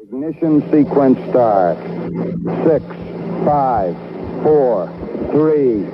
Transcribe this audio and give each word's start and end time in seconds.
Ignition 0.00 0.62
sequence 0.70 1.18
start. 1.28 1.76
Six, 2.64 2.84
five, 3.44 3.96
four, 4.44 4.86
three, 5.32 5.84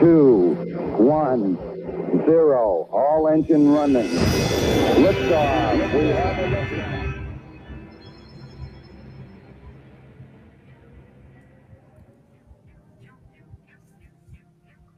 two, 0.00 0.56
one, 0.96 1.58
zero. 2.24 2.88
All 2.90 3.28
engine 3.28 3.70
running. 3.70 4.08
Liftoff. 5.04 5.92
We 5.92 6.08
have 6.08 6.38
a. 6.38 7.12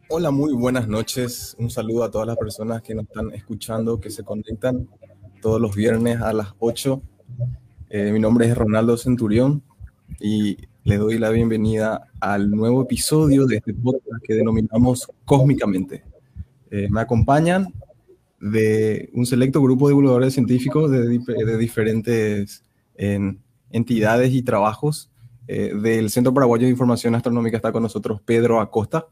Hola, 0.08 0.30
muy 0.30 0.52
buenas 0.54 0.86
noches. 0.86 1.56
Un 1.58 1.70
saludo 1.70 2.04
a 2.04 2.10
todas 2.10 2.28
las 2.28 2.36
personas 2.36 2.82
que 2.82 2.94
nos 2.94 3.06
están 3.06 3.32
escuchando, 3.32 3.98
que 3.98 4.10
se 4.10 4.22
conectan 4.22 4.88
todos 5.42 5.60
los 5.60 5.74
viernes 5.74 6.20
a 6.20 6.32
las 6.32 6.54
8. 6.60 7.02
Eh, 7.96 8.10
mi 8.10 8.18
nombre 8.18 8.48
es 8.48 8.58
Ronaldo 8.58 8.96
Centurión 8.96 9.62
y 10.18 10.58
les 10.82 10.98
doy 10.98 11.16
la 11.16 11.30
bienvenida 11.30 12.08
al 12.18 12.50
nuevo 12.50 12.82
episodio 12.82 13.46
de 13.46 13.58
este 13.58 13.72
podcast 13.72 14.20
que 14.24 14.34
denominamos 14.34 15.08
Cósmicamente. 15.24 16.02
Eh, 16.72 16.88
me 16.90 17.00
acompañan 17.00 17.72
de 18.40 19.10
un 19.14 19.26
selecto 19.26 19.62
grupo 19.62 19.86
de 19.86 19.92
divulgadores 19.92 20.34
científicos 20.34 20.90
de, 20.90 21.08
dif- 21.08 21.46
de 21.46 21.56
diferentes 21.56 22.64
en, 22.96 23.38
entidades 23.70 24.32
y 24.32 24.42
trabajos. 24.42 25.08
Eh, 25.46 25.72
del 25.80 26.10
Centro 26.10 26.34
Paraguayo 26.34 26.64
de 26.64 26.72
Información 26.72 27.14
Astronómica 27.14 27.58
está 27.58 27.70
con 27.70 27.84
nosotros 27.84 28.20
Pedro 28.22 28.60
Acosta. 28.60 29.06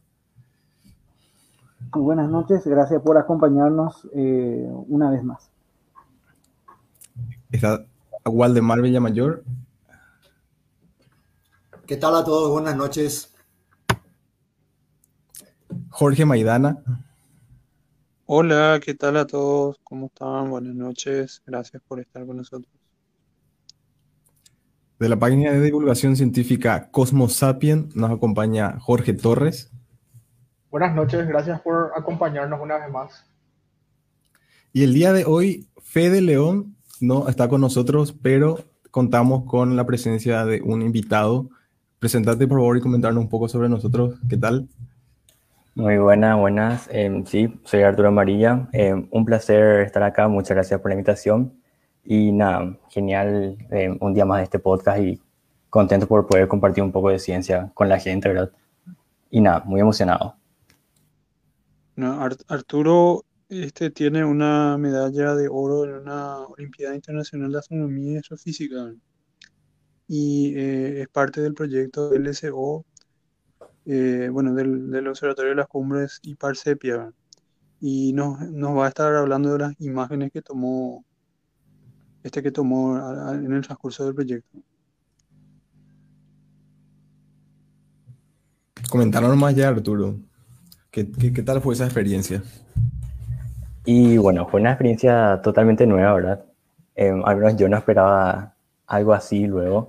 Muy 1.94 2.02
buenas 2.02 2.28
noches, 2.28 2.66
gracias 2.66 3.00
por 3.00 3.16
acompañarnos 3.16 4.08
eh, 4.12 4.68
una 4.88 5.08
vez 5.08 5.22
más. 5.22 5.50
Está 7.52 7.86
Waldemar 8.24 8.80
Villamayor. 8.80 9.44
¿Qué 11.86 11.96
tal 11.96 12.16
a 12.16 12.24
todos? 12.24 12.50
Buenas 12.50 12.76
noches. 12.76 13.34
Jorge 15.90 16.24
Maidana. 16.24 16.82
Hola, 18.26 18.80
¿qué 18.82 18.94
tal 18.94 19.16
a 19.16 19.26
todos? 19.26 19.78
¿Cómo 19.82 20.06
están? 20.06 20.48
Buenas 20.50 20.74
noches. 20.74 21.42
Gracias 21.44 21.82
por 21.86 22.00
estar 22.00 22.24
con 22.24 22.36
nosotros. 22.36 22.72
De 24.98 25.08
la 25.08 25.18
página 25.18 25.50
de 25.50 25.60
divulgación 25.60 26.14
científica 26.16 26.88
Cosmos 26.90 27.34
Sapien 27.34 27.88
nos 27.94 28.12
acompaña 28.12 28.78
Jorge 28.78 29.12
Torres. 29.12 29.72
Buenas 30.70 30.94
noches, 30.94 31.26
gracias 31.26 31.60
por 31.60 31.90
acompañarnos 31.96 32.60
una 32.60 32.78
vez 32.78 32.90
más. 32.90 33.26
Y 34.72 34.84
el 34.84 34.94
día 34.94 35.12
de 35.12 35.24
hoy, 35.26 35.68
Fede 35.82 36.22
León 36.22 36.76
no 37.02 37.28
está 37.28 37.48
con 37.48 37.60
nosotros, 37.60 38.14
pero 38.22 38.58
contamos 38.90 39.44
con 39.44 39.76
la 39.76 39.84
presencia 39.84 40.44
de 40.44 40.62
un 40.62 40.82
invitado. 40.82 41.48
Presentate 41.98 42.46
por 42.46 42.58
favor 42.58 42.76
y 42.76 42.80
comentarnos 42.80 43.22
un 43.22 43.28
poco 43.28 43.48
sobre 43.48 43.68
nosotros. 43.68 44.18
¿Qué 44.28 44.36
tal? 44.36 44.68
Muy 45.74 45.98
buenas, 45.98 46.38
buenas. 46.38 46.88
Em, 46.92 47.24
sí, 47.24 47.52
soy 47.64 47.82
Arturo 47.82 48.08
Amarilla. 48.08 48.68
Em, 48.72 49.08
un 49.10 49.24
placer 49.24 49.80
estar 49.80 50.02
acá. 50.02 50.28
Muchas 50.28 50.54
gracias 50.54 50.80
por 50.80 50.90
la 50.90 50.94
invitación. 50.94 51.52
Y 52.04 52.32
nada, 52.32 52.76
genial 52.90 53.56
em, 53.70 53.96
un 54.00 54.12
día 54.14 54.24
más 54.24 54.38
de 54.38 54.44
este 54.44 54.58
podcast 54.58 55.00
y 55.00 55.20
contento 55.70 56.06
por 56.06 56.26
poder 56.26 56.48
compartir 56.48 56.82
un 56.84 56.92
poco 56.92 57.08
de 57.10 57.18
ciencia 57.18 57.70
con 57.74 57.88
la 57.88 57.98
gente, 57.98 58.28
¿verdad? 58.28 58.50
Y 59.30 59.40
nada, 59.40 59.62
muy 59.64 59.80
emocionado. 59.80 60.34
No, 61.96 62.20
Ar- 62.20 62.36
Arturo 62.48 63.24
este, 63.60 63.90
tiene 63.90 64.24
una 64.24 64.78
medalla 64.78 65.34
de 65.34 65.48
oro 65.50 65.84
en 65.84 65.94
una 65.94 66.38
Olimpiada 66.38 66.94
Internacional 66.94 67.52
de 67.52 67.58
Astronomía 67.58 68.12
y 68.12 68.16
Astrofísica 68.16 68.94
y 70.08 70.54
eh, 70.56 71.02
es 71.02 71.08
parte 71.08 71.40
del 71.42 71.54
proyecto 71.54 72.12
LSO, 72.14 72.84
eh, 73.84 74.28
bueno, 74.32 74.54
del, 74.54 74.90
del 74.90 75.08
Observatorio 75.08 75.50
de 75.50 75.56
las 75.56 75.68
Cumbres 75.68 76.18
y 76.22 76.34
Parsepia. 76.34 77.12
Y 77.80 78.12
nos, 78.12 78.40
nos 78.50 78.76
va 78.76 78.86
a 78.86 78.88
estar 78.88 79.14
hablando 79.14 79.52
de 79.52 79.58
las 79.58 79.80
imágenes 79.80 80.30
que 80.32 80.40
tomó, 80.40 81.04
este 82.22 82.42
que 82.42 82.52
tomó 82.52 82.96
en 83.32 83.52
el 83.52 83.62
transcurso 83.62 84.04
del 84.04 84.14
proyecto. 84.14 84.58
Comentaron 88.88 89.38
más 89.38 89.54
ya, 89.54 89.68
Arturo. 89.68 90.18
¿Qué, 90.90 91.10
qué, 91.10 91.32
qué 91.32 91.42
tal 91.42 91.60
fue 91.60 91.74
esa 91.74 91.84
experiencia? 91.84 92.42
Y 93.84 94.16
bueno, 94.18 94.46
fue 94.48 94.60
una 94.60 94.70
experiencia 94.70 95.40
totalmente 95.42 95.86
nueva, 95.86 96.14
¿verdad? 96.14 96.44
Em, 96.94 97.24
al 97.24 97.36
menos 97.36 97.56
yo 97.56 97.68
no 97.68 97.76
esperaba 97.76 98.54
algo 98.86 99.12
así 99.12 99.46
luego. 99.46 99.88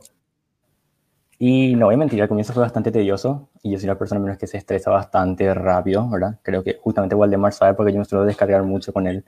Y 1.39 1.75
no 1.75 1.87
voy 1.87 1.95
a 1.95 1.97
mentir, 1.97 2.21
al 2.21 2.27
comienzo 2.27 2.53
fue 2.53 2.61
bastante 2.63 2.91
tedioso 2.91 3.49
y 3.61 3.71
yo 3.71 3.77
soy 3.77 3.89
una 3.89 3.97
persona 3.97 4.21
menos 4.21 4.37
que 4.37 4.47
se 4.47 4.57
estresa 4.57 4.91
bastante 4.91 5.53
rápido, 5.53 6.09
¿verdad? 6.09 6.39
Creo 6.41 6.63
que 6.63 6.77
justamente 6.81 7.15
Waldemar 7.15 7.53
sabe 7.53 7.73
porque 7.73 7.91
yo 7.91 7.99
me 7.99 8.05
suelo 8.05 8.25
descargar 8.25 8.63
mucho 8.63 8.93
con 8.93 9.07
él 9.07 9.25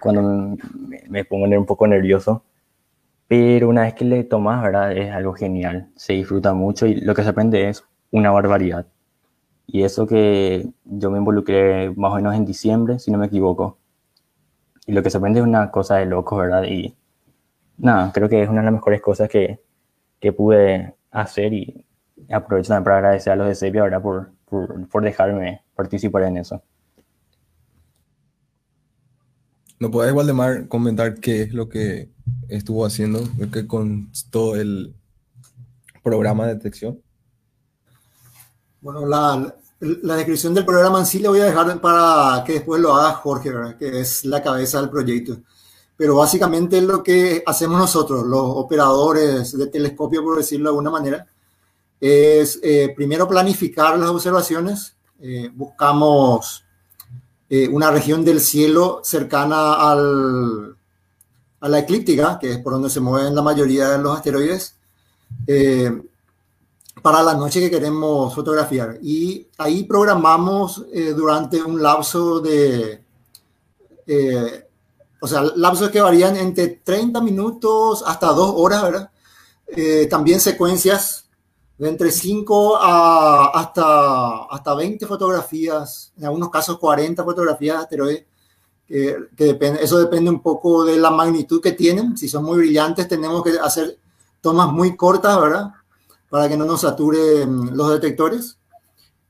cuando 0.00 0.22
me, 0.22 1.02
me 1.08 1.24
pongo 1.24 1.44
un 1.46 1.66
poco 1.66 1.86
nervioso. 1.86 2.44
Pero 3.28 3.68
una 3.68 3.82
vez 3.82 3.94
que 3.94 4.04
le 4.04 4.24
tomas, 4.24 4.62
¿verdad? 4.62 4.92
Es 4.92 5.12
algo 5.12 5.34
genial, 5.34 5.90
se 5.96 6.14
disfruta 6.14 6.54
mucho 6.54 6.86
y 6.86 6.96
lo 6.96 7.14
que 7.14 7.22
se 7.24 7.30
aprende 7.30 7.68
es 7.68 7.84
una 8.12 8.30
barbaridad. 8.30 8.86
Y 9.66 9.84
eso 9.84 10.06
que 10.06 10.68
yo 10.84 11.10
me 11.10 11.18
involucré 11.18 11.90
más 11.96 12.12
o 12.12 12.16
menos 12.16 12.34
en 12.34 12.44
diciembre, 12.46 12.98
si 12.98 13.10
no 13.10 13.18
me 13.18 13.26
equivoco. 13.26 13.78
Y 14.92 14.94
lo 14.94 15.02
que 15.02 15.08
se 15.08 15.16
aprende 15.16 15.40
es 15.40 15.46
una 15.46 15.70
cosa 15.70 15.96
de 15.96 16.04
locos, 16.04 16.38
¿verdad? 16.38 16.64
Y 16.64 16.94
nada, 17.78 18.12
creo 18.12 18.28
que 18.28 18.42
es 18.42 18.48
una 18.50 18.60
de 18.60 18.66
las 18.66 18.74
mejores 18.74 19.00
cosas 19.00 19.26
que, 19.26 19.58
que 20.20 20.34
pude 20.34 20.94
hacer 21.10 21.54
y 21.54 21.86
aprovecho 22.30 22.68
también 22.68 22.84
para 22.84 22.96
agradecer 22.98 23.32
a 23.32 23.36
los 23.36 23.48
de 23.48 23.54
Sepia, 23.54 23.84
¿verdad? 23.84 24.02
Por, 24.02 24.32
por, 24.44 24.86
por 24.90 25.02
dejarme 25.02 25.62
participar 25.74 26.24
en 26.24 26.36
eso. 26.36 26.62
¿No 29.80 29.90
podés, 29.90 30.12
Waldemar, 30.12 30.68
comentar 30.68 31.14
qué 31.20 31.40
es 31.40 31.54
lo 31.54 31.70
que 31.70 32.10
estuvo 32.50 32.84
haciendo, 32.84 33.26
lo 33.38 33.50
que 33.50 33.66
constó 33.66 34.56
el 34.56 34.94
programa 36.02 36.46
de 36.46 36.56
detección? 36.56 37.00
Bueno, 38.82 39.06
la, 39.06 39.54
la 39.82 40.14
descripción 40.14 40.54
del 40.54 40.64
programa 40.64 41.00
en 41.00 41.06
sí 41.06 41.18
le 41.18 41.28
voy 41.28 41.40
a 41.40 41.46
dejar 41.46 41.80
para 41.80 42.44
que 42.44 42.54
después 42.54 42.80
lo 42.80 42.94
haga 42.94 43.14
Jorge, 43.14 43.50
¿verdad? 43.50 43.76
que 43.76 44.00
es 44.00 44.24
la 44.24 44.40
cabeza 44.42 44.80
del 44.80 44.90
proyecto. 44.90 45.38
Pero 45.96 46.16
básicamente 46.16 46.80
lo 46.80 47.02
que 47.02 47.42
hacemos 47.44 47.78
nosotros, 47.78 48.24
los 48.24 48.42
operadores 48.42 49.56
de 49.56 49.66
telescopio, 49.66 50.22
por 50.22 50.36
decirlo 50.36 50.66
de 50.66 50.70
alguna 50.70 50.90
manera, 50.90 51.26
es 52.00 52.60
eh, 52.62 52.92
primero 52.96 53.28
planificar 53.28 53.98
las 53.98 54.10
observaciones. 54.10 54.96
Eh, 55.20 55.50
buscamos 55.52 56.64
eh, 57.50 57.68
una 57.68 57.90
región 57.90 58.24
del 58.24 58.40
cielo 58.40 59.00
cercana 59.04 59.74
al, 59.74 60.76
a 61.60 61.68
la 61.68 61.78
eclíptica, 61.78 62.38
que 62.40 62.52
es 62.52 62.58
por 62.58 62.72
donde 62.72 62.88
se 62.90 63.00
mueven 63.00 63.34
la 63.34 63.42
mayoría 63.42 63.90
de 63.90 63.98
los 63.98 64.16
asteroides. 64.16 64.76
Eh, 65.46 66.02
para 67.02 67.22
la 67.22 67.34
noche 67.34 67.60
que 67.60 67.70
queremos 67.70 68.32
fotografiar. 68.32 68.98
Y 69.02 69.48
ahí 69.58 69.82
programamos 69.84 70.86
eh, 70.92 71.12
durante 71.12 71.60
un 71.60 71.82
lapso 71.82 72.40
de, 72.40 73.02
eh, 74.06 74.68
o 75.20 75.26
sea, 75.26 75.42
lapsos 75.56 75.90
que 75.90 76.00
varían 76.00 76.36
entre 76.36 76.68
30 76.68 77.20
minutos 77.20 78.04
hasta 78.06 78.28
2 78.28 78.54
horas, 78.56 78.82
¿verdad? 78.82 79.10
Eh, 79.66 80.06
también 80.08 80.38
secuencias 80.38 81.26
de 81.76 81.88
entre 81.88 82.12
5 82.12 82.76
a 82.76 83.46
hasta, 83.58 84.44
hasta 84.44 84.74
20 84.74 85.04
fotografías, 85.06 86.12
en 86.16 86.26
algunos 86.26 86.50
casos 86.50 86.78
40 86.78 87.24
fotografías 87.24 87.76
de 87.76 87.82
asteroides. 87.82 88.24
Que, 88.86 89.16
que 89.36 89.44
depende, 89.44 89.82
eso 89.82 89.98
depende 89.98 90.28
un 90.28 90.42
poco 90.42 90.84
de 90.84 90.98
la 90.98 91.10
magnitud 91.10 91.62
que 91.62 91.72
tienen. 91.72 92.16
Si 92.16 92.28
son 92.28 92.44
muy 92.44 92.58
brillantes, 92.58 93.08
tenemos 93.08 93.42
que 93.42 93.58
hacer 93.58 93.98
tomas 94.40 94.70
muy 94.70 94.96
cortas, 94.96 95.40
¿verdad? 95.40 95.72
Para 96.32 96.48
que 96.48 96.56
no 96.56 96.64
nos 96.64 96.80
saturen 96.80 97.76
los 97.76 97.90
detectores. 97.90 98.56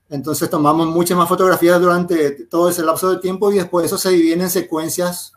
Entonces 0.07 0.49
tomamos 0.49 0.87
muchas 0.87 1.17
más 1.17 1.27
fotografías 1.27 1.81
durante 1.81 2.45
todo 2.45 2.69
ese 2.69 2.81
lapso 2.81 3.11
de 3.11 3.17
tiempo 3.17 3.51
y 3.51 3.55
después 3.55 3.87
eso 3.87 3.97
se 3.97 4.11
divide 4.11 4.41
en 4.41 4.49
secuencias 4.49 5.33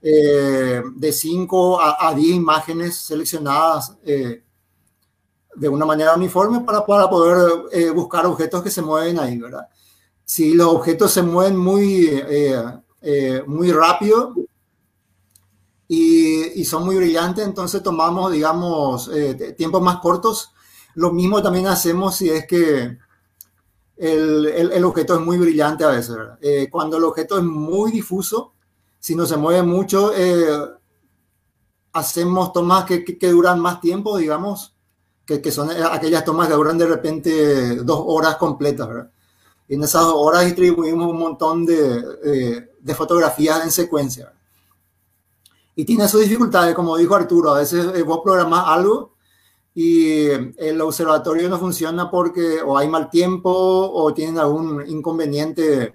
eh, 0.00 0.82
de 0.94 1.12
5 1.12 1.82
a, 1.82 2.08
a 2.08 2.14
10 2.14 2.36
imágenes 2.36 2.96
seleccionadas 2.96 3.94
eh, 4.06 4.42
de 5.54 5.68
una 5.68 5.84
manera 5.84 6.14
uniforme 6.14 6.60
para, 6.60 6.86
para 6.86 7.10
poder 7.10 7.66
eh, 7.72 7.90
buscar 7.90 8.24
objetos 8.24 8.62
que 8.62 8.70
se 8.70 8.80
mueven 8.80 9.18
ahí, 9.18 9.36
¿verdad? 9.36 9.68
Si 10.24 10.54
los 10.54 10.68
objetos 10.68 11.12
se 11.12 11.20
mueven 11.20 11.58
muy, 11.58 12.06
eh, 12.10 12.64
eh, 13.02 13.42
muy 13.46 13.70
rápido 13.70 14.34
y, 15.88 16.58
y, 16.58 16.64
son 16.64 16.86
muy 16.86 16.96
brillantes, 16.96 17.44
entonces 17.44 17.82
tomamos, 17.82 18.32
digamos, 18.32 19.10
tiempos 19.58 19.82
más 19.82 19.98
cortos 19.98 20.52
lo 20.96 21.12
mismo 21.12 21.42
también 21.42 21.66
hacemos 21.66 22.16
si 22.16 22.30
es 22.30 22.46
que 22.46 22.98
el, 23.96 24.46
el, 24.46 24.72
el 24.72 24.84
objeto 24.84 25.14
es 25.14 25.20
muy 25.20 25.36
brillante 25.36 25.84
a 25.84 25.88
veces. 25.88 26.16
Eh, 26.40 26.68
cuando 26.70 26.96
el 26.96 27.04
objeto 27.04 27.36
es 27.36 27.44
muy 27.44 27.90
difuso, 27.90 28.54
si 28.98 29.14
no 29.14 29.26
se 29.26 29.36
mueve 29.36 29.62
mucho, 29.62 30.12
eh, 30.14 30.46
hacemos 31.92 32.52
tomas 32.52 32.86
que, 32.86 33.04
que, 33.04 33.30
duran 33.30 33.60
más 33.60 33.80
tiempo, 33.80 34.16
digamos, 34.16 34.74
que, 35.26 35.42
que, 35.42 35.52
son 35.52 35.70
aquellas 35.70 36.24
tomas 36.24 36.48
que 36.48 36.54
duran 36.54 36.78
de 36.78 36.86
repente 36.86 37.76
dos 37.76 38.02
horas 38.06 38.36
completas, 38.36 38.88
¿verdad? 38.88 39.10
Y 39.68 39.74
en 39.74 39.82
esas 39.84 40.02
dos 40.02 40.14
horas 40.16 40.46
distribuimos 40.46 41.10
un 41.10 41.18
montón 41.18 41.66
de, 41.66 42.70
de 42.80 42.94
fotografías 42.94 43.64
en 43.64 43.70
secuencia. 43.70 44.32
Y 45.74 45.84
tiene 45.84 46.08
sus 46.08 46.22
dificultades, 46.22 46.74
como 46.74 46.96
dijo 46.96 47.14
Arturo, 47.14 47.54
a 47.54 47.58
veces 47.58 47.84
eh, 47.94 48.02
vos 48.02 48.20
programás 48.24 48.64
algo 48.66 49.15
y 49.78 50.28
el 50.56 50.80
observatorio 50.80 51.50
no 51.50 51.58
funciona 51.58 52.10
porque 52.10 52.62
o 52.62 52.78
hay 52.78 52.88
mal 52.88 53.10
tiempo 53.10 53.50
o 53.52 54.14
tienen 54.14 54.38
algún 54.38 54.82
inconveniente 54.88 55.94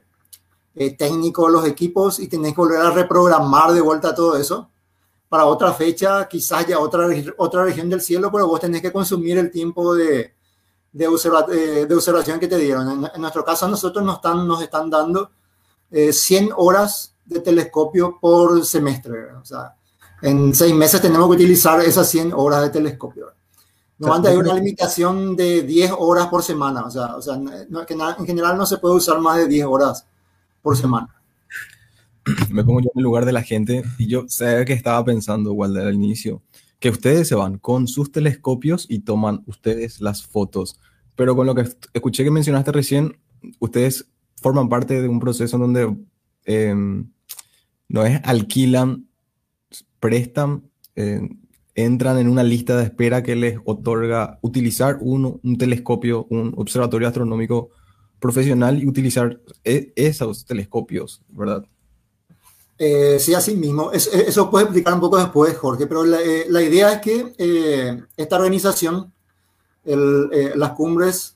eh, 0.76 0.96
técnico 0.96 1.50
los 1.50 1.66
equipos 1.66 2.20
y 2.20 2.28
tenés 2.28 2.54
que 2.54 2.62
volver 2.62 2.80
a 2.80 2.92
reprogramar 2.92 3.72
de 3.72 3.82
vuelta 3.82 4.14
todo 4.14 4.38
eso 4.38 4.70
para 5.30 5.48
otra 5.48 5.74
fecha, 5.74 6.28
quizás 6.28 6.68
ya 6.68 6.78
otra, 6.78 7.08
otra 7.38 7.64
región 7.64 7.90
del 7.90 8.02
cielo, 8.02 8.32
pero 8.32 8.48
vos 8.48 8.60
tenés 8.60 8.84
que 8.84 8.92
consumir 8.92 9.40
el 9.40 9.50
tiempo 9.50 9.96
de, 9.96 10.36
de, 10.92 11.06
eh, 11.06 11.86
de 11.88 11.96
observación 11.96 12.40
que 12.40 12.48
te 12.48 12.58
dieron. 12.58 13.10
En, 13.12 13.20
nuestro 13.20 13.44
caso, 13.44 13.68
nosotros 13.68 14.06
nos 14.06 14.18
están, 14.18 14.48
nos 14.48 14.62
están 14.62 14.92
dando 14.92 15.32
100 15.90 16.52
horas 16.56 17.16
de 17.26 17.40
telescopio 17.40 18.20
por 18.22 18.64
semestre. 18.64 19.34
O 19.34 19.44
sea, 19.44 19.76
en 20.22 20.54
seis 20.54 20.76
meses 20.76 21.02
tenemos 21.02 21.28
que 21.30 21.36
utilizar 21.36 21.82
esas 21.82 22.08
100 22.10 22.34
horas 22.34 22.62
de 22.62 22.70
telescopio. 22.70 23.41
No 24.02 24.14
hay 24.16 24.36
una 24.36 24.56
limitación 24.56 25.36
de 25.36 25.62
10 25.62 25.92
horas 25.98 26.28
por 26.28 26.42
semana. 26.42 26.84
O 26.86 26.90
sea, 26.90 27.16
o 27.16 27.22
sea 27.22 27.36
en 27.36 28.26
general 28.26 28.58
no 28.58 28.66
se 28.66 28.78
puede 28.80 28.96
usar 28.96 29.20
más 29.20 29.38
de 29.38 29.48
10 29.48 29.66
horas 29.68 30.08
por 30.62 30.76
semana. 30.76 31.16
Me 32.50 32.64
pongo 32.64 32.82
yo 32.82 32.90
en 32.94 33.00
el 33.00 33.04
lugar 33.04 33.26
de 33.26 33.32
la 33.32 33.44
gente 33.44 33.84
y 34.00 34.08
yo 34.08 34.26
sé 34.28 34.66
que 34.66 34.74
estaba 34.74 35.06
pensando, 35.06 35.52
igual 35.52 35.78
al 35.78 35.94
inicio, 35.94 36.42
que 36.80 36.90
ustedes 36.90 37.28
se 37.28 37.36
van 37.36 37.60
con 37.60 37.88
sus 37.88 38.12
telescopios 38.12 38.88
y 38.90 39.00
toman 39.00 39.44
ustedes 39.46 40.02
las 40.02 40.26
fotos. 40.26 40.80
Pero 41.16 41.36
con 41.36 41.46
lo 41.46 41.54
que 41.54 41.70
escuché 41.94 42.24
que 42.24 42.32
mencionaste 42.32 42.72
recién, 42.72 43.20
ustedes 43.60 44.08
forman 44.36 44.68
parte 44.68 45.00
de 45.00 45.08
un 45.08 45.20
proceso 45.20 45.58
en 45.58 45.62
donde 45.62 45.96
em, 46.46 47.12
no 47.88 48.04
es 48.04 48.20
alquilan, 48.24 49.08
prestan, 50.00 50.64
eh, 50.96 51.30
entran 51.76 52.18
en 52.18 52.28
una 52.28 52.44
lista 52.44 52.78
de 52.78 52.84
espera 52.84 53.24
que 53.24 53.36
les 53.36 53.60
otorga 53.66 54.40
utilizar 54.42 54.98
un, 55.02 55.40
un 55.42 55.58
telescopio, 55.58 56.28
un 56.30 56.54
observatorio 56.58 57.08
astronómico 57.08 57.70
profesional 58.20 58.82
y 58.82 58.88
utilizar 58.88 59.40
e, 59.64 59.92
esos 59.96 60.46
telescopios, 60.46 61.22
¿verdad? 61.30 61.66
Eh, 62.78 63.20
sí, 63.20 63.34
así 63.34 63.56
mismo. 63.56 63.92
eso 63.92 64.50
puede 64.50 64.66
explicar 64.66 64.94
un 64.94 65.00
poco 65.00 65.18
después, 65.18 65.58
Jorge, 65.58 65.88
pero 65.88 66.04
la, 66.04 66.20
eh, 66.22 66.66
idea 66.66 66.94
es 66.94 67.02
que 67.02 67.34
eh, 67.38 68.04
esta 68.18 68.38
organización, 68.38 69.12
las 69.84 70.72
cumbres, 70.72 71.36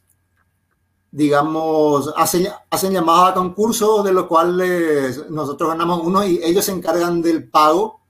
digamos, 1.12 2.14
hacen, 2.16 2.48
hacen 2.70 2.94
llamadas 2.94 3.32
a 3.32 3.34
concurso, 3.36 4.04
de 4.04 4.14
los 4.14 4.26
cuales 4.26 5.30
nosotros 5.30 5.70
ganamos 5.70 6.02
uno 6.04 6.26
y 6.26 6.40
ellos 6.44 6.66
se 6.66 6.72
encargan 6.72 7.22
del 7.22 7.48
pago 7.48 8.02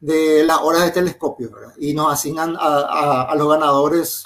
de 0.00 0.44
las 0.44 0.58
horas 0.58 0.84
de 0.84 0.90
telescopio 0.90 1.50
y 1.78 1.94
nos 1.94 2.12
asignan 2.12 2.56
a, 2.58 3.22
a, 3.22 3.34
los 3.34 3.48
ganadores 3.48 4.24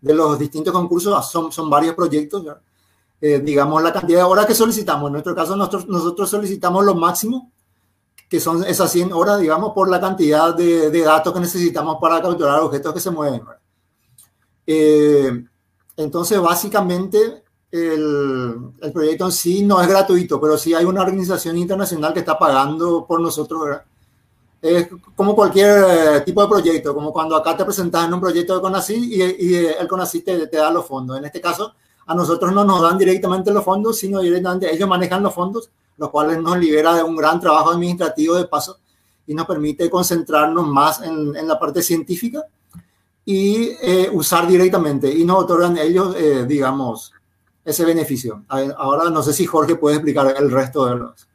de 0.00 0.14
los 0.14 0.38
distintos 0.38 0.72
concursos, 0.72 1.30
son, 1.30 1.50
son 1.50 1.68
varios 1.70 1.94
proyectos, 1.94 2.44
eh, 3.20 3.40
digamos 3.40 3.82
la 3.82 3.92
cantidad 3.92 4.18
de 4.18 4.24
horas 4.24 4.46
que 4.46 4.54
solicitamos. 4.54 5.08
En 5.08 5.12
nuestro 5.12 5.34
caso 5.34 5.56
nosotros, 5.56 5.88
nosotros 5.88 6.30
solicitamos 6.30 6.84
lo 6.84 6.94
máximo, 6.94 7.50
que 8.28 8.38
son 8.38 8.62
esas 8.64 8.92
100 8.92 9.12
horas, 9.12 9.40
digamos, 9.40 9.72
por 9.72 9.88
la 9.88 10.00
cantidad 10.00 10.54
de, 10.54 10.90
de 10.90 11.00
datos 11.02 11.32
que 11.32 11.40
necesitamos 11.40 11.96
para 12.00 12.20
capturar 12.20 12.60
objetos 12.60 12.92
que 12.92 13.00
se 13.00 13.10
mueven. 13.10 13.42
Eh, 14.66 15.44
entonces, 15.96 16.38
básicamente, 16.38 17.42
el, 17.70 18.72
el, 18.82 18.92
proyecto 18.92 19.24
en 19.24 19.32
sí 19.32 19.62
no 19.62 19.80
es 19.80 19.88
gratuito, 19.88 20.38
pero 20.38 20.58
sí 20.58 20.74
hay 20.74 20.84
una 20.84 21.00
organización 21.00 21.56
internacional 21.56 22.12
que 22.12 22.20
está 22.20 22.38
pagando 22.38 23.06
por 23.06 23.20
nosotros. 23.20 23.62
¿verdad? 23.64 23.84
Es 24.60 24.88
como 25.14 25.34
cualquier 25.34 25.84
eh, 25.88 26.20
tipo 26.22 26.42
de 26.42 26.48
proyecto, 26.48 26.94
como 26.94 27.12
cuando 27.12 27.36
acá 27.36 27.56
te 27.56 27.64
presentas 27.64 28.06
en 28.06 28.14
un 28.14 28.20
proyecto 28.20 28.56
de 28.56 28.60
CONACYT 28.60 29.04
y, 29.04 29.46
y 29.46 29.54
el 29.66 29.86
CONACYT 29.86 30.24
te, 30.24 30.46
te, 30.48 30.56
da 30.56 30.70
los 30.70 30.86
fondos. 30.86 31.18
En 31.18 31.24
este 31.24 31.40
caso, 31.40 31.74
a 32.06 32.14
nosotros 32.14 32.52
no 32.52 32.64
nos 32.64 32.82
dan 32.82 32.98
directamente 32.98 33.52
los 33.52 33.64
fondos, 33.64 33.98
sino 33.98 34.20
directamente 34.20 34.72
ellos 34.72 34.88
manejan 34.88 35.22
los 35.22 35.34
fondos, 35.34 35.70
lo 35.96 36.10
cual 36.10 36.42
nos 36.42 36.58
libera 36.58 36.94
de 36.94 37.02
un 37.02 37.16
gran 37.16 37.40
trabajo 37.40 37.70
administrativo 37.70 38.34
de 38.34 38.46
paso 38.46 38.78
y 39.26 39.34
nos 39.34 39.46
permite 39.46 39.88
concentrarnos 39.90 40.66
más 40.66 41.02
en, 41.02 41.36
en 41.36 41.46
la 41.46 41.58
parte 41.58 41.82
científica 41.82 42.44
y 43.24 43.76
eh, 43.82 44.08
usar 44.10 44.46
directamente. 44.46 45.12
Y 45.12 45.22
nos 45.22 45.44
otorgan 45.44 45.76
ellos, 45.76 46.16
eh, 46.16 46.46
digamos, 46.46 47.12
ese 47.62 47.84
beneficio. 47.84 48.42
Ahora 48.48 49.10
no 49.10 49.22
sé 49.22 49.34
si 49.34 49.44
Jorge 49.44 49.76
puede 49.76 49.96
explicar 49.96 50.34
el 50.38 50.50
resto 50.50 50.86
de 50.86 50.96
los, 50.96 51.28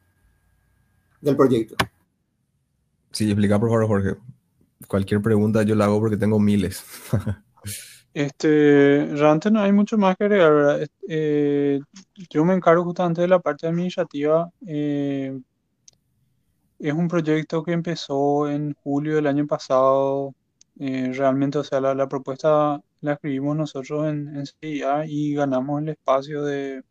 del 1.21 1.35
proyecto. 1.37 1.75
Sí, 3.13 3.25
explica 3.29 3.59
por 3.59 3.69
favor, 3.69 3.87
Jorge. 3.87 4.15
Cualquier 4.87 5.21
pregunta 5.21 5.63
yo 5.63 5.75
la 5.75 5.85
hago 5.85 5.99
porque 5.99 6.17
tengo 6.17 6.39
miles. 6.39 6.83
este, 8.13 9.07
realmente 9.13 9.51
no 9.51 9.61
hay 9.61 9.71
mucho 9.71 9.97
más 9.97 10.17
que 10.17 10.25
agregar, 10.25 10.53
¿verdad? 10.53 10.87
Eh, 11.07 11.79
yo 12.29 12.43
me 12.43 12.53
encargo 12.53 12.83
justamente 12.83 13.21
de 13.21 13.27
la 13.27 13.39
parte 13.39 13.67
administrativa. 13.67 14.49
Eh, 14.67 15.39
es 16.79 16.93
un 16.93 17.07
proyecto 17.07 17.63
que 17.63 17.71
empezó 17.71 18.49
en 18.49 18.73
julio 18.83 19.15
del 19.15 19.27
año 19.27 19.47
pasado. 19.47 20.33
Eh, 20.79 21.11
realmente, 21.13 21.59
o 21.59 21.63
sea, 21.63 21.79
la, 21.79 22.07
propuesta 22.09 22.81
la 23.01 23.13
escribimos 23.13 23.55
nosotros 23.55 24.07
en, 24.07 24.35
en 24.35 24.45
CIA 24.45 25.05
y 25.05 25.33
ganamos 25.35 25.81
el 25.81 25.89
espacio 25.89 26.43
de 26.43 26.83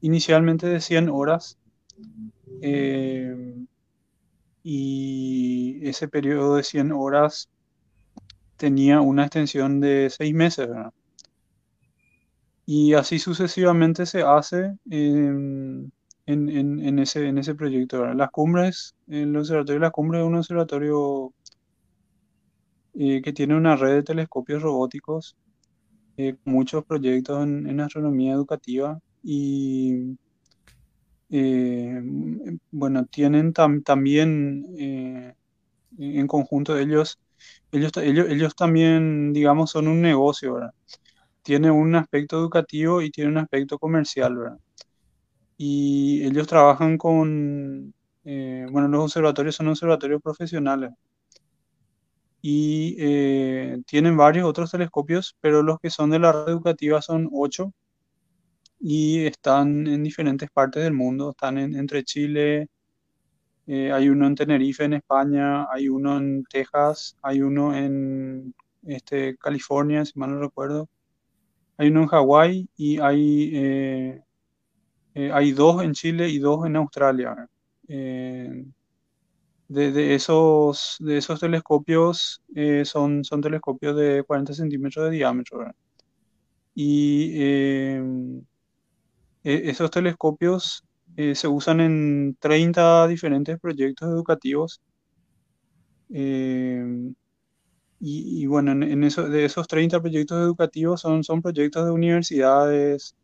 inicialmente 0.00 0.66
de 0.66 0.80
100 0.80 1.08
horas. 1.08 1.58
Eh, 2.62 3.64
y 4.62 5.80
ese 5.88 6.08
periodo 6.08 6.56
de 6.56 6.62
100 6.62 6.92
horas 6.92 7.48
tenía 8.56 9.00
una 9.00 9.24
extensión 9.24 9.80
de 9.80 10.10
6 10.10 10.34
meses, 10.34 10.68
¿verdad? 10.68 10.92
Y 12.66 12.94
así 12.94 13.18
sucesivamente 13.18 14.06
se 14.06 14.22
hace 14.22 14.76
en, 14.90 15.92
en, 16.26 16.48
en, 16.80 16.98
ese, 17.00 17.26
en 17.26 17.38
ese 17.38 17.54
proyecto. 17.54 18.00
¿verdad? 18.00 18.16
Las 18.16 18.30
cumbres, 18.30 18.94
el 19.08 19.36
observatorio 19.36 19.80
de 19.80 19.86
las 19.86 19.90
cumbres 19.90 20.20
es 20.20 20.26
un 20.28 20.36
observatorio 20.36 21.32
eh, 22.94 23.22
que 23.22 23.32
tiene 23.32 23.56
una 23.56 23.76
red 23.76 23.94
de 23.94 24.02
telescopios 24.02 24.62
robóticos, 24.62 25.36
eh, 26.16 26.36
muchos 26.44 26.84
proyectos 26.84 27.42
en, 27.42 27.66
en 27.68 27.80
astronomía 27.80 28.34
educativa 28.34 29.00
y 29.22 30.16
eh, 31.30 32.00
bueno, 32.70 33.06
tienen 33.06 33.52
tam, 33.52 33.82
también 33.82 34.66
eh, 34.78 35.34
en 35.98 36.26
conjunto 36.26 36.78
ellos, 36.78 37.18
ellos, 37.72 37.92
ellos, 37.98 38.28
ellos 38.30 38.54
también, 38.56 39.32
digamos, 39.32 39.70
son 39.70 39.88
un 39.88 40.02
negocio, 40.02 40.54
¿verdad? 40.54 40.74
Tiene 41.42 41.70
un 41.70 41.94
aspecto 41.96 42.38
educativo 42.38 43.02
y 43.02 43.10
tiene 43.10 43.30
un 43.30 43.38
aspecto 43.38 43.78
comercial, 43.78 44.36
¿verdad? 44.36 44.58
Y 45.56 46.24
ellos 46.24 46.46
trabajan 46.48 46.98
con, 46.98 47.94
eh, 48.24 48.66
bueno, 48.70 48.88
los 48.88 49.04
observatorios 49.04 49.54
son 49.56 49.68
observatorios 49.68 50.22
profesionales 50.22 50.90
y 52.42 52.96
eh, 52.98 53.82
tienen 53.86 54.16
varios 54.16 54.46
otros 54.48 54.70
telescopios, 54.70 55.36
pero 55.40 55.62
los 55.62 55.78
que 55.80 55.90
son 55.90 56.10
de 56.10 56.18
la 56.18 56.32
red 56.32 56.48
educativa 56.52 57.02
son 57.02 57.28
ocho 57.32 57.72
y 58.80 59.26
están 59.26 59.86
en 59.86 60.02
diferentes 60.02 60.50
partes 60.50 60.82
del 60.84 60.94
mundo. 60.94 61.30
Están 61.30 61.58
en, 61.58 61.76
entre 61.76 62.04
Chile, 62.04 62.68
eh, 63.66 63.92
hay 63.92 64.08
uno 64.08 64.26
en 64.26 64.34
Tenerife, 64.34 64.84
en 64.84 64.94
España, 64.94 65.66
hay 65.72 65.88
uno 65.88 66.18
en 66.18 66.44
Texas, 66.44 67.16
hay 67.22 67.42
uno 67.42 67.76
en 67.76 68.54
este, 68.82 69.36
California, 69.38 70.04
si 70.04 70.18
mal 70.18 70.30
no 70.32 70.40
recuerdo. 70.40 70.88
Hay 71.76 71.88
uno 71.88 72.02
en 72.02 72.08
Hawái 72.08 72.68
y 72.76 72.98
hay, 73.00 73.50
eh, 73.54 74.22
eh, 75.14 75.30
hay 75.32 75.52
dos 75.52 75.82
en 75.82 75.92
Chile 75.94 76.28
y 76.28 76.38
dos 76.38 76.66
en 76.66 76.76
Australia. 76.76 77.48
Eh, 77.88 78.64
de, 79.68 79.92
de, 79.92 80.14
esos, 80.14 80.96
de 81.00 81.18
esos 81.18 81.38
telescopios 81.40 82.42
eh, 82.54 82.84
son, 82.84 83.24
son 83.24 83.40
telescopios 83.40 83.96
de 83.96 84.24
40 84.26 84.52
centímetros 84.54 85.04
de 85.06 85.16
diámetro. 85.16 85.58
¿verdad? 85.58 85.74
Y 86.74 87.32
eh, 89.44 89.62
esos 89.64 89.90
telescopios 89.90 90.84
eh, 91.16 91.34
se 91.34 91.48
usan 91.48 91.80
en 91.80 92.36
30 92.40 93.06
diferentes 93.08 93.58
proyectos 93.60 94.08
educativos. 94.08 94.80
Eh, 96.12 97.12
y, 98.00 98.42
y, 98.42 98.46
bueno, 98.46 98.72
en, 98.72 98.82
en, 98.82 99.04
eso, 99.04 99.28
de 99.28 99.44
esos 99.44 99.68
30 99.68 100.00
proyectos 100.00 100.38
educativos 100.40 101.00
son, 101.02 101.22
son 101.24 101.42
proyectos 101.42 101.84
de 101.84 101.90
universidades, 101.92 103.14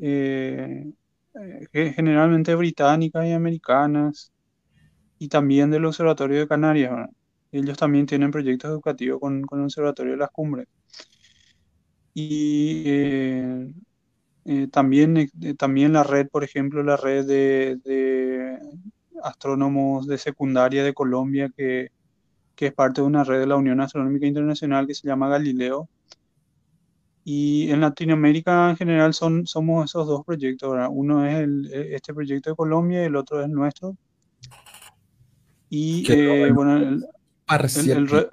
eh, 0.00 0.92
eh 1.72 1.92
generalmente 1.94 2.54
británicas 2.54 3.26
y 3.26 3.32
americanas, 3.32 4.32
y 5.18 5.28
también 5.28 5.70
del 5.70 5.84
Observatorio 5.86 6.40
de 6.40 6.48
Canarias. 6.48 7.08
ellos 7.52 7.78
también 7.78 8.06
tienen 8.06 8.30
proyectos 8.30 8.70
educativos 8.70 9.20
con, 9.20 9.42
con 9.42 9.60
el 9.60 9.66
Observatorio 9.66 10.12
de 10.12 10.18
las 10.18 10.30
Cumbres. 10.30 10.68
Y 12.14 12.84
eh, 14.44 14.62
eh, 14.62 14.68
también, 14.68 15.16
eh, 15.16 15.28
también 15.56 15.92
la 15.92 16.02
red, 16.02 16.28
por 16.28 16.44
ejemplo, 16.44 16.82
la 16.82 16.96
red 16.96 17.26
de, 17.26 17.78
de 17.84 18.58
astrónomos 19.22 20.06
de 20.06 20.18
secundaria 20.18 20.84
de 20.84 20.94
Colombia, 20.94 21.50
que, 21.56 21.90
que, 22.54 22.66
es 22.66 22.72
parte 22.72 23.00
de 23.00 23.06
una 23.06 23.24
red 23.24 23.40
de 23.40 23.46
la 23.46 23.56
Unión 23.56 23.80
Astronómica 23.80 24.26
Internacional 24.26 24.86
que 24.86 24.94
se 24.94 25.06
llama 25.06 25.28
Galileo. 25.28 25.88
Y 27.26 27.70
en 27.70 27.80
Latinoamérica 27.80 28.68
en 28.70 28.76
general 28.76 29.14
son, 29.14 29.46
somos 29.46 29.86
esos 29.86 30.06
dos 30.06 30.24
proyectos. 30.26 30.70
¿verdad? 30.70 30.88
Uno 30.90 31.26
es 31.26 31.36
el, 31.36 31.70
este 31.72 32.12
proyecto 32.12 32.50
de 32.50 32.56
Colombia 32.56 33.02
y 33.02 33.06
el 33.06 33.16
otro 33.16 33.42
es 33.42 33.48
nuestro. 33.48 33.96
Y 35.70 36.04
eh, 36.12 36.52
bueno, 36.52 36.76
el, 36.76 37.06
el, 37.48 38.30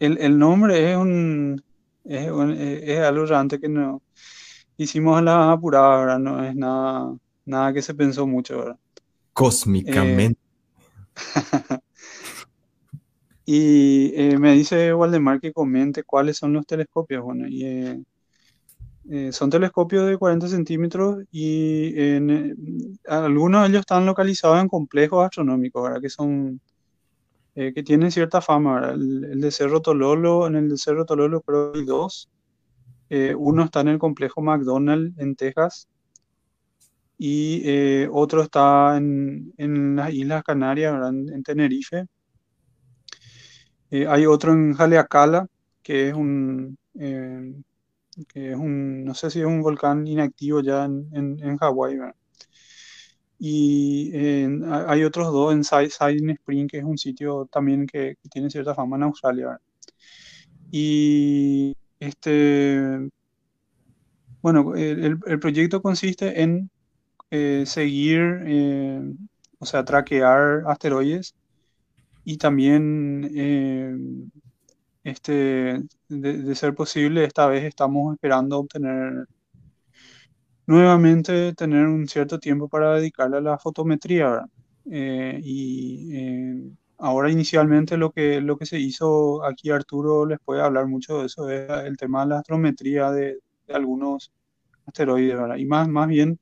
el, 0.00 0.18
el, 0.18 0.38
nombre 0.38 0.90
es 0.92 0.96
un, 0.96 1.62
es, 2.04 2.30
un, 2.30 2.52
es 2.52 3.00
algo 3.00 3.26
realmente 3.26 3.60
que 3.60 3.68
no 3.68 4.02
hicimos 4.76 5.22
la 5.22 5.52
apurada, 5.52 5.98
¿verdad? 5.98 6.18
No 6.18 6.44
es 6.44 6.54
nada, 6.54 7.16
nada 7.44 7.72
que 7.72 7.82
se 7.82 7.94
pensó 7.94 8.26
mucho, 8.26 8.58
¿verdad? 8.58 8.78
Cósmicamente. 9.32 10.38
Eh, 10.38 11.78
y 13.46 14.12
eh, 14.14 14.38
me 14.38 14.52
dice 14.52 14.94
Waldemar 14.94 15.40
que 15.40 15.52
comente 15.52 16.02
cuáles 16.02 16.36
son 16.38 16.52
los 16.52 16.66
telescopios. 16.66 17.22
Bueno, 17.22 17.46
y, 17.48 17.64
eh, 17.64 18.02
eh, 19.10 19.32
son 19.32 19.50
telescopios 19.50 20.06
de 20.06 20.16
40 20.16 20.48
centímetros 20.48 21.24
y 21.30 21.92
en, 22.00 22.98
algunos 23.06 23.62
de 23.62 23.68
ellos 23.68 23.80
están 23.80 24.06
localizados 24.06 24.60
en 24.60 24.68
complejos 24.68 25.24
astronómicos, 25.24 25.82
¿verdad? 25.82 26.00
Que 26.00 26.08
son 26.08 26.60
que 27.54 27.82
tienen 27.84 28.10
cierta 28.10 28.40
fama. 28.40 28.90
El, 28.92 29.40
de 29.40 29.50
Cerro 29.50 29.80
Tololo, 29.80 30.46
en 30.46 30.56
el 30.56 30.68
de 30.68 30.76
Cerro 30.76 31.04
Tololo 31.04 31.40
creo 31.42 31.72
que 31.72 31.80
hay 31.80 31.84
dos. 31.84 32.30
uno 33.36 33.64
está 33.64 33.80
en 33.80 33.88
el 33.88 33.98
complejo 33.98 34.42
McDonald 34.42 35.18
en 35.20 35.36
Texas 35.36 35.88
y 37.16 38.06
otro 38.10 38.42
está 38.42 38.96
en, 38.96 39.52
en, 39.56 39.96
las 39.96 40.12
Islas 40.12 40.42
Canarias. 40.42 40.94
En, 41.08 41.32
en 41.32 41.42
Tenerife. 41.42 42.06
Eh, 43.94 44.06
hay 44.08 44.26
otro 44.26 44.52
en 44.52 44.74
Haleakala, 44.76 45.46
que 45.80 46.08
es 46.08 46.14
un, 46.14 46.76
eh, 46.98 47.54
que 48.26 48.50
es 48.50 48.56
un, 48.56 49.04
no 49.04 49.14
sé 49.14 49.30
si 49.30 49.38
es 49.38 49.46
un 49.46 49.62
volcán 49.62 50.04
inactivo 50.04 50.60
ya 50.60 50.84
en, 50.84 51.08
en 51.12 51.56
Hawái. 51.56 51.98
Y 53.38 54.10
eh, 54.14 54.48
hay 54.88 55.04
otros 55.04 55.32
dos 55.32 55.52
en 55.52 55.64
Siding 55.64 56.30
Spring, 56.30 56.68
que 56.68 56.78
es 56.78 56.84
un 56.84 56.98
sitio 56.98 57.46
también 57.50 57.86
que, 57.86 58.16
que 58.22 58.28
tiene 58.28 58.50
cierta 58.50 58.74
fama 58.74 58.96
en 58.96 59.02
Australia. 59.04 59.58
Y 60.70 61.74
este, 62.00 63.10
bueno, 64.42 64.74
el, 64.74 65.18
el 65.26 65.38
proyecto 65.40 65.82
consiste 65.82 66.42
en 66.42 66.70
seguir, 67.66 68.22
o 69.58 69.66
sea, 69.66 69.84
traquear 69.84 70.62
asteroides 70.68 71.34
y 72.24 72.38
también, 72.38 73.30
eh, 73.34 73.96
este, 75.04 75.30
de, 76.08 76.38
de, 76.38 76.54
ser 76.54 76.74
posible, 76.74 77.24
esta 77.24 77.46
vez 77.46 77.64
estamos 77.64 78.14
esperando 78.14 78.60
obtener 78.60 79.26
nuevamente 80.66 81.54
tener 81.54 81.86
un 81.86 82.08
cierto 82.08 82.38
tiempo 82.38 82.68
para 82.68 82.94
dedicarle 82.96 83.38
a 83.38 83.40
la 83.40 83.58
fotometría. 83.58 84.44
Eh, 84.90 85.40
y 85.42 86.10
eh, 86.14 86.70
ahora 86.98 87.30
inicialmente 87.30 87.96
lo 87.96 88.10
que, 88.12 88.40
lo 88.40 88.56
que 88.56 88.66
se 88.66 88.78
hizo 88.78 89.44
aquí, 89.44 89.70
Arturo 89.70 90.26
les 90.26 90.38
puede 90.40 90.62
hablar 90.62 90.86
mucho 90.86 91.20
de 91.20 91.26
eso, 91.26 91.48
es 91.50 91.68
el 91.86 91.96
tema 91.96 92.22
de 92.22 92.28
la 92.30 92.38
astrometría 92.40 93.10
de, 93.10 93.38
algunos 93.68 94.32
asteroides. 94.86 95.38
Y 95.58 95.66
más, 95.66 95.88
más 95.88 96.08
bien, 96.08 96.38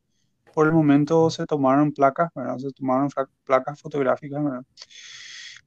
por 0.54 0.66
el 0.66 0.72
momento 0.72 1.30
se 1.30 1.46
tomaron 1.46 1.92
placas, 1.92 2.30
¿verdad? 2.34 2.58
Se 2.58 2.70
tomaron 2.72 3.08
placas 3.44 3.80
fotográficas. 3.80 4.42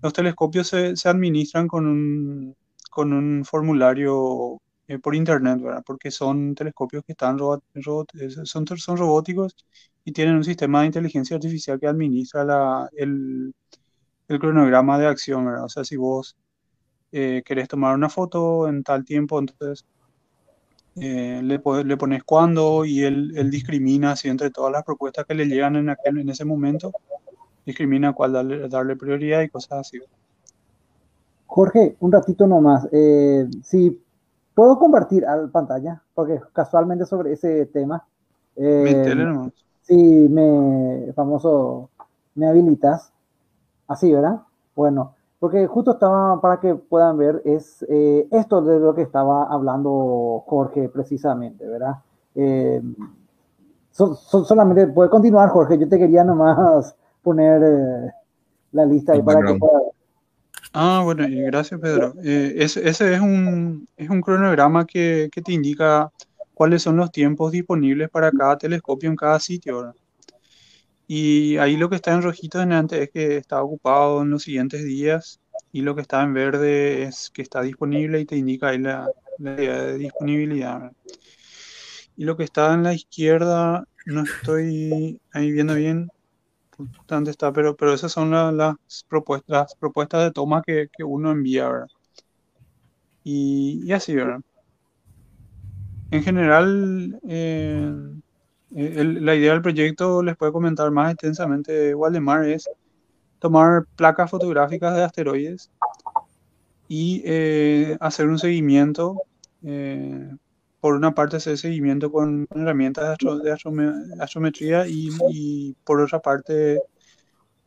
Los 0.01 0.13
telescopios 0.13 0.67
se, 0.67 0.95
se 0.95 1.09
administran 1.09 1.67
con 1.67 2.55
con 2.95 3.11
un 3.11 3.43
formulario 3.43 4.61
eh, 4.87 4.99
por 4.99 5.15
internet, 5.15 5.59
¿verdad? 5.61 5.83
Porque 5.85 6.11
son 6.11 6.55
telescopios 6.55 7.03
que 7.05 7.13
están 7.13 7.37
robot, 7.37 7.63
son, 8.45 8.67
son 8.67 8.97
robóticos 8.97 9.55
y 10.03 10.11
tienen 10.11 10.35
un 10.35 10.43
sistema 10.43 10.81
de 10.81 10.87
inteligencia 10.87 11.35
artificial 11.35 11.79
que 11.79 11.87
administra 11.87 12.43
la, 12.43 12.89
el, 12.95 13.53
el 14.27 14.39
cronograma 14.39 14.99
de 14.99 15.07
acción, 15.07 15.45
¿verdad? 15.45 15.65
O 15.65 15.69
sea, 15.69 15.83
si 15.83 15.95
vos 15.95 16.35
eh, 17.11 17.41
querés 17.45 17.67
tomar 17.67 17.95
una 17.95 18.09
foto 18.09 18.67
en 18.67 18.83
tal 18.83 19.05
tiempo, 19.05 19.39
entonces 19.39 19.85
eh, 20.97 21.41
le, 21.43 21.61
le, 21.83 21.97
pones 21.97 22.23
cuándo 22.23 22.85
y 22.85 23.03
él, 23.03 23.33
él 23.35 23.49
discrimina 23.51 24.11
así 24.11 24.29
entre 24.29 24.49
todas 24.49 24.71
las 24.71 24.83
propuestas 24.83 25.25
que 25.25 25.33
le 25.33 25.45
llegan 25.45 25.75
en, 25.75 25.95
en 26.05 26.29
ese 26.29 26.45
momento 26.45 26.91
discrimina 27.65 28.13
cuál 28.13 28.33
darle, 28.33 28.69
darle, 28.69 28.95
prioridad 28.95 29.41
y 29.41 29.49
cosas 29.49 29.79
así. 29.79 29.99
Jorge, 31.47 31.95
un 31.99 32.11
ratito 32.11 32.47
nomás. 32.47 32.87
Eh, 32.91 33.47
puedo 34.55 34.79
compartir 34.79 35.25
a 35.25 35.35
la 35.35 35.47
pantalla, 35.47 36.01
porque 36.15 36.41
casualmente 36.53 37.05
sobre 37.05 37.33
ese 37.33 37.67
tema. 37.67 38.03
Eh. 38.55 39.51
Si 39.81 40.27
me, 40.29 41.13
famoso, 41.13 41.89
me 42.33 42.47
habilitas. 42.47 43.11
Así, 43.87 44.11
¿verdad? 44.11 44.41
Bueno, 44.75 45.13
porque 45.39 45.67
justo 45.67 45.91
estaba, 45.91 46.41
para 46.41 46.59
que 46.59 46.73
puedan 46.73 47.17
ver, 47.17 47.43
es 47.45 47.85
eh, 47.87 48.27
esto 48.31 48.63
de 48.63 48.79
lo 48.79 48.95
que 48.95 49.03
estaba 49.03 49.43
hablando 49.43 50.43
Jorge 50.47 50.89
precisamente, 50.89 51.67
¿verdad? 51.67 51.97
Eh, 52.33 52.81
so, 53.91 54.15
so, 54.15 54.43
solamente 54.43 54.87
puede 54.87 55.11
continuar, 55.11 55.49
Jorge. 55.49 55.77
Yo 55.77 55.87
te 55.87 55.99
quería 55.99 56.23
nomás 56.23 56.95
poner 57.21 57.61
eh, 57.63 58.11
la 58.71 58.85
lista 58.85 59.13
ahí 59.13 59.21
para 59.21 59.41
que 59.45 59.59
pueda... 59.59 59.81
Ah, 60.77 61.01
bueno, 61.05 61.25
gracias 61.29 61.79
Pedro. 61.79 62.13
Eh, 62.21 62.53
ese, 62.57 62.85
es, 62.89 62.99
un, 63.21 63.87
es 63.95 64.09
un 64.09 64.21
cronograma 64.21 64.85
que, 64.85 65.29
que, 65.31 65.41
te 65.41 65.53
indica 65.53 66.11
cuáles 66.53 66.83
son 66.83 66.97
los 66.97 67.13
tiempos 67.13 67.53
disponibles 67.53 68.09
para 68.09 68.29
cada 68.29 68.57
telescopio 68.57 69.09
en 69.09 69.15
cada 69.15 69.39
sitio. 69.39 69.93
Y 71.07 71.55
ahí 71.57 71.77
lo 71.77 71.89
que 71.89 71.95
está 71.95 72.13
en 72.13 72.23
rojito 72.23 72.61
en 72.61 72.73
antes 72.73 72.99
es 72.99 73.09
que 73.09 73.37
está 73.37 73.63
ocupado 73.63 74.23
en 74.23 74.31
los 74.31 74.43
siguientes 74.43 74.83
días 74.83 75.39
y 75.71 75.81
lo 75.81 75.95
que 75.95 76.01
está 76.01 76.21
en 76.23 76.33
verde 76.33 77.03
es 77.03 77.29
que 77.29 77.41
está 77.41 77.61
disponible 77.61 78.19
y 78.19 78.25
te 78.25 78.35
indica 78.35 78.67
ahí 78.67 78.79
la, 78.79 79.07
la 79.39 79.55
de 79.55 79.97
disponibilidad. 79.97 80.91
Y 82.17 82.25
lo 82.25 82.35
que 82.35 82.43
está 82.43 82.73
en 82.73 82.83
la 82.83 82.93
izquierda, 82.93 83.87
no 84.05 84.23
estoy 84.23 85.21
ahí 85.31 85.51
viendo 85.53 85.75
bien, 85.75 86.09
dónde 87.07 87.31
está, 87.31 87.51
pero, 87.53 87.75
pero 87.75 87.93
esas 87.93 88.11
son 88.11 88.31
la, 88.31 88.51
las, 88.51 88.75
propuestas, 89.07 89.49
las 89.49 89.75
propuestas 89.75 90.23
de 90.23 90.31
toma 90.31 90.61
que, 90.65 90.89
que 90.95 91.03
uno 91.03 91.31
envía, 91.31 91.69
¿verdad? 91.69 91.87
Y, 93.23 93.91
así, 93.91 94.15
¿verdad? 94.15 94.41
En 96.11 96.23
general, 96.23 97.19
eh, 97.27 97.91
la 98.69 99.35
idea 99.35 99.53
del 99.53 99.61
proyecto, 99.61 100.21
les 100.21 100.37
puedo 100.37 100.53
comentar 100.53 100.91
más 100.91 101.11
extensamente, 101.13 101.95
Waldemar, 101.95 102.45
es 102.45 102.69
tomar 103.39 103.85
placas 103.95 104.29
fotográficas 104.29 104.95
de 104.95 105.03
asteroides 105.03 105.71
y 106.87 107.23
eh, 107.25 107.97
hacer 107.99 108.27
un 108.27 108.37
seguimiento 108.37 109.23
eh, 109.63 110.35
por 110.85 110.93
una 110.93 111.15
parte 111.15 111.37
hacer 111.37 111.57
seguimiento 111.57 112.11
con 112.11 112.45
herramientas 112.51 113.05
de, 113.05 113.11
astro, 113.13 113.39
de 113.39 114.21
astrometría 114.21 114.85
y, 114.85 115.09
y, 115.31 115.73
por 115.83 115.99
otra 115.99 116.19
parte, 116.19 116.75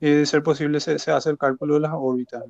eh, 0.00 0.08
de 0.08 0.24
ser 0.24 0.40
posible, 0.44 0.78
se, 0.78 1.00
se, 1.00 1.10
hace 1.10 1.30
el 1.30 1.36
cálculo 1.36 1.74
de 1.74 1.80
las 1.80 1.90
órbitas. 1.92 2.44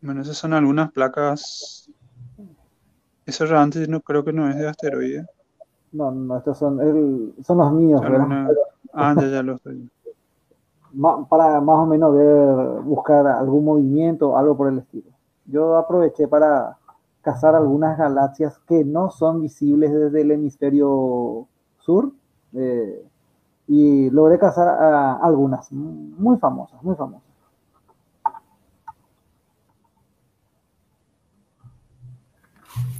Bueno, 0.00 0.22
esas 0.22 0.36
son 0.36 0.52
algunas 0.52 0.90
placas. 0.90 1.88
Eso 3.24 3.46
realmente 3.46 3.86
no 3.86 4.00
creo 4.00 4.24
que 4.24 4.32
no 4.32 4.50
es 4.50 4.56
de 4.56 4.66
asteroide. 4.66 5.26
No, 5.92 6.10
no, 6.10 6.38
estos 6.38 6.58
son, 6.58 6.80
el, 6.80 7.34
son 7.44 7.58
los 7.58 7.72
míos. 7.72 8.02
Ah, 8.92 9.14
ya, 9.16 9.28
ya 9.28 9.42
lo 9.44 9.54
estoy. 9.54 9.88
Para 11.30 11.60
más 11.60 11.78
o 11.78 11.86
menos 11.86 12.12
ver, 12.16 12.82
buscar 12.82 13.28
algún 13.28 13.64
movimiento, 13.64 14.36
algo 14.36 14.56
por 14.56 14.72
el 14.72 14.78
estilo 14.78 15.09
yo 15.50 15.76
aproveché 15.76 16.28
para 16.28 16.78
cazar 17.22 17.54
algunas 17.54 17.98
galaxias 17.98 18.58
que 18.66 18.84
no 18.84 19.10
son 19.10 19.40
visibles 19.42 19.92
desde 19.92 20.22
el 20.22 20.30
hemisferio 20.30 21.46
sur 21.78 22.12
eh, 22.54 23.06
y 23.66 24.10
logré 24.10 24.38
cazar 24.38 24.68
algunas 25.22 25.70
muy 25.70 26.38
famosas, 26.38 26.82
muy 26.82 26.96
famosas. 26.96 27.30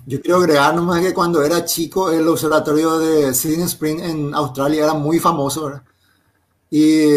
Yo 0.06 0.20
quiero 0.20 0.38
agregar 0.38 0.74
nomás 0.74 1.00
que 1.00 1.14
cuando 1.14 1.42
era 1.42 1.64
chico 1.64 2.10
el 2.10 2.26
observatorio 2.26 2.98
de 2.98 3.32
Sydney 3.32 3.66
Spring 3.66 4.00
en 4.00 4.34
Australia 4.34 4.84
era 4.84 4.94
muy 4.94 5.18
famoso. 5.18 5.80
Y 6.68 7.12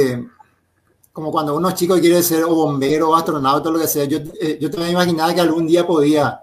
como 1.14 1.32
cuando 1.32 1.56
uno 1.56 1.70
es 1.70 1.76
chico 1.76 1.96
y 1.96 2.02
quiere 2.02 2.24
ser 2.24 2.44
bombero 2.46 3.12
o 3.12 3.16
astronauta 3.16 3.70
lo 3.70 3.80
que 3.80 3.88
sea, 3.88 4.06
yo, 4.06 4.18
eh, 4.42 4.58
yo 4.60 4.70
también 4.72 4.94
imaginaba 4.94 5.34
que 5.34 5.42
algún 5.42 5.68
día 5.68 5.86
podía 5.86 6.40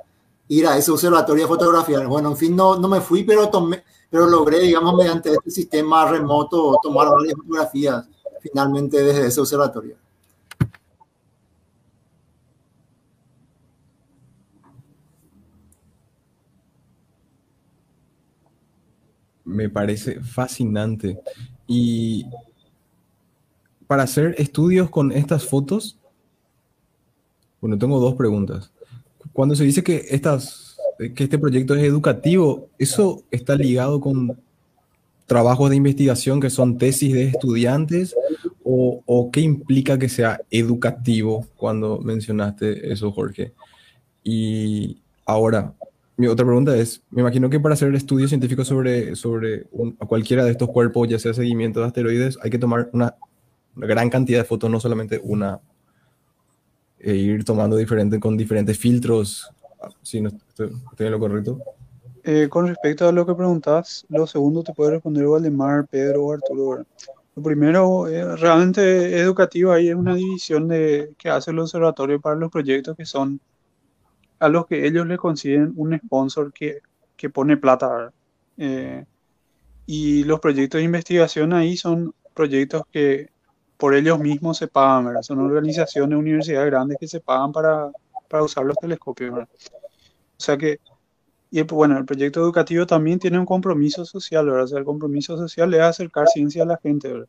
ir 0.47 0.67
a 0.67 0.77
ese 0.77 0.93
observatorio 0.93 1.45
a 1.45 1.49
fotografiar. 1.49 2.07
Bueno, 2.07 2.31
en 2.31 2.37
fin, 2.37 2.55
no, 2.55 2.79
no 2.79 2.89
me 2.89 3.01
fui, 3.01 3.25
pero, 3.25 3.49
tomé, 3.49 3.83
pero 4.09 4.29
logré, 4.29 4.61
digamos, 4.61 4.95
mediante 4.95 5.33
este 5.33 5.51
sistema 5.51 6.09
remoto 6.09 6.79
tomar 6.81 7.09
varias 7.09 7.35
fotografías 7.35 8.07
finalmente 8.41 9.03
desde 9.03 9.27
ese 9.27 9.41
observatorio. 9.41 9.97
Me 19.45 19.69
parece 19.69 20.21
fascinante. 20.21 21.21
Y 21.67 22.25
para 23.91 24.05
hacer 24.05 24.37
estudios 24.39 24.89
con 24.89 25.11
estas 25.11 25.45
fotos, 25.45 25.99
bueno, 27.61 27.77
tengo 27.77 27.99
dos 27.99 28.15
preguntas. 28.15 28.71
Cuando 29.33 29.57
se 29.57 29.65
dice 29.65 29.83
que, 29.83 30.07
este 31.17 31.39
proyecto 31.41 31.75
es 31.75 31.83
educativo, 31.83 32.69
¿eso 32.79 33.25
está 33.33 33.57
ligado 33.57 34.01
con 34.01 34.39
trabajos 35.27 35.71
de 35.71 35.77
investigación 35.77 36.39
que 36.39 36.51
son 36.51 36.79
tesis 36.79 37.13
de 37.13 37.25
estudiantes? 37.25 38.15
¿O, 38.63 39.03
o 39.07 39.33
qué 39.33 39.41
implica 39.41 39.99
que 39.99 40.09
sea 40.09 40.41
educativo 40.53 41.49
cuando 41.57 41.99
mencionaste 41.99 42.93
eso, 42.93 43.11
Jorge? 43.11 43.55
Y 44.23 44.99
ahora, 45.27 45.75
mi 46.17 46.29
otra 46.29 46.47
pregunta 46.47 46.77
es, 46.77 47.03
me 47.11 47.23
imagino 47.23 47.51
que 47.51 47.59
para 47.59 47.75
hacer 47.75 47.93
estudios 47.97 48.31
científicos 48.31 48.69
sobre, 48.69 49.17
sobre 49.17 49.65
cualquiera 50.07 50.45
de 50.45 50.53
estos 50.53 50.69
cuerpos, 50.69 51.09
ya 51.09 51.19
sea 51.19 51.35
seguimiento 51.35 51.81
de 51.81 51.87
asteroides, 51.87 52.39
hay 52.41 52.51
que 52.51 52.59
tomar 52.59 52.89
una 52.93 53.17
una 53.77 53.87
gran 53.87 54.11
cantidad 54.11 54.41
de 54.41 54.45
fotos, 54.45 54.71
no 54.71 54.81
solamente 54.81 55.21
una, 55.23 55.61
e 56.99 57.15
ir 57.15 57.45
tomando 57.45 57.77
diferente, 57.77 58.21
con 58.21 58.37
diferentes 58.37 58.79
filtros. 58.79 59.51
Si 60.03 60.21
no 60.21 60.29
estoy, 60.29 60.71
en 60.99 61.11
lo 61.11 61.19
correcto. 61.19 61.59
Eh, 62.23 62.49
con 62.51 62.69
respecto 62.69 63.09
a 63.09 63.13
lo 63.13 63.25
que 63.25 63.35
preguntas, 63.35 64.05
lo 64.11 64.27
segundo 64.27 64.63
te 64.63 64.75
puede 64.75 64.93
responder 64.93 65.27
Valdemar, 65.27 65.87
Pedro 65.87 66.25
o 66.25 66.33
Arturo. 66.33 66.85
Lo 67.35 67.43
primero, 67.43 68.07
eh, 68.09 68.37
realmente 68.37 69.19
educativo, 69.19 69.73
ahí 69.73 69.89
es 69.89 69.95
una 69.95 70.15
división 70.15 70.69
de, 70.69 71.15
que 71.17 71.31
hace 71.31 71.51
el 71.51 71.59
observatorio 71.61 72.21
para 72.21 72.37
los 72.37 72.51
proyectos 72.51 72.97
que 72.97 73.07
son 73.07 73.41
a 74.39 74.49
los 74.49 74.67
que 74.67 74.87
ellos 74.87 75.07
le 75.07 75.17
consiguen 75.17 75.73
un 75.77 75.99
sponsor 75.99 76.53
que, 76.53 76.81
que 77.17 77.31
pone 77.31 77.57
plata. 77.57 78.13
Eh, 78.59 79.05
y 79.87 80.25
los 80.25 80.41
proyectos 80.41 80.79
de 80.79 80.85
investigación 80.85 81.53
ahí 81.53 81.77
son 81.77 82.15
proyectos 82.35 82.83
que 82.93 83.31
por 83.81 83.95
ellos 83.95 84.21
mismos 84.21 84.59
se 84.59 84.69
pagan, 84.69 85.07
¿verdad? 85.07 85.23
Son 85.23 85.41
organizaciones, 85.41 86.17
universidades 86.17 86.71
grandes 86.71 86.99
que 87.01 87.09
se 87.09 87.19
pagan 87.19 87.51
para, 87.51 87.91
para 88.29 88.45
usar 88.45 88.65
los 88.67 88.77
telescopios, 88.77 89.33
¿verdad? 89.33 89.49
O 89.53 90.43
sea 90.43 90.57
que, 90.59 90.79
y 91.51 91.63
bueno, 91.63 91.99
el 91.99 92.05
proyecto 92.05 92.41
educativo 92.41 92.87
también 92.87 93.19
tiene 93.19 93.39
un 93.39 93.47
compromiso 93.47 94.05
social, 94.05 94.47
¿verdad? 94.47 94.65
O 94.65 94.69
sea, 94.69 94.79
el 94.79 94.85
compromiso 94.85 95.37
social 95.37 95.73
es 95.75 95.81
acercar 95.81 96.29
ciencia 96.29 96.63
a 96.63 96.67
la 96.67 96.77
gente, 96.77 97.09
¿verdad? 97.09 97.29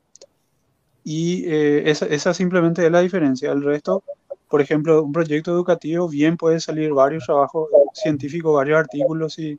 Y 1.04 1.46
eh, 1.46 1.90
esa, 1.90 2.06
esa 2.06 2.34
simplemente 2.34 2.86
es 2.86 2.92
la 2.92 3.00
diferencia. 3.00 3.52
El 3.52 3.64
resto, 3.64 4.04
por 4.50 4.62
ejemplo, 4.62 5.02
un 5.04 5.14
proyecto 5.14 5.52
educativo 5.52 6.10
bien 6.10 6.38
puede 6.38 6.60
salir 6.60 6.92
varios 6.92 7.26
trabajos 7.26 7.70
científicos, 7.94 8.54
varios 8.54 8.78
artículos, 8.78 9.34
si, 9.34 9.58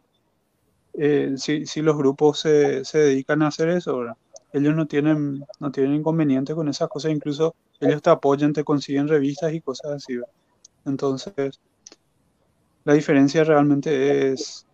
eh, 0.94 1.32
si, 1.37 1.66
si, 1.66 1.80
los 1.80 1.96
grupos 1.96 2.40
se, 2.40 2.84
se 2.84 2.99
dedican 2.99 3.42
a 3.42 3.49
hacer 3.49 3.70
eso, 3.70 3.99
¿verdad? 3.99 4.16
Ellos 4.52 4.75
no 4.75 4.87
tienen, 4.87 5.44
no 5.61 5.73
tienen 5.73 5.94
inconveniente 5.94 6.54
con 6.54 6.68
esas 6.68 6.88
cosas, 6.88 7.12
incluso 7.12 7.54
ellos 7.80 8.02
te 8.02 8.11
apoyan, 8.11 8.52
te 8.52 8.64
consiguen 8.64 9.09
revistas 9.09 9.52
y 9.52 9.61
cosas 9.61 9.92
así. 9.92 10.19
Entonces, 10.84 11.60
la 12.84 12.95
diferencia 12.95 13.45
realmente 13.45 14.32
es 14.32 14.67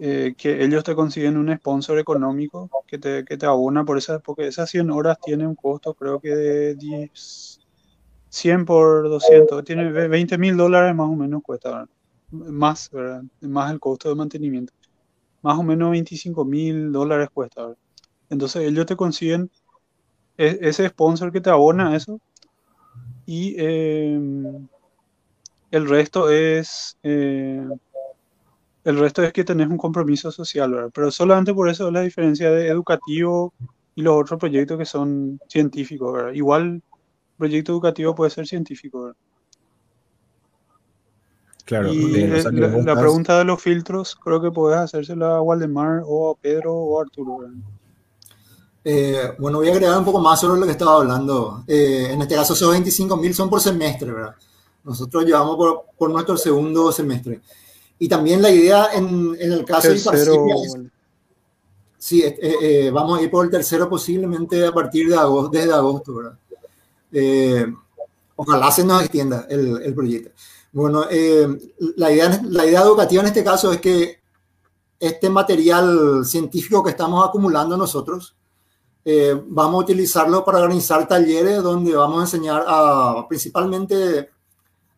eh, 0.00 0.34
que 0.36 0.62
ellos 0.64 0.84
te 0.84 0.94
consiguen 0.94 1.36
un 1.36 1.54
sponsor 1.56 1.98
económico 1.98 2.70
que 2.86 2.98
te, 2.98 3.24
que 3.24 3.36
te 3.36 3.46
abona 3.46 3.84
por 3.84 3.98
esas, 3.98 4.22
porque 4.22 4.46
esas 4.46 4.70
100 4.70 4.90
horas 4.90 5.18
tienen 5.20 5.48
un 5.48 5.54
costo 5.54 5.94
creo 5.94 6.20
que 6.20 6.34
de 6.34 6.74
10, 6.76 7.60
100 8.28 8.64
por 8.64 9.08
200, 9.08 9.64
tiene 9.64 9.90
20 9.90 10.38
mil 10.38 10.56
dólares 10.56 10.94
más 10.94 11.08
o 11.08 11.16
menos 11.16 11.42
cuesta, 11.42 11.86
más, 12.30 12.90
¿verdad? 12.90 13.22
más 13.40 13.72
el 13.72 13.80
costo 13.80 14.08
de 14.08 14.14
mantenimiento, 14.14 14.72
más 15.42 15.58
o 15.58 15.62
menos 15.62 15.90
25 15.90 16.44
mil 16.44 16.92
dólares 16.92 17.28
cuesta. 17.32 17.62
¿verdad? 17.66 17.78
Entonces 18.30 18.62
ellos 18.62 18.86
te 18.86 18.96
consiguen 18.96 19.50
e, 20.36 20.58
ese 20.62 20.88
sponsor 20.88 21.32
que 21.32 21.40
te 21.40 21.50
abona 21.50 21.96
eso 21.96 22.20
y 23.26 23.56
em, 23.58 24.68
el 25.70 25.88
resto 25.88 26.30
es 26.30 26.96
eh, 27.02 27.68
el 28.84 28.98
resto 28.98 29.22
es 29.22 29.32
que 29.34 29.44
tenés 29.44 29.68
un 29.68 29.76
compromiso 29.76 30.32
social, 30.32 30.72
¿verdad? 30.72 30.90
Pero 30.94 31.10
solamente 31.10 31.52
por 31.52 31.68
eso 31.68 31.88
es 31.88 31.92
la 31.92 32.00
diferencia 32.00 32.50
de 32.50 32.68
educativo 32.68 33.52
y 33.94 34.02
los 34.02 34.14
otros 34.14 34.38
proyectos 34.38 34.78
que 34.78 34.86
son 34.86 35.38
científicos, 35.46 36.12
¿verdad? 36.12 36.32
Igual 36.32 36.82
proyecto 37.36 37.72
educativo 37.72 38.14
puede 38.14 38.30
ser 38.30 38.46
científico, 38.46 39.02
¿verdad? 39.02 39.16
Claro, 41.66 41.92
y 41.92 42.26
la, 42.82 42.98
pregunta 42.98 43.36
de 43.36 43.44
los 43.44 43.60
filtros 43.60 44.16
creo 44.16 44.40
que 44.40 44.50
puedes 44.50 44.78
hacérsela 44.78 45.36
a 45.36 45.42
Waldemar 45.42 46.00
o 46.06 46.30
a 46.30 46.34
Pedro 46.34 46.74
o 46.74 46.98
a 46.98 47.02
Arturo. 47.02 47.38
¿verdad? 47.40 47.56
Eh, 48.90 49.34
bueno, 49.38 49.58
voy 49.58 49.68
a 49.68 49.72
agregar 49.72 49.98
un 49.98 50.04
poco 50.06 50.18
más 50.18 50.40
sobre 50.40 50.58
lo 50.58 50.64
que 50.64 50.72
estaba 50.72 50.94
hablando. 50.94 51.62
Eh, 51.66 52.08
en 52.10 52.22
este 52.22 52.36
caso, 52.36 52.54
esos 52.54 52.70
25 52.70 53.18
mil 53.18 53.34
son 53.34 53.50
por 53.50 53.60
semestre, 53.60 54.10
¿verdad? 54.10 54.34
Nosotros 54.82 55.26
llevamos 55.26 55.56
por, 55.56 55.84
por, 55.98 56.08
nuestro 56.08 56.38
segundo 56.38 56.90
semestre. 56.90 57.42
Y 57.98 58.08
también 58.08 58.40
la 58.40 58.50
idea 58.50 58.88
en, 58.94 59.36
en 59.38 59.52
el 59.52 59.64
caso 59.66 59.88
Tercero, 59.88 60.32
de 60.32 60.90
Sí, 61.98 62.22
eh, 62.22 62.38
eh, 62.40 62.90
vamos 62.90 63.18
a 63.18 63.22
ir 63.22 63.30
por 63.30 63.44
el 63.44 63.50
tercero 63.50 63.90
posiblemente 63.90 64.66
a 64.66 64.72
partir 64.72 65.06
de 65.10 65.16
agosto, 65.16 65.50
desde 65.50 65.74
agosto, 65.74 66.14
¿verdad? 66.14 66.38
Eh, 67.12 67.66
ojalá 68.36 68.70
se 68.70 68.84
nos 68.84 69.02
extienda 69.02 69.46
el, 69.50 69.82
el 69.82 69.94
proyecto. 69.94 70.30
Bueno, 70.72 71.04
la, 71.96 72.10
idea, 72.10 72.40
la 72.44 72.64
idea 72.64 72.80
educativa 72.80 73.20
en 73.20 73.28
este 73.28 73.44
caso 73.44 73.70
es 73.70 73.82
que 73.82 74.20
este 74.98 75.28
material 75.28 76.24
científico 76.24 76.82
que 76.82 76.90
estamos 76.90 77.28
acumulando 77.28 77.76
nosotros, 77.76 78.37
eh, 79.10 79.42
vamos 79.46 79.80
a 79.80 79.84
utilizarlo 79.84 80.44
para 80.44 80.58
organizar 80.58 81.08
talleres 81.08 81.62
donde 81.62 81.94
vamos 81.94 82.18
a 82.18 82.22
enseñar 82.24 82.62
a, 82.66 83.24
principalmente 83.26 84.28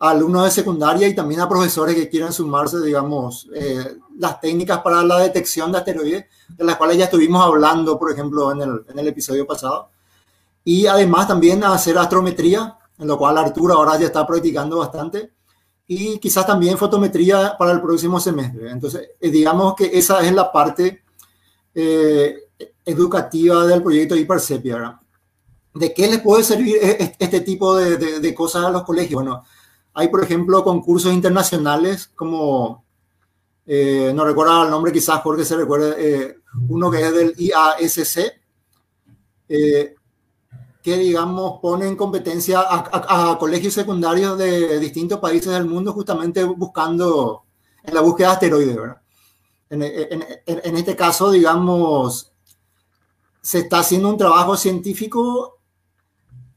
a 0.00 0.10
alumnos 0.10 0.46
de 0.46 0.50
secundaria 0.50 1.06
y 1.06 1.14
también 1.14 1.40
a 1.40 1.48
profesores 1.48 1.94
que 1.94 2.08
quieran 2.08 2.32
sumarse, 2.32 2.80
digamos, 2.80 3.48
eh, 3.54 3.98
las 4.18 4.40
técnicas 4.40 4.80
para 4.80 5.04
la 5.04 5.20
detección 5.20 5.70
de 5.70 5.78
asteroides, 5.78 6.24
de 6.48 6.64
las 6.64 6.74
cuales 6.74 6.96
ya 6.96 7.04
estuvimos 7.04 7.40
hablando, 7.40 7.96
por 8.00 8.10
ejemplo, 8.10 8.50
en 8.50 8.62
el, 8.62 8.84
en 8.88 8.98
el 8.98 9.06
episodio 9.06 9.46
pasado. 9.46 9.90
Y 10.64 10.88
además 10.88 11.28
también 11.28 11.62
a 11.62 11.72
hacer 11.72 11.96
astrometría, 11.96 12.78
en 12.98 13.06
lo 13.06 13.16
cual 13.16 13.38
Arturo 13.38 13.74
ahora 13.74 13.96
ya 13.96 14.06
está 14.06 14.26
practicando 14.26 14.78
bastante. 14.78 15.34
Y 15.86 16.18
quizás 16.18 16.44
también 16.44 16.76
fotometría 16.76 17.54
para 17.56 17.70
el 17.70 17.80
próximo 17.80 18.18
semestre. 18.18 18.72
Entonces, 18.72 19.10
eh, 19.20 19.30
digamos 19.30 19.76
que 19.76 19.88
esa 19.96 20.20
es 20.26 20.32
la 20.32 20.50
parte 20.50 21.04
eh, 21.76 22.49
educativa 22.90 23.66
del 23.66 23.82
proyecto 23.82 24.16
Hipersepia. 24.16 25.00
¿De 25.74 25.94
qué 25.94 26.08
les 26.08 26.20
puede 26.20 26.42
servir 26.42 26.76
e-, 26.76 27.02
e-, 27.02 27.16
este 27.18 27.40
tipo 27.40 27.76
de, 27.76 28.34
cosas 28.34 28.66
a 28.66 28.70
los 28.70 28.82
colegios? 28.82 29.22
Bueno, 29.22 29.44
hay, 29.94 30.08
por 30.08 30.22
ejemplo, 30.22 30.64
concursos 30.64 31.12
internacionales 31.12 32.10
como, 32.14 32.84
eh, 33.66 34.12
no 34.14 34.24
recuerdo 34.24 34.64
el 34.64 34.70
nombre, 34.70 34.92
quizás 34.92 35.20
porque 35.22 35.44
se 35.44 35.56
recuerde, 35.56 35.94
eh, 35.98 36.36
uno 36.68 36.90
que 36.90 37.06
es 37.06 37.14
del 37.14 37.34
IASC, 37.36 38.18
eh, 39.48 39.94
que, 40.82 40.96
digamos, 40.96 41.60
pone 41.60 41.86
en 41.86 41.96
competencia 41.96 42.60
a, 42.62 43.36
colegios 43.38 43.74
secundarios 43.74 44.38
de 44.38 44.78
distintos 44.78 45.18
países 45.18 45.52
del 45.52 45.66
mundo 45.66 45.92
justamente 45.92 46.42
buscando, 46.44 47.44
en 47.82 47.94
la 47.94 48.00
búsqueda 48.00 48.28
de 48.28 48.34
asteroides, 48.34 48.76
¿verdad? 48.76 49.00
En, 49.70 50.76
este 50.76 50.96
caso, 50.96 51.30
digamos, 51.30 52.29
se 53.50 53.58
está 53.58 53.80
haciendo 53.80 54.08
un 54.08 54.16
trabajo 54.16 54.56
científico 54.56 55.58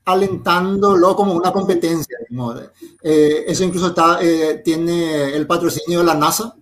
alentándolo 0.06 1.16
como 1.16 1.34
una 1.34 1.52
competencia. 1.52 2.16
Eh, 3.02 3.46
eso 3.48 3.64
incluso 3.64 3.88
está, 3.88 4.20
eh, 4.22 4.62
tiene 4.64 5.36
el 5.36 5.48
patrocinio 5.48 6.02
de 6.02 6.06
la 6.06 6.14
NASA. 6.14 6.56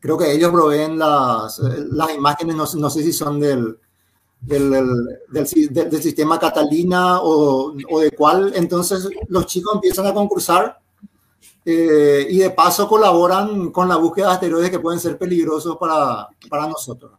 Creo 0.00 0.18
que 0.18 0.32
ellos 0.32 0.50
proveen 0.50 0.98
las, 0.98 1.60
las 1.60 2.12
imágenes, 2.12 2.56
no, 2.56 2.64
no, 2.74 2.90
sé 2.90 3.04
si 3.04 3.12
son 3.12 3.38
del, 3.38 3.78
del, 4.40 4.70
del, 5.30 5.44
del, 5.70 6.02
sistema 6.02 6.40
Catalina 6.40 7.20
o, 7.20 7.72
o, 7.88 8.00
de 8.00 8.10
cuál. 8.10 8.52
Entonces 8.56 9.08
los 9.28 9.46
chicos 9.46 9.76
empiezan 9.76 10.06
a 10.08 10.12
concursar 10.12 10.80
eh, 11.64 12.26
y 12.28 12.38
de 12.38 12.50
paso 12.50 12.88
colaboran 12.88 13.70
con 13.70 13.88
la 13.88 13.94
búsqueda 13.94 14.26
de 14.26 14.32
asteroides 14.32 14.70
que 14.72 14.80
pueden 14.80 14.98
ser 14.98 15.16
peligrosos 15.16 15.76
para, 15.76 16.26
para 16.50 16.66
nosotros. 16.66 17.12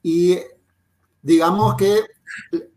Y 0.00 0.38
digamos 1.26 1.74
que 1.74 2.00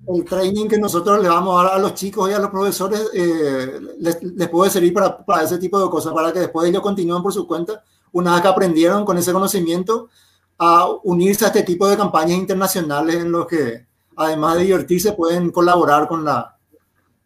el 0.08 0.26
training 0.26 0.68
que 0.68 0.80
nosotros 0.80 1.22
le 1.22 1.30
vamos 1.30 1.60
a 1.60 1.66
dar 1.66 1.74
a 1.76 1.80
los 1.80 1.94
chicos 1.94 2.30
y 2.30 2.34
a 2.34 2.40
los 2.40 2.50
profesores 2.50 3.10
eh, 3.14 3.80
les, 4.00 4.24
les, 4.24 4.50
puede 4.50 4.72
servir 4.72 4.92
para, 4.92 5.24
para, 5.24 5.44
ese 5.44 5.60
tipo 5.60 5.80
de 5.80 5.90
cosas, 5.90 6.14
para 6.14 6.34
que 6.34 6.40
después 6.40 6.68
ellos 6.68 6.82
continúen 6.82 7.22
por 7.22 7.32
su 7.32 7.46
cuenta, 7.46 7.84
una 8.12 8.34
vez 8.34 8.42
que 8.42 8.48
aprendieron 8.48 9.06
con 9.06 9.18
ese 9.18 9.32
conocimiento, 9.32 10.10
a 10.58 10.88
unirse 11.04 11.46
a 11.46 11.50
este 11.50 11.64
tipo 11.64 11.88
de 11.88 11.96
campañas 11.96 12.38
internacionales 12.38 13.16
en 13.18 13.32
los 13.32 13.46
que, 13.46 13.86
además 14.16 14.56
de 14.56 14.64
divertirse, 14.64 15.14
pueden 15.14 15.52
colaborar 15.52 16.08
con 16.08 16.26
la, 16.26 16.58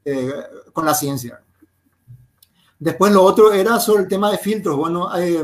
eh, 0.04 0.34
con 0.74 0.86
la 0.86 0.94
ciencia. 0.94 1.42
Después 2.80 3.14
lo 3.14 3.24
otro 3.24 3.54
era 3.54 3.80
sobre 3.80 4.04
el 4.04 4.10
tema 4.10 4.30
de 4.30 4.38
filtros. 4.38 4.76
Bueno, 4.76 5.10
eh, 5.18 5.42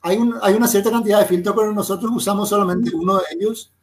hay, 0.00 0.16
un, 0.16 0.38
hay 0.40 0.54
una 0.54 0.66
cierta 0.66 0.90
cantidad 0.90 1.20
de 1.20 1.26
filtros, 1.26 1.54
pero 1.54 1.72
nosotros 1.72 2.10
usamos 2.14 2.48
solamente 2.48 2.90
uno 2.94 3.16
de 3.18 3.24
ellos 3.32 3.73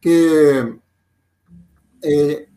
que, 0.00 0.78
eh, 2.02 2.48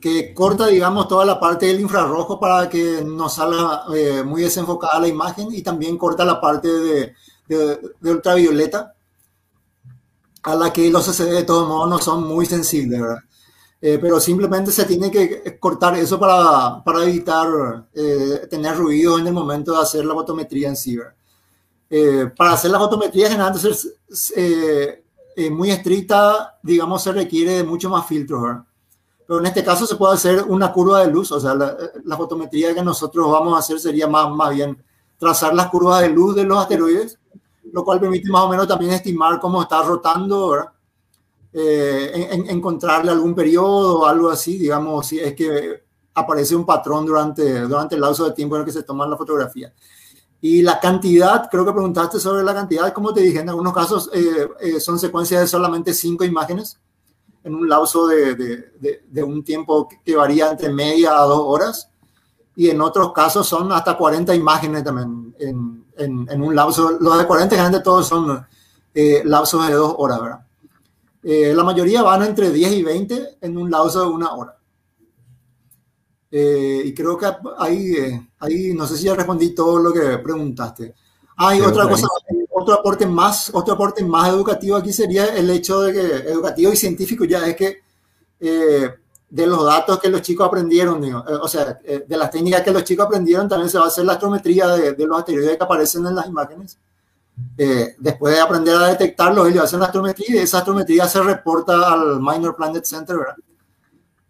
que 0.00 0.34
corta, 0.34 0.66
digamos, 0.68 1.08
toda 1.08 1.24
la 1.24 1.40
parte 1.40 1.66
del 1.66 1.80
infrarrojo 1.80 2.38
para 2.38 2.68
que 2.68 3.02
no 3.04 3.28
salga 3.28 3.84
eh, 3.94 4.22
muy 4.22 4.42
desenfocada 4.42 5.00
la 5.00 5.08
imagen 5.08 5.48
y 5.52 5.62
también 5.62 5.98
corta 5.98 6.24
la 6.24 6.40
parte 6.40 6.68
de, 6.68 7.14
de, 7.48 7.80
de, 8.00 8.10
ultravioleta 8.10 8.94
a 10.42 10.54
la 10.54 10.72
que 10.72 10.90
los 10.90 11.04
CD 11.04 11.32
de 11.32 11.42
todos 11.42 11.68
modos 11.68 11.90
no 11.90 11.98
son 11.98 12.26
muy 12.26 12.46
sensibles, 12.46 13.00
¿verdad? 13.00 13.18
Eh, 13.80 13.98
pero 14.00 14.18
simplemente 14.18 14.72
se 14.72 14.84
tiene 14.84 15.10
que 15.10 15.58
cortar 15.60 15.96
eso 15.96 16.18
para, 16.18 16.82
para 16.82 17.04
evitar 17.04 17.86
eh, 17.94 18.46
tener 18.48 18.76
ruido 18.76 19.18
en 19.18 19.26
el 19.26 19.34
momento 19.34 19.72
de 19.72 19.82
hacer 19.82 20.04
la 20.04 20.14
fotometría 20.14 20.68
en 20.68 20.76
sí. 20.76 20.98
Eh, 21.90 22.30
para 22.36 22.54
hacer 22.54 22.70
la 22.70 22.78
fotometría 22.78 23.28
generalmente 23.28 23.70
es 25.36 25.50
muy 25.50 25.70
estricta, 25.70 26.58
digamos, 26.62 27.02
se 27.02 27.12
requiere 27.12 27.52
de 27.52 27.64
mucho 27.64 27.90
más 27.90 28.06
filtros. 28.06 28.42
Pero 29.26 29.40
en 29.40 29.46
este 29.46 29.62
caso 29.62 29.86
se 29.86 29.96
puede 29.96 30.14
hacer 30.14 30.42
una 30.48 30.72
curva 30.72 31.00
de 31.00 31.12
luz, 31.12 31.30
o 31.30 31.38
sea, 31.38 31.54
la, 31.54 31.76
la, 32.04 32.16
fotometría 32.16 32.74
que 32.74 32.82
nosotros 32.82 33.30
vamos 33.30 33.54
a 33.54 33.58
hacer 33.58 33.78
sería 33.78 34.08
más, 34.08 34.30
más 34.30 34.54
bien 34.54 34.82
trazar 35.18 35.52
las 35.52 35.68
curvas 35.68 36.00
de 36.00 36.08
luz 36.08 36.34
de 36.34 36.44
los 36.44 36.58
asteroides, 36.58 37.18
lo 37.70 37.84
cual 37.84 38.00
permite 38.00 38.30
más 38.30 38.44
o 38.44 38.48
menos 38.48 38.66
también 38.66 38.92
estimar 38.92 39.38
cómo 39.38 39.60
está 39.60 39.82
rotando, 39.82 40.56
eh, 41.52 42.28
en, 42.30 42.48
encontrarle 42.48 43.10
algún 43.10 43.34
periodo 43.34 44.00
o 44.00 44.06
algo 44.06 44.30
así, 44.30 44.56
digamos, 44.56 45.06
si 45.06 45.18
es 45.18 45.34
que 45.34 45.84
aparece 46.14 46.56
un 46.56 46.64
patrón 46.64 47.04
durante, 47.04 47.60
durante 47.62 47.94
el 47.94 48.00
lapso 48.00 48.24
de 48.24 48.32
tiempo 48.32 48.56
en 48.56 48.60
el 48.60 48.66
que 48.66 48.72
se 48.72 48.84
toma 48.84 49.06
la 49.06 49.16
fotografía. 49.16 49.72
Y 50.40 50.62
la 50.62 50.78
cantidad, 50.78 51.48
creo 51.50 51.64
que 51.64 51.72
preguntaste 51.72 52.20
sobre 52.20 52.44
la 52.44 52.54
cantidad, 52.54 52.92
como 52.92 53.12
te 53.12 53.20
dije, 53.20 53.40
en 53.40 53.48
algunos 53.48 53.72
casos 53.72 54.10
eh, 54.12 54.48
eh, 54.60 54.80
son 54.80 54.98
secuencias 54.98 55.40
de 55.40 55.46
solamente 55.46 55.94
cinco 55.94 56.24
imágenes 56.24 56.78
en 57.42 57.54
un 57.54 57.68
lapso 57.68 58.06
de, 58.06 58.34
de, 58.34 59.04
de, 59.08 59.22
un 59.22 59.44
tiempo 59.44 59.88
que 60.04 60.16
varía 60.16 60.50
entre 60.50 60.68
media 60.68 61.16
a 61.16 61.22
dos 61.22 61.42
horas. 61.44 61.90
Y 62.54 62.70
en 62.70 62.80
otros 62.80 63.12
casos 63.12 63.46
son 63.46 63.70
hasta 63.72 63.96
40 63.96 64.34
imágenes 64.34 64.82
también 64.82 65.34
en, 65.38 65.84
en, 65.96 66.26
en 66.30 66.42
un 66.42 66.54
lapso. 66.54 66.96
Los 67.00 67.18
de 67.18 67.26
40 67.26 67.54
generalmente 67.54 67.84
todos 67.84 68.08
son 68.08 68.46
eh, 68.94 69.22
lapsos 69.24 69.66
de 69.68 69.74
dos 69.74 69.94
horas, 69.98 70.20
¿verdad? 70.20 70.46
Eh, 71.22 71.52
la 71.54 71.64
mayoría 71.64 72.02
van 72.02 72.22
entre 72.22 72.50
10 72.50 72.72
y 72.72 72.82
20 72.84 73.38
en 73.40 73.58
un 73.58 73.68
lapso 73.68 74.00
de 74.02 74.06
una 74.06 74.32
hora. 74.32 74.56
Eh, 76.30 76.82
y 76.84 76.94
creo 76.94 77.18
que 77.18 77.26
ahí, 77.58 77.94
eh, 77.94 78.25
ahí, 78.40 78.72
no 78.74 78.86
sé 78.86 78.96
si 78.96 79.04
ya 79.04 79.14
respondí 79.14 79.54
todo 79.54 79.78
lo 79.78 79.92
que 79.92 80.18
preguntaste. 80.18 80.94
Hay 81.36 81.60
ah, 81.60 81.68
otra 81.68 81.88
cosa, 81.88 82.06
otro 82.50 82.74
aporte 82.74 83.06
más, 83.06 83.50
otro 83.52 83.74
aporte 83.74 84.04
más 84.04 84.28
educativo 84.30 84.76
aquí 84.76 84.92
sería 84.92 85.26
el 85.26 85.50
hecho 85.50 85.80
de 85.82 85.92
que, 85.92 86.30
educativo 86.30 86.72
y 86.72 86.76
científico 86.76 87.24
ya 87.24 87.46
es 87.46 87.56
que 87.56 87.82
eh, 88.40 88.90
de 89.28 89.46
los 89.46 89.64
datos 89.64 89.98
que 89.98 90.08
los 90.08 90.22
chicos 90.22 90.46
aprendieron, 90.46 91.00
digo, 91.00 91.24
eh, 91.28 91.34
o 91.34 91.48
sea, 91.48 91.78
de 91.84 92.16
las 92.16 92.30
técnicas 92.30 92.62
que 92.62 92.70
los 92.70 92.84
chicos 92.84 93.06
aprendieron, 93.06 93.48
también 93.48 93.68
se 93.68 93.78
va 93.78 93.84
a 93.84 93.88
hacer 93.88 94.04
la 94.04 94.14
astrometría 94.14 94.68
de, 94.68 94.92
de 94.92 95.06
los 95.06 95.18
asteroides 95.18 95.56
que 95.56 95.64
aparecen 95.64 96.06
en 96.06 96.14
las 96.14 96.26
imágenes 96.26 96.78
eh, 97.58 97.94
después 97.98 98.34
de 98.34 98.40
aprender 98.40 98.74
a 98.76 98.88
detectarlos, 98.88 99.48
ellos 99.48 99.64
hacen 99.64 99.80
la 99.80 99.86
astrometría 99.86 100.36
y 100.36 100.38
esa 100.38 100.58
astrometría 100.58 101.06
se 101.06 101.22
reporta 101.22 101.92
al 101.92 102.20
Minor 102.20 102.56
Planet 102.56 102.84
Center, 102.84 103.16
¿verdad? 103.16 103.36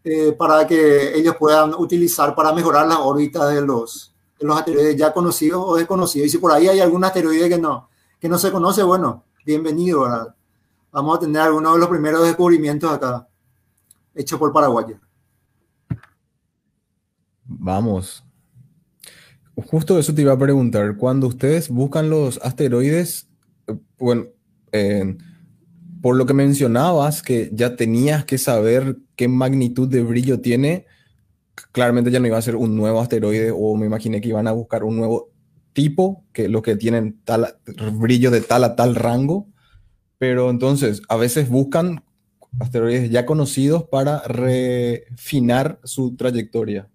Eh, 0.09 0.31
para 0.39 0.65
que 0.69 1.19
ellos 1.19 1.35
puedan 1.37 1.75
utilizar 1.75 2.33
para 2.37 2.53
mejorar 2.53 2.87
la 2.87 3.01
órbita 3.01 3.49
de 3.49 3.61
los, 3.61 4.15
de 4.39 4.47
los 4.47 4.57
asteroides 4.57 4.95
ya 4.95 5.13
conocidos 5.13 5.61
o 5.67 5.75
desconocidos. 5.75 6.29
Y 6.29 6.31
si 6.31 6.39
por 6.39 6.53
ahí 6.53 6.69
hay 6.69 6.79
algún 6.79 7.03
asteroide 7.03 7.49
que 7.49 7.59
no, 7.59 7.89
que 8.21 8.29
no 8.29 8.39
se 8.39 8.53
conoce, 8.53 8.85
bueno, 8.85 9.25
bienvenido. 9.45 10.33
Vamos 10.93 11.17
a 11.17 11.21
tener 11.21 11.43
algunos 11.43 11.73
de 11.73 11.81
los 11.81 11.89
primeros 11.89 12.23
descubrimientos 12.23 12.93
acá, 12.93 13.27
hechos 14.15 14.39
por 14.39 14.53
Paraguay. 14.53 14.95
Vamos, 17.45 18.25
Justo 19.57 19.99
eso 19.99 20.15
te 20.15 20.23
iba 20.23 20.35
a 20.35 20.39
preguntar. 20.39 20.97
Cuando 20.97 21.27
ustedes 21.27 21.69
buscan 21.69 22.11
los 22.11 22.39
asteroides, 22.45 23.29
eh, 23.67 23.77
bueno, 23.99 24.27
eh, 24.71 25.17
por 26.03 26.17
lo 26.17 26.27
que 26.27 26.35
mencionabas, 26.35 27.23
que 27.23 27.51
ya 27.53 27.77
tenías 27.77 28.25
que 28.25 28.39
saber 28.39 28.99
qué 29.17 29.29
magnitud 29.29 29.89
de 29.89 30.03
brillo 30.03 30.41
tiene, 30.41 30.87
claramente 31.73 32.11
ya 32.11 32.21
no 32.21 32.27
iba 32.27 32.39
a 32.39 32.43
ser 32.43 32.57
un 32.57 32.77
nuevo 32.77 33.01
asteroide 33.01 33.51
o 33.51 33.77
me 33.77 33.87
imaginé 33.87 34.21
que 34.21 34.29
iban 34.29 34.47
a 34.47 34.53
buscar 34.53 34.85
un 34.85 34.97
nuevo 34.97 35.31
tipo, 35.73 36.25
que 36.33 36.49
los 36.49 36.63
que 36.63 36.77
tienen 36.77 37.21
tal 37.25 37.59
brillo 37.93 38.31
de 38.31 38.41
tal 38.41 38.65
a 38.65 38.77
tal 38.77 38.95
rango. 38.95 39.49
Pero 40.19 40.49
entonces, 40.51 41.03
a 41.09 41.17
veces 41.17 41.51
buscan 41.51 42.03
asteroides 42.59 43.11
ya 43.11 43.27
conocidos 43.27 43.85
para 43.85 44.21
refinar 44.23 45.79
su 45.85 46.17
trayectoria. 46.17 46.89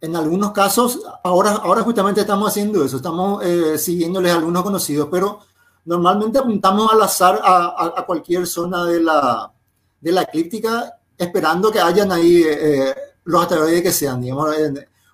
En 0.00 0.16
algunos 0.16 0.52
casos, 0.52 1.00
ahora, 1.24 1.52
ahora 1.52 1.82
justamente 1.82 2.20
estamos 2.20 2.48
haciendo 2.48 2.84
eso, 2.84 2.98
estamos 2.98 3.42
eh, 3.44 3.78
siguiéndoles 3.78 4.32
algunos 4.32 4.62
conocidos, 4.62 5.08
pero 5.10 5.40
normalmente 5.84 6.38
apuntamos 6.38 6.92
al 6.92 7.02
azar 7.02 7.40
a, 7.42 7.66
a, 7.66 7.92
a, 7.96 8.06
cualquier 8.06 8.46
zona 8.46 8.84
de 8.84 9.00
la, 9.00 9.52
de 10.00 10.12
la 10.12 10.22
eclíptica, 10.22 10.98
esperando 11.16 11.70
que 11.70 11.80
hayan 11.80 12.12
ahí 12.12 12.42
eh, 12.44 12.94
los 13.24 13.42
asteroides 13.42 13.82
que 13.82 13.92
sean, 13.92 14.20
digamos, 14.20 14.54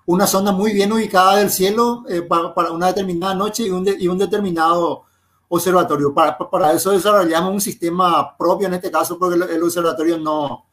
una 0.07 0.27
zona 0.27 0.53
muy 0.53 0.73
bien 0.73 0.93
ubicada 0.93 1.37
del 1.37 1.51
cielo 1.51 2.05
eh, 2.09 2.23
para, 2.23 2.53
para, 2.55 2.73
una 2.73 2.89
determinada 2.89 3.35
noche 3.35 3.65
y 3.65 3.71
un, 3.71 3.85
de, 3.85 3.97
y 3.99 4.09
un 4.09 4.19
determinado 4.19 5.05
observatorio. 5.49 6.13
Para, 6.13 6.37
para, 6.37 6.73
eso 6.73 6.91
desarrollamos 6.91 7.53
un 7.53 7.61
sistema 7.61 8.37
propio 8.37 8.67
en 8.67 8.75
este 8.75 8.91
caso, 8.91 9.19
porque 9.19 9.37
el, 9.37 9.43
el 9.43 9.63
observatorio 9.63 10.19
no, 10.19 10.65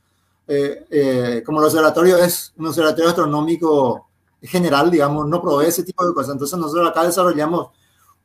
eh, 0.48 0.86
eh, 0.90 1.44
como 1.46 1.60
el 1.60 1.66
observatorio 1.66 2.18
es 2.18 2.54
un 2.58 2.68
observatorio 2.68 3.10
astronómico 3.10 4.08
general, 4.42 4.90
digamos, 4.90 5.28
no 5.28 5.42
provee 5.42 5.68
ese 5.68 5.84
tipo 5.84 6.08
de 6.08 6.14
cosas. 6.14 6.34
Entonces 6.34 6.58
nosotros 6.58 6.90
acá 6.90 7.04
desarrollamos 7.04 7.70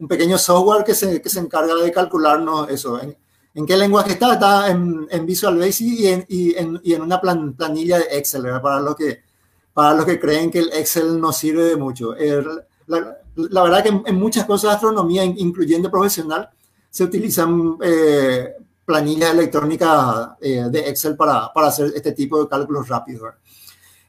un 0.03 0.09
pequeño 0.09 0.37
software 0.37 0.83
que 0.83 0.95
se, 0.95 1.23
que 1.23 1.29
se 1.29 1.39
encarga 1.39 1.77
de 1.77 1.93
calcularnos 1.93 2.69
eso. 2.69 3.01
¿En, 3.01 3.17
en 3.55 3.67
qué 3.67 3.77
lenguaje 3.77 4.13
está? 4.13 4.33
Está 4.33 4.69
en, 4.69 5.07
en 5.09 5.25
Visual 5.25 5.57
Basic 5.57 6.01
y 6.01 6.07
en, 6.09 6.27
y 6.29 6.59
en, 6.59 6.81
y 6.83 6.95
en 6.95 7.03
una 7.03 7.21
plan, 7.21 7.53
planilla 7.55 7.99
de 7.99 8.19
Excel. 8.19 8.43
Para 8.61 8.81
los, 8.81 8.97
que, 8.97 9.23
para 9.73 9.95
los 9.95 10.05
que 10.05 10.19
creen 10.19 10.51
que 10.51 10.59
el 10.59 10.73
Excel 10.73 11.21
no 11.21 11.33
sirve 11.33 11.65
de 11.67 11.77
mucho. 11.77 12.17
El, 12.17 12.45
la, 12.89 13.63
verdad 13.63 13.85
que 13.85 14.03
en, 14.05 14.17
muchas 14.17 14.45
cosas 14.45 14.71
de 14.71 14.75
astronomía, 14.75 15.25
incluyendo 15.25 15.89
profesional, 15.89 16.51
se 16.91 17.05
utilizan 17.05 17.79
eh, 17.81 18.55
planillas 18.85 19.31
electrónicas 19.31 20.31
eh, 20.41 20.65
de 20.69 20.81
Excel 20.89 21.17
para, 21.17 21.53
para 21.53 21.69
hacer 21.69 21.93
este 21.95 22.11
tipo 22.11 22.43
de 22.43 22.49
cálculos 22.49 22.89
rápidos. 22.89 23.35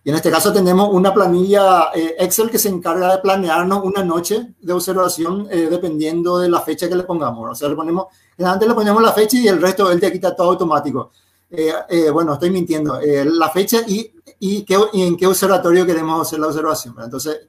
Y 0.06 0.10
en 0.10 0.16
este 0.16 0.30
caso 0.30 0.52
tenemos 0.52 0.90
una 0.92 1.14
planilla 1.14 1.92
eh, 1.96 2.16
Excel 2.20 2.50
que 2.50 2.60
se 2.60 2.68
encarga 2.68 3.16
de 3.16 3.22
planearnos 3.22 3.84
una 3.84 4.04
noche 4.04 4.54
de 4.60 4.74
observación 4.74 5.48
eh, 5.50 5.68
dependiendo 5.70 6.40
de 6.40 6.50
la 6.50 6.60
fecha 6.60 6.90
que 6.90 6.96
le 6.96 7.04
pongamos. 7.04 7.52
O 7.52 7.56
sea, 7.56 7.70
le 7.70 7.76
ponemos, 7.76 8.08
antes 8.38 8.68
le 8.68 8.74
ponemos 8.74 9.02
la 9.02 9.14
fecha 9.14 9.38
y 9.38 9.48
el 9.48 9.62
resto 9.62 9.90
él 9.90 10.02
te 10.02 10.12
quita 10.12 10.36
todo 10.36 10.50
automático. 10.50 11.12
Eh, 11.50 11.72
eh 11.88 12.10
bueno, 12.10 12.34
estoy 12.34 12.50
mintiendo. 12.50 13.00
Eh, 13.00 13.24
la 13.24 13.50
fecha 13.50 13.82
y, 13.88 14.12
y, 14.40 14.64
qué, 14.64 14.78
y, 14.92 15.04
en 15.04 15.16
qué 15.16 15.26
observatorio 15.26 15.86
queremos 15.86 16.28
hacer 16.28 16.40
la 16.40 16.48
observación. 16.48 16.96
Entonces, 17.02 17.48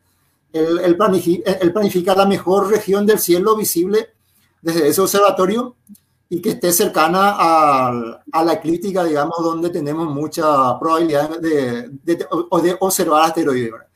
él, 0.52 0.78
él, 0.78 0.96
planifica, 0.96 1.52
él 1.52 1.72
planifica 1.72 2.14
la 2.14 2.26
mejor 2.26 2.68
región 2.68 3.04
del 3.04 3.18
cielo 3.18 3.56
visible 3.56 4.10
desde 4.62 4.88
ese 4.88 5.00
observatorio 5.00 5.74
y 6.28 6.40
que 6.40 6.50
esté 6.50 6.72
cercana 6.72 7.34
a, 7.38 8.22
a, 8.32 8.44
la 8.44 8.52
eclíptica, 8.54 9.04
digamos, 9.04 9.36
donde 9.42 9.70
tenemos 9.70 10.12
mucha 10.12 10.78
probabilidad 10.78 11.38
de, 11.38 11.88
de, 12.02 12.16
de, 12.16 12.26
de 12.62 12.76
observar 12.80 13.24
asteroides. 13.24 13.72
¿verdad? 13.72 13.88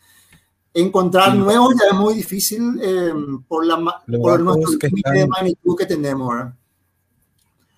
Encontrar 0.74 1.32
sí. 1.32 1.38
nuevos 1.38 1.74
ya 1.74 1.88
es 1.90 1.94
muy 1.94 2.14
difícil 2.14 2.78
eh, 2.82 3.12
por, 3.48 3.66
la, 3.66 3.76
por 4.20 4.40
nuestro 4.40 4.88
límite 4.88 5.10
de 5.10 5.26
magnitud 5.26 5.76
que 5.76 5.86
tenemos. 5.86 6.28
¿verdad? 6.34 6.54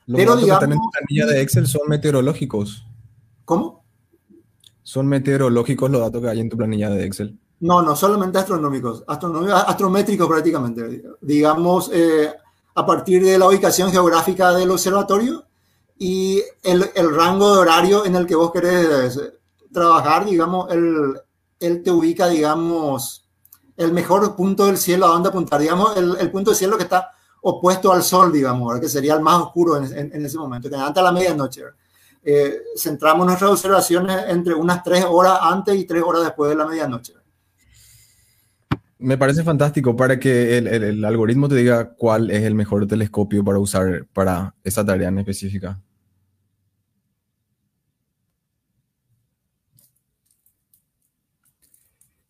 Los 0.07 0.17
Pero 0.17 0.37
digamos, 0.37 0.59
que 0.59 0.65
están 0.65 0.73
en 0.73 0.91
planilla 0.91 1.27
de 1.27 1.41
Excel 1.41 1.67
son 1.67 1.83
meteorológicos. 1.89 2.85
¿Cómo? 3.45 3.85
Son 4.83 5.07
meteorológicos 5.07 5.91
los 5.91 6.01
datos 6.01 6.21
que 6.21 6.29
hay 6.29 6.41
en 6.41 6.51
tu 6.51 6.57
planilla 6.57 6.91
de 6.91 7.05
Excel. 7.05 7.39
No, 7.61 7.83
no, 7.83 7.95
solamente 7.95 8.39
astronómicos, 8.39 9.05
astronómicos 9.07 9.63
astrométricos 9.67 10.27
prácticamente. 10.27 11.03
Digamos, 11.21 11.91
eh, 11.93 12.33
a 12.75 12.87
partir 12.87 13.25
de 13.25 13.39
la 13.39 13.49
ubicación 13.49 13.91
geográfica 13.91 14.53
del 14.53 14.71
observatorio 14.71 15.45
y 15.99 16.43
el, 16.63 17.15
rango 17.15 17.55
de 17.55 17.61
horario 17.61 18.07
en 18.07 18.17
el 18.17 18.27
que 18.27 18.35
vos 18.35 18.53
querés 18.53 19.21
trabajar, 19.73 20.25
digamos, 20.25 20.71
él, 20.73 21.15
él 21.59 21.83
te 21.83 21.91
ubica, 21.91 22.29
digamos, 22.29 23.29
el 23.77 23.93
mejor 23.93 24.35
punto 24.37 24.67
del 24.67 24.79
cielo 24.79 25.07
a 25.07 25.11
donde 25.11 25.29
apuntar, 25.29 25.61
digamos, 25.61 25.97
el, 25.97 26.31
punto 26.31 26.51
del 26.51 26.59
cielo 26.59 26.77
que 26.77 26.85
está 26.85 27.11
opuesto 27.43 27.93
al 27.93 28.03
sol, 28.03 28.33
digamos, 28.33 28.79
que 28.81 28.89
sería 28.89 29.15
el 29.15 29.21
más 29.21 29.41
oscuro 29.43 29.77
en 29.77 30.25
ese 30.25 30.39
momento, 30.39 30.69
que 30.69 30.77
antes 30.77 31.01
a 31.01 31.05
la 31.05 31.13
medianoche. 31.13 31.65
Eh, 32.23 32.65
centramos 32.77 33.27
nuestras 33.27 33.51
observaciones 33.51 34.25
entre 34.29 34.55
unas 34.55 34.83
tres 34.83 35.07
horas 35.09 35.39
antes 35.41 35.75
y 35.77 35.85
tres 35.85 36.03
horas 36.03 36.23
después 36.23 36.51
de 36.51 36.57
la 36.57 36.67
medianoche. 36.67 37.15
Me 39.01 39.17
parece 39.17 39.43
fantástico 39.43 39.97
para 39.97 40.21
que 40.21 40.59
el, 40.59 41.05
algoritmo 41.05 41.49
te 41.49 41.55
diga 41.57 41.95
cuál 41.95 42.31
es 42.31 42.43
el 42.43 42.55
mejor 42.55 42.87
telescopio 42.87 43.43
para 43.45 43.59
usar 43.59 44.07
para 44.13 44.55
esa 44.63 44.85
tarea 44.85 45.09
en 45.09 45.19
específica. 45.19 45.81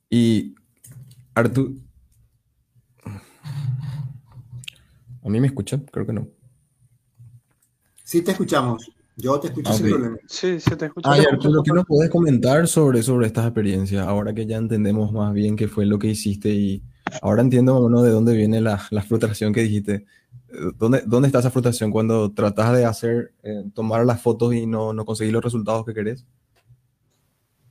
Y 0.08 0.54
Artur, 1.34 1.72
¿a 5.22 5.28
mí 5.28 5.40
me 5.40 5.46
escucha? 5.48 5.80
Creo 5.90 6.06
que 6.06 6.12
no. 6.12 6.28
Sí, 8.04 8.22
te 8.22 8.32
escuchamos. 8.32 8.90
Yo 9.20 9.38
te 9.40 9.48
escucho 9.48 9.70
okay. 9.70 9.82
sin 9.82 9.90
problema. 9.90 10.18
Sí, 10.26 10.60
sí, 10.60 10.76
te 10.76 10.86
escucho. 10.86 11.10
Ay, 11.10 11.24
Arturo, 11.30 11.62
¿qué 11.62 11.72
nos 11.72 11.86
puedes 11.86 12.10
comentar 12.10 12.66
sobre, 12.66 13.02
sobre 13.02 13.26
estas 13.26 13.46
experiencias? 13.46 14.06
Ahora 14.06 14.34
que 14.34 14.46
ya 14.46 14.56
entendemos 14.56 15.12
más 15.12 15.32
bien 15.32 15.56
qué 15.56 15.68
fue 15.68 15.86
lo 15.86 15.98
que 15.98 16.08
hiciste 16.08 16.50
y 16.50 16.82
ahora 17.22 17.42
entiendo 17.42 17.80
bueno, 17.80 18.02
de 18.02 18.10
dónde 18.10 18.36
viene 18.36 18.60
la, 18.60 18.80
la 18.90 19.02
frustración 19.02 19.52
que 19.52 19.62
dijiste. 19.62 20.06
¿Dónde, 20.76 21.02
¿Dónde 21.06 21.28
está 21.28 21.38
esa 21.38 21.50
frustración 21.50 21.92
cuando 21.92 22.32
tratas 22.32 22.72
de 22.76 22.84
hacer, 22.84 23.32
eh, 23.44 23.62
tomar 23.72 24.04
las 24.04 24.20
fotos 24.20 24.52
y 24.52 24.66
no, 24.66 24.92
no 24.92 25.04
conseguir 25.04 25.32
los 25.32 25.44
resultados 25.44 25.84
que 25.84 25.94
querés? 25.94 26.26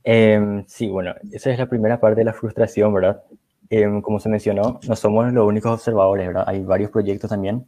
Eh, 0.02 0.64
sí, 0.66 0.88
bueno, 0.88 1.14
esa 1.30 1.50
es 1.50 1.58
la 1.58 1.68
primera 1.68 2.00
parte 2.00 2.20
de 2.20 2.24
la 2.24 2.32
frustración, 2.32 2.94
¿verdad? 2.94 3.22
Eh, 3.68 3.86
como 4.02 4.18
se 4.18 4.30
mencionó, 4.30 4.80
no 4.88 4.96
somos 4.96 5.30
los 5.32 5.46
únicos 5.46 5.72
observadores, 5.72 6.26
¿verdad? 6.26 6.44
Hay 6.46 6.62
varios 6.62 6.90
proyectos 6.90 7.28
también. 7.28 7.66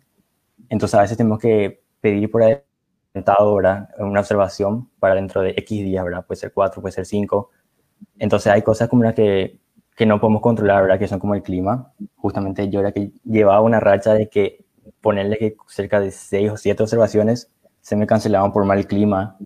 Entonces 0.71 0.95
a 0.95 1.03
veces 1.03 1.19
tenemos 1.19 1.39
que 1.39 1.83
pedir 2.01 2.31
por 2.31 2.43
adelantado, 3.15 3.55
¿verdad? 3.57 3.89
Una 3.99 4.21
observación 4.21 4.89
para 4.99 5.15
dentro 5.15 5.43
de 5.43 5.51
X 5.51 5.85
días, 5.85 6.05
¿verdad? 6.05 6.25
Puede 6.27 6.41
ser 6.41 6.53
4, 6.53 6.81
puede 6.83 6.93
ser 6.93 7.07
5. 7.07 7.51
Entonces 8.19 8.53
hay 8.53 8.63
cosas 8.63 8.89
como 8.89 9.05
las 9.05 9.15
que, 9.15 9.61
que 9.97 10.07
no 10.07 10.21
podemos 10.21 10.43
controlar, 10.43 10.83
¿verdad? 10.83 10.99
Que 10.99 11.09
son 11.09 11.19
como 11.19 11.35
el 11.35 11.43
clima. 11.43 11.93
Justamente 12.17 12.69
yo 12.69 12.81
era 12.81 12.93
que 12.93 13.13
llevaba 13.25 13.61
una 13.61 13.81
racha 13.81 14.15
de 14.15 14.29
que 14.29 14.65
ponerle 15.01 15.39
que 15.39 15.57
cerca 15.69 16.01
de 16.01 16.11
6 16.11 16.51
o 16.53 16.57
7 16.57 16.83
observaciones 16.83 17.51
se 17.81 17.97
me 17.97 18.07
cancelaban 18.07 18.53
por 18.53 18.65
mal 18.65 18.87
clima 18.87 19.37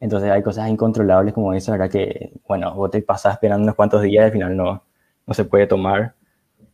entonces 0.00 0.30
hay 0.30 0.42
cosas 0.42 0.68
incontrolables 0.68 1.34
como 1.34 1.52
eso, 1.54 1.72
¿verdad? 1.72 1.90
Que, 1.90 2.32
bueno, 2.46 2.74
vos 2.74 2.90
te 2.90 3.02
pasas 3.02 3.34
esperando 3.34 3.64
unos 3.64 3.74
cuantos 3.74 4.02
días 4.02 4.22
y 4.22 4.26
al 4.26 4.32
final 4.32 4.56
no, 4.56 4.84
no 5.26 5.34
se 5.34 5.44
puede 5.44 5.66
tomar. 5.66 6.14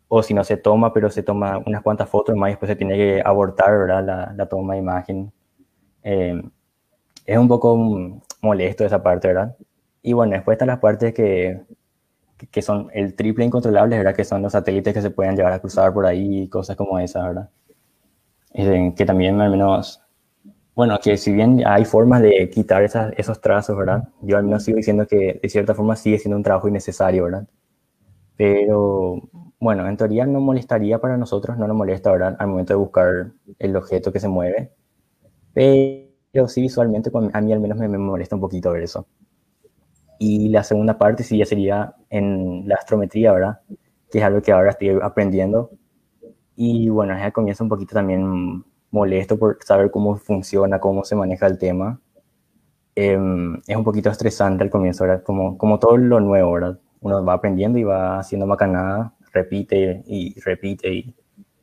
O 0.08 0.22
si 0.22 0.34
no 0.34 0.44
se 0.44 0.56
toma, 0.56 0.92
pero 0.92 1.10
se 1.10 1.22
toma 1.22 1.58
unas 1.66 1.82
cuantas 1.82 2.08
fotos 2.08 2.36
más 2.36 2.50
y 2.50 2.52
después 2.52 2.68
se 2.68 2.76
tiene 2.76 2.96
que 2.96 3.22
abortar. 3.24 3.88
La, 3.88 4.32
la 4.36 4.46
toma 4.46 4.74
de 4.74 4.80
imagen. 4.80 5.32
Eh, 6.04 6.42
es 7.26 7.38
un 7.38 7.48
poco 7.48 7.76
molesto 8.42 8.84
esa 8.84 9.02
parte, 9.02 9.28
¿verdad? 9.28 9.56
Y 10.02 10.12
bueno, 10.14 10.34
después 10.34 10.56
están 10.56 10.68
las 10.68 10.80
partes 10.80 11.14
que, 11.14 11.62
que 12.50 12.62
son 12.62 12.90
el 12.94 13.14
triple 13.16 13.44
incontrolables, 13.46 13.98
¿verdad? 13.98 14.16
Que 14.16 14.24
son 14.24 14.42
los 14.42 14.52
satélites 14.52 14.94
que 14.94 15.02
se 15.02 15.10
pueden 15.10 15.36
llegar 15.36 15.52
a 15.52 15.60
cruzar 15.60 15.92
por 15.94 16.06
ahí 16.06 16.44
y 16.44 16.48
cosas 16.48 16.76
como 16.76 16.98
esas, 16.98 17.24
¿verdad? 17.24 17.50
Eh, 18.52 18.94
que 18.96 19.04
también 19.04 19.40
al 19.40 19.50
menos 19.50 20.00
bueno, 20.74 20.98
que 21.02 21.16
si 21.18 21.32
bien 21.32 21.62
hay 21.66 21.84
formas 21.84 22.22
de 22.22 22.50
quitar 22.50 22.82
esas, 22.84 23.12
esos 23.16 23.40
trazos, 23.40 23.76
¿verdad? 23.76 24.08
Yo 24.22 24.38
al 24.38 24.44
menos 24.44 24.64
sigo 24.64 24.76
diciendo 24.78 25.06
que 25.06 25.40
de 25.42 25.48
cierta 25.48 25.74
forma 25.74 25.96
sigue 25.96 26.18
siendo 26.18 26.36
un 26.36 26.42
trabajo 26.44 26.68
innecesario, 26.68 27.24
¿verdad? 27.24 27.46
Pero 28.36 29.22
bueno, 29.60 29.88
en 29.88 29.96
teoría 29.96 30.26
no 30.26 30.40
molestaría 30.40 31.00
para 31.00 31.16
nosotros, 31.18 31.58
no 31.58 31.68
nos 31.68 31.76
molesta, 31.76 32.12
¿verdad? 32.12 32.36
Al 32.38 32.48
momento 32.48 32.74
de 32.74 32.78
buscar 32.78 33.32
el 33.58 33.76
objeto 33.76 34.12
que 34.12 34.20
se 34.20 34.28
mueve. 34.28 34.72
Pero 35.54 36.48
sí 36.48 36.60
visualmente 36.60 37.10
a 37.32 37.40
mí 37.40 37.52
al 37.52 37.60
menos 37.60 37.78
me, 37.78 37.88
me 37.88 37.98
molesta 37.98 38.34
un 38.34 38.40
poquito 38.40 38.72
ver 38.72 38.82
eso. 38.82 39.06
Y 40.18 40.48
la 40.48 40.64
segunda 40.64 40.98
parte 40.98 41.22
sí 41.22 41.38
ya 41.38 41.46
sería 41.46 41.94
en 42.10 42.68
la 42.68 42.76
astrometría, 42.76 43.32
¿verdad? 43.32 43.60
Que 44.10 44.18
es 44.18 44.24
algo 44.24 44.42
que 44.42 44.52
ahora 44.52 44.70
estoy 44.70 44.90
aprendiendo. 45.02 45.70
Y 46.56 46.88
bueno, 46.88 47.16
ya 47.18 47.30
comienza 47.30 47.64
un 47.64 47.70
poquito 47.70 47.94
también 47.94 48.64
molesto 48.90 49.38
por 49.38 49.58
saber 49.64 49.90
cómo 49.90 50.16
funciona, 50.16 50.78
cómo 50.80 51.04
se 51.04 51.16
maneja 51.16 51.46
el 51.46 51.58
tema. 51.58 52.00
Eh, 52.96 53.18
es 53.66 53.76
un 53.76 53.84
poquito 53.84 54.10
estresante 54.10 54.62
al 54.62 54.70
comienzo, 54.70 55.04
¿verdad? 55.04 55.22
Como, 55.24 55.58
como 55.58 55.78
todo 55.78 55.96
lo 55.96 56.20
nuevo, 56.20 56.52
¿verdad? 56.52 56.78
Uno 57.00 57.24
va 57.24 57.34
aprendiendo 57.34 57.78
y 57.78 57.84
va 57.84 58.18
haciendo 58.18 58.46
macanada, 58.46 59.14
repite 59.32 60.02
y 60.06 60.38
repite 60.40 60.94
y 60.94 61.14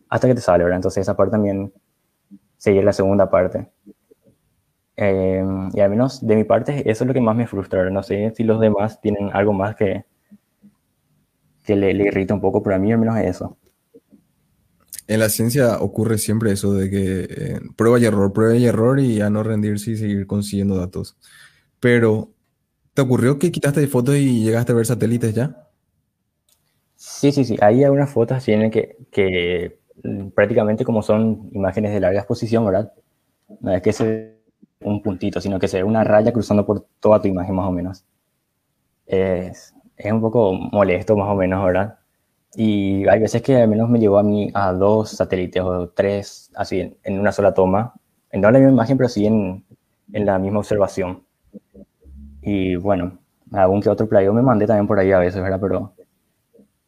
hasta 0.09 0.27
que 0.27 0.35
te 0.35 0.41
sale, 0.41 0.63
¿verdad? 0.63 0.77
Entonces 0.77 1.01
esa 1.01 1.15
parte 1.15 1.31
también 1.31 1.71
sería 2.61 2.83
la 2.83 2.93
segunda 2.93 3.27
parte. 3.31 3.71
Eh, 4.95 5.43
y 5.73 5.79
al 5.79 5.89
menos 5.89 6.25
de 6.25 6.35
mi 6.35 6.43
parte 6.43 6.89
eso 6.91 7.03
es 7.03 7.07
lo 7.07 7.13
que 7.13 7.21
más 7.21 7.35
me 7.35 7.47
frustra. 7.47 7.89
No 7.89 8.03
sé 8.03 8.31
si 8.35 8.43
los 8.43 8.59
demás 8.59 9.01
tienen 9.01 9.31
algo 9.33 9.51
más 9.51 9.75
que, 9.75 10.05
que 11.65 11.75
le, 11.75 11.91
le 11.95 12.05
irrita 12.05 12.35
un 12.35 12.41
poco, 12.41 12.61
pero 12.61 12.75
a 12.75 12.79
mí 12.79 12.91
al 12.91 12.99
menos 12.99 13.17
es 13.17 13.35
eso 13.37 13.57
en 15.07 15.19
la 15.19 15.27
ciencia 15.27 15.77
ocurre 15.81 16.17
siempre 16.17 16.53
eso 16.53 16.73
de 16.73 16.89
que 16.89 17.27
eh, 17.29 17.59
prueba 17.75 17.99
y 17.99 18.05
error, 18.05 18.31
prueba 18.31 18.55
y 18.55 18.65
error 18.65 18.97
y 18.97 19.15
ya 19.15 19.29
no 19.29 19.43
rendirse 19.43 19.91
y 19.91 19.97
seguir 19.97 20.25
consiguiendo 20.25 20.77
datos. 20.77 21.17
Pero, 21.81 22.31
¿te 22.93 23.01
ocurrió 23.01 23.37
que 23.37 23.51
quitaste 23.51 23.85
fotos 23.87 24.15
y 24.15 24.41
llegaste 24.41 24.71
a 24.71 24.75
ver 24.75 24.85
satélites 24.85 25.33
ya? 25.33 25.67
Sí, 26.95 27.33
sí, 27.33 27.43
sí. 27.43 27.57
Hay 27.59 27.83
algunas 27.83 28.09
fotos 28.09 28.37
así 28.37 28.53
en 28.53 28.61
el 28.61 28.71
que, 28.71 28.95
que 29.11 29.80
prácticamente 30.33 30.85
como 30.85 31.01
son 31.01 31.49
imágenes 31.53 31.93
de 31.93 31.99
larga 31.99 32.19
exposición, 32.19 32.65
¿verdad? 32.65 32.93
No 33.59 33.73
es 33.73 33.81
que 33.81 33.93
sea 33.93 34.31
un 34.81 35.01
puntito, 35.01 35.41
sino 35.41 35.59
que 35.59 35.67
se 35.67 35.77
ve 35.77 35.83
una 35.83 36.03
raya 36.03 36.31
cruzando 36.33 36.65
por 36.65 36.85
toda 36.99 37.21
tu 37.21 37.27
imagen 37.27 37.55
más 37.55 37.67
o 37.67 37.71
menos. 37.71 38.05
Es, 39.05 39.73
es 39.97 40.11
un 40.11 40.21
poco 40.21 40.53
molesto 40.53 41.15
más 41.15 41.29
o 41.29 41.35
menos, 41.35 41.63
¿verdad? 41.65 41.99
Y 42.55 43.07
hay 43.07 43.19
veces 43.19 43.41
que 43.41 43.61
al 43.61 43.67
menos 43.67 43.89
me 43.89 43.99
llevó 43.99 44.19
a 44.19 44.23
mí 44.23 44.49
a 44.53 44.73
dos 44.73 45.11
satélites 45.11 45.61
o 45.63 45.89
tres, 45.89 46.51
así 46.55 46.81
en, 46.81 46.97
en 47.03 47.19
una 47.19 47.31
sola 47.31 47.53
toma. 47.53 47.93
No 48.33 48.47
en 48.47 48.53
la 48.53 48.59
misma 48.59 48.71
imagen, 48.71 48.97
pero 48.97 49.09
sí 49.09 49.25
en, 49.25 49.65
en, 50.13 50.25
la 50.25 50.39
misma 50.39 50.59
observación. 50.59 51.23
Y 52.41 52.75
bueno, 52.75 53.19
algún 53.51 53.81
que 53.81 53.89
otro 53.89 54.07
playo 54.07 54.33
me 54.33 54.41
mandé 54.41 54.65
también 54.67 54.87
por 54.87 54.99
ahí 54.99 55.11
a 55.11 55.19
veces, 55.19 55.41
¿verdad? 55.41 55.59
Pero, 55.61 55.93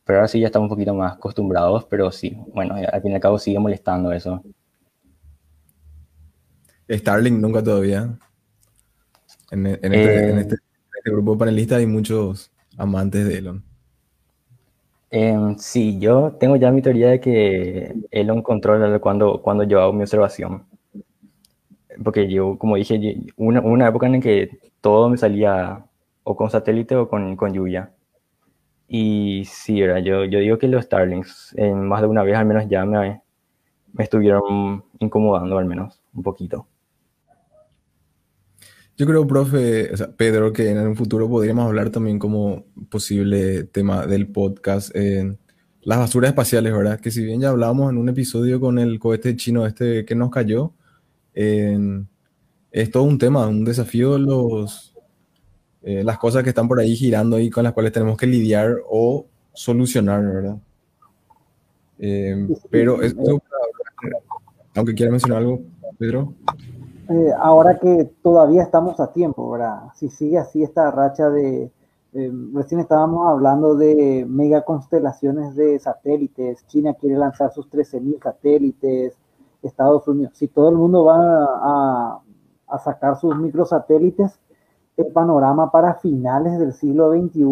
pero 0.06 0.20
ahora 0.20 0.28
sí 0.28 0.40
ya 0.40 0.48
estamos 0.48 0.66
un 0.66 0.76
poquito 0.76 0.94
más 0.94 1.14
acostumbrados, 1.14 1.86
pero 1.86 2.12
sí, 2.12 2.38
bueno, 2.54 2.76
al 2.76 3.02
fin 3.02 3.12
y 3.12 3.16
al 3.16 3.22
cabo 3.22 3.40
sigue 3.40 3.60
molestando 3.60 4.12
eso. 4.12 4.44
Starlink 6.90 7.40
nunca 7.40 7.64
todavía. 7.64 8.18
En, 9.52 9.66
en, 9.68 9.76
este, 9.76 10.16
eh, 10.16 10.30
en 10.32 10.40
este, 10.40 10.56
este 10.98 11.12
grupo 11.12 11.38
panelista 11.38 11.78
hay 11.78 11.86
muchos 11.86 12.52
amantes 12.78 13.28
de 13.28 13.38
Elon. 13.38 13.64
Eh, 15.12 15.38
sí, 15.60 16.00
yo 16.00 16.36
tengo 16.40 16.56
ya 16.56 16.72
mi 16.72 16.82
teoría 16.82 17.10
de 17.10 17.20
que 17.20 17.94
Elon 18.10 18.42
controla 18.42 19.00
cuando, 19.00 19.42
cuando 19.42 19.64
yo 19.64 19.80
hago 19.80 19.94
mi 19.94 20.02
observación. 20.02 20.66
Porque 22.04 22.28
yo, 22.28 22.58
como 22.58 22.76
dije, 22.76 23.18
una, 23.38 23.62
una 23.62 23.88
época 23.88 24.08
en 24.08 24.14
la 24.14 24.20
que 24.20 24.58
todo 24.82 25.10
me 25.10 25.18
salía 25.18 25.86
o 26.24 26.36
con 26.36 26.50
satélite 26.50 26.96
o 26.96 27.08
con, 27.08 27.36
con 27.36 27.54
lluvia. 27.54 27.92
Y 28.96 29.44
sí, 29.46 29.82
¿verdad? 29.82 30.04
Yo, 30.04 30.24
yo 30.26 30.38
digo 30.38 30.60
que 30.60 30.68
los 30.68 30.86
Starlinks, 30.86 31.56
en 31.58 31.88
más 31.88 32.02
de 32.02 32.08
una 32.08 32.22
vez 32.22 32.36
al 32.36 32.46
menos 32.46 32.66
ya 32.70 32.86
me, 32.86 33.24
me 33.92 34.04
estuvieron 34.04 34.84
incomodando 35.00 35.58
al 35.58 35.66
menos 35.66 36.04
un 36.14 36.22
poquito. 36.22 36.68
Yo 38.96 39.08
creo, 39.08 39.26
profe, 39.26 39.92
o 39.92 39.98
sea, 39.98 40.16
Pedro, 40.16 40.54
que 40.54 40.70
en 40.70 40.78
un 40.78 40.96
futuro 40.96 41.28
podríamos 41.28 41.66
hablar 41.66 41.90
también 41.90 42.20
como 42.20 42.66
posible 42.92 43.64
tema 43.64 44.06
del 44.06 44.28
podcast 44.28 44.96
en 44.96 45.40
las 45.82 45.98
basuras 45.98 46.30
espaciales, 46.30 46.72
¿verdad? 46.72 47.00
Que 47.00 47.10
si 47.10 47.26
bien 47.26 47.42
ya 47.42 47.50
hablábamos 47.50 47.92
en 47.92 47.98
un 47.98 48.10
episodio 48.10 48.60
con 48.60 48.78
el 48.78 49.00
cohete 49.00 49.36
chino 49.36 49.66
este 49.66 50.06
que 50.06 50.14
nos 50.14 50.30
cayó, 50.30 50.72
en, 51.34 52.08
es 52.70 52.92
todo 52.92 53.02
un 53.02 53.18
tema, 53.18 53.48
un 53.48 53.66
desafío 53.66 54.20
los, 54.20 54.93
eh, 55.84 56.04
las 56.04 56.18
cosas 56.18 56.44
que 56.44 56.50
están 56.50 56.68
por 56.68 56.80
ahí 56.80 56.96
girando 56.96 57.38
y 57.40 57.50
con 57.50 57.64
las 57.64 57.74
cuales 57.74 57.92
tenemos 57.92 58.18
que 58.18 58.28
lidiar 58.28 58.78
o 58.90 59.26
solucionar, 59.54 60.24
¿verdad? 60.24 60.58
Eh, 62.00 62.48
pero, 62.70 63.02
es, 63.02 63.16
aunque 64.76 64.96
quiera 64.96 65.12
mencionar 65.12 65.40
algo, 65.40 65.62
Pedro. 65.98 66.34
Eh, 67.10 67.32
ahora 67.38 67.80
que 67.80 68.10
todavía 68.22 68.64
estamos 68.64 69.00
a 69.00 69.12
tiempo, 69.12 69.52
¿verdad? 69.52 69.84
Si 69.96 70.10
sigue 70.10 70.38
así 70.38 70.64
esta 70.64 70.90
racha 70.90 71.30
de, 71.30 71.72
eh, 72.14 72.32
recién 72.54 72.80
estábamos 72.80 73.28
hablando 73.30 73.76
de 73.76 74.26
mega 74.28 74.64
constelaciones 74.64 75.56
de 75.56 75.80
satélites, 75.80 76.66
China 76.68 76.94
quiere 76.94 77.18
lanzar 77.18 77.52
sus 77.52 77.70
13.000 77.70 78.22
satélites, 78.22 79.18
Estados 79.62 80.08
Unidos, 80.08 80.34
si 80.36 80.48
todo 80.48 80.70
el 80.70 80.76
mundo 80.76 81.06
va 81.06 81.16
a, 81.18 82.20
a 82.68 82.80
sacar 82.80 83.18
sus 83.18 83.36
microsatélites, 83.38 84.40
el 84.98 85.08
panorama 85.08 85.72
para 85.72 85.96
finales 85.96 86.60
del 86.60 86.74
siglo 86.74 87.12
XXI 87.12 87.44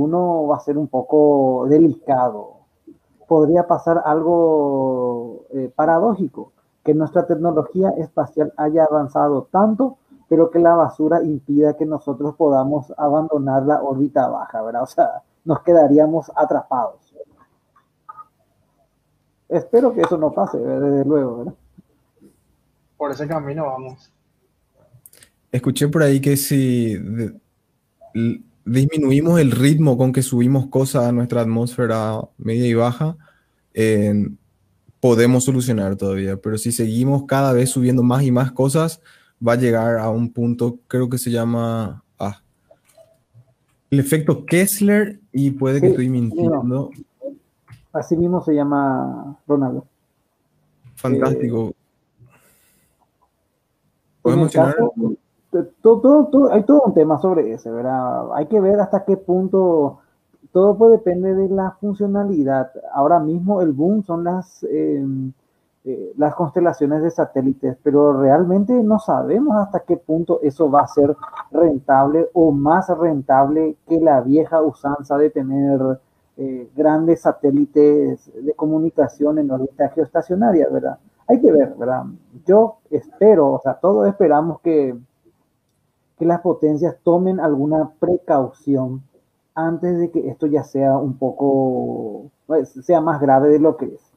va 0.50 0.56
a 0.56 0.60
ser 0.60 0.78
un 0.78 0.88
poco 0.88 1.66
delicado. 1.68 2.58
Podría 3.28 3.68
pasar 3.68 4.02
algo 4.06 5.46
eh, 5.52 5.72
paradójico, 5.76 6.52
que 6.84 6.94
nuestra 6.94 7.26
tecnología 7.26 7.90
espacial 7.98 8.54
haya 8.58 8.84
avanzado 8.84 9.48
tanto, 9.52 9.98
pero 10.28 10.50
que 10.50 10.60
la 10.60 10.76
basura 10.76 11.24
impida 11.24 11.76
que 11.76 11.86
nosotros 11.86 12.36
podamos 12.36 12.94
abandonar 12.98 13.64
la 13.64 13.82
órbita 13.82 14.28
baja, 14.28 14.62
¿verdad? 14.62 14.84
O 14.84 14.88
sea, 14.88 15.24
nos 15.44 15.62
quedaríamos 15.62 16.32
atrapados. 16.36 17.14
Espero 19.50 19.94
que 19.94 20.02
eso 20.02 20.18
no 20.18 20.32
pase, 20.32 20.58
desde 20.58 21.04
luego, 21.04 21.38
¿verdad? 21.40 21.54
Por 22.98 23.12
ese 23.12 23.28
camino 23.28 23.66
vamos. 23.66 24.12
Escuché 25.52 25.88
por 25.90 26.04
ahí 26.04 26.22
que 26.22 26.38
si 26.38 26.98
disminuimos 28.66 29.40
el 29.40 29.52
ritmo 29.52 29.98
con 29.98 30.14
que 30.14 30.22
subimos 30.22 30.68
cosas 30.68 31.06
a 31.06 31.12
nuestra 31.12 31.42
atmósfera 31.42 32.22
media 32.38 32.68
y 32.68 32.74
baja, 32.74 33.18
podemos 35.00 35.44
solucionar 35.44 35.98
todavía. 35.98 36.38
Pero 36.38 36.58
si 36.58 36.72
seguimos 36.72 37.26
cada 37.26 37.52
vez 37.52 37.70
subiendo 37.70 38.04
más 38.04 38.24
y 38.24 38.32
más 38.32 38.52
cosas, 38.52 39.02
va 39.46 39.54
a 39.54 39.58
llegar 39.58 39.98
a 39.98 40.10
un 40.10 40.32
punto, 40.32 40.80
creo 40.88 41.10
que 41.10 41.18
se 41.18 41.32
llama 41.32 42.04
ah, 42.20 42.42
el 43.90 44.00
efecto 44.00 44.46
Kessler 44.46 45.20
y 45.34 45.52
puede 45.52 45.82
que 45.82 45.88
estoy 45.88 46.10
mintiendo. 46.10 46.92
Así 47.92 48.16
mismo 48.16 48.42
se 48.42 48.54
llama 48.54 49.38
Ronaldo. 49.46 49.86
Fantástico. 50.96 51.74
¿Podemos 54.22 54.44
mencionar? 54.44 54.76
Todo, 55.82 56.52
hay 56.52 56.64
todo 56.64 56.84
un 56.86 56.94
tema 56.94 57.20
sobre 57.20 57.52
eso, 57.54 57.72
¿verdad? 57.74 58.34
Hay 58.34 58.48
que 58.48 58.60
ver 58.60 58.80
hasta 58.80 59.04
qué 59.04 59.18
punto 59.18 60.00
todo 60.52 60.78
puede 60.78 60.94
depende 60.94 61.34
de 61.34 61.50
la 61.50 61.72
funcionalidad. 61.80 62.72
Ahora 62.94 63.20
mismo 63.20 63.62
el 63.62 63.72
boom 63.72 64.04
son 64.04 64.24
las, 64.24 64.64
em, 64.64 65.32
eh, 65.86 66.14
las 66.18 66.36
constelaciones 66.36 67.02
de 67.02 67.10
satélites, 67.10 67.78
pero 67.82 68.14
realmente 68.20 68.74
no 68.84 69.00
sabemos 69.00 69.56
hasta 69.58 69.80
qué 69.82 69.98
punto 69.98 70.40
eso 70.44 70.70
va 70.70 70.82
a 70.82 70.88
ser 70.88 71.16
rentable 71.52 72.30
o 72.34 72.52
más 72.52 72.90
rentable 72.90 73.78
que 73.88 74.00
la 74.00 74.22
vieja 74.22 74.62
usanza 74.62 75.18
de 75.18 75.30
tener 75.30 75.80
eh, 76.38 76.70
grandes 76.76 77.22
satélites 77.22 78.32
de 78.34 78.54
comunicación 78.54 79.40
en 79.40 79.52
órbita 79.52 79.90
geoestacionaria, 79.90 80.68
¿verdad? 80.70 81.00
Hay 81.28 81.40
que 81.42 81.52
ver, 81.52 81.74
¿verdad? 81.78 82.04
Yo 82.46 82.78
espero, 82.90 83.54
o 83.54 83.62
sea, 83.62 83.76
todos 83.76 84.08
esperamos 84.08 84.60
que 84.62 84.98
que 86.22 86.28
las 86.28 86.42
potencias 86.42 86.98
tomen 87.02 87.40
alguna 87.40 87.94
precaución 88.00 89.02
antes 89.56 89.98
de 89.98 90.12
que 90.12 90.30
esto 90.30 90.46
ya 90.46 90.64
sea 90.64 90.96
un 91.00 91.18
poco, 91.18 92.30
pues, 92.46 92.70
sea 92.70 93.02
más 93.02 93.20
grave 93.20 93.50
de 93.50 93.58
lo 93.58 93.76
que 93.76 93.86
es. 93.86 94.14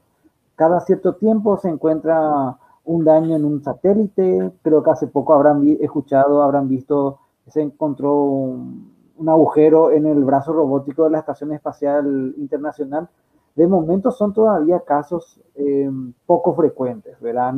Cada 0.55 0.81
cierto 0.81 1.15
tiempo 1.15 1.57
se 1.57 1.71
encuentra 1.71 2.59
un 2.85 3.07
daño 3.07 3.35
en 3.37 3.47
un 3.47 3.65
satélite, 3.65 4.53
creo 4.61 4.83
que 4.83 4.91
hace 4.91 5.07
poco 5.07 5.33
habrán 5.33 5.67
escuchado, 5.81 6.43
habrán 6.43 6.69
visto, 6.69 7.21
se 7.47 7.63
encontró 7.63 8.23
un, 8.23 8.93
agujero 9.27 9.91
en 9.91 10.05
el 10.05 10.23
brazo 10.25 10.53
robótico 10.53 11.05
de 11.05 11.11
la 11.11 11.21
Estación 11.21 11.55
Espacial 11.55 12.35
Internacional. 12.37 13.09
De 13.55 13.67
momento 13.67 14.11
son 14.11 14.35
todavía 14.35 14.81
casos 14.81 15.41
eh, 15.55 15.91
poco 16.27 16.55
frecuentes, 16.55 17.19
¿verdad? 17.23 17.55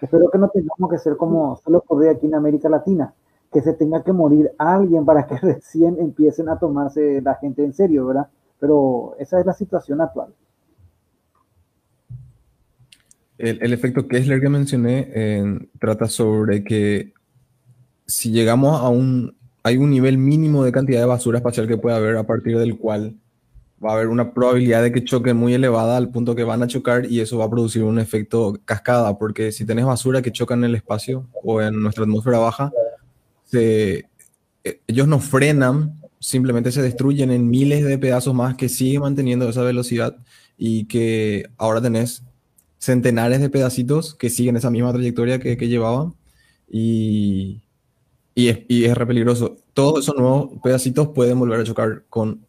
Espero 0.00 0.30
que 0.30 0.38
no 0.38 0.48
tengamos 0.48 0.90
que 0.90 0.98
ser 0.98 1.16
como 1.16 1.56
solo 1.56 1.78
ocurre 1.78 2.10
aquí 2.10 2.26
en 2.26 2.34
América 2.34 2.68
Latina, 2.68 3.14
que 3.52 3.62
se 3.62 3.72
tenga 3.74 4.02
que 4.02 4.12
morir 4.12 4.50
alguien 4.58 5.04
para 5.04 5.26
que 5.26 5.36
recién 5.42 5.98
empiecen 5.98 6.48
a 6.48 6.58
tomarse 6.58 7.20
la 7.22 7.34
gente 7.36 7.64
en 7.64 7.72
serio, 7.72 8.06
¿verdad? 8.06 8.28
Pero 8.58 9.16
esa 9.18 9.40
es 9.40 9.46
la 9.46 9.52
situación 9.52 10.00
actual. 10.00 10.34
El, 13.38 13.72
efecto 13.72 14.06
Kessler 14.06 14.40
que 14.40 14.48
mencioné 14.48 15.68
trata 15.80 16.06
sobre 16.06 16.62
que 16.62 17.12
si 18.06 18.30
llegamos 18.30 18.80
a 18.80 18.88
un, 18.88 19.34
hay 19.64 19.78
un 19.78 19.90
nivel 19.90 20.16
mínimo 20.16 20.62
de 20.62 20.70
cantidad 20.70 21.00
de 21.00 21.06
basura 21.06 21.38
espacial 21.38 21.66
que 21.66 21.76
puede 21.76 21.96
haber 21.96 22.16
a 22.16 22.22
partir 22.24 22.56
del 22.56 22.78
cual 22.78 23.16
va 23.84 23.90
a 23.90 23.94
haber 23.94 24.08
una 24.08 24.32
probabilidad 24.32 24.82
de 24.82 24.92
que 24.92 25.04
choquen 25.04 25.36
muy 25.36 25.54
elevada 25.54 25.96
al 25.96 26.10
punto 26.10 26.34
que 26.34 26.44
van 26.44 26.62
a 26.62 26.66
chocar 26.66 27.06
y 27.10 27.20
eso 27.20 27.38
va 27.38 27.46
a 27.46 27.50
producir 27.50 27.82
un 27.82 27.98
efecto 27.98 28.58
cascada, 28.64 29.18
porque 29.18 29.50
si 29.50 29.64
tenés 29.64 29.84
basura 29.84 30.22
que 30.22 30.32
choca 30.32 30.54
en 30.54 30.64
el 30.64 30.74
espacio 30.74 31.26
o 31.42 31.60
en 31.60 31.82
nuestra 31.82 32.04
atmósfera 32.04 32.38
baja, 32.38 32.72
se, 33.44 34.06
eh, 34.64 34.80
ellos 34.86 35.08
no 35.08 35.18
frenan, 35.18 36.00
simplemente 36.20 36.70
se 36.70 36.82
destruyen 36.82 37.32
en 37.32 37.50
miles 37.50 37.84
de 37.84 37.98
pedazos 37.98 38.34
más 38.34 38.54
que 38.56 38.68
siguen 38.68 39.02
manteniendo 39.02 39.48
esa 39.48 39.62
velocidad 39.62 40.16
y 40.56 40.84
que 40.84 41.50
ahora 41.56 41.82
tenés 41.82 42.22
centenares 42.78 43.40
de 43.40 43.50
pedacitos 43.50 44.14
que 44.14 44.30
siguen 44.30 44.56
esa 44.56 44.70
misma 44.70 44.92
trayectoria 44.92 45.40
que, 45.40 45.56
que 45.56 45.68
llevaban 45.68 46.14
y, 46.70 47.62
y, 48.34 48.48
es, 48.48 48.60
y 48.68 48.84
es 48.84 48.96
re 48.96 49.06
peligroso. 49.06 49.56
Todos 49.72 50.04
esos 50.04 50.16
nuevos 50.16 50.50
pedacitos 50.62 51.08
pueden 51.08 51.38
volver 51.38 51.60
a 51.60 51.64
chocar 51.64 52.04
con 52.08 52.46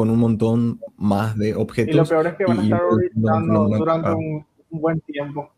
con 0.00 0.08
un 0.08 0.18
montón 0.18 0.80
más 0.96 1.36
de 1.36 1.54
objetos. 1.54 1.94
Y 1.94 1.98
lo 1.98 2.04
peor 2.06 2.26
es 2.28 2.34
que 2.36 2.46
van 2.46 2.58
a 2.58 2.62
estar 2.62 2.82
orbitando 2.82 3.68
durante 3.68 4.14
un, 4.14 4.46
buen 4.70 4.98
tiempo. 5.02 5.50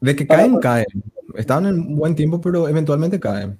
De 0.00 0.14
que 0.14 0.28
caen, 0.28 0.60
caen. 0.60 0.86
Están 1.34 1.66
en 1.66 1.80
un 1.80 1.96
buen 1.96 2.14
tiempo, 2.14 2.40
pero 2.40 2.68
eventualmente 2.68 3.18
caen. 3.18 3.58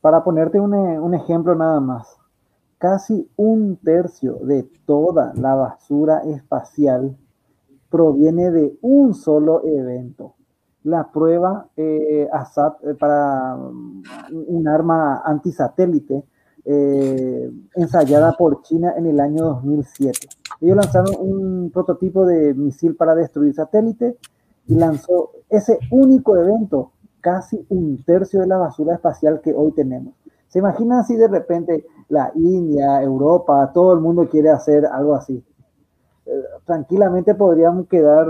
Para 0.00 0.24
ponerte 0.24 0.58
un, 0.58 0.74
un 0.74 1.14
ejemplo 1.14 1.54
nada 1.54 1.78
más, 1.78 2.18
casi 2.78 3.30
un 3.36 3.76
tercio 3.76 4.40
de 4.42 4.64
toda 4.86 5.32
la 5.36 5.54
basura 5.54 6.22
espacial 6.24 7.16
proviene 7.90 8.50
de 8.50 8.76
un 8.80 9.14
solo 9.14 9.64
evento 9.64 10.34
la 10.88 11.10
prueba 11.10 11.68
eh, 11.76 12.28
eh, 12.28 12.94
para 12.98 13.56
mm, 13.56 14.02
un 14.48 14.68
arma 14.68 15.22
antisatélite 15.24 16.24
eh, 16.64 17.50
ensayada 17.74 18.32
por 18.32 18.62
China 18.62 18.94
en 18.96 19.06
el 19.06 19.20
año 19.20 19.44
2007. 19.44 20.28
Ellos 20.60 20.76
lanzaron 20.76 21.14
un 21.18 21.70
prototipo 21.70 22.26
de 22.26 22.54
misil 22.54 22.96
para 22.96 23.14
destruir 23.14 23.54
satélite 23.54 24.16
y 24.66 24.74
lanzó 24.74 25.30
ese 25.48 25.78
único 25.90 26.36
evento, 26.36 26.92
casi 27.20 27.64
un 27.68 28.02
tercio 28.04 28.40
de 28.40 28.46
la 28.46 28.56
basura 28.56 28.94
espacial 28.94 29.40
que 29.40 29.54
hoy 29.54 29.72
tenemos. 29.72 30.14
¿Se 30.48 30.58
imaginan 30.58 31.04
si 31.04 31.16
de 31.16 31.28
repente 31.28 31.86
la 32.08 32.32
India, 32.34 33.02
Europa, 33.02 33.70
todo 33.72 33.92
el 33.92 34.00
mundo 34.00 34.28
quiere 34.28 34.50
hacer 34.50 34.86
algo 34.86 35.14
así? 35.14 35.44
Tranquilamente 36.64 37.34
podríamos 37.34 37.88
quedar 37.88 38.26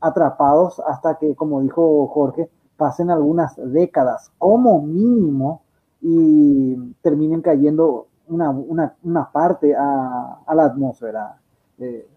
atrapados 0.00 0.80
hasta 0.86 1.16
que, 1.16 1.34
como 1.34 1.60
dijo 1.60 2.06
Jorge, 2.08 2.48
pasen 2.76 3.10
algunas 3.10 3.56
décadas 3.56 4.32
como 4.38 4.80
mínimo 4.82 5.62
y 6.00 6.94
terminen 7.02 7.42
cayendo 7.42 8.06
una, 8.28 9.30
parte 9.32 9.74
a, 9.76 10.54
la 10.54 10.64
atmósfera. 10.64 11.36
Eh, 11.78 12.08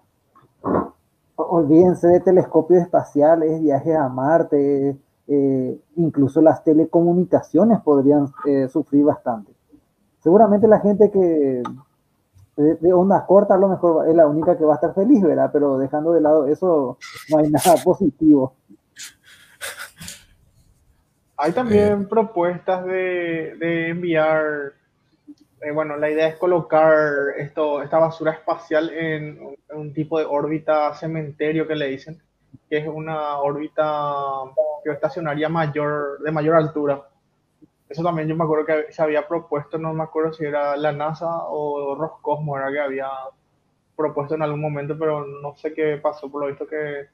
olvídense 1.35 2.07
de 2.07 2.19
telescopios 2.19 2.81
espaciales, 2.81 3.61
viajes 3.61 3.95
a 3.95 4.07
Marte, 4.09 4.97
eh, 5.27 5.81
incluso 5.95 6.41
las 6.41 6.63
telecomunicaciones 6.63 7.81
podrían 7.81 8.27
eh, 8.45 8.67
sufrir 8.69 9.03
bastante. 9.03 9.51
Seguramente 10.19 10.67
la 10.67 10.79
gente 10.79 11.11
que 11.11 11.63
de, 12.55 12.93
onda 12.93 13.25
corta 13.25 13.55
a 13.55 13.57
lo 13.57 13.67
mejor 13.67 14.07
es 14.07 14.15
la 14.15 14.27
única 14.27 14.57
que 14.57 14.65
va 14.65 14.73
a 14.73 14.75
estar 14.75 14.93
feliz, 14.93 15.23
¿verdad? 15.23 15.49
Pero 15.51 15.77
dejando 15.77 16.13
de 16.13 16.21
lado 16.21 16.47
eso, 16.47 16.97
no 17.29 17.37
hay 17.37 17.49
nada 17.49 17.75
positivo. 17.83 18.55
Hay 21.35 21.51
también 21.51 22.07
propuestas 22.07 22.85
de, 22.85 23.89
enviar, 23.89 24.73
eh, 25.61 25.71
bueno, 25.71 25.97
la 25.97 26.09
idea 26.09 26.27
es 26.27 26.35
colocar 26.35 27.03
esto, 27.37 27.81
esta 27.81 27.97
basura 27.97 28.31
espacial 28.31 28.89
en, 28.91 29.39
un 29.71 29.93
tipo 29.93 30.19
de 30.19 30.25
órbita 30.25 30.93
cementerio 30.93 31.67
que 31.67 31.75
le 31.75 31.87
dicen, 31.87 32.21
que 32.69 32.77
es 32.77 32.87
una 32.87 33.39
órbita 33.39 34.13
estacionaria 34.85 35.49
mayor, 35.49 36.19
de 36.21 36.31
mayor 36.31 36.55
altura 36.55 37.03
eso 37.89 38.03
también 38.03 38.27
yo 38.27 38.35
me 38.35 38.43
acuerdo 38.43 38.65
que 38.65 38.91
se 38.91 39.01
había 39.01 39.27
propuesto, 39.27 39.77
no 39.77 39.93
me 39.93 40.03
acuerdo 40.03 40.33
si 40.33 40.45
era 40.45 40.75
la 40.77 40.91
NASA 40.91 41.47
o 41.47 41.95
Roscosmos, 41.95 42.57
era 42.57 42.71
que 42.71 42.79
había 42.79 43.09
propuesto 43.95 44.35
en 44.35 44.41
algún 44.41 44.61
momento, 44.61 44.97
pero 44.97 45.25
no 45.25 45.55
sé 45.55 45.73
qué 45.73 45.97
pasó, 45.97 46.29
por 46.29 46.41
lo 46.41 46.47
visto 46.47 46.65
que 46.67 47.07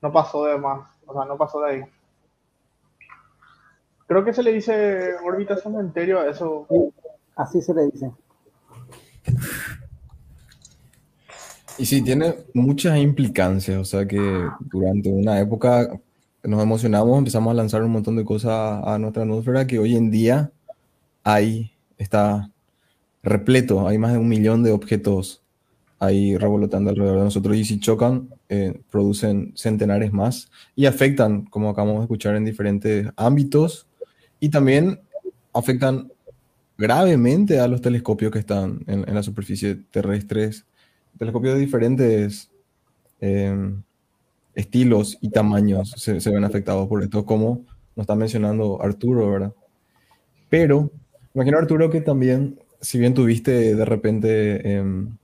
no 0.00 0.12
pasó 0.12 0.44
de 0.44 0.58
más, 0.58 0.88
o 1.06 1.12
sea, 1.12 1.24
no 1.24 1.36
pasó 1.36 1.60
de 1.62 1.70
ahí. 1.70 1.84
Creo 4.06 4.24
que 4.24 4.32
se 4.32 4.42
le 4.42 4.52
dice 4.52 5.14
órbita 5.24 5.56
cementerio 5.56 6.20
a 6.20 6.28
eso. 6.28 6.66
así 7.36 7.60
se 7.60 7.74
le 7.74 7.86
dice. 7.86 8.10
Y 11.76 11.86
sí, 11.86 12.02
tiene 12.02 12.34
muchas 12.54 12.98
implicancias, 12.98 13.78
o 13.78 13.84
sea 13.84 14.06
que 14.06 14.18
durante 14.60 15.10
una 15.10 15.38
época 15.38 15.88
nos 16.42 16.62
emocionamos, 16.62 17.18
empezamos 17.18 17.50
a 17.50 17.54
lanzar 17.54 17.82
un 17.82 17.90
montón 17.90 18.16
de 18.16 18.24
cosas 18.24 18.82
a 18.84 18.98
nuestra 18.98 19.22
atmósfera 19.22 19.66
que 19.66 19.78
hoy 19.78 19.96
en 19.96 20.10
día 20.10 20.52
hay, 21.24 21.72
está 21.98 22.50
repleto, 23.22 23.86
hay 23.86 23.98
más 23.98 24.12
de 24.12 24.18
un 24.18 24.28
millón 24.28 24.62
de 24.62 24.70
objetos 24.70 25.42
ahí 25.98 26.36
revolotando 26.36 26.90
alrededor 26.90 27.18
de 27.18 27.24
nosotros 27.24 27.56
y 27.56 27.64
si 27.64 27.80
chocan, 27.80 28.28
eh, 28.48 28.80
producen 28.90 29.52
centenares 29.56 30.12
más 30.12 30.50
y 30.76 30.86
afectan, 30.86 31.44
como 31.46 31.70
acabamos 31.70 31.98
de 31.98 32.04
escuchar, 32.04 32.36
en 32.36 32.44
diferentes 32.44 33.08
ámbitos 33.16 33.86
y 34.38 34.48
también 34.48 35.00
afectan 35.52 36.12
gravemente 36.76 37.58
a 37.58 37.66
los 37.66 37.80
telescopios 37.80 38.30
que 38.30 38.38
están 38.38 38.84
en, 38.86 39.12
la 39.12 39.22
superficie 39.24 39.74
terrestres, 39.90 40.64
telescopios 41.18 41.54
de 41.54 41.60
diferentes 41.60 42.50
eh, 43.20 43.74
estilos 44.58 45.16
y 45.20 45.30
tamaños 45.30 45.94
se, 45.96 46.30
ven 46.30 46.42
afectados 46.42 46.88
por 46.88 47.02
esto, 47.02 47.24
como 47.24 47.64
nos 47.94 48.04
está 48.04 48.16
mencionando 48.16 48.82
Arturo, 48.82 49.30
¿verdad? 49.30 49.52
Pero, 50.50 50.90
imagino 51.32 51.58
Arturo 51.58 51.90
que 51.90 52.00
también, 52.00 52.58
si 52.80 52.98
bien 52.98 53.14
tuviste 53.14 53.76
de 53.76 53.84
repente 53.84 54.76
em, 54.76 55.16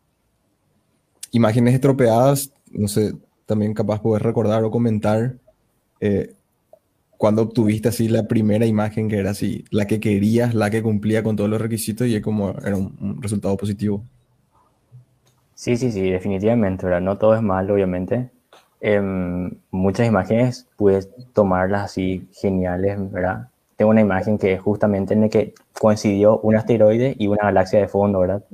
imágenes 1.32 1.74
estropeadas, 1.74 2.52
no 2.70 2.86
sé, 2.86 3.14
también 3.44 3.74
capaz 3.74 4.00
puedes 4.00 4.22
recordar 4.22 4.62
o 4.62 4.70
comentar 4.70 5.34
eh, 6.00 6.32
cuando 7.16 7.42
obtuviste 7.42 7.88
así 7.88 8.08
la 8.08 8.28
primera 8.28 8.66
imagen 8.66 9.08
que 9.08 9.18
era 9.18 9.30
así, 9.30 9.64
la 9.70 9.86
que 9.86 9.98
querías, 9.98 10.54
la 10.54 10.70
que 10.70 10.82
cumplía 10.82 11.24
con 11.24 11.34
todos 11.34 11.50
los 11.50 11.60
requisitos 11.60 12.06
y 12.06 12.20
como 12.20 12.50
era 12.50 12.76
un, 12.76 13.20
resultado 13.20 13.56
positivo. 13.56 14.04
Sí, 15.54 15.76
sí, 15.76 15.90
sí, 15.90 16.10
definitivamente, 16.10 16.86
¿verdad? 16.86 17.00
No 17.00 17.18
todo 17.18 17.34
es 17.34 17.42
malo, 17.42 17.74
obviamente. 17.74 18.30
Em, 18.86 19.50
muchas 19.70 20.06
imágenes 20.06 20.68
puedes 20.76 21.08
tomarlas 21.32 21.84
así 21.84 22.28
geniales, 22.34 22.98
¿verdad? 23.10 23.48
Tengo 23.76 23.90
una 23.90 24.02
imagen 24.02 24.36
que 24.36 24.58
justamente 24.58 25.14
en 25.14 25.30
que 25.30 25.54
coincidió 25.80 26.38
un 26.40 26.54
asteroide 26.54 27.16
y 27.18 27.28
una 27.28 27.44
galaxia 27.44 27.80
de 27.80 27.88
fondo, 27.88 28.18
¿verdad? 28.18 28.44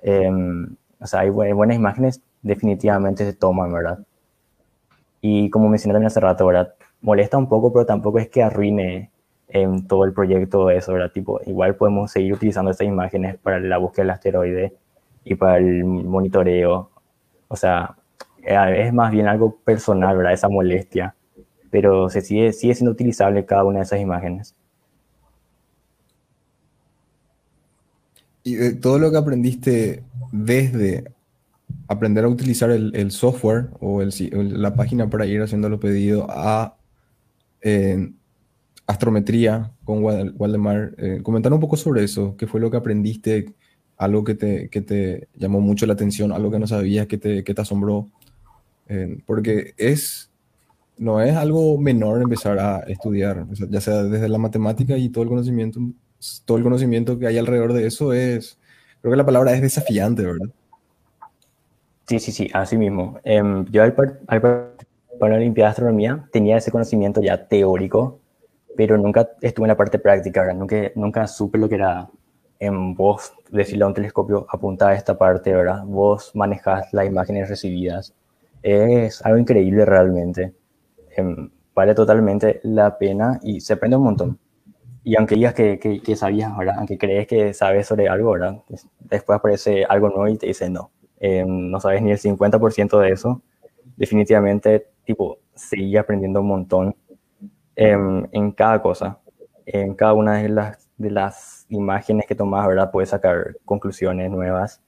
Em, 0.00 0.74
o 0.98 1.06
sea, 1.06 1.20
hay 1.20 1.30
buenas 1.30 1.76
imágenes, 1.76 2.20
definitivamente 2.42 3.24
se 3.24 3.34
toman, 3.34 3.72
¿verdad? 3.72 4.00
Y 5.20 5.48
como 5.50 5.68
mencioné 5.68 5.94
también 5.94 6.08
hace 6.08 6.18
rato, 6.18 6.44
¿verdad? 6.44 6.74
Molesta 7.00 7.38
un 7.38 7.48
poco, 7.48 7.72
pero 7.72 7.86
tampoco 7.86 8.18
es 8.18 8.28
que 8.28 8.42
arruine 8.42 9.10
en 9.48 9.86
todo 9.86 10.04
el 10.04 10.12
proyecto 10.12 10.66
de 10.66 10.78
eso, 10.78 10.92
¿verdad? 10.92 11.12
Tipo, 11.12 11.40
igual 11.46 11.76
podemos 11.76 12.10
seguir 12.10 12.34
utilizando 12.34 12.72
estas 12.72 12.88
imágenes 12.88 13.36
para 13.38 13.60
la 13.60 13.78
búsqueda 13.78 14.02
del 14.06 14.10
asteroide 14.10 14.72
y 15.24 15.36
para 15.36 15.58
el 15.58 15.84
monitoreo. 15.84 16.90
O 17.46 17.56
sea, 17.56 17.94
eh, 17.94 18.01
es 18.42 18.92
más 18.92 19.10
bien 19.10 19.26
algo 19.28 19.56
personal, 19.64 20.16
¿verdad? 20.16 20.32
Esa 20.32 20.48
molestia, 20.48 21.14
pero 21.70 22.08
se 22.08 22.20
sigue, 22.20 22.52
sigue 22.52 22.74
siendo 22.74 22.92
utilizable 22.92 23.44
cada 23.44 23.64
una 23.64 23.78
de 23.78 23.84
esas 23.84 24.00
imágenes. 24.00 24.54
Y 28.44 28.56
eh, 28.56 28.72
todo 28.72 28.98
lo 28.98 29.10
que 29.10 29.18
aprendiste 29.18 30.02
desde 30.32 31.12
aprender 31.88 32.24
a 32.24 32.28
utilizar 32.28 32.70
el, 32.70 33.10
software 33.10 33.68
o 33.80 34.02
la 34.02 34.74
página 34.74 35.08
para 35.08 35.26
ir 35.26 35.40
haciendo 35.42 35.68
los 35.68 35.78
pedidos 35.78 36.26
a 36.28 36.76
eh, 37.60 38.10
astrometría 38.86 39.70
con 39.84 40.02
Waldemar, 40.02 40.94
comentar 41.22 41.52
un 41.52 41.60
poco 41.60 41.76
sobre 41.76 42.02
eso, 42.04 42.36
qué 42.36 42.46
fue 42.46 42.60
lo 42.60 42.70
que 42.70 42.76
aprendiste, 42.76 43.54
algo 44.02 44.24
que 44.24 44.34
te, 44.34 44.68
que 44.68 44.80
te 44.80 45.28
llamó 45.34 45.60
mucho 45.60 45.86
la 45.86 45.92
atención, 45.92 46.32
algo 46.32 46.50
que 46.50 46.58
no 46.58 46.66
sabías, 46.66 47.06
que 47.06 47.18
te, 47.18 47.44
que 47.44 47.54
te 47.54 47.60
asombró. 47.60 48.08
Porque 49.26 49.74
es, 49.76 50.30
no 50.98 51.20
es 51.20 51.34
algo 51.34 51.78
menor 51.78 52.20
empezar 52.22 52.58
a 52.58 52.80
estudiar, 52.80 53.46
ya 53.70 53.80
sea 53.80 54.02
desde 54.02 54.28
la 54.28 54.38
matemática 54.38 54.96
y 54.96 55.08
todo 55.08 55.24
el 55.24 55.30
conocimiento, 55.30 55.80
todo 56.44 56.58
el 56.58 56.64
conocimiento 56.64 57.18
que 57.18 57.26
hay 57.26 57.38
alrededor 57.38 57.72
de 57.72 57.86
eso 57.86 58.12
es, 58.12 58.58
creo 59.00 59.12
que 59.12 59.16
la 59.16 59.26
palabra 59.26 59.52
es 59.54 59.62
desafiante, 59.62 60.24
¿verdad? 60.24 60.48
Sí, 62.06 62.18
sí, 62.18 62.32
sí, 62.32 62.50
así 62.52 62.76
mismo. 62.76 63.18
Em, 63.24 63.64
yo 63.70 63.82
al, 63.82 63.94
al 64.26 64.40
para 64.40 65.34
la 65.34 65.36
Olimpiada 65.36 65.68
de 65.68 65.70
Astronomía 65.70 66.28
tenía 66.32 66.56
ese 66.56 66.70
conocimiento 66.70 67.22
ya 67.22 67.46
teórico, 67.46 68.20
pero 68.76 68.98
nunca 68.98 69.30
estuve 69.40 69.66
en 69.66 69.68
la 69.68 69.76
parte 69.76 69.98
práctica, 69.98 70.40
¿verdad? 70.42 70.56
Nunca, 70.56 70.76
nunca 70.94 71.26
supe 71.26 71.58
lo 71.58 71.68
que 71.68 71.76
era 71.76 72.08
en 72.58 72.94
vos 72.94 73.32
decirle 73.50 73.84
a 73.84 73.86
un 73.88 73.94
telescopio, 73.94 74.46
apuntar 74.48 74.92
a 74.92 74.94
esta 74.94 75.18
parte, 75.18 75.52
¿verdad? 75.52 75.84
Vos 75.84 76.32
manejás 76.34 76.92
las 76.92 77.06
imágenes 77.06 77.48
recibidas 77.48 78.14
es 78.62 79.24
algo 79.24 79.38
increíble 79.38 79.84
realmente. 79.84 80.54
Em, 81.16 81.50
vale 81.74 81.94
totalmente 81.94 82.60
la 82.64 82.98
pena 82.98 83.40
y 83.42 83.60
se 83.60 83.74
aprende 83.74 83.96
un 83.96 84.04
montón. 84.04 84.38
Y 85.04 85.16
aunque 85.16 85.34
digas 85.34 85.54
que, 85.54 85.78
que, 85.78 86.16
sabías, 86.16 86.56
¿verdad? 86.56 86.76
Aunque 86.78 86.96
crees 86.96 87.26
que 87.26 87.54
sabes 87.54 87.86
sobre 87.88 88.08
algo, 88.08 88.32
¿verdad? 88.32 88.62
Después 89.00 89.36
aparece 89.36 89.84
algo 89.84 90.08
nuevo 90.10 90.28
y 90.28 90.38
te 90.38 90.46
dice 90.46 90.70
no. 90.70 90.92
Em, 91.18 91.70
no 91.70 91.80
sabes 91.80 92.02
ni 92.02 92.12
el 92.12 92.18
50% 92.18 93.00
de 93.00 93.10
eso. 93.10 93.42
Definitivamente, 93.96 94.86
tipo, 95.04 95.38
seguí 95.54 95.96
aprendiendo 95.96 96.40
un 96.40 96.48
montón 96.48 96.96
em, 97.76 98.26
en 98.32 98.52
cada 98.52 98.80
cosa. 98.82 99.18
En 99.66 99.94
cada 99.94 100.14
una 100.14 100.34
de 100.36 100.48
las, 100.48 100.88
de 100.98 101.10
las 101.10 101.66
imágenes 101.68 102.26
que 102.26 102.34
tomas, 102.34 102.66
¿verdad? 102.66 102.90
Puedes 102.92 103.10
sacar 103.10 103.56
conclusiones 103.64 104.30
nuevas 104.30 104.82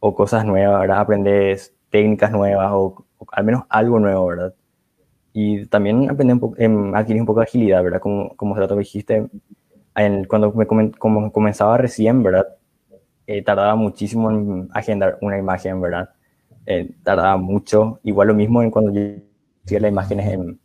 o 0.00 0.14
cosas 0.14 0.44
nuevas, 0.46 0.80
¿verdad? 0.80 1.00
Aprendes 1.00 1.74
técnicas 1.90 2.32
nuevas 2.32 2.70
o 2.72 3.04
al 3.32 3.44
menos 3.44 3.64
algo 3.68 3.98
nuevo, 3.98 4.26
¿verdad? 4.26 4.54
Y 5.32 5.66
también 5.66 6.10
aprendí 6.10 6.32
un 6.34 6.54
em, 6.58 6.94
adquirí 6.94 7.20
un 7.20 7.26
poco 7.26 7.40
de 7.40 7.44
agilidad, 7.44 7.82
¿verdad? 7.82 8.00
Como, 8.00 8.36
como 8.36 8.56
lo 8.56 8.76
dijiste, 8.76 9.28
en, 9.94 10.24
cuando 10.24 10.52
me 10.52 10.66
como 10.92 11.32
comenzaba 11.32 11.78
recién, 11.78 12.22
¿verdad? 12.22 12.46
Eh, 13.26 13.42
tardaba 13.42 13.76
muchísimo 13.76 14.30
en 14.30 14.68
agendar 14.72 15.18
una 15.20 15.38
imagen, 15.38 15.80
¿verdad? 15.80 16.10
Eh, 16.66 16.90
tardaba 17.04 17.36
mucho. 17.36 18.00
Igual 18.02 18.28
lo 18.28 18.34
mismo 18.34 18.62
en 18.62 18.70
cuando 18.70 18.92
yo 18.92 19.00
hacía 19.64 19.80
las 19.80 19.90
imágenes 19.90 20.32
en, 20.32 20.60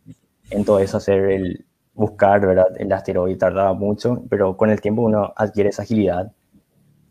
en 0.50 0.64
todo 0.64 0.80
eso, 0.80 0.96
hacer 0.96 1.30
el 1.30 1.66
buscar, 1.94 2.40
¿verdad? 2.46 2.68
El 2.78 2.92
asteroide 2.92 3.36
tardaba 3.36 3.72
mucho, 3.72 4.22
pero 4.28 4.56
con 4.56 4.70
el 4.70 4.80
tiempo 4.80 5.02
uno 5.02 5.32
adquiere 5.36 5.70
esa 5.70 5.82
agilidad. 5.82 6.32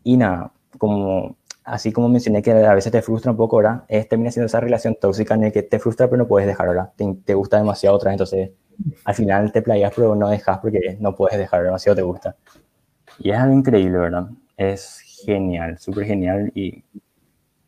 Y 0.04 0.16
nada, 0.16 0.52
como 0.78 1.36
así 1.66 1.92
como 1.92 2.08
mencioné 2.08 2.42
que 2.42 2.52
a 2.52 2.74
veces 2.74 2.92
te 2.92 3.02
frustra 3.02 3.32
un 3.32 3.36
poco, 3.36 3.56
¿verdad? 3.58 3.82
Es, 3.88 4.08
termina 4.08 4.30
siendo 4.30 4.46
esa 4.46 4.60
relación 4.60 4.96
tóxica 4.98 5.34
en 5.34 5.42
la 5.42 5.50
que 5.50 5.64
te 5.64 5.78
frustra 5.80 6.06
pero 6.06 6.18
no 6.18 6.28
puedes 6.28 6.46
dejar, 6.46 6.68
¿verdad? 6.68 6.92
Te, 7.24 7.34
gusta 7.34 7.58
demasiado 7.58 7.96
otra 7.96 8.12
entonces 8.12 8.50
al 9.04 9.14
final 9.14 9.52
te 9.52 9.62
playas 9.62 9.92
pero 9.94 10.14
no 10.14 10.28
dejas 10.28 10.58
porque 10.58 10.96
no 11.00 11.14
puedes 11.14 11.36
dejar, 11.38 11.64
demasiado 11.64 11.96
te 11.96 12.02
gusta. 12.02 12.36
Y 13.18 13.30
es 13.30 13.36
algo 13.36 13.54
increíble, 13.54 13.98
¿verdad? 13.98 14.28
Es 14.56 15.00
genial, 15.24 15.78
súper 15.78 16.06
genial 16.06 16.52
y... 16.54 16.84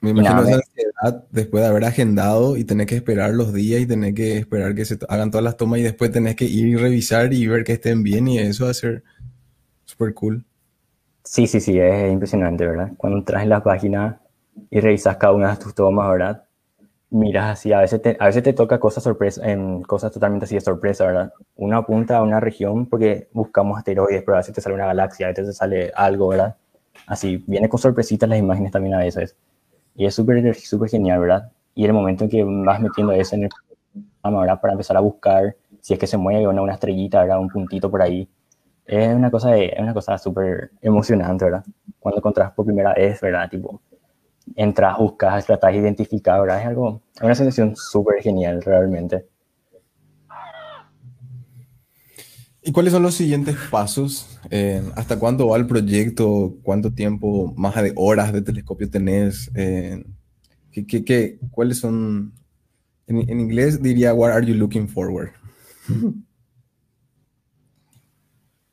Me 0.00 0.10
imagino 0.10 0.42
esa 0.42 0.54
ansiedad 0.54 1.24
después 1.32 1.64
de 1.64 1.68
haber 1.68 1.84
agendado 1.84 2.56
y 2.56 2.62
tener 2.62 2.86
que 2.86 2.94
esperar 2.94 3.34
los 3.34 3.52
días 3.52 3.80
y 3.80 3.86
tener 3.86 4.14
que 4.14 4.38
esperar 4.38 4.76
que 4.76 4.84
se 4.84 4.96
hagan 5.08 5.32
todas 5.32 5.42
las 5.42 5.56
tomas 5.56 5.80
y 5.80 5.82
después 5.82 6.12
tenés 6.12 6.36
que 6.36 6.44
ir 6.44 6.68
y 6.68 6.76
revisar 6.76 7.32
y 7.32 7.48
ver 7.48 7.64
que 7.64 7.72
estén 7.72 8.04
bien 8.04 8.28
y 8.28 8.38
eso 8.38 8.66
va 8.66 8.70
a 8.70 8.74
ser 8.74 9.02
súper 9.84 10.14
cool. 10.14 10.44
Sí, 11.30 11.46
sí, 11.46 11.60
sí, 11.60 11.78
es 11.78 12.10
impresionante, 12.10 12.66
¿verdad? 12.66 12.92
Cuando 12.96 13.18
entras 13.18 13.42
en 13.42 13.50
la 13.50 13.62
página 13.62 14.18
y 14.70 14.80
revisas 14.80 15.18
cada 15.18 15.34
una 15.34 15.50
de 15.50 15.56
tus 15.62 15.74
tomas, 15.74 16.08
¿verdad? 16.10 16.44
Miras 17.10 17.50
así, 17.52 17.72
a 17.72 17.80
veces 17.80 18.02
te, 18.02 18.16
a 18.18 18.26
veces 18.26 18.42
te 18.42 18.54
toca 18.54 18.80
cosas 18.80 19.04
sorpresa, 19.04 19.46
en 19.50 19.82
cosas 19.82 20.12
totalmente 20.12 20.46
así 20.46 20.54
de 20.56 20.62
sorpresa, 20.62 21.06
¿verdad? 21.06 21.32
Una 21.56 21.78
apunta 21.78 22.18
a 22.18 22.22
una 22.22 22.40
región 22.40 22.86
porque 22.86 23.28
buscamos 23.32 23.78
asteroides, 23.78 24.22
pero 24.24 24.36
a 24.36 24.38
veces 24.40 24.54
te 24.54 24.62
sale 24.62 24.74
una 24.76 24.86
galaxia, 24.86 25.26
a 25.26 25.30
veces 25.30 25.46
te 25.48 25.52
sale 25.52 25.92
algo, 25.94 26.28
¿verdad? 26.28 26.56
Así, 27.06 27.44
viene 27.46 27.68
con 27.68 27.80
sorpresitas 27.80 28.28
las 28.28 28.38
imágenes 28.38 28.72
también 28.72 28.94
a 28.94 29.00
veces. 29.00 29.36
Y 29.96 30.06
es 30.06 30.14
súper, 30.14 30.54
súper 30.56 30.90
genial, 30.90 31.20
¿verdad? 31.20 31.52
Y 31.74 31.84
el 31.84 31.92
momento 31.92 32.24
en 32.24 32.30
que 32.30 32.44
vas 32.44 32.80
metiendo 32.80 33.12
eso 33.12 33.36
en 33.36 33.44
el 33.44 33.50
programa, 34.22 34.42
¿verdad? 34.42 34.60
Para 34.60 34.72
empezar 34.74 34.96
a 34.96 35.00
buscar 35.00 35.56
si 35.80 35.94
es 35.94 36.00
que 36.00 36.06
se 36.06 36.16
mueve 36.16 36.46
o 36.46 36.50
una 36.50 36.74
estrellita, 36.74 37.22
¿verdad? 37.22 37.40
Un 37.40 37.48
puntito 37.48 37.90
por 37.90 38.02
ahí 38.02 38.28
es 38.88 39.14
una 39.14 39.30
cosa 39.30 39.56
es 39.56 39.78
una 39.78 39.92
cosa 39.92 40.16
súper 40.16 40.72
emocionante, 40.80 41.44
¿verdad? 41.44 41.64
Cuando 42.00 42.18
encontrás 42.18 42.52
por 42.52 42.64
primera 42.64 42.94
vez, 42.94 43.20
¿verdad? 43.20 43.48
Tipo, 43.50 43.82
entras, 44.56 44.96
buscas, 44.96 45.44
tratas 45.44 45.72
de 45.72 45.78
identificar, 45.78 46.40
¿verdad? 46.40 46.60
Es 46.60 46.66
algo, 46.66 47.02
es 47.14 47.22
una 47.22 47.34
sensación 47.34 47.76
súper 47.76 48.22
genial, 48.22 48.62
realmente. 48.62 49.26
¿Y 52.62 52.72
cuáles 52.72 52.92
son 52.92 53.02
los 53.02 53.14
siguientes 53.14 53.56
pasos? 53.70 54.38
Eh, 54.50 54.82
¿Hasta 54.96 55.18
cuándo 55.18 55.48
va 55.48 55.58
el 55.58 55.66
proyecto? 55.66 56.56
¿Cuánto 56.62 56.92
tiempo 56.92 57.52
más 57.56 57.74
de 57.76 57.92
horas 57.94 58.32
de 58.32 58.42
telescopio 58.42 58.90
tenés? 58.90 59.50
Eh, 59.54 60.02
¿qué, 60.72 60.86
qué, 60.86 61.04
qué, 61.04 61.38
cuáles 61.50 61.78
son? 61.78 62.32
En, 63.06 63.18
en, 63.30 63.40
inglés 63.40 63.82
diría, 63.82 64.12
what 64.12 64.32
are 64.32 64.46
you 64.46 64.54
looking 64.54 64.88
forward? 64.88 65.30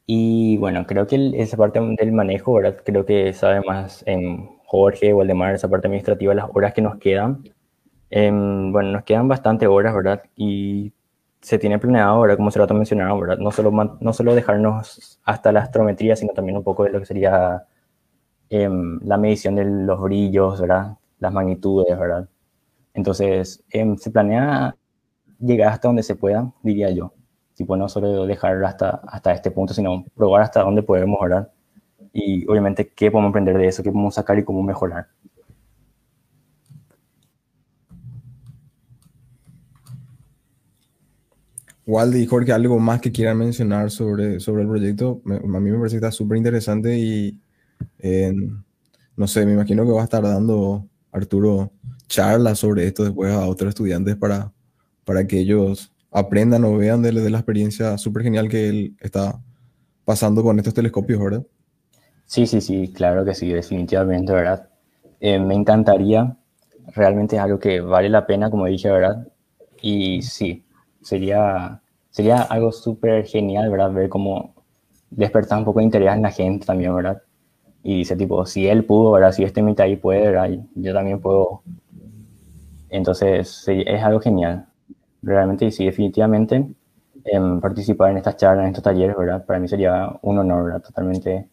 Y 0.07 0.57
bueno, 0.57 0.85
creo 0.85 1.07
que 1.07 1.31
esa 1.41 1.57
parte 1.57 1.79
del 1.79 2.11
manejo, 2.11 2.53
¿verdad? 2.53 2.77
Creo 2.85 3.05
que 3.05 3.33
sabe 3.33 3.61
más 3.61 4.03
en 4.05 4.47
Jorge 4.65 5.13
o 5.13 5.21
Aldemar, 5.21 5.55
esa 5.55 5.67
parte 5.69 5.87
administrativa, 5.87 6.33
las 6.35 6.49
horas 6.53 6.73
que 6.73 6.81
nos 6.81 6.97
quedan. 6.97 7.43
Em, 8.11 8.71
bueno, 8.71 8.91
nos 8.91 9.03
quedan 9.03 9.27
bastante 9.27 9.67
horas, 9.67 9.95
¿verdad? 9.95 10.23
Y 10.35 10.93
se 11.41 11.59
tiene 11.59 11.79
planeado, 11.79 12.21
¿verdad? 12.21 12.37
Como 12.37 12.51
se 12.51 12.59
lo 12.59 12.65
ha 12.65 12.73
mencionado, 12.73 13.19
¿verdad? 13.19 13.37
No 13.39 13.51
solo, 13.51 13.71
no 13.99 14.13
solo 14.13 14.35
dejarnos 14.35 15.19
hasta 15.25 15.51
la 15.51 15.61
astrometría, 15.61 16.15
sino 16.15 16.33
también 16.33 16.57
un 16.57 16.63
poco 16.63 16.83
de 16.85 16.91
lo 16.91 16.99
que 16.99 17.05
sería 17.07 17.65
em, 18.49 18.99
la 19.03 19.17
medición 19.17 19.55
de 19.55 19.65
los 19.65 20.01
brillos, 20.01 20.61
¿verdad? 20.61 20.97
Las 21.19 21.33
magnitudes, 21.33 21.97
¿verdad? 21.99 22.29
Entonces, 22.93 23.63
em, 23.71 23.97
se 23.97 24.11
planea 24.11 24.75
llegar 25.39 25.69
hasta 25.73 25.89
donde 25.89 26.03
se 26.03 26.15
pueda, 26.15 26.51
diría 26.63 26.91
yo. 26.91 27.13
Tipo, 27.55 27.77
no 27.77 27.89
solo 27.89 28.25
dejar 28.25 28.63
hasta, 28.65 29.01
hasta 29.07 29.33
este 29.33 29.51
punto, 29.51 29.73
sino 29.73 30.05
probar 30.15 30.43
hasta 30.43 30.61
dónde 30.61 30.83
podemos, 30.83 31.17
¿verdad? 31.21 31.49
Y 32.13 32.45
obviamente 32.49 32.89
qué 32.89 33.11
podemos 33.11 33.29
aprender 33.29 33.57
de 33.57 33.67
eso, 33.67 33.83
qué 33.83 33.91
podemos 33.91 34.15
sacar 34.15 34.37
y 34.37 34.43
cómo 34.43 34.61
mejorar. 34.63 35.07
Waldi 41.87 42.23
y 42.23 42.25
Jorge, 42.25 42.51
algo 42.51 42.79
más 42.79 42.99
que 42.99 43.11
quieran 43.11 43.37
mencionar 43.37 43.91
sobre, 43.91 44.39
sobre 44.39 44.63
el 44.63 44.67
proyecto. 44.67 45.21
a 45.25 45.59
mí 45.59 45.71
me 45.71 45.77
parece 45.77 45.93
que 45.93 45.97
está 45.97 46.11
súper 46.11 46.37
interesante 46.37 46.97
y 46.97 47.39
no 49.15 49.27
sé, 49.27 49.45
me 49.45 49.53
imagino 49.53 49.85
que 49.85 49.91
va 49.91 50.01
a 50.01 50.05
estar 50.05 50.23
dando 50.23 50.87
Arturo 51.11 51.71
charlas 52.07 52.59
sobre 52.59 52.85
esto 52.85 53.03
después 53.03 53.31
a 53.31 53.47
otros 53.47 53.69
estudiantes 53.69 54.15
para, 54.15 54.51
para 55.05 55.25
que 55.25 55.39
ellos 55.39 55.91
aprendan 56.15 56.63
o 56.63 56.77
vean 56.77 57.01
de, 57.01 57.11
de 57.11 57.29
la 57.29 57.39
experiencia 57.39 57.97
súper 57.97 58.23
genial 58.23 58.47
que 58.47 58.69
él 58.69 58.95
está 59.01 59.41
pasando 60.05 60.43
con 60.43 60.57
estos 60.57 60.73
telescopios, 60.73 61.19
¿verdad? 61.19 61.43
Sí, 62.25 62.47
sí, 62.47 62.61
sí, 62.61 62.91
claro 62.93 63.25
que 63.25 63.35
sí, 63.35 63.49
definitivamente, 63.51 64.31
¿verdad? 64.31 64.69
Eh, 65.19 65.39
me 65.39 65.55
encantaría, 65.55 66.37
realmente 66.95 67.35
es 67.35 67.41
algo 67.41 67.59
que 67.59 67.81
vale 67.81 68.09
la 68.09 68.25
pena, 68.25 68.49
como 68.49 68.65
dije, 68.65 68.89
¿verdad? 68.89 69.27
Y 69.81 70.21
sí, 70.21 70.65
sería, 71.01 71.81
sería 72.09 72.41
algo 72.43 72.71
súper 72.71 73.25
genial, 73.25 73.69
¿verdad? 73.69 73.91
Ver 73.91 74.09
cómo 74.09 74.55
despertar 75.09 75.59
un 75.59 75.65
poco 75.65 75.79
de 75.79 75.85
interés 75.85 76.13
en 76.13 76.21
la 76.21 76.31
gente 76.31 76.65
también, 76.65 76.95
¿verdad? 76.95 77.21
Y 77.83 77.97
dice, 77.97 78.15
tipo, 78.15 78.45
si 78.45 78.67
él 78.67 78.85
pudo, 78.85 79.11
¿verdad? 79.11 79.33
Si 79.33 79.43
este 79.43 79.61
ahí 79.79 79.97
puede, 79.97 80.31
¿verdad? 80.31 80.49
Yo 80.75 80.93
también 80.93 81.19
puedo. 81.19 81.61
Entonces, 82.89 83.65
es 83.67 84.03
algo 84.03 84.19
genial. 84.21 84.65
Realmente, 85.25 85.71
sí, 85.71 85.85
definitivamente, 85.85 86.63
em, 87.23 87.59
participar 87.59 88.11
en 88.11 88.17
estas 88.17 88.37
charlas, 88.37 88.65
en 88.65 88.69
estos 88.69 88.83
talleres, 88.83 89.17
¿verdad? 89.17 89.43
Para 89.43 89.59
mí 89.59 89.67
sería 89.67 90.07
un 90.21 90.37
honor, 90.37 90.65
¿verdad? 90.65 90.83
Totalmente 90.83 91.49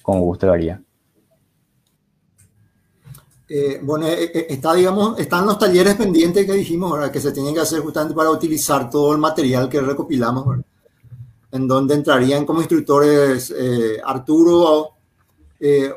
con 0.00 0.20
gusto 0.20 0.46
lo 0.46 0.54
haría. 0.54 0.80
Eh, 3.48 3.80
bueno, 3.82 4.06
eh, 4.06 4.30
eh, 4.32 4.46
está, 4.48 4.72
digamos, 4.72 5.18
están 5.18 5.44
los 5.44 5.58
talleres 5.58 5.94
pendientes 5.94 6.46
que 6.46 6.54
dijimos, 6.54 6.90
¿verdad? 6.90 7.10
que 7.10 7.20
se 7.20 7.32
tienen 7.32 7.52
que 7.52 7.60
hacer 7.60 7.80
justamente 7.80 8.14
para 8.14 8.30
utilizar 8.30 8.88
todo 8.88 9.12
el 9.12 9.18
material 9.18 9.68
que 9.68 9.82
recopilamos, 9.82 10.46
¿verdad? 10.46 10.64
en 11.50 11.68
donde 11.68 11.94
entrarían 11.94 12.46
como 12.46 12.60
instructores 12.60 13.54
Arturo, 14.06 14.92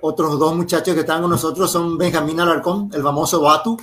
otros 0.01 0.37
dos 0.37 0.53
muchachos 0.53 0.93
que 0.93 0.99
están 0.99 1.21
con 1.21 1.31
nosotros 1.31 1.71
son 1.71 1.97
Benjamín 1.97 2.41
Alarcón, 2.41 2.89
el 2.93 3.01
famoso 3.01 3.39
Batu, 3.39 3.77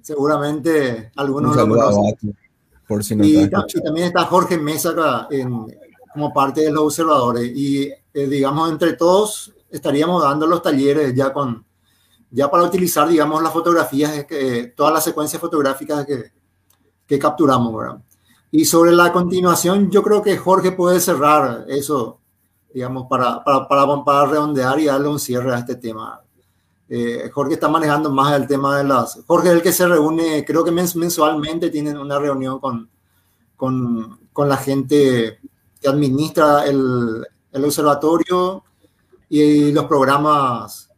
seguramente 0.00 1.10
algunos 1.16 1.56
lo 1.56 1.68
conocen. 1.68 2.36
Por 2.88 3.04
si 3.04 3.14
no 3.14 3.24
y, 3.24 3.48
también 3.48 4.06
está 4.06 4.24
Jorge 4.24 4.58
Mesa 4.58 5.28
como 6.12 6.32
parte 6.32 6.62
de 6.62 6.72
los 6.72 6.84
observadores. 6.84 7.52
Y 7.54 7.92
digamos, 8.12 8.70
entre 8.70 8.94
todos 8.94 9.52
estaríamos 9.70 10.22
dando 10.22 10.46
los 10.46 10.62
talleres 10.62 11.14
ya 11.14 11.32
con 11.32 11.64
ya 12.30 12.50
para 12.50 12.64
utilizar, 12.64 13.08
digamos, 13.08 13.42
las 13.42 13.52
fotografías, 13.52 14.24
que, 14.24 14.72
todas 14.76 14.92
las 14.92 15.04
secuencias 15.04 15.40
fotográficas 15.40 16.04
que, 16.04 16.32
que 17.06 17.18
capturamos, 17.18 17.74
¿verdad? 17.74 18.02
Y 18.50 18.64
sobre 18.64 18.92
la 18.92 19.12
continuación, 19.12 19.90
yo 19.90 20.02
creo 20.02 20.22
que 20.22 20.36
Jorge 20.36 20.72
puede 20.72 21.00
cerrar 21.00 21.64
eso, 21.68 22.20
digamos, 22.72 23.06
para, 23.08 23.42
para, 23.44 23.68
para, 23.68 24.04
para 24.04 24.26
redondear 24.26 24.78
y 24.80 24.86
darle 24.86 25.08
un 25.08 25.18
cierre 25.18 25.54
a 25.54 25.58
este 25.58 25.76
tema. 25.76 26.20
Eh, 26.88 27.30
Jorge 27.32 27.54
está 27.54 27.68
manejando 27.68 28.10
más 28.10 28.34
el 28.34 28.46
tema 28.46 28.78
de 28.78 28.84
las... 28.84 29.20
Jorge 29.26 29.48
es 29.48 29.54
el 29.54 29.62
que 29.62 29.72
se 29.72 29.86
reúne, 29.86 30.44
creo 30.44 30.64
que 30.64 30.70
mensualmente 30.70 31.70
tienen 31.70 31.98
una 31.98 32.18
reunión 32.18 32.58
con, 32.60 32.88
con, 33.56 34.20
con 34.32 34.48
la 34.48 34.56
gente 34.56 35.38
que 35.80 35.88
administra 35.88 36.64
el, 36.64 37.26
el 37.52 37.64
observatorio 37.64 38.64
y 39.28 39.72
los 39.72 39.84
programas 39.84 40.88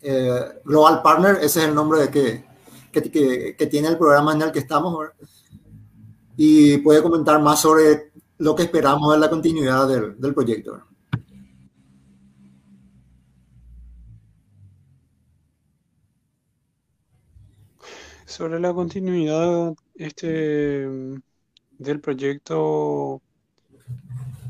eh, 0.00 0.60
Global 0.64 1.02
Partner, 1.02 1.36
ese 1.36 1.60
es 1.60 1.68
el 1.68 1.74
nombre 1.74 2.00
de 2.00 2.10
que, 2.10 2.44
que, 2.90 3.54
que, 3.56 3.66
tiene 3.66 3.88
el 3.88 3.98
programa 3.98 4.32
en 4.32 4.42
el 4.42 4.52
que 4.52 4.60
estamos. 4.60 5.10
Y 6.36 6.78
puede 6.78 7.02
comentar 7.02 7.40
más 7.42 7.60
sobre 7.60 8.12
lo 8.38 8.54
que 8.54 8.62
esperamos 8.62 9.12
de 9.12 9.18
la 9.18 9.28
continuidad 9.28 9.86
del, 9.86 10.18
del 10.18 10.32
proyecto. 10.32 10.80
Sobre 18.30 18.60
la 18.60 18.72
continuidad 18.72 19.74
este, 19.96 20.86
del 21.78 22.00
proyecto, 22.00 23.20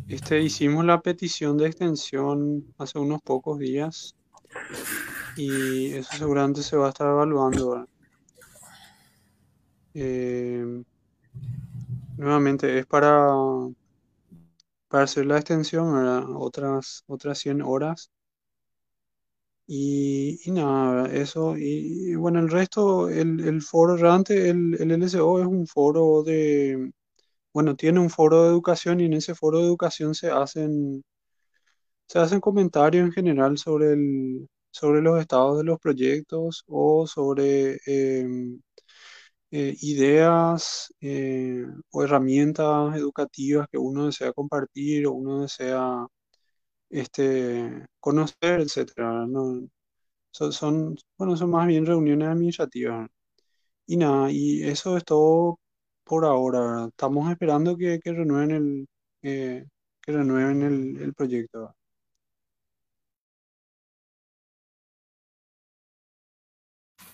este, 0.06 0.42
hicimos 0.42 0.84
la 0.84 1.00
petición 1.00 1.56
de 1.56 1.68
extensión 1.68 2.74
hace 2.76 2.98
unos 2.98 3.22
pocos 3.22 3.58
días 3.58 4.14
y 5.34 5.94
eso 5.94 6.10
seguramente 6.14 6.62
se 6.62 6.76
va 6.76 6.88
a 6.88 6.90
estar 6.90 7.08
evaluando. 7.08 7.86
Eh, 9.94 10.84
nuevamente 12.18 12.80
es 12.80 12.84
para, 12.84 13.32
para 14.88 15.04
hacer 15.04 15.24
la 15.24 15.38
extensión, 15.38 16.36
otras, 16.36 17.02
otras 17.06 17.38
100 17.38 17.62
horas. 17.62 18.10
Y, 19.72 20.40
nada, 20.48 21.06
eso. 21.14 21.56
Y, 21.56 22.14
bueno, 22.16 22.40
el 22.40 22.50
resto, 22.50 23.08
el, 23.08 23.38
el 23.40 23.62
foro 23.62 23.96
realmente, 23.96 24.50
el, 24.50 24.74
el 24.80 24.90
LSO 24.90 25.38
es 25.40 25.46
un 25.46 25.66
foro 25.66 26.22
de, 26.24 26.90
bueno, 27.54 27.76
tiene 27.76 28.00
un 28.00 28.10
foro 28.10 28.44
de 28.44 28.50
educación 28.50 29.00
y 29.00 29.06
en 29.06 29.14
ese 29.14 29.34
foro 29.34 29.58
de 29.60 29.66
educación 29.66 30.14
se 30.14 30.30
hacen, 30.30 31.04
se 32.06 32.18
hacen 32.18 32.40
comentarios 32.40 33.04
en 33.06 33.12
general 33.12 33.58
sobre, 33.58 33.92
el, 33.92 34.48
sobre 34.70 35.00
los 35.02 35.20
estados 35.20 35.58
de 35.58 35.64
los 35.64 35.78
proyectos 35.78 36.64
o 36.68 37.06
sobre 37.06 37.78
em, 37.86 38.60
eh, 39.50 39.76
ideas 39.82 40.94
eh, 41.00 41.64
o 41.92 42.04
herramientas 42.04 42.96
educativas 42.96 43.68
que 43.70 43.78
uno 43.78 44.06
desea 44.06 44.32
compartir 44.32 45.06
o 45.06 45.12
uno 45.12 45.42
desea 45.42 46.06
este, 46.90 47.86
conocer, 48.00 48.60
etcétera. 48.60 49.26
¿no? 49.26 49.68
Son, 50.32 50.52
son, 50.52 50.96
bueno, 51.18 51.36
son 51.36 51.50
más 51.50 51.66
bien 51.66 51.86
reuniones 51.86 52.28
administrativas. 52.28 53.08
Y 53.86 53.96
nada, 53.96 54.30
y 54.30 54.62
eso 54.64 54.96
es 54.96 55.04
todo 55.04 55.60
por 56.04 56.24
ahora. 56.24 56.86
Estamos 56.88 57.30
esperando 57.30 57.76
que, 57.76 58.00
que 58.00 58.12
renueven 58.12 58.50
el, 58.52 58.88
eh, 59.22 59.66
que 60.02 60.12
renueven 60.12 60.62
el, 60.62 61.02
el 61.02 61.14
proyecto. 61.14 61.74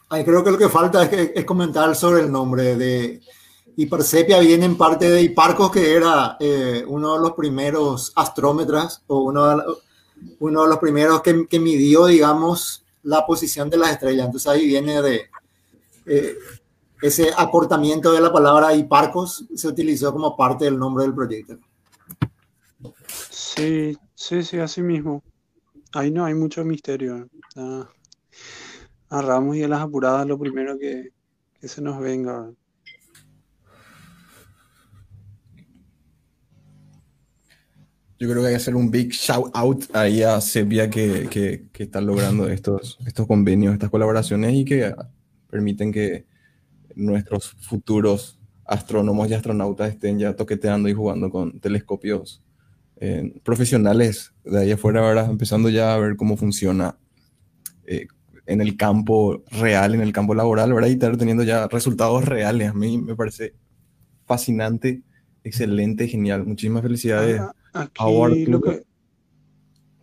Ay, 0.09 0.25
creo 0.25 0.45
que 0.45 0.51
lo 0.53 0.59
que 0.59 0.69
falta 0.69 1.03
es, 1.03 1.33
es, 1.35 1.45
comentar 1.45 1.95
sobre 1.97 2.23
el 2.23 2.31
nombre 2.31 2.77
de 2.77 3.21
Hipersepia. 3.77 4.41
Viene 4.41 4.65
en 4.65 4.77
parte 4.77 5.09
de 5.11 5.23
Hiparcos, 5.23 5.71
que 5.71 5.95
era 5.95 6.37
eh, 6.41 6.85
uno 6.87 7.15
de 7.15 7.21
los 7.21 7.33
primeros 7.33 8.13
astrómetras 8.17 9.03
o 9.07 9.21
uno 9.21 9.57
de, 9.57 9.63
uno 10.41 10.63
de 10.63 10.69
los 10.69 10.79
primeros 10.79 11.23
que, 11.23 11.61
midió, 11.61 12.07
digamos, 12.07 12.85
la 13.03 13.27
posición 13.27 13.71
de 13.71 13.77
las 13.77 13.93
estrellas. 13.93 14.27
Entonces 14.27 14.51
ahí 14.51 14.67
viene 14.67 15.03
de, 15.03 15.27
eh, 16.07 16.37
ese 17.03 17.31
acortamiento 17.37 18.13
de 18.13 18.21
la 18.21 18.33
palabra 18.33 18.75
Hiparcos 18.75 19.45
se 19.55 19.69
utilizó 19.69 20.13
como 20.13 20.37
parte 20.37 20.65
del 20.65 20.79
nombre 20.79 21.05
del 21.05 21.15
proyecto. 21.15 21.59
Sí, 23.09 23.97
sí, 24.15 24.43
sí, 24.43 24.59
así 24.59 24.83
mismo. 24.83 25.23
Ahí 25.93 26.11
no 26.11 26.25
hay 26.25 26.35
mucho 26.35 26.65
misterio. 26.65 27.29
a 29.09 29.23
Ramos 29.23 29.57
y 29.57 29.63
a 29.63 29.69
las 29.69 29.81
apuradas 29.81 30.27
lo 30.27 30.39
primero 30.39 30.79
que, 30.79 31.11
que 31.61 31.69
se 31.69 31.81
nos 31.81 32.01
venga. 32.01 32.51
Yo 38.19 38.31
creo 38.31 38.41
que 38.41 38.49
hay 38.49 38.53
que 38.55 38.57
hacer 38.57 38.75
un 38.75 38.91
big 38.91 39.11
shout 39.11 39.51
out 39.55 39.85
ahí 39.95 40.23
a 40.23 40.41
Sepia 40.41 40.89
que, 40.89 41.29
que, 41.31 41.67
que 41.73 41.83
están 41.83 42.07
logrando 42.07 42.49
estos, 42.51 42.99
estos 43.07 43.27
convenios, 43.27 43.75
estas 43.75 43.91
colaboraciones 43.91 44.55
y 44.55 44.65
que 44.65 44.95
permiten 45.51 45.93
que 45.93 46.27
nuestros 46.95 47.51
futuros 47.61 48.39
astrónomos 48.65 49.31
y 49.31 49.35
astronautas 49.35 49.91
estén 49.91 50.19
ya 50.19 50.35
toqueteando 50.35 50.89
y 50.89 50.95
jugando 50.95 51.31
con 51.31 51.61
telescopios 51.61 52.43
eh, 52.99 53.35
profesionales 53.45 54.33
de 54.45 54.59
ahí 54.59 54.73
afuera, 54.73 55.27
empezando 55.27 55.69
ya 55.69 55.95
a 55.95 55.99
ver 55.99 56.17
cómo 56.17 56.37
funciona 56.37 56.97
eh, 57.87 58.07
en 58.47 58.61
el 58.61 58.77
campo 58.77 59.45
real, 59.51 59.95
en 59.95 60.01
el 60.01 60.13
campo 60.13 60.35
laboral, 60.35 60.73
¿verdad? 60.73 60.89
Y 60.89 60.93
estar 60.93 61.17
teniendo 61.17 61.43
ya 61.43 61.69
resultados 61.69 62.25
reales. 62.25 62.71
A 62.71 62.75
mí 62.75 62.97
me 62.99 63.15
parece 63.15 63.55
fascinante, 64.25 65.03
excelente, 65.45 66.09
genial. 66.09 66.47
Muchísimas 66.47 66.83
felicidades 66.83 67.43
Aquí 67.81 68.47
lo 68.47 68.61
que 68.61 68.83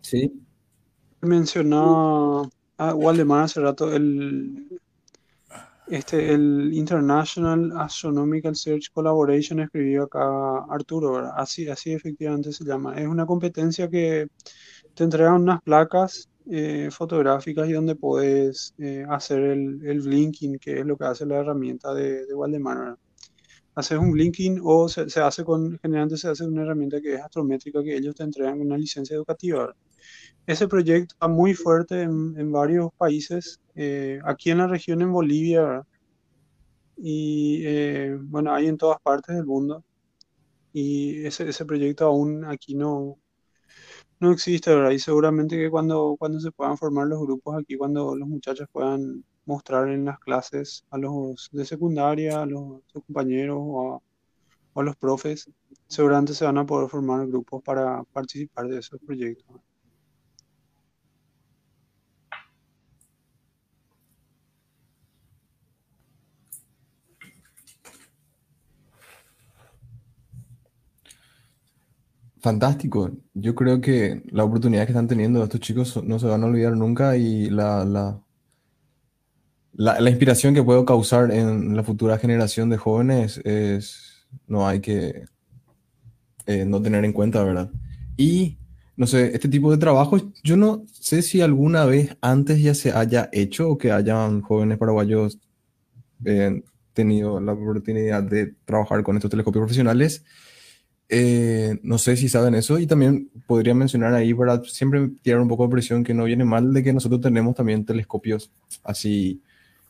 Sí, 0.00 0.30
mencionaba 1.22 2.48
a 2.76 2.94
Waldemar 2.94 3.44
hace 3.44 3.60
rato, 3.60 3.92
el, 3.92 4.68
este, 5.86 6.32
el 6.32 6.72
International 6.74 7.72
Astronomical 7.78 8.54
Search 8.56 8.90
Collaboration 8.92 9.60
escribió 9.60 10.04
acá 10.04 10.20
Arturo, 10.70 11.12
¿verdad? 11.12 11.32
Así, 11.36 11.68
así 11.68 11.92
efectivamente 11.92 12.52
se 12.52 12.64
llama. 12.64 12.96
Es 12.96 13.06
una 13.06 13.26
competencia 13.26 13.88
que 13.88 14.28
te 14.94 15.04
entregan 15.04 15.42
unas 15.42 15.62
placas 15.62 16.28
eh, 16.50 16.88
fotográficas 16.90 17.68
y 17.68 17.72
donde 17.72 17.96
puedes 17.96 18.74
eh, 18.78 19.04
hacer 19.08 19.40
el, 19.40 19.80
el 19.86 20.00
blinking, 20.02 20.58
que 20.58 20.80
es 20.80 20.86
lo 20.86 20.96
que 20.96 21.04
hace 21.04 21.26
la 21.26 21.36
herramienta 21.38 21.94
de, 21.94 22.26
de 22.26 22.34
Waldemar. 22.34 22.96
Haces 23.74 23.98
un 23.98 24.12
blinking 24.12 24.60
o 24.62 24.88
se, 24.88 25.08
se 25.10 25.20
hace 25.20 25.44
con, 25.44 25.78
generalmente 25.80 26.16
se 26.16 26.28
hace 26.28 26.46
una 26.46 26.62
herramienta 26.62 27.00
que 27.00 27.14
es 27.14 27.20
astrométrica 27.22 27.82
que 27.82 27.96
ellos 27.96 28.14
te 28.14 28.22
entregan 28.22 28.60
una 28.60 28.78
licencia 28.78 29.16
educativa. 29.16 29.74
Ese 30.46 30.68
proyecto 30.68 31.14
está 31.14 31.28
muy 31.28 31.54
fuerte 31.54 32.02
en, 32.02 32.34
en 32.38 32.52
varios 32.52 32.90
países, 32.96 33.60
eh, 33.74 34.20
aquí 34.24 34.50
en 34.50 34.58
la 34.58 34.66
región 34.68 35.02
en 35.02 35.12
Bolivia, 35.12 35.62
¿verdad? 35.62 35.86
y 36.96 37.62
eh, 37.66 38.16
bueno, 38.20 38.54
hay 38.54 38.66
en 38.68 38.78
todas 38.78 39.00
partes 39.00 39.36
del 39.36 39.46
mundo. 39.46 39.84
Y 40.72 41.24
ese, 41.26 41.48
ese 41.48 41.64
proyecto 41.64 42.06
aún 42.06 42.44
aquí 42.44 42.74
no, 42.74 43.18
no 44.20 44.32
existe, 44.32 44.74
¿verdad? 44.74 44.90
Y 44.90 44.98
seguramente 44.98 45.56
que 45.56 45.70
cuando, 45.70 46.16
cuando 46.18 46.40
se 46.40 46.52
puedan 46.52 46.76
formar 46.78 47.06
los 47.08 47.20
grupos 47.20 47.56
aquí, 47.60 47.76
cuando 47.76 48.14
los 48.16 48.28
muchachos 48.28 48.68
puedan 48.72 49.24
mostrar 49.46 49.88
en 49.88 50.04
las 50.04 50.18
clases 50.18 50.84
a 50.90 50.98
los 50.98 51.48
de 51.52 51.64
secundaria, 51.64 52.42
a 52.42 52.46
los 52.46 52.82
compañeros 52.92 53.58
o 53.60 53.94
a, 53.94 54.00
o 54.74 54.80
a 54.80 54.84
los 54.84 54.96
profes, 54.96 55.50
seguramente 55.88 56.34
se 56.34 56.44
van 56.44 56.58
a 56.58 56.66
poder 56.66 56.88
formar 56.88 57.26
grupos 57.26 57.62
para 57.62 58.02
participar 58.04 58.68
de 58.68 58.78
esos 58.78 59.00
proyectos. 59.00 59.60
fantástico. 72.44 73.10
Yo 73.32 73.54
creo 73.54 73.80
que 73.80 74.22
la 74.30 74.44
oportunidad 74.44 74.84
que 74.84 74.92
están 74.92 75.08
teniendo 75.08 75.42
estos 75.42 75.60
chicos 75.60 76.04
no 76.04 76.18
se 76.18 76.26
van 76.26 76.42
a 76.42 76.46
olvidar 76.46 76.76
nunca 76.76 77.16
y 77.16 77.48
la, 77.48 77.86
la, 77.86 78.23
la, 79.76 80.00
la 80.00 80.10
inspiración 80.10 80.54
que 80.54 80.62
puedo 80.62 80.84
causar 80.84 81.30
en 81.32 81.76
la 81.76 81.82
futura 81.82 82.18
generación 82.18 82.70
de 82.70 82.76
jóvenes 82.76 83.38
es, 83.44 84.26
no 84.46 84.66
hay 84.66 84.80
que 84.80 85.24
eh, 86.46 86.64
no 86.66 86.82
tener 86.82 87.04
en 87.04 87.12
cuenta, 87.12 87.42
¿verdad? 87.42 87.70
Y, 88.16 88.58
no 88.96 89.06
sé, 89.06 89.34
este 89.34 89.48
tipo 89.48 89.70
de 89.70 89.78
trabajos, 89.78 90.24
yo 90.42 90.56
no 90.56 90.84
sé 90.92 91.22
si 91.22 91.40
alguna 91.40 91.84
vez 91.86 92.16
antes 92.20 92.62
ya 92.62 92.74
se 92.74 92.92
haya 92.92 93.28
hecho 93.32 93.70
o 93.70 93.78
que 93.78 93.92
hayan 93.92 94.42
jóvenes 94.42 94.78
paraguayos 94.78 95.38
eh, 96.24 96.62
tenido 96.92 97.40
la 97.40 97.52
oportunidad 97.52 98.22
de 98.22 98.54
trabajar 98.64 99.02
con 99.02 99.16
estos 99.16 99.30
telescopios 99.30 99.62
profesionales. 99.62 100.24
Eh, 101.08 101.78
no 101.82 101.98
sé 101.98 102.16
si 102.16 102.28
saben 102.28 102.54
eso 102.54 102.78
y 102.78 102.86
también 102.86 103.30
podría 103.46 103.74
mencionar 103.74 104.14
ahí 104.14 104.32
para 104.32 104.62
siempre 104.64 105.10
tirar 105.22 105.40
un 105.40 105.48
poco 105.48 105.64
de 105.64 105.72
presión 105.72 106.02
que 106.02 106.14
no 106.14 106.24
viene 106.24 106.44
mal 106.44 106.72
de 106.72 106.82
que 106.82 106.92
nosotros 106.92 107.20
tenemos 107.20 107.54
también 107.54 107.84
telescopios 107.84 108.50
así. 108.82 109.42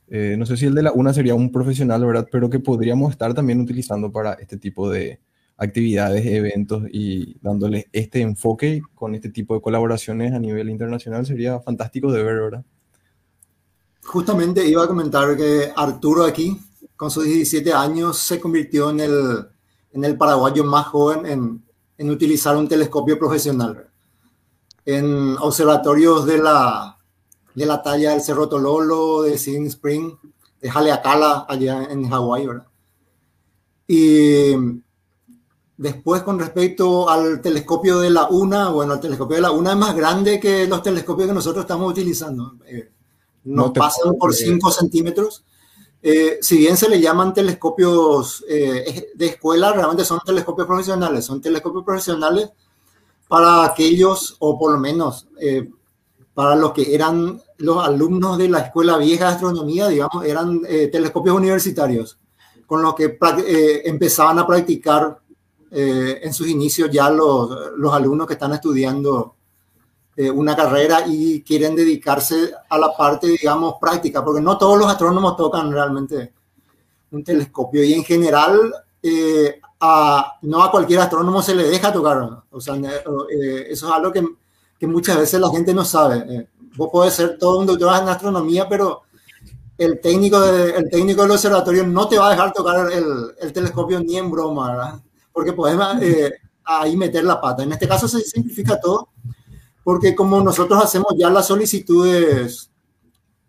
Eh, 0.09 0.37
no 0.39 0.45
sé 0.47 0.57
si 0.57 0.67
el 0.67 0.75
de 0.75 0.83
la 0.83 0.93
UNA 0.93 1.15
sería 1.15 1.35
un 1.35 1.51
profesional, 1.51 2.05
¿verdad? 2.05 2.29
Pero 2.31 2.51
que 2.51 2.61
podríamos 2.61 3.11
estar 3.13 3.33
también 3.35 3.61
utilizando 3.61 4.13
para 4.13 4.35
este 4.35 4.57
tipo 4.59 4.91
de 4.91 5.21
actividades, 5.57 6.27
eventos 6.27 6.83
y 6.93 7.37
dándoles 7.41 7.87
este 7.93 8.21
enfoque 8.21 8.83
con 8.95 9.15
este 9.15 9.31
tipo 9.31 9.55
de 9.55 9.61
colaboraciones 9.61 10.33
a 10.33 10.39
nivel 10.39 10.69
internacional 10.69 11.25
sería 11.25 11.61
fantástico 11.61 12.13
de 12.13 12.23
ver, 12.23 12.35
¿verdad? 12.41 12.65
Justamente 14.03 14.67
iba 14.67 14.85
a 14.85 14.89
comentar 14.89 15.37
que 15.37 15.73
Arturo 15.75 16.25
aquí, 16.25 16.59
con 16.97 17.11
sus 17.11 17.25
17 17.25 17.73
años, 17.73 18.19
se 18.19 18.39
convirtió 18.39 18.91
en 18.91 19.01
el, 19.01 19.47
en 19.93 20.05
el 20.05 20.17
paraguayo 20.17 20.65
más 20.65 20.87
joven 20.87 21.25
en, 21.25 21.63
en 21.97 22.11
utilizar 22.11 22.57
un 22.57 22.69
telescopio 22.69 23.19
profesional. 23.19 23.89
En 24.85 25.37
observatorios 25.39 26.27
de 26.27 26.39
la, 26.39 26.94
de 27.55 27.67
la 27.67 27.83
talla 27.83 28.11
del 28.11 28.21
Cerro 28.21 28.49
Tololo, 28.49 29.23
de 29.23 29.39
Silent 29.39 29.69
Spring, 29.69 30.13
de 30.61 30.71
Haleakala, 30.71 31.47
allá 31.49 31.85
en 31.85 32.09
Hawái, 32.09 32.47
¿verdad? 32.47 32.67
Y 33.87 34.55
después, 35.77 36.23
con 36.23 36.39
respecto 36.39 37.09
al 37.09 37.41
telescopio 37.41 38.01
de 38.01 38.11
la 38.11 38.29
UNA, 38.29 38.71
bueno, 38.71 38.95
el 38.95 39.01
telescopio 39.01 39.37
de 39.37 39.43
la 39.43 39.51
UNA 39.51 39.73
es 39.73 39.79
más 39.79 39.95
grande 39.95 40.41
que 40.41 40.67
los 40.67 40.83
telescopios 40.83 41.29
que 41.29 41.35
nosotros 41.35 41.65
estamos 41.65 41.91
utilizando. 41.91 42.55
Eh, 42.67 42.91
No 43.45 43.67
nos 43.67 43.73
pasan 43.73 44.15
por 44.19 44.35
creer. 44.35 44.53
5 44.53 44.71
centímetros. 44.71 45.45
Eh, 46.03 46.39
si 46.43 46.59
bien 46.59 46.77
se 46.77 46.89
le 46.89 47.01
llaman 47.01 47.33
telescopios 47.33 48.45
eh, 48.49 49.13
de 49.15 49.27
escuela, 49.27 49.73
realmente 49.73 50.05
son 50.05 50.21
telescopios 50.25 50.67
profesionales. 50.67 51.25
Son 51.25 51.41
telescopios 51.41 51.85
profesionales 51.85 52.51
para 53.29 53.65
aquellos, 53.65 54.37
o 54.39 54.59
por 54.59 54.73
lo 54.73 54.79
menos 54.79 55.27
eh, 55.41 55.69
para 56.35 56.57
los 56.57 56.73
que 56.73 56.95
eran 56.95 57.41
los 57.59 57.87
alumnos 57.87 58.37
de 58.39 58.49
la 58.49 58.59
Escuela 58.61 58.99
Vieja 58.99 59.27
de 59.29 59.33
Astronomía, 59.35 59.89
digamos, 59.89 60.25
eran 60.25 60.61
eh, 60.69 60.89
telescopios 60.89 61.37
universitarios, 61.37 62.19
con 62.67 62.83
los 62.83 62.95
que 62.95 63.17
eh, 63.47 63.83
empezaban 63.85 64.39
a 64.41 64.47
practicar 64.47 65.21
eh, 65.71 66.21
en 66.23 66.35
sus 66.35 66.49
inicios 66.49 66.91
ya 66.91 67.09
los, 67.11 67.73
los 67.77 67.93
alumnos 67.93 68.27
que 68.27 68.33
están 68.35 68.53
estudiando 68.53 69.37
una 70.17 70.55
carrera 70.55 71.05
y 71.09 71.43
quieren 71.43 71.75
dedicarse 71.75 72.53
a 72.69 72.79
la 72.79 72.97
parte, 72.97 73.27
digamos, 73.27 73.75
práctica, 73.81 74.25
porque 74.25 74.41
no 74.41 74.57
todos 74.57 74.79
los 74.79 74.87
astrónomos 74.87 75.37
tocan 75.37 75.73
realmente 75.73 76.33
un 77.11 77.25
telescopio 77.25 77.83
y 77.83 77.95
en 77.95 78.05
general 78.05 78.73
a- 79.81 80.39
no 80.43 80.63
a 80.63 80.71
cualquier 80.71 81.01
astrónomo 81.01 81.43
se 81.43 81.57
le 81.57 81.65
deja 81.65 81.93
tocar. 81.93 82.45
O 82.49 82.61
sea, 82.61 82.77
eso 82.77 83.27
es 83.69 83.83
algo 83.83 84.13
que, 84.13 84.25
que 84.85 84.93
muchas 84.93 85.17
veces 85.19 85.41
la 85.41 85.51
gente 85.51 85.73
no 85.73 85.85
sabe. 85.85 86.25
Eh, 86.29 86.49
vos 86.77 86.91
podés 86.93 87.15
ser 87.15 87.39
todo 87.39 87.59
un 87.59 87.67
doctor 87.67 88.03
en 88.03 88.09
astronomía, 88.09 88.69
pero 88.69 89.03
el 89.79 89.99
técnico, 90.01 90.45
el 90.45 90.91
técnico 90.91 91.23
del 91.23 91.31
observatorio 91.33 91.87
no 91.87 92.07
te 92.07 92.19
va 92.19 92.29
a 92.29 92.31
dejar 92.31 92.53
tocar 92.53 92.93
el, 92.93 93.07
el 93.41 93.53
telescopio 93.53 94.01
ni 94.01 94.17
en 94.17 94.31
broma. 94.31 95.03
Porque 95.33 95.53
podés 95.53 95.79
eh, 96.03 96.33
ahí 96.65 96.97
meter 96.97 97.25
la 97.25 97.41
pata. 97.41 97.63
En 97.63 97.73
este 97.73 97.89
caso 97.89 98.07
se 98.07 98.21
simplifica 98.21 98.79
todo, 98.79 99.09
porque 99.83 100.15
como 100.15 100.41
nosotros 100.43 100.83
hacemos 100.83 101.15
ya 101.17 101.31
las 101.31 101.47
solicitudes, 101.47 102.71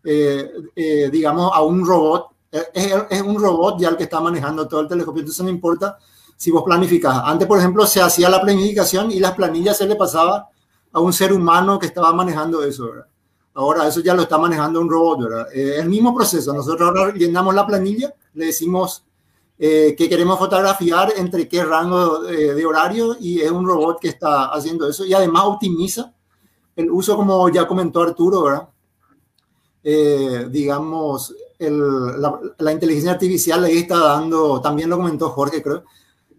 eh, 0.04 0.50
eh, 0.76 1.10
digamos, 1.12 1.52
a 1.54 1.62
un 1.62 1.86
robot, 1.86 2.28
eh, 2.52 2.64
es, 2.74 2.94
es 3.10 3.22
un 3.22 3.42
robot 3.42 3.80
ya 3.80 3.90
el 3.90 3.98
que 3.98 4.04
está 4.04 4.22
manejando 4.22 4.68
todo 4.68 4.82
el 4.82 4.88
telescopio, 4.88 5.20
entonces 5.20 5.44
no 5.44 5.50
importa 5.50 5.98
si 6.38 6.52
vos 6.52 6.64
planificas. 6.64 7.22
Antes, 7.24 7.48
por 7.48 7.60
ejemplo, 7.60 7.86
se 7.86 8.02
hacía 8.02 8.30
la 8.30 8.42
planificación 8.42 9.12
y 9.12 9.20
las 9.20 9.34
planillas 9.34 9.78
se 9.78 9.86
le 9.86 9.96
pasaba 9.96 10.50
a 10.96 11.02
un 11.02 11.12
ser 11.12 11.34
humano 11.34 11.78
que 11.78 11.88
estaba 11.88 12.14
manejando 12.14 12.64
eso. 12.64 12.90
Ahora 13.54 13.86
eso 13.86 14.00
ya 14.00 14.14
lo 14.14 14.22
está 14.22 14.38
manejando 14.38 14.80
un 14.80 14.90
robot. 14.90 15.50
Eh, 15.54 15.76
el 15.78 15.90
mismo 15.90 16.16
proceso. 16.16 16.54
Nosotros 16.54 16.88
ahora 16.88 17.14
llenamos 17.14 17.54
la 17.54 17.68
planilla, 17.68 18.14
le 18.34 18.46
decimos 18.46 19.04
eh, 19.60 19.94
que 19.98 20.08
queremos 20.08 20.40
fotografiar 20.40 21.14
entre 21.18 21.50
qué 21.50 21.66
rango 21.66 22.26
eh, 22.30 22.54
de 22.54 22.66
horario 22.66 23.18
y 23.20 23.42
es 23.42 23.52
un 23.52 23.66
robot 23.66 24.00
que 24.00 24.08
está 24.08 24.46
haciendo 24.46 24.88
eso 24.88 25.06
y 25.06 25.14
además 25.14 25.44
optimiza 25.46 26.14
el 26.78 26.90
uso, 26.90 27.18
como 27.18 27.50
ya 27.50 27.68
comentó 27.68 28.02
Arturo. 28.02 28.70
Eh, 29.84 30.48
digamos, 30.50 31.36
la, 31.60 32.72
inteligencia 32.72 33.12
artificial 33.12 33.62
le 33.62 33.78
está 33.78 34.00
dando, 34.00 34.62
también 34.62 34.90
lo 34.90 34.98
comentó 34.98 35.30
Jorge, 35.30 35.62
creo, 35.62 35.84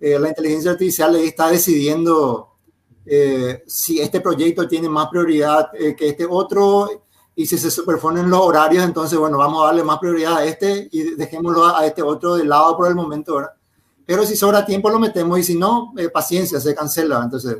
la 0.01 0.29
inteligencia 0.29 0.71
artificial 0.71 1.13
le 1.13 1.27
está 1.27 1.49
decidiendo 1.49 2.56
eh, 3.07 3.63
si 3.67 4.01
este 4.01 4.21
proyecto 4.21 4.67
tiene 4.69 4.89
más 4.89 5.09
prioridad 5.09 5.71
eh, 5.75 5.95
que 5.97 6.09
este 6.11 6.27
otro 6.29 7.05
y 7.35 7.47
si 7.47 7.59
se 7.59 7.71
superponen 7.71 8.31
los 8.31 8.41
horarios, 8.41 8.85
entonces, 8.85 9.19
bueno, 9.19 9.39
vamos 9.39 9.63
a 9.63 9.67
darle 9.67 9.85
más 9.85 9.99
prioridad 9.99 10.39
a 10.39 10.45
este 10.45 10.89
y 10.91 11.15
dejémoslo 11.17 11.65
a, 11.67 11.81
a 11.81 11.87
este 11.87 12.03
otro 12.03 12.37
de 12.37 12.45
lado 12.45 12.77
por 12.77 12.89
el 12.89 12.95
momento, 12.95 13.37
¿verdad? 13.37 13.53
Pero 14.07 14.25
si 14.25 14.37
sobra 14.37 14.65
tiempo 14.65 14.89
lo 14.91 14.99
metemos 14.99 15.39
y 15.39 15.43
si 15.43 15.57
no, 15.57 15.93
eh, 15.99 16.09
paciencia, 16.09 16.61
se 16.61 16.75
cancela. 16.75 17.21
Entonces, 17.25 17.59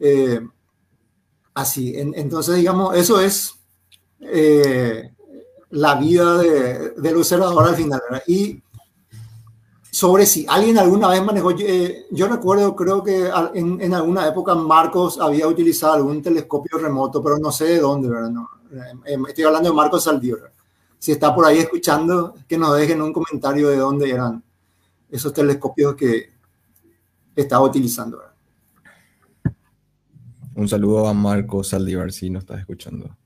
eh, 0.00 0.40
así. 1.54 1.96
En- 1.96 2.14
entonces, 2.16 2.56
digamos, 2.56 2.96
eso 2.96 3.20
es 3.20 3.54
eh, 4.20 5.12
la 5.70 5.94
vida 5.96 6.38
de- 6.38 6.90
del 6.92 7.16
observador 7.16 7.68
al 7.68 7.76
final, 7.76 8.00
¿verdad? 8.10 8.24
Y 8.26 8.62
sobre 9.98 10.26
si 10.26 10.46
alguien 10.48 10.78
alguna 10.78 11.08
vez 11.08 11.24
manejó, 11.24 11.50
eh, 11.58 12.06
yo 12.12 12.28
recuerdo, 12.28 12.76
creo 12.76 13.02
que 13.02 13.32
en, 13.54 13.80
en 13.80 13.94
alguna 13.94 14.28
época 14.28 14.54
Marcos 14.54 15.18
había 15.20 15.48
utilizado 15.48 15.94
algún 15.94 16.22
telescopio 16.22 16.78
remoto, 16.78 17.20
pero 17.20 17.36
no 17.36 17.50
sé 17.50 17.64
de 17.64 17.80
dónde, 17.80 18.08
¿verdad? 18.08 18.30
No, 18.30 18.48
Estoy 19.26 19.42
hablando 19.42 19.70
de 19.70 19.74
Marcos 19.74 20.04
Saldívar. 20.04 20.52
Si 21.00 21.10
está 21.10 21.34
por 21.34 21.44
ahí 21.46 21.58
escuchando, 21.58 22.32
que 22.46 22.56
nos 22.56 22.76
dejen 22.76 23.02
un 23.02 23.12
comentario 23.12 23.70
de 23.70 23.78
dónde 23.78 24.08
eran 24.08 24.40
esos 25.10 25.32
telescopios 25.32 25.96
que 25.96 26.30
estaba 27.34 27.64
utilizando. 27.64 28.20
Un 30.54 30.68
saludo 30.68 31.08
a 31.08 31.12
Marcos 31.12 31.70
Saldívar, 31.70 32.12
si 32.12 32.30
nos 32.30 32.44
estás 32.44 32.60
escuchando. 32.60 33.16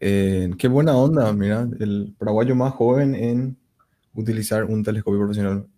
Eh, 0.00 0.54
qué 0.56 0.68
buena 0.68 0.96
onda, 0.96 1.30
mira, 1.34 1.68
el 1.80 2.14
paraguayo 2.16 2.54
más 2.54 2.72
joven 2.72 3.14
en 3.14 3.58
utilizar 4.14 4.64
un 4.64 4.82
telescopio 4.82 5.20
profesional. 5.20 5.68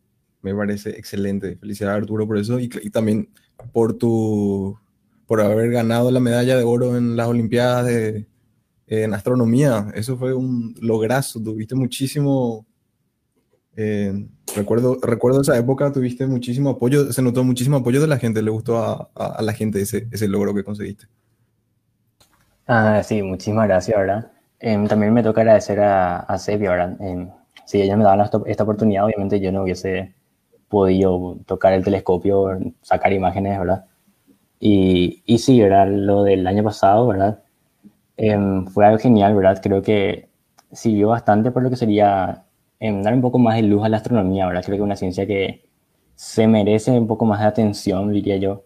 Me 0.45 0.55
parece 0.55 0.91
excelente. 0.91 1.57
Felicidades 1.57 2.03
Arturo 2.03 2.27
por 2.27 2.37
eso 2.37 2.61
y, 2.61 2.69
también 2.69 3.31
por 3.73 3.97
tu 3.97 4.79
por 5.27 5.41
haber 5.41 5.71
ganado 5.71 6.11
la 6.11 6.21
medalla 6.21 6.55
de 6.55 6.65
oro 6.65 6.99
en 6.99 7.17
las 7.17 7.29
Olimpiadas 7.29 7.87
de, 7.87 8.27
en 8.87 9.15
astronomía. 9.15 9.87
Eso 9.95 10.19
fue 10.19 10.35
un 10.35 10.75
lograzo, 10.81 11.43
tuviste 11.43 11.75
muchísimo... 11.75 12.67
Eh, 13.75 14.29
recuerdo, 14.55 14.99
recuerdo 15.03 15.41
esa 15.41 15.57
época, 15.57 15.91
tuviste 15.91 16.27
muchísimo 16.27 16.71
apoyo, 16.71 17.11
se 17.11 17.23
notó 17.23 17.43
muchísimo 17.43 17.79
apoyo 17.79 18.03
de 18.03 18.07
la 18.07 18.19
gente, 18.19 18.43
le 18.43 18.51
gustó 18.51 18.79
a, 18.79 19.11
a, 19.15 19.43
la 19.43 19.55
gente 19.55 19.81
ese, 19.81 20.07
ese, 20.13 20.29
logro 20.29 20.55
que 20.55 20.63
conseguiste. 20.63 21.07
Ah, 22.67 23.03
sí, 23.03 23.23
muchísimas 23.23 23.67
gracias, 23.67 23.99
¿verdad? 23.99 24.31
Eh, 24.61 24.85
también 24.89 25.13
me 25.15 25.23
toca 25.23 25.41
agradecer 25.41 25.81
a, 25.81 26.19
a 26.21 26.39
Sepia, 26.39 26.71
¿verdad? 26.71 26.97
Eh, 27.01 27.29
si 27.65 27.81
ella 27.81 27.97
me 27.97 28.05
daban 28.05 28.21
esta, 28.21 28.41
esta 28.47 28.63
oportunidad, 28.63 29.07
obviamente 29.07 29.41
yo 29.41 29.51
no 29.51 29.63
hubiese 29.63 30.14
podido 30.75 31.39
tocar 31.47 31.73
el 31.73 31.85
telescopio, 31.85 32.59
sacar 32.83 33.13
imágenes, 33.13 33.59
¿verdad? 33.59 33.87
Y, 34.61 35.23
y 35.27 35.39
sí, 35.39 35.61
¿verdad? 35.61 35.89
Lo 35.89 36.25
del 36.25 36.47
año 36.47 36.65
pasado, 36.65 37.07
¿verdad? 37.09 37.43
Eh, 38.17 38.37
fue 38.73 38.87
algo 38.87 38.99
genial, 38.99 39.35
¿verdad? 39.35 39.61
Creo 39.63 39.83
que 39.83 40.29
sirvió 40.73 41.09
bastante 41.09 41.51
por 41.51 41.63
lo 41.63 41.71
que 41.71 41.77
sería 41.77 42.45
eh, 42.81 42.93
dar 43.03 43.15
un 43.15 43.23
poco 43.23 43.39
más 43.39 43.57
de 43.57 43.63
luz 43.63 43.85
a 43.85 43.89
la 43.89 43.99
astronomía, 43.99 44.47
¿verdad? 44.47 44.63
Creo 44.65 44.77
que 44.77 44.83
es 44.83 44.87
una 44.87 44.97
ciencia 44.97 45.27
que 45.27 45.65
se 46.15 46.47
merece 46.47 46.93
un 46.93 47.07
poco 47.07 47.25
más 47.25 47.41
de 47.41 47.47
atención, 47.47 48.13
diría 48.13 48.37
yo, 48.37 48.65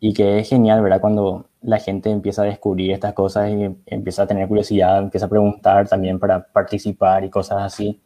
y 0.00 0.12
que 0.14 0.38
es 0.40 0.48
genial, 0.48 0.82
¿verdad? 0.82 1.00
Cuando 1.00 1.48
la 1.62 1.78
gente 1.78 2.10
empieza 2.10 2.42
a 2.42 2.46
descubrir 2.46 2.92
estas 2.92 3.14
cosas 3.14 3.50
y 3.50 3.76
empieza 3.86 4.22
a 4.24 4.26
tener 4.26 4.48
curiosidad, 4.48 4.98
empieza 4.98 5.26
a 5.26 5.28
preguntar 5.28 5.88
también 5.88 6.18
para 6.18 6.44
participar 6.52 7.24
y 7.24 7.30
cosas 7.30 7.58
así. 7.62 8.00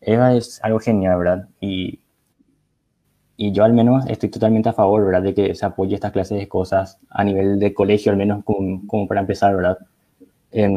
Es 0.00 0.60
algo 0.62 0.80
genial, 0.80 1.18
¿verdad? 1.18 1.48
Y 1.60 2.00
y 3.40 3.52
yo 3.52 3.62
al 3.64 3.72
menos 3.72 4.04
estoy 4.08 4.30
totalmente 4.30 4.68
a 4.68 4.72
favor, 4.72 5.04
¿verdad? 5.06 5.22
De 5.22 5.32
que 5.32 5.54
se 5.54 5.64
apoye 5.64 5.94
estas 5.94 6.10
clases 6.10 6.38
de 6.38 6.48
cosas 6.48 6.98
a 7.08 7.22
nivel 7.22 7.60
de 7.60 7.72
colegio, 7.72 8.10
al 8.10 8.18
menos 8.18 8.42
como, 8.44 8.84
como 8.88 9.06
para 9.06 9.20
empezar, 9.20 9.54
¿verdad? 9.54 9.78
Eh, 10.50 10.68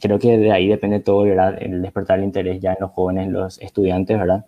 creo 0.00 0.18
que 0.18 0.36
de 0.36 0.50
ahí 0.52 0.68
depende 0.68 0.98
todo, 1.00 1.22
¿verdad? 1.22 1.56
El 1.60 1.80
despertar 1.80 2.18
el 2.18 2.24
interés 2.24 2.60
ya 2.60 2.72
en 2.72 2.78
los 2.80 2.90
jóvenes, 2.90 3.28
los 3.30 3.60
estudiantes, 3.60 4.18
¿verdad? 4.18 4.46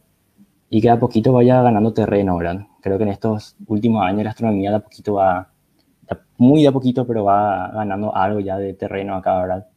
Y 0.70 0.82
que 0.82 0.90
a 0.90 0.98
poquito 0.98 1.32
vaya 1.32 1.62
ganando 1.62 1.94
terreno, 1.94 2.36
¿verdad? 2.38 2.66
Creo 2.82 2.98
que 2.98 3.05
en 3.05 3.11
estos 3.11 3.57
últimos 3.68 4.05
años 4.05 4.24
la 4.24 4.30
astronomía 4.30 4.70
de 4.70 4.76
a 4.78 4.80
poquito 4.80 5.14
va, 5.14 5.50
muy 6.38 6.62
de 6.62 6.68
a 6.68 6.72
poquito, 6.72 7.07
pero 7.07 7.24
va 7.24 7.70
ganando 7.72 8.14
algo 8.16 8.40
ya 8.40 8.59
de 8.59 8.74
terreno 8.74 9.14
acá, 9.16 9.40
¿verdad? 9.42 9.68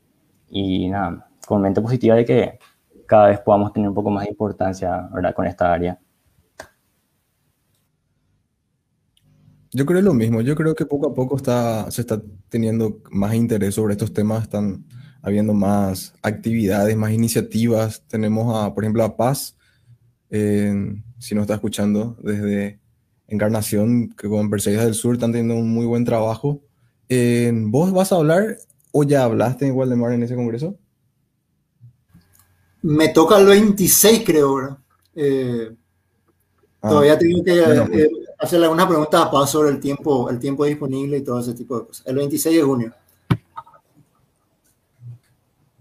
Y 0.49 0.89
nada, 0.89 1.27
con 1.47 1.61
mente 1.61 1.81
positiva 1.81 2.15
de 2.15 2.25
que 2.25 2.59
cada 3.05 3.27
vez 3.27 3.39
podamos 3.41 3.73
tener 3.73 3.89
un 3.89 3.95
poco 3.95 4.09
más 4.09 4.25
de 4.25 4.31
importancia, 4.31 5.09
¿verdad? 5.13 5.35
Con 5.35 5.45
esta 5.47 5.73
área. 5.73 5.99
Yo 9.77 9.85
creo 9.85 10.01
lo 10.01 10.15
mismo, 10.15 10.41
yo 10.41 10.55
creo 10.55 10.73
que 10.73 10.87
poco 10.87 11.07
a 11.07 11.13
poco 11.13 11.35
está, 11.35 11.91
se 11.91 12.01
está 12.01 12.19
teniendo 12.49 12.99
más 13.11 13.35
interés 13.35 13.75
sobre 13.75 13.93
estos 13.93 14.11
temas, 14.11 14.41
están 14.41 14.83
habiendo 15.21 15.53
más 15.53 16.15
actividades, 16.23 16.97
más 16.97 17.11
iniciativas. 17.11 18.01
Tenemos, 18.07 18.55
a, 18.55 18.73
por 18.73 18.83
ejemplo, 18.83 19.03
a 19.03 19.15
Paz, 19.15 19.55
si 20.31 21.35
nos 21.35 21.43
está 21.43 21.53
escuchando, 21.53 22.17
desde 22.23 22.79
Encarnación, 23.27 24.09
que 24.09 24.27
con 24.27 24.49
Perseidas 24.49 24.83
del 24.83 24.95
Sur 24.95 25.13
están 25.13 25.31
teniendo 25.31 25.53
un 25.53 25.71
muy 25.71 25.85
buen 25.85 26.05
trabajo. 26.05 26.63
¿Vos 27.07 27.91
vas 27.93 28.11
a 28.11 28.15
hablar 28.15 28.57
o 28.91 29.03
ya 29.03 29.25
hablaste 29.25 29.67
en 29.67 29.75
Waldemar 29.75 30.11
en 30.11 30.23
ese 30.23 30.33
congreso? 30.33 30.75
Me 32.81 33.09
toca 33.09 33.37
el 33.37 33.45
26, 33.45 34.23
creo, 34.25 34.55
¿verdad? 34.55 34.77
Eh, 35.13 35.69
ah, 36.81 36.89
todavía 36.89 37.15
tengo 37.19 37.43
que 37.43 37.59
eh, 37.59 38.09
hacerle 38.39 38.67
una 38.67 38.87
pregunta 38.87 39.23
a 39.23 39.31
Paz 39.31 39.51
sobre 39.51 39.69
el 39.71 39.79
tiempo, 39.79 40.29
el 40.29 40.39
tiempo 40.39 40.65
disponible 40.65 41.17
y 41.17 41.23
todo 41.23 41.39
ese 41.39 41.53
tipo 41.53 41.79
de 41.79 41.87
cosas. 41.87 42.05
El 42.05 42.15
26 42.15 42.57
de 42.57 42.63
junio. 42.63 42.93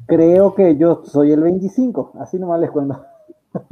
Creo 0.06 0.54
que 0.54 0.76
yo 0.76 1.02
soy 1.04 1.32
el 1.32 1.40
25, 1.40 2.12
así 2.20 2.38
nomás 2.38 2.60
les 2.60 2.70
cuento. 2.70 3.04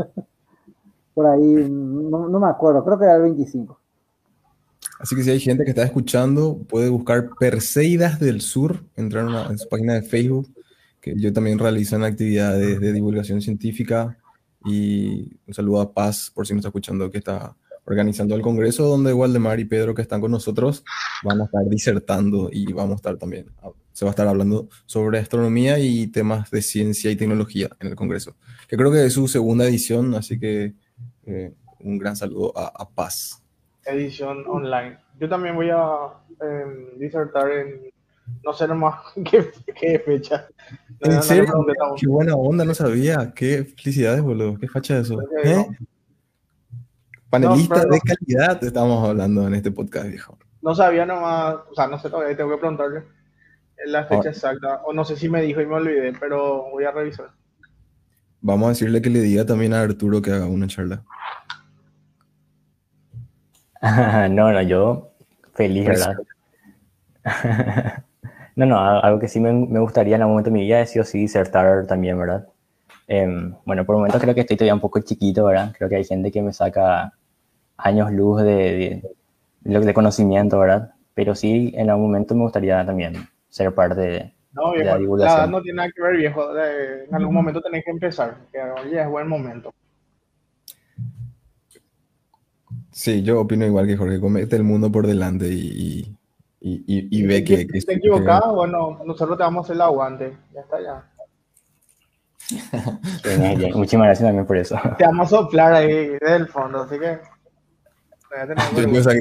Por 1.14 1.26
ahí, 1.26 1.40
no, 1.70 2.28
no, 2.28 2.40
me 2.40 2.48
acuerdo, 2.48 2.84
creo 2.84 2.98
que 2.98 3.04
era 3.04 3.16
el 3.16 3.22
25. 3.22 3.80
Así 4.98 5.14
que 5.14 5.22
si 5.22 5.30
hay 5.30 5.40
gente 5.40 5.64
que 5.64 5.70
está 5.70 5.84
escuchando, 5.84 6.58
puede 6.68 6.88
buscar 6.88 7.30
Perseidas 7.38 8.18
del 8.18 8.40
Sur, 8.40 8.84
entrar 8.96 9.50
en 9.50 9.58
su 9.58 9.68
página 9.68 9.94
de 9.94 10.02
Facebook, 10.02 10.48
que 11.00 11.14
yo 11.16 11.32
también 11.32 11.58
realizan 11.58 12.02
actividades 12.02 12.80
de 12.80 12.92
divulgación 12.92 13.40
científica. 13.40 14.18
Y 14.64 15.36
un 15.46 15.54
saludo 15.54 15.82
a 15.82 15.92
Paz, 15.92 16.32
por 16.34 16.46
si 16.46 16.54
no 16.54 16.58
está 16.58 16.68
escuchando, 16.68 17.10
que 17.10 17.18
está 17.18 17.54
organizando 17.86 18.34
el 18.34 18.42
congreso 18.42 18.84
donde 18.84 19.12
Waldemar 19.12 19.60
y 19.60 19.64
Pedro 19.64 19.94
que 19.94 20.02
están 20.02 20.20
con 20.20 20.30
nosotros 20.30 20.84
van 21.22 21.40
a 21.40 21.44
estar 21.44 21.64
disertando 21.66 22.48
y 22.50 22.72
vamos 22.72 22.92
a 22.92 22.96
estar 22.96 23.16
también, 23.16 23.46
se 23.92 24.04
va 24.04 24.10
a 24.10 24.12
estar 24.12 24.26
hablando 24.26 24.68
sobre 24.86 25.18
astronomía 25.18 25.78
y 25.78 26.06
temas 26.08 26.50
de 26.50 26.62
ciencia 26.62 27.10
y 27.10 27.16
tecnología 27.16 27.68
en 27.80 27.88
el 27.88 27.96
congreso, 27.96 28.34
que 28.68 28.76
creo 28.76 28.90
que 28.90 29.04
es 29.04 29.12
su 29.12 29.28
segunda 29.28 29.66
edición, 29.66 30.14
así 30.14 30.38
que 30.38 30.74
eh, 31.26 31.52
un 31.80 31.98
gran 31.98 32.16
saludo 32.16 32.52
a, 32.56 32.88
Paz. 32.88 33.42
Edición 33.84 34.44
online. 34.48 34.98
Yo 35.20 35.28
también 35.28 35.54
voy 35.54 35.68
a 35.70 35.84
em, 36.40 36.98
disertar 36.98 37.50
en, 37.50 37.92
no 38.42 38.52
sé 38.54 38.66
nomás 38.66 39.00
qué, 39.30 39.50
qué 39.78 39.98
fecha. 39.98 40.48
¿En 41.00 41.22
serio? 41.22 41.52
Qué 41.98 42.06
buena 42.06 42.34
onda, 42.34 42.64
no 42.64 42.74
sabía. 42.74 43.32
Qué 43.34 43.64
felicidades, 43.64 44.22
boludo. 44.22 44.58
Qué 44.58 44.68
facha 44.68 44.98
eso. 44.98 45.20
¿Eh? 45.44 45.66
Panelista 47.40 47.84
de 47.84 48.00
calidad 48.00 48.62
estamos 48.62 49.08
hablando 49.08 49.46
en 49.48 49.54
este 49.54 49.72
podcast, 49.72 50.06
viejo. 50.06 50.38
No 50.62 50.72
sabía 50.72 51.04
nomás, 51.04 51.56
o 51.68 51.74
sea, 51.74 51.88
no 51.88 51.98
sé 51.98 52.08
todavía, 52.08 52.36
tengo 52.36 52.50
que 52.50 52.58
preguntarle 52.58 53.02
la 53.86 54.04
fecha 54.04 54.28
exacta, 54.28 54.82
o 54.84 54.92
no 54.92 55.04
sé 55.04 55.16
si 55.16 55.28
me 55.28 55.42
dijo 55.42 55.60
y 55.60 55.66
me 55.66 55.74
olvidé, 55.74 56.12
pero 56.18 56.70
voy 56.70 56.84
a 56.84 56.92
revisar. 56.92 57.30
Vamos 58.40 58.66
a 58.66 58.68
decirle 58.70 59.02
que 59.02 59.10
le 59.10 59.20
diga 59.20 59.44
también 59.44 59.74
a 59.74 59.82
Arturo 59.82 60.22
que 60.22 60.30
haga 60.30 60.46
una 60.46 60.68
charla. 60.68 61.02
no, 64.30 64.52
no, 64.52 64.62
yo 64.62 65.10
feliz, 65.54 65.86
¿verdad? 65.86 66.14
no, 68.56 68.66
no, 68.66 68.78
algo 68.78 69.18
que 69.18 69.26
sí 69.26 69.40
me, 69.40 69.52
me, 69.52 69.80
gustaría 69.80 70.14
en 70.14 70.22
algún 70.22 70.34
momento 70.34 70.50
de 70.50 70.54
mi 70.54 70.62
vida 70.62 70.80
es 70.80 70.90
sí 70.90 71.00
o 71.00 71.04
sí 71.04 71.18
disertar 71.18 71.84
también, 71.86 72.16
¿verdad? 72.16 72.46
Eh, 73.08 73.52
bueno, 73.64 73.84
por 73.84 73.96
el 73.96 73.98
momento 73.98 74.20
creo 74.20 74.34
que 74.34 74.42
estoy 74.42 74.56
todavía 74.56 74.74
un 74.74 74.80
poco 74.80 75.00
chiquito, 75.00 75.44
¿verdad? 75.44 75.74
Creo 75.76 75.88
que 75.88 75.96
hay 75.96 76.04
gente 76.04 76.30
que 76.30 76.40
me 76.40 76.52
saca 76.52 77.12
años 77.76 78.12
luz 78.12 78.42
de, 78.42 79.02
de, 79.62 79.80
de, 79.80 79.94
conocimiento, 79.94 80.58
¿verdad? 80.58 80.92
Pero 81.14 81.34
sí, 81.34 81.72
en 81.76 81.90
algún 81.90 82.06
momento 82.06 82.34
me 82.34 82.42
gustaría 82.42 82.84
también 82.84 83.28
ser 83.48 83.74
parte 83.74 84.00
de, 84.00 84.34
no, 84.52 84.72
viejo, 84.72 84.84
la 84.86 84.98
divulgación. 84.98 85.50
no 85.50 85.62
tiene 85.62 85.76
nada 85.76 85.90
que 85.94 86.02
ver, 86.02 86.16
viejo. 86.16 86.58
en 86.58 87.14
algún 87.14 87.34
momento 87.34 87.60
tenés 87.60 87.84
que 87.84 87.90
empezar, 87.90 88.36
que 88.52 88.60
hoy 88.60 88.96
es 88.96 89.08
buen 89.08 89.28
momento. 89.28 89.72
Sí, 92.90 93.22
yo 93.22 93.40
opino 93.40 93.66
igual 93.66 93.86
que 93.86 93.96
Jorge, 93.96 94.20
comete 94.20 94.54
el 94.54 94.62
mundo 94.62 94.90
por 94.92 95.06
delante 95.06 95.48
y, 95.48 96.16
y, 96.60 96.84
y, 96.86 97.26
ve 97.26 97.42
que... 97.42 97.66
Si 97.72 97.86
te 97.86 97.94
equivocado, 97.94 98.54
bueno, 98.54 99.00
nosotros 99.04 99.36
te 99.36 99.42
vamos 99.42 99.62
a 99.62 99.64
hacer 99.64 99.74
el 99.74 99.82
aguante, 99.82 100.36
ya 100.54 100.60
está 100.60 100.80
ya. 100.80 101.10
Muchísimas 103.74 104.06
gracias 104.06 104.28
también 104.28 104.46
por 104.46 104.56
eso. 104.56 104.78
Te 104.96 105.04
vamos 105.04 105.26
a 105.32 105.36
soplar 105.36 105.72
ahí 105.74 106.10
desde 106.20 106.36
el 106.36 106.46
fondo, 106.46 106.82
así 106.82 106.98
que 106.98 107.18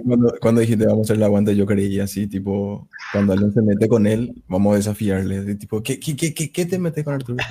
cuando, 0.06 0.34
cuando, 0.42 0.62
dijiste 0.62 0.86
vamos 0.86 1.00
a 1.00 1.04
hacer 1.04 1.18
el 1.18 1.24
aguante, 1.24 1.56
yo 1.56 1.66
creí 1.66 2.00
así, 2.00 2.28
tipo, 2.28 2.88
cuando 3.12 3.34
alguien 3.34 3.54
se 3.54 3.62
mete 3.62 3.88
con 3.88 4.08
él, 4.08 4.44
vamos 4.48 4.74
a 4.74 4.78
desafiarle. 4.78 5.56
tipo, 5.56 5.82
¿qué, 5.82 6.00
qué, 6.00 6.16
qué, 6.16 6.52
qué 6.52 6.66
te 6.66 6.80
metes 6.80 7.04
con 7.04 7.14
Arturo? 7.14 7.44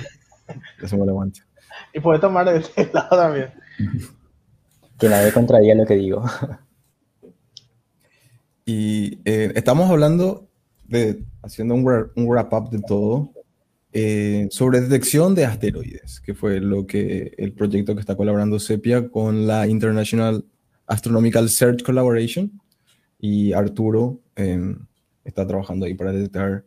Hacemos 0.83 1.03
el 1.05 1.09
aguante. 1.09 1.41
Y 1.93 1.99
puedes 1.99 2.21
tomar 2.21 2.45
de 2.45 2.59
ese 2.59 2.89
lado 2.93 3.17
también. 3.17 3.49
Que 4.99 5.09
nadie 5.09 5.33
contradiga 5.33 5.75
lo 5.75 5.85
que 5.85 5.95
digo. 5.95 6.23
Y 8.65 9.19
eh, 9.25 9.51
estamos 9.55 9.89
hablando 9.89 10.47
de, 10.85 11.21
haciendo 11.41 11.75
un, 11.75 11.85
un 12.15 12.27
wrap-up 12.29 12.69
de 12.69 12.79
todo, 12.79 13.33
eh, 13.91 14.47
sobre 14.49 14.81
detección 14.81 15.35
de 15.35 15.45
asteroides, 15.45 16.19
que 16.21 16.33
fue 16.33 16.59
lo 16.59 16.87
que 16.87 17.33
el 17.37 17.53
proyecto 17.53 17.93
que 17.93 17.99
está 17.99 18.15
colaborando 18.15 18.57
Sepia 18.57 19.09
con 19.09 19.45
la 19.45 19.67
International 19.67 20.45
Astronomical 20.87 21.49
Search 21.49 21.83
Collaboration 21.83 22.51
y 23.19 23.53
Arturo 23.53 24.19
em, 24.35 24.77
está 25.23 25.47
trabajando 25.47 25.85
ahí 25.85 25.93
para 25.93 26.11
detectar 26.11 26.65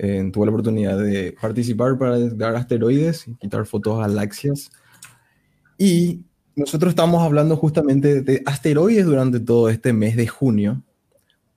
eh, 0.00 0.30
tuve 0.32 0.46
la 0.46 0.52
oportunidad 0.52 0.96
de 0.96 1.34
participar 1.40 1.98
para 1.98 2.18
dar 2.18 2.54
asteroides 2.54 3.26
y 3.26 3.34
quitar 3.34 3.66
fotos 3.66 3.98
a 3.98 4.02
galaxias. 4.02 4.70
Y 5.76 6.22
nosotros 6.54 6.90
estamos 6.90 7.22
hablando 7.22 7.56
justamente 7.56 8.22
de 8.22 8.42
asteroides 8.46 9.06
durante 9.06 9.40
todo 9.40 9.68
este 9.68 9.92
mes 9.92 10.16
de 10.16 10.28
junio, 10.28 10.84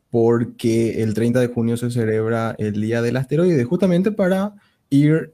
porque 0.10 1.04
el 1.04 1.14
30 1.14 1.40
de 1.40 1.48
junio 1.48 1.78
se 1.78 1.92
celebra 1.92 2.56
el 2.58 2.82
Día 2.82 3.04
del 3.04 3.18
Asteroide, 3.18 3.64
justamente 3.64 4.12
para 4.12 4.56
ir 4.90 5.34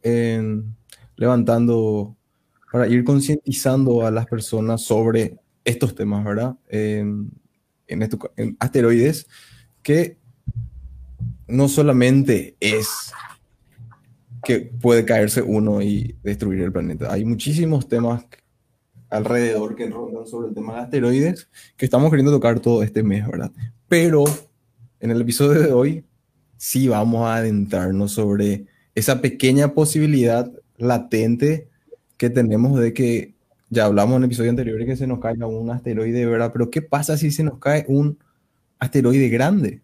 levantando, 1.15 2.15
para 2.71 2.87
ir 2.87 3.05
concientizando 3.05 4.05
a 4.05 4.11
las 4.11 4.25
personas 4.25 4.81
sobre 4.81 5.39
estos 5.67 5.95
temas, 5.95 6.23
¿verdad? 6.23 6.55
En, 6.69 7.29
en 7.87 8.57
asteroides, 8.59 9.27
que 9.83 10.17
no 11.47 11.67
solamente 11.67 12.55
es 12.61 13.11
que 14.45 14.59
puede 14.61 15.03
caerse 15.03 15.41
uno 15.41 15.81
y 15.81 16.15
destruir 16.23 16.61
el 16.61 16.71
planeta. 16.71 17.11
Hay 17.11 17.25
muchísimos 17.25 17.89
temas 17.89 18.25
alrededor 19.09 19.75
que 19.75 19.89
rondan 19.89 20.25
sobre 20.25 20.47
el 20.47 20.53
tema 20.53 20.75
de 20.75 20.79
asteroides 20.79 21.49
que 21.75 21.83
estamos 21.83 22.09
queriendo 22.09 22.31
tocar 22.31 22.61
todo 22.61 22.81
este 22.81 23.03
mes, 23.03 23.27
¿verdad? 23.27 23.51
Pero 23.89 24.23
en 25.01 25.11
el 25.11 25.19
episodio 25.19 25.61
de 25.61 25.73
hoy 25.73 26.05
sí 26.55 26.87
vamos 26.87 27.27
a 27.27 27.35
adentrarnos 27.35 28.13
sobre 28.13 28.67
esa 28.95 29.19
pequeña 29.19 29.73
posibilidad 29.73 30.49
latente 30.77 31.67
que 32.15 32.29
tenemos 32.29 32.79
de 32.79 32.93
que 32.93 33.36
ya 33.69 33.85
hablamos 33.85 34.15
en 34.15 34.23
el 34.23 34.27
episodio 34.27 34.49
anterior 34.49 34.85
que 34.85 34.95
se 34.95 35.07
nos 35.07 35.19
caiga 35.19 35.45
un 35.45 35.69
asteroide, 35.69 36.25
¿verdad? 36.25 36.51
Pero 36.53 36.69
¿qué 36.69 36.81
pasa 36.81 37.17
si 37.17 37.31
se 37.31 37.43
nos 37.43 37.59
cae 37.59 37.85
un 37.87 38.17
asteroide 38.79 39.29
grande? 39.29 39.81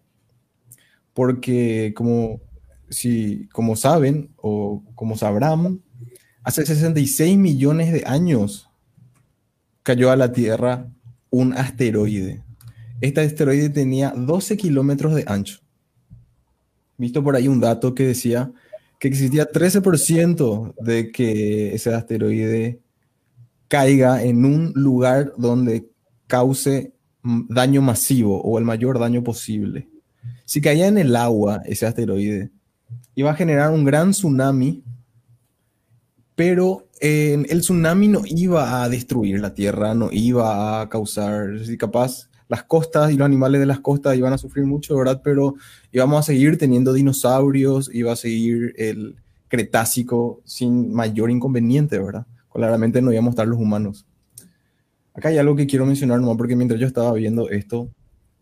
Porque 1.12 1.92
como, 1.94 2.40
si, 2.88 3.48
como 3.52 3.76
saben 3.76 4.30
o 4.36 4.82
como 4.94 5.16
sabrán, 5.16 5.82
hace 6.42 6.64
66 6.64 7.36
millones 7.36 7.92
de 7.92 8.04
años 8.06 8.70
cayó 9.82 10.10
a 10.10 10.16
la 10.16 10.32
Tierra 10.32 10.88
un 11.30 11.52
asteroide. 11.52 12.42
Este 13.00 13.20
asteroide 13.20 13.68
tenía 13.68 14.14
12 14.16 14.56
kilómetros 14.56 15.14
de 15.14 15.24
ancho. 15.26 15.60
Visto 16.96 17.22
por 17.22 17.36
ahí 17.36 17.48
un 17.48 17.60
dato 17.60 17.94
que 17.94 18.06
decía 18.06 18.52
que 18.98 19.08
existía 19.08 19.50
13% 19.50 20.74
de 20.80 21.12
que 21.12 21.74
ese 21.74 21.92
asteroide 21.92 22.80
caiga 23.68 24.22
en 24.22 24.44
un 24.44 24.72
lugar 24.74 25.32
donde 25.36 25.88
cause 26.26 26.94
daño 27.22 27.80
masivo 27.80 28.42
o 28.42 28.58
el 28.58 28.64
mayor 28.64 28.98
daño 28.98 29.24
posible. 29.24 29.88
Si 30.44 30.60
caía 30.60 30.88
en 30.88 30.98
el 30.98 31.16
agua 31.16 31.62
ese 31.64 31.86
asteroide, 31.86 32.50
iba 33.14 33.30
a 33.30 33.34
generar 33.34 33.70
un 33.70 33.84
gran 33.84 34.10
tsunami, 34.10 34.82
pero 36.34 36.88
el 37.00 37.60
tsunami 37.60 38.08
no 38.08 38.22
iba 38.24 38.82
a 38.82 38.88
destruir 38.88 39.40
la 39.40 39.54
Tierra, 39.54 39.94
no 39.94 40.08
iba 40.12 40.80
a 40.80 40.88
causar, 40.88 41.58
si 41.64 41.76
capaz 41.76 42.28
las 42.48 42.64
costas 42.64 43.10
y 43.10 43.16
los 43.16 43.24
animales 43.24 43.60
de 43.60 43.66
las 43.66 43.80
costas 43.80 44.16
iban 44.16 44.32
a 44.32 44.38
sufrir 44.38 44.66
mucho, 44.66 44.96
¿verdad? 44.96 45.22
Pero 45.24 45.54
íbamos 45.92 46.20
a 46.20 46.22
seguir 46.22 46.58
teniendo 46.58 46.92
dinosaurios, 46.92 47.90
iba 47.92 48.12
a 48.12 48.16
seguir 48.16 48.74
el 48.76 49.16
Cretácico 49.48 50.42
sin 50.44 50.92
mayor 50.92 51.30
inconveniente, 51.30 51.98
¿verdad? 51.98 52.26
Claramente 52.54 53.02
no 53.02 53.12
íbamos 53.12 53.32
a 53.32 53.34
estar 53.34 53.48
los 53.48 53.58
humanos. 53.58 54.06
Acá 55.12 55.28
hay 55.28 55.38
algo 55.38 55.54
que 55.56 55.66
quiero 55.66 55.84
mencionar 55.84 56.20
nomás 56.20 56.36
porque 56.36 56.56
mientras 56.56 56.80
yo 56.80 56.86
estaba 56.86 57.12
viendo 57.12 57.50
esto, 57.50 57.90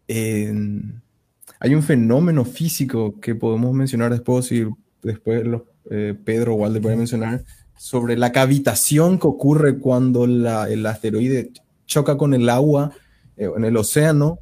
hay 0.08 1.74
un 1.74 1.82
fenómeno 1.82 2.44
físico 2.44 3.18
que 3.20 3.34
podemos 3.34 3.72
mencionar 3.74 4.10
después, 4.10 4.46
si 4.46 4.66
después 5.02 5.44
los, 5.44 5.62
eh, 5.90 6.14
Pedro 6.24 6.54
o 6.54 6.56
Walde 6.56 6.80
puede 6.80 6.96
mencionar, 6.96 7.44
sobre 7.76 8.16
la 8.16 8.32
cavitación 8.32 9.18
que 9.18 9.26
ocurre 9.26 9.78
cuando 9.78 10.24
el 10.24 10.86
asteroide 10.86 11.50
choca 11.86 12.16
con 12.16 12.34
el 12.34 12.48
agua 12.48 12.92
eh, 13.36 13.48
en 13.56 13.64
el 13.64 13.76
océano, 13.76 14.38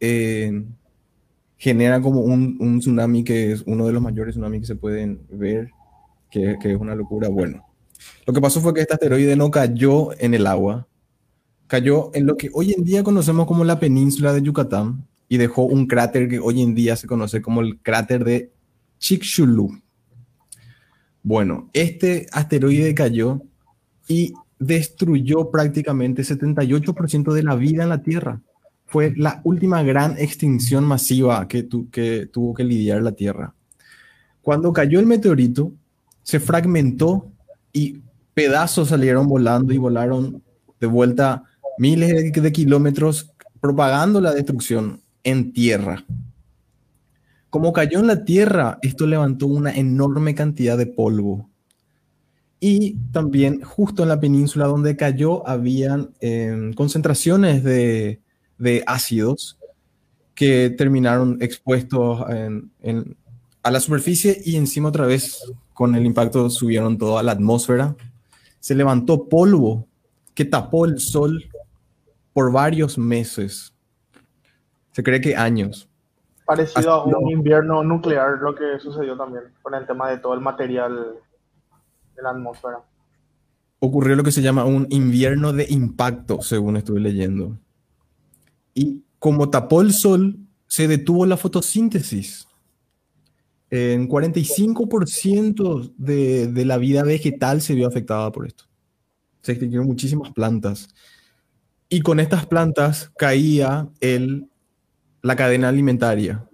eh, 0.00 0.64
genera 1.58 2.00
como 2.00 2.20
un, 2.20 2.78
tsunami 2.80 3.22
que 3.22 3.52
es 3.52 3.62
uno 3.66 3.86
de 3.86 3.92
los 3.92 4.02
mayores 4.02 4.34
tsunamis 4.34 4.60
que 4.60 4.66
se 4.66 4.76
pueden 4.76 5.20
ver, 5.30 5.70
que, 6.30 6.56
que 6.60 6.72
es 6.72 6.80
una 6.80 6.94
locura. 6.94 7.28
Bueno, 7.28 7.64
lo 8.26 8.32
que 8.32 8.40
pasó 8.40 8.60
fue 8.60 8.74
que 8.74 8.80
este 8.80 8.94
asteroide 8.94 9.36
no 9.36 9.50
cayó 9.50 10.10
en 10.18 10.34
el 10.34 10.46
agua, 10.46 10.86
cayó 11.66 12.10
en 12.14 12.26
lo 12.26 12.36
que 12.36 12.50
hoy 12.52 12.72
en 12.72 12.84
día 12.84 13.02
conocemos 13.02 13.46
como 13.46 13.64
la 13.64 13.80
península 13.80 14.32
de 14.32 14.42
Yucatán 14.42 15.06
y 15.28 15.38
dejó 15.38 15.64
un 15.64 15.86
cráter 15.86 16.28
que 16.28 16.38
hoy 16.38 16.62
en 16.62 16.74
día 16.74 16.94
se 16.96 17.06
conoce 17.06 17.40
como 17.40 17.62
el 17.62 17.78
cráter 17.80 18.24
de 18.24 18.52
Chicxulub. 18.98 19.80
Bueno, 21.22 21.70
este 21.72 22.26
asteroide 22.32 22.94
cayó 22.94 23.42
y 24.06 24.34
destruyó 24.58 25.50
prácticamente 25.50 26.22
78% 26.22 27.32
de 27.32 27.42
la 27.42 27.56
vida 27.56 27.82
en 27.82 27.88
la 27.88 28.02
Tierra. 28.02 28.40
Fue 28.86 29.14
la 29.16 29.40
última 29.44 29.82
gran 29.82 30.18
extinción 30.18 30.84
masiva 30.84 31.48
que, 31.48 31.66
que 31.90 32.26
tuvo 32.26 32.54
que 32.54 32.64
lidiar 32.64 33.02
la 33.02 33.12
Tierra. 33.12 33.54
Cuando 34.42 34.72
cayó 34.72 35.00
el 35.00 35.06
meteorito, 35.06 35.72
se 36.22 36.38
fragmentó 36.38 37.31
y 37.72 38.00
pedazos 38.34 38.88
salieron 38.88 39.26
volando 39.28 39.72
y 39.72 39.78
volaron 39.78 40.42
de 40.80 40.86
vuelta 40.86 41.44
miles 41.78 42.32
de 42.32 42.52
kilómetros 42.52 43.32
propagando 43.60 44.20
la 44.20 44.32
destrucción 44.32 45.00
en 45.24 45.52
tierra. 45.52 46.04
Como 47.50 47.72
cayó 47.72 48.00
en 48.00 48.06
la 48.06 48.24
tierra, 48.24 48.78
esto 48.82 49.06
levantó 49.06 49.46
una 49.46 49.72
enorme 49.72 50.34
cantidad 50.34 50.78
de 50.78 50.86
polvo. 50.86 51.50
Y 52.60 52.96
también 53.12 53.60
justo 53.60 54.02
en 54.02 54.08
la 54.08 54.20
península 54.20 54.66
donde 54.66 54.96
cayó 54.96 55.46
habían 55.46 56.10
em, 56.20 56.72
concentraciones 56.72 57.62
de, 57.62 58.20
ácidos 58.86 59.58
que 60.34 60.70
terminaron 60.70 61.38
expuestos 61.42 62.24
a 63.62 63.70
la 63.70 63.80
superficie 63.80 64.40
y 64.44 64.56
encima 64.56 64.88
otra 64.88 65.06
vez 65.06 65.42
con 65.72 65.94
el 65.94 66.04
impacto 66.04 66.50
subieron 66.50 66.98
todo 66.98 67.18
a 67.18 67.22
la 67.22 67.32
atmósfera. 67.32 67.96
Se 68.60 68.74
levantó 68.74 69.28
polvo 69.28 69.86
que 70.34 70.44
tapó 70.44 70.84
el 70.84 70.98
sol 70.98 71.44
por 72.32 72.52
varios 72.52 72.98
meses. 72.98 73.72
Se 74.92 75.02
cree 75.02 75.20
que 75.20 75.36
años 75.36 75.88
parecido 76.44 76.92
a 76.92 77.04
un 77.04 77.30
invierno 77.30 77.82
nuclear 77.82 78.38
lo 78.40 78.54
que 78.54 78.78
sucedió 78.80 79.16
también 79.16 79.44
con 79.62 79.74
el 79.74 79.86
tema 79.86 80.10
de 80.10 80.18
todo 80.18 80.34
el 80.34 80.40
material 80.40 81.14
de 82.14 82.22
la 82.22 82.30
atmósfera. 82.30 82.80
Ocurrió 83.78 84.16
lo 84.16 84.22
que 84.22 84.32
se 84.32 84.42
llama 84.42 84.64
un 84.64 84.86
invierno 84.90 85.52
de 85.52 85.66
impacto, 85.68 86.40
según 86.42 86.76
estuve 86.76 87.00
leyendo. 87.00 87.58
Y 88.74 89.04
como 89.18 89.50
tapó 89.50 89.80
el 89.80 89.92
sol, 89.92 90.36
se 90.66 90.88
detuvo 90.88 91.26
la 91.26 91.36
fotosíntesis. 91.36 92.46
En 93.72 94.08
45% 94.08 95.94
de, 95.96 96.46
de 96.46 96.64
la 96.64 96.76
vida 96.76 97.02
vegetal 97.02 97.60
se 97.62 97.74
vio 97.74 97.88
afectada 97.88 98.30
por 98.30 98.46
esto. 98.46 98.64
Se 99.40 99.52
extinguieron 99.52 99.86
muchísimas 99.86 100.30
plantas. 100.32 100.88
Y 101.88 102.02
con 102.02 102.20
estas 102.20 102.46
plantas 102.46 103.10
caía 103.16 103.88
el 104.00 104.46
la 105.22 105.36
cadena 105.36 105.68
alimentaria. 105.68 106.44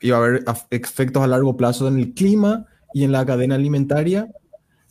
Iba 0.00 0.16
a 0.16 0.20
haber 0.20 0.44
efectos 0.70 1.22
a 1.22 1.26
largo 1.26 1.56
plazo 1.56 1.88
en 1.88 1.98
el 1.98 2.14
clima 2.14 2.66
y 2.94 3.04
en 3.04 3.12
la 3.12 3.26
cadena 3.26 3.56
alimentaria, 3.56 4.30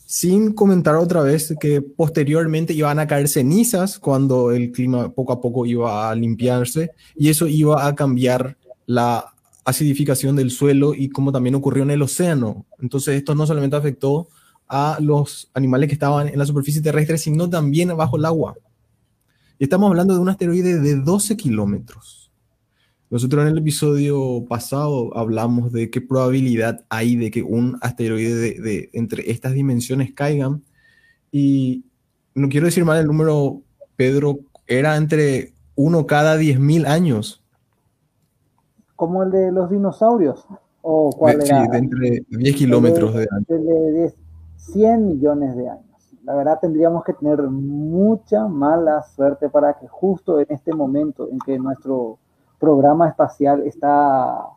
sin 0.06 0.54
comentar 0.54 0.96
otra 0.96 1.22
vez 1.22 1.56
que 1.60 1.82
posteriormente 1.82 2.74
iban 2.74 3.00
a 3.00 3.08
caer 3.08 3.28
cenizas 3.28 3.98
cuando 3.98 4.52
el 4.52 4.72
clima 4.72 5.12
poco 5.12 5.34
a 5.34 5.42
poco 5.42 5.66
iba 5.66 6.10
a 6.10 6.16
limpiarse 6.16 6.92
y 7.16 7.30
eso 7.30 7.48
iba 7.48 7.88
a 7.88 7.96
cambiar 7.96 8.58
la 8.86 9.34
acidificación 9.66 10.36
del 10.36 10.52
suelo 10.52 10.94
y 10.94 11.10
como 11.10 11.32
también 11.32 11.56
ocurrió 11.56 11.84
en 11.84 11.92
el 11.92 12.02
océano. 12.02 12.66
Entonces 12.80 13.18
esto 13.18 13.36
no 13.36 13.46
solamente 13.48 13.76
afectó 13.76 14.30
a 14.68 14.98
los 15.02 15.50
animales 15.54 15.90
que 15.90 15.94
estaban 15.94 16.28
en 16.28 16.40
la 16.40 16.46
superficie 16.46 16.82
terrestre, 16.82 17.18
sino 17.18 17.50
también 17.50 17.96
bajo 17.98 18.18
el 18.18 18.26
agua. 18.26 18.56
Y 19.58 19.64
estamos 19.64 19.90
hablando 19.90 20.14
de 20.14 20.20
un 20.20 20.30
asteroide 20.30 20.80
de 20.80 20.96
12 20.96 21.36
kilómetros. 21.38 22.32
Nosotros 23.10 23.44
en 23.44 23.50
el 23.50 23.58
episodio 23.60 24.46
pasado 24.50 25.16
hablamos 25.16 25.72
de 25.72 25.90
qué 25.90 26.02
probabilidad 26.02 26.86
hay 26.90 27.16
de 27.16 27.32
que 27.32 27.44
un 27.44 27.78
asteroide 27.82 28.60
de, 28.60 28.90
entre 28.94 29.32
estas 29.32 29.54
dimensiones 29.54 30.14
caigan. 30.14 30.64
Y 31.32 31.86
no 32.34 32.50
quiero 32.50 32.66
decir 32.66 32.84
mal 32.84 33.00
el 33.00 33.08
número, 33.08 33.62
Pedro, 33.96 34.40
era 34.68 34.98
entre 34.98 35.54
uno 35.76 36.08
cada 36.08 36.38
10.000 36.38 36.88
años. 36.88 37.45
Como 38.96 39.24
el 39.24 39.32
de 39.32 39.52
los 39.52 39.70
dinosaurios. 39.70 40.46
¿O 40.82 41.10
cuál 41.10 41.42
sí, 41.42 41.54
de 41.72 41.78
entre 41.78 42.26
10 42.30 42.56
kilómetros 42.56 43.14
de, 43.14 43.28
de 43.48 44.14
100 44.58 45.08
millones 45.08 45.56
de 45.56 45.70
años. 45.70 45.86
La 46.24 46.36
verdad 46.36 46.60
tendríamos 46.60 47.04
que 47.04 47.14
tener 47.14 47.42
mucha 47.44 48.48
mala 48.48 49.04
suerte 49.04 49.50
para 49.50 49.74
que 49.74 49.88
justo 49.88 50.40
en 50.40 50.48
este 50.50 50.74
momento 50.74 51.30
en 51.30 51.40
que 51.40 51.60
nuestro 51.60 52.18
programa 52.60 53.08
espacial 53.08 53.62
está 53.62 54.48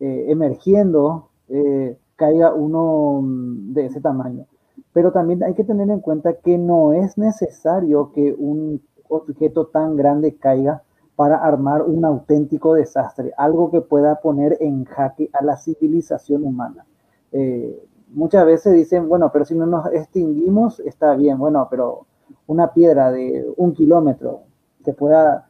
eh, 0.00 0.26
emergiendo, 0.28 1.28
eh, 1.48 1.98
caiga 2.14 2.54
uno 2.54 3.20
de 3.24 3.86
ese 3.86 4.00
tamaño. 4.00 4.46
Pero 4.92 5.10
también 5.10 5.42
hay 5.42 5.54
que 5.54 5.64
tener 5.64 5.90
en 5.90 6.00
cuenta 6.00 6.34
que 6.34 6.56
no 6.56 6.92
es 6.92 7.18
necesario 7.18 8.12
que 8.12 8.34
un 8.38 8.80
objeto 9.08 9.66
tan 9.66 9.96
grande 9.96 10.36
caiga 10.36 10.82
para 11.18 11.38
armar 11.38 11.82
un 11.82 12.04
auténtico 12.04 12.74
desastre, 12.74 13.32
algo 13.36 13.72
que 13.72 13.80
pueda 13.80 14.20
poner 14.20 14.56
en 14.60 14.84
jaque 14.84 15.28
a 15.32 15.42
la 15.42 15.56
civilización 15.56 16.44
humana. 16.44 16.86
Eh, 17.32 17.76
muchas 18.12 18.46
veces 18.46 18.74
dicen, 18.74 19.08
bueno, 19.08 19.28
pero 19.32 19.44
si 19.44 19.56
no 19.56 19.66
nos 19.66 19.92
extinguimos, 19.92 20.78
está 20.78 21.16
bien, 21.16 21.36
bueno, 21.36 21.66
pero 21.68 22.06
una 22.46 22.72
piedra 22.72 23.10
de 23.10 23.52
un 23.56 23.72
kilómetro 23.72 24.42
que 24.84 24.92
pueda 24.92 25.48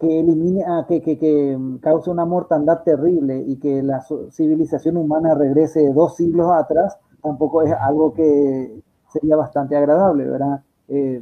que 0.00 0.20
elimine, 0.20 0.64
ah, 0.66 0.86
que, 0.88 1.02
que, 1.02 1.18
que, 1.18 1.58
cause 1.82 2.08
una 2.10 2.24
mortandad 2.24 2.84
terrible 2.84 3.44
y 3.46 3.56
que 3.56 3.82
la 3.82 4.02
civilización 4.30 4.96
humana 4.96 5.34
regrese 5.34 5.92
dos 5.92 6.16
siglos 6.16 6.50
atrás, 6.52 6.98
tampoco 7.22 7.60
es 7.60 7.72
algo 7.74 8.14
que 8.14 8.80
sería 9.12 9.36
bastante 9.36 9.76
agradable, 9.76 10.24
¿verdad? 10.24 10.62
Eh, 10.88 11.20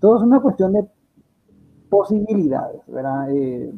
todo 0.00 0.16
es 0.16 0.22
una 0.22 0.40
cuestión 0.40 0.72
de 0.72 0.88
posibilidades, 1.88 2.82
¿verdad? 2.86 3.30
Eh, 3.30 3.72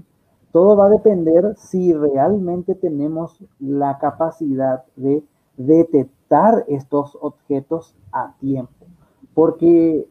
todo 0.52 0.76
va 0.76 0.86
a 0.86 0.90
depender 0.90 1.54
si 1.56 1.92
realmente 1.92 2.74
tenemos 2.74 3.42
la 3.58 3.98
capacidad 3.98 4.84
de 4.96 5.22
detectar 5.56 6.64
estos 6.68 7.16
objetos 7.20 7.94
a 8.12 8.34
tiempo, 8.40 8.86
porque 9.34 10.08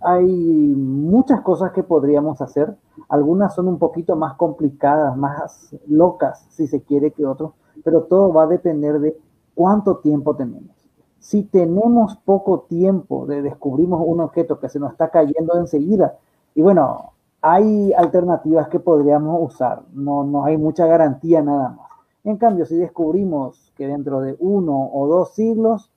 hay 0.00 0.26
muchas 0.26 1.40
cosas 1.42 1.72
que 1.72 1.82
podríamos 1.82 2.40
hacer, 2.40 2.76
algunas 3.08 3.54
son 3.54 3.68
un 3.68 3.78
poquito 3.78 4.16
más 4.16 4.34
complicadas, 4.34 5.16
más 5.16 5.74
locas, 5.86 6.46
si 6.50 6.66
se 6.66 6.82
quiere, 6.82 7.12
que 7.12 7.26
otros, 7.26 7.52
pero 7.84 8.04
todo 8.04 8.32
va 8.32 8.44
a 8.44 8.48
depender 8.48 9.00
de 9.00 9.16
cuánto 9.54 9.98
tiempo 9.98 10.34
tenemos. 10.34 10.76
Si 11.18 11.42
tenemos 11.42 12.16
poco 12.16 12.60
tiempo 12.60 13.26
de 13.26 13.42
descubrimos 13.42 14.02
un 14.04 14.20
objeto 14.20 14.58
que 14.58 14.68
se 14.68 14.80
nos 14.80 14.92
está 14.92 15.10
cayendo 15.10 15.56
enseguida, 15.58 16.16
y 16.54 16.62
bueno, 16.62 17.12
hay 17.42 17.92
alternativas 17.94 18.68
que 18.68 18.80
podríamos 18.80 19.52
usar, 19.52 19.82
no, 19.92 20.24
no 20.24 20.44
hay 20.44 20.56
mucha 20.56 20.86
garantía 20.86 21.42
nada 21.42 21.70
más. 21.70 21.90
En 22.24 22.36
cambio, 22.36 22.66
si 22.66 22.76
descubrimos 22.76 23.72
que 23.76 23.86
dentro 23.86 24.20
de 24.20 24.36
uno 24.40 24.90
o 24.92 25.06
dos 25.06 25.34
siglos 25.34 25.90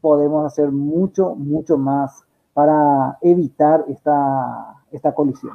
podemos 0.00 0.46
hacer 0.46 0.70
mucho, 0.70 1.34
mucho 1.34 1.76
más 1.76 2.24
para 2.54 3.18
evitar 3.20 3.84
esta, 3.88 4.82
esta 4.90 5.14
colisión. 5.14 5.54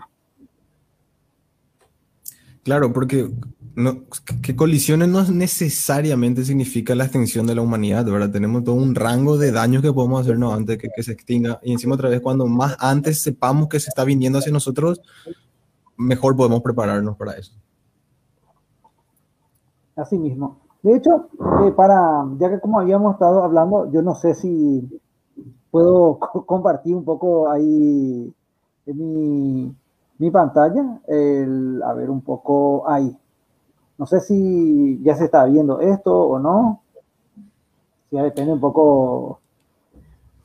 Claro, 2.63 2.93
porque 2.93 3.29
no, 3.75 4.03
que 4.41 4.55
colisiones 4.55 5.09
no 5.09 5.23
necesariamente 5.23 6.45
significa 6.45 6.95
la 6.95 7.05
extinción 7.05 7.47
de 7.47 7.55
la 7.55 7.61
humanidad, 7.61 8.05
¿verdad? 8.05 8.29
Tenemos 8.29 8.63
todo 8.63 8.75
un 8.75 8.95
rango 8.95 9.37
de 9.37 9.51
daños 9.51 9.81
que 9.81 9.91
podemos 9.91 10.21
hacernos 10.21 10.53
antes 10.53 10.77
que, 10.77 10.89
que 10.95 11.03
se 11.03 11.11
extinga. 11.11 11.59
Y 11.63 11.73
encima 11.73 11.95
otra 11.95 12.09
vez, 12.09 12.21
cuando 12.21 12.47
más 12.47 12.75
antes 12.79 13.21
sepamos 13.21 13.67
que 13.67 13.79
se 13.79 13.89
está 13.89 14.03
viniendo 14.03 14.39
hacia 14.39 14.51
nosotros, 14.51 15.01
mejor 15.97 16.35
podemos 16.35 16.61
prepararnos 16.61 17.17
para 17.17 17.33
eso. 17.33 17.53
Así 19.95 20.17
mismo. 20.17 20.59
De 20.81 20.95
hecho, 20.97 21.29
eh, 21.65 21.71
para, 21.75 22.25
ya 22.37 22.49
que 22.49 22.59
como 22.59 22.79
habíamos 22.79 23.13
estado 23.13 23.43
hablando, 23.43 23.91
yo 23.91 24.01
no 24.01 24.15
sé 24.15 24.33
si 24.33 25.01
puedo 25.71 26.19
compartir 26.45 26.95
un 26.95 27.05
poco 27.05 27.49
ahí 27.49 28.33
en 28.85 29.13
mi, 29.13 29.75
mi 30.19 30.31
pantalla, 30.31 30.99
el, 31.07 31.81
a 31.83 31.93
ver 31.93 32.09
un 32.09 32.21
poco 32.21 32.87
ahí. 32.87 33.17
No 33.97 34.05
sé 34.05 34.19
si 34.19 35.01
ya 35.03 35.15
se 35.15 35.25
está 35.25 35.45
viendo 35.45 35.79
esto 35.79 36.13
o 36.13 36.39
no. 36.39 36.81
Ya 38.11 38.23
depende 38.23 38.53
un 38.53 38.59
poco. 38.59 39.39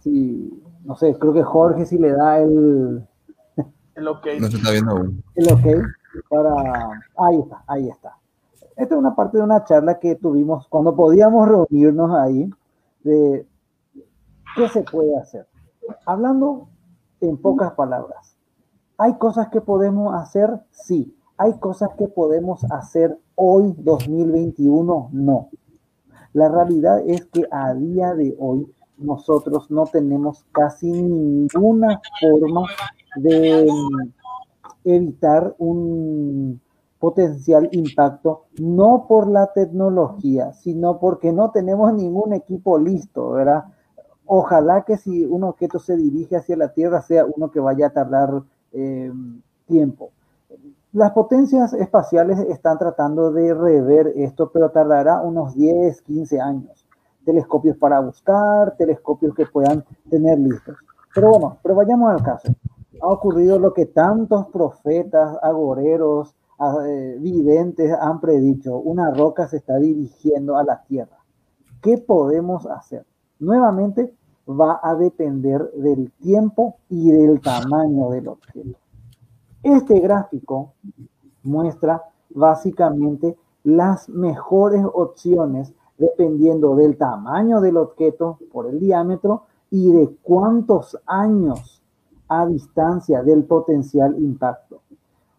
Si, 0.01 0.63
no 0.85 0.97
sé, 0.97 1.17
creo 1.19 1.33
que 1.33 1.43
Jorge 1.43 1.87
si 1.87 1.99
le 1.99 2.13
da 2.13 2.39
el. 2.39 3.07
El 3.95 4.09
ok. 4.09 4.27
No 4.41 4.49
se 4.49 4.57
está 4.57 4.71
viendo 4.71 4.93
aún. 4.93 5.23
El 5.35 5.53
ok. 5.53 5.67
Para. 6.29 7.03
Ahí 7.17 7.41
está, 7.41 7.65
ahí 7.67 7.89
está. 7.89 8.17
Esta 8.77 8.95
es 8.95 8.99
una 8.99 9.15
parte 9.15 9.39
de 9.39 9.45
una 9.45 9.65
charla 9.65 9.99
que 9.99 10.15
tuvimos 10.15 10.69
cuando 10.69 10.95
podíamos 10.95 11.49
reunirnos 11.49 12.13
ahí 12.13 12.49
de 13.03 13.45
qué 14.55 14.69
se 14.69 14.83
puede 14.83 15.19
hacer. 15.19 15.47
Hablando 16.07 16.69
en 17.21 17.37
pocas 17.39 17.73
palabras. 17.73 18.38
¿Hay 19.01 19.15
cosas 19.15 19.49
que 19.51 19.61
podemos 19.61 20.13
hacer? 20.13 20.61
Sí. 20.73 21.15
¿Hay 21.37 21.53
cosas 21.61 21.91
que 21.97 22.09
podemos 22.09 22.65
hacer 22.65 23.17
hoy, 23.37 23.73
2021? 23.79 25.11
No. 25.13 25.51
La 26.33 26.49
realidad 26.49 27.01
es 27.07 27.25
que 27.27 27.45
a 27.53 27.75
día 27.75 28.15
de 28.15 28.35
hoy 28.41 28.67
nosotros 28.97 29.71
no 29.71 29.87
tenemos 29.87 30.45
casi 30.51 30.91
ninguna 30.91 32.01
forma 32.21 32.63
de 33.15 33.69
mm, 33.71 34.11
evitar 34.83 35.55
un 35.59 36.61
potencial 36.99 37.69
impacto, 37.71 38.47
no 38.59 39.07
por 39.09 39.29
la 39.29 39.53
tecnología, 39.53 40.53
sino 40.55 40.99
porque 40.99 41.33
no 41.33 41.53
tenemos 41.53 41.95
ningún 41.95 42.33
equipo 42.33 42.81
listo, 42.81 43.31
¿verdad? 43.31 43.67
Ojalá 44.27 44.83
que 44.83 44.97
si 44.97 45.25
un 45.25 45.45
objeto 45.45 45.79
se 45.79 45.97
dirige 45.97 46.35
hacia 46.35 46.57
la 46.57 46.73
Tierra 46.73 47.01
sea 47.01 47.25
uno 47.25 47.53
que 47.53 47.61
vaya 47.61 47.87
a 47.87 47.91
tardar 47.91 48.43
eh, 48.73 49.13
tiempo. 49.67 50.11
Las 50.93 51.13
potencias 51.13 51.75
espaciales 51.75 52.39
están 52.41 52.79
tratando 52.79 53.31
de 53.31 53.53
rever 53.53 54.13
esto, 54.17 54.51
pero 54.51 54.71
tardará 54.71 55.21
unos 55.21 55.55
10, 55.55 56.01
15 56.03 56.41
años. 56.41 56.87
Telescopios 57.25 57.77
para 57.77 58.01
buscar, 58.01 58.75
telescopios 58.77 59.35
que 59.35 59.47
puedan 59.47 59.85
tener 60.09 60.39
listos. 60.39 60.77
Pero 61.15 61.31
bueno, 61.31 61.59
pero 61.63 61.75
vayamos 61.75 62.11
al 62.11 62.23
caso. 62.23 62.49
Ha 63.03 63.07
ocurrido 63.07 63.59
lo 63.59 63.75
que 63.75 63.87
tantos 63.87 64.47
profetas, 64.47 65.37
agoreros, 65.43 66.35
eh, 66.87 67.17
videntes 67.21 67.93
han 67.93 68.21
predicho. 68.21 68.79
Una 68.79 69.11
roca 69.11 69.47
se 69.47 69.59
está 69.59 69.77
dirigiendo 69.77 70.57
a 70.57 70.65
la 70.65 70.83
Tierra. 70.85 71.19
¿Qué 71.83 71.99
podemos 71.99 72.67
hacer? 72.67 73.05
Nuevamente, 73.39 74.13
va 74.49 74.81
a 74.83 74.95
depender 74.95 75.71
del 75.73 76.11
tiempo 76.13 76.77
y 76.89 77.11
del 77.11 77.41
tamaño 77.41 78.11
del 78.11 78.29
objeto. 78.29 78.79
Este 79.63 80.01
gráfico 80.01 80.73
muestra 81.43 82.03
básicamente 82.31 83.37
las 83.65 84.09
mejores 84.09 84.85
opciones 84.95 85.75
dependiendo 85.99 86.77
del 86.77 86.97
tamaño 86.97 87.61
del 87.61 87.77
objeto 87.77 88.39
por 88.53 88.67
el 88.67 88.79
diámetro 88.79 89.43
y 89.71 89.93
de 89.93 90.17
cuántos 90.23 90.99
años 91.07 91.83
a 92.29 92.47
distancia 92.47 93.23
del 93.23 93.45
potencial 93.45 94.17
impacto. 94.19 94.81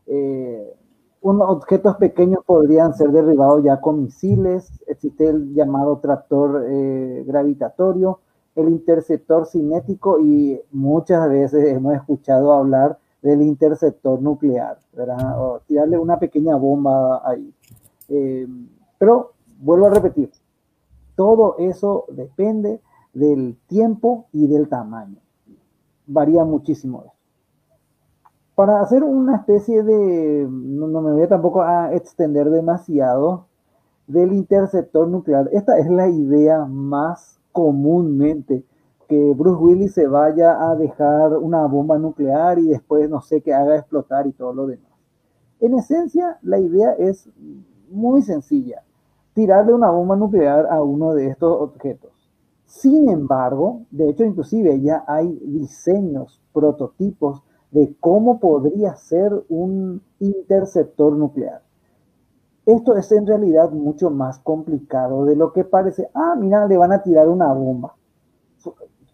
Eh, 0.05 0.75
unos 1.21 1.49
objetos 1.49 1.97
pequeños 1.97 2.43
podrían 2.45 2.93
ser 2.93 3.11
derribados 3.11 3.63
ya 3.63 3.81
con 3.81 4.03
misiles, 4.03 4.71
existe 4.87 5.27
el 5.27 5.53
llamado 5.53 5.97
tractor 5.97 6.65
eh, 6.67 7.23
gravitatorio, 7.27 8.19
el 8.59 8.69
interceptor 8.69 9.45
cinético 9.45 10.19
y 10.19 10.61
muchas 10.71 11.29
veces 11.29 11.65
hemos 11.67 11.95
escuchado 11.95 12.53
hablar 12.53 12.97
del 13.21 13.41
interceptor 13.41 14.21
nuclear, 14.21 14.79
¿verdad? 14.93 15.41
O 15.41 15.61
tirarle 15.67 15.97
una 15.97 16.19
pequeña 16.19 16.55
bomba 16.55 17.21
ahí. 17.25 17.53
Eh, 18.09 18.47
pero 18.97 19.33
vuelvo 19.59 19.87
a 19.87 19.91
repetir, 19.91 20.31
todo 21.15 21.55
eso 21.57 22.05
depende 22.09 22.81
del 23.13 23.57
tiempo 23.67 24.27
y 24.31 24.47
del 24.47 24.69
tamaño. 24.69 25.17
Varía 26.07 26.43
muchísimo 26.43 27.13
Para 28.55 28.81
hacer 28.81 29.03
una 29.03 29.37
especie 29.37 29.83
de, 29.83 30.47
no, 30.49 30.87
no 30.87 31.01
me 31.01 31.11
voy 31.11 31.27
tampoco 31.27 31.61
a 31.61 31.93
extender 31.93 32.49
demasiado, 32.49 33.45
del 34.07 34.33
interceptor 34.33 35.07
nuclear. 35.07 35.49
Esta 35.53 35.77
es 35.77 35.87
la 35.87 36.09
idea 36.09 36.65
más 36.65 37.38
comúnmente 37.51 38.63
que 39.07 39.33
Bruce 39.33 39.61
Willis 39.61 39.93
se 39.93 40.07
vaya 40.07 40.69
a 40.69 40.75
dejar 40.75 41.35
una 41.37 41.65
bomba 41.65 41.97
nuclear 41.97 42.59
y 42.59 42.67
después 42.67 43.09
no 43.09 43.21
sé 43.21 43.41
qué 43.41 43.53
haga 43.53 43.75
explotar 43.75 44.27
y 44.27 44.33
todo 44.33 44.53
lo 44.53 44.67
demás. 44.67 44.91
En 45.59 45.73
esencia, 45.73 46.37
la 46.43 46.59
idea 46.59 46.93
es 46.93 47.27
muy 47.89 48.21
sencilla, 48.21 48.83
tirarle 49.33 49.73
una 49.73 49.89
bomba 49.89 50.15
nuclear 50.15 50.67
a 50.69 50.81
uno 50.83 51.13
de 51.13 51.27
estos 51.27 51.59
objetos. 51.59 52.11
Sin 52.65 53.09
embargo, 53.09 53.81
de 53.89 54.09
hecho, 54.09 54.23
inclusive 54.23 54.79
ya 54.79 55.03
hay 55.07 55.39
diseños, 55.43 56.39
prototipos 56.53 57.41
de 57.71 57.95
cómo 57.99 58.39
podría 58.39 58.95
ser 58.95 59.31
un 59.49 60.01
interceptor 60.19 61.13
nuclear. 61.13 61.63
Esto 62.69 62.95
es 62.95 63.11
en 63.11 63.25
realidad 63.25 63.71
mucho 63.71 64.11
más 64.11 64.37
complicado 64.37 65.25
de 65.25 65.35
lo 65.35 65.51
que 65.51 65.63
parece. 65.63 66.07
Ah, 66.13 66.35
mira, 66.37 66.67
le 66.67 66.77
van 66.77 66.91
a 66.91 67.01
tirar 67.01 67.27
una 67.27 67.51
bomba. 67.51 67.95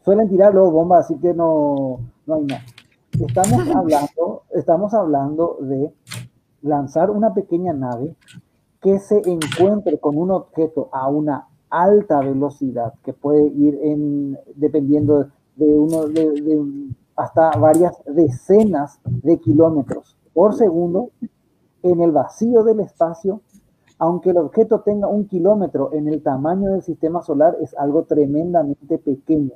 Suelen 0.03 0.27
tirar 0.27 0.53
luego 0.53 0.71
bombas, 0.71 1.05
así 1.05 1.17
que 1.19 1.33
no, 1.33 1.99
no 2.25 2.35
hay 2.35 2.43
nada. 2.43 2.63
Estamos 3.17 3.69
hablando, 3.75 4.43
estamos 4.51 4.93
hablando 4.93 5.57
de 5.61 5.93
lanzar 6.63 7.09
una 7.09 7.33
pequeña 7.33 7.71
nave 7.71 8.17
que 8.81 8.99
se 8.99 9.21
encuentre 9.23 9.99
con 9.99 10.17
un 10.17 10.31
objeto 10.31 10.89
a 10.91 11.07
una 11.07 11.47
alta 11.69 12.19
velocidad, 12.19 12.93
que 13.03 13.13
puede 13.13 13.45
ir 13.45 13.79
en, 13.83 14.37
dependiendo 14.55 15.29
de 15.55 15.73
uno 15.73 16.07
de, 16.07 16.89
hasta 17.15 17.51
varias 17.51 17.95
decenas 18.05 18.99
de 19.05 19.39
kilómetros 19.39 20.17
por 20.33 20.55
segundo, 20.55 21.11
en 21.85 22.01
el 22.01 22.11
vacío 22.11 22.63
del 22.63 22.79
espacio, 22.79 23.41
aunque 23.97 24.31
el 24.31 24.37
objeto 24.37 24.81
tenga 24.81 25.07
un 25.07 25.27
kilómetro 25.27 25.91
en 25.93 26.07
el 26.07 26.21
tamaño 26.21 26.71
del 26.71 26.81
sistema 26.81 27.21
solar, 27.21 27.57
es 27.61 27.75
algo 27.77 28.03
tremendamente 28.03 28.97
pequeño. 28.97 29.53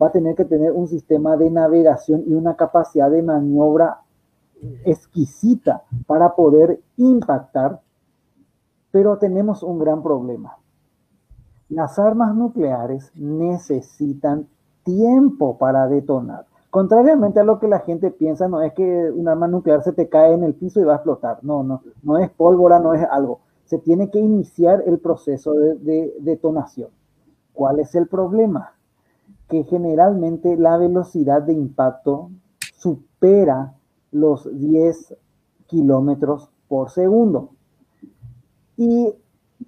Va 0.00 0.08
a 0.08 0.12
tener 0.12 0.34
que 0.34 0.44
tener 0.44 0.72
un 0.72 0.88
sistema 0.88 1.36
de 1.36 1.50
navegación 1.50 2.24
y 2.26 2.34
una 2.34 2.56
capacidad 2.56 3.10
de 3.10 3.22
maniobra 3.22 4.00
exquisita 4.84 5.84
para 6.06 6.34
poder 6.34 6.80
impactar, 6.96 7.80
pero 8.90 9.18
tenemos 9.18 9.62
un 9.62 9.78
gran 9.78 10.02
problema. 10.02 10.56
Las 11.68 11.98
armas 11.98 12.34
nucleares 12.34 13.12
necesitan 13.14 14.48
tiempo 14.82 15.58
para 15.58 15.86
detonar. 15.86 16.46
Contrariamente 16.70 17.40
a 17.40 17.44
lo 17.44 17.58
que 17.58 17.68
la 17.68 17.80
gente 17.80 18.10
piensa, 18.10 18.48
no 18.48 18.62
es 18.62 18.72
que 18.72 19.10
un 19.10 19.28
arma 19.28 19.48
nuclear 19.48 19.82
se 19.82 19.92
te 19.92 20.08
cae 20.08 20.34
en 20.34 20.44
el 20.44 20.54
piso 20.54 20.80
y 20.80 20.84
va 20.84 20.94
a 20.94 20.96
explotar. 20.96 21.38
No, 21.42 21.62
no, 21.62 21.82
no 22.02 22.18
es 22.18 22.30
pólvora, 22.30 22.78
no 22.78 22.94
es 22.94 23.06
algo. 23.10 23.40
Se 23.68 23.78
tiene 23.78 24.10
que 24.10 24.18
iniciar 24.18 24.82
el 24.86 24.98
proceso 24.98 25.52
de, 25.52 25.76
de 25.76 26.14
detonación. 26.18 26.90
¿Cuál 27.52 27.80
es 27.80 27.94
el 27.94 28.08
problema? 28.08 28.72
Que 29.48 29.64
generalmente 29.64 30.56
la 30.56 30.76
velocidad 30.76 31.42
de 31.42 31.52
impacto 31.52 32.30
supera 32.74 33.74
los 34.10 34.48
10 34.58 35.14
kilómetros 35.66 36.50
por 36.68 36.90
segundo. 36.90 37.50
Y 38.76 39.12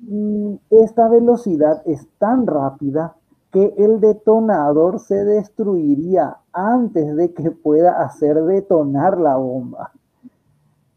mm, 0.01 0.55
esta 0.71 1.09
velocidad 1.09 1.83
es 1.85 2.09
tan 2.19 2.47
rápida 2.47 3.17
que 3.51 3.75
el 3.79 4.01
detonador 4.01 5.01
se 5.01 5.25
destruiría 5.25 6.39
antes 6.53 7.17
de 7.17 7.33
que 7.35 7.51
pueda 7.51 8.03
hacer 8.03 8.43
detonar 8.45 9.19
la 9.19 9.37
bomba. 9.37 9.93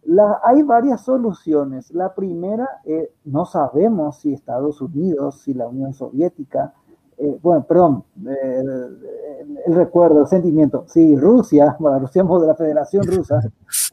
La, 0.05 0.41
hay 0.43 0.63
varias 0.63 1.01
soluciones. 1.01 1.91
La 1.91 2.13
primera, 2.13 2.67
eh, 2.85 3.13
no 3.25 3.45
sabemos 3.45 4.17
si 4.17 4.33
Estados 4.33 4.81
Unidos, 4.81 5.41
si 5.41 5.53
la 5.53 5.67
Unión 5.67 5.93
Soviética, 5.93 6.73
eh, 7.17 7.39
bueno, 7.41 7.63
perdón, 7.65 8.03
eh, 8.27 8.63
el 9.65 9.75
recuerdo, 9.75 10.21
el 10.21 10.27
sentimiento, 10.27 10.85
si 10.87 11.15
Rusia, 11.15 11.75
bueno, 11.79 11.99
Rusia 11.99 12.23
de 12.23 12.47
la 12.47 12.55
Federación 12.55 13.05
Rusa, 13.05 13.39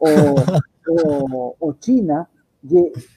o, 0.00 1.56
o 1.58 1.72
China, 1.74 2.28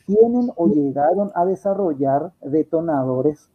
tienen 0.06 0.52
o 0.56 0.68
llegaron 0.68 1.32
a 1.36 1.46
desarrollar 1.46 2.32
detonadores 2.42 3.50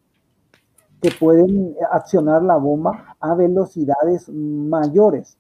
que 1.01 1.11
pueden 1.19 1.77
accionar 1.91 2.43
la 2.43 2.57
bomba 2.57 3.17
a 3.21 3.35
velocidades 3.35 4.29
mayores. 4.29 5.39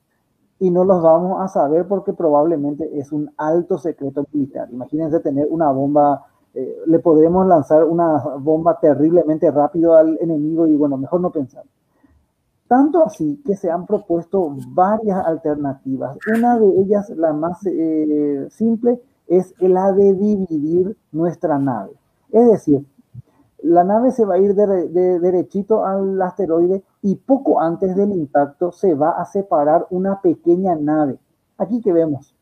Y 0.60 0.70
no 0.70 0.84
los 0.84 1.02
vamos 1.02 1.40
a 1.40 1.48
saber 1.48 1.86
porque 1.86 2.12
probablemente 2.12 2.98
es 2.98 3.12
un 3.12 3.30
alto 3.36 3.78
secreto 3.78 4.26
militar. 4.32 4.68
Imagínense 4.72 5.20
tener 5.20 5.46
una 5.50 5.70
bomba, 5.70 6.26
eh, 6.54 6.78
le 6.86 6.98
podremos 6.98 7.46
lanzar 7.46 7.84
una 7.84 8.18
bomba 8.38 8.78
terriblemente 8.80 9.50
rápido 9.50 9.94
al 9.94 10.18
enemigo 10.20 10.66
y 10.66 10.74
bueno, 10.74 10.96
mejor 10.96 11.20
no 11.20 11.30
pensar. 11.30 11.64
Tanto 12.66 13.02
así 13.02 13.40
que 13.46 13.56
se 13.56 13.70
han 13.70 13.86
propuesto 13.86 14.54
varias 14.68 15.24
alternativas. 15.24 16.18
Una 16.36 16.58
de 16.58 16.68
ellas, 16.80 17.08
la 17.10 17.32
más 17.32 17.64
eh, 17.64 18.46
simple, 18.50 19.00
es 19.26 19.54
la 19.58 19.92
de 19.92 20.14
dividir 20.14 20.96
nuestra 21.12 21.58
nave. 21.58 21.92
Es 22.30 22.46
decir, 22.46 22.84
la 23.62 23.84
nave 23.84 24.10
se 24.12 24.24
va 24.24 24.34
a 24.34 24.38
ir 24.38 24.54
de, 24.54 25.18
derechito 25.18 25.84
al 25.84 26.20
asteroide 26.20 26.82
y 27.02 27.16
poco 27.16 27.60
antes 27.60 27.94
del 27.94 28.12
impacto 28.12 28.72
se 28.72 28.94
va 28.94 29.10
a 29.10 29.24
separar 29.24 29.86
una 29.90 30.20
pequeña 30.20 30.74
nave. 30.74 31.18
Aquí 31.56 31.80
que 31.80 31.92
vemos. 31.92 32.34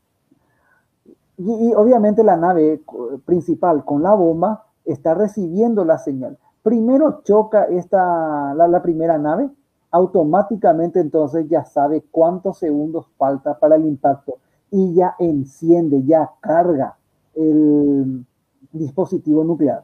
Y, 1.37 1.73
obviamente 1.75 2.23
la 2.23 2.35
nave 2.35 2.81
principal 3.25 3.85
con 3.85 4.01
la 4.01 4.13
bomba 4.13 4.65
está 4.85 5.13
recibiendo 5.13 5.85
la 5.85 5.99
señal. 5.99 6.37
Primero 6.63 7.21
choca 7.23 7.65
esta, 7.65 8.53
la, 8.55 8.81
primera 8.81 9.17
nave, 9.17 9.49
automáticamente 9.91 10.99
entonces 10.99 11.47
ya 11.47 11.63
sabe 11.63 12.03
cuántos 12.11 12.57
segundos 12.57 13.07
falta 13.17 13.57
para 13.59 13.75
el 13.75 13.85
impacto 13.85 14.39
y 14.71 14.95
ya 14.95 15.15
enciende, 15.19 16.03
ya 16.03 16.31
carga 16.41 16.97
el 17.35 18.25
dispositivo 18.71 19.43
nuclear. 19.43 19.83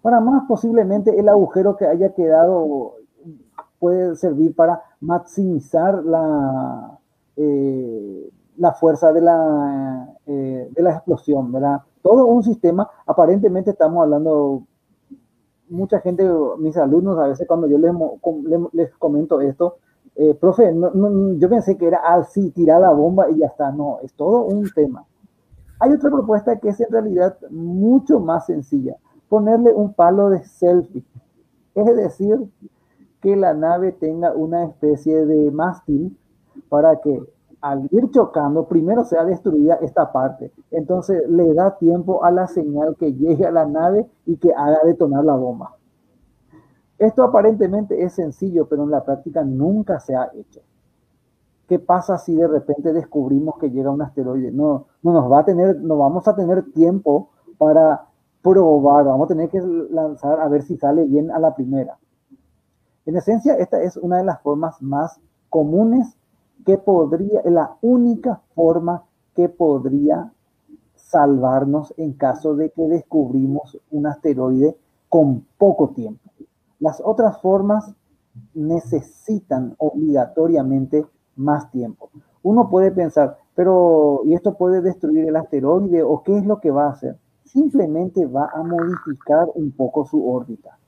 Para 0.00 0.20
más, 0.20 0.44
posiblemente 0.48 1.18
el 1.18 1.28
agujero 1.28 1.76
que 1.76 1.86
haya 1.86 2.14
quedado 2.14 2.94
puede 3.82 4.14
servir 4.14 4.54
para 4.54 4.80
maximizar 5.00 6.04
la, 6.04 7.00
eh, 7.34 8.30
la 8.58 8.72
fuerza 8.74 9.12
de 9.12 9.20
la, 9.20 10.08
eh, 10.24 10.70
de 10.70 10.82
la 10.84 10.92
explosión, 10.92 11.50
¿verdad? 11.50 11.80
Todo 12.00 12.26
un 12.26 12.44
sistema, 12.44 12.88
aparentemente 13.04 13.72
estamos 13.72 14.04
hablando, 14.04 14.62
mucha 15.68 15.98
gente, 15.98 16.24
mis 16.58 16.76
alumnos, 16.76 17.18
a 17.18 17.26
veces 17.26 17.44
cuando 17.48 17.66
yo 17.66 17.76
les, 17.76 17.92
les 18.72 18.94
comento 18.98 19.40
esto, 19.40 19.78
eh, 20.14 20.32
profe, 20.34 20.72
yo 21.38 21.48
pensé 21.48 21.76
que 21.76 21.88
era 21.88 21.98
así, 22.04 22.50
tirar 22.50 22.82
la 22.82 22.90
bomba 22.90 23.30
y 23.30 23.38
ya 23.38 23.46
está. 23.46 23.72
No, 23.72 23.98
es 24.04 24.14
todo 24.14 24.44
un 24.44 24.70
tema. 24.72 25.04
Hay 25.80 25.90
otra 25.90 26.08
propuesta 26.08 26.56
que 26.60 26.68
es 26.68 26.80
en 26.80 26.92
realidad 26.92 27.36
mucho 27.50 28.20
más 28.20 28.46
sencilla 28.46 28.94
ponerle 29.28 29.72
un 29.72 29.92
palo 29.92 30.30
de 30.30 30.44
selfie. 30.44 31.02
Es 31.74 31.96
decir, 31.96 32.38
que 33.22 33.36
la 33.36 33.54
nave 33.54 33.92
tenga 33.92 34.34
una 34.34 34.64
especie 34.64 35.24
de 35.24 35.50
mástil 35.52 36.18
para 36.68 37.00
que 37.00 37.22
al 37.62 37.86
ir 37.92 38.10
chocando, 38.10 38.66
primero 38.66 39.04
sea 39.04 39.24
destruida 39.24 39.76
esta 39.76 40.10
parte. 40.10 40.52
Entonces 40.72 41.22
le 41.30 41.54
da 41.54 41.78
tiempo 41.78 42.24
a 42.24 42.32
la 42.32 42.48
señal 42.48 42.96
que 42.96 43.14
llegue 43.14 43.46
a 43.46 43.52
la 43.52 43.64
nave 43.64 44.10
y 44.26 44.36
que 44.36 44.52
haga 44.52 44.80
detonar 44.84 45.24
la 45.24 45.36
bomba. 45.36 45.76
Esto 46.98 47.22
aparentemente 47.22 48.02
es 48.02 48.12
sencillo, 48.14 48.66
pero 48.68 48.82
en 48.82 48.90
la 48.90 49.04
práctica 49.04 49.44
nunca 49.44 50.00
se 50.00 50.16
ha 50.16 50.30
hecho. 50.34 50.60
¿Qué 51.68 51.78
pasa 51.78 52.18
si 52.18 52.34
de 52.34 52.48
repente 52.48 52.92
descubrimos 52.92 53.56
que 53.58 53.70
llega 53.70 53.90
un 53.90 54.02
asteroide? 54.02 54.50
No, 54.50 54.86
no 55.02 55.12
nos 55.12 55.30
va 55.30 55.40
a 55.40 55.44
tener, 55.44 55.80
no 55.80 55.96
vamos 55.96 56.26
a 56.26 56.34
tener 56.34 56.72
tiempo 56.72 57.30
para 57.58 58.06
probar, 58.42 59.04
vamos 59.04 59.26
a 59.26 59.28
tener 59.28 59.48
que 59.48 59.60
lanzar 59.60 60.40
a 60.40 60.48
ver 60.48 60.62
si 60.62 60.76
sale 60.76 61.04
bien 61.04 61.30
a 61.30 61.38
la 61.38 61.54
primera. 61.54 61.96
En 63.06 63.16
esencia, 63.16 63.54
esta 63.56 63.82
es 63.82 63.96
una 63.96 64.18
de 64.18 64.24
las 64.24 64.40
formas 64.42 64.80
más 64.80 65.20
comunes 65.50 66.16
que 66.64 66.78
podría, 66.78 67.42
la 67.44 67.76
única 67.80 68.40
forma 68.54 69.04
que 69.34 69.48
podría 69.48 70.32
salvarnos 70.94 71.92
en 71.96 72.12
caso 72.12 72.54
de 72.54 72.70
que 72.70 72.86
descubrimos 72.88 73.78
un 73.90 74.06
asteroide 74.06 74.76
con 75.08 75.44
poco 75.58 75.90
tiempo. 75.90 76.30
Las 76.78 77.02
otras 77.04 77.40
formas 77.40 77.92
necesitan 78.54 79.74
obligatoriamente 79.78 81.06
más 81.36 81.70
tiempo. 81.70 82.10
Uno 82.42 82.70
puede 82.70 82.92
pensar, 82.92 83.38
pero 83.54 84.22
¿y 84.24 84.34
esto 84.34 84.54
puede 84.54 84.80
destruir 84.80 85.28
el 85.28 85.36
asteroide 85.36 86.02
o 86.02 86.22
qué 86.22 86.38
es 86.38 86.46
lo 86.46 86.60
que 86.60 86.70
va 86.70 86.86
a 86.86 86.92
hacer? 86.92 87.18
simplemente 87.52 88.24
va 88.26 88.50
a 88.54 88.62
modificar 88.62 89.46
un 89.54 89.72
poco 89.72 90.06
su 90.06 90.26
órbita. 90.26 90.78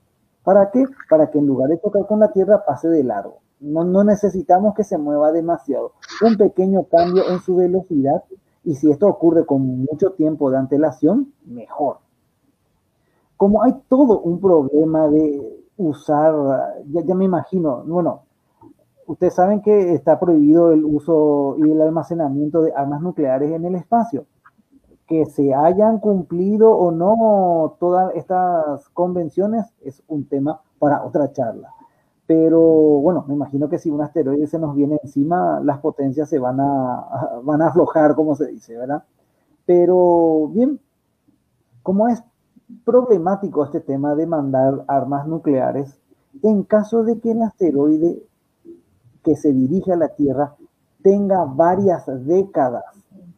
¿Para 0.44 0.70
qué? 0.70 0.84
Para 1.08 1.30
que 1.30 1.38
en 1.38 1.46
lugar 1.46 1.70
de 1.70 1.78
tocar 1.78 2.06
con 2.06 2.20
la 2.20 2.30
Tierra 2.30 2.64
pase 2.64 2.88
de 2.88 3.02
largo. 3.02 3.38
No, 3.60 3.82
no 3.82 4.04
necesitamos 4.04 4.74
que 4.74 4.84
se 4.84 4.98
mueva 4.98 5.32
demasiado. 5.32 5.92
Un 6.20 6.36
pequeño 6.36 6.84
cambio 6.84 7.22
en 7.30 7.40
su 7.40 7.56
velocidad 7.56 8.22
y 8.62 8.74
si 8.74 8.90
esto 8.90 9.06
ocurre 9.08 9.46
con 9.46 9.66
mucho 9.66 10.12
tiempo 10.12 10.50
de 10.50 10.58
antelación, 10.58 11.32
mejor. 11.46 11.98
Como 13.38 13.62
hay 13.62 13.74
todo 13.88 14.20
un 14.20 14.38
problema 14.38 15.08
de 15.08 15.64
usar, 15.78 16.34
ya, 16.90 17.00
ya 17.00 17.14
me 17.14 17.24
imagino, 17.24 17.82
bueno, 17.86 18.22
ustedes 19.06 19.34
saben 19.34 19.62
que 19.62 19.94
está 19.94 20.20
prohibido 20.20 20.72
el 20.72 20.84
uso 20.84 21.56
y 21.58 21.70
el 21.70 21.80
almacenamiento 21.80 22.62
de 22.62 22.72
armas 22.74 23.00
nucleares 23.00 23.50
en 23.50 23.64
el 23.64 23.74
espacio 23.76 24.26
que 25.06 25.26
se 25.26 25.54
hayan 25.54 25.98
cumplido 25.98 26.70
o 26.70 26.90
no 26.90 27.76
todas 27.78 28.14
estas 28.14 28.88
convenciones 28.90 29.66
es 29.82 30.02
un 30.08 30.26
tema 30.26 30.60
para 30.78 31.04
otra 31.04 31.32
charla. 31.32 31.70
Pero 32.26 32.60
bueno, 32.60 33.24
me 33.28 33.34
imagino 33.34 33.68
que 33.68 33.78
si 33.78 33.90
un 33.90 34.00
asteroide 34.00 34.46
se 34.46 34.58
nos 34.58 34.74
viene 34.74 34.98
encima, 35.02 35.60
las 35.60 35.78
potencias 35.80 36.28
se 36.28 36.38
van 36.38 36.58
a, 36.58 37.40
van 37.42 37.60
a 37.60 37.68
aflojar, 37.68 38.14
como 38.14 38.34
se 38.34 38.46
dice, 38.46 38.78
¿verdad? 38.78 39.04
Pero 39.66 40.48
bien, 40.48 40.80
como 41.82 42.08
es 42.08 42.22
problemático 42.84 43.64
este 43.64 43.80
tema 43.80 44.14
de 44.14 44.26
mandar 44.26 44.84
armas 44.88 45.26
nucleares, 45.26 45.98
en 46.42 46.62
caso 46.62 47.04
de 47.04 47.20
que 47.20 47.32
el 47.32 47.42
asteroide 47.42 48.22
que 49.22 49.36
se 49.36 49.52
dirige 49.52 49.92
a 49.92 49.96
la 49.96 50.08
Tierra 50.08 50.54
tenga 51.02 51.44
varias 51.44 52.06
décadas 52.26 52.84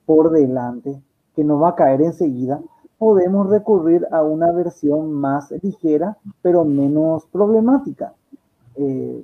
por 0.05 0.31
delante, 0.31 1.03
que 1.37 1.45
no 1.45 1.61
va 1.61 1.71
a 1.71 1.75
caer 1.75 2.01
enseguida, 2.03 2.61
podemos 2.99 3.49
recurrir 3.49 4.07
a 4.11 4.23
una 4.23 4.51
versión 4.53 5.13
más 5.13 5.53
ligera, 5.63 6.17
pero 6.43 6.65
menos 6.65 7.27
problemática. 7.27 8.15
Eh, 8.75 9.23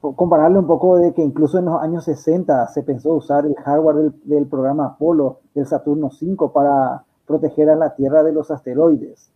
compararle 0.00 0.58
un 0.58 0.66
poco 0.66 0.96
de 0.96 1.14
que 1.14 1.22
incluso 1.22 1.58
en 1.58 1.66
los 1.66 1.80
años 1.80 2.04
60 2.04 2.66
se 2.68 2.82
pensó 2.82 3.14
usar 3.14 3.46
el 3.46 3.54
hardware 3.54 4.12
del, 4.24 4.46
programa 4.46 4.86
Apolo 4.86 5.38
del 5.54 5.66
Saturno 5.66 6.10
5 6.10 6.52
para 6.52 7.04
proteger 7.24 7.70
a 7.70 7.76
la 7.76 7.94
Tierra 7.94 8.24
de 8.24 8.32
los 8.32 8.50
asteroides. 8.50 9.30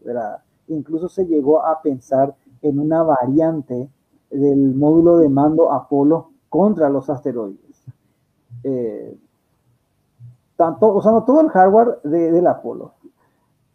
Incluso 0.67 1.09
se 1.09 1.25
llegó 1.27 1.65
a 1.65 1.81
pensar 1.83 2.35
en 2.63 2.81
una 2.81 3.05
variante 3.05 3.89
del 4.31 4.75
módulo 4.75 5.19
de 5.19 5.29
mando 5.29 5.71
Apolo 5.71 6.31
contra 6.49 6.91
los 6.91 7.09
asteroides. 7.09 7.85
Eh, 8.65 9.17
tanto, 10.57 10.95
usando 10.95 11.25
todo 11.25 11.41
el 11.41 11.49
hardware 11.49 12.01
de, 12.05 12.33
del 12.33 12.47
Apolo. 12.47 12.95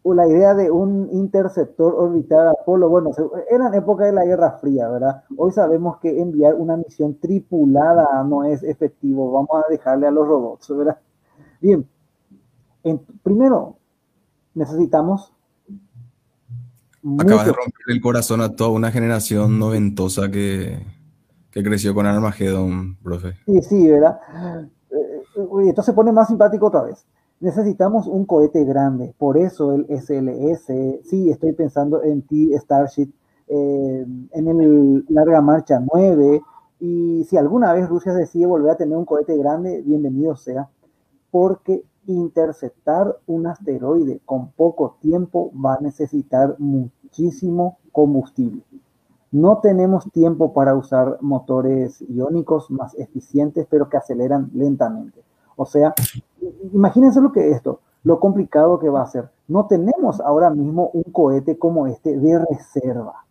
O 0.04 0.14
la 0.14 0.26
idea 0.26 0.54
de 0.54 0.70
un 0.70 1.08
interceptor 1.12 1.94
orbital 1.94 2.48
Apolo, 2.48 2.88
bueno, 2.88 3.10
era 3.48 3.68
en 3.68 3.74
época 3.74 4.04
de 4.04 4.12
la 4.12 4.24
Guerra 4.24 4.58
Fría, 4.60 4.88
¿verdad? 4.88 5.22
Hoy 5.36 5.52
sabemos 5.52 5.98
que 5.98 6.20
enviar 6.20 6.54
una 6.54 6.76
misión 6.76 7.14
tripulada 7.20 8.24
no 8.24 8.42
es 8.42 8.64
efectivo, 8.64 9.30
vamos 9.30 9.64
a 9.64 9.70
dejarle 9.70 10.08
a 10.08 10.10
los 10.10 10.26
robots, 10.26 10.76
¿verdad? 10.76 10.98
Bien, 11.60 11.86
primero 13.22 13.76
necesitamos... 14.54 15.32
Acabas 17.18 17.46
de 17.46 17.52
romper 17.52 17.86
el 17.88 18.00
corazón 18.00 18.40
a 18.42 18.54
toda 18.54 18.70
una 18.70 18.92
generación 18.92 19.58
noventosa 19.58 20.30
que, 20.30 20.86
que 21.50 21.62
creció 21.62 21.94
con 21.94 22.06
Armageddon, 22.06 22.96
profe. 23.02 23.34
Sí, 23.44 23.60
sí, 23.62 23.88
¿verdad? 23.88 24.20
Entonces 25.60 25.86
se 25.86 25.92
pone 25.92 26.12
más 26.12 26.28
simpático 26.28 26.66
otra 26.66 26.82
vez. 26.82 27.06
Necesitamos 27.40 28.06
un 28.06 28.24
cohete 28.24 28.64
grande, 28.64 29.14
por 29.18 29.36
eso 29.36 29.72
el 29.72 29.86
SLS, 29.86 30.66
sí, 31.04 31.30
estoy 31.30 31.52
pensando 31.52 32.02
en 32.02 32.22
T 32.22 32.56
Starship, 32.58 33.12
eh, 33.48 34.06
en 34.30 34.48
el 34.48 35.04
Larga 35.08 35.40
Marcha 35.40 35.80
9, 35.92 36.40
y 36.78 37.24
si 37.24 37.36
alguna 37.36 37.72
vez 37.72 37.88
Rusia 37.88 38.12
decide 38.14 38.46
volver 38.46 38.72
a 38.72 38.76
tener 38.76 38.96
un 38.96 39.04
cohete 39.04 39.36
grande, 39.36 39.82
bienvenido 39.82 40.36
sea, 40.36 40.68
porque 41.30 41.84
interceptar 42.06 43.16
un 43.26 43.46
asteroide 43.46 44.20
con 44.24 44.50
poco 44.52 44.96
tiempo 45.00 45.52
va 45.54 45.74
a 45.74 45.80
necesitar 45.80 46.56
muchísimo 46.58 47.78
combustible. 47.92 48.62
No 49.30 49.60
tenemos 49.62 50.10
tiempo 50.12 50.52
para 50.52 50.74
usar 50.74 51.18
motores 51.22 52.02
iónicos 52.08 52.70
más 52.70 52.94
eficientes, 52.98 53.66
pero 53.70 53.88
que 53.88 53.96
aceleran 53.96 54.50
lentamente. 54.52 55.22
O 55.56 55.66
sea, 55.66 55.94
imagínense 56.72 57.20
lo 57.20 57.32
que 57.32 57.48
es 57.48 57.56
esto, 57.56 57.80
lo 58.04 58.20
complicado 58.20 58.78
que 58.78 58.88
va 58.88 59.02
a 59.02 59.06
ser. 59.06 59.28
No 59.48 59.66
tenemos 59.66 60.20
ahora 60.20 60.50
mismo 60.50 60.90
un 60.92 61.04
cohete 61.04 61.58
como 61.58 61.86
este 61.86 62.18
de 62.18 62.44
reserva. 62.50 63.24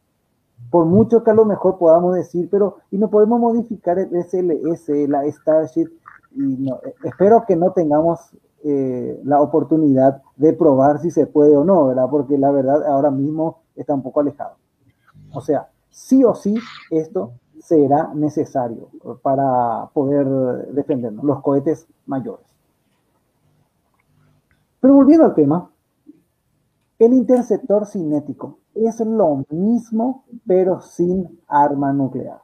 Por 0.69 0.85
mucho 0.85 1.23
que 1.23 1.31
a 1.31 1.33
lo 1.33 1.45
mejor 1.45 1.77
podamos 1.77 2.15
decir, 2.15 2.47
pero 2.49 2.77
y 2.91 2.97
no 2.97 3.09
podemos 3.09 3.39
modificar 3.39 3.99
el 3.99 4.09
SLS, 4.23 5.09
la 5.09 5.29
Starship, 5.29 5.89
y 6.33 6.69
espero 7.03 7.43
que 7.45 7.55
no 7.55 7.71
tengamos 7.71 8.31
eh, 8.63 9.19
la 9.25 9.41
oportunidad 9.41 10.21
de 10.37 10.53
probar 10.53 10.99
si 10.99 11.11
se 11.11 11.27
puede 11.27 11.57
o 11.57 11.65
no, 11.65 11.87
¿verdad? 11.87 12.07
Porque 12.09 12.37
la 12.37 12.51
verdad 12.51 12.85
ahora 12.85 13.11
mismo 13.11 13.63
está 13.75 13.93
un 13.93 14.03
poco 14.03 14.21
alejado. 14.21 14.55
O 15.33 15.41
sea, 15.41 15.69
sí 15.89 16.23
o 16.23 16.35
sí 16.35 16.55
esto 16.91 17.33
será 17.61 18.11
necesario 18.13 18.89
para 19.21 19.89
poder 19.93 20.27
defendernos, 20.73 21.23
los 21.23 21.41
cohetes 21.41 21.87
mayores. 22.05 22.45
Pero 24.79 24.95
volviendo 24.95 25.25
al 25.25 25.35
tema, 25.35 25.69
el 26.99 27.13
interceptor 27.13 27.85
cinético 27.85 28.59
es 28.73 28.99
lo 28.99 29.43
mismo, 29.49 30.25
pero 30.45 30.81
sin 30.81 31.39
arma 31.47 31.93
nuclear. 31.93 32.41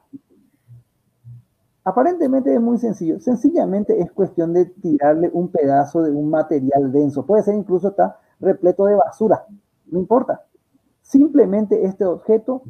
Aparentemente 1.84 2.54
es 2.54 2.60
muy 2.60 2.78
sencillo. 2.78 3.20
Sencillamente 3.20 4.02
es 4.02 4.12
cuestión 4.12 4.54
de 4.54 4.66
tirarle 4.66 5.30
un 5.32 5.48
pedazo 5.48 6.04
de 6.04 6.12
un 6.12 6.30
material 6.30 6.92
denso. 6.92 7.26
Puede 7.26 7.44
ser 7.44 7.56
incluso 7.56 7.88
está 7.88 8.20
repleto 8.42 8.86
de 8.86 8.96
basura. 8.96 9.46
No 9.86 9.98
importa. 10.00 10.44
Simplemente 11.02 11.86
este 11.86 12.04
objeto 12.04 12.64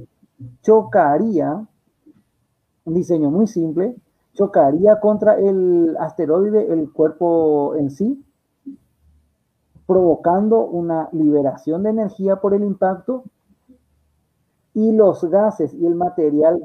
chocaría, 0.61 1.65
un 2.87 2.93
diseño 2.93 3.29
muy 3.29 3.47
simple, 3.47 3.95
chocaría 4.33 5.01
contra 5.01 5.37
el 5.37 5.97
asteroide, 5.99 6.71
el 6.71 6.89
cuerpo 6.93 7.75
en 7.75 7.91
sí, 7.91 8.23
provocando 9.85 10.65
una 10.65 11.09
liberación 11.11 11.83
de 11.83 11.89
energía 11.89 12.37
por 12.37 12.53
el 12.53 12.63
impacto 12.63 13.25
y 14.73 14.93
los 14.93 15.25
gases 15.25 15.73
y 15.73 15.85
el 15.85 15.95
material 15.95 16.63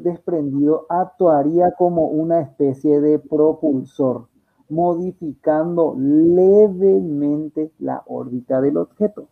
desprendido 0.00 0.86
actuaría 0.88 1.72
como 1.72 2.06
una 2.06 2.40
especie 2.40 3.00
de 3.00 3.20
propulsor, 3.20 4.26
modificando 4.68 5.94
levemente 5.96 7.70
la 7.78 8.02
órbita 8.06 8.60
del 8.60 8.78
objeto. 8.78 9.28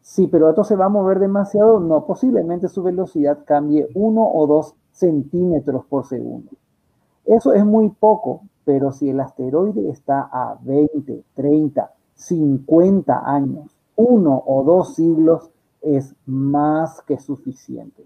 Sí, 0.00 0.26
pero 0.26 0.48
esto 0.48 0.64
se 0.64 0.74
va 0.74 0.86
a 0.86 0.88
mover 0.88 1.20
demasiado, 1.20 1.78
no, 1.78 2.06
posiblemente 2.06 2.68
su 2.68 2.82
velocidad 2.82 3.44
cambie 3.44 3.88
uno 3.94 4.28
o 4.28 4.46
dos 4.48 4.74
centímetros 4.96 5.84
por 5.86 6.06
segundo. 6.06 6.50
Eso 7.24 7.52
es 7.52 7.64
muy 7.64 7.90
poco, 7.90 8.42
pero 8.64 8.92
si 8.92 9.10
el 9.10 9.20
asteroide 9.20 9.90
está 9.90 10.28
a 10.32 10.58
20, 10.62 11.22
30, 11.34 11.90
50 12.14 13.30
años, 13.30 13.76
uno 13.96 14.42
o 14.46 14.64
dos 14.64 14.94
siglos 14.94 15.50
es 15.82 16.14
más 16.24 17.02
que 17.02 17.18
suficiente. 17.18 18.04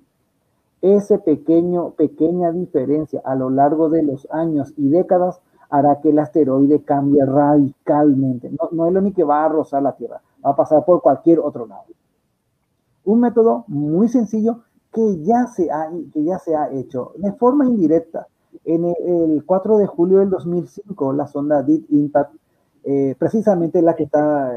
Ese 0.83 1.19
pequeño, 1.19 1.91
pequeña 1.91 2.51
diferencia 2.53 3.21
a 3.25 3.35
lo 3.35 3.51
largo 3.51 3.89
de 3.89 4.03
los 4.03 4.27
años 4.31 4.73
y 4.77 4.89
décadas 4.89 5.41
hará 5.69 6.01
que 6.01 6.11
el 6.11 6.19
asteroide 6.19 6.83
cambie 6.83 7.25
radicalmente. 7.25 8.51
No, 8.51 8.69
no 8.73 8.87
es 8.87 8.93
lo 8.93 9.01
ni 9.01 9.13
que 9.13 9.23
va 9.23 9.45
a 9.45 9.49
rozar 9.49 9.83
la 9.83 9.93
Tierra, 9.93 10.21
va 10.45 10.51
a 10.51 10.57
pasar 10.57 10.85
por 10.85 11.03
cualquier 11.03 11.39
otro 11.39 11.67
lado. 11.67 11.85
Un 13.05 13.21
método 13.21 13.65
muy 13.69 14.09
sencillo 14.09 14.61
que 14.93 15.23
ya 15.23 15.47
se 15.47 15.71
ha, 15.71 15.91
que 16.13 16.25
ya 16.25 16.39
se 16.39 16.55
ha 16.55 16.71
hecho 16.73 17.13
de 17.17 17.33
forma 17.33 17.67
indirecta. 17.67 18.27
En 18.65 18.85
el, 18.85 19.45
4 19.47 19.79
de 19.79 19.87
julio 19.87 20.19
del 20.19 20.31
2005, 20.31 21.13
la 21.13 21.27
sonda 21.27 21.63
Deep 21.63 21.87
Impact, 21.91 22.35
eh, 22.85 23.15
precisamente 23.19 23.81
la 23.81 23.95
que 23.95 24.05
está, 24.05 24.53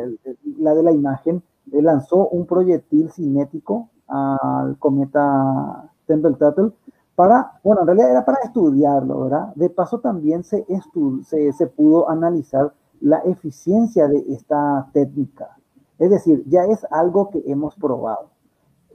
la 0.57 0.75
de 0.75 0.83
la 0.83 0.91
imagen, 0.91 1.43
eh, 1.71 1.81
lanzó 1.81 2.27
un 2.29 2.45
proyectil 2.45 3.11
cinético 3.11 3.89
al 4.07 4.77
cometa 4.79 5.89
Temple 6.05 6.35
Tuttle 6.39 6.71
para, 7.15 7.59
bueno, 7.63 7.81
en 7.81 7.87
realidad 7.87 8.11
era 8.11 8.25
para 8.25 8.39
estudiarlo, 8.43 9.21
¿verdad? 9.21 9.53
De 9.55 9.69
paso 9.69 9.99
también 9.99 10.43
se, 10.43 10.65
se, 11.23 11.53
se 11.53 11.67
pudo 11.67 12.09
analizar 12.09 12.73
la 12.99 13.19
eficiencia 13.19 14.07
de 14.07 14.25
esta 14.29 14.89
técnica. 14.93 15.57
Es 15.99 16.09
decir, 16.09 16.43
ya 16.47 16.63
es 16.65 16.85
algo 16.89 17.29
que 17.29 17.43
hemos 17.45 17.75
probado. 17.75 18.29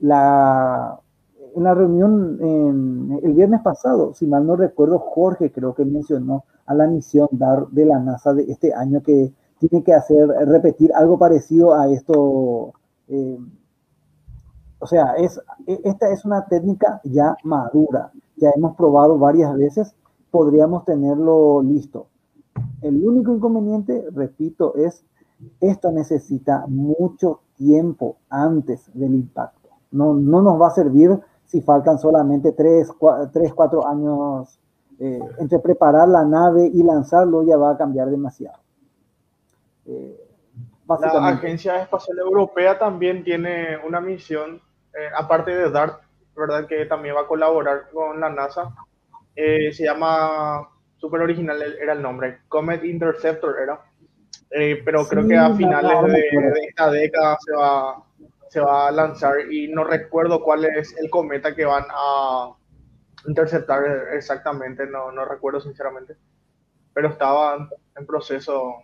La, 0.01 1.01
en 1.54 1.62
la 1.64 1.74
reunión 1.74 2.38
el 3.22 3.34
viernes 3.34 3.62
pasado, 3.62 4.14
si 4.14 4.26
mal 4.26 4.46
no 4.46 4.56
recuerdo, 4.56 4.98
Jorge 4.98 5.52
creo 5.52 5.74
que 5.74 5.84
mencionó 5.84 6.44
a 6.66 6.74
la 6.74 6.86
misión 6.86 7.28
DAR 7.32 7.68
de 7.68 7.86
la 7.86 7.98
NASA 7.98 8.34
de 8.34 8.44
este 8.44 8.74
año 8.74 9.02
que 9.02 9.32
tiene 9.58 9.82
que 9.82 9.94
hacer, 9.94 10.28
repetir 10.28 10.92
algo 10.94 11.18
parecido 11.18 11.74
a 11.74 11.88
esto. 11.90 12.72
Eh, 13.08 13.38
o 14.78 14.86
sea, 14.86 15.14
es, 15.16 15.40
e, 15.66 15.80
esta 15.84 16.10
es 16.10 16.24
una 16.24 16.46
técnica 16.46 17.00
ya 17.04 17.36
madura, 17.42 18.12
ya 18.36 18.50
hemos 18.54 18.76
probado 18.76 19.18
varias 19.18 19.56
veces, 19.56 19.94
podríamos 20.30 20.84
tenerlo 20.84 21.62
listo. 21.62 22.08
El 22.82 23.06
único 23.06 23.34
inconveniente, 23.34 24.04
repito, 24.12 24.76
es 24.76 25.04
esto 25.60 25.90
necesita 25.92 26.64
mucho 26.66 27.40
tiempo 27.56 28.16
antes 28.28 28.90
del 28.94 29.14
impacto. 29.14 29.68
No, 29.90 30.14
no 30.14 30.42
nos 30.42 30.60
va 30.60 30.68
a 30.68 30.72
servir 30.72 31.18
si 31.48 31.60
faltan 31.62 31.98
solamente 31.98 32.52
3, 32.52 32.92
4 32.92 33.88
años 33.88 34.60
eh, 35.00 35.20
entre 35.38 35.58
preparar 35.58 36.08
la 36.08 36.24
nave 36.24 36.70
y 36.72 36.82
lanzarlo, 36.82 37.42
ya 37.42 37.56
va 37.56 37.72
a 37.72 37.76
cambiar 37.76 38.08
demasiado. 38.08 38.58
Eh, 39.86 40.24
la 40.88 41.28
Agencia 41.28 41.82
Espacial 41.82 42.18
Europea 42.18 42.78
también 42.78 43.24
tiene 43.24 43.76
una 43.86 44.00
misión, 44.00 44.60
eh, 44.94 45.08
aparte 45.16 45.50
de 45.50 45.70
DART, 45.70 46.00
¿verdad? 46.36 46.66
Que 46.66 46.86
también 46.86 47.16
va 47.16 47.22
a 47.22 47.26
colaborar 47.26 47.88
con 47.92 48.20
la 48.20 48.30
NASA. 48.30 48.72
se 49.34 49.84
llama, 49.84 50.68
súper 50.96 51.22
original 51.22 51.60
era 51.80 51.92
el 51.92 52.02
nombre, 52.02 52.40
Comet 52.48 52.84
Interceptor 52.84 53.58
era 53.60 53.80
eh, 54.50 54.80
pero 54.84 55.06
creo 55.06 55.26
que 55.28 55.36
a 55.36 55.54
finales 55.54 56.12
de, 56.12 56.60
esta 56.68 56.90
década 56.90 57.36
se 57.44 57.52
va, 57.52 58.02
se 58.48 58.60
va 58.60 58.88
a 58.88 58.92
lanzar 58.92 59.52
y 59.52 59.68
no 59.68 59.84
recuerdo 59.84 60.42
cuál 60.42 60.64
es 60.64 60.96
el 60.98 61.10
cometa 61.10 61.54
que 61.54 61.64
van 61.64 61.84
a 61.90 62.52
interceptar 63.26 63.84
exactamente, 64.12 64.86
no, 64.86 65.12
no 65.12 65.24
recuerdo 65.24 65.60
sinceramente, 65.60 66.16
pero 66.94 67.08
estaba 67.08 67.68
en 67.96 68.06
proceso 68.06 68.74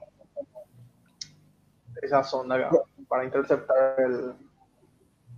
esa 2.02 2.22
sonda 2.22 2.70
para 3.08 3.24
interceptar 3.24 4.00
el 4.00 4.34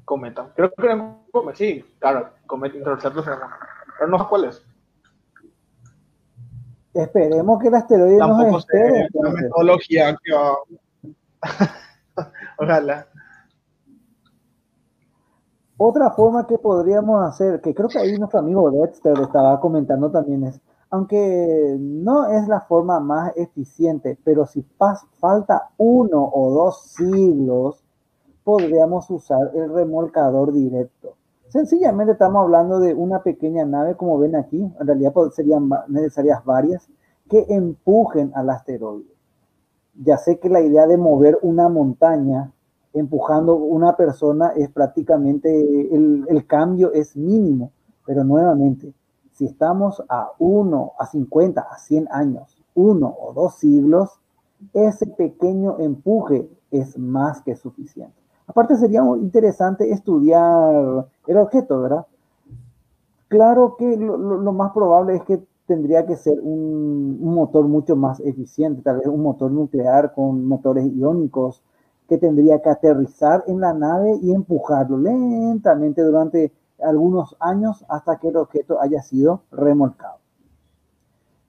cometa. 0.05 0.51
Creo 0.55 0.73
que 0.73 0.86
era 0.86 0.94
un 0.97 1.27
cometa, 1.31 1.59
sí, 1.59 1.85
claro, 1.98 2.31
cometa 2.47 2.77
interceptor 2.77 3.24
pero 3.98 4.11
no 4.11 4.19
sé 4.19 4.24
cuál 4.28 4.44
es. 4.44 4.66
Esperemos 6.94 7.61
que 7.61 7.69
el 7.69 7.74
asteroide 7.74 8.19
Tampoco 8.19 8.53
nos 8.53 8.65
espere. 8.65 9.09
sé 9.09 9.19
la 9.20 9.31
metodología 9.31 10.19
que 10.23 10.32
va. 10.32 10.57
Ojalá. 12.59 13.07
Otra 15.78 16.11
forma 16.11 16.47
que 16.47 16.57
podríamos 16.57 17.23
hacer, 17.23 17.61
que 17.61 17.74
creo 17.74 17.89
que 17.89 17.98
ahí 17.98 18.16
nuestro 18.16 18.40
amigo 18.40 18.70
Dexter 18.70 19.19
estaba 19.20 19.61
comentando 19.61 20.11
también 20.11 20.44
es, 20.44 20.59
aunque 20.89 21.77
no 21.78 22.28
es 22.28 22.48
la 22.48 22.62
forma 22.62 22.98
más 22.98 23.36
eficiente, 23.36 24.19
pero 24.24 24.47
si 24.47 24.62
falta 25.20 25.70
uno 25.77 26.31
o 26.32 26.51
dos 26.51 26.82
siglos, 26.97 27.85
podríamos 28.43 29.11
usar 29.11 29.51
el 29.55 29.69
remolcador 29.70 30.53
directo. 30.53 31.16
Sencillamente 31.48 32.12
estamos 32.12 32.44
hablando 32.44 32.81
de 32.81 32.94
una 32.94 33.23
pequeña 33.23 33.66
nave, 33.66 33.97
como 33.97 34.19
ven 34.19 34.35
aquí, 34.35 34.62
en 34.62 34.86
realidad 34.86 35.12
serían 35.32 35.69
necesarias 35.89 36.43
varias, 36.44 36.89
que 37.28 37.44
empujen 37.51 38.32
al 38.35 38.48
asteroide. 38.48 39.12
Ya 39.94 40.16
sé 40.16 40.39
que 40.39 40.48
la 40.48 40.61
idea 40.62 40.86
de 40.86 40.97
mover 40.97 41.39
una 41.43 41.69
montaña 41.69 42.53
empujando 42.97 43.55
una 43.55 43.94
persona 43.94 44.48
es 44.56 44.70
prácticamente, 44.70 45.51
el, 45.94 46.47
cambio 46.47 46.93
es 46.93 47.16
mínimo, 47.16 47.73
pero 48.06 48.24
nuevamente, 48.24 48.94
si 49.32 49.44
estamos 49.44 50.02
a 50.09 50.31
1, 50.39 50.93
a 50.98 51.06
50, 51.06 51.60
a 51.60 51.78
100 51.78 52.09
años, 52.10 52.56
uno 52.74 53.14
o 53.20 53.35
dos 53.35 53.56
siglos, 53.56 54.18
ese 54.73 55.06
pequeño 55.06 55.78
empuje 55.78 56.48
es 56.70 56.98
más 56.98 57.43
que 57.43 57.55
suficiente. 57.55 58.14
Aparte 58.47 58.77
sería 58.77 59.02
interesante 59.20 59.90
estudiar 59.90 61.06
el 61.27 61.36
objeto, 61.36 61.82
¿verdad? 61.82 62.06
Claro 63.28 63.77
que 63.77 63.97
lo, 63.97 64.52
más 64.52 64.73
probable 64.73 65.16
es 65.16 65.23
que 65.24 65.43
tendría 65.66 66.06
que 66.06 66.16
ser 66.16 66.39
un, 66.40 67.18
motor 67.20 67.66
mucho 67.66 67.94
más 67.94 68.20
eficiente, 68.20 68.81
tal 68.82 68.98
vez 68.98 69.09
un 69.09 69.23
motor 69.23 69.51
nuclear 69.51 70.14
con 70.14 70.47
motores 70.47 70.86
iónicos 70.94 71.62
que 72.09 72.19
tendría 72.19 72.61
que 72.62 72.70
aterrizar 72.70 73.45
en 73.47 73.61
la 73.61 73.73
nave 73.73 74.19
y 74.23 74.33
empujarlo 74.33 74.99
lentamente 74.99 76.03
durante 76.03 76.53
algunos 76.83 77.37
años 77.41 77.85
hasta 77.89 78.19
que 78.19 78.28
el 78.28 78.37
objeto 78.37 78.81
haya 78.81 79.03
sido 79.03 79.43
remolcado. 79.51 80.19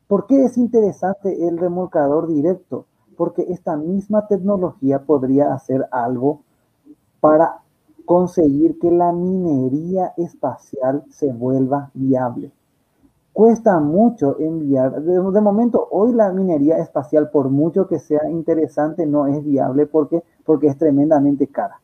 ¿Por 0.07 0.25
qué 0.25 0.45
es 0.45 0.57
interesante 0.57 1.47
el 1.47 1.57
remolcador 1.57 2.27
directo? 2.27 2.85
Porque 3.17 3.45
esta 3.49 3.75
misma 3.75 4.27
tecnología 4.27 4.99
podría 4.99 5.53
hacer 5.53 5.87
algo 5.91 6.41
para 7.19 7.61
conseguir 8.05 8.79
que 8.79 8.89
la 8.89 9.11
minería 9.11 10.13
espacial 10.15 11.03
se 11.09 11.33
vuelva 11.33 11.91
viable. 11.93 12.53
Cuesta 13.37 13.79
mucho 13.79 14.39
enviar, 14.39 14.99
de, 15.03 15.41
momento 15.41 15.87
hoy 15.91 16.11
la 16.11 16.31
minería 16.31 16.79
espacial, 16.79 17.29
por 17.29 17.51
mucho 17.51 17.87
que 17.87 17.99
sea 17.99 18.27
interesante, 18.31 19.05
no 19.05 19.27
es 19.27 19.43
viable 19.43 19.85
porque, 19.85 20.23
porque 20.43 20.65
es 20.65 20.77
tremendamente 20.79 21.45
cara. 21.45 21.79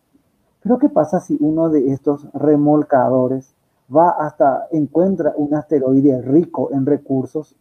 Pero 0.64 0.80
¿qué 0.80 0.90
pasa 0.90 1.20
si 1.20 1.38
uno 1.40 1.70
de 1.70 1.92
estos 1.92 2.28
remolcadores 2.34 3.54
va 3.96 4.10
hasta, 4.10 4.66
encuentra 4.72 5.36
un 5.38 5.54
asteroide 5.54 6.24
rico 6.24 6.70
en 6.72 6.88
recursos 6.88 7.56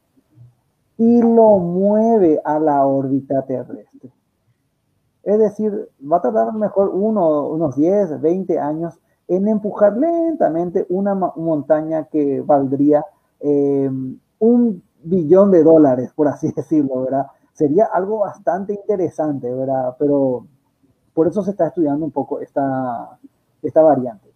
y 0.97 1.20
lo 1.20 1.59
mueve 1.59 2.40
a 2.43 2.59
la 2.59 2.86
órbita 2.86 3.43
terrestre? 3.43 4.10
Es 5.23 5.39
decir, 5.39 5.90
va 6.10 6.16
a 6.16 6.23
tardar 6.23 6.55
mejor 6.55 6.89
uno, 6.94 7.47
unos 7.47 7.77
10, 7.77 8.23
20 8.23 8.59
años 8.59 8.98
en 9.28 9.48
empujar 9.48 9.98
lentamente 9.98 10.86
una 10.89 11.14
montaña 11.14 12.05
que 12.05 12.40
valdría 12.40 13.05
eh, 13.43 13.90
un 14.39 14.82
billón 15.05 15.51
de 15.51 15.62
dólares, 15.62 16.12
por 16.14 16.28
así 16.28 16.52
decirlo, 16.56 17.02
¿verdad? 17.02 17.27
Sería 17.52 17.86
algo 17.93 18.20
bastante 18.20 18.74
interesante, 18.74 19.52
¿verdad? 19.52 19.97
Pero 19.98 20.47
por 21.12 21.28
eso 21.28 21.43
se 21.43 21.51
está 21.51 21.66
estudiando 21.66 22.05
un 22.05 22.10
poco 22.10 22.40
esta, 22.40 23.19
esta 23.62 23.82
variante. 23.82 24.32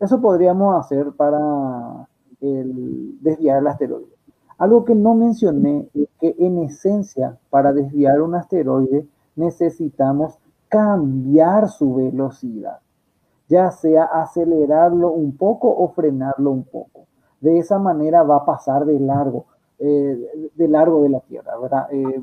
Eso 0.00 0.20
podríamos 0.20 0.78
hacer 0.78 1.12
para 1.12 2.08
desviar 2.40 3.58
el 3.58 3.66
asteroide. 3.66 4.16
Algo 4.58 4.84
que 4.84 4.94
no 4.94 5.14
mencioné 5.14 5.88
es 5.94 6.08
que 6.18 6.34
en 6.38 6.58
esencia, 6.58 7.38
para 7.50 7.72
desviar 7.72 8.20
un 8.20 8.34
asteroide, 8.34 9.06
necesitamos 9.36 10.38
cambiar 10.68 11.68
su 11.68 11.94
velocidad, 11.94 12.78
ya 13.48 13.70
sea 13.70 14.04
acelerarlo 14.04 15.12
un 15.12 15.36
poco 15.36 15.68
o 15.68 15.88
frenarlo 15.88 16.50
un 16.50 16.64
poco. 16.64 17.06
De 17.40 17.58
esa 17.58 17.78
manera 17.78 18.22
va 18.22 18.36
a 18.36 18.44
pasar 18.44 18.84
de 18.84 18.98
largo, 18.98 19.46
eh, 19.78 20.50
de 20.54 20.68
largo 20.68 21.02
de 21.02 21.10
la 21.10 21.20
Tierra, 21.20 21.58
¿verdad? 21.58 21.86
Eh, 21.90 22.20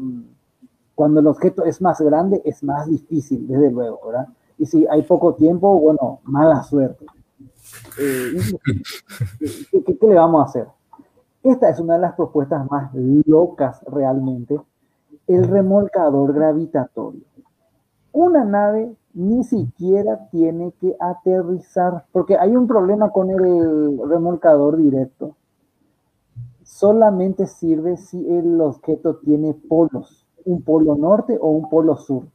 cuando 0.95 1.19
el 1.19 1.27
objeto 1.27 1.63
es 1.65 1.81
más 1.81 2.01
grande, 2.01 2.41
es 2.45 2.63
más 2.63 2.87
difícil, 2.87 3.47
desde 3.47 3.71
luego, 3.71 3.99
¿verdad? 4.07 4.27
Y 4.57 4.65
si 4.65 4.85
hay 4.87 5.01
poco 5.03 5.33
tiempo, 5.33 5.79
bueno, 5.79 6.19
mala 6.23 6.63
suerte. 6.63 7.05
Eh, 7.99 8.33
¿qué, 9.71 9.83
qué, 9.83 9.97
qué 9.97 10.07
le 10.07 10.15
vamos 10.15 10.41
a 10.41 10.49
hacer? 10.49 10.67
Esta 11.43 11.69
es 11.69 11.79
una 11.79 11.95
de 11.95 12.01
las 12.01 12.13
propuestas 12.13 12.69
más 12.69 12.91
locas 13.25 13.83
realmente, 13.87 14.59
el 15.27 15.47
remolcador 15.47 16.33
gravitatorio. 16.33 17.23
Una 18.13 18.45
nave 18.45 18.95
ni 19.13 19.43
siquiera 19.43 20.29
tiene 20.29 20.73
que 20.79 20.95
aterrizar, 20.99 22.05
porque 22.11 22.37
hay 22.37 22.55
un 22.55 22.67
problema 22.67 23.11
con 23.11 23.29
el 23.29 23.99
remolcador 24.09 24.77
directo. 24.77 25.35
Solamente 26.63 27.45
sirve 27.45 27.97
si 27.97 28.27
el 28.29 28.59
objeto 28.61 29.17
tiene 29.17 29.53
polos 29.53 30.23
un 30.45 30.61
polo 30.61 30.95
norte 30.95 31.37
o 31.39 31.49
un 31.49 31.69
polo 31.69 31.95
sur. 31.97 32.27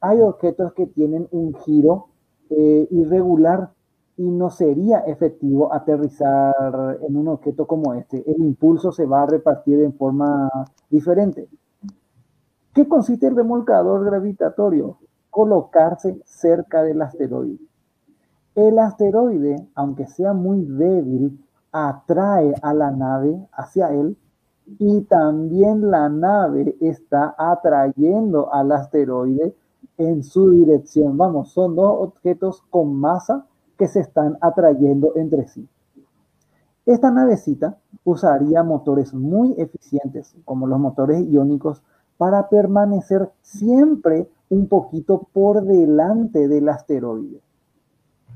Hay 0.00 0.20
objetos 0.20 0.72
que 0.72 0.86
tienen 0.86 1.28
un 1.30 1.54
giro 1.54 2.08
eh, 2.50 2.88
irregular 2.90 3.70
y 4.16 4.30
no 4.30 4.50
sería 4.50 5.00
efectivo 5.00 5.72
aterrizar 5.72 6.98
en 7.00 7.16
un 7.16 7.28
objeto 7.28 7.66
como 7.66 7.94
este. 7.94 8.22
El 8.30 8.42
impulso 8.42 8.92
se 8.92 9.06
va 9.06 9.22
a 9.22 9.26
repartir 9.26 9.80
en 9.80 9.94
forma 9.94 10.50
diferente. 10.90 11.48
¿Qué 12.74 12.88
consiste 12.88 13.26
el 13.26 13.36
remolcador 13.36 14.04
gravitatorio? 14.04 14.98
Colocarse 15.32 16.20
cerca 16.26 16.82
del 16.82 17.00
asteroide. 17.00 17.58
El 18.54 18.78
asteroide, 18.78 19.66
aunque 19.74 20.06
sea 20.06 20.34
muy 20.34 20.62
débil, 20.62 21.42
atrae 21.72 22.54
a 22.60 22.74
la 22.74 22.90
nave 22.90 23.48
hacia 23.52 23.88
él 23.94 24.18
y 24.78 25.00
también 25.04 25.90
la 25.90 26.10
nave 26.10 26.76
está 26.80 27.34
atrayendo 27.38 28.52
al 28.52 28.72
asteroide 28.72 29.56
en 29.96 30.22
su 30.22 30.50
dirección. 30.50 31.16
Vamos, 31.16 31.48
son 31.52 31.76
dos 31.76 31.94
objetos 31.98 32.62
con 32.68 32.94
masa 32.94 33.46
que 33.78 33.88
se 33.88 34.00
están 34.00 34.36
atrayendo 34.42 35.12
entre 35.16 35.48
sí. 35.48 35.66
Esta 36.84 37.10
navecita 37.10 37.78
usaría 38.04 38.62
motores 38.62 39.14
muy 39.14 39.54
eficientes, 39.56 40.36
como 40.44 40.66
los 40.66 40.78
motores 40.78 41.24
iónicos, 41.26 41.82
para 42.18 42.50
permanecer 42.50 43.30
siempre 43.40 44.28
un 44.52 44.68
poquito 44.68 45.28
por 45.32 45.64
delante 45.64 46.46
del 46.46 46.68
asteroide. 46.68 47.40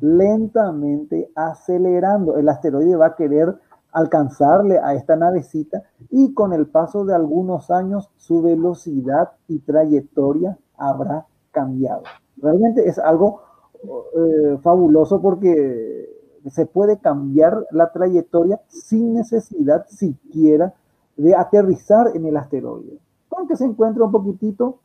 Lentamente 0.00 1.30
acelerando. 1.34 2.38
El 2.38 2.48
asteroide 2.48 2.96
va 2.96 3.08
a 3.08 3.16
querer 3.16 3.54
alcanzarle 3.92 4.78
a 4.78 4.94
esta 4.94 5.14
navecita 5.14 5.82
y 6.10 6.32
con 6.32 6.54
el 6.54 6.68
paso 6.68 7.04
de 7.04 7.14
algunos 7.14 7.70
años 7.70 8.10
su 8.16 8.40
velocidad 8.40 9.32
y 9.46 9.58
trayectoria 9.58 10.56
habrá 10.78 11.26
cambiado. 11.50 12.04
Realmente 12.38 12.88
es 12.88 12.98
algo 12.98 13.42
eh, 13.84 14.58
fabuloso 14.62 15.20
porque 15.20 16.08
se 16.46 16.64
puede 16.64 16.98
cambiar 16.98 17.66
la 17.72 17.92
trayectoria 17.92 18.62
sin 18.68 19.12
necesidad 19.12 19.84
siquiera 19.88 20.72
de 21.18 21.34
aterrizar 21.34 22.16
en 22.16 22.24
el 22.24 22.38
asteroide. 22.38 22.98
Aunque 23.36 23.56
se 23.56 23.66
encuentre 23.66 24.02
un 24.02 24.12
poquitito, 24.12 24.78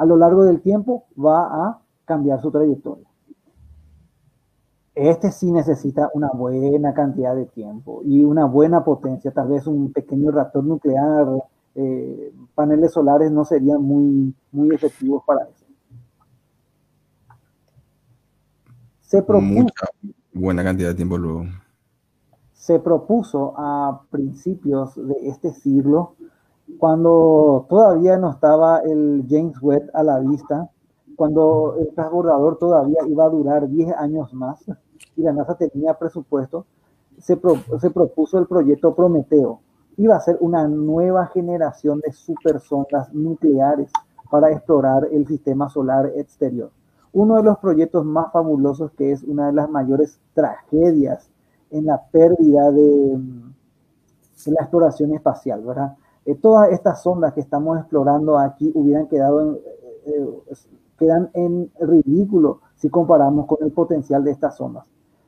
a 0.00 0.06
lo 0.06 0.16
largo 0.16 0.44
del 0.44 0.62
tiempo 0.62 1.04
va 1.14 1.42
a 1.42 1.78
cambiar 2.06 2.40
su 2.40 2.50
trayectoria. 2.50 3.06
Este 4.94 5.30
sí 5.30 5.52
necesita 5.52 6.08
una 6.14 6.30
buena 6.32 6.94
cantidad 6.94 7.36
de 7.36 7.44
tiempo 7.44 8.00
y 8.02 8.24
una 8.24 8.46
buena 8.46 8.82
potencia, 8.82 9.30
tal 9.30 9.48
vez 9.48 9.66
un 9.66 9.92
pequeño 9.92 10.30
reactor 10.30 10.64
nuclear, 10.64 11.28
eh, 11.74 12.32
paneles 12.54 12.92
solares 12.92 13.30
no 13.30 13.44
serían 13.44 13.82
muy, 13.82 14.34
muy 14.52 14.74
efectivos 14.74 15.22
para 15.26 15.44
eso. 15.44 15.66
Se 19.02 19.22
propuso, 19.22 19.52
Mucha 19.52 19.86
buena 20.32 20.64
cantidad 20.64 20.88
de 20.88 20.94
tiempo 20.94 21.18
luego. 21.18 21.44
Se 22.54 22.80
propuso 22.80 23.52
a 23.58 24.00
principios 24.10 24.94
de 24.96 25.28
este 25.28 25.52
siglo, 25.52 26.14
cuando 26.78 27.66
todavía 27.68 28.16
no 28.18 28.30
estaba 28.30 28.78
el 28.80 29.26
James 29.28 29.60
Webb 29.60 29.90
a 29.94 30.02
la 30.02 30.18
vista, 30.20 30.70
cuando 31.16 31.76
el 31.78 31.94
transbordador 31.94 32.58
todavía 32.58 33.00
iba 33.06 33.24
a 33.24 33.28
durar 33.28 33.68
10 33.68 33.94
años 33.96 34.32
más 34.32 34.64
y 35.16 35.22
la 35.22 35.32
NASA 35.32 35.54
tenía 35.54 35.94
presupuesto, 35.94 36.66
se, 37.18 37.38
se 37.78 37.90
propuso 37.90 38.38
el 38.38 38.46
proyecto 38.46 38.94
Prometeo. 38.94 39.60
Iba 39.96 40.16
a 40.16 40.20
ser 40.20 40.38
una 40.40 40.66
nueva 40.66 41.26
generación 41.26 42.00
de 42.00 42.12
supersondas 42.12 43.12
nucleares 43.12 43.92
para 44.30 44.50
explorar 44.50 45.08
el 45.12 45.26
sistema 45.26 45.68
solar 45.68 46.10
exterior. 46.16 46.70
Uno 47.12 47.36
de 47.36 47.42
los 47.42 47.58
proyectos 47.58 48.04
más 48.04 48.32
fabulosos 48.32 48.92
que 48.92 49.12
es 49.12 49.22
una 49.24 49.48
de 49.48 49.52
las 49.52 49.68
mayores 49.68 50.18
tragedias 50.32 51.28
en 51.70 51.86
la 51.86 52.00
pérdida 52.10 52.70
de, 52.70 53.18
de 54.46 54.52
la 54.52 54.62
exploración 54.62 55.12
espacial, 55.12 55.62
¿verdad? 55.62 55.96
Eh, 56.24 56.34
todas 56.34 56.70
estas 56.70 57.02
sondas 57.02 57.32
que 57.32 57.40
estamos 57.40 57.78
explorando 57.78 58.38
aquí 58.38 58.70
hubieran 58.74 59.08
quedado 59.08 59.40
en, 59.40 59.58
eh, 60.06 60.28
quedan 60.98 61.30
en 61.34 61.70
ridículo 61.80 62.60
si 62.76 62.90
comparamos 62.90 63.46
con 63.46 63.58
el 63.62 63.72
potencial 63.72 64.22
de 64.22 64.32
estas 64.32 64.56
sondas. 64.56 64.86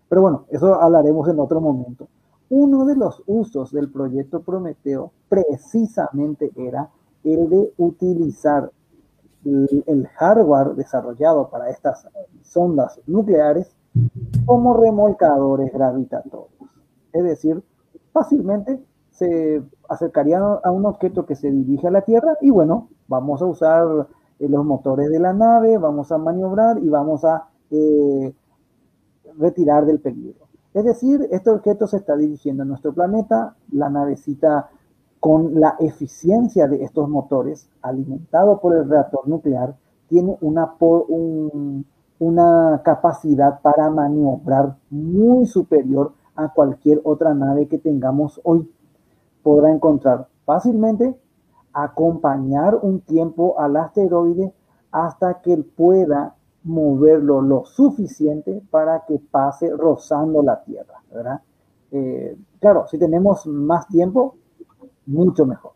Pero 0.09 0.23
bueno, 0.23 0.45
eso 0.51 0.75
hablaremos 0.75 1.29
en 1.29 1.41
otro 1.41 1.61
momento. 1.61 2.09
Uno 2.51 2.85
de 2.85 2.97
los 2.97 3.23
usos 3.27 3.73
del 3.73 3.91
proyecto 3.91 4.43
Prometeo 4.43 5.13
precisamente 5.31 6.53
era 6.55 6.91
el 7.25 7.49
de 7.49 7.73
utilizar 7.79 8.71
el, 9.45 10.07
hardware 10.15 10.75
desarrollado 10.75 11.49
para 11.49 11.71
estas 11.71 12.07
sondas 12.43 13.01
nucleares 13.07 13.75
como 14.45 14.75
remolcadores 14.75 15.73
gravitatorios. 15.73 16.51
Es 17.13 17.25
decir, 17.25 17.63
fácilmente 18.13 18.81
se 19.13 19.63
acercarían 19.89 20.43
a 20.63 20.71
un 20.71 20.87
objeto 20.87 21.27
que 21.27 21.37
se 21.37 21.51
dirige 21.51 21.87
a 21.89 21.91
la 21.91 22.03
Tierra 22.03 22.37
y 22.41 22.51
bueno, 22.51 22.89
vamos 23.09 23.41
a 23.43 23.47
usar 23.47 24.09
eh, 24.39 24.49
los 24.49 24.65
motores 24.65 25.11
de 25.11 25.21
la 25.21 25.33
nave, 25.33 25.79
vamos 25.79 26.11
a 26.11 26.19
maniobrar 26.19 26.79
y 26.79 26.89
vamos 26.89 27.25
a 27.25 27.49
eh, 27.71 28.35
retirar 29.39 29.87
del 29.87 30.01
peligro. 30.01 30.47
Es 30.75 30.85
decir, 30.85 31.29
este 31.31 31.51
objeto 31.51 31.87
se 31.87 31.99
está 31.99 32.17
dirigiendo 32.17 32.63
a 32.63 32.67
nuestro 32.67 32.95
planeta, 32.95 33.55
la 33.71 33.91
navecita 33.91 34.71
con 35.21 35.61
la 35.61 35.77
eficiencia 35.79 36.67
de 36.67 36.83
estos 36.83 37.09
motores, 37.09 37.69
alimentado 37.83 38.59
por 38.61 38.75
el 38.75 38.89
reactor 38.89 39.29
nuclear, 39.29 39.77
tiene 40.09 40.37
una, 40.41 40.75
una 42.19 42.83
capacidad 42.83 43.61
para 43.61 43.89
maniobrar 43.91 44.77
muy 44.91 45.47
superior 45.47 46.13
a 46.35 46.53
cualquier 46.53 47.01
otra 47.05 47.35
nave 47.35 47.69
que 47.69 47.79
tengamos 47.79 48.41
hoy. 48.43 48.69
Podrá 49.43 49.73
encontrar 49.73 50.29
fácilmente 50.45 51.17
acompañar 51.73 52.79
un 52.83 53.01
tiempo 53.01 53.59
al 53.59 53.77
asteroide 53.77 54.53
hasta 54.91 55.41
que 55.41 55.55
él 55.55 55.65
pueda 55.65 56.35
moverlo 56.65 57.41
lo 57.41 57.65
suficiente 57.65 58.63
para 58.71 59.05
que 59.07 59.19
pase 59.19 59.71
rozando 59.71 60.43
la 60.43 60.63
Tierra, 60.63 61.03
¿verdad? 61.13 61.41
Eh, 61.91 62.37
claro, 62.61 62.87
si 62.87 62.99
tenemos 62.99 63.47
más 63.47 63.89
tiempo, 63.89 64.37
mucho 65.07 65.47
mejor. 65.47 65.73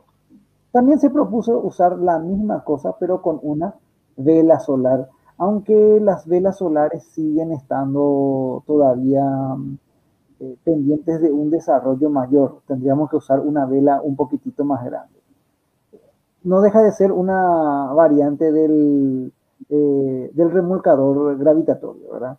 También 0.70 0.98
se 0.98 1.10
propuso 1.10 1.58
usar 1.60 1.98
la 1.98 2.18
misma 2.18 2.62
cosa, 2.62 2.94
pero 2.98 3.22
con 3.22 3.40
una 3.42 3.74
vela 4.16 4.60
solar, 4.60 5.08
aunque 5.38 5.98
las 6.00 6.26
velas 6.26 6.58
solares 6.58 7.04
siguen 7.04 7.52
estando 7.52 8.62
todavía 8.66 9.24
eh, 10.40 10.56
pendientes 10.64 11.20
de 11.20 11.32
un 11.32 11.50
desarrollo 11.50 12.10
mayor. 12.10 12.60
Tendríamos 12.66 13.10
que 13.10 13.16
usar 13.16 13.40
una 13.40 13.66
vela 13.66 14.00
un 14.02 14.16
poquitito 14.16 14.64
más 14.64 14.84
grande 14.84 15.16
no 16.46 16.60
deja 16.60 16.80
de 16.80 16.92
ser 16.92 17.10
una 17.10 17.92
variante 17.92 18.52
del, 18.52 19.32
eh, 19.68 20.30
del 20.32 20.50
remolcador 20.52 21.36
gravitatorio, 21.36 22.12
¿verdad? 22.12 22.38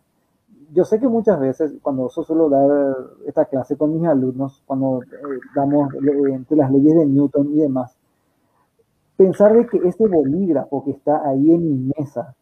Yo 0.72 0.84
sé 0.84 0.98
que 0.98 1.08
muchas 1.08 1.38
veces, 1.38 1.74
cuando 1.82 2.08
yo 2.08 2.22
suelo 2.22 2.48
dar 2.48 2.96
esta 3.26 3.44
clase 3.44 3.76
con 3.76 3.92
mis 3.92 4.08
alumnos, 4.08 4.62
cuando 4.66 5.02
eh, 5.02 5.40
damos 5.54 5.92
eh, 5.94 6.32
entre 6.32 6.56
las 6.56 6.72
leyes 6.72 6.94
de 6.96 7.04
Newton 7.04 7.50
y 7.52 7.58
demás, 7.58 7.96
pensar 9.16 9.54
de 9.54 9.66
que 9.66 9.76
este 9.86 10.08
bolígrafo 10.08 10.84
que 10.84 10.92
está 10.92 11.28
ahí 11.28 11.52
en 11.52 11.68
mi 11.68 11.92
mesa 11.98 12.34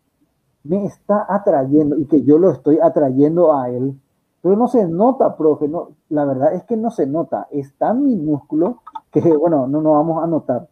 me 0.63 0.85
está 0.87 1.27
atrayendo 1.29 1.99
y 1.99 2.05
que 2.07 2.23
yo 2.23 2.39
lo 2.39 2.53
estoy 2.53 2.79
atrayendo 2.81 3.53
a 3.53 3.71
él, 3.71 3.99
pero 4.47 4.59
no 4.59 4.69
se 4.69 4.87
nota, 4.87 5.37
profe, 5.37 5.67
no, 5.67 5.89
la 6.09 6.25
verdad 6.25 6.55
es 6.55 6.63
que 6.63 6.77
no 6.77 6.93
se 6.93 7.05
nota, 7.05 7.49
es 7.51 7.75
tan 7.79 8.05
minúsculo 8.05 8.81
que, 9.11 9.21
bueno, 9.37 9.67
no 9.67 9.83
nos 9.83 9.95
vamos 9.95 10.23
a 10.23 10.29
notar. 10.29 10.69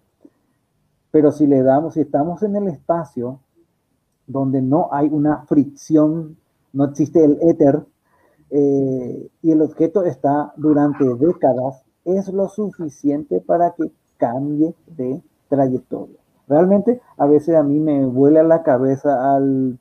Pero 1.11 1.33
si 1.33 1.49
le 1.49 1.61
damos, 1.61 1.95
si 1.95 2.03
estamos 2.03 2.45
en 2.45 2.55
el 2.55 2.69
espacio 2.69 3.41
donde 4.29 4.63
no 4.63 4.91
hay 4.93 5.09
una 5.11 5.43
fricción, 5.47 6.37
no 6.73 6.85
existe 6.85 7.25
el 7.25 7.37
éter, 7.43 7.85
eh, 8.51 9.29
y 9.43 9.51
el 9.51 9.61
objeto 9.61 10.05
está 10.05 10.53
durante 10.57 11.13
décadas, 11.17 11.85
es 12.05 12.33
lo 12.33 12.47
suficiente 12.47 13.41
para 13.41 13.73
que 13.73 13.91
cambie 14.19 14.73
de 14.87 15.21
trayectoria. 15.49 16.21
Realmente 16.47 17.01
a 17.17 17.27
veces 17.27 17.57
a 17.57 17.65
mí 17.65 17.81
me 17.81 18.07
vuela 18.07 18.45
la 18.45 18.63
cabeza 18.63 19.35
al, 19.35 19.81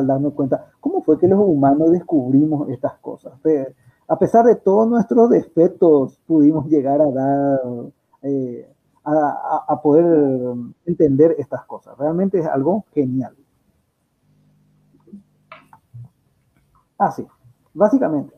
darme 0.00 0.30
cuenta 0.30 0.70
cómo 0.80 1.02
fue 1.02 1.18
que 1.18 1.28
los 1.28 1.38
humanos 1.38 1.90
descubrimos 1.92 2.68
estas 2.70 2.94
cosas. 2.98 3.34
a 4.08 4.18
pesar 4.18 4.44
de 4.46 4.56
todos 4.56 4.88
nuestros 4.88 5.30
defectos, 5.30 6.18
pudimos 6.26 6.66
llegar 6.66 7.00
a 7.00 7.10
dar 7.10 7.60
eh, 8.22 8.68
a, 9.04 9.80
poder 9.82 10.54
entender 10.86 11.34
estas 11.38 11.64
cosas. 11.64 11.96
Realmente 11.98 12.38
es 12.38 12.46
algo 12.46 12.84
genial. 12.92 13.34
Así, 16.98 17.26
básicamente. 17.74 18.34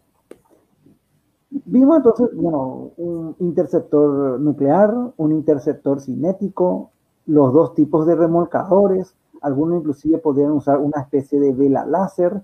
Vimos 1.50 1.98
entonces, 1.98 2.30
bueno, 2.34 2.92
un 2.96 3.36
interceptor 3.40 4.40
nuclear, 4.40 4.92
un 5.16 5.32
interceptor 5.32 6.00
cinético, 6.00 6.90
los 7.26 7.52
dos 7.52 7.74
tipos 7.74 8.06
de 8.06 8.16
remolcadores, 8.16 9.14
algunos 9.44 9.78
inclusive 9.78 10.18
podrían 10.18 10.52
usar 10.52 10.78
una 10.78 11.00
especie 11.00 11.38
de 11.40 11.52
vela 11.52 11.86
láser. 11.86 12.42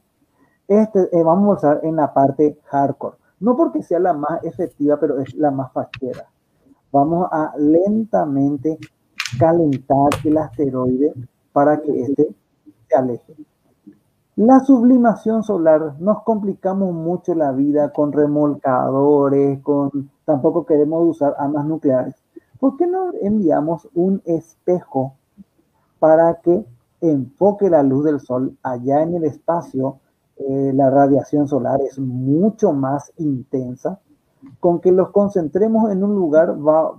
Este 0.68 1.08
eh, 1.12 1.22
vamos 1.22 1.48
a 1.48 1.58
usar 1.58 1.80
en 1.82 1.96
la 1.96 2.12
parte 2.12 2.58
hardcore. 2.66 3.16
No 3.40 3.56
porque 3.56 3.82
sea 3.82 3.98
la 3.98 4.12
más 4.12 4.44
efectiva, 4.44 4.98
pero 5.00 5.18
es 5.18 5.34
la 5.34 5.50
más 5.50 5.72
fachera 5.72 6.28
vamos 6.92 7.28
a 7.30 7.52
lentamente 7.56 8.78
calentar 9.38 10.10
el 10.24 10.38
asteroide 10.38 11.14
para 11.52 11.80
que 11.80 12.02
éste 12.02 12.34
se 12.88 12.96
aleje. 12.96 13.34
La 14.36 14.60
sublimación 14.60 15.42
solar, 15.42 15.96
nos 15.98 16.22
complicamos 16.22 16.94
mucho 16.94 17.34
la 17.34 17.52
vida 17.52 17.92
con 17.92 18.12
remolcadores, 18.12 19.60
con 19.60 20.10
tampoco 20.24 20.64
queremos 20.64 21.06
usar 21.06 21.34
armas 21.38 21.66
nucleares. 21.66 22.14
¿Por 22.58 22.76
qué 22.76 22.86
no 22.86 23.12
enviamos 23.20 23.88
un 23.94 24.22
espejo 24.24 25.14
para 25.98 26.34
que 26.40 26.64
enfoque 27.00 27.70
la 27.70 27.82
luz 27.82 28.04
del 28.04 28.20
sol 28.20 28.56
allá 28.62 29.02
en 29.02 29.14
el 29.14 29.24
espacio? 29.24 29.98
Eh, 30.36 30.72
la 30.74 30.88
radiación 30.90 31.48
solar 31.48 31.80
es 31.82 31.98
mucho 31.98 32.72
más 32.72 33.12
intensa 33.18 34.00
con 34.58 34.80
que 34.80 34.92
los 34.92 35.10
concentremos 35.10 35.90
en 35.90 36.02
un 36.02 36.14
lugar, 36.14 36.56
va 36.66 36.94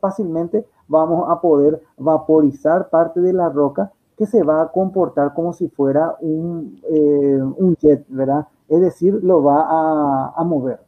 fácilmente 0.00 0.66
vamos 0.88 1.28
a 1.28 1.40
poder 1.40 1.82
vaporizar 1.98 2.88
parte 2.88 3.20
de 3.20 3.32
la 3.32 3.48
roca 3.48 3.90
que 4.16 4.26
se 4.26 4.42
va 4.42 4.62
a 4.62 4.68
comportar 4.68 5.34
como 5.34 5.52
si 5.52 5.68
fuera 5.68 6.14
un, 6.20 6.80
eh, 6.88 7.40
jet, 7.80 8.04
¿verdad? 8.08 8.46
Es 8.68 8.80
decir, 8.80 9.18
lo 9.22 9.42
va 9.42 10.32
a, 10.34 10.44
mover. 10.44 10.80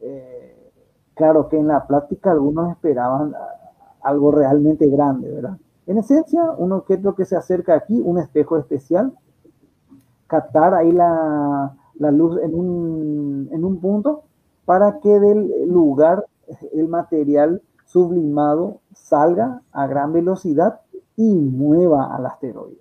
Eh, 0.00 0.72
claro 1.14 1.48
que 1.48 1.58
en 1.58 1.68
la 1.68 1.86
práctica 1.86 2.30
algunos 2.30 2.70
esperaban 2.70 3.34
algo 4.02 4.30
realmente 4.30 4.88
grande, 4.88 5.30
¿verdad? 5.30 5.58
En 5.86 5.98
esencia, 5.98 6.42
un 6.56 6.72
objeto 6.72 7.14
que 7.14 7.24
se 7.24 7.36
acerca 7.36 7.74
aquí, 7.74 8.00
un 8.00 8.18
espejo 8.18 8.56
especial, 8.56 9.12
captar 10.26 10.74
ahí 10.74 10.92
la, 10.92 11.74
la 11.96 12.10
luz 12.10 12.40
en 12.42 12.54
un, 12.54 13.48
en 13.52 13.64
un 13.64 13.80
punto 13.80 14.22
para 14.64 15.00
que 15.00 15.20
del 15.20 15.68
lugar 15.68 16.26
el 16.72 16.88
material 16.88 17.62
sublimado 17.84 18.80
salga 18.94 19.60
a 19.72 19.86
gran 19.86 20.12
velocidad 20.12 20.80
y 21.16 21.34
mueva 21.34 22.14
al 22.14 22.26
asteroide. 22.26 22.80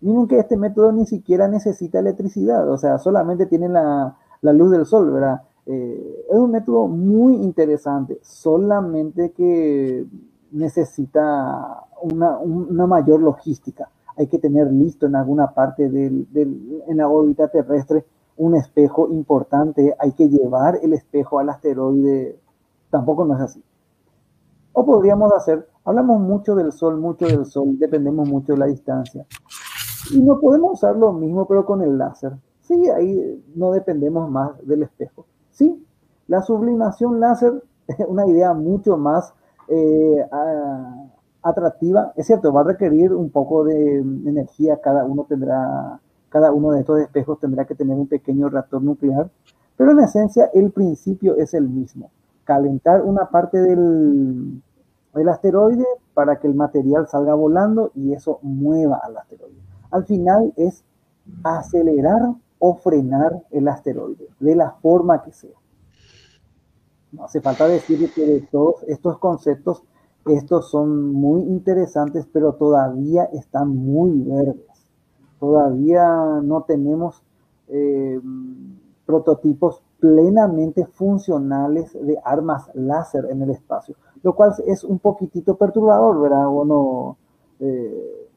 Miren 0.00 0.28
que 0.28 0.38
este 0.38 0.56
método 0.56 0.92
ni 0.92 1.06
siquiera 1.06 1.48
necesita 1.48 1.98
electricidad, 1.98 2.68
o 2.70 2.76
sea, 2.76 2.98
solamente 2.98 3.46
tiene 3.46 3.68
la, 3.68 4.16
luz 4.42 4.70
del 4.70 4.86
sol, 4.86 5.10
¿verdad? 5.10 5.42
Eh, 5.66 6.26
es 6.30 6.36
un 6.36 6.50
método 6.50 6.86
muy 6.88 7.36
interesante, 7.36 8.18
solamente 8.22 9.32
que 9.32 10.06
necesita 10.52 11.84
una, 12.02 12.86
mayor 12.86 13.20
logística. 13.20 13.88
Hay 14.16 14.28
que 14.28 14.38
tener 14.38 14.70
listo 14.72 15.06
en 15.06 15.16
alguna 15.16 15.48
parte 15.52 15.88
del, 15.90 16.26
en 16.34 16.96
la 16.96 17.08
órbita 17.08 17.48
terrestre 17.48 18.04
un 18.36 18.56
espejo 18.56 19.08
importante, 19.10 19.94
hay 19.98 20.12
que 20.12 20.28
llevar 20.28 20.80
el 20.82 20.92
espejo 20.92 21.38
al 21.38 21.50
asteroide, 21.50 22.38
tampoco 22.90 23.24
no 23.24 23.34
es 23.34 23.40
así. 23.40 23.62
O 24.72 24.84
podríamos 24.84 25.32
hacer 25.32 25.68
Hablamos 25.86 26.18
mucho 26.18 26.54
del 26.54 26.72
sol, 26.72 26.98
mucho 26.98 27.26
del 27.26 27.44
sol, 27.44 27.78
dependemos 27.78 28.26
mucho 28.26 28.54
de 28.54 28.58
la 28.58 28.66
distancia. 28.66 29.26
Y 30.10 30.20
no 30.20 30.40
podemos 30.40 30.72
usar 30.74 30.96
lo 30.96 31.12
mismo, 31.12 31.46
pero 31.46 31.66
con 31.66 31.82
el 31.82 31.98
láser. 31.98 32.32
Sí, 32.62 32.88
ahí 32.88 33.44
no 33.54 33.70
dependemos 33.70 34.30
más 34.30 34.66
del 34.66 34.84
espejo. 34.84 35.26
Sí, 35.50 35.86
la 36.26 36.40
sublimación 36.40 37.20
láser 37.20 37.62
es 37.86 37.98
una 38.08 38.26
idea 38.26 38.54
mucho 38.54 38.96
más 38.96 39.34
eh, 39.68 40.24
atractiva. 41.42 42.12
Es 42.16 42.26
cierto, 42.26 42.52
va 42.52 42.62
a 42.62 42.64
requerir 42.64 43.12
un 43.12 43.30
poco 43.30 43.64
de 43.64 43.98
energía, 43.98 44.80
cada 44.82 45.04
uno 45.04 45.26
tendrá, 45.28 46.00
cada 46.28 46.52
uno 46.52 46.72
de 46.72 46.80
estos 46.80 47.00
espejos 47.00 47.38
tendrá 47.38 47.64
que 47.64 47.74
tener 47.74 47.96
un 47.96 48.08
pequeño 48.08 48.48
reactor 48.48 48.82
nuclear, 48.82 49.30
pero 49.76 49.92
en 49.92 50.00
esencia 50.00 50.50
el 50.54 50.70
principio 50.70 51.36
es 51.36 51.54
el 51.54 51.68
mismo. 51.68 52.10
Calentar 52.44 53.02
una 53.02 53.30
parte 53.30 53.60
del, 53.60 54.62
del 55.14 55.28
asteroide 55.28 55.86
para 56.12 56.38
que 56.38 56.46
el 56.46 56.54
material 56.54 57.06
salga 57.08 57.34
volando 57.34 57.90
y 57.94 58.12
eso 58.12 58.38
mueva 58.42 59.00
al 59.02 59.16
asteroide. 59.16 59.60
Al 59.90 60.04
final 60.04 60.52
es 60.56 60.84
acelerar 61.42 62.34
o 62.58 62.76
frenar 62.76 63.42
el 63.50 63.68
asteroide, 63.68 64.28
de 64.40 64.56
la 64.56 64.70
forma 64.70 65.22
que 65.22 65.32
sea. 65.32 65.56
No 67.14 67.24
hace 67.24 67.40
falta 67.40 67.68
decir 67.68 68.12
que 68.12 68.26
de 68.26 68.40
todos 68.40 68.82
estos 68.88 69.18
conceptos, 69.18 69.84
estos 70.26 70.70
son 70.70 71.12
muy 71.12 71.42
interesantes, 71.42 72.26
pero 72.32 72.54
todavía 72.54 73.24
están 73.24 73.68
muy 73.68 74.20
verdes. 74.22 74.90
Todavía 75.38 76.40
no 76.42 76.62
tenemos 76.62 77.22
eh, 77.68 78.20
prototipos 79.06 79.82
plenamente 80.00 80.86
funcionales 80.86 81.92
de 81.92 82.18
armas 82.24 82.70
láser 82.74 83.26
en 83.30 83.42
el 83.42 83.50
espacio, 83.50 83.96
lo 84.22 84.34
cual 84.34 84.52
es 84.66 84.82
un 84.84 84.98
poquitito 84.98 85.56
perturbador, 85.56 86.20
¿verdad? 86.20 86.48
Bueno, 86.48 87.16
eh, 87.60 88.28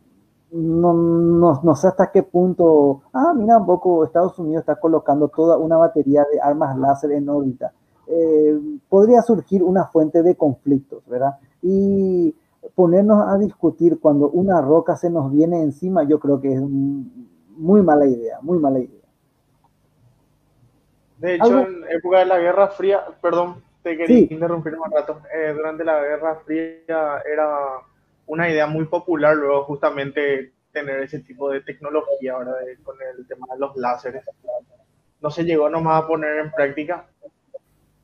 no, 0.51 0.93
no, 0.93 1.59
no, 1.61 1.75
sé 1.75 1.87
hasta 1.87 2.11
qué 2.11 2.23
punto, 2.23 3.01
ah, 3.13 3.33
mira, 3.35 3.57
un 3.57 3.65
poco 3.65 4.03
Estados 4.05 4.37
Unidos 4.39 4.61
está 4.61 4.75
colocando 4.75 5.27
toda 5.29 5.57
una 5.57 5.77
batería 5.77 6.25
de 6.31 6.39
armas 6.39 6.77
láser 6.77 7.11
en 7.11 7.27
órbita. 7.27 7.73
Eh, 8.09 8.59
podría 8.89 9.21
surgir 9.21 9.63
una 9.63 9.85
fuente 9.85 10.23
de 10.23 10.35
conflictos, 10.35 11.05
¿verdad? 11.07 11.37
Y 11.61 12.33
ponernos 12.75 13.27
a 13.27 13.37
discutir 13.37 13.99
cuando 13.99 14.29
una 14.29 14.61
roca 14.61 14.95
se 14.95 15.09
nos 15.09 15.31
viene 15.31 15.61
encima, 15.61 16.03
yo 16.03 16.19
creo 16.19 16.39
que 16.39 16.53
es 16.53 16.61
muy 16.61 17.81
mala 17.81 18.05
idea, 18.05 18.39
muy 18.41 18.59
mala 18.59 18.79
idea. 18.79 18.97
De 21.17 21.35
hecho, 21.35 21.59
en 21.59 21.83
época 21.89 22.19
de 22.19 22.25
la 22.25 22.37
Guerra 22.37 22.67
Fría, 22.67 23.03
perdón, 23.21 23.63
te 23.81 23.97
quería 23.97 24.27
interrumpir 24.29 24.75
un 24.75 24.91
rato, 24.91 25.21
eh, 25.33 25.53
durante 25.53 25.83
la 25.83 25.99
Guerra 26.01 26.35
Fría 26.45 27.21
era 27.31 27.47
una 28.27 28.49
idea 28.49 28.67
muy 28.67 28.85
popular 28.85 29.35
luego 29.35 29.63
justamente 29.63 30.51
tener 30.71 31.01
ese 31.01 31.19
tipo 31.19 31.49
de 31.49 31.61
tecnología 31.61 32.33
ahora 32.33 32.53
con 32.83 32.95
el 33.01 33.25
tema 33.27 33.47
de 33.53 33.59
los 33.59 33.75
láseres. 33.75 34.23
No 35.21 35.31
se 35.31 35.43
llegó 35.43 35.69
nomás 35.69 36.03
a 36.03 36.07
poner 36.07 36.37
en 36.37 36.51
práctica, 36.51 37.07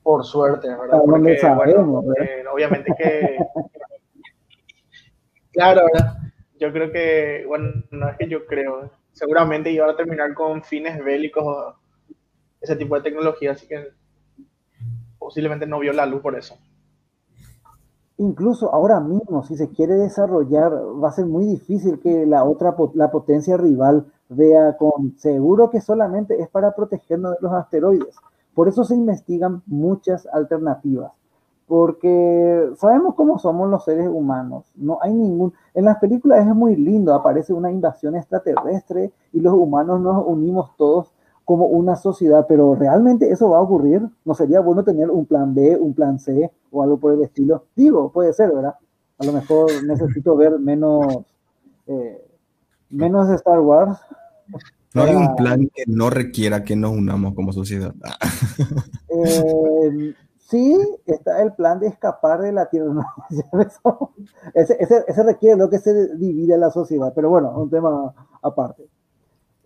por 0.04 0.24
suerte, 0.24 0.68
¿verdad? 0.68 1.00
Porque, 1.04 1.40
bueno, 1.56 2.04
eh, 2.20 2.44
obviamente 2.52 2.94
que... 2.96 3.38
claro, 5.52 5.80
¿verdad? 5.92 6.18
Yo 6.60 6.72
creo 6.72 6.92
que, 6.92 7.44
bueno, 7.48 7.72
no 7.90 8.10
es 8.10 8.16
que 8.18 8.28
yo 8.28 8.46
creo, 8.46 8.90
seguramente 9.12 9.72
iba 9.72 9.90
a 9.90 9.96
terminar 9.96 10.34
con 10.34 10.62
fines 10.62 11.02
bélicos 11.02 11.74
ese 12.60 12.76
tipo 12.76 12.94
de 12.94 13.02
tecnología, 13.02 13.52
así 13.52 13.66
que 13.66 13.88
posiblemente 15.18 15.66
no 15.66 15.80
vio 15.80 15.92
la 15.94 16.06
luz 16.06 16.20
por 16.20 16.36
eso. 16.36 16.54
Incluso 18.18 18.72
ahora 18.72 19.00
mismo, 19.00 19.42
si 19.42 19.56
se 19.56 19.70
quiere 19.70 19.94
desarrollar, 19.94 20.70
va 20.72 21.08
a 21.08 21.12
ser 21.12 21.24
muy 21.24 21.46
difícil 21.46 21.98
que 21.98 22.26
la 22.26 22.44
otra, 22.44 22.76
la 22.94 23.10
potencia 23.10 23.56
rival 23.56 24.06
vea 24.28 24.76
con 24.76 25.18
seguro 25.18 25.70
que 25.70 25.80
solamente 25.80 26.40
es 26.40 26.48
para 26.48 26.74
protegernos 26.74 27.32
de 27.32 27.38
los 27.40 27.52
asteroides. 27.52 28.14
Por 28.54 28.68
eso 28.68 28.84
se 28.84 28.94
investigan 28.94 29.62
muchas 29.66 30.26
alternativas, 30.32 31.12
porque 31.66 32.70
sabemos 32.76 33.14
cómo 33.14 33.38
somos 33.38 33.68
los 33.68 33.84
seres 33.84 34.08
humanos. 34.08 34.70
No 34.76 34.98
hay 35.02 35.12
ningún. 35.12 35.52
En 35.74 35.86
las 35.86 35.98
películas 35.98 36.46
es 36.46 36.54
muy 36.54 36.76
lindo, 36.76 37.14
aparece 37.14 37.52
una 37.52 37.70
invasión 37.70 38.16
extraterrestre 38.16 39.12
y 39.32 39.40
los 39.40 39.54
humanos 39.54 40.00
nos 40.00 40.24
unimos 40.26 40.76
todos 40.76 41.12
como 41.44 41.66
una 41.66 41.96
sociedad, 41.96 42.46
pero 42.48 42.74
realmente 42.74 43.30
eso 43.30 43.50
va 43.50 43.58
a 43.58 43.62
ocurrir. 43.62 44.08
¿No 44.24 44.34
sería 44.34 44.60
bueno 44.60 44.82
tener 44.82 45.10
un 45.10 45.26
plan 45.26 45.54
B, 45.54 45.76
un 45.76 45.94
plan 45.94 46.18
C 46.18 46.50
o 46.70 46.82
algo 46.82 46.96
por 46.98 47.12
el 47.12 47.22
estilo? 47.22 47.64
Digo, 47.74 48.10
puede 48.10 48.32
ser, 48.32 48.52
¿verdad? 48.52 48.76
A 49.18 49.24
lo 49.24 49.32
mejor 49.32 49.70
necesito 49.84 50.36
ver 50.36 50.58
menos, 50.58 51.06
eh, 51.86 52.26
menos 52.90 53.28
Star 53.30 53.60
Wars. 53.60 53.98
No 54.94 55.02
hay 55.02 55.14
un 55.14 55.34
plan 55.34 55.68
que 55.74 55.84
no 55.86 56.08
requiera 56.08 56.62
que 56.62 56.76
nos 56.76 56.92
unamos 56.92 57.34
como 57.34 57.52
sociedad. 57.52 57.92
eh, 59.08 60.14
sí, 60.38 60.78
está 61.04 61.42
el 61.42 61.52
plan 61.54 61.80
de 61.80 61.88
escapar 61.88 62.40
de 62.40 62.52
la 62.52 62.66
Tierra. 62.66 63.04
ese, 64.54 64.76
ese, 64.78 65.04
ese 65.06 65.22
requiere 65.24 65.56
lo 65.56 65.68
que 65.68 65.78
se 65.78 66.16
divide 66.16 66.56
la 66.56 66.70
sociedad, 66.70 67.12
pero 67.14 67.28
bueno, 67.28 67.50
un 67.56 67.68
tema 67.68 68.14
aparte. 68.40 68.88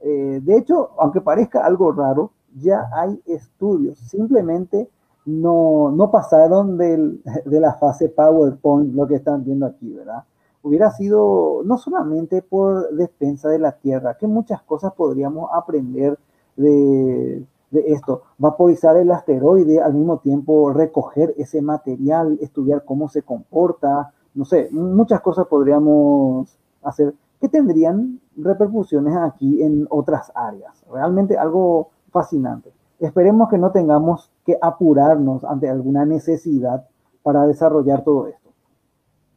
Eh, 0.01 0.41
de 0.43 0.57
hecho, 0.57 0.91
aunque 0.99 1.21
parezca 1.21 1.65
algo 1.65 1.93
raro, 1.93 2.33
ya 2.55 2.89
hay 2.93 3.21
estudios, 3.27 3.99
simplemente 3.99 4.89
no, 5.27 5.91
no 5.91 6.11
pasaron 6.11 6.79
del, 6.79 7.23
de 7.45 7.61
la 7.61 7.75
fase 7.75 8.09
PowerPoint, 8.09 8.95
lo 8.95 9.07
que 9.07 9.17
están 9.17 9.45
viendo 9.45 9.67
aquí, 9.67 9.93
¿verdad? 9.93 10.25
Hubiera 10.63 10.91
sido 10.91 11.63
no 11.65 11.79
solamente 11.79 12.43
por 12.43 12.91
defensa 12.95 13.49
de 13.49 13.59
la 13.59 13.73
Tierra, 13.73 14.17
que 14.19 14.27
muchas 14.27 14.63
cosas 14.63 14.93
podríamos 14.95 15.51
aprender 15.55 16.19
de, 16.57 17.45
de 17.71 17.93
esto. 17.93 18.23
Vaporizar 18.39 18.97
el 18.97 19.11
asteroide, 19.11 19.81
al 19.81 19.95
mismo 19.95 20.19
tiempo 20.19 20.73
recoger 20.73 21.35
ese 21.39 21.63
material, 21.63 22.39
estudiar 22.41 22.85
cómo 22.85 23.09
se 23.09 23.23
comporta, 23.23 24.13
no 24.35 24.45
sé, 24.45 24.69
muchas 24.73 25.21
cosas 25.21 25.47
podríamos 25.47 26.59
hacer 26.83 27.15
que 27.41 27.49
tendrían 27.49 28.21
repercusiones 28.37 29.17
aquí 29.17 29.63
en 29.63 29.87
otras 29.91 30.33
áreas. 30.35 30.85
Realmente 30.91 31.37
algo 31.37 31.91
fascinante. 32.11 32.73
Esperemos 32.99 33.49
que 33.49 33.59
no 33.59 33.71
tengamos 33.71 34.31
que 34.45 34.59
apurarnos 34.61 35.45
ante 35.45 35.69
alguna 35.69 36.05
necesidad 36.05 36.87
para 37.23 37.47
desarrollar 37.47 38.03
todo 38.03 38.27
esto. 38.27 38.48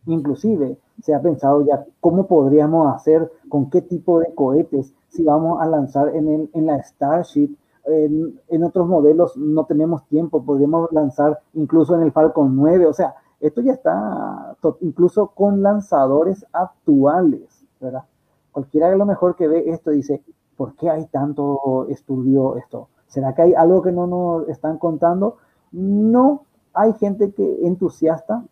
Inclusive 0.06 0.78
se 1.02 1.14
ha 1.14 1.22
pensado 1.22 1.66
ya 1.66 1.86
cómo 2.00 2.28
podríamos 2.28 2.94
hacer, 2.94 3.32
con 3.50 3.70
qué 3.70 3.82
tipo 3.82 4.20
de 4.20 4.34
cohetes, 4.34 4.94
si 5.10 5.24
vamos 5.24 5.62
a 5.62 5.66
lanzar 5.66 6.16
en, 6.16 6.28
el, 6.28 6.50
en 6.54 6.66
la 6.66 6.82
Starship. 6.82 7.56
En, 7.86 8.64
otros 8.64 8.88
modelos 8.88 9.36
no 9.38 9.66
tenemos 9.66 10.06
tiempo, 10.06 10.44
podríamos 10.44 10.92
lanzar 10.92 11.40
incluso 11.56 11.96
en 11.96 12.02
el 12.02 12.12
Falcon 12.12 12.56
9. 12.56 12.86
O 12.86 12.94
sea, 12.94 13.16
esto 13.40 13.62
ya 13.62 13.74
está 13.74 14.56
incluso 14.82 15.28
con 15.28 15.64
lanzadores 15.64 16.46
actuales, 16.54 17.66
¿verdad? 17.80 18.04
cualquiera 18.52 18.92
a 18.92 18.96
lo 18.96 19.06
mejor 19.06 19.36
que 19.36 19.48
ve 19.48 19.70
esto 19.70 19.92
dice, 19.92 20.22
¿por 20.58 20.76
qué 20.76 20.90
hay 20.90 21.06
tanto 21.08 21.88
estudio 21.90 22.58
esto? 22.58 22.90
¿Será 23.08 23.34
que 23.34 23.42
hay 23.42 23.54
algo 23.54 23.82
que 23.82 23.92
no 23.92 24.08
nos 24.08 24.48
están 24.50 24.78
contando? 24.78 25.38
No, 25.72 26.44
hay 26.74 26.94
gente 26.94 27.34
que 27.34 27.66
entusiasta 27.66 28.44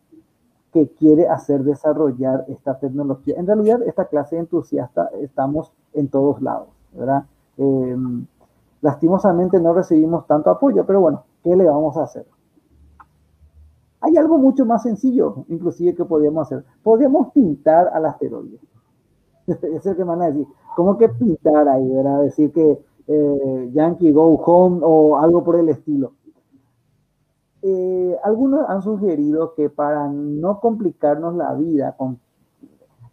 que 0.71 0.89
quiere 0.89 1.27
hacer 1.27 1.63
desarrollar 1.63 2.45
esta 2.47 2.77
tecnología. 2.79 3.35
En 3.37 3.47
realidad, 3.47 3.81
esta 3.83 4.05
clase 4.05 4.35
de 4.35 4.41
entusiasta 4.41 5.09
estamos 5.21 5.71
en 5.93 6.09
todos 6.09 6.41
lados, 6.41 6.67
¿verdad? 6.93 7.25
Em, 7.57 8.25
lastimosamente 8.81 9.59
no 9.59 9.73
recibimos 9.73 10.27
tanto 10.27 10.49
apoyo, 10.49 10.85
pero 10.85 11.01
bueno, 11.01 11.23
¿qué 11.43 11.55
le 11.55 11.65
vamos 11.65 11.97
a 11.97 12.03
hacer? 12.03 12.25
Hay 14.01 14.15
algo 14.15 14.37
mucho 14.37 14.65
más 14.65 14.83
sencillo, 14.83 15.43
inclusive, 15.49 15.93
que 15.93 16.05
podríamos 16.05 16.47
hacer. 16.47 16.63
Podríamos 16.83 17.33
pintar 17.33 17.89
al 17.93 18.05
asteroide. 18.05 18.59
es 19.47 19.85
el 19.85 19.95
que 19.95 20.03
van 20.03 20.21
a 20.21 20.27
decir. 20.27 20.47
¿Cómo 20.75 20.97
que 20.97 21.09
pintar 21.09 21.67
ahí, 21.67 21.89
verdad? 21.89 22.21
Decir 22.21 22.53
que 22.53 22.79
eh, 23.07 23.69
Yankee 23.73 24.11
Go 24.11 24.35
Home 24.35 24.79
o 24.83 25.17
algo 25.17 25.43
por 25.43 25.57
el 25.57 25.67
estilo. 25.69 26.13
Eh, 27.61 28.17
algunos 28.23 28.69
han 28.69 28.81
sugerido 28.81 29.53
que 29.53 29.69
para 29.69 30.07
no 30.07 30.59
complicarnos 30.59 31.35
la 31.35 31.53
vida 31.53 31.95
con 31.97 32.19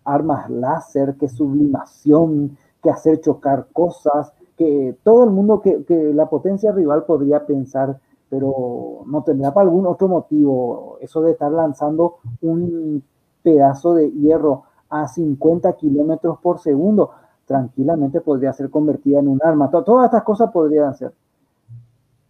armas 0.05 0.49
láser, 0.49 1.17
que 1.17 1.29
sublimación, 1.29 2.57
que 2.83 2.91
hacer 2.91 3.21
chocar 3.21 3.67
cosas, 3.73 4.33
que 4.57 4.97
todo 5.03 5.25
el 5.25 5.31
mundo, 5.31 5.61
que, 5.61 5.85
la 6.15 6.27
potencia 6.29 6.73
rival 6.73 7.05
podría 7.05 7.45
pensar, 7.45 7.99
pero 8.29 9.03
no 9.07 9.23
tendrá 9.23 9.53
para 9.53 9.65
algún 9.65 9.87
otro 9.87 10.09
motivo, 10.09 10.99
eso 11.01 11.21
de 11.23 11.33
estar 11.33 11.51
lanzando 11.51 12.19
un 12.43 13.03
pedazo 13.43 13.95
de 13.95 14.11
hierro 14.11 14.65
a 14.89 15.09
50 15.09 15.73
kilómetros 15.75 16.39
por 16.39 16.59
segundo, 16.61 17.11
tranquilamente 17.45 18.21
podría 18.21 18.53
ser 18.53 18.71
convertida 18.71 19.19
en 19.19 19.29
un 19.29 19.41
arma. 19.43 19.71
Todas 19.71 20.07
estas 20.07 20.23
cosas 20.23 20.51
podrían 20.51 20.95
ser. 20.95 21.13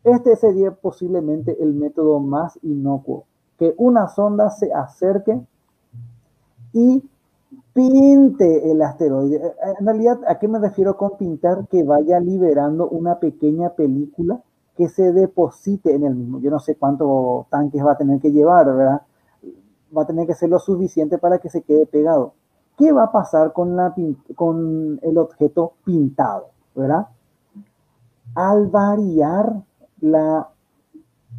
Este 0.07 0.37
sería 0.37 0.71
posiblemente 0.71 1.61
el 1.61 1.75
método 1.75 2.21
más 2.21 2.61
inocuo, 2.63 3.25
que 3.59 3.75
una 3.77 4.07
sonda 4.07 4.51
se 4.51 4.73
acerque 4.73 5.41
y 6.73 7.03
pinte 7.73 8.71
el 8.71 8.83
asteroide. 8.83 9.45
Eh, 9.45 9.53
en 9.81 9.85
realidad, 9.85 10.21
¿a 10.29 10.39
qué 10.39 10.47
me 10.47 10.61
refiero 10.61 10.97
con 10.97 11.17
pintar? 11.19 11.67
Que 11.67 11.83
vaya 11.83 12.21
liberando 12.21 12.89
una 12.89 13.19
pequeña 13.19 13.71
película 13.71 14.41
que 14.77 14.89
se 14.89 15.13
deposite 15.13 15.93
en 15.93 16.05
el 16.05 16.15
mismo. 16.15 16.39
Yo 16.39 16.53
no 16.53 16.61
sé 16.61 16.77
cuántos 16.77 17.49
tanques 17.49 17.85
va 17.85 17.93
a 17.93 17.99
tener 17.99 18.21
que 18.21 18.31
llevar, 18.31 18.67
¿verdad? 18.67 19.03
Va 19.97 20.03
a 20.03 20.07
tener 20.07 20.29
que 20.29 20.35
ser 20.35 20.51
lo 20.51 20.61
suficiente 20.61 21.19
para 21.19 21.39
que 21.39 21.49
se 21.49 21.63
quede 21.63 21.85
pegado. 21.85 22.35
¿Qué 22.79 22.93
va 22.93 23.07
a 23.07 23.13
pasar 23.13 23.53
con, 23.53 23.75
la, 23.75 23.93
con 24.37 25.01
el 25.03 25.19
objeto 25.19 25.73
pintado, 25.85 26.51
¿verdad? 26.77 27.09
Al 28.37 28.69
variar 28.69 29.65
la, 30.01 30.49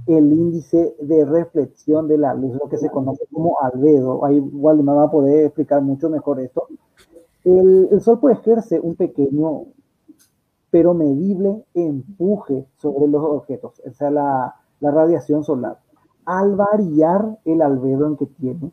el 0.05 0.31
índice 0.31 0.95
de 1.01 1.25
reflexión 1.25 2.07
de 2.07 2.17
la 2.17 2.33
luz, 2.33 2.57
lo 2.61 2.69
que 2.69 2.77
se 2.77 2.89
conoce 2.89 3.25
como 3.31 3.59
albedo, 3.61 4.23
ahí 4.25 4.39
me 4.41 4.93
va 4.93 5.03
a 5.03 5.11
poder 5.11 5.45
explicar 5.45 5.81
mucho 5.81 6.09
mejor 6.09 6.39
esto. 6.39 6.67
El, 7.43 7.89
el 7.91 8.01
Sol 8.01 8.19
puede 8.19 8.35
ejercer 8.35 8.81
un 8.81 8.95
pequeño 8.95 9.65
pero 10.69 10.93
medible 10.93 11.63
empuje 11.73 12.67
sobre 12.77 13.07
los 13.07 13.23
objetos, 13.23 13.81
o 13.85 13.93
sea, 13.93 14.11
la, 14.11 14.55
la 14.79 14.91
radiación 14.91 15.43
solar. 15.43 15.79
Al 16.25 16.55
variar 16.55 17.39
el 17.45 17.61
albedo 17.61 18.05
en 18.05 18.17
que 18.17 18.25
tiene, 18.25 18.71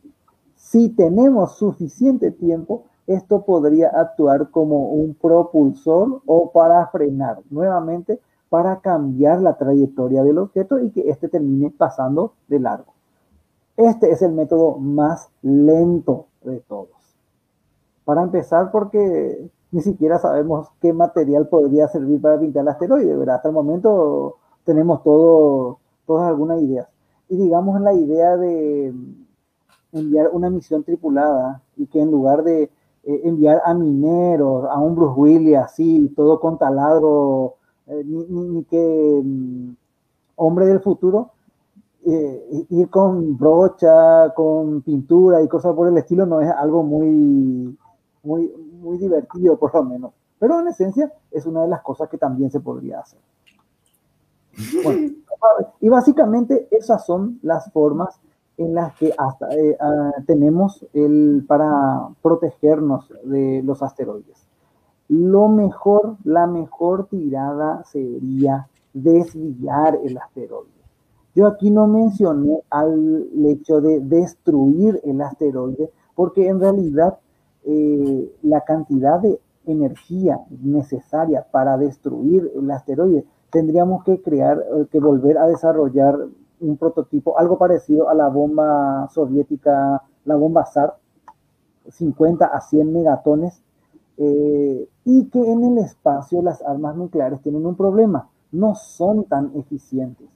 si 0.57 0.89
tenemos 0.89 1.57
suficiente 1.57 2.33
tiempo, 2.33 2.85
esto 3.07 3.45
podría 3.45 3.89
actuar 3.89 4.51
como 4.51 4.91
un 4.91 5.15
propulsor 5.15 6.23
o 6.27 6.51
para 6.51 6.87
frenar 6.89 7.41
nuevamente, 7.51 8.21
para 8.55 8.79
cambiar 8.79 9.41
la 9.41 9.57
trayectoria 9.57 10.23
del 10.23 10.39
objeto 10.39 10.79
y 10.79 10.93
que 10.93 11.11
éste 11.11 11.29
termine 11.29 11.73
pasando 11.77 12.35
de 12.47 12.61
largo. 12.61 12.95
Este 13.77 14.13
es 14.13 14.23
el 14.23 14.31
método 14.31 14.79
más 14.79 15.29
lento 15.43 16.27
de 16.45 16.61
todos. 16.61 17.17
Para 18.05 18.23
empezar, 18.23 18.71
porque 18.71 19.51
ni 19.73 19.81
siquiera 19.81 20.21
sabemos 20.21 20.69
qué 20.81 20.93
material 20.93 21.49
podría 21.49 21.89
servir 21.89 22.21
para 22.21 22.39
pintar 22.39 22.63
el 22.63 22.69
asteroide, 22.69 23.17
¿verdad? 23.17 23.35
Hasta 23.35 23.49
el 23.49 23.55
momento 23.55 24.37
tenemos 24.63 25.03
todo, 25.03 25.81
todas 26.07 26.29
algunas 26.29 26.63
ideas. 26.63 26.87
Y 27.29 27.37
digamos 27.37 27.81
la 27.81 27.93
idea 27.93 28.37
de 28.37 28.95
enviar 29.91 30.31
una 30.33 30.49
misión 30.49 30.85
tripulada 30.85 31.61
y 31.77 31.89
que 31.89 32.01
en 32.01 32.13
lugar 32.13 32.45
de 32.45 32.71
eh, 33.03 33.21
enviar 33.25 33.63
a 33.65 33.75
mineros, 33.75 34.65
a 34.71 34.79
un 34.79 34.95
Bruce 34.95 35.19
Willis 35.19 35.57
así, 35.57 36.09
todo 36.15 36.39
con 36.39 36.57
taladro, 36.57 37.57
eh, 37.87 38.03
ni, 38.05 38.65
que 38.65 39.21
mm, 39.23 39.77
hombre 40.37 40.67
del 40.67 40.81
futuro, 40.81 41.31
eh, 42.07 42.67
ir 42.71 42.91
con 42.91 43.37
brocha, 43.37 44.33
con 44.35 44.83
pintura 44.83 45.43
y 45.43 45.49
cosas 45.49 45.75
por 45.75 45.89
el 45.89 45.97
estilo 45.97 46.27
no 46.27 46.41
es 46.41 46.51
algo 46.51 46.83
muy, 46.83 47.77
muy, 48.23 48.53
muy 48.81 48.99
divertido 48.99 49.59
por 49.59 49.75
lo 49.75 49.85
menos. 49.85 50.13
Pero 50.39 50.61
en 50.61 50.69
esencia 50.69 51.13
es 51.31 51.47
una 51.47 51.63
de 51.63 51.69
las 51.69 51.83
cosas 51.83 52.09
que 52.09 52.19
también 52.19 52.51
se 52.51 52.61
podría 52.61 53.01
hacer. 53.01 53.21
y 55.81 55.89
básicamente 55.89 56.69
esas 56.71 57.05
son 57.05 57.39
las 57.43 57.73
formas 57.73 58.21
en 58.57 58.75
las 58.75 58.95
que 58.97 59.13
hasta, 59.17 59.53
eh, 59.55 59.77
ah, 59.81 60.13
tenemos 60.27 60.85
el, 60.93 61.45
para 61.47 62.09
protegernos 62.23 63.09
de 63.25 63.63
los 63.65 63.83
asteroides. 63.83 64.44
Lo 65.09 65.49
mejor, 65.49 66.17
la 66.25 66.47
mejor 66.47 67.07
tirada 67.09 67.85
sería 67.85 68.69
desviar 68.93 69.99
el 70.05 70.17
asteroide. 70.17 70.71
Yo 71.35 71.47
aquí 71.49 71.71
no 71.71 71.87
mencioné 71.89 72.61
al 72.71 73.29
hecho 73.47 73.81
de 73.81 74.01
destruir 74.01 75.01
el 75.05 75.21
asteroide, 75.21 75.91
porque 76.15 76.49
en 76.49 76.61
realidad 76.61 77.19
eh, 77.65 78.33
la 78.43 78.61
cantidad 78.61 79.21
de 79.21 79.41
energía 79.67 80.41
necesaria 80.63 81.45
para 81.51 81.77
destruir 81.77 82.53
el 82.55 82.71
asteroide, 82.71 83.25
tendríamos 83.51 84.05
que 84.05 84.23
crear, 84.23 84.59
eh, 84.59 84.87
que 84.91 85.01
volver 85.01 85.39
a 85.39 85.47
desarrollar 85.47 86.19
un 86.61 86.77
prototipo, 86.77 87.37
algo 87.39 87.59
parecido 87.59 88.09
a 88.09 88.15
la 88.15 88.29
bomba 88.29 89.09
soviética, 89.13 90.03
la 90.25 90.37
bomba 90.37 90.65
SAR, 90.67 90.95
50 91.89 92.47
a 92.47 92.61
100 92.61 92.93
megatones, 92.93 93.64
y 94.17 95.25
que 95.27 95.53
en 95.53 95.65
el 95.65 95.79
espacio 95.79 96.43
las 96.43 96.63
armas 96.63 96.97
nucleares 96.97 97.41
tienen 97.43 97.67
un 97.67 97.77
problema, 97.77 98.29
no 98.53 98.75
son 98.75 99.25
tan 99.25 99.53
eficientes. 99.57 100.29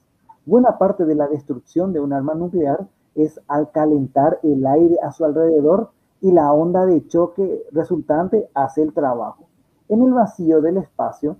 Buena 0.45 0.79
parte 0.79 1.05
de 1.05 1.15
la 1.15 1.29
destrucción 1.29 1.93
de 1.93 2.01
un 2.01 2.13
arma 2.13 2.35
nuclear 2.35 2.89
es 3.15 3.41
al 3.49 3.71
calentar 3.71 4.41
el 4.43 4.67
aire 4.67 4.97
a 5.03 5.13
su 5.13 5.25
alrededor 5.25 5.91
y 6.21 6.33
la 6.33 6.53
onda 6.53 6.87
de 6.87 7.07
choque 7.07 7.63
resultante 7.73 8.49
hace 8.55 8.83
el 8.83 8.93
trabajo. 8.93 9.45
En 9.89 10.03
el 10.03 10.13
vacío 10.13 10.61
del 10.61 10.79
espacio, 10.79 11.37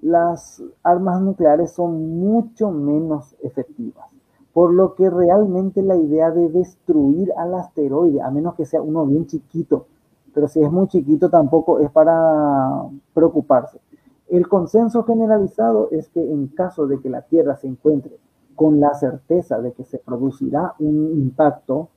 las 0.00 0.62
armas 0.82 1.20
nucleares 1.20 1.72
son 1.72 2.18
mucho 2.18 2.70
menos 2.70 3.36
efectivas, 3.42 4.08
por 4.52 4.72
lo 4.72 4.94
que 4.94 5.08
realmente 5.10 5.82
la 5.82 5.96
idea 5.96 6.30
de 6.30 6.48
destruir 6.48 7.32
al 7.36 7.54
asteroide, 7.54 8.20
a 8.20 8.30
menos 8.30 8.54
que 8.54 8.66
sea 8.66 8.82
uno 8.82 9.06
bien 9.06 9.26
chiquito, 9.26 9.86
pero 10.34 10.48
si 10.48 10.62
es 10.62 10.70
muy 10.70 10.88
chiquito 10.88 11.30
tampoco 11.30 11.78
es 11.78 11.90
para 11.90 12.84
preocuparse. 13.14 13.80
El 14.28 14.48
consenso 14.48 15.04
generalizado 15.04 15.88
es 15.90 16.08
que 16.08 16.20
en 16.20 16.48
caso 16.48 16.86
de 16.86 17.00
que 17.00 17.10
la 17.10 17.22
Tierra 17.22 17.56
se 17.56 17.68
encuentre 17.68 18.18
con 18.56 18.80
la 18.80 18.94
certeza 18.94 19.60
de 19.60 19.72
que 19.72 19.84
se 19.84 19.98
producirá 19.98 20.74
un 20.78 21.12
impacto 21.12 21.88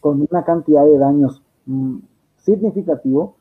con 0.00 0.26
una 0.30 0.44
cantidad 0.44 0.84
de 0.84 0.98
daños 0.98 1.42
Mm, 1.66 1.98
significativo, 2.36 3.36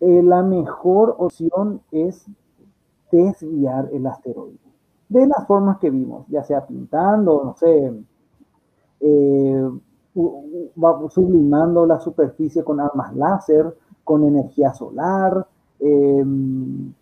eh, 0.00 0.22
la 0.22 0.42
mejor 0.42 1.14
opción 1.18 1.80
es 1.90 2.26
desviar 3.10 3.88
el 3.92 4.06
asteroide. 4.06 4.58
De 5.08 5.26
las 5.26 5.46
formas 5.46 5.78
que 5.78 5.90
vimos, 5.90 6.26
ya 6.28 6.42
sea 6.44 6.66
pintando, 6.66 7.42
no 7.44 7.54
sé, 7.54 7.92
eh, 9.00 9.70
sublimando 11.10 11.86
la 11.86 11.98
superficie 12.00 12.64
con 12.64 12.80
armas 12.80 13.14
láser, 13.14 13.74
con 14.02 14.24
energía 14.24 14.72
solar, 14.72 15.46
em, 15.80 16.92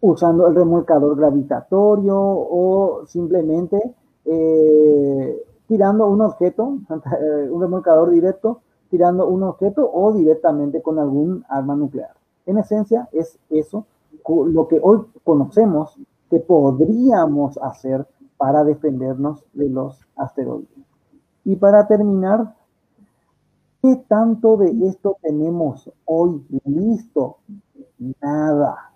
usando 0.00 0.46
el 0.46 0.54
remolcador 0.54 1.16
gravitatorio 1.16 2.18
o 2.18 3.06
simplemente 3.06 3.94
eh, 4.24 5.42
tirando 5.66 6.06
un 6.08 6.20
objeto, 6.20 6.64
un 7.50 7.60
remolcador 7.60 8.10
directo 8.10 8.60
tirando 8.90 9.26
un 9.26 9.42
objeto 9.44 9.90
o 9.90 10.12
directamente 10.12 10.82
con 10.82 10.98
algún 10.98 11.44
arma 11.48 11.74
nuclear. 11.74 12.10
En 12.44 12.58
esencia 12.58 13.08
es 13.12 13.38
eso 13.48 13.86
lo 14.28 14.68
que 14.68 14.78
hoy 14.82 15.00
conocemos 15.24 15.96
que 16.28 16.40
podríamos 16.40 17.56
hacer 17.58 18.06
para 18.36 18.64
defendernos 18.64 19.44
de 19.54 19.70
los 19.70 19.98
asteroides. 20.16 20.91
Y 21.44 21.56
para 21.56 21.86
terminar, 21.86 22.54
¿qué 23.82 23.96
tanto 24.08 24.56
de 24.56 24.88
esto 24.88 25.16
tenemos 25.22 25.90
hoy 26.04 26.44
listo? 26.64 27.38
Nada. 28.20 28.92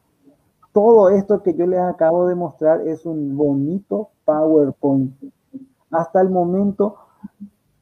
Todo 0.73 1.09
esto 1.10 1.43
que 1.43 1.55
yo 1.55 1.66
les 1.66 1.81
acabo 1.81 2.27
de 2.27 2.35
mostrar 2.35 2.86
es 2.86 3.06
un 3.06 3.36
bonito 3.36 4.10
PowerPoint. 4.24 5.14
Hasta 5.90 6.20
el 6.20 6.31
momento 6.31 6.97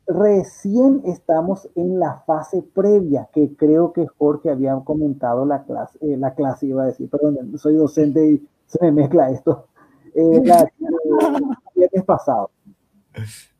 Recién 0.07 1.01
estamos 1.07 1.67
en 1.75 1.99
la 1.99 2.23
fase 2.27 2.63
previa, 2.63 3.31
que 3.33 3.57
creo 3.57 3.95
que 3.95 4.07
Jorge 4.07 4.51
había 4.51 4.79
comentado 4.85 5.47
la 5.47 5.65
clase, 5.65 5.99
eh, 6.03 6.19
la 6.19 6.35
clase 6.35 6.67
iba 6.67 6.83
a 6.83 6.87
decir, 6.87 7.09
perdón, 7.09 7.57
soy 7.57 7.77
docente 7.77 8.33
y 8.33 8.49
se 8.67 8.79
me 8.83 8.93
mezcla 8.93 9.31
esto. 9.31 9.69
Eh, 10.15 10.43
la, 10.45 10.71
viernes 11.75 12.05
pasado. 12.05 12.51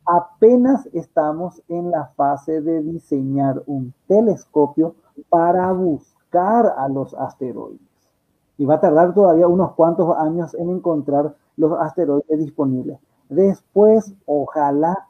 Apenas 0.05 0.87
estamos 0.93 1.63
en 1.67 1.89
la 1.89 2.05
fase 2.15 2.61
de 2.61 2.83
diseñar 2.83 3.63
un 3.65 3.93
telescopio 4.07 4.95
para 5.29 5.71
buscar 5.71 6.75
a 6.77 6.87
los 6.87 7.15
asteroides. 7.15 7.79
Y 8.57 8.65
va 8.65 8.75
a 8.75 8.79
tardar 8.79 9.13
todavía 9.13 9.47
unos 9.47 9.73
cuantos 9.73 10.15
años 10.17 10.53
en 10.53 10.69
encontrar 10.69 11.35
los 11.57 11.71
asteroides 11.79 12.37
disponibles. 12.37 12.99
Después, 13.29 14.13
ojalá 14.27 15.07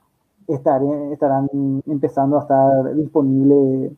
estarán 0.48 1.50
empezando 1.88 2.38
a 2.38 2.42
estar 2.42 2.96
disponibles 2.96 3.92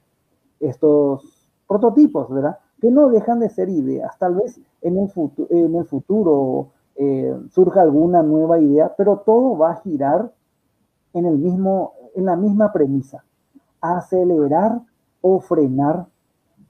estos 0.60 1.48
prototipos, 1.68 2.30
¿verdad? 2.30 2.58
Que 2.82 2.90
no 2.90 3.10
dejan 3.10 3.40
de 3.40 3.50
ser 3.50 3.70
ideas. 3.70 4.18
Tal 4.18 4.36
vez 4.36 4.60
en 4.82 4.98
el, 4.98 5.10
futuro, 5.86 6.70
eh, 6.96 7.38
surja 7.52 7.82
alguna 7.82 8.24
nueva 8.24 8.60
idea, 8.60 8.96
pero 8.98 9.18
todo 9.20 9.58
va 9.58 9.72
a 9.72 9.76
girar 9.82 10.32
en, 11.14 11.26
el 11.26 11.38
mismo, 11.38 11.94
en 12.16 12.26
la 12.26 12.36
misma 12.36 12.72
premisa. 12.72 13.24
Acelerar 13.82 14.82
o 15.22 15.40
frenar 15.40 16.08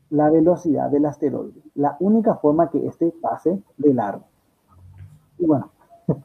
la 0.10 0.30
velocidad 0.30 0.90
del 0.90 1.06
asteroide. 1.06 1.62
La 1.76 1.98
única 2.00 2.36
forma 2.36 2.70
que 2.70 2.86
éste 2.86 3.14
pase 3.22 3.62
de 3.78 3.94
largo. 3.94 4.26
Y 5.38 5.46
bueno, 5.46 5.72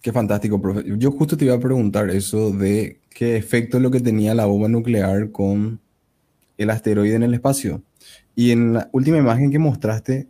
Qué 0.00 0.12
fantástico, 0.12 0.60
profe. 0.60 0.84
Yo 0.96 1.10
justo 1.10 1.36
te 1.36 1.44
iba 1.44 1.54
a 1.54 1.60
preguntar 1.60 2.08
eso 2.10 2.52
de 2.52 3.00
qué 3.10 3.36
efecto 3.36 3.76
es 3.76 3.82
lo 3.82 3.90
que 3.90 4.00
tenía 4.00 4.34
la 4.34 4.46
bomba 4.46 4.68
nuclear 4.68 5.32
con 5.32 5.80
el 6.56 6.70
asteroide 6.70 7.16
en 7.16 7.24
el 7.24 7.34
espacio. 7.34 7.82
Y 8.34 8.52
en 8.52 8.74
la 8.74 8.88
última 8.92 9.18
imagen 9.18 9.50
que 9.50 9.58
mostraste, 9.58 10.28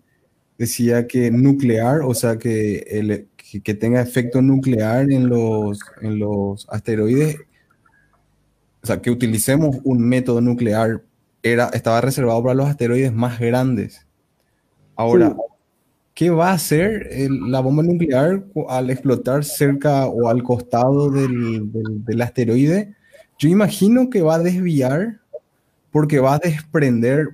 decía 0.56 1.06
que 1.06 1.30
nuclear, 1.30 2.00
o 2.02 2.14
sea, 2.14 2.38
que, 2.38 2.78
el, 2.88 3.28
que, 3.62 3.74
tenga 3.74 4.00
efecto 4.00 4.42
nuclear 4.42 5.10
en 5.10 5.28
los, 5.28 5.80
en 6.02 6.18
los 6.18 6.66
asteroides, 6.68 7.38
o 8.82 8.86
sea, 8.86 9.00
que 9.00 9.10
utilicemos 9.10 9.76
un 9.84 10.00
método 10.00 10.40
nuclear, 10.40 11.02
era, 11.42 11.70
estaba 11.72 12.00
reservado 12.00 12.42
para 12.42 12.54
los 12.54 12.68
asteroides 12.68 13.12
más 13.12 13.40
grandes. 13.40 14.06
Ahora, 14.96 15.36
¿qué 16.14 16.30
va 16.30 16.50
a 16.50 16.54
hacer 16.54 17.08
la 17.28 17.60
bomba 17.60 17.82
nuclear 17.82 18.44
al 18.68 18.90
explotar 18.90 19.44
cerca 19.44 20.06
o 20.06 20.28
al 20.28 20.42
costado 20.42 21.10
del, 21.10 21.70
del 22.04 22.22
asteroide? 22.22 22.94
Yo 23.38 23.48
imagino 23.48 24.10
que 24.10 24.22
va 24.22 24.34
a 24.34 24.40
desviar 24.40 25.20
porque 25.90 26.18
va 26.18 26.34
a 26.34 26.38
desprender 26.38 27.30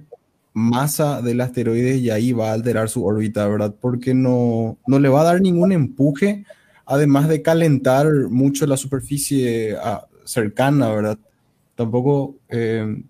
masa 0.55 1.21
del 1.21 1.41
asteroide 1.41 1.97
y 1.97 2.11
ahí 2.11 2.33
va 2.33 2.51
a 2.51 2.55
alterar 2.55 2.89
su 2.89 3.05
órbita, 3.05 3.47
¿verdad? 3.49 3.75
Porque 3.79 4.15
no, 4.15 4.79
no 4.87 4.99
le 5.01 5.09
va 5.09 5.21
a 5.21 5.25
dar 5.25 5.41
ningún 5.41 5.73
empuje, 5.73 6.47
además 6.87 7.29
de 7.29 7.43
calentar 7.43 8.07
mucho 8.31 8.65
la 8.67 8.77
superficie 8.77 9.77
ah, 9.83 10.07
cercana, 10.25 10.91
¿verdad? 10.91 11.19
Tampoco 11.75 12.37
eh, 12.49 13.03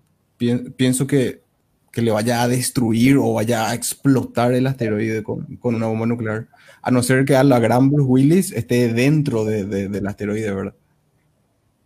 pienso 0.75 1.05
que, 1.05 1.43
que, 1.91 2.01
le 2.01 2.11
vaya 2.11 2.41
a 2.41 2.47
destruir 2.47 3.17
o 3.17 3.33
vaya 3.33 3.69
a 3.69 3.75
explotar 3.75 4.51
el 4.53 4.65
asteroide 4.65 5.21
con, 5.21 5.57
con, 5.57 5.75
una 5.75 5.85
bomba 5.85 6.07
nuclear, 6.07 6.47
a 6.81 6.89
no 6.89 7.03
ser 7.03 7.25
que 7.25 7.35
a 7.35 7.43
la 7.43 7.59
gran 7.59 7.91
Bruce 7.91 8.09
Willis 8.09 8.51
esté 8.53 8.91
dentro 8.91 9.45
de, 9.45 9.65
del 9.65 10.07
asteroide, 10.07 10.51
¿verdad? 10.51 10.73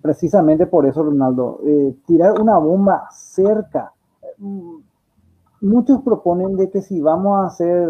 Precisamente 0.01 0.65
por 0.65 0.85
eso, 0.85 1.03
Ronaldo, 1.03 1.59
eh, 1.67 1.93
tirar 2.07 2.39
una 2.39 2.57
bomba 2.57 3.09
cerca 3.11 3.91
mm, 4.37 4.77
muchos 5.61 6.01
proponen 6.01 6.55
de 6.55 6.69
que 6.69 6.81
si 6.81 7.01
vamos 7.01 7.39
a 7.39 7.47
hacer, 7.47 7.87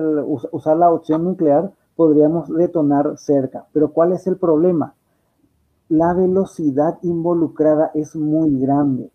usar 0.52 0.78
la 0.78 0.92
opción 0.92 1.24
nuclear, 1.24 1.72
podríamos 1.96 2.50
detonar 2.50 3.18
cerca. 3.18 3.68
Pero 3.74 3.92
¿cuál 3.92 4.14
es 4.14 4.26
el 4.28 4.38
problema? 4.38 4.96
La 5.90 6.14
velocidad 6.14 7.00
involucrada 7.02 7.92
es 7.94 8.16
muy 8.16 8.60
grande. 8.60 9.12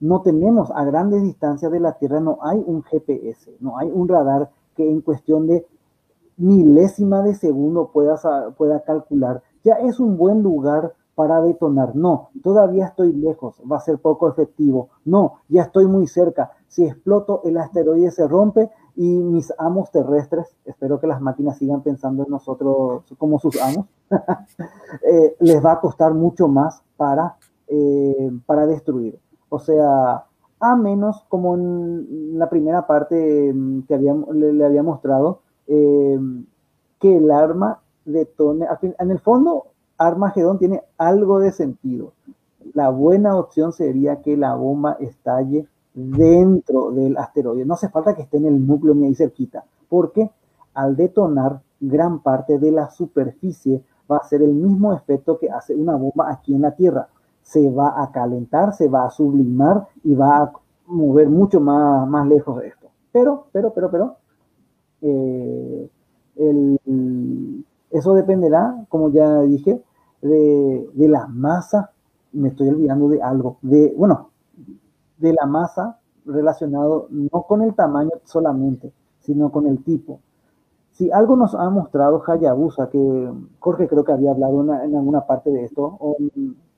No 0.00 0.22
tenemos 0.22 0.70
a 0.74 0.84
grandes 0.84 1.22
distancias 1.22 1.70
de 1.70 1.80
la 1.80 1.92
Tierra, 1.92 2.20
no 2.20 2.38
hay 2.42 2.62
un 2.66 2.82
GPS, 2.82 3.56
no 3.60 3.78
hay 3.78 3.90
un 3.90 4.08
radar 4.08 4.50
que 4.74 4.90
en 4.90 5.00
cuestión 5.00 5.46
de 5.46 5.66
milésima 6.36 7.22
de 7.22 7.34
segundo 7.34 7.90
pueda, 7.92 8.16
pueda 8.56 8.80
calcular. 8.80 9.42
Ya 9.62 9.74
es 9.74 10.00
un 10.00 10.16
buen 10.16 10.42
lugar 10.42 10.94
para 11.14 11.40
detonar. 11.40 11.94
No, 11.94 12.30
todavía 12.42 12.86
estoy 12.86 13.12
lejos, 13.12 13.62
va 13.70 13.76
a 13.76 13.80
ser 13.80 13.98
poco 13.98 14.28
efectivo. 14.28 14.88
No, 15.04 15.40
ya 15.48 15.62
estoy 15.62 15.86
muy 15.86 16.06
cerca. 16.06 16.50
Si 16.74 16.84
exploto, 16.84 17.40
el 17.44 17.56
asteroide 17.56 18.10
se 18.10 18.26
rompe 18.26 18.68
y 18.96 19.06
mis 19.06 19.52
amos 19.58 19.92
terrestres, 19.92 20.56
espero 20.64 20.98
que 20.98 21.06
las 21.06 21.20
máquinas 21.20 21.56
sigan 21.56 21.82
pensando 21.82 22.24
en 22.24 22.30
nosotros 22.30 23.04
como 23.16 23.38
sus 23.38 23.62
amos, 23.62 23.86
eh, 25.08 25.36
les 25.38 25.64
va 25.64 25.74
a 25.74 25.80
costar 25.80 26.14
mucho 26.14 26.48
más 26.48 26.82
para, 26.96 27.36
eh, 27.68 28.28
para 28.44 28.66
destruir. 28.66 29.20
O 29.50 29.60
sea, 29.60 30.24
a 30.58 30.74
menos 30.74 31.24
como 31.28 31.54
en 31.54 32.36
la 32.40 32.50
primera 32.50 32.88
parte 32.88 33.52
mm, 33.54 33.82
que 33.82 33.96
le, 33.96 34.64
había 34.64 34.82
mostrado, 34.82 35.42
eh, 35.68 36.18
que 36.98 37.18
el 37.18 37.30
arma 37.30 37.82
detone, 38.04 38.66
en 38.98 39.10
el 39.12 39.20
fondo 39.20 39.66
Armagedón 39.96 40.58
tiene 40.58 40.82
algo 40.98 41.38
de 41.38 41.52
sentido. 41.52 42.14
La 42.72 42.88
buena 42.88 43.36
opción 43.36 43.72
sería 43.72 44.22
que 44.22 44.36
la 44.36 44.56
bomba 44.56 44.96
estalle 44.98 45.68
dentro 45.94 46.90
del 46.90 47.16
asteroide. 47.16 47.64
No 47.64 47.74
hace 47.74 47.88
falta 47.88 48.14
que 48.14 48.22
esté 48.22 48.36
en 48.36 48.46
el 48.46 48.66
núcleo 48.66 48.94
ni 48.94 49.06
ahí 49.06 49.14
cerquita, 49.14 49.64
porque 49.88 50.30
al 50.74 50.96
detonar 50.96 51.60
gran 51.80 52.20
parte 52.20 52.58
de 52.58 52.72
la 52.72 52.90
superficie 52.90 53.82
va 54.10 54.16
a 54.16 54.20
hacer 54.20 54.42
el 54.42 54.52
mismo 54.52 54.92
efecto 54.92 55.38
que 55.38 55.50
hace 55.50 55.74
una 55.74 55.96
bomba 55.96 56.30
aquí 56.30 56.54
en 56.54 56.62
la 56.62 56.72
Tierra. 56.72 57.08
Se 57.42 57.70
va 57.70 58.02
a 58.02 58.10
calentar, 58.10 58.74
se 58.74 58.88
va 58.88 59.04
a 59.04 59.10
sublimar 59.10 59.86
y 60.02 60.14
va 60.14 60.38
a 60.38 60.52
mover 60.86 61.28
mucho 61.28 61.60
más, 61.60 62.08
más 62.08 62.26
lejos 62.26 62.60
de 62.60 62.68
esto. 62.68 62.88
Pero, 63.12 63.46
pero, 63.52 63.72
pero, 63.72 63.90
pero, 63.90 64.16
eh, 65.02 65.88
el, 66.36 67.64
eso 67.90 68.14
dependerá, 68.14 68.84
como 68.88 69.10
ya 69.10 69.42
dije, 69.42 69.82
de, 70.20 70.88
la 70.96 71.26
masa, 71.26 71.92
me 72.32 72.48
estoy 72.48 72.68
olvidando 72.68 73.08
de 73.08 73.22
algo, 73.22 73.58
de, 73.62 73.94
bueno, 73.96 74.30
de 75.18 75.32
la 75.32 75.46
masa 75.46 75.98
relacionado 76.24 77.06
no 77.10 77.42
con 77.42 77.62
el 77.62 77.74
tamaño 77.74 78.10
solamente, 78.24 78.92
sino 79.20 79.50
con 79.50 79.66
el 79.66 79.82
tipo. 79.82 80.20
Si 80.92 81.10
algo 81.10 81.36
nos 81.36 81.54
ha 81.54 81.68
mostrado 81.70 82.22
Hayabusa, 82.24 82.88
que 82.88 83.32
Jorge 83.58 83.88
creo 83.88 84.04
que 84.04 84.12
había 84.12 84.30
hablado 84.30 84.62
en 84.62 84.94
alguna 84.96 85.26
parte 85.26 85.50
de 85.50 85.64
esto, 85.64 85.98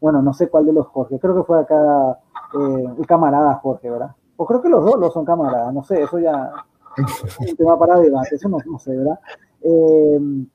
bueno, 0.00 0.22
no 0.22 0.32
sé 0.32 0.48
cuál 0.48 0.66
de 0.66 0.72
los 0.72 0.86
Jorge, 0.86 1.18
creo 1.18 1.34
que 1.34 1.42
fue 1.42 1.60
acá 1.60 2.18
eh, 2.58 2.94
el 2.98 3.06
camarada 3.06 3.54
Jorge, 3.56 3.90
¿verdad? 3.90 4.12
O 4.36 4.46
creo 4.46 4.62
que 4.62 4.68
los 4.68 4.84
dos 4.84 4.98
los 4.98 5.12
son 5.12 5.24
camaradas, 5.24 5.72
no 5.72 5.82
sé, 5.82 6.02
eso 6.02 6.18
ya 6.18 6.50
es 6.96 7.50
un 7.50 7.56
tema 7.56 7.78
para 7.78 8.00
debate, 8.00 8.36
eso 8.36 8.48
no, 8.48 8.58
no 8.64 8.78
sé, 8.78 8.96
¿verdad? 8.96 9.18
Eh, 9.60 10.46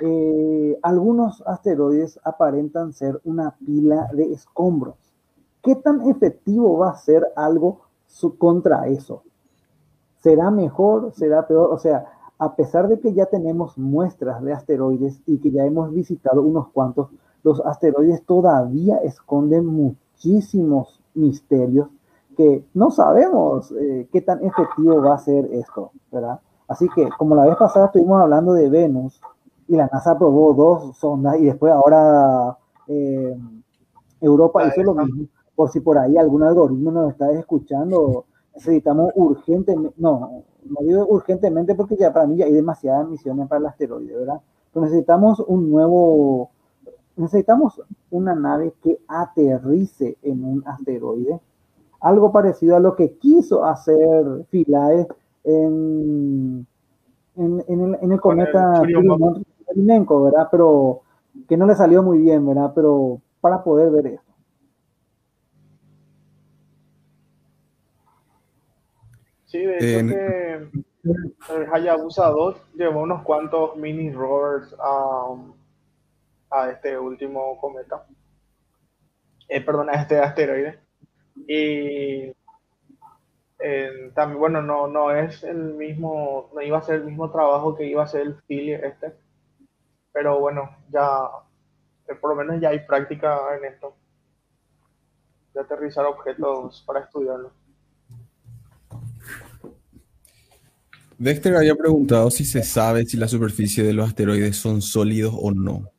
eh, 0.00 0.78
algunos 0.82 1.42
asteroides 1.46 2.18
aparentan 2.24 2.92
ser 2.92 3.20
una 3.24 3.52
pila 3.64 4.08
de 4.12 4.32
escombros. 4.32 5.13
¿Qué 5.64 5.74
tan 5.76 6.08
efectivo 6.08 6.78
va 6.78 6.90
a 6.90 6.96
ser 6.96 7.26
algo 7.34 7.80
contra 8.38 8.86
eso? 8.86 9.22
¿Será 10.20 10.50
mejor? 10.50 11.12
¿Será 11.14 11.46
peor? 11.46 11.70
O 11.72 11.78
sea, 11.78 12.04
a 12.38 12.54
pesar 12.54 12.88
de 12.88 13.00
que 13.00 13.14
ya 13.14 13.26
tenemos 13.26 13.78
muestras 13.78 14.42
de 14.42 14.52
asteroides 14.52 15.20
y 15.26 15.38
que 15.38 15.50
ya 15.50 15.64
hemos 15.64 15.92
visitado 15.92 16.42
unos 16.42 16.68
cuantos, 16.68 17.08
los 17.42 17.60
asteroides 17.64 18.24
todavía 18.24 18.98
esconden 18.98 19.66
muchísimos 19.66 21.00
misterios 21.14 21.88
que 22.36 22.64
no 22.74 22.90
sabemos 22.90 23.72
eh, 23.72 24.08
qué 24.12 24.20
tan 24.20 24.44
efectivo 24.44 25.00
va 25.02 25.14
a 25.14 25.18
ser 25.18 25.46
esto, 25.52 25.92
¿verdad? 26.10 26.40
Así 26.68 26.88
que, 26.94 27.08
como 27.16 27.36
la 27.36 27.46
vez 27.46 27.56
pasada 27.56 27.86
estuvimos 27.86 28.20
hablando 28.20 28.52
de 28.54 28.68
Venus, 28.68 29.20
y 29.68 29.76
la 29.76 29.88
NASA 29.90 30.18
probó 30.18 30.52
dos 30.52 30.96
sondas 30.98 31.38
y 31.38 31.44
después 31.44 31.72
ahora 31.72 32.56
eh, 32.86 33.36
Europa 34.20 34.66
hizo 34.66 34.82
lo 34.82 34.94
mismo. 34.94 35.26
Por 35.54 35.70
si 35.70 35.80
por 35.80 35.98
ahí 35.98 36.16
algún 36.16 36.42
algoritmo 36.42 36.90
nos 36.90 37.12
está 37.12 37.30
escuchando, 37.32 38.24
necesitamos 38.54 39.12
urgentemente, 39.14 39.94
no, 39.98 40.44
no 40.64 40.80
digo 40.82 41.06
urgentemente 41.06 41.74
porque 41.74 41.96
ya 41.96 42.12
para 42.12 42.26
mí 42.26 42.36
ya 42.36 42.46
hay 42.46 42.52
demasiadas 42.52 43.08
misiones 43.08 43.48
para 43.48 43.60
el 43.60 43.66
asteroide, 43.66 44.16
¿verdad? 44.16 44.40
Pero 44.72 44.86
necesitamos 44.86 45.40
un 45.40 45.70
nuevo, 45.70 46.50
necesitamos 47.16 47.80
una 48.10 48.34
nave 48.34 48.74
que 48.82 48.98
aterrice 49.06 50.16
en 50.22 50.44
un 50.44 50.64
asteroide, 50.66 51.40
algo 52.00 52.32
parecido 52.32 52.76
a 52.76 52.80
lo 52.80 52.96
que 52.96 53.14
quiso 53.14 53.64
hacer 53.64 54.44
Philae 54.50 55.06
en, 55.44 56.66
en, 57.36 57.64
el, 57.68 57.98
en 58.00 58.12
el 58.12 58.20
cometa 58.20 58.82
¿verdad? 60.22 60.48
Pero 60.50 61.00
que 61.48 61.56
no 61.56 61.66
le 61.66 61.74
salió 61.74 62.02
muy 62.02 62.18
bien, 62.18 62.46
¿verdad? 62.46 62.72
Pero 62.74 63.20
para 63.40 63.62
poder 63.62 63.90
ver 63.90 64.06
esto. 64.06 64.23
Sí, 69.54 69.64
de 69.64 69.76
hecho 69.76 70.08
que 70.08 71.54
el 71.54 71.72
Hayabusa 71.72 72.26
2 72.26 72.74
llevó 72.74 73.02
unos 73.02 73.22
cuantos 73.22 73.76
mini 73.76 74.10
rovers 74.10 74.74
a, 74.80 75.36
a 76.50 76.70
este 76.70 76.98
último 76.98 77.56
cometa. 77.60 78.04
Eh, 79.48 79.60
perdón, 79.60 79.90
a 79.90 79.92
este 79.92 80.18
asteroide. 80.18 80.80
Y 81.46 82.34
eh, 83.60 84.10
también, 84.16 84.40
bueno, 84.40 84.60
no, 84.60 84.88
no 84.88 85.12
es 85.12 85.44
el 85.44 85.74
mismo, 85.74 86.50
no 86.52 86.60
iba 86.60 86.78
a 86.78 86.82
ser 86.82 86.96
el 86.96 87.04
mismo 87.04 87.30
trabajo 87.30 87.76
que 87.76 87.86
iba 87.86 88.02
a 88.02 88.06
hacer 88.06 88.22
el 88.22 88.34
Philly 88.48 88.72
este 88.72 89.14
pero 90.12 90.40
bueno, 90.40 90.78
ya 90.90 91.28
eh, 92.08 92.16
por 92.16 92.30
lo 92.30 92.34
menos 92.34 92.60
ya 92.60 92.70
hay 92.70 92.80
práctica 92.80 93.56
en 93.56 93.66
esto, 93.66 93.94
de 95.52 95.60
aterrizar 95.60 96.06
objetos 96.06 96.82
para 96.84 97.04
estudiarlo. 97.04 97.52
Dexter 101.24 101.56
había 101.56 101.74
preguntado 101.74 102.30
si 102.30 102.44
se 102.44 102.62
sabe 102.62 103.06
si 103.06 103.16
la 103.16 103.28
superficie 103.28 103.82
de 103.82 103.94
los 103.94 104.06
asteroides 104.06 104.56
son 104.56 104.82
sólidos 104.82 105.34
o 105.34 105.52
no. 105.52 105.90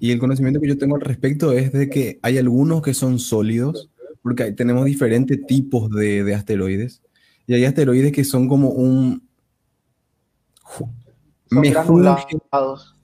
Y 0.00 0.10
el 0.10 0.18
conocimiento 0.18 0.58
que 0.58 0.68
yo 0.68 0.78
tengo 0.78 0.96
al 0.96 1.02
respecto 1.02 1.52
es 1.52 1.70
de 1.70 1.90
que 1.90 2.18
hay 2.22 2.38
algunos 2.38 2.80
que 2.80 2.94
son 2.94 3.18
sólidos, 3.18 3.90
porque 4.22 4.52
tenemos 4.52 4.86
diferentes 4.86 5.44
tipos 5.46 5.90
de, 5.90 6.24
de 6.24 6.34
asteroides. 6.34 7.02
Y 7.46 7.54
hay 7.54 7.66
asteroides 7.66 8.10
que 8.10 8.24
son 8.24 8.48
como 8.48 8.70
un... 8.70 9.28
Son 11.50 11.62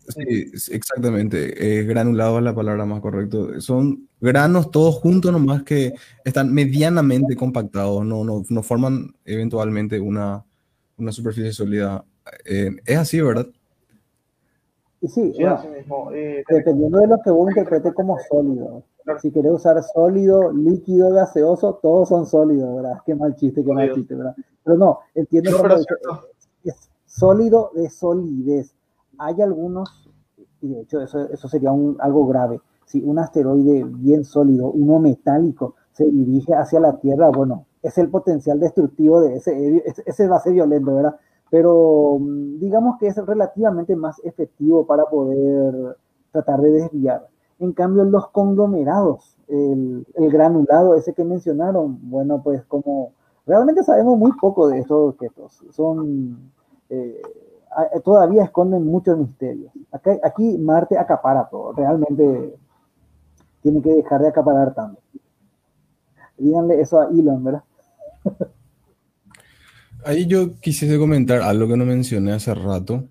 Sí, 0.08 0.50
exactamente. 0.70 1.80
Eh, 1.80 1.82
granulado 1.82 2.38
es 2.38 2.44
la 2.44 2.54
palabra 2.54 2.86
más 2.86 3.02
correcta. 3.02 3.60
Son 3.60 4.08
granos 4.18 4.70
todos 4.70 4.94
juntos, 4.94 5.30
nomás 5.30 5.62
que 5.62 5.92
están 6.24 6.54
medianamente 6.54 7.36
compactados, 7.36 8.02
no, 8.02 8.24
no, 8.24 8.42
no 8.48 8.62
forman 8.62 9.14
eventualmente 9.26 10.00
una, 10.00 10.44
una 10.98 11.12
superficie 11.12 11.52
sólida. 11.52 12.04
Eh, 12.44 12.70
es 12.84 12.98
así, 12.98 13.20
¿verdad? 13.20 13.46
Sí, 15.08 15.34
dependiendo 16.48 16.98
de 16.98 17.06
lo 17.06 17.20
que 17.22 17.30
vos 17.30 17.48
interpretes 17.50 17.92
como 17.92 18.18
sólido. 18.30 18.84
Si 19.20 19.30
querés 19.30 19.52
usar 19.52 19.82
sólido, 19.82 20.50
líquido, 20.50 21.10
gaseoso, 21.10 21.78
todos 21.82 22.08
son 22.08 22.26
sólidos, 22.26 22.76
¿verdad? 22.76 23.02
Qué 23.04 23.14
mal 23.14 23.34
chiste, 23.36 23.62
qué 23.62 23.72
mal 23.72 23.92
chiste, 23.92 24.14
¿verdad? 24.14 24.34
Pero 24.62 24.78
no, 24.78 25.00
entiendo 25.14 25.50
que 26.62 26.70
es 26.70 26.90
sólido 27.04 27.70
de 27.74 27.90
solidez. 27.90 28.74
Hay 29.18 29.42
algunos, 29.42 30.10
y 30.62 30.68
de 30.68 30.80
hecho 30.80 31.02
eso, 31.02 31.28
eso 31.30 31.48
sería 31.48 31.70
un, 31.70 31.98
algo 32.00 32.26
grave, 32.26 32.60
si 32.86 33.02
un 33.02 33.18
asteroide 33.18 33.84
bien 33.84 34.24
sólido, 34.24 34.70
uno 34.70 34.98
metálico, 35.00 35.74
se 35.92 36.04
dirige 36.04 36.54
hacia 36.54 36.80
la 36.80 36.98
Tierra, 36.98 37.28
bueno, 37.28 37.66
es 37.84 37.98
el 37.98 38.08
potencial 38.08 38.58
destructivo 38.58 39.20
de 39.20 39.36
ese, 39.36 39.84
ese 40.06 40.26
va 40.26 40.36
a 40.36 40.40
ser 40.40 40.54
violento, 40.54 40.94
¿verdad? 40.94 41.16
Pero 41.50 42.16
mm, 42.18 42.58
digamos 42.58 42.98
que 42.98 43.08
es 43.08 43.16
relativamente 43.26 43.94
más 43.94 44.18
efectivo 44.24 44.86
para 44.86 45.04
poder 45.04 45.96
tratar 46.32 46.62
de 46.62 46.70
desviar. 46.70 47.28
En 47.58 47.72
cambio, 47.72 48.04
los 48.04 48.28
conglomerados, 48.28 49.36
el, 49.48 50.06
granulado 50.16 50.94
ese 50.94 51.12
que 51.12 51.24
mencionaron, 51.24 51.98
bueno, 52.10 52.42
pues 52.42 52.64
como 52.64 53.12
realmente 53.46 53.82
sabemos 53.82 54.18
muy 54.18 54.32
poco 54.32 54.68
de 54.68 54.78
estos 54.78 55.14
objetos, 55.14 55.62
son 55.70 56.50
eh, 56.88 57.20
todavía 58.02 58.44
esconden 58.44 58.86
muchos 58.86 59.18
misterios. 59.18 59.70
Aquí, 59.92 60.10
aquí 60.22 60.58
Marte 60.58 60.96
acapara 60.96 61.48
todo, 61.50 61.72
realmente 61.72 62.56
tiene 63.60 63.82
que 63.82 63.94
dejar 63.94 64.22
de 64.22 64.28
acaparar 64.28 64.74
tanto. 64.74 65.00
Díganle 66.38 66.80
eso 66.80 66.98
a 66.98 67.06
Elon, 67.06 67.44
¿verdad? 67.44 67.62
Ahí 70.04 70.26
yo 70.26 70.60
quisiese 70.60 70.98
comentar 70.98 71.40
algo 71.40 71.68
que 71.68 71.76
no 71.76 71.86
mencioné 71.86 72.32
hace 72.32 72.54
rato, 72.54 73.08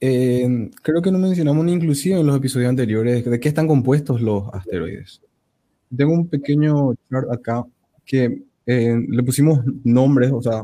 eh, 0.00 0.70
creo 0.82 1.02
que 1.02 1.10
no 1.10 1.18
mencionamos 1.18 1.64
ni 1.64 1.72
inclusive 1.72 2.20
en 2.20 2.26
los 2.26 2.36
episodios 2.36 2.68
anteriores 2.68 3.24
de 3.24 3.40
qué 3.40 3.48
están 3.48 3.66
compuestos 3.66 4.20
los 4.20 4.44
asteroides. 4.52 5.22
Tengo 5.94 6.12
un 6.12 6.28
pequeño 6.28 6.94
chart 7.10 7.30
acá 7.32 7.64
que 8.04 8.42
eh, 8.66 9.06
le 9.08 9.22
pusimos 9.22 9.60
nombres, 9.84 10.30
o 10.32 10.40
sea, 10.42 10.62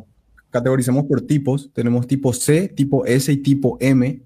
categorizamos 0.51 1.05
por 1.07 1.23
tipos. 1.23 1.71
Tenemos 1.73 2.07
tipo 2.07 2.33
C, 2.33 2.69
tipo 2.69 3.05
S 3.07 3.33
y 3.33 3.39
tipo 3.39 3.77
M. 3.81 4.23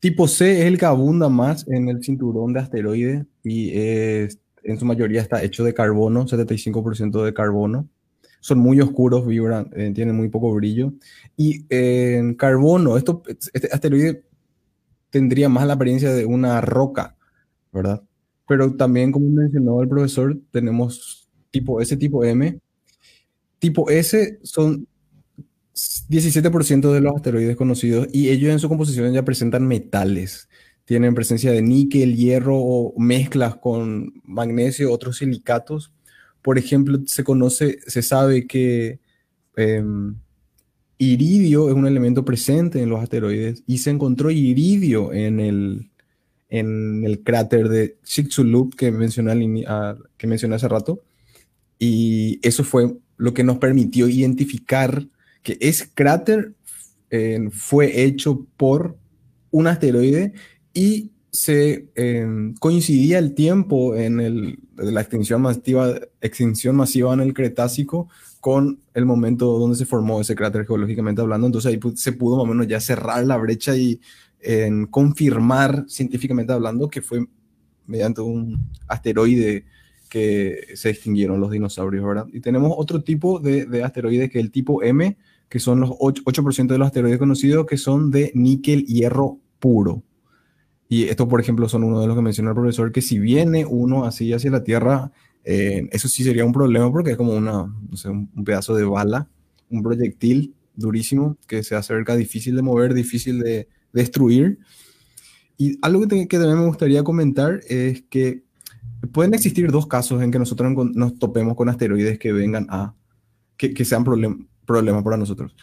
Tipo 0.00 0.26
C 0.26 0.60
es 0.62 0.66
el 0.66 0.78
que 0.78 0.86
abunda 0.86 1.28
más 1.28 1.66
en 1.68 1.88
el 1.88 2.02
cinturón 2.02 2.52
de 2.52 2.60
asteroides 2.60 3.24
y 3.44 3.70
en 3.74 4.78
su 4.78 4.84
mayoría 4.84 5.20
está 5.20 5.42
hecho 5.42 5.62
de 5.64 5.74
carbono, 5.74 6.26
75% 6.26 7.24
de 7.24 7.34
carbono. 7.34 7.88
Son 8.42 8.58
muy 8.58 8.80
oscuros, 8.80 9.24
vibran, 9.24 9.70
eh, 9.74 9.92
tienen 9.94 10.16
muy 10.16 10.28
poco 10.28 10.52
brillo. 10.52 10.92
Y 11.36 11.64
en 11.70 12.34
carbono, 12.34 12.98
este 12.98 13.12
asteroide 13.72 14.24
tendría 15.10 15.48
más 15.48 15.66
la 15.66 15.74
apariencia 15.74 16.12
de 16.12 16.26
una 16.26 16.60
roca, 16.60 17.16
¿verdad? 17.72 18.02
Pero 18.48 18.74
también, 18.74 19.12
como 19.12 19.28
mencionó 19.28 19.80
el 19.80 19.88
profesor, 19.88 20.36
tenemos 20.50 21.30
tipo 21.50 21.80
S, 21.80 21.96
tipo 21.96 22.24
M. 22.24 22.58
Tipo 23.60 23.88
S 23.90 24.40
son 24.42 24.88
17% 25.74 26.92
de 26.92 27.00
los 27.00 27.14
asteroides 27.14 27.56
conocidos 27.56 28.08
y 28.12 28.30
ellos 28.30 28.50
en 28.50 28.58
su 28.58 28.68
composición 28.68 29.12
ya 29.12 29.24
presentan 29.24 29.66
metales. 29.68 30.48
Tienen 30.84 31.14
presencia 31.14 31.52
de 31.52 31.62
níquel, 31.62 32.16
hierro 32.16 32.58
o 32.58 32.98
mezclas 32.98 33.54
con 33.56 34.12
magnesio, 34.24 34.92
otros 34.92 35.18
silicatos. 35.18 35.92
Por 36.42 36.58
ejemplo, 36.58 37.00
se 37.06 37.24
conoce, 37.24 37.78
se 37.86 38.02
sabe 38.02 38.46
que 38.46 38.98
em, 39.56 40.16
iridio 40.98 41.68
es 41.68 41.74
un 41.74 41.86
elemento 41.86 42.24
presente 42.24 42.82
en 42.82 42.90
los 42.90 43.00
asteroides 43.00 43.62
y 43.66 43.78
se 43.78 43.90
encontró 43.90 44.30
iridio 44.30 45.12
en 45.12 45.40
el, 45.40 45.90
en 46.48 47.04
el 47.04 47.22
cráter 47.22 47.68
de 47.68 47.96
Chicxulub 48.04 48.74
que 48.74 48.90
mencioné, 48.90 49.64
que 50.16 50.26
mencioné 50.26 50.56
hace 50.56 50.68
rato. 50.68 51.02
Y 51.78 52.38
eso 52.42 52.64
fue 52.64 52.94
lo 53.16 53.34
que 53.34 53.44
nos 53.44 53.58
permitió 53.58 54.08
identificar 54.08 55.06
que 55.42 55.58
ese 55.60 55.90
cráter 55.94 56.54
eh, 57.10 57.48
fue 57.52 58.02
hecho 58.02 58.46
por 58.56 58.96
un 59.50 59.66
asteroide 59.66 60.32
y 60.74 61.11
se 61.32 61.88
eh, 61.94 62.26
coincidía 62.60 63.18
el 63.18 63.34
tiempo 63.34 63.96
en 63.96 64.20
el, 64.20 64.58
de 64.76 64.92
la 64.92 65.00
extinción 65.00 65.40
masiva, 65.40 65.94
extinción 66.20 66.76
masiva 66.76 67.14
en 67.14 67.20
el 67.20 67.32
Cretácico 67.32 68.08
con 68.38 68.80
el 68.92 69.06
momento 69.06 69.58
donde 69.58 69.76
se 69.76 69.86
formó 69.86 70.20
ese 70.20 70.34
cráter 70.34 70.66
geológicamente 70.66 71.22
hablando. 71.22 71.46
Entonces 71.46 71.72
ahí 71.72 71.80
se 71.96 72.12
pudo 72.12 72.36
más 72.36 72.44
o 72.44 72.46
menos 72.46 72.66
ya 72.68 72.80
cerrar 72.80 73.24
la 73.24 73.38
brecha 73.38 73.74
y 73.76 74.00
confirmar 74.90 75.84
científicamente 75.88 76.52
hablando 76.52 76.90
que 76.90 77.00
fue 77.00 77.24
mediante 77.86 78.20
un 78.20 78.68
asteroide 78.88 79.64
que 80.08 80.66
se 80.74 80.90
extinguieron 80.90 81.40
los 81.40 81.50
dinosaurios, 81.50 82.04
¿verdad? 82.04 82.26
Y 82.32 82.40
tenemos 82.40 82.72
otro 82.76 83.02
tipo 83.02 83.38
de, 83.38 83.64
de 83.64 83.82
asteroides 83.82 84.30
que 84.30 84.40
es 84.40 84.44
el 84.44 84.50
tipo 84.50 84.82
M, 84.82 85.16
que 85.48 85.58
son 85.58 85.80
los 85.80 85.90
8%, 85.90 86.66
de 86.66 86.78
los 86.78 86.86
asteroides 86.86 87.18
conocidos 87.18 87.64
que 87.64 87.78
son 87.78 88.10
de 88.10 88.32
níquel 88.34 88.84
hierro 88.84 89.38
puro. 89.58 90.02
Y 90.92 91.04
esto, 91.04 91.26
por 91.26 91.40
ejemplo, 91.40 91.70
son 91.70 91.84
uno 91.84 92.02
de 92.02 92.06
los 92.06 92.14
que 92.14 92.20
mencionó 92.20 92.50
el 92.50 92.54
profesor, 92.54 92.92
que 92.92 93.00
si 93.00 93.18
viene 93.18 93.64
uno 93.64 94.04
así 94.04 94.30
hacia 94.34 94.50
la 94.50 94.62
Tierra, 94.62 95.10
eh, 95.42 95.88
eso 95.90 96.06
sí 96.06 96.22
sería 96.22 96.44
un 96.44 96.52
problema 96.52 96.92
porque 96.92 97.12
es 97.12 97.16
como 97.16 97.32
una, 97.32 97.64
no 97.64 97.96
sé, 97.96 98.10
un, 98.10 98.28
pedazo 98.44 98.74
de 98.74 98.84
bala, 98.84 99.26
un 99.70 99.82
proyectil 99.82 100.54
durísimo 100.76 101.38
que 101.46 101.62
se 101.62 101.76
acerca 101.76 102.14
difícil 102.14 102.56
de 102.56 102.60
mover, 102.60 102.92
difícil 102.92 103.40
de, 103.40 103.68
destruir. 103.94 104.58
Y 105.56 105.78
algo 105.80 106.06
que, 106.06 106.26
también 106.26 106.58
me 106.58 106.66
gustaría 106.66 107.02
comentar 107.02 107.60
es 107.70 108.02
que 108.10 108.42
pueden 109.12 109.32
existir 109.32 109.70
dos 109.70 109.86
casos 109.86 110.20
en 110.20 110.30
que 110.30 110.38
nosotros 110.38 110.74
nos 110.94 111.18
topemos 111.18 111.56
con 111.56 111.70
asteroides 111.70 112.18
que 112.18 112.32
vengan 112.32 112.66
a, 112.68 112.94
que, 113.56 113.72
que 113.72 113.86
sean 113.86 114.04
problemas 114.04 114.40
problema 114.66 115.02
para 115.02 115.16
nosotros. 115.16 115.56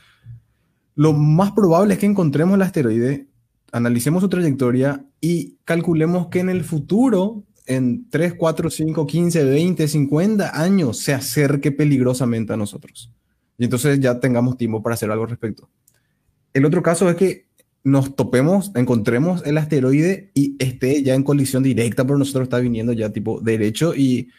Lo 0.96 1.14
más 1.14 1.52
probable 1.52 1.94
es 1.94 2.00
que 2.00 2.08
encontremos 2.08 2.56
el 2.56 2.64
asteroide, 2.64 3.29
analicemos 3.72 4.22
su 4.22 4.30
trayectoria 4.30 5.06
y 5.22 5.58
calculemos 5.66 6.28
que 6.28 6.40
en 6.40 6.50
el 6.50 6.64
futuro, 6.64 7.44
en 7.66 8.10
3, 8.10 8.36
4, 8.36 8.70
5, 8.70 9.06
15, 9.08 9.44
20, 9.44 9.88
50 9.88 10.62
años, 10.62 10.98
se 10.98 11.14
acerque 11.14 11.72
peligrosamente 11.72 12.54
a 12.54 12.58
nosotros. 12.58 13.12
Y 13.58 13.66
entonces 13.66 14.00
ya 14.00 14.20
tengamos 14.20 14.58
tiempo 14.58 14.82
para 14.82 14.96
hacer 14.96 15.12
algo 15.12 15.24
al 15.24 15.30
respecto. 15.30 15.70
El 16.54 16.66
otro 16.66 16.82
caso 16.82 17.10
es 17.10 17.16
que 17.16 17.48
nos 17.84 18.16
topemos, 18.16 18.72
encontremos 18.76 19.46
el 19.46 19.58
asteroide 19.58 20.32
y 20.34 20.56
esté 20.60 21.04
ya 21.04 21.16
en 21.16 21.24
colisión 21.24 21.64
directa, 21.64 22.06
por 22.06 22.18
nosotros 22.18 22.44
está 22.44 22.60
viniendo 22.60 22.94
ya 22.94 23.12
tipo 23.12 23.40
derecho 23.40 23.96
y 23.96 24.30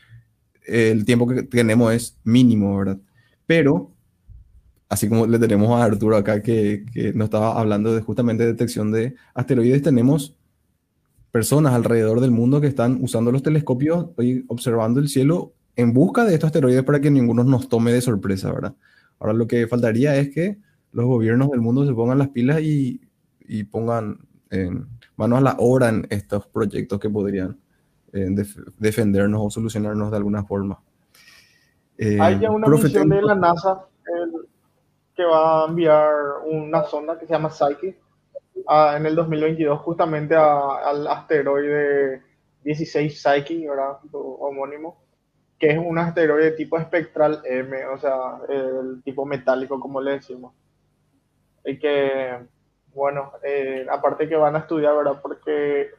el 0.67 1.05
tiempo 1.05 1.27
que 1.27 1.43
tenemos 1.43 1.93
es 1.93 2.19
mínimo, 2.25 2.77
¿verdad? 2.77 2.99
Pero 3.47 3.93
así 4.91 5.09
como 5.09 5.27
le 5.27 5.39
tenemos 5.39 5.71
a 5.71 5.85
Arturo 5.85 6.17
acá 6.17 6.43
que, 6.43 6.85
que 6.93 7.15
nos 7.15 7.27
estaba 7.27 7.59
hablando 7.59 7.95
de 7.95 8.03
justamente 8.03 8.45
detección 8.45 8.91
de 8.91 9.15
asteroides, 9.35 9.83
tenemos 9.83 10.37
personas 11.31 11.75
alrededor 11.75 12.21
del 12.21 12.33
mundo 12.33 12.61
que 12.61 12.67
están 12.67 12.99
usando 13.01 13.31
los 13.31 13.43
telescopios 13.43 14.09
y 14.19 14.45
observando 14.49 14.99
el 14.99 15.09
cielo 15.09 15.53
en 15.77 15.95
busca 15.95 16.25
de 16.25 16.35
estos 16.35 16.49
asteroides 16.49 16.83
para 16.83 17.01
que 17.01 17.11
ninguno 17.11 17.45
nos 17.45 17.69
tome 17.69 17.93
de 17.93 18.01
sorpresa, 18.01 18.53
¿verdad? 18.53 18.75
Ahora 19.21 19.33
lo 19.33 19.47
que 19.47 19.69
faltaría 19.69 20.17
es 20.17 20.31
que 20.31 20.59
los 20.93 21.07
gobiernos 21.07 21.51
del 21.51 21.61
mundo 21.61 21.87
se 21.87 21.95
pongan 21.95 22.19
las 22.19 22.31
pilas 22.31 22.61
y, 22.61 23.01
y 23.47 23.63
pongan 23.65 24.19
en 24.51 24.89
manos 25.15 25.39
a 25.39 25.43
la 25.43 25.57
obra 25.59 25.89
en 25.89 26.05
estos 26.11 26.49
proyectos 26.49 26.99
que 26.99 27.09
podrían 27.09 27.57
eh, 28.13 28.29
defendernos 28.79 29.41
o 29.41 29.51
solucionarnos 29.51 30.11
de 30.11 30.17
alguna 30.17 30.43
forma. 30.43 30.81
Eh, 31.97 32.19
Hay 32.21 32.41
ya 32.41 32.51
una 32.51 32.67
misión 32.67 33.09
de 33.09 33.23
la 33.23 33.37
NASA 33.37 33.87
va 35.25 35.65
a 35.65 35.69
enviar 35.69 36.15
una 36.45 36.85
sonda 36.85 37.19
que 37.19 37.27
se 37.27 37.33
llama 37.33 37.51
Psyche 37.51 37.97
en 38.97 39.07
el 39.07 39.15
2022 39.15 39.81
justamente 39.81 40.35
al 40.35 41.07
asteroide 41.07 42.23
16 42.63 43.21
Psyche, 43.21 43.69
¿verdad? 43.69 43.99
homónimo, 44.13 45.03
que 45.59 45.71
es 45.71 45.79
un 45.79 45.99
asteroide 45.99 46.53
tipo 46.53 46.79
espectral 46.79 47.43
M, 47.45 47.87
o 47.87 47.99
sea, 47.99 48.41
el 48.49 49.03
tipo 49.03 49.25
metálico, 49.25 49.81
como 49.81 50.01
le 50.01 50.13
decimos. 50.13 50.55
Y 51.65 51.79
que, 51.79 52.39
bueno, 52.95 53.33
eh, 53.43 53.87
aparte 53.91 54.29
que 54.29 54.37
van 54.37 54.57
a 54.57 54.61
estudiar, 54.61 54.95
¿verdad? 54.97 55.21
Porque 55.23 55.91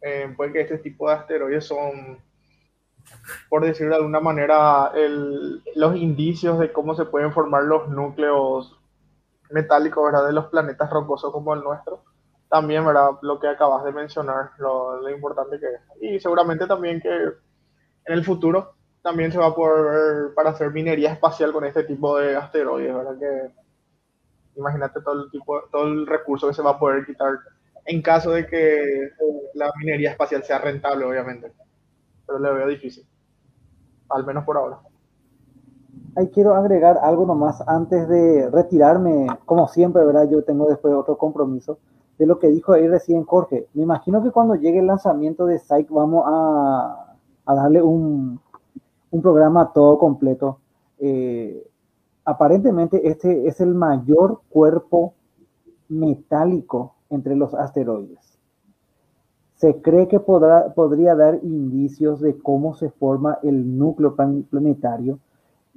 eh, 0.00 0.32
puede 0.36 0.52
que 0.52 0.60
este 0.62 0.78
tipo 0.78 1.08
de 1.08 1.14
asteroides 1.14 1.64
son 1.64 2.18
por 3.48 3.64
decirlo 3.64 3.92
de 3.92 3.96
alguna 3.96 4.20
manera, 4.20 4.92
los 5.74 5.96
indicios 5.96 6.58
de 6.58 6.72
cómo 6.72 6.94
se 6.94 7.04
pueden 7.06 7.32
formar 7.32 7.64
los 7.64 7.88
núcleos 7.88 8.76
metálicos 9.50 10.04
¿verdad? 10.04 10.26
de 10.26 10.32
los 10.32 10.46
planetas 10.46 10.90
rocosos 10.90 11.32
como 11.32 11.54
el 11.54 11.62
nuestro. 11.62 12.02
también, 12.48 12.84
¿verdad? 12.86 13.10
Lo 13.22 13.38
que 13.40 13.48
acabas 13.48 13.84
de 13.84 13.92
mencionar, 13.92 14.50
lo, 14.58 15.00
lo 15.00 15.10
importante 15.10 15.58
que 15.58 15.66
es. 15.66 15.80
Y 16.00 16.20
seguramente 16.20 16.66
también 16.66 17.00
que 17.00 17.08
en 17.10 18.14
el 18.14 18.24
futuro 18.24 18.74
también 19.02 19.30
se 19.32 19.38
va 19.38 19.46
a 19.46 19.54
poder 19.54 19.84
ver 19.84 20.34
para 20.34 20.50
hacer 20.50 20.72
minería 20.72 21.12
espacial 21.12 21.52
con 21.52 21.64
este 21.64 21.84
tipo 21.84 22.18
de 22.18 22.36
asteroides, 22.36 22.94
¿verdad? 22.94 23.18
Que 23.18 23.50
imagínate 24.56 25.00
todo 25.02 25.24
el 25.24 25.30
tipo, 25.30 25.62
todo 25.70 25.84
el 25.84 26.06
recurso 26.06 26.48
que 26.48 26.54
se 26.54 26.62
va 26.62 26.70
a 26.70 26.78
poder 26.78 27.04
quitar 27.06 27.38
en 27.84 28.02
caso 28.02 28.32
de 28.32 28.46
que 28.46 29.10
la 29.54 29.70
minería 29.78 30.10
espacial 30.10 30.42
sea 30.42 30.58
rentable, 30.58 31.04
obviamente. 31.04 31.52
Pero 32.26 32.38
le 32.40 32.52
veo 32.52 32.66
difícil, 32.66 33.06
al 34.08 34.26
menos 34.26 34.44
por 34.44 34.56
ahora. 34.56 34.78
Ahí 36.16 36.28
quiero 36.28 36.54
agregar 36.54 36.98
algo 37.02 37.26
nomás 37.26 37.62
antes 37.66 38.08
de 38.08 38.48
retirarme, 38.50 39.26
como 39.44 39.68
siempre, 39.68 40.04
¿verdad? 40.04 40.28
Yo 40.30 40.42
tengo 40.44 40.66
después 40.66 40.94
otro 40.94 41.18
compromiso 41.18 41.78
de 42.18 42.26
lo 42.26 42.38
que 42.38 42.48
dijo 42.48 42.72
ahí 42.72 42.88
recién 42.88 43.24
Jorge. 43.24 43.68
Me 43.74 43.82
imagino 43.82 44.22
que 44.22 44.30
cuando 44.30 44.54
llegue 44.54 44.78
el 44.78 44.86
lanzamiento 44.86 45.46
de 45.46 45.58
Psych 45.58 45.90
vamos 45.90 46.24
a, 46.26 47.14
a 47.44 47.54
darle 47.54 47.82
un, 47.82 48.40
un, 49.10 49.22
programa 49.22 49.72
todo 49.72 49.98
completo. 49.98 50.58
Eh, 50.98 51.68
aparentemente 52.24 53.08
este 53.08 53.46
es 53.46 53.60
el 53.60 53.74
mayor 53.74 54.40
cuerpo 54.48 55.14
metálico 55.88 56.94
entre 57.10 57.36
los 57.36 57.54
asteroides. 57.54 58.25
Se 59.56 59.80
cree 59.80 60.06
que 60.08 60.20
podrá, 60.20 60.72
podría 60.74 61.14
dar 61.14 61.40
indicios 61.42 62.20
de 62.20 62.38
cómo 62.38 62.74
se 62.74 62.90
forma 62.90 63.38
el 63.42 63.78
núcleo 63.78 64.14
planetario 64.14 65.18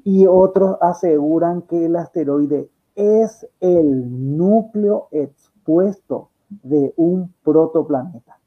y 0.03 0.27
otros 0.27 0.77
aseguran 0.81 1.61
que 1.63 1.85
el 1.85 1.95
asteroide 1.95 2.69
es 2.95 3.47
el 3.61 4.37
núcleo 4.37 5.07
expuesto 5.11 6.29
de 6.49 6.93
un 6.97 7.33
protoplaneta. 7.43 8.37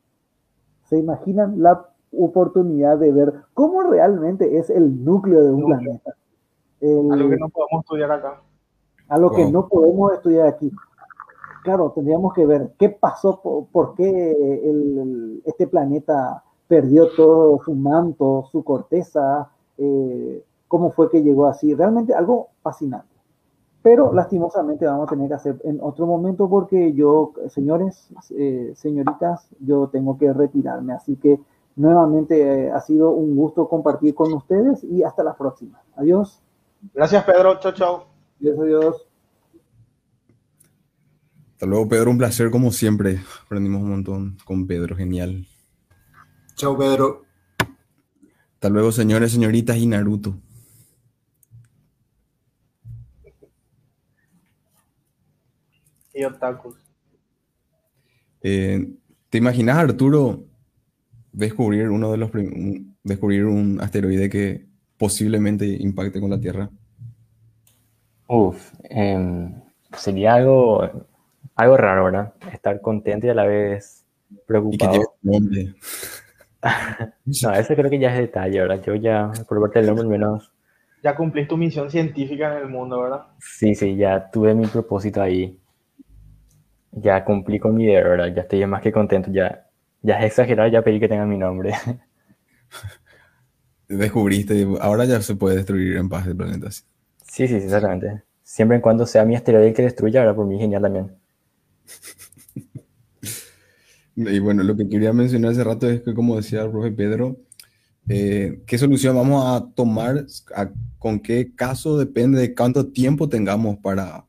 ¿Se 0.84 0.98
imaginan 0.98 1.62
la 1.62 1.88
oportunidad 2.12 2.98
de 2.98 3.12
ver 3.12 3.34
cómo 3.54 3.82
realmente 3.82 4.58
es 4.58 4.68
el 4.68 5.02
núcleo 5.04 5.42
de 5.42 5.50
un 5.50 5.64
planeta? 5.64 6.14
a 6.82 7.16
lo 7.16 7.30
que 7.30 7.36
no 7.36 7.48
podemos 7.48 7.84
estudiar 7.84 8.10
acá. 8.10 8.42
A 9.08 9.18
lo 9.18 9.30
que 9.30 9.50
no 9.50 9.68
podemos 9.68 10.12
estudiar 10.12 10.48
aquí. 10.48 10.70
Claro, 11.62 11.92
tendríamos 11.94 12.34
que 12.34 12.44
ver 12.44 12.72
qué 12.78 12.88
pasó, 12.88 13.40
por, 13.70 13.94
qué 13.94 15.40
este 15.44 15.68
planeta 15.68 16.42
perdió 16.66 17.08
todo 17.14 17.60
su 17.64 17.74
manto, 17.74 18.48
su 18.50 18.64
corteza, 18.64 19.50
eh, 19.78 20.42
cómo 20.68 20.90
fue 20.90 21.10
que 21.10 21.22
llegó 21.22 21.46
así. 21.46 21.74
Realmente 21.74 22.14
algo 22.14 22.48
fascinante. 22.62 23.12
Pero 23.82 24.12
lastimosamente 24.12 24.86
vamos 24.86 25.08
a 25.08 25.10
tener 25.10 25.28
que 25.28 25.34
hacer 25.34 25.60
en 25.64 25.80
otro 25.82 26.06
momento 26.06 26.48
porque 26.48 26.92
yo, 26.92 27.32
señores, 27.48 28.08
eh, 28.30 28.72
señoritas, 28.76 29.48
yo 29.60 29.88
tengo 29.88 30.16
que 30.16 30.32
retirarme. 30.32 30.94
Así 30.94 31.16
que 31.16 31.40
nuevamente 31.76 32.66
eh, 32.66 32.70
ha 32.70 32.80
sido 32.80 33.10
un 33.10 33.36
gusto 33.36 33.68
compartir 33.68 34.14
con 34.14 34.32
ustedes 34.32 34.84
y 34.84 35.02
hasta 35.02 35.24
la 35.24 35.34
próxima. 35.34 35.80
Adiós. 35.96 36.40
Gracias, 36.94 37.24
Pedro. 37.24 37.58
Chao, 37.58 37.72
chao. 37.72 38.04
Adiós, 38.40 38.58
adiós. 38.58 39.11
Hasta 41.62 41.70
luego, 41.70 41.88
Pedro. 41.88 42.10
Un 42.10 42.18
placer 42.18 42.50
como 42.50 42.72
siempre. 42.72 43.20
Aprendimos 43.46 43.82
un 43.82 43.90
montón 43.90 44.36
con 44.44 44.66
Pedro. 44.66 44.96
Genial. 44.96 45.46
Chao, 46.56 46.76
Pedro. 46.76 47.22
Hasta 48.54 48.68
luego, 48.68 48.90
señores, 48.90 49.30
señoritas 49.30 49.76
y 49.76 49.86
Naruto. 49.86 50.34
y 56.12 56.24
otakus. 56.24 56.74
Eh, 58.42 58.94
¿Te 59.30 59.38
imaginas, 59.38 59.76
Arturo, 59.76 60.44
descubrir 61.30 61.90
uno 61.90 62.10
de 62.10 62.18
los 62.18 62.30
descubrir 63.04 63.44
un 63.44 63.80
asteroide 63.80 64.28
que 64.28 64.66
posiblemente 64.98 65.64
impacte 65.66 66.20
con 66.20 66.30
la 66.30 66.40
Tierra? 66.40 66.70
Uf, 68.26 68.72
em, 68.82 69.54
sería 69.96 70.34
algo, 70.34 71.06
algo 71.62 71.76
raro, 71.76 72.04
¿verdad? 72.04 72.34
Estar 72.52 72.80
contento 72.80 73.26
y 73.26 73.30
a 73.30 73.34
la 73.34 73.44
vez 73.44 74.04
preocupado. 74.46 75.14
Y 75.22 75.50
que 75.50 75.74
no, 77.42 77.54
eso 77.54 77.74
creo 77.74 77.90
que 77.90 77.98
ya 77.98 78.12
es 78.12 78.18
detalle, 78.18 78.60
¿verdad? 78.60 78.82
Yo 78.84 78.94
ya, 78.94 79.32
por 79.48 79.60
parte 79.60 79.80
del 79.80 79.88
nombre, 79.88 80.04
al 80.04 80.10
menos. 80.10 80.52
Ya 81.02 81.16
cumplís 81.16 81.48
tu 81.48 81.56
misión 81.56 81.90
científica 81.90 82.56
en 82.56 82.62
el 82.62 82.68
mundo, 82.68 83.00
¿verdad? 83.00 83.26
Sí, 83.40 83.74
sí, 83.74 83.96
ya 83.96 84.30
tuve 84.30 84.54
mi 84.54 84.66
propósito 84.66 85.20
ahí 85.20 85.58
ya 86.92 87.24
cumplí 87.24 87.58
con 87.58 87.74
mi 87.74 87.86
deber, 87.86 88.08
¿verdad? 88.08 88.34
Ya 88.34 88.42
estoy 88.42 88.64
más 88.66 88.82
que 88.82 88.92
contento, 88.92 89.30
ya, 89.32 89.66
ya 90.02 90.18
es 90.20 90.26
exagerado, 90.26 90.68
ya 90.68 90.82
pedí 90.82 91.00
que 91.00 91.08
tenga 91.08 91.26
mi 91.26 91.38
nombre. 91.38 91.72
Descubriste, 93.88 94.66
ahora 94.80 95.04
ya 95.04 95.20
se 95.20 95.34
puede 95.34 95.56
destruir 95.56 95.96
en 95.96 96.08
paz 96.08 96.26
el 96.26 96.36
planeta. 96.36 96.70
Sí, 96.70 97.48
sí, 97.48 97.56
exactamente. 97.56 98.22
Siempre 98.42 98.76
en 98.76 98.82
cuando 98.82 99.06
sea 99.06 99.24
mi 99.24 99.34
asteroide 99.34 99.68
el 99.68 99.74
que 99.74 99.82
destruya, 99.82 100.20
ahora 100.20 100.34
por 100.34 100.46
mí 100.46 100.58
genial 100.58 100.82
también. 100.82 101.16
Y 104.14 104.38
bueno, 104.40 104.62
lo 104.62 104.76
que 104.76 104.88
quería 104.88 105.12
mencionar 105.12 105.52
hace 105.52 105.64
rato 105.64 105.88
es 105.88 106.02
que, 106.02 106.12
como 106.12 106.36
decía 106.36 106.62
el 106.62 106.70
profe 106.70 106.90
Pedro, 106.92 107.38
eh, 108.08 108.62
¿qué 108.66 108.76
solución 108.76 109.16
vamos 109.16 109.44
a 109.46 109.66
tomar? 109.74 110.26
¿Con 110.98 111.20
qué 111.20 111.54
caso 111.54 111.98
depende 111.98 112.40
de 112.40 112.54
cuánto 112.54 112.88
tiempo 112.88 113.28
tengamos 113.28 113.78
para, 113.78 114.26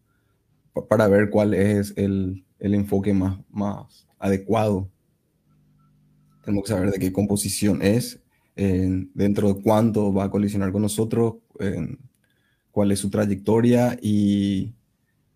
para 0.88 1.08
ver 1.08 1.30
cuál 1.30 1.54
es 1.54 1.94
el, 1.98 2.46
el 2.64 2.74
enfoque 2.74 3.14
más, 3.14 3.40
más 3.52 4.08
adecuado. 4.18 4.90
Tenemos 6.44 6.64
que 6.64 6.74
saber 6.74 6.92
de 6.92 7.00
qué 7.00 7.12
composición 7.12 7.82
es, 7.82 8.22
dentro 8.56 9.54
de 9.54 9.62
cuánto 9.62 10.14
va 10.14 10.26
a 10.26 10.30
colisionar 10.30 10.72
con 10.72 10.82
nosotros, 10.82 11.36
cuál 12.72 12.92
es 12.92 13.00
su 13.00 13.10
trayectoria 13.10 13.98
y 14.02 14.74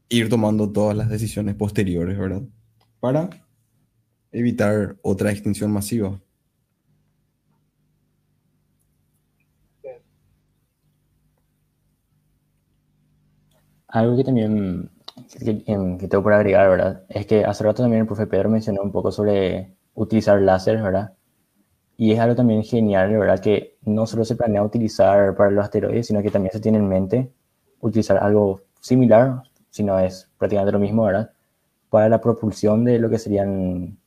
ir 0.09 0.29
tomando 0.29 0.71
todas 0.71 0.95
las 0.95 1.09
decisiones 1.09 1.55
posteriores, 1.55 2.17
¿verdad? 2.17 2.43
Para 2.99 3.29
evitar 4.31 4.97
otra 5.01 5.31
extinción 5.31 5.71
masiva. 5.71 6.19
Algo 13.87 14.17
que 14.17 14.23
también 14.23 14.91
que, 15.39 16.07
tengo 16.07 16.23
por 16.23 16.33
agregar, 16.33 16.69
¿verdad? 16.69 17.03
Es 17.09 17.25
que 17.25 17.43
hace 17.45 17.63
rato 17.63 17.81
también 17.83 18.01
el 18.01 18.07
profe 18.07 18.27
Pedro 18.27 18.49
mencionó 18.49 18.81
un 18.83 18.91
poco 18.91 19.11
sobre 19.11 19.75
utilizar 19.95 20.41
láser, 20.41 20.81
¿verdad? 20.81 21.13
Y 21.97 22.11
es 22.11 22.19
algo 22.19 22.35
también 22.35 22.63
genial, 22.63 23.17
¿verdad? 23.17 23.39
Que 23.39 23.77
no 23.83 24.05
solo 24.05 24.25
se 24.25 24.35
planea 24.35 24.63
utilizar 24.63 25.35
para 25.35 25.51
los 25.51 25.63
asteroides, 25.63 26.07
sino 26.07 26.21
que 26.21 26.31
también 26.31 26.53
se 26.53 26.59
tiene 26.59 26.77
en 26.77 26.87
mente 26.87 27.31
utilizar 27.81 28.17
algo 28.17 28.61
similar, 28.81 29.43
si 29.77 29.83
no 29.83 29.99
es 29.99 30.27
prácticamente 30.37 30.71
lo 30.71 30.79
mismo, 30.79 31.05
¿verdad? 31.05 31.31
Para 31.89 32.09
la 32.09 32.19
propulsión 32.19 32.83
de 32.83 32.99
lo 32.99 33.09
que 33.09 33.19
serían 33.19 33.97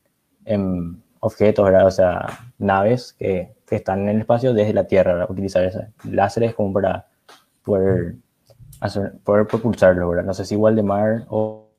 em, 0.45 1.01
objetos, 1.21 1.65
¿verdad? 1.65 1.87
O 1.87 1.91
sea, 1.91 2.39
naves 2.59 3.13
que, 3.13 3.55
están 3.71 4.01
en 4.01 4.09
el 4.09 4.19
espacio 4.19 4.53
desde 4.53 4.73
la 4.73 4.85
Tierra, 4.85 5.13
¿verdad? 5.13 5.31
Utilizar 5.31 5.63
esos 5.63 5.83
láseres 6.03 6.53
como 6.53 6.73
para 6.73 7.07
poder 7.63 8.17
poder 9.23 9.47
propulsarlo, 9.47 10.09
¿verdad? 10.09 10.25
No 10.25 10.33
sé 10.33 10.43
si 10.43 10.55
igual 10.55 10.75
de 10.75 10.83
mar 10.83 11.25
o 11.29 11.69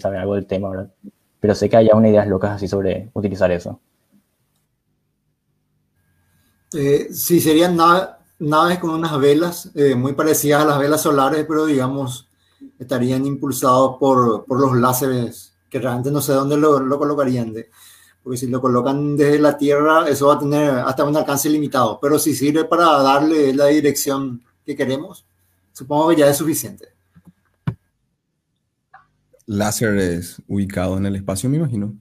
sabe 0.00 0.18
algo 0.18 0.34
del 0.34 0.46
tema, 0.46 0.70
¿verdad? 0.70 0.90
Pero 1.38 1.54
sé 1.54 1.68
que 1.68 1.76
hay 1.76 1.90
unas 1.92 2.10
ideas 2.10 2.26
locas 2.26 2.52
así 2.52 2.66
sobre 2.66 3.10
utilizar 3.12 3.52
eso. 3.52 3.80
Eh, 6.74 7.08
sí, 7.12 7.40
serían 7.40 7.76
naves 8.38 8.78
con 8.78 8.90
unas 8.90 9.16
velas 9.20 9.70
eh, 9.74 9.94
muy 9.94 10.14
parecidas 10.14 10.62
a 10.62 10.66
las 10.66 10.78
velas 10.78 11.02
solares, 11.02 11.44
pero 11.46 11.66
digamos, 11.66 12.28
estarían 12.82 13.26
impulsados 13.26 13.96
por, 13.98 14.44
por 14.44 14.60
los 14.60 14.76
láseres, 14.76 15.54
que 15.70 15.78
realmente 15.78 16.10
no 16.10 16.20
sé 16.20 16.32
dónde 16.32 16.56
lo, 16.56 16.80
lo 16.80 16.98
colocarían. 16.98 17.52
De, 17.52 17.70
porque 18.22 18.38
si 18.38 18.46
lo 18.46 18.60
colocan 18.60 19.16
desde 19.16 19.38
la 19.38 19.56
Tierra, 19.56 20.08
eso 20.08 20.28
va 20.28 20.34
a 20.34 20.38
tener 20.38 20.70
hasta 20.70 21.04
un 21.04 21.16
alcance 21.16 21.48
limitado. 21.48 21.98
Pero 22.00 22.18
si 22.18 22.34
sirve 22.34 22.64
para 22.64 22.86
darle 23.02 23.52
la 23.54 23.66
dirección 23.66 24.42
que 24.64 24.76
queremos, 24.76 25.26
Supongo 25.72 26.10
que 26.10 26.16
ya 26.16 26.28
es 26.28 26.36
suficiente. 26.36 26.88
Láser 29.46 29.96
es 29.96 30.40
ubicado 30.46 30.98
en 30.98 31.06
el 31.06 31.16
espacio, 31.16 31.48
me 31.48 31.56
imagino. 31.56 31.94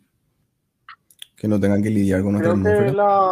Que 1.36 1.48
no 1.48 1.60
tengan 1.60 1.82
que 1.82 1.90
lidiar 1.90 2.22
con 2.22 2.34
nuestra 2.34 2.54
creo 2.54 2.86
que 2.86 2.94
la, 2.94 3.32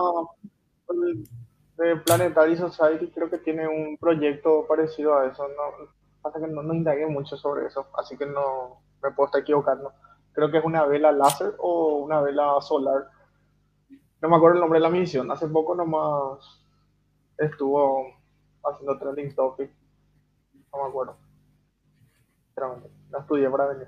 el, 1.79 2.01
Planetary 2.01 2.57
Society 2.57 3.11
creo 3.13 3.29
que 3.29 3.37
tiene 3.37 3.67
un 3.67 3.97
proyecto 3.97 4.65
parecido 4.67 5.17
a 5.17 5.27
eso. 5.27 5.43
No, 5.43 5.87
pasa 6.21 6.39
que 6.39 6.47
no, 6.47 6.63
no 6.63 6.73
indagué 6.73 7.07
mucho 7.07 7.37
sobre 7.37 7.67
eso, 7.67 7.87
así 7.97 8.17
que 8.17 8.25
no 8.25 8.81
me 9.01 9.11
puedo 9.11 9.27
estar 9.27 9.41
equivocando. 9.41 9.93
Creo 10.33 10.51
que 10.51 10.57
es 10.57 10.65
una 10.65 10.85
vela 10.85 11.11
láser 11.11 11.55
o 11.59 11.97
una 11.97 12.21
vela 12.21 12.59
solar. 12.61 13.07
No 14.21 14.29
me 14.29 14.35
acuerdo 14.35 14.55
el 14.55 14.61
nombre 14.61 14.79
de 14.79 14.83
la 14.83 14.89
misión. 14.89 15.31
Hace 15.31 15.47
poco 15.47 15.75
nomás 15.75 16.39
estuvo 17.37 18.05
haciendo 18.63 18.97
trending 18.97 19.33
topic 19.33 19.71
no 20.71 20.83
me 20.83 20.89
acuerdo. 20.89 21.17
No 23.11 23.19
estudié 23.19 23.49
para 23.49 23.67
venir. 23.67 23.87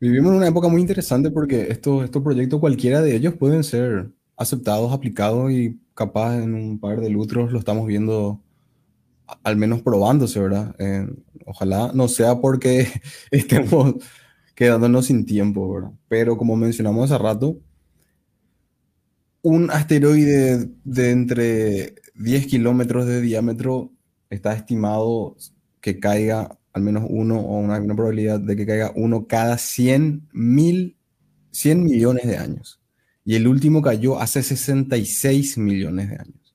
Vivimos 0.00 0.32
en 0.32 0.38
una 0.38 0.48
época 0.48 0.68
muy 0.68 0.80
interesante 0.80 1.30
porque 1.30 1.68
estos, 1.70 2.04
estos 2.04 2.22
proyectos, 2.22 2.60
cualquiera 2.60 3.00
de 3.00 3.14
ellos 3.14 3.34
pueden 3.34 3.64
ser 3.64 4.10
aceptados, 4.36 4.92
aplicados 4.92 5.50
y 5.50 5.80
capaz 5.94 6.36
en 6.36 6.54
un 6.54 6.78
par 6.78 7.00
de 7.00 7.08
lustros 7.08 7.52
lo 7.52 7.58
estamos 7.58 7.86
viendo 7.86 8.42
al 9.42 9.56
menos 9.56 9.82
probándose, 9.82 10.40
¿verdad? 10.40 10.74
Eh, 10.78 11.06
ojalá 11.44 11.90
no 11.94 12.08
sea 12.08 12.40
porque 12.40 12.88
estemos 13.30 13.94
quedándonos 14.54 15.06
sin 15.06 15.26
tiempo, 15.26 15.72
¿verdad? 15.72 15.90
Pero 16.08 16.36
como 16.36 16.56
mencionamos 16.56 17.10
hace 17.10 17.22
rato, 17.22 17.58
un 19.42 19.70
asteroide 19.70 20.70
de 20.84 21.10
entre 21.10 21.94
10 22.14 22.46
kilómetros 22.46 23.06
de 23.06 23.20
diámetro 23.20 23.92
está 24.30 24.54
estimado 24.54 25.36
que 25.80 26.00
caiga 26.00 26.58
al 26.72 26.82
menos 26.82 27.04
uno 27.08 27.40
o 27.40 27.58
una, 27.58 27.80
una 27.80 27.94
probabilidad 27.94 28.40
de 28.40 28.56
que 28.56 28.66
caiga 28.66 28.92
uno 28.96 29.26
cada 29.26 29.56
100 29.56 30.28
mil, 30.32 30.96
100 31.52 31.84
millones 31.84 32.26
de 32.26 32.36
años. 32.36 32.80
Y 33.24 33.34
el 33.34 33.48
último 33.48 33.82
cayó 33.82 34.20
hace 34.20 34.42
66 34.42 35.58
millones 35.58 36.10
de 36.10 36.16
años. 36.16 36.45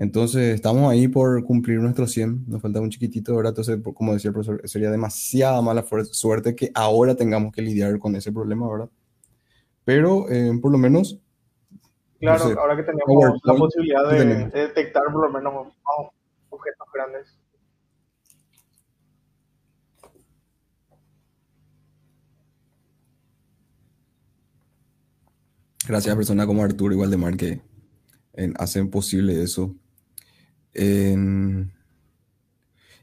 Entonces, 0.00 0.54
estamos 0.54 0.88
ahí 0.88 1.08
por 1.08 1.44
cumplir 1.44 1.80
nuestros 1.80 2.12
100. 2.12 2.44
Nos 2.46 2.62
falta 2.62 2.80
un 2.80 2.88
chiquitito, 2.88 3.34
¿verdad? 3.34 3.50
Entonces, 3.50 3.80
como 3.94 4.14
decía 4.14 4.28
el 4.28 4.34
profesor, 4.34 4.60
sería 4.64 4.92
demasiada 4.92 5.60
mala 5.60 5.84
suerte 6.12 6.54
que 6.54 6.70
ahora 6.72 7.16
tengamos 7.16 7.52
que 7.52 7.62
lidiar 7.62 7.98
con 7.98 8.14
ese 8.14 8.30
problema, 8.30 8.70
¿verdad? 8.70 8.88
Pero, 9.84 10.30
eh, 10.30 10.56
por 10.62 10.70
lo 10.70 10.78
menos... 10.78 11.18
Claro, 12.20 12.44
no 12.44 12.50
sé, 12.50 12.56
ahora 12.60 12.76
que 12.76 12.84
tenemos 12.84 13.40
la 13.42 13.54
posibilidad 13.54 14.08
de, 14.08 14.24
de, 14.24 14.46
detectar 14.50 15.02
por 15.12 15.26
lo 15.26 15.32
menos 15.32 15.72
objetos 16.50 16.86
grandes. 16.94 17.36
Gracias 25.88 26.12
a 26.12 26.16
personas 26.16 26.46
como 26.46 26.62
Arturo 26.62 26.94
y 26.94 26.98
Waldemar 26.98 27.36
que 27.36 27.62
eh, 28.34 28.52
hacen 28.58 28.90
posible 28.90 29.42
eso. 29.42 29.74
En... 30.74 31.72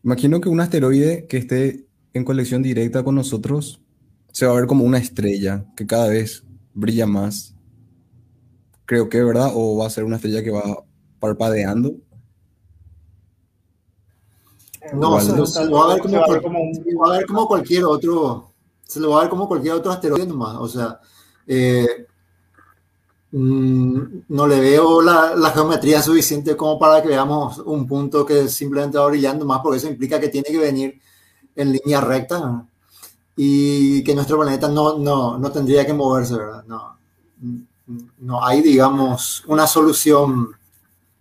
Imagino 0.03 0.39
que 0.39 0.49
un 0.49 0.59
asteroide 0.59 1.25
que 1.27 1.37
esté 1.37 1.87
en 2.13 2.23
colección 2.23 2.61
directa 2.61 3.03
con 3.03 3.15
nosotros 3.15 3.81
se 4.31 4.45
va 4.45 4.51
a 4.51 4.55
ver 4.55 4.67
como 4.67 4.83
una 4.83 4.97
estrella 4.97 5.65
que 5.75 5.87
cada 5.87 6.09
vez 6.09 6.43
brilla 6.73 7.07
más. 7.07 7.55
Creo 8.85 9.09
que, 9.09 9.23
¿verdad? 9.23 9.51
O 9.55 9.77
va 9.77 9.87
a 9.87 9.89
ser 9.89 10.03
una 10.03 10.17
estrella 10.17 10.43
que 10.43 10.51
va 10.51 10.83
parpadeando. 11.19 11.95
No, 14.93 15.19
se, 15.19 15.45
se, 15.47 15.65
lo 15.65 15.77
va 15.77 15.85
a 15.85 15.93
ver 15.95 16.01
como, 16.01 16.21
cual, 16.23 16.41
como 16.41 16.61
un... 16.61 16.75
se 16.75 16.95
va 16.95 17.07
a 17.07 17.17
ver 17.17 17.25
como 17.25 17.47
cualquier 17.47 17.85
otro, 17.85 18.51
se 18.83 18.99
lo 18.99 19.09
va 19.09 19.17
a 19.17 19.21
ver 19.21 19.29
como 19.29 19.47
cualquier 19.47 19.73
otro 19.73 19.91
asteroide 19.91 20.27
nomás. 20.27 20.57
O 20.57 20.67
sea, 20.67 20.99
eh, 21.47 22.05
no 23.38 24.48
le 24.48 24.60
veo 24.62 25.02
la, 25.02 25.36
la, 25.36 25.52
geometría 25.52 26.02
suficiente 26.02 26.56
como 26.56 26.80
para 26.80 27.02
que 27.02 27.10
veamos 27.10 27.57
un 27.60 27.86
punto 27.86 28.26
que 28.26 28.48
simplemente 28.48 28.98
va 28.98 29.07
brillando 29.07 29.45
más, 29.45 29.60
porque 29.62 29.78
eso 29.78 29.90
implica 29.90 30.22
que 30.22 30.30
tiene 30.30 30.48
que 30.48 30.57
venir 30.57 31.02
en 31.53 31.74
línea 31.74 31.99
recta 31.99 32.66
y 33.36 34.02
que 34.06 34.16
nuestro 34.16 34.40
planeta 34.40 34.70
no, 34.70 34.98
no, 34.98 35.38
no 35.38 35.52
tendría 35.52 35.86
que 35.86 35.94
moverse, 35.94 36.38
¿verdad? 36.38 36.64
No, 36.66 36.98
no 38.20 38.45
hay, 38.45 38.62
digamos, 38.62 39.44
una 39.48 39.68
solución 39.68 40.52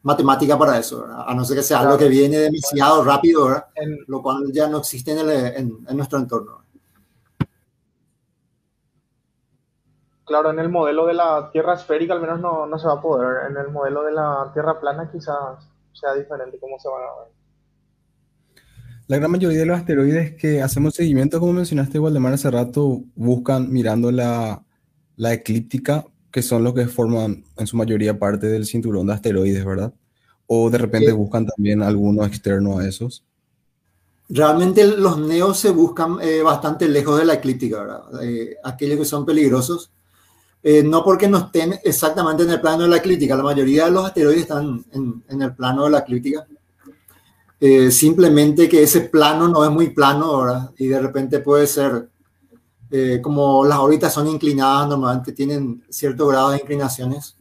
matemática 0.03 0.57
para 0.57 0.79
eso, 0.79 1.01
¿verdad? 1.01 1.25
a 1.27 1.35
no 1.35 1.45
ser 1.45 1.57
que 1.57 1.63
sea 1.65 1.81
algo 1.81 1.99
que 1.99 2.09
viene 2.09 2.39
demasiado 2.39 3.03
rápido, 3.03 3.47
¿verdad? 3.47 3.67
En, 3.75 3.99
lo 4.07 4.23
cual 4.23 4.53
ya 4.53 4.69
no 4.69 4.79
existe 4.79 5.11
en, 5.11 5.19
el, 5.19 5.31
en, 5.31 5.79
en 5.89 5.97
nuestro 5.97 6.19
entorno. 6.21 6.64
Claro, 10.25 10.51
en 10.51 10.59
el 10.59 10.71
modelo 10.71 11.07
de 11.07 11.15
la 11.15 11.51
Tierra 11.53 11.75
esférica 11.75 12.15
al 12.15 12.21
menos 12.21 12.41
no, 12.41 12.67
no, 12.67 12.79
se 12.79 12.87
va 12.87 12.95
a 12.95 13.01
poder. 13.01 13.51
En 13.51 13.57
el 13.59 13.71
modelo 13.71 14.03
de 14.05 14.13
la 14.13 14.51
Tierra 14.55 14.81
plana 14.81 15.11
quizás 15.11 15.69
sea 15.93 16.15
diferente 16.15 16.59
cómo 16.59 16.79
se 16.79 16.89
va 16.89 16.97
a 16.97 17.25
ver. 17.25 17.35
La 19.07 19.19
gran 19.19 19.31
mayoría 19.31 19.59
de 19.59 19.67
los 19.67 19.79
asteroides 19.79 20.35
que 20.35 20.63
hacemos 20.63 20.95
seguimiento, 20.95 21.39
como 21.39 21.53
mencionaste, 21.53 21.99
Waldemar, 21.99 22.33
hace 22.33 22.51
rato, 22.51 23.03
buscan 23.15 23.71
mirando 23.71 24.11
la, 24.11 24.65
la 25.17 25.33
eclíptica, 25.35 26.07
que 26.31 26.41
son 26.41 26.65
los 26.65 26.73
que 26.73 26.87
forman 26.87 27.45
en 27.59 27.67
su 27.67 27.77
mayoría 27.77 28.19
parte 28.19 28.47
del 28.47 28.65
cinturón 28.65 29.07
de 29.07 29.13
asteroides, 29.13 29.63
¿verdad? 29.63 29.93
O 30.47 30.71
de 30.71 30.79
repente 30.79 31.09
sí. 31.09 31.13
buscan 31.13 31.47
también 31.47 31.83
alguno 31.83 32.25
externo 32.25 32.79
a 32.79 32.89
esos. 32.89 33.25
Realmente 34.31 34.87
los 34.87 35.19
neos 35.19 35.59
se 35.59 35.71
buscan 35.71 36.17
eh, 36.23 36.41
bastante 36.41 36.89
lejos 36.89 37.19
de 37.19 37.27
la 37.27 37.35
eclíptica, 37.35 37.81
¿verdad? 37.81 38.23
Eh, 38.23 38.57
aquellos 38.65 38.99
que 38.99 39.05
son 39.05 39.27
peligrosos 39.27 39.93
eh, 40.65 40.83
no 40.83 41.05
porque 41.05 41.29
no 41.29 41.39
estén 41.39 41.79
exactamente 41.85 42.43
en 42.43 42.51
el 42.51 42.61
plano 42.61 42.85
de 42.85 42.89
la 42.89 42.97
eclíptica, 42.97 43.37
la 43.37 43.43
mayoría 43.43 43.85
de 43.85 43.91
los 43.93 44.07
asteroides 44.07 44.43
están 44.43 44.85
en, 44.93 45.23
en 45.29 45.43
el 45.43 45.55
plano 45.55 45.85
de 45.85 45.91
la 45.91 45.99
eclíptica. 45.99 46.47
Eh, 47.61 47.91
simplemente 47.91 48.69
que 48.69 48.83
ese 48.83 49.03
plano 49.03 49.49
no 49.49 49.65
es 49.65 49.71
muy 49.71 49.91
plano 49.91 50.43
¿verdad? 50.43 50.71
y 50.77 50.87
de 50.89 51.01
repente 51.01 51.39
puede 51.39 51.67
ser, 51.67 52.11
eh, 52.91 53.21
como 53.23 53.65
las 53.65 53.79
órbitas 53.79 54.13
son 54.13 54.27
inclinadas, 54.27 54.89
normalmente 54.89 55.33
tienen 55.33 55.85
cierto 55.89 56.27
grado 56.27 56.51
de 56.51 56.59
inclinaciones. 56.59 57.37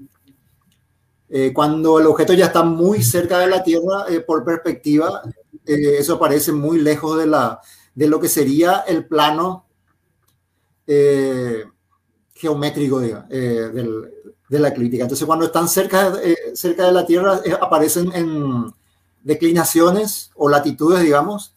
Eh, 1.29 1.51
cuando 1.51 1.99
el 1.99 2.05
objeto 2.05 2.33
ya 2.33 2.45
está 2.45 2.63
muy 2.63 3.01
cerca 3.03 3.39
de 3.39 3.47
la 3.47 3.63
Tierra, 3.63 4.05
por 4.27 4.45
perspectiva, 4.45 5.23
eso 5.65 6.19
parece 6.19 6.51
muy 6.51 6.79
lejos 6.79 7.17
de, 7.17 7.27
la, 7.27 7.59
de 7.95 8.07
lo 8.07 8.19
que 8.19 8.29
sería 8.29 8.85
el 8.87 9.05
plano 9.07 9.65
geométrico 12.43 13.01
eh, 13.01 13.71
de 14.49 14.59
la 14.59 14.67
eclíptica. 14.67 15.03
Entonces, 15.03 15.25
cuando 15.25 15.45
están 15.45 15.69
cerca, 15.69 16.13
eh, 16.21 16.53
de 16.61 16.91
la 16.91 17.05
Tierra, 17.05 17.39
eh, 17.45 17.55
aparecen 17.59 18.11
en 18.13 18.65
declinaciones 19.23 20.29
o 20.35 20.49
latitudes, 20.49 21.01
digamos, 21.01 21.55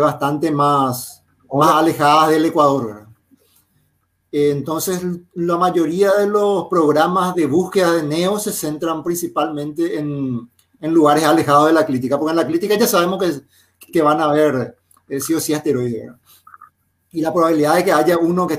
bastante 0.00 0.50
más, 0.50 1.22
más 1.52 1.72
alejadas 1.72 2.30
del 2.30 2.46
Ecuador. 2.46 3.06
Entonces, 4.32 5.02
la 5.34 5.58
mayoría 5.58 6.12
de 6.14 6.26
los 6.26 6.66
programas 6.68 7.34
de 7.34 7.46
búsqueda 7.46 7.92
de 7.92 8.02
NEO 8.02 8.38
se 8.38 8.50
centran 8.50 9.04
principalmente 9.04 9.98
en, 9.98 10.50
lugares 10.80 11.24
alejados 11.24 11.68
de 11.68 11.74
la 11.74 11.82
eclíptica, 11.82 12.18
porque 12.18 12.30
en 12.30 12.36
la 12.36 12.42
eclíptica 12.42 12.76
ya 12.76 12.86
sabemos 12.86 13.22
que, 13.92 14.02
van 14.02 14.20
a 14.20 14.24
haber 14.24 14.76
sí 15.20 15.34
o 15.34 15.40
sí 15.40 15.52
asteroides. 15.52 16.10
Y 17.14 17.20
la 17.20 17.32
probabilidad 17.32 17.76
de 17.76 17.84
que 17.84 17.92
haya 17.92 18.18
uno 18.18 18.44
que, 18.44 18.58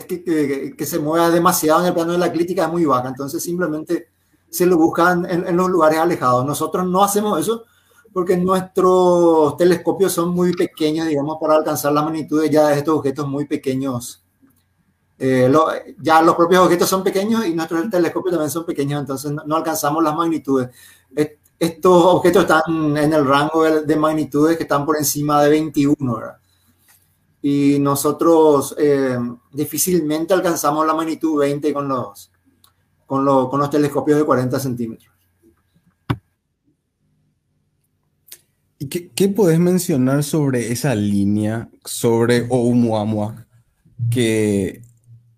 que, 0.78 0.86
se 0.86 0.98
mueva 0.98 1.30
demasiado 1.30 1.82
en 1.82 1.88
el 1.88 1.94
plano 1.94 2.14
de 2.14 2.18
la 2.18 2.32
crítica 2.32 2.64
es 2.64 2.72
muy 2.72 2.86
baja. 2.86 3.10
Entonces 3.10 3.44
simplemente 3.44 4.08
se 4.50 4.66
lo 4.66 4.78
buscan 4.78 5.26
en, 5.30 5.46
en, 5.46 5.58
los 5.58 5.70
lugares 5.70 6.00
alejados. 6.00 6.46
Nosotros 6.46 6.88
no 6.88 7.04
hacemos 7.04 7.38
eso 7.38 7.66
porque 8.14 8.38
nuestros 8.38 9.58
telescopios 9.58 10.14
son 10.14 10.30
muy 10.30 10.54
pequeños, 10.54 11.06
digamos, 11.06 11.38
para 11.40 11.56
alcanzar 11.56 11.92
las 11.92 12.06
magnitudes 12.06 12.50
ya 12.50 12.70
de 12.70 12.78
estos 12.78 12.98
objetos 12.98 13.28
muy 13.28 13.44
pequeños. 13.44 14.24
Eh, 15.20 15.52
ya 16.02 16.22
los 16.22 16.36
propios 16.36 16.64
objetos 16.64 16.88
son 16.88 17.04
pequeños 17.04 17.46
y 17.46 17.54
nuestros 17.54 17.90
telescopios 17.90 18.32
también 18.32 18.52
son 18.52 18.66
pequeños, 18.66 19.02
entonces 19.02 19.32
no, 19.32 19.44
no 19.46 19.58
alcanzamos 19.58 20.02
las 20.02 20.16
magnitudes. 20.16 20.70
estos 21.60 22.06
objetos 22.06 22.44
están 22.44 22.96
en 22.96 23.12
el 23.12 23.26
rango 23.26 23.64
de, 23.64 23.82
de, 23.82 23.96
magnitudes 23.98 24.56
que 24.56 24.64
están 24.64 24.86
por 24.86 24.96
encima 24.96 25.44
de 25.44 25.50
21, 25.50 26.16
¿verdad? 26.16 26.38
Y 27.48 27.78
nosotros 27.78 28.76
eh, 28.80 29.20
difícilmente 29.54 30.34
alcanzamos 30.34 30.84
la 30.88 30.96
magnitud 30.96 31.42
20 31.42 31.76
con 31.76 31.88
los, 31.88 32.32
con, 33.06 33.24
lo, 33.24 33.52
con 33.52 33.60
los 33.60 33.70
telescopios 33.70 34.18
de 34.18 34.26
40 34.26 34.60
centímetros. 34.60 35.14
¿Y 38.80 38.88
qué, 38.88 39.12
qué 39.12 39.28
podés 39.30 39.60
mencionar 39.60 40.24
sobre 40.24 40.72
esa 40.72 40.96
línea, 40.96 41.70
sobre 41.84 42.48
Oumuamua, 42.50 43.46
que 44.10 44.82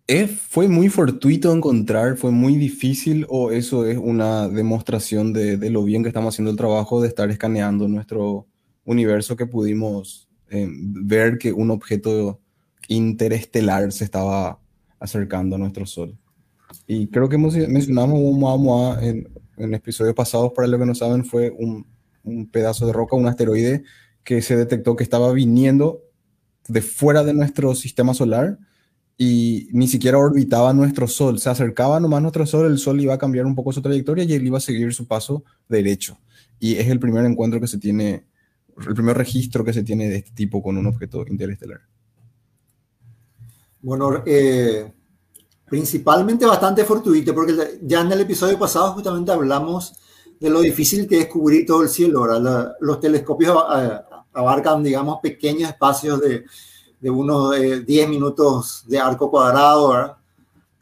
es, 0.07 0.31
fue 0.31 0.69
muy 0.69 0.87
fortuito 0.87 1.51
encontrar, 1.51 2.15
fue 2.15 2.31
muy 2.31 2.55
difícil 2.55 3.25
o 3.27 3.51
eso 3.51 3.85
es 3.85 3.97
una 3.97 4.47
demostración 4.47 5.33
de, 5.33 5.57
de, 5.57 5.69
lo 5.69 5.83
bien 5.83 6.03
que 6.03 6.07
estamos 6.07 6.33
haciendo 6.33 6.51
el 6.51 6.57
trabajo 6.57 7.01
de 7.01 7.09
estar 7.09 7.29
escaneando 7.29 7.85
nuestro 7.89 8.47
universo 8.85 9.35
que 9.35 9.45
pudimos 9.45 10.26
eh, 10.49 10.67
ver 10.69 11.37
que 11.37 11.51
un 11.53 11.71
objeto 11.71 12.39
interestelar 12.87 13.91
se 13.91 14.03
estaba 14.03 14.59
acercando 14.99 15.55
a 15.55 15.59
nuestro 15.59 15.85
Sol. 15.85 16.17
Y 16.85 17.07
creo 17.07 17.29
que 17.29 17.37
mencionamos 17.37 18.19
Oumuamua 18.19 18.99
en, 19.01 19.27
en 19.57 19.73
episodios 19.73 20.15
pasados, 20.15 20.53
para 20.53 20.67
los 20.67 20.79
que 20.79 20.85
no 20.85 20.95
saben, 20.95 21.25
fue 21.25 21.51
un, 21.51 21.85
pedazo 22.51 22.85
de 22.85 22.93
roca, 22.93 23.15
un 23.15 23.25
asteroide 23.25 23.83
que 24.23 24.41
se 24.41 24.57
detectó 24.57 24.97
que 24.97 25.03
estaba 25.03 25.31
viniendo 25.31 26.03
de 26.67 26.81
fuera 26.81 27.23
de 27.23 27.33
nuestro 27.33 27.73
sistema 27.73 28.13
solar 28.13 28.57
y 29.17 29.69
ni 29.71 29.87
siquiera 29.87 30.17
orbitaba 30.17 30.73
nuestro 30.73 31.07
Sol. 31.07 31.39
Se 31.39 31.49
acercaba 31.49 32.01
nomás 32.01 32.21
nuestro 32.21 32.45
Sol, 32.45 32.65
el 32.65 32.77
Sol 32.77 32.99
iba 32.99 33.13
a 33.13 33.17
cambiar 33.17 33.45
un 33.45 33.55
poco 33.55 33.71
su 33.71 33.81
trayectoria 33.81 34.25
y 34.25 34.33
él 34.33 34.45
iba 34.45 34.57
a 34.57 34.61
seguir 34.61 34.93
su 34.93 35.07
paso 35.07 35.43
derecho. 35.69 36.17
Y 36.59 36.75
es 36.75 36.87
el 36.87 36.99
primer 36.99 37.25
encuentro 37.25 37.61
que 37.61 37.67
se 37.67 37.77
tiene 37.77 38.25
el 38.85 38.93
primer 38.93 39.17
registro 39.17 39.63
que 39.63 39.73
se 39.73 39.83
tiene 39.83 40.09
de 40.09 40.17
este 40.17 40.31
tipo 40.31 40.61
con 40.61 40.77
un 40.77 40.87
objeto 40.87 41.25
interestelar. 41.27 41.81
Bueno, 43.81 44.23
eh, 44.25 44.91
principalmente 45.65 46.45
bastante 46.45 46.83
fortuito, 46.85 47.33
porque 47.33 47.79
ya 47.81 48.01
en 48.01 48.11
el 48.11 48.21
episodio 48.21 48.57
pasado 48.57 48.93
justamente 48.93 49.31
hablamos 49.31 49.93
de 50.39 50.49
lo 50.49 50.61
difícil 50.61 51.07
que 51.07 51.21
es 51.21 51.27
cubrir 51.27 51.65
todo 51.65 51.83
el 51.83 51.89
cielo. 51.89 52.25
los 52.79 52.99
telescopios 52.99 53.57
eh, 53.75 53.99
abarcan, 54.33 54.83
digamos, 54.83 55.19
pequeños 55.21 55.69
espacios 55.69 56.21
de, 56.21 56.45
de 56.99 57.09
unos 57.09 57.55
10 57.59 57.87
eh, 57.87 58.07
minutos 58.07 58.83
de 58.87 58.99
arco 58.99 59.29
cuadrado 59.29 60.17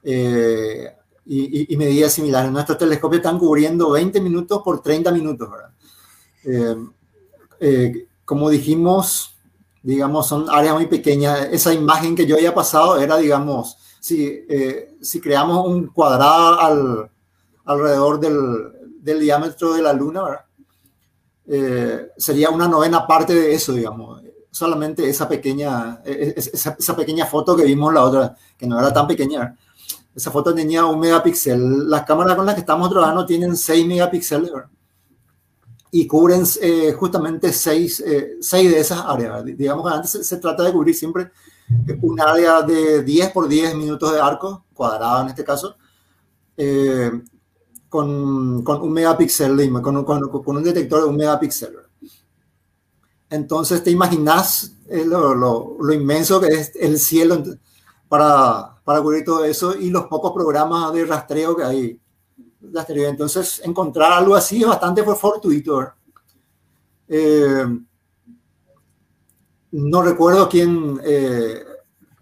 eh, 0.03 0.93
y, 1.25 1.73
y, 1.73 1.77
medidas 1.77 2.13
similares. 2.13 2.51
Nuestros 2.51 2.77
telescopios 2.77 3.19
están 3.19 3.39
cubriendo 3.39 3.91
20 3.91 4.21
minutos 4.21 4.61
por 4.63 4.81
30 4.81 5.11
minutos. 5.11 5.49
Como 8.25 8.49
dijimos, 8.49 9.35
digamos, 9.83 10.27
son 10.27 10.49
áreas 10.49 10.73
muy 10.75 10.87
pequeñas. 10.87 11.47
Esa 11.51 11.73
imagen 11.73 12.15
que 12.15 12.25
yo 12.25 12.35
había 12.35 12.53
pasado 12.53 12.99
era, 12.99 13.17
digamos, 13.17 13.77
si, 13.99 14.41
si 15.01 15.21
creamos 15.21 15.67
un 15.67 15.87
cuadrado 15.87 16.59
al, 16.59 17.11
alrededor 17.65 18.19
del, 18.19 18.71
del 19.01 19.19
diámetro 19.19 19.73
de 19.73 19.81
la 19.81 19.93
Luna, 19.93 20.45
eh, 21.47 22.11
sería 22.17 22.49
una 22.49 22.67
novena 22.67 23.05
parte 23.05 23.33
de 23.33 23.53
eso, 23.53 23.73
digamos. 23.73 24.21
Solamente 24.49 25.07
esa 25.07 25.27
pequeña, 25.27 26.01
e, 26.05 26.33
e, 26.35 26.39
esa, 26.39 26.95
pequeña 26.95 27.25
foto 27.25 27.55
que 27.55 27.65
vimos 27.65 27.93
la 27.93 28.03
otra, 28.03 28.35
que 28.57 28.65
no 28.65 28.79
era 28.79 28.91
tan 28.91 29.07
pequeña. 29.07 29.55
Esa 30.15 30.31
foto 30.31 30.55
tenía 30.55 30.85
un 30.85 30.99
megapíxel. 30.99 31.89
Las 31.89 32.03
cámaras 32.03 32.35
con 32.35 32.45
las 32.45 32.55
que 32.55 32.61
estamos 32.61 32.89
trabajando 32.89 33.25
tienen 33.25 33.55
6 33.55 33.85
megapíxeles 33.85 34.51
y 35.97 36.07
cubren 36.07 36.43
eh, 36.61 36.91
justamente 36.91 37.53
6, 37.53 38.03
eh, 38.05 38.37
de 38.51 38.79
esas 38.79 38.99
áreas. 38.99 39.45
Digamos 39.45 39.87
que 39.87 39.95
antes 39.95 40.27
se, 40.27 40.37
trata 40.37 40.63
de 40.63 40.73
cubrir 40.73 40.93
siempre 40.93 41.31
un 42.01 42.19
área 42.19 42.61
de 42.63 43.01
10 43.01 43.31
por 43.31 43.47
10 43.47 43.75
minutos 43.75 44.11
de 44.11 44.19
arco, 44.19 44.65
cuadrado 44.73 45.21
en 45.21 45.29
este 45.29 45.45
caso, 45.45 45.77
con, 47.87 48.61
con 48.61 48.81
un 48.81 48.91
megapíxel, 48.91 49.71
con, 49.81 50.03
con, 50.03 50.29
con, 50.29 50.57
un 50.57 50.63
detector 50.63 51.03
de 51.03 51.07
un 51.07 51.15
megapíxel. 51.15 51.77
Entonces 53.29 53.81
te 53.81 53.89
imaginas 53.89 54.73
eh, 54.89 55.05
lo, 55.05 55.33
lo, 55.33 55.77
lo, 55.79 55.93
inmenso 55.93 56.41
que 56.41 56.47
es 56.47 56.73
el 56.75 56.99
cielo 56.99 57.41
para, 58.09 58.81
para 58.83 59.01
cubrir 59.01 59.23
todo 59.23 59.45
eso 59.45 59.77
y 59.77 59.91
los 59.91 60.07
pocos 60.07 60.33
programas 60.33 60.91
de 60.91 61.05
rastreo 61.05 61.55
que 61.55 61.63
hay. 61.63 62.01
Entonces 62.73 63.61
encontrar 63.63 64.11
algo 64.13 64.35
así 64.35 64.61
es 64.61 64.67
bastante 64.67 65.03
fortuito. 65.03 65.93
Eh, 67.07 67.65
no 69.71 70.01
recuerdo 70.01 70.47
quién, 70.47 70.99
eh, 71.03 71.63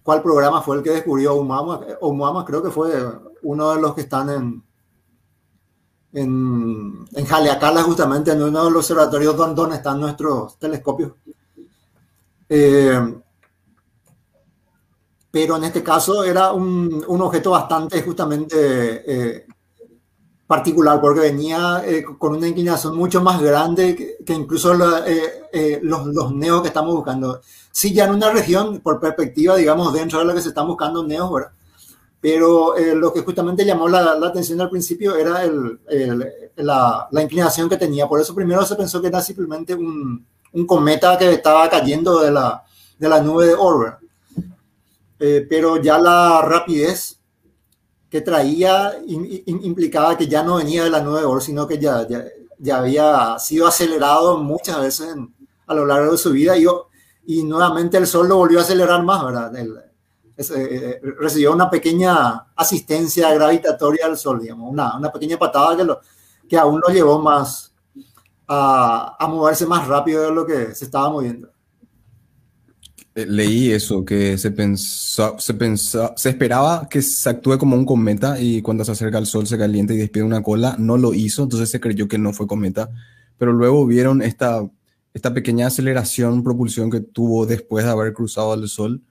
cuál 0.01 0.21
programa 0.21 0.61
fue 0.61 0.77
el 0.77 0.83
que 0.83 0.91
descubrió. 0.91 1.35
Oumuamua 1.35 2.45
creo 2.45 2.63
que 2.63 2.71
fue 2.71 2.91
uno 3.43 3.75
de 3.75 3.81
los 3.81 3.93
que 3.93 4.01
están 4.01 4.29
en, 4.29 4.63
en, 6.13 7.05
en 7.13 7.25
Jaleacala, 7.25 7.83
justamente 7.83 8.31
en 8.31 8.41
uno 8.41 8.65
de 8.65 8.71
los 8.71 8.79
observatorios 8.91 9.35
donde, 9.35 9.75
están 9.75 9.99
nuestros 9.99 10.57
telescopios. 10.57 11.13
Eh, 12.49 13.21
pero 15.31 15.57
en 15.57 15.63
este 15.63 15.81
caso 15.81 16.23
era 16.23 16.51
un, 16.51 17.03
objeto 17.07 17.51
bastante 17.51 18.03
justamente 18.03 19.47
particular, 20.55 21.01
porque 21.01 21.21
venía 21.21 21.81
eh, 21.85 22.03
con 22.17 22.35
una 22.35 22.47
inclinación 22.47 22.95
mucho 22.95 23.21
más 23.21 23.41
grande 23.41 24.17
que, 24.25 24.33
incluso 24.33 24.73
los, 24.73 25.01
los, 25.81 26.33
neos 26.33 26.61
que 26.61 26.67
estamos 26.67 26.93
buscando. 26.93 27.41
Sí, 27.71 27.93
ya 27.93 28.05
en 28.05 28.11
una 28.11 28.31
región, 28.31 28.79
por 28.81 28.99
perspectiva, 28.99 29.55
digamos, 29.55 29.93
dentro 29.93 30.19
de 30.19 30.25
lo 30.25 30.33
que 30.33 30.41
se 30.41 30.49
están 30.49 30.67
buscando 30.67 31.05
neos, 31.05 31.31
¿verdad? 31.31 31.51
pero 32.21 32.77
eh, 32.77 32.95
lo 32.95 33.11
que 33.11 33.19
justamente 33.19 33.65
llamó 33.65 33.89
la, 33.89 34.13
atención 34.13 34.61
al 34.61 34.69
principio 34.69 35.13
era 35.17 35.43
el, 35.43 35.77
la, 36.55 37.05
la, 37.11 37.21
inclinación 37.21 37.67
que 37.67 37.75
tenía. 37.75 38.07
Por 38.07 38.21
eso 38.21 38.33
primero 38.33 38.63
se 38.63 38.77
pensó 38.77 39.01
que 39.01 39.07
era 39.07 39.21
simplemente 39.21 39.75
un, 39.75 40.25
un 40.53 40.65
cometa 40.65 41.17
que 41.17 41.33
estaba 41.33 41.69
cayendo 41.69 42.21
de 42.21 42.31
la, 42.31 42.63
de 42.97 43.09
la 43.09 43.21
nube 43.21 43.47
de 43.47 43.55
Oort. 43.55 43.99
Eh, 45.19 45.45
pero 45.49 45.81
ya 45.81 45.97
la 45.97 46.41
rapidez 46.41 47.19
que 48.13 48.21
traía 48.21 48.93
implicaba 49.07 50.15
que 50.15 50.27
ya 50.27 50.43
no 50.43 50.57
venía 50.57 50.83
de 50.83 50.91
la 50.91 51.01
nube 51.01 51.21
de 51.21 51.25
Oort, 51.25 51.41
sino 51.41 51.65
que 51.65 51.79
ya, 51.79 52.07
ya, 52.59 52.77
había 52.77 53.39
sido 53.39 53.65
acelerado 53.65 54.37
muchas 54.37 54.79
veces 54.79 55.15
a 55.65 55.73
lo 55.73 55.87
largo 55.87 56.11
de 56.11 56.19
su 56.19 56.31
vida 56.31 56.55
y, 56.55 56.63
y 57.25 57.43
nuevamente 57.43 57.97
el 57.97 58.05
Sol 58.05 58.27
lo 58.27 58.37
volvió 58.37 58.59
a 58.59 58.61
acelerar 58.61 59.01
más, 59.01 59.25
¿verdad? 59.25 59.55
El, 59.55 59.75
eh, 60.37 60.43
eh, 60.47 61.01
recibió 61.17 61.53
una 61.53 61.71
pequeña 61.71 62.49
asistencia 62.55 63.33
gravitatoria 63.33 64.05
al 64.05 64.15
Sol, 64.15 64.39
digamos, 64.39 64.71
una, 64.71 64.95
una 64.95 65.11
pequeña 65.11 65.39
patada 65.39 65.75
que, 65.75 65.83
lo, 65.83 65.99
que 66.47 66.55
aún 66.55 66.83
lo 66.87 66.93
llevó 66.93 67.17
más 67.17 67.73
a, 68.47 69.17
a, 69.19 69.27
moverse 69.27 69.65
más 69.65 69.87
rápido 69.87 70.21
de 70.21 70.31
lo 70.31 70.45
que 70.45 70.75
se 70.75 70.85
estaba 70.85 71.09
moviendo. 71.09 71.49
Eh, 73.15 73.25
leí 73.27 73.71
eso, 73.71 74.03
que 74.03 74.37
se, 74.39 74.49
pensó, 74.51 75.35
se, 75.37 75.53
pensó, 75.53 76.13
se 76.17 76.29
esperaba 76.29 76.87
que 76.89 77.01
se 77.03 77.29
actúe 77.29 77.59
como 77.59 77.75
un 77.75 77.85
cometa 77.85 78.39
y 78.39 78.61
cuando 78.63 78.83
se 78.83 78.91
acerca 78.91 79.19
al 79.19 79.27
Sol 79.27 79.45
se 79.45 79.57
calienta 79.57 79.93
y 79.93 79.97
despide 79.97 80.23
una 80.23 80.41
cola, 80.41 80.75
no 80.79 80.97
lo 80.97 81.13
hizo, 81.13 81.43
entonces 81.43 81.69
se 81.69 81.79
creyó 81.79 82.07
que 82.07 82.17
no 82.17 82.33
fue 82.33 82.47
cometa, 82.47 82.89
pero 83.37 83.53
luego 83.53 83.85
vieron 83.85 84.23
esta, 84.23 84.67
esta 85.13 85.33
pequeña 85.33 85.67
aceleración, 85.67 86.43
propulsión 86.43 86.89
que 86.89 87.01
tuvo 87.01 87.45
después 87.45 87.85
de 87.85 87.91
haber 87.91 88.13
cruzado 88.13 88.53
al 88.53 88.67
Sol. 88.67 89.01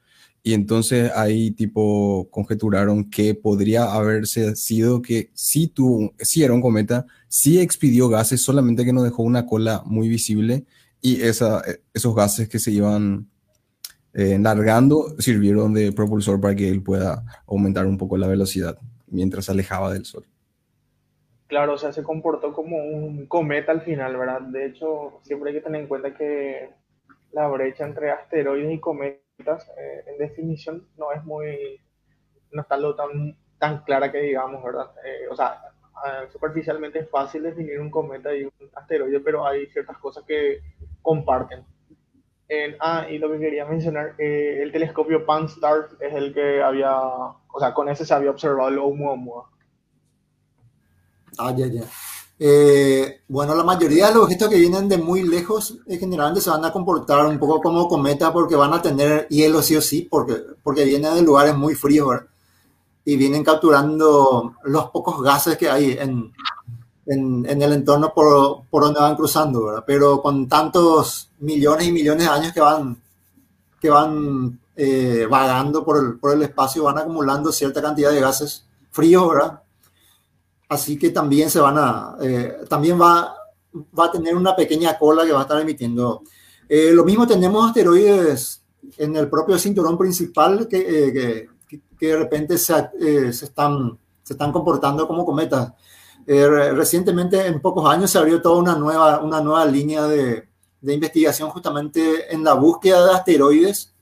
Y 0.44 0.54
entonces 0.54 1.12
ahí 1.14 1.52
tipo 1.52 2.28
conjeturaron 2.30 3.08
que 3.10 3.34
podría 3.34 3.92
haberse 3.92 4.56
sido 4.56 5.00
que 5.00 5.30
sí, 5.34 5.68
tuvo, 5.68 6.14
sí 6.18 6.42
era 6.42 6.52
un 6.52 6.60
cometa, 6.60 7.06
sí 7.28 7.60
expidió 7.60 8.08
gases, 8.08 8.42
solamente 8.42 8.84
que 8.84 8.92
no 8.92 9.04
dejó 9.04 9.22
una 9.22 9.46
cola 9.46 9.82
muy 9.86 10.08
visible. 10.08 10.64
Y 11.00 11.20
esa, 11.22 11.60
e, 11.60 11.82
esos 11.94 12.14
gases 12.16 12.48
que 12.48 12.58
se 12.58 12.72
iban 12.72 13.28
eh, 14.14 14.38
largando 14.38 15.18
sirvieron 15.18 15.72
de 15.72 15.92
propulsor 15.92 16.40
para 16.40 16.54
que 16.54 16.68
él 16.68 16.82
pueda 16.82 17.24
aumentar 17.46 17.86
un 17.86 17.96
poco 17.96 18.16
la 18.16 18.26
velocidad 18.26 18.78
mientras 19.06 19.46
se 19.46 19.52
alejaba 19.52 19.92
del 19.92 20.04
Sol. 20.04 20.24
Claro, 21.46 21.74
o 21.74 21.78
sea, 21.78 21.92
se 21.92 22.02
comportó 22.02 22.52
como 22.52 22.78
un 22.78 23.26
cometa 23.26 23.72
al 23.72 23.82
final, 23.82 24.16
¿verdad? 24.16 24.40
De 24.40 24.66
hecho, 24.66 25.20
siempre 25.22 25.50
hay 25.50 25.56
que 25.56 25.62
tener 25.62 25.82
en 25.82 25.86
cuenta 25.86 26.14
que 26.14 26.70
la 27.32 27.46
brecha 27.48 27.84
entre 27.84 28.10
asteroides 28.10 28.72
y 28.72 28.80
cometas 28.80 29.68
eh, 29.78 30.04
en 30.06 30.18
definición 30.18 30.88
no 30.96 31.12
es 31.12 31.22
muy, 31.24 31.80
no 32.52 32.62
está 32.62 32.76
lo 32.76 32.94
tan, 32.94 33.36
tan 33.58 33.82
clara 33.84 34.10
que 34.10 34.20
digamos, 34.20 34.62
¿verdad? 34.62 34.92
Eh, 35.04 35.28
o 35.30 35.36
sea, 35.36 35.60
superficialmente 36.32 37.00
es 37.00 37.10
fácil 37.10 37.42
definir 37.42 37.78
un 37.80 37.90
cometa 37.90 38.34
y 38.34 38.44
un 38.44 38.52
asteroide, 38.74 39.20
pero 39.20 39.46
hay 39.46 39.66
ciertas 39.66 39.98
cosas 39.98 40.24
que 40.24 40.60
comparten. 41.00 41.64
Ah, 42.80 43.06
y 43.10 43.18
lo 43.18 43.30
que 43.30 43.38
quería 43.38 43.64
mencionar, 43.64 44.14
eh, 44.18 44.60
el 44.62 44.72
telescopio 44.72 45.24
Pan-STARRS 45.24 45.96
es 46.00 46.14
el 46.14 46.34
que 46.34 46.62
había, 46.62 46.96
o 46.96 47.60
sea, 47.60 47.74
con 47.74 47.88
ese 47.88 48.04
se 48.04 48.14
había 48.14 48.30
observado 48.30 48.68
el 48.68 48.78
Oumuamua. 48.78 49.50
Ah, 51.38 51.54
ya, 51.56 51.66
ya. 51.66 51.82
Eh, 52.38 53.20
bueno, 53.28 53.54
la 53.54 53.62
mayoría 53.62 54.08
de 54.08 54.14
los 54.14 54.24
objetos 54.24 54.48
que 54.48 54.58
vienen 54.58 54.88
de 54.88 54.98
muy 54.98 55.22
lejos 55.22 55.78
eh, 55.86 55.96
generalmente 55.96 56.40
se 56.40 56.50
van 56.50 56.64
a 56.64 56.72
comportar 56.72 57.24
un 57.26 57.38
poco 57.38 57.60
como 57.60 57.86
cometa 57.86 58.32
porque 58.32 58.56
van 58.56 58.72
a 58.72 58.82
tener 58.82 59.28
hielo 59.28 59.62
sí 59.62 59.76
o 59.76 59.80
sí, 59.80 60.08
porque, 60.10 60.38
porque 60.62 60.84
vienen 60.84 61.14
de 61.14 61.22
lugares 61.22 61.54
muy 61.54 61.74
fríos 61.74 62.22
y 63.04 63.16
vienen 63.16 63.44
capturando 63.44 64.56
los 64.64 64.90
pocos 64.90 65.22
gases 65.22 65.56
que 65.56 65.70
hay 65.70 65.92
en, 65.92 66.32
en, 67.06 67.62
el 67.62 67.72
entorno 67.72 68.12
por, 68.14 68.62
por, 68.70 68.84
donde 68.84 69.00
van 69.00 69.16
cruzando, 69.16 69.66
¿verdad? 69.66 69.84
pero 69.86 70.22
con 70.22 70.48
tantos 70.48 71.30
millones 71.40 71.88
y 71.88 71.92
millones 71.92 72.24
de 72.26 72.32
años 72.32 72.52
que 72.52 72.60
van, 72.60 73.00
que 73.80 73.90
van 73.90 74.60
eh, 74.76 75.26
vagando 75.28 75.84
por 75.84 75.98
el, 75.98 76.18
por 76.18 76.34
el 76.34 76.42
espacio, 76.42 76.84
van 76.84 76.98
acumulando 76.98 77.52
cierta 77.52 77.82
cantidad 77.82 78.10
de 78.10 78.20
gases 78.20 78.66
fríos, 78.90 79.28
¿verdad? 79.28 79.62
Así 80.68 80.98
que 80.98 81.10
también 81.10 81.50
se 81.50 81.60
van 81.60 81.76
a, 81.76 82.16
eh, 82.22 82.60
también 82.68 82.98
va, 82.98 83.34
va 83.98 84.06
a 84.06 84.10
tener 84.10 84.34
una 84.34 84.56
pequeña 84.56 84.98
cola 84.98 85.24
que 85.24 85.32
va 85.32 85.40
a 85.40 85.42
estar 85.42 85.60
emitiendo. 85.60 86.22
Eh, 86.68 86.92
lo 86.92 87.04
mismo 87.04 87.26
tenemos 87.26 87.66
asteroides 87.66 88.62
en 88.96 89.14
el 89.16 89.28
propio 89.28 89.58
cinturón 89.58 89.98
principal 89.98 90.66
que, 90.68 90.78
eh, 90.78 91.48
que, 91.68 92.06
de 92.06 92.16
repente 92.16 92.58
se, 92.58 92.74
se, 93.32 93.44
están, 93.44 93.98
se 94.22 94.32
están 94.32 94.50
comportando 94.50 95.06
como 95.06 95.26
cometas. 95.26 95.72
Recientemente, 96.26 97.46
en 97.46 97.60
pocos 97.60 97.88
años, 97.88 98.10
se 98.10 98.18
abrió 98.18 98.40
toda 98.40 98.60
una 98.60 98.74
nueva, 98.76 99.20
una 99.20 99.40
nueva 99.40 99.64
línea 99.64 100.06
de, 100.06 100.48
de 100.82 100.94
investigación 100.94 101.48
justamente 101.50 102.34
en 102.34 102.44
la 102.44 102.54
búsqueda 102.54 103.06
de 103.06 103.12
asteroides 103.12 103.92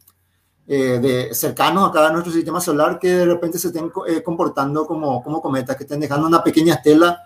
eh, 0.67 0.99
de, 1.01 1.35
cercanos 1.35 1.89
acá 1.89 2.07
a 2.07 2.13
nuestro 2.13 2.33
sistema 2.33 2.61
solar 2.61 2.99
que 2.99 3.09
de 3.09 3.27
repente 3.27 3.59
se 3.59 3.69
estén 3.69 3.91
eh, 4.07 4.23
comportando 4.23 4.87
como, 4.87 5.23
como 5.23 5.43
cometas, 5.43 5.77
que 5.77 5.83
estén 5.83 5.99
dejando 5.99 6.27
una 6.27 6.45
pequeña 6.45 6.75
estela 6.75 7.25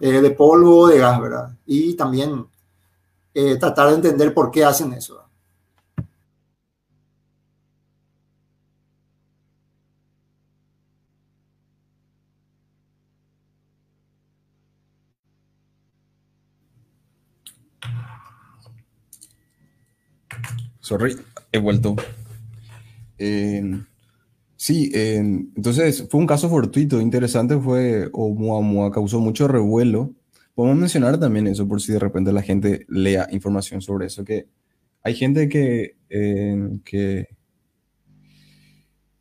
eh, 0.00 0.20
de 0.22 0.30
polvo 0.30 0.78
o 0.78 0.86
de 0.88 0.98
gas, 0.98 1.20
¿verdad? 1.20 1.50
Y 1.66 1.94
también 1.94 2.46
tratar 3.60 3.90
de 3.90 3.94
entender 3.94 4.34
por 4.34 4.50
qué 4.50 4.64
hacen 4.64 4.92
eso. 4.94 5.22
Sorry, 20.88 21.18
he 21.52 21.58
vuelto. 21.58 21.96
Eh, 23.18 23.78
sí, 24.56 24.90
eh, 24.94 25.18
entonces 25.18 26.06
fue 26.08 26.18
un 26.18 26.26
caso 26.26 26.48
fortuito, 26.48 26.98
interesante 26.98 27.58
fue 27.58 28.08
Oumuamua, 28.10 28.90
causó 28.90 29.20
mucho 29.20 29.46
revuelo. 29.48 30.14
Podemos 30.54 30.78
mencionar 30.78 31.20
también 31.20 31.46
eso 31.46 31.68
por 31.68 31.82
si 31.82 31.92
de 31.92 31.98
repente 31.98 32.32
la 32.32 32.40
gente 32.40 32.86
lea 32.88 33.28
información 33.32 33.82
sobre 33.82 34.06
eso, 34.06 34.24
que 34.24 34.46
hay 35.02 35.14
gente 35.14 35.50
que, 35.50 35.98
eh, 36.08 36.78
que 36.86 37.26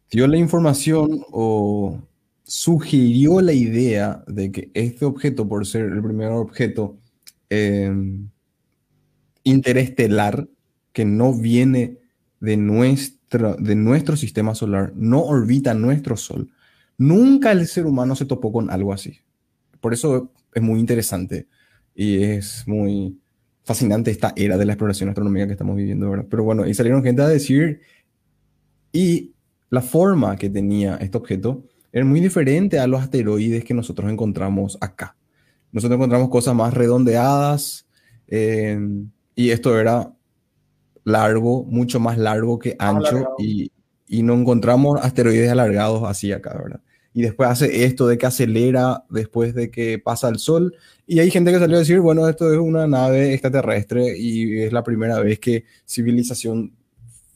dio 0.09 0.25
la 0.25 0.37
información 0.37 1.21
o 1.33 2.01
sugirió 2.43 3.41
la 3.41 3.51
idea 3.51 4.23
de 4.25 4.53
que 4.53 4.71
este 4.73 5.03
objeto, 5.03 5.49
por 5.49 5.65
ser 5.65 5.87
el 5.87 6.01
primer 6.01 6.31
objeto 6.31 6.97
interestelar, 9.43 10.47
que 10.97 11.05
no 11.05 11.31
viene 11.31 11.99
de, 12.39 12.57
nuestra, 12.57 13.53
de 13.53 13.75
nuestro 13.75 14.17
sistema 14.17 14.55
solar, 14.55 14.93
no 14.95 15.21
orbita 15.21 15.75
nuestro 15.75 16.17
Sol, 16.17 16.49
nunca 16.97 17.51
el 17.51 17.67
ser 17.67 17.85
humano 17.85 18.15
se 18.15 18.25
topó 18.25 18.51
con 18.51 18.71
algo 18.71 18.91
así. 18.91 19.19
Por 19.79 19.93
eso 19.93 20.31
es 20.55 20.63
muy 20.63 20.79
interesante 20.79 21.45
y 21.93 22.23
es 22.23 22.63
muy 22.67 23.15
fascinante 23.63 24.09
esta 24.09 24.33
era 24.35 24.57
de 24.57 24.65
la 24.65 24.73
exploración 24.73 25.09
astronómica 25.09 25.45
que 25.45 25.51
estamos 25.51 25.75
viviendo 25.75 26.07
ahora. 26.07 26.25
Pero 26.27 26.43
bueno, 26.43 26.65
y 26.65 26.73
salieron 26.73 27.03
gente 27.03 27.21
a 27.21 27.27
decir, 27.27 27.81
y 28.91 29.35
la 29.69 29.83
forma 29.83 30.35
que 30.35 30.49
tenía 30.49 30.95
este 30.95 31.15
objeto 31.15 31.63
era 31.91 32.05
muy 32.05 32.21
diferente 32.21 32.79
a 32.79 32.87
los 32.87 33.03
asteroides 33.03 33.63
que 33.63 33.75
nosotros 33.75 34.11
encontramos 34.11 34.79
acá. 34.81 35.15
Nosotros 35.71 35.97
encontramos 35.97 36.29
cosas 36.29 36.55
más 36.55 36.73
redondeadas 36.73 37.87
eh, 38.27 38.79
y 39.35 39.51
esto 39.51 39.79
era 39.79 40.16
largo, 41.07 41.63
mucho 41.63 42.01
más 42.01 42.17
largo 42.17 42.59
que 42.59 42.75
ancho 42.79 43.29
y, 43.39 43.71
y, 44.07 44.23
no 44.23 44.33
encontramos 44.33 44.99
asteroides 45.01 45.49
alargados 45.49 46.03
así 46.03 46.33
acá, 46.33 46.53
¿verdad? 46.61 46.81
Y 47.13 47.21
después 47.21 47.49
hace 47.49 47.85
esto 47.85 48.07
de 48.07 48.17
que 48.17 48.25
acelera 48.25 49.05
después 49.09 49.55
de 49.55 49.71
que 49.71 49.99
pasa 49.99 50.27
el 50.27 50.37
Sol. 50.37 50.75
Y 51.07 51.19
hay 51.19 51.31
gente 51.31 51.51
que 51.51 51.59
salió 51.59 51.77
a 51.77 51.79
decir, 51.79 52.01
bueno, 52.01 52.27
esto 52.27 52.51
es 52.53 52.59
una 52.59 52.87
nave 52.87 53.33
extraterrestre 53.33 54.17
y 54.17 54.59
es 54.59 54.73
la 54.73 54.83
primera 54.83 55.19
vez 55.21 55.39
que 55.39 55.63
civilización 55.85 56.73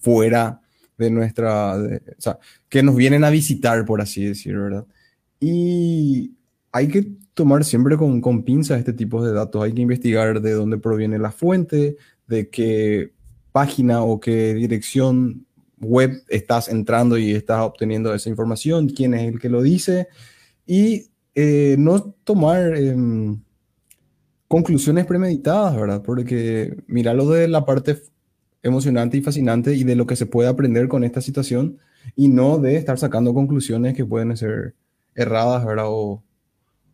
fuera 0.02 0.62
de 0.98 1.10
nuestra, 1.10 1.76
o 1.78 2.22
sea, 2.22 2.40
que 2.68 2.84
nos 2.84 2.96
vienen 2.96 3.24
a 3.24 3.30
visitar, 3.30 3.86
por 3.86 4.02
así 4.02 4.26
decir, 4.26 4.58
¿verdad? 4.58 4.86
Y 5.40 6.36
hay 6.74 6.90
que 6.90 7.08
tomar 7.34 7.64
siempre 7.64 7.96
con, 7.96 8.20
con 8.20 8.44
pinzas 8.44 8.80
este 8.80 8.94
tipo 8.94 9.26
de 9.26 9.34
datos, 9.34 9.64
hay 9.64 9.74
que 9.74 9.82
investigar 9.82 10.42
de 10.42 10.52
dónde 10.52 10.78
proviene 10.78 11.18
la 11.18 11.32
fuente, 11.32 11.96
de 12.28 12.50
qué 12.50 13.14
página 13.52 14.04
o 14.04 14.20
qué 14.20 14.54
dirección 14.54 15.46
web 15.80 16.24
estás 16.28 16.70
entrando 16.70 17.18
y 17.18 17.32
estás 17.32 17.62
obteniendo 17.62 18.14
esa 18.14 18.30
información, 18.30 18.90
quién 18.90 19.14
es 19.14 19.24
el 19.24 19.40
que 19.40 19.50
lo 19.50 19.62
dice, 19.62 20.08
y 20.66 21.08
eh, 21.36 21.76
no 21.80 22.02
tomar 22.24 22.74
eh, 22.76 22.96
conclusiones 24.48 25.06
premeditadas, 25.06 25.76
¿verdad? 25.76 26.02
Porque 26.04 26.76
mira 26.88 27.14
lo 27.14 27.30
de 27.30 27.48
la 27.48 27.66
parte 27.66 28.02
emocionante 28.64 29.18
y 29.18 29.22
fascinante 29.22 29.74
y 29.76 29.84
de 29.84 29.96
lo 29.96 30.06
que 30.06 30.16
se 30.16 30.26
puede 30.26 30.50
aprender 30.50 30.88
con 30.88 31.04
esta 31.04 31.22
situación 31.22 31.80
y 32.16 32.28
no 32.28 32.60
de 32.60 32.76
estar 32.76 32.98
sacando 32.98 33.34
conclusiones 33.34 33.96
que 33.96 34.06
pueden 34.06 34.36
ser 34.38 34.76
erradas, 35.16 35.66
¿verdad? 35.66 35.86
O, 35.88 36.24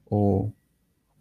o, 0.09 0.53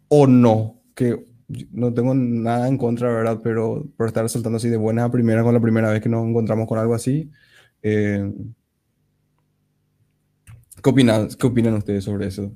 o 0.07 0.27
no, 0.27 0.81
que 0.95 1.25
no 1.47 1.93
tengo 1.93 2.13
nada 2.13 2.67
en 2.67 2.77
contra, 2.77 3.09
¿verdad? 3.09 3.39
Pero 3.41 3.85
por 3.95 4.07
estar 4.07 4.27
saltando 4.29 4.57
así 4.57 4.69
de 4.69 4.77
buenas 4.77 5.05
a 5.05 5.11
primeras 5.11 5.43
con 5.43 5.53
la 5.53 5.61
primera 5.61 5.91
vez 5.91 6.01
que 6.01 6.09
nos 6.09 6.27
encontramos 6.27 6.67
con 6.67 6.77
algo 6.77 6.93
así. 6.93 7.31
Eh, 7.81 8.31
¿qué, 10.83 10.89
opinan, 10.89 11.29
¿Qué 11.29 11.47
opinan 11.47 11.75
ustedes 11.75 12.03
sobre 12.03 12.27
eso? 12.27 12.51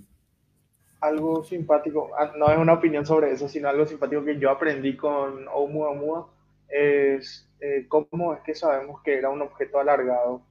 Algo 0.99 1.43
simpático, 1.43 2.11
ah, 2.17 2.33
no 2.37 2.51
es 2.51 2.57
una 2.57 2.73
opinión 2.73 3.05
sobre 3.05 3.31
eso, 3.31 3.47
sino 3.47 3.69
algo 3.69 3.85
simpático 3.85 4.23
que 4.23 4.37
yo 4.37 4.51
aprendí 4.51 4.95
con 4.95 5.47
Oumuamua 5.47 6.29
es 6.67 7.49
eh, 7.59 7.85
cómo 7.87 8.33
es 8.33 8.41
que 8.41 8.55
sabemos 8.55 9.01
que 9.01 9.17
era 9.17 9.29
un 9.29 9.41
objeto 9.41 9.79
alargado 9.79 10.41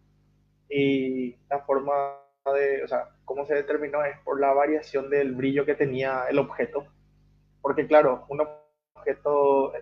y 0.68 1.36
la 1.48 1.60
forma 1.60 1.92
de, 2.54 2.82
o 2.82 2.88
sea, 2.88 3.08
cómo 3.24 3.46
se 3.46 3.54
determinó 3.54 4.04
es 4.04 4.18
por 4.24 4.40
la 4.40 4.52
variación 4.52 5.08
del 5.08 5.34
brillo 5.34 5.64
que 5.64 5.74
tenía 5.74 6.24
el 6.28 6.38
objeto 6.38 6.86
porque 7.60 7.86
claro, 7.86 8.26
un 8.28 8.40
objeto 8.96 9.72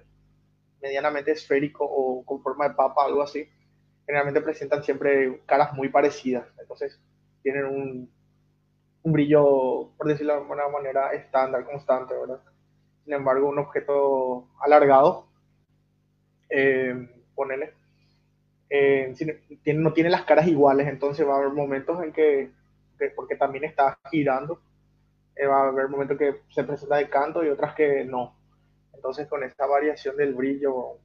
medianamente 0.80 1.32
esférico 1.32 1.84
o 1.84 2.24
con 2.24 2.42
forma 2.42 2.68
de 2.68 2.74
papa, 2.74 3.04
algo 3.04 3.22
así, 3.22 3.48
generalmente 4.06 4.40
presentan 4.40 4.82
siempre 4.82 5.42
caras 5.46 5.74
muy 5.74 5.88
parecidas. 5.88 6.46
Entonces 6.60 7.00
tienen 7.42 7.64
un, 7.64 8.10
un 9.02 9.12
brillo, 9.12 9.90
por 9.96 10.08
decirlo 10.08 10.34
de 10.34 10.40
alguna 10.40 10.68
manera, 10.68 11.12
estándar, 11.12 11.64
constante, 11.64 12.14
¿verdad? 12.14 12.40
Sin 13.04 13.14
embargo, 13.14 13.48
un 13.48 13.58
objeto 13.58 14.48
alargado, 14.60 15.28
eh, 16.50 16.94
ponele, 17.34 17.74
eh, 18.70 19.14
no 19.74 19.92
tiene 19.92 20.10
las 20.10 20.24
caras 20.24 20.46
iguales, 20.46 20.88
entonces 20.88 21.26
va 21.26 21.34
a 21.34 21.38
haber 21.38 21.52
momentos 21.52 22.02
en 22.02 22.12
que, 22.12 22.50
porque 23.16 23.36
también 23.36 23.64
está 23.64 23.98
girando, 24.10 24.54
eh, 24.54 24.67
va 25.46 25.64
a 25.64 25.68
haber 25.68 25.88
momentos 25.88 26.18
que 26.18 26.42
se 26.50 26.64
presenta 26.64 26.96
de 26.96 27.08
canto 27.08 27.44
y 27.44 27.48
otras 27.48 27.74
que 27.74 28.04
no. 28.04 28.36
Entonces 28.92 29.28
con 29.28 29.44
esta 29.44 29.66
variación 29.66 30.16
del 30.16 30.34
brillo 30.34 30.98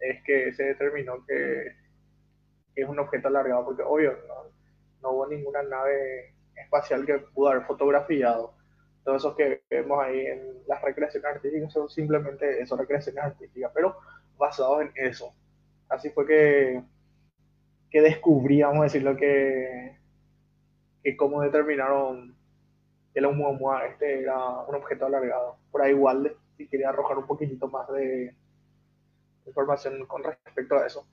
es 0.00 0.22
que 0.24 0.52
se 0.52 0.64
determinó 0.64 1.24
que, 1.26 1.74
es 2.74 2.88
un 2.88 2.98
objeto 2.98 3.28
alargado, 3.28 3.64
porque 3.64 3.82
obvio 3.82 4.18
no, 5.00 5.10
hubo 5.10 5.26
ninguna 5.26 5.62
nave 5.62 6.34
espacial 6.54 7.06
que 7.06 7.18
pudo 7.18 7.48
haber 7.48 7.64
fotografiado. 7.64 8.54
Todos 9.02 9.22
esos 9.22 9.36
que 9.36 9.62
vemos 9.70 10.02
ahí 10.02 10.26
en 10.26 10.58
las 10.66 10.82
recreaciones 10.82 11.32
artísticas 11.32 11.72
son 11.72 11.88
simplemente 11.88 12.60
eso, 12.60 12.76
recreaciones 12.76 13.22
artísticas, 13.22 13.70
pero 13.72 13.96
basados 14.36 14.82
en 14.82 14.92
eso. 14.96 15.32
Así 15.88 16.10
fue 16.10 16.26
que, 16.26 16.82
que 17.90 18.00
descubríamos, 18.02 18.82
decirlo, 18.82 19.16
que, 19.16 19.96
que 21.02 21.16
cómo 21.16 21.40
determinaron 21.40 22.35
el 23.16 23.24
Oumuamua 23.24 23.86
este 23.86 24.20
era 24.22 24.36
un 24.68 24.74
objeto 24.74 25.06
alargado. 25.06 25.56
Por 25.70 25.82
ahí 25.82 25.92
igual 25.92 26.36
si 26.56 26.68
quería 26.68 26.90
arrojar 26.90 27.16
un 27.18 27.26
poquitito 27.26 27.66
más 27.68 27.88
de 27.88 28.34
información 29.46 30.04
con 30.06 30.22
respecto 30.22 30.76
a 30.76 30.86
eso. 30.86 31.06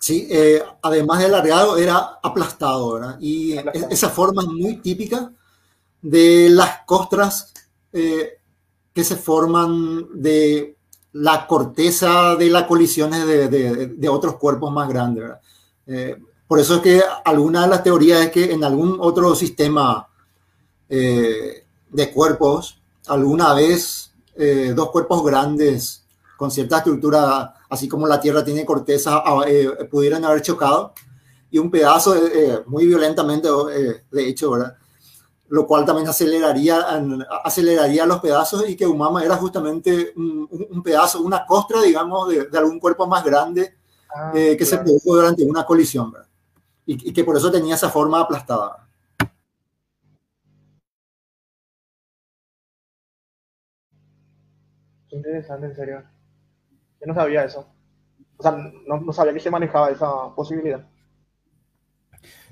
Sí, 0.00 0.26
eh, 0.30 0.60
además 0.82 1.20
de 1.20 1.26
alargado 1.26 1.76
era 1.78 2.18
aplastado, 2.22 2.94
¿verdad? 2.94 3.16
Y 3.20 3.56
esa 3.90 4.08
forma 4.08 4.42
es 4.42 4.48
muy 4.48 4.76
típica 4.78 5.32
de 6.02 6.48
las 6.50 6.80
costras 6.84 7.52
eh, 7.92 8.38
que 8.92 9.04
se 9.04 9.16
forman 9.16 10.20
de 10.20 10.76
la 11.12 11.46
corteza 11.46 12.34
de 12.36 12.50
las 12.50 12.64
colisiones 12.64 13.26
de, 13.26 14.08
otros 14.08 14.36
cuerpos 14.36 14.72
más 14.72 14.88
grandes, 14.88 15.22
¿verdad? 15.22 15.40
Eh, 15.86 16.16
por 16.48 16.58
eso 16.58 16.76
es 16.76 16.80
que 16.80 17.02
alguna 17.26 17.62
de 17.62 17.68
las 17.68 17.82
teorías 17.82 18.22
es 18.22 18.30
que 18.30 18.52
en 18.52 18.64
algún 18.64 18.96
otro 19.00 19.34
sistema 19.34 20.08
eh, 20.88 21.66
de 21.90 22.10
cuerpos, 22.10 22.80
alguna 23.06 23.52
vez 23.52 24.14
eh, 24.34 24.72
dos 24.74 24.90
cuerpos 24.90 25.22
grandes 25.22 26.06
con 26.38 26.50
cierta 26.50 26.78
estructura, 26.78 27.54
así 27.68 27.86
como 27.86 28.06
la 28.06 28.18
Tierra 28.18 28.42
tiene 28.42 28.64
corteza, 28.64 29.22
ah, 29.26 29.42
eh, 29.46 29.68
pudieran 29.90 30.24
haber 30.24 30.40
chocado 30.40 30.94
y 31.50 31.58
un 31.58 31.70
pedazo 31.70 32.14
muy 32.66 32.86
violentamente, 32.86 33.48
de 34.10 34.28
hecho, 34.28 34.50
¿verdad? 34.52 34.76
Lo 35.48 35.66
cual 35.66 35.84
también 35.84 36.08
aceleraría, 36.08 36.84
aceleraría 37.42 38.04
los 38.04 38.20
pedazos 38.20 38.68
y 38.68 38.76
que 38.76 38.86
Umama 38.86 39.24
era 39.24 39.36
justamente 39.36 40.12
un, 40.14 40.82
pedazo, 40.82 41.22
una 41.22 41.46
costra, 41.46 41.80
digamos, 41.82 42.28
de, 42.28 42.48
algún 42.56 42.78
cuerpo 42.78 43.06
más 43.06 43.24
grande 43.24 43.74
ah, 44.14 44.30
que 44.32 44.64
se 44.64 44.78
produjo 44.78 45.16
durante 45.16 45.42
una 45.42 45.64
colisión, 45.64 46.12
¿verdad? 46.12 46.27
Y, 46.90 47.12
que 47.12 47.22
por 47.22 47.36
eso 47.36 47.50
tenía 47.52 47.74
esa 47.74 47.90
forma 47.90 48.20
aplastada. 48.20 48.88
interesante, 55.10 55.66
en 55.66 55.74
serio. 55.74 56.02
Yo 57.00 57.06
no 57.06 57.14
sabía 57.14 57.44
eso. 57.44 57.66
O 58.36 58.42
sea, 58.42 58.52
no, 58.52 59.00
no, 59.00 59.12
sabía 59.12 59.34
que 59.34 59.40
se 59.40 59.50
manejaba 59.50 59.90
esa 59.90 60.34
posibilidad. 60.36 60.86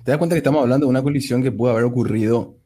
Te 0.05 0.11
das 0.11 0.19
cuenta 0.19 0.35
que 0.35 0.39
estamos 0.39 0.63
hablando 0.63 0.87
de 0.87 0.91
una 0.91 1.03
colisión 1.03 1.43
que 1.43 1.53
pudo 1.53 1.71
haber 1.71 1.85
ocurrido, 1.85 2.57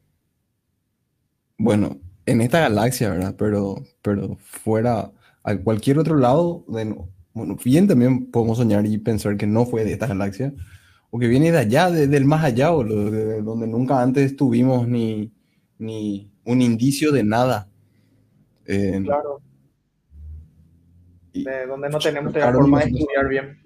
bueno, 1.57 1.99
en 2.25 2.41
esta 2.41 2.61
galaxia, 2.61 3.09
¿verdad? 3.11 3.35
Pero, 3.37 3.75
pero 4.01 4.37
fuera 4.39 5.11
a 5.43 5.57
cualquier 5.57 5.99
otro 5.99 6.15
lado, 6.15 6.65
de, 6.67 6.95
bueno, 7.33 7.57
bien 7.63 7.87
también 7.87 8.31
podemos 8.31 8.57
soñar 8.57 8.85
y 8.85 8.97
pensar 8.97 9.37
que 9.37 9.45
no 9.45 9.65
fue 9.65 9.85
de 9.85 9.93
esta 9.93 10.07
galaxia, 10.07 10.53
o 11.11 11.19
que 11.19 11.27
viene 11.27 11.51
de 11.51 11.57
allá, 11.57 11.91
del 11.91 12.25
más 12.25 12.43
allá, 12.43 12.73
o 12.73 12.83
de, 12.83 13.41
donde 13.41 13.67
nunca 13.67 14.01
antes 14.01 14.35
tuvimos 14.35 14.87
ni, 14.87 15.29
ni 15.77 16.31
un 16.45 16.61
indicio 16.61 17.11
de 17.11 17.23
nada. 17.23 17.67
claro. 18.65 19.41
de 21.33 21.67
donde 21.67 21.89
no 21.89 21.99
tenemos 21.99 22.33
la 22.33 22.53
forma 22.53 22.79
de 22.79 22.85
estudiar 22.85 23.27
bien. 23.27 23.61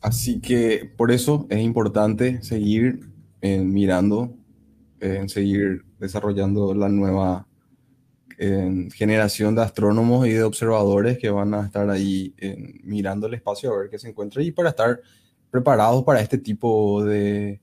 Así 0.00 0.40
que 0.40 0.90
por 0.96 1.10
eso 1.10 1.46
es 1.48 1.60
importante 1.60 2.42
seguir 2.42 3.08
eh, 3.40 3.60
mirando, 3.60 4.34
en 5.00 5.30
seguir 5.30 5.84
desarrollando 5.98 6.74
la 6.74 6.90
nueva 6.90 7.46
generación 8.94 9.54
de 9.54 9.62
astrónomos 9.62 10.26
y 10.26 10.30
de 10.30 10.42
observadores 10.42 11.18
que 11.18 11.30
van 11.30 11.54
a 11.54 11.66
estar 11.66 11.88
ahí 11.90 12.34
mirando 12.82 13.26
el 13.26 13.34
espacio 13.34 13.72
a 13.72 13.78
ver 13.78 13.90
qué 13.90 13.98
se 13.98 14.08
encuentra 14.08 14.42
y 14.42 14.50
para 14.50 14.70
estar 14.70 15.00
preparados 15.50 16.02
para 16.04 16.20
este 16.20 16.38
tipo 16.38 17.04
de... 17.04 17.60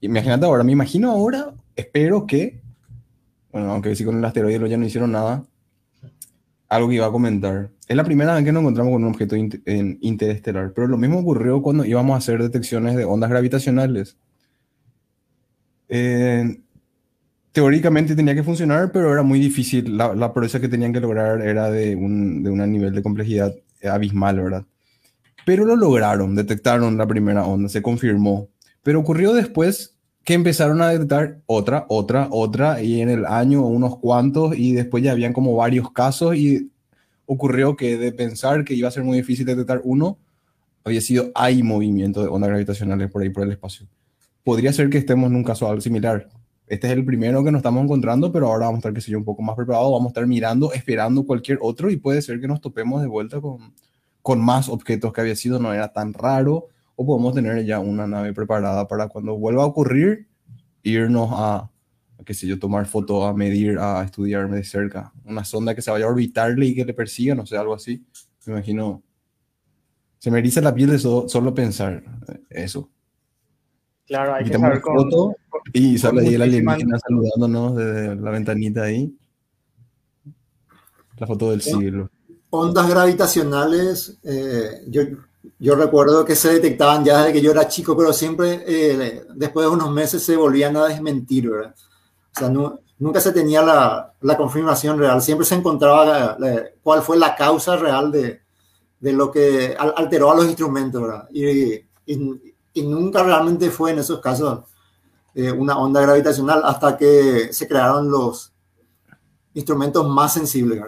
Imagínate 0.00 0.44
ahora, 0.44 0.64
me 0.64 0.72
imagino 0.72 1.10
ahora, 1.10 1.54
espero 1.76 2.26
que, 2.26 2.60
bueno, 3.52 3.72
aunque 3.72 3.94
sí 3.96 4.04
con 4.04 4.18
el 4.18 4.24
asteroide 4.24 4.68
ya 4.68 4.76
no 4.76 4.84
hicieron 4.84 5.12
nada, 5.12 5.44
algo 6.68 6.88
que 6.88 6.96
iba 6.96 7.06
a 7.06 7.10
comentar. 7.12 7.70
Es 7.86 7.96
la 7.96 8.04
primera 8.04 8.34
vez 8.34 8.44
que 8.44 8.52
nos 8.52 8.62
encontramos 8.62 8.92
con 8.92 9.04
un 9.04 9.10
objeto 9.10 9.36
interestelar, 9.36 10.72
pero 10.74 10.88
lo 10.88 10.96
mismo 10.96 11.20
ocurrió 11.20 11.62
cuando 11.62 11.84
íbamos 11.84 12.14
a 12.14 12.18
hacer 12.18 12.42
detecciones 12.42 12.96
de 12.96 13.04
ondas 13.04 13.30
gravitacionales. 13.30 14.16
Eh, 15.88 16.60
teóricamente 17.52 18.16
tenía 18.16 18.34
que 18.34 18.42
funcionar, 18.42 18.90
pero 18.92 19.12
era 19.12 19.22
muy 19.22 19.38
difícil. 19.38 19.96
La, 19.96 20.14
la 20.14 20.32
proeza 20.32 20.60
que 20.60 20.68
tenían 20.68 20.92
que 20.92 21.00
lograr 21.00 21.42
era 21.42 21.70
de 21.70 21.94
un, 21.94 22.42
de 22.42 22.50
un 22.50 22.72
nivel 22.72 22.94
de 22.94 23.02
complejidad 23.02 23.54
abismal, 23.82 24.40
¿verdad? 24.40 24.64
Pero 25.44 25.64
lo 25.64 25.76
lograron, 25.76 26.34
detectaron 26.34 26.96
la 26.96 27.06
primera 27.06 27.44
onda, 27.44 27.68
se 27.68 27.82
confirmó. 27.82 28.48
Pero 28.82 29.00
ocurrió 29.00 29.32
después 29.32 29.96
que 30.24 30.34
empezaron 30.34 30.80
a 30.82 30.88
detectar 30.88 31.40
otra, 31.46 31.84
otra, 31.88 32.28
otra, 32.30 32.80
y 32.80 33.00
en 33.00 33.10
el 33.10 33.26
año 33.26 33.66
unos 33.66 33.98
cuantos, 33.98 34.56
y 34.56 34.72
después 34.72 35.02
ya 35.02 35.12
habían 35.12 35.32
como 35.32 35.56
varios 35.56 35.90
casos, 35.90 36.36
y 36.36 36.70
ocurrió 37.26 37.76
que 37.76 37.98
de 37.98 38.12
pensar 38.12 38.64
que 38.64 38.74
iba 38.74 38.88
a 38.88 38.92
ser 38.92 39.02
muy 39.02 39.16
difícil 39.16 39.46
detectar 39.46 39.80
uno, 39.84 40.18
había 40.84 41.00
sido, 41.00 41.32
hay 41.34 41.62
movimiento 41.62 42.22
de 42.22 42.28
ondas 42.28 42.50
gravitacionales 42.50 43.10
por 43.10 43.22
ahí 43.22 43.30
por 43.30 43.44
el 43.44 43.52
espacio. 43.52 43.86
Podría 44.44 44.72
ser 44.72 44.90
que 44.90 44.98
estemos 44.98 45.30
en 45.30 45.36
un 45.36 45.44
caso 45.44 45.80
similar, 45.80 46.28
este 46.66 46.86
es 46.86 46.92
el 46.92 47.04
primero 47.04 47.44
que 47.44 47.50
nos 47.50 47.58
estamos 47.58 47.84
encontrando, 47.84 48.32
pero 48.32 48.46
ahora 48.48 48.66
vamos 48.66 48.78
a 48.78 48.80
estar, 48.80 48.94
qué 48.94 49.00
sé 49.00 49.14
un 49.16 49.24
poco 49.24 49.42
más 49.42 49.56
preparados, 49.56 49.92
vamos 49.92 50.06
a 50.06 50.08
estar 50.08 50.26
mirando, 50.26 50.72
esperando 50.72 51.24
cualquier 51.24 51.58
otro 51.60 51.90
y 51.90 51.96
puede 51.96 52.22
ser 52.22 52.40
que 52.40 52.48
nos 52.48 52.60
topemos 52.60 53.02
de 53.02 53.08
vuelta 53.08 53.40
con, 53.40 53.74
con 54.22 54.40
más 54.40 54.68
objetos 54.68 55.12
que 55.12 55.20
había 55.20 55.36
sido, 55.36 55.58
no 55.58 55.74
era 55.74 55.92
tan 55.92 56.14
raro, 56.14 56.68
o 56.96 57.04
podemos 57.04 57.34
tener 57.34 57.64
ya 57.64 57.80
una 57.80 58.06
nave 58.06 58.32
preparada 58.32 58.86
para 58.86 59.08
cuando 59.08 59.36
vuelva 59.36 59.64
a 59.64 59.66
ocurrir, 59.66 60.28
irnos 60.82 61.30
a, 61.32 61.70
qué 62.24 62.34
sé 62.34 62.46
yo, 62.46 62.58
tomar 62.58 62.86
fotos, 62.86 63.24
a 63.24 63.32
medir, 63.32 63.78
a 63.78 64.02
estudiar 64.04 64.50
de 64.50 64.64
cerca. 64.64 65.12
Una 65.24 65.44
sonda 65.44 65.74
que 65.74 65.82
se 65.82 65.90
vaya 65.90 66.06
a 66.06 66.08
orbitarle 66.08 66.66
y 66.66 66.74
que 66.74 66.84
le 66.84 66.94
persiga, 66.94 67.34
no 67.34 67.46
sé, 67.46 67.56
algo 67.56 67.74
así. 67.74 68.04
Me 68.46 68.54
imagino. 68.54 69.02
Se 70.18 70.30
me 70.30 70.38
eriza 70.38 70.60
la 70.60 70.74
piel 70.74 70.90
de 70.90 70.98
solo 70.98 71.54
pensar 71.54 72.04
eso. 72.48 72.91
Claro, 74.06 74.34
hay 74.34 74.44
que 74.44 74.58
saber 74.58 74.80
con, 74.80 75.08
y 75.72 75.98
sale 75.98 76.22
ahí 76.22 76.34
el 76.34 76.42
alienígena 76.42 76.98
saludándonos 76.98 77.76
desde 77.76 78.16
la 78.16 78.30
ventanita 78.30 78.82
ahí. 78.82 79.14
La 81.18 81.26
foto 81.26 81.50
del 81.50 81.62
siglo. 81.62 82.10
Ondas 82.50 82.88
gravitacionales, 82.88 84.18
eh, 84.24 84.82
yo, 84.88 85.02
yo, 85.58 85.74
recuerdo 85.74 86.24
que 86.24 86.36
se 86.36 86.52
detectaban 86.52 87.04
ya 87.04 87.20
desde 87.20 87.32
que 87.32 87.40
yo 87.40 87.52
era 87.52 87.68
chico, 87.68 87.96
pero 87.96 88.12
siempre 88.12 88.62
eh, 88.66 89.24
después 89.34 89.66
de 89.66 89.72
unos 89.72 89.90
meses 89.90 90.22
se 90.22 90.36
volvían 90.36 90.76
a 90.76 90.86
desmentir, 90.86 91.48
¿verdad? 91.48 91.74
O 92.34 92.38
sea, 92.38 92.52
nunca 92.98 93.20
se 93.20 93.32
tenía 93.32 93.62
la, 93.62 94.12
la, 94.20 94.36
confirmación 94.36 94.98
real, 94.98 95.22
siempre 95.22 95.46
se 95.46 95.54
encontraba 95.54 96.36
eh, 96.44 96.74
cuál 96.82 97.02
fue 97.02 97.16
la 97.16 97.34
causa 97.34 97.76
real 97.76 98.12
de, 98.12 98.42
de 99.00 99.12
lo 99.12 99.30
que 99.30 99.74
alteró 99.78 100.30
a 100.30 100.36
los 100.36 100.46
instrumentos, 100.46 101.00
¿verdad? 101.00 101.28
Y, 101.32 101.74
y, 102.06 102.51
y 102.74 102.82
nunca 102.82 103.22
realmente 103.22 103.70
fue 103.70 103.90
en 103.90 103.98
esos 103.98 104.20
casos 104.20 104.60
eh, 105.34 105.50
una 105.50 105.78
onda 105.78 106.00
gravitacional 106.00 106.62
hasta 106.64 106.96
que 106.96 107.52
se 107.52 107.66
crearon 107.66 108.10
los 108.10 108.52
instrumentos 109.54 110.06
más 110.06 110.34
sensibles. 110.34 110.82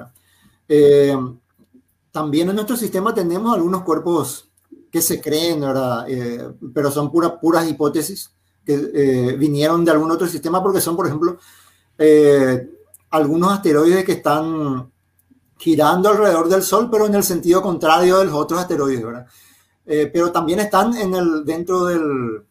Eh, 0.68 1.16
también 2.10 2.48
en 2.48 2.54
nuestro 2.54 2.76
sistema 2.76 3.14
tenemos 3.14 3.54
algunos 3.54 3.82
cuerpos 3.82 4.50
que 4.90 5.02
se 5.02 5.20
creen, 5.20 5.60
¿verdad? 5.60 6.06
Eh, 6.08 6.54
pero 6.72 6.90
son 6.90 7.10
puras 7.10 7.32
puras 7.40 7.68
hipótesis 7.68 8.30
que 8.64 9.36
vinieron 9.38 9.84
de 9.84 9.90
algún 9.90 10.10
otro 10.10 10.26
sistema 10.26 10.62
porque 10.62 10.80
son, 10.80 10.96
por 10.96 11.06
ejemplo, 11.06 11.38
algunos 13.10 13.52
asteroides 13.52 14.04
que 14.04 14.12
están 14.12 14.90
girando 15.58 16.08
alrededor 16.08 16.48
del 16.48 16.62
Sol, 16.62 16.88
pero 16.90 17.06
en 17.06 17.14
el 17.14 17.22
sentido 17.22 17.60
contrario 17.60 18.18
de 18.18 18.24
los 18.24 18.34
otros 18.34 18.60
asteroides, 18.60 19.04
¿verdad? 19.04 19.26
Pero 19.84 20.32
también 20.32 20.60
están 20.60 20.96
en 20.96 21.14
el, 21.14 21.44
dentro 21.44 21.84
del, 21.84 22.44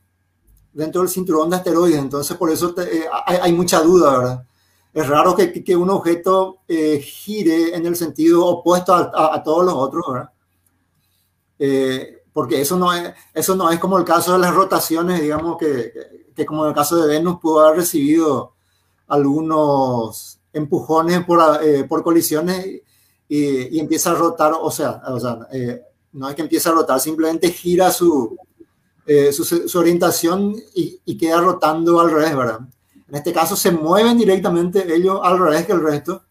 dentro 0.74 1.02
del 1.02 1.10
cinturón 1.10 1.50
de 1.50 1.58
asteroides, 1.58 2.00
entonces 2.00 2.36
por 2.36 2.50
eso 2.50 2.74
eh, 2.82 3.06
hay, 3.26 3.54
mucha 3.54 3.82
duda, 3.82 4.18
¿verdad? 4.18 4.46
Es 4.92 5.08
raro 5.08 5.36
que, 5.36 5.64
que 5.64 5.76
un 5.76 5.90
objeto 5.90 6.60
eh, 6.68 7.00
gire 7.00 7.76
en 7.76 7.86
el 7.86 7.96
sentido 7.96 8.46
opuesto 8.46 8.94
a, 8.94 9.36
a, 9.36 9.44
todos 9.44 9.66
los 9.66 9.74
otros, 9.74 10.04
¿verdad? 10.12 10.30
Eh, 11.60 12.24
porque 12.32 12.62
eso 12.62 12.78
no, 12.78 12.92
es, 12.94 13.14
eso 13.34 13.56
no 13.56 13.72
es 13.72 13.80
como 13.80 13.98
el 13.98 14.04
caso 14.04 14.34
de 14.34 14.40
las 14.40 14.54
rotaciones, 14.54 15.22
digamos 15.22 15.58
que, 15.58 15.94
que, 16.36 16.46
como 16.46 16.64
en 16.64 16.70
el 16.70 16.76
caso 16.76 16.98
de 16.98 17.08
Venus 17.08 17.40
pudo 17.40 17.62
haber 17.62 17.78
recibido 17.78 18.54
algunos 19.08 20.40
empujones 20.52 21.24
por, 21.26 21.40
por 21.88 22.04
colisiones 22.04 22.66
y, 22.66 22.82
y, 23.30 23.80
empieza 23.80 24.12
a 24.12 24.16
rotar, 24.16 24.54
o 24.60 24.72
sea, 24.72 25.02
o 25.08 25.20
sea 25.20 25.40
no 26.14 26.30
es 26.30 26.36
que 26.36 26.44
empiece 26.44 26.70
a 26.70 26.72
rotar, 26.72 27.00
simplemente 27.00 27.52
gira 27.52 27.92
su, 27.92 28.38
eh, 29.06 29.34
su, 29.34 29.78
orientación 29.80 30.56
y, 30.74 31.18
queda 31.18 31.42
rotando 31.42 32.00
al 32.00 32.12
revés, 32.12 32.36
¿verdad? 32.36 32.60
En 33.08 33.16
este 33.16 33.34
caso 33.34 33.56
se 33.56 33.72
mueven 33.72 34.18
directamente 34.18 34.94
ellos 34.94 35.20
al 35.22 35.38
revés 35.40 35.66
que 35.66 35.74
el 35.74 35.82
resto, 35.82 36.24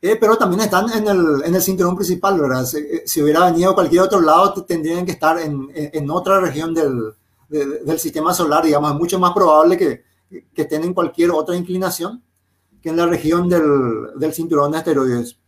eh, 0.00 0.16
pero 0.20 0.36
también 0.36 0.62
están 0.62 0.90
en 0.92 1.06
el, 1.06 1.42
en 1.44 1.54
el, 1.54 1.62
cinturón 1.62 1.96
principal, 1.96 2.38
¿verdad? 2.40 2.64
Si, 2.66 2.78
eh, 2.78 3.02
si, 3.06 3.22
hubiera 3.22 3.50
venido 3.50 3.74
cualquier 3.74 4.02
otro 4.02 4.20
lado, 4.20 4.64
tendrían 4.64 5.06
que 5.06 5.12
estar 5.12 5.38
en, 5.38 5.70
en 5.74 6.10
otra 6.10 6.40
región 6.40 6.74
del, 6.74 7.14
del, 7.48 7.98
sistema 7.98 8.34
solar, 8.34 8.64
digamos, 8.64 8.92
es 8.92 8.98
mucho 8.98 9.18
más 9.18 9.32
probable 9.32 9.78
que, 9.78 10.04
que 10.52 10.62
estén 10.62 10.84
en 10.84 10.94
cualquier 10.94 11.30
otra 11.30 11.56
inclinación 11.56 12.22
que 12.82 12.88
en 12.88 12.96
la 12.96 13.06
región 13.06 13.48
del, 13.48 14.18
del 14.18 14.34
cinturón 14.34 14.72
de 14.72 14.78
asteroides. 14.78 15.38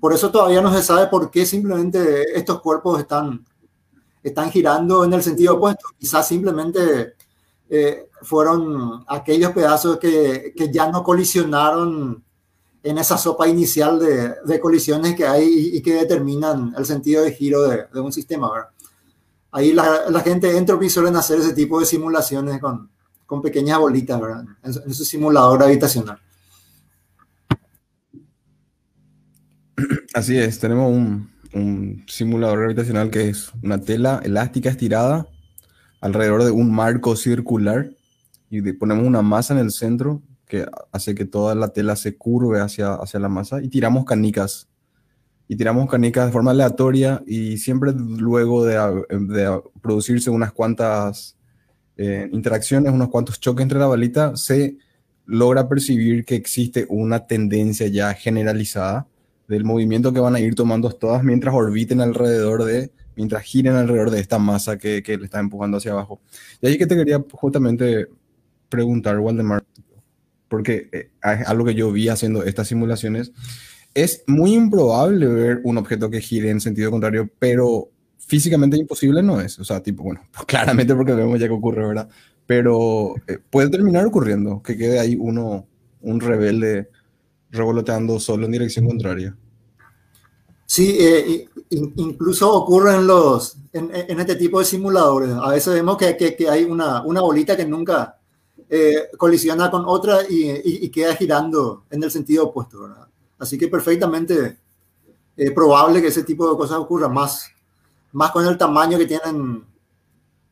Por 0.00 0.12
eso 0.12 0.30
todavía 0.30 0.62
no 0.62 0.72
se 0.72 0.82
sabe 0.82 1.06
por 1.08 1.30
qué 1.30 1.44
simplemente 1.44 2.36
estos 2.36 2.60
cuerpos 2.60 2.98
están 2.98 3.44
están 4.22 4.50
girando 4.50 5.04
en 5.04 5.12
el 5.12 5.22
sentido 5.22 5.56
opuesto. 5.56 5.86
Quizás 5.98 6.28
simplemente 6.28 7.14
eh, 7.68 8.08
fueron 8.22 9.04
aquellos 9.08 9.52
pedazos 9.52 9.98
que, 9.98 10.52
que, 10.56 10.70
ya 10.70 10.90
no 10.90 11.02
colisionaron 11.02 12.22
en 12.82 12.98
esa 12.98 13.16
sopa 13.18 13.48
inicial 13.48 13.98
de, 13.98 14.34
de 14.44 14.60
colisiones 14.60 15.14
que 15.14 15.26
hay 15.26 15.70
y, 15.74 15.82
que 15.82 15.94
determinan 15.94 16.74
el 16.76 16.86
sentido 16.86 17.22
de 17.22 17.32
giro 17.32 17.62
de, 17.62 17.86
de 17.92 18.00
un 18.00 18.12
sistema. 18.12 18.50
¿verdad? 18.52 18.68
Ahí 19.52 19.72
la, 19.72 20.10
la, 20.10 20.20
gente 20.20 20.56
Entropy 20.56 20.88
suelen 20.88 21.16
hacer 21.16 21.40
ese 21.40 21.52
tipo 21.52 21.80
de 21.80 21.86
simulaciones 21.86 22.60
con, 22.60 22.90
con 23.26 23.42
pequeñas 23.42 23.78
bolitas 23.78 24.20
¿verdad? 24.20 24.44
En, 24.62 24.72
en 24.86 24.94
su 24.94 25.04
simulador 25.04 25.58
gravitacional. 25.58 26.20
Así 30.14 30.38
es, 30.38 30.58
tenemos 30.58 30.90
un, 31.52 32.04
simulador 32.06 32.60
gravitacional 32.60 33.10
que 33.10 33.28
es 33.28 33.50
una 33.62 33.80
tela 33.80 34.20
elástica 34.22 34.70
estirada 34.70 35.26
alrededor 36.00 36.44
de 36.44 36.52
un 36.52 36.72
marco 36.72 37.16
circular 37.16 37.90
y 38.50 38.62
ponemos 38.72 39.04
una 39.04 39.22
masa 39.22 39.54
en 39.54 39.60
el 39.60 39.72
centro 39.72 40.22
que 40.46 40.66
hace 40.92 41.14
que 41.14 41.24
toda 41.24 41.54
la 41.54 41.68
tela 41.68 41.96
se 41.96 42.16
curve 42.16 42.60
hacia, 42.60 42.94
hacia 42.94 43.18
la 43.20 43.28
masa 43.28 43.62
y 43.62 43.68
tiramos 43.68 44.04
canicas. 44.04 44.68
Y 45.48 45.56
tiramos 45.56 45.90
canicas 45.90 46.26
de 46.26 46.32
forma 46.32 46.52
aleatoria 46.52 47.22
y 47.26 47.58
siempre 47.58 47.92
luego 47.92 48.64
de, 48.64 48.76
de 49.10 49.60
producirse 49.82 50.30
unas 50.30 50.52
cuantas 50.52 51.36
eh, 51.96 52.28
interacciones, 52.32 52.92
unos 52.92 53.08
cuantos 53.08 53.40
choques 53.40 53.64
entre 53.64 53.80
la 53.80 53.86
balita, 53.86 54.36
se 54.36 54.78
logra 55.26 55.68
percibir 55.68 56.24
que 56.24 56.36
existe 56.36 56.86
una 56.88 57.26
tendencia 57.26 57.88
ya 57.88 58.14
generalizada 58.14 59.09
del 59.50 59.64
movimiento 59.64 60.12
que 60.12 60.20
van 60.20 60.34
a 60.34 60.40
ir 60.40 60.54
tomando 60.54 60.90
todas 60.90 61.22
mientras 61.22 61.54
orbiten 61.54 62.00
alrededor 62.00 62.64
de, 62.64 62.90
mientras 63.16 63.42
giren 63.42 63.74
alrededor 63.74 64.10
de 64.10 64.20
esta 64.20 64.38
masa 64.38 64.78
que, 64.78 65.02
que 65.02 65.18
le 65.18 65.26
está 65.26 65.40
empujando 65.40 65.76
hacia 65.76 65.92
abajo. 65.92 66.22
Y 66.62 66.68
ahí 66.68 66.78
que 66.78 66.86
te 66.86 66.96
quería 66.96 67.22
justamente 67.32 68.08
preguntar, 68.68 69.18
Waldemar, 69.18 69.62
porque 70.48 70.88
eh, 70.92 71.10
es 71.22 71.46
algo 71.46 71.64
que 71.64 71.74
yo 71.74 71.92
vi 71.92 72.08
haciendo 72.08 72.42
estas 72.44 72.68
simulaciones, 72.68 73.32
es 73.92 74.24
muy 74.26 74.54
improbable 74.54 75.26
ver 75.26 75.60
un 75.64 75.76
objeto 75.76 76.08
que 76.08 76.20
gire 76.20 76.48
en 76.50 76.60
sentido 76.60 76.90
contrario, 76.90 77.28
pero 77.38 77.90
físicamente 78.18 78.76
imposible 78.76 79.22
no 79.22 79.40
es. 79.40 79.58
O 79.58 79.64
sea, 79.64 79.82
tipo, 79.82 80.04
bueno, 80.04 80.22
claramente 80.46 80.94
porque 80.94 81.12
vemos 81.12 81.38
ya 81.38 81.48
que 81.48 81.52
ocurre, 81.52 81.86
¿verdad? 81.86 82.08
pero 82.50 83.14
eh, 83.28 83.38
puede 83.48 83.70
terminar 83.70 84.04
ocurriendo 84.04 84.60
que 84.60 84.76
quede 84.76 84.98
ahí 84.98 85.16
uno, 85.16 85.68
un 86.00 86.20
rebelde 86.20 86.88
revoloteando 87.50 88.18
solo 88.20 88.46
en 88.46 88.52
dirección 88.52 88.86
contraria. 88.86 89.36
Sí, 90.66 90.96
eh, 91.00 91.48
incluso 91.70 92.52
ocurre 92.52 92.94
en, 92.94 93.06
los, 93.06 93.56
en, 93.72 94.20
este 94.20 94.36
tipo 94.36 94.60
de 94.60 94.64
simuladores. 94.64 95.32
A 95.32 95.48
veces 95.48 95.74
vemos 95.74 95.96
que, 95.96 96.16
que, 96.16 96.48
hay 96.48 96.62
una, 96.62 97.02
una, 97.02 97.20
bolita 97.22 97.56
que 97.56 97.64
nunca 97.64 98.18
eh, 98.68 99.08
colisiona 99.18 99.68
con 99.68 99.82
otra 99.86 100.20
y, 100.28 100.84
y, 100.84 100.88
queda 100.90 101.16
girando 101.16 101.86
en 101.90 102.04
el 102.04 102.10
sentido 102.12 102.44
opuesto. 102.44 102.82
¿verdad? 102.82 103.08
Así 103.40 103.58
que 103.58 103.66
perfectamente 103.66 104.58
es 105.36 105.50
probable 105.50 106.00
que 106.00 106.08
ese 106.08 106.22
tipo 106.22 106.48
de 106.48 106.56
cosas 106.56 106.78
ocurra 106.78 107.08
más, 107.08 107.50
más 108.12 108.30
con 108.30 108.46
el 108.46 108.56
tamaño 108.56 108.96
que 108.96 109.06
tienen 109.06 109.64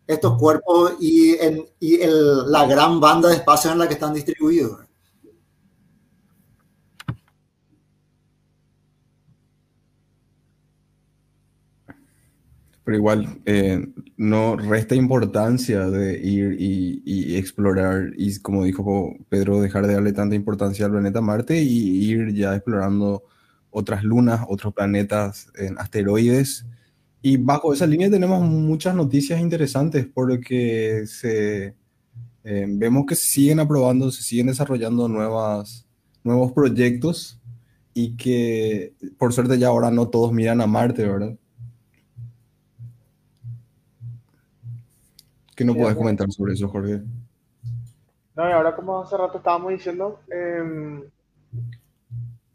estos 0.05 0.37
cuerpos 0.37 0.95
y, 0.99 1.37
en, 1.37 1.65
y 1.79 2.01
el, 2.01 2.51
la 2.51 2.67
gran 2.67 2.99
banda 2.99 3.29
de 3.29 3.37
espacio 3.37 3.71
en 3.71 3.79
la 3.79 3.87
que 3.87 3.95
están 3.95 4.15
distribuidos. 4.15 4.88
Pero 12.89 12.97
igual, 12.97 13.43
eh, 13.45 13.87
no 14.17 14.57
resta 14.57 14.95
importancia 14.95 15.91
de 15.91 16.19
ir 16.27 16.57
y, 16.59 17.37
explorar, 17.37 18.15
y 18.17 18.39
como 18.39 18.65
dijo 18.65 19.15
Pedro, 19.29 19.61
dejar 19.61 19.87
de 19.87 19.93
darle 19.93 20.15
tanta 20.15 20.35
importancia 20.35 20.87
al 20.87 20.93
planeta 20.93 21.21
Marte 21.21 21.63
y 21.63 22.03
ir 22.11 22.33
ya 22.33 22.55
explorando 22.55 23.25
otras 23.69 24.05
lunas, 24.05 24.41
otros 24.49 24.73
planetas 24.73 25.49
en 25.57 25.79
asteroides 25.79 26.65
y 27.21 27.37
bajo 27.37 27.75
esa 27.75 27.87
línea 27.87 28.09
tenemos 28.09 28.41
muchas 28.41 28.95
noticias 28.95 29.39
interesantes 29.39 30.07
porque 30.07 31.03
se, 31.07 31.75
eh, 32.45 32.67
vemos 32.71 33.05
que 33.05 33.17
se 33.17 33.27
siguen 33.27 33.61
aprobando, 33.61 34.11
se 34.11 34.23
siguen 34.23 34.47
desarrollando 34.47 35.09
nuevas, 35.09 35.87
nuevos 36.25 36.53
proyectos 36.53 37.39
y 37.93 38.17
que 38.17 38.95
por 39.19 39.35
suerte 39.35 39.59
ya 39.59 39.69
ahora 39.69 39.91
no 39.91 40.09
todos 40.09 40.33
miran 40.33 40.63
a 40.63 40.67
Marte, 40.67 41.07
¿verdad? 41.07 41.37
¿Qué 45.59 45.65
no 45.65 45.75
puedes 45.75 45.97
comentar 45.97 46.31
sobre 46.31 46.53
eso, 46.53 46.69
Jorge? 46.69 47.01
No, 48.37 48.49
y 48.49 48.53
ahora 48.53 48.77
como 48.77 49.03
hace 49.03 49.17
rato 49.17 49.39
estábamos 49.39 49.73
diciendo, 49.73 50.21
em, 50.31 51.03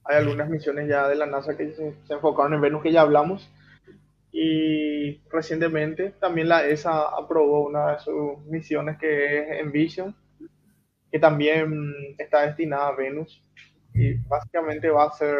hay 0.06 0.16
algunas 0.20 0.50
misiones 0.50 0.88
ya 0.88 1.10
de 1.10 1.16
la 1.16 1.26
NASA 1.26 1.58
que 1.58 1.74
se, 1.74 1.96
se 2.08 2.14
enfocaron 2.14 2.54
en 2.54 2.62
Venus 2.62 2.82
que 2.82 2.94
ya 2.94 3.02
hablamos 3.02 3.52
y 4.32 5.18
recientemente 5.30 6.12
también 6.12 6.48
la 6.48 6.66
ESA 6.66 7.10
aprobó 7.10 7.68
una 7.68 7.92
de 7.92 8.00
sus 8.00 8.40
misiones 8.46 8.98
que 8.98 9.40
es 9.40 9.60
Envision, 9.60 10.16
que 11.12 11.20
también 11.20 11.84
está 12.18 12.44
destinada 12.44 12.88
a 12.88 12.96
Venus. 12.96 13.44
Y 13.94 14.14
básicamente 14.14 14.90
va 14.90 15.08
a 15.08 15.12
ser 15.12 15.36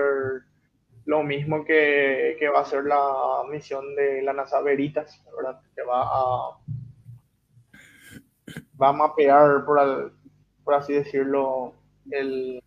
lo 1.06 1.24
mismo 1.24 1.64
que, 1.64 2.36
que 2.38 2.50
va 2.50 2.60
a 2.60 2.66
ser 2.66 2.84
la 2.84 3.00
misión 3.50 3.96
de 3.96 4.22
la 4.22 4.34
NASA 4.34 4.60
Veritas, 4.60 5.24
¿verdad? 5.34 5.62
que 5.74 5.82
va 5.84 6.02
a, 6.04 6.58
va 8.82 8.90
a 8.90 8.94
mapear, 8.94 9.66
por, 9.66 10.74
así 10.74 10.94
decirlo, 10.94 11.74
el, 12.12 12.64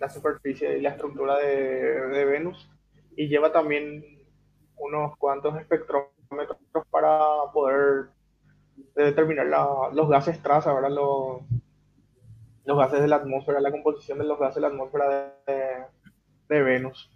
la 0.00 0.08
superficie 0.08 0.78
y 0.78 0.80
la 0.82 0.90
estructura 0.90 1.36
de, 1.38 2.24
Venus. 2.24 2.70
Y 3.16 3.28
lleva 3.28 3.52
también 3.52 4.04
unos 4.76 5.16
cuantos 5.16 5.56
espectrómetros 5.58 6.58
para 6.90 7.18
poder 7.52 8.10
determinar 8.94 9.46
los 9.92 10.08
gases 10.08 10.40
traza, 10.42 10.72
¿verdad? 10.72 10.90
Los, 10.90 11.42
los 12.64 12.78
gases 12.78 13.00
de 13.00 13.08
la 13.08 13.16
atmósfera, 13.16 13.60
la 13.60 13.72
composición 13.72 14.18
de 14.18 14.24
los 14.24 14.38
gases 14.38 14.56
de 14.56 14.60
la 14.60 14.68
atmósfera 14.68 15.34
de 15.46 16.62
Venus. 16.62 17.10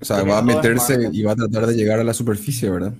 O 0.00 0.04
sea, 0.04 0.22
va 0.22 0.38
a 0.38 0.42
meterse 0.42 1.10
y 1.12 1.22
va 1.22 1.32
a 1.32 1.36
tratar 1.36 1.66
de 1.66 1.74
llegar 1.74 2.00
a 2.00 2.04
la 2.04 2.14
superficie, 2.14 2.70
¿verdad? 2.70 2.92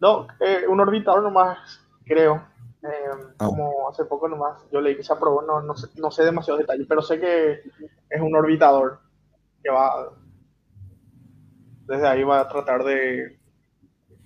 No, 0.00 0.26
eh, 0.40 0.66
un 0.68 0.80
orbitador 0.80 1.22
nomás, 1.22 1.80
creo. 2.04 2.42
Em, 2.82 3.34
ah. 3.38 3.46
Como 3.46 3.88
hace 3.88 4.04
poco 4.04 4.28
nomás, 4.28 4.62
yo 4.70 4.80
leí 4.80 4.96
que 4.96 5.02
se 5.02 5.12
aprobó, 5.12 5.42
no, 5.42 5.60
no, 5.60 5.76
sé, 5.76 5.88
no 5.96 6.10
sé 6.10 6.24
demasiados 6.24 6.60
detalles, 6.60 6.86
pero 6.88 7.02
sé 7.02 7.18
que 7.18 7.60
es 8.08 8.20
un 8.20 8.34
orbitador 8.36 9.00
que 9.62 9.70
va, 9.70 10.12
desde 11.86 12.06
ahí 12.06 12.22
va 12.22 12.40
a 12.40 12.48
tratar 12.48 12.84
de 12.84 13.38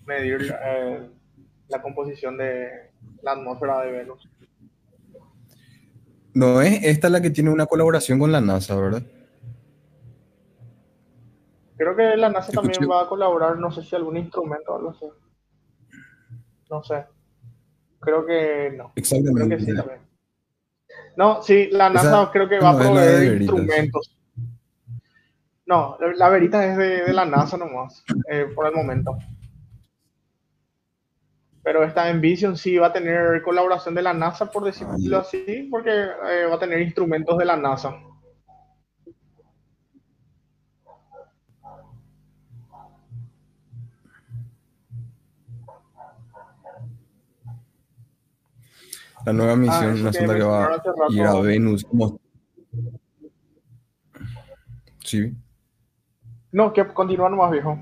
medir 0.05 0.55
eh, 0.63 1.11
la 1.69 1.83
composición 1.83 2.37
de 2.37 2.91
la 3.23 3.33
atmósfera 3.33 3.81
de 3.81 3.93
Venus. 3.93 4.29
No 6.35 6.61
es 6.61 6.85
esta 6.85 7.09
la 7.09 7.21
que 7.21 7.31
tiene 7.31 7.51
una 7.51 7.67
colaboración 7.67 8.19
con 8.19 8.33
la 8.33 8.41
NASA, 8.41 8.77
¿verdad? 8.77 9.03
Creo 11.77 11.97
que 11.97 12.17
la 12.17 12.29
NASA 12.29 12.53
también 12.53 12.91
va 12.91 13.03
a 13.03 13.09
colaborar, 13.09 13.59
no 13.59 13.73
sé 13.73 13.83
si 13.83 13.97
algún 13.97 14.17
instrumento 14.17 14.73
o 14.73 14.77
algo 14.77 14.91
así. 14.91 15.07
No 16.71 16.83
sé. 16.83 17.05
Creo 18.01 18.25
que 18.27 18.73
no. 18.77 18.93
Exactamente. 18.97 19.57
Creo 19.57 19.59
que 19.59 19.65
sí 19.65 19.75
también. 19.75 20.01
No, 21.17 21.43
sí, 21.43 21.69
la 21.71 21.91
NASA 21.91 22.31
creo 22.33 22.49
que 22.49 22.59
va 22.59 22.71
a 22.71 22.79
proveer 22.79 23.41
instrumentos. 23.41 24.17
No, 25.67 25.97
la 26.17 26.29
verita 26.29 26.67
es 26.67 26.77
de, 26.77 27.13
la 27.13 27.25
NASA 27.25 27.57
nomás, 27.57 28.05
eh, 28.31 28.47
por 28.55 28.67
el 28.67 28.75
momento. 28.75 29.17
Pero 31.71 31.85
esta 31.85 32.11
Envision 32.11 32.57
sí 32.57 32.79
va 32.79 32.89
a 32.89 32.93
tener 32.93 33.43
colaboración 33.43 33.95
de 33.95 34.03
la 34.03 34.13
NASA, 34.13 34.51
por 34.51 34.65
decirlo 34.65 35.19
así, 35.19 35.69
porque 35.71 35.89
eh, 35.89 36.47
va 36.51 36.57
a 36.57 36.59
tener 36.59 36.81
instrumentos 36.81 37.39
de 37.39 37.45
la 37.45 37.57
NASA. 37.57 37.95
La 49.25 49.33
nueva 49.33 49.55
misión, 49.55 49.91
ah, 49.91 50.01
una 50.01 50.13
sonda 50.13 50.35
que 50.35 50.43
va 50.43 50.65
a 50.67 50.81
ir 51.11 51.23
a 51.23 51.35
Venus. 51.35 51.87
Sí. 55.05 55.37
No, 56.51 56.73
que 56.73 56.85
continúa 56.89 57.31
nomás, 57.31 57.53
viejo. 57.53 57.79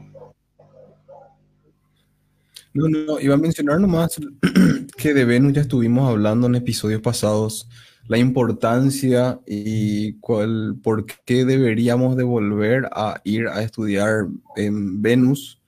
Iba 3.20 3.34
a 3.34 3.38
mencionar 3.38 3.80
nomás 3.80 4.20
que 4.96 5.14
de 5.14 5.24
Venus 5.24 5.52
ya 5.54 5.62
estuvimos 5.62 6.08
hablando 6.08 6.46
en 6.46 6.54
episodios 6.54 7.00
pasados 7.00 7.68
la 8.06 8.18
importancia 8.18 9.38
y 9.46 10.14
cuál, 10.14 10.76
por 10.82 11.04
qué 11.26 11.44
deberíamos 11.44 12.16
de 12.16 12.24
volver 12.24 12.88
a 12.92 13.20
ir 13.24 13.48
a 13.48 13.62
estudiar 13.62 14.26
en 14.56 15.02
Venus 15.02 15.60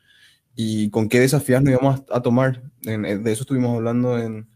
y 0.57 0.89
con 0.91 1.09
qué 1.09 1.21
desafíos 1.21 1.63
nos 1.63 1.73
íbamos 1.73 2.03
a, 2.11 2.23
tomar. 2.23 2.63
de 2.83 3.33
eso 3.33 3.43
estuvimos 3.43 3.77
hablando 3.77 4.19
en 4.19 4.49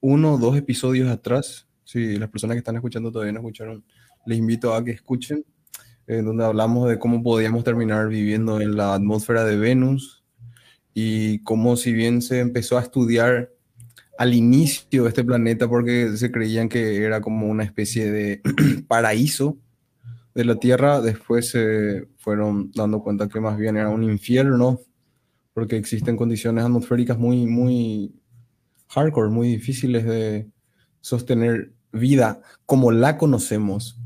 uno 0.00 0.34
o 0.34 0.38
dos 0.38 0.56
episodios 0.56 1.10
atrás, 1.10 1.66
si 1.84 2.16
las 2.16 2.30
personas 2.30 2.54
que 2.54 2.58
están 2.58 2.76
escuchando 2.76 3.12
todavía 3.12 3.32
no 3.32 3.40
escucharon, 3.40 3.84
les 4.24 4.38
invito 4.38 4.74
a 4.74 4.82
que 4.82 4.92
escuchen, 4.92 5.44
en 6.06 6.24
donde 6.24 6.44
hablamos 6.44 6.88
de 6.88 6.98
cómo 6.98 7.22
podíamos 7.22 7.64
terminar 7.64 8.08
viviendo 8.08 8.60
en 8.60 8.76
la 8.76 8.94
atmósfera 8.94 9.44
de 9.44 9.56
Venus 9.56 10.15
y 10.98 11.40
cómo 11.40 11.76
si 11.76 11.92
bien 11.92 12.22
se 12.22 12.40
empezó 12.40 12.78
a 12.78 12.80
estudiar 12.80 13.52
al 14.16 14.32
inicio 14.32 15.02
de 15.02 15.10
este 15.10 15.24
planeta 15.24 15.68
porque 15.68 16.16
se 16.16 16.32
creían 16.32 16.70
que 16.70 17.04
era 17.04 17.20
como 17.20 17.48
una 17.48 17.64
especie 17.64 18.10
de 18.10 18.40
paraíso 18.88 19.58
de 20.34 20.46
la 20.46 20.56
Tierra, 20.56 21.02
después 21.02 21.50
se 21.50 22.08
fueron 22.16 22.72
dando 22.72 23.02
cuenta 23.02 23.28
que 23.28 23.40
más 23.40 23.58
bien 23.58 23.76
era 23.76 23.90
un 23.90 24.04
infierno 24.04 24.80
porque 25.52 25.76
existen 25.76 26.16
condiciones 26.16 26.64
atmosféricas 26.64 27.18
muy, 27.18 27.44
muy 27.44 28.14
hardcore, 28.88 29.28
muy 29.28 29.48
difíciles 29.48 30.06
de 30.06 30.48
sostener 31.02 31.74
vida 31.92 32.40
como 32.64 32.90
la 32.90 33.18
conocemos. 33.18 34.00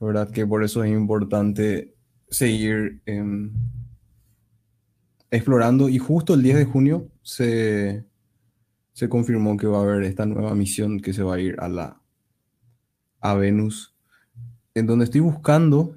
¿Verdad? 0.00 0.32
Que 0.32 0.44
por 0.44 0.64
eso 0.64 0.82
es 0.82 0.90
importante 0.90 1.94
seguir 2.28 3.00
em, 3.06 3.52
explorando. 5.32 5.88
Y 5.88 5.98
justo 5.98 6.34
el 6.34 6.42
10 6.42 6.56
de 6.56 6.64
junio 6.66 7.08
se, 7.22 8.04
se 8.92 9.08
confirmó 9.08 9.56
que 9.56 9.66
va 9.66 9.78
a 9.78 9.82
haber 9.82 10.04
esta 10.04 10.26
nueva 10.26 10.54
misión 10.54 11.00
que 11.00 11.12
se 11.12 11.24
va 11.24 11.34
a 11.34 11.40
ir 11.40 11.56
a 11.58 11.68
la 11.68 11.98
a 13.20 13.34
Venus, 13.34 13.94
en 14.74 14.86
donde 14.86 15.04
estoy 15.04 15.20
buscando 15.20 15.94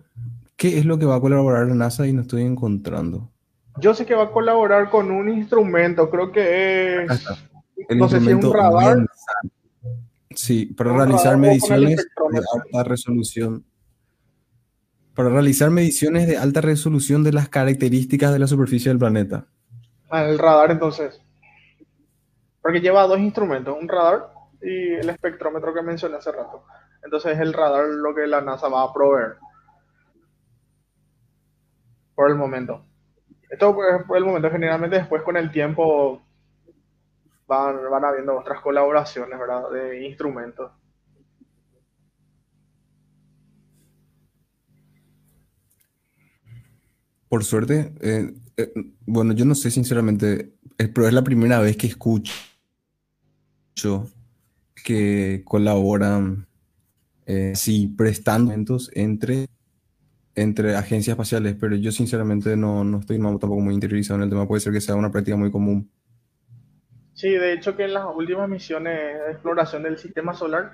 qué 0.56 0.78
es 0.78 0.86
lo 0.86 1.00
que 1.00 1.06
va 1.06 1.16
a 1.16 1.20
colaborar 1.20 1.68
la 1.68 1.74
NASA 1.74 2.08
y 2.08 2.14
no 2.14 2.22
estoy 2.22 2.44
encontrando. 2.44 3.32
Yo 3.80 3.94
sé 3.94 4.06
que 4.06 4.14
va 4.14 4.26
a 4.26 4.32
colaborar 4.32 4.90
con 4.90 5.12
un 5.12 5.28
instrumento, 5.28 6.10
creo 6.10 6.32
que 6.32 7.04
es 7.04 7.28
el 7.90 7.98
no 7.98 8.08
sé 8.08 8.22
si 8.22 8.32
un 8.32 8.54
radar. 8.54 9.06
Sí, 10.36 10.68
para 10.68 10.94
realizar 10.94 11.36
mediciones 11.38 11.98
de 11.98 12.42
alta 12.54 12.84
resolución. 12.84 13.66
Para 15.16 15.30
realizar 15.30 15.70
mediciones 15.72 16.28
de 16.28 16.38
alta 16.38 16.62
resolución 16.62 17.24
de 17.24 17.32
las 17.32 17.50
características 17.50 18.34
de 18.34 18.40
la 18.40 18.48
superficie 18.48 18.90
del 18.90 19.00
planeta. 19.00 19.46
Ah, 20.10 20.24
el 20.24 20.38
radar 20.38 20.72
entonces. 20.72 21.22
Porque 22.62 22.82
lleva 22.82 23.08
dos 23.08 23.20
instrumentos, 23.20 23.78
un 23.80 23.88
radar 23.88 24.28
y 24.62 24.94
el 24.94 25.10
espectrómetro 25.10 25.74
que 25.74 25.82
mencioné 25.82 26.18
hace 26.18 26.32
rato. 26.32 26.66
Entonces 27.04 27.34
es 27.34 27.40
el 27.40 27.54
radar 27.54 27.86
lo 27.88 28.14
que 28.14 28.28
la 28.28 28.42
NASA 28.42 28.68
va 28.68 28.84
a 28.84 28.94
proveer. 28.94 29.36
Por 32.16 32.30
el 32.30 32.36
momento. 32.36 32.84
Esto 33.50 33.76
por 34.08 34.18
el 34.18 34.26
momento, 34.26 34.50
generalmente 34.50 34.98
después 34.98 35.22
con 35.22 35.38
el 35.38 35.52
tiempo 35.52 36.22
van, 37.48 37.78
van 37.90 38.06
habiendo 38.06 38.38
otras 38.38 38.60
colaboraciones, 38.62 39.38
¿verdad? 39.40 39.70
De 39.70 40.06
instrumentos. 40.06 40.72
Por 47.30 47.44
suerte, 47.44 47.94
eh, 48.02 48.34
eh, 48.58 48.74
bueno, 49.06 49.34
yo 49.34 49.46
no 49.46 49.56
sé 49.56 49.72
sinceramente, 49.72 50.54
eh, 50.78 50.88
pero 50.88 51.08
es 51.08 51.14
la 51.14 51.24
primera 51.24 51.60
vez 51.60 51.76
que 51.76 51.88
escucho 51.88 52.34
que 54.84 55.42
colaboran, 55.44 56.48
sí, 57.54 57.94
prestando 57.98 58.54
entre, 58.94 59.48
entre 60.36 60.76
agencias 60.76 61.14
espaciales, 61.14 61.56
pero 61.60 61.76
yo 61.76 61.92
sinceramente 61.92 62.56
no, 62.56 62.84
no 62.84 63.00
estoy 63.00 63.18
tampoco 63.18 63.60
muy 63.60 63.74
interiorizado 63.74 64.20
en 64.20 64.24
el 64.24 64.30
tema, 64.30 64.48
puede 64.48 64.62
ser 64.62 64.72
que 64.72 64.80
sea 64.80 64.96
una 64.96 65.12
práctica 65.12 65.36
muy 65.36 65.52
común. 65.52 65.90
Sí, 67.14 67.30
de 67.30 67.54
hecho 67.54 67.76
que 67.76 67.86
en 67.86 67.94
las 67.94 68.06
últimas 68.16 68.48
misiones 68.48 68.94
de 68.94 69.32
exploración 69.32 69.84
del 69.84 69.98
sistema 69.98 70.34
solar 70.34 70.74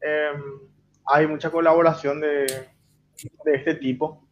em, 0.00 0.42
hay 1.06 1.26
mucha 1.26 1.50
colaboración 1.50 2.20
de, 2.20 2.46
de 3.44 3.54
este 3.54 3.74
tipo. 3.74 4.27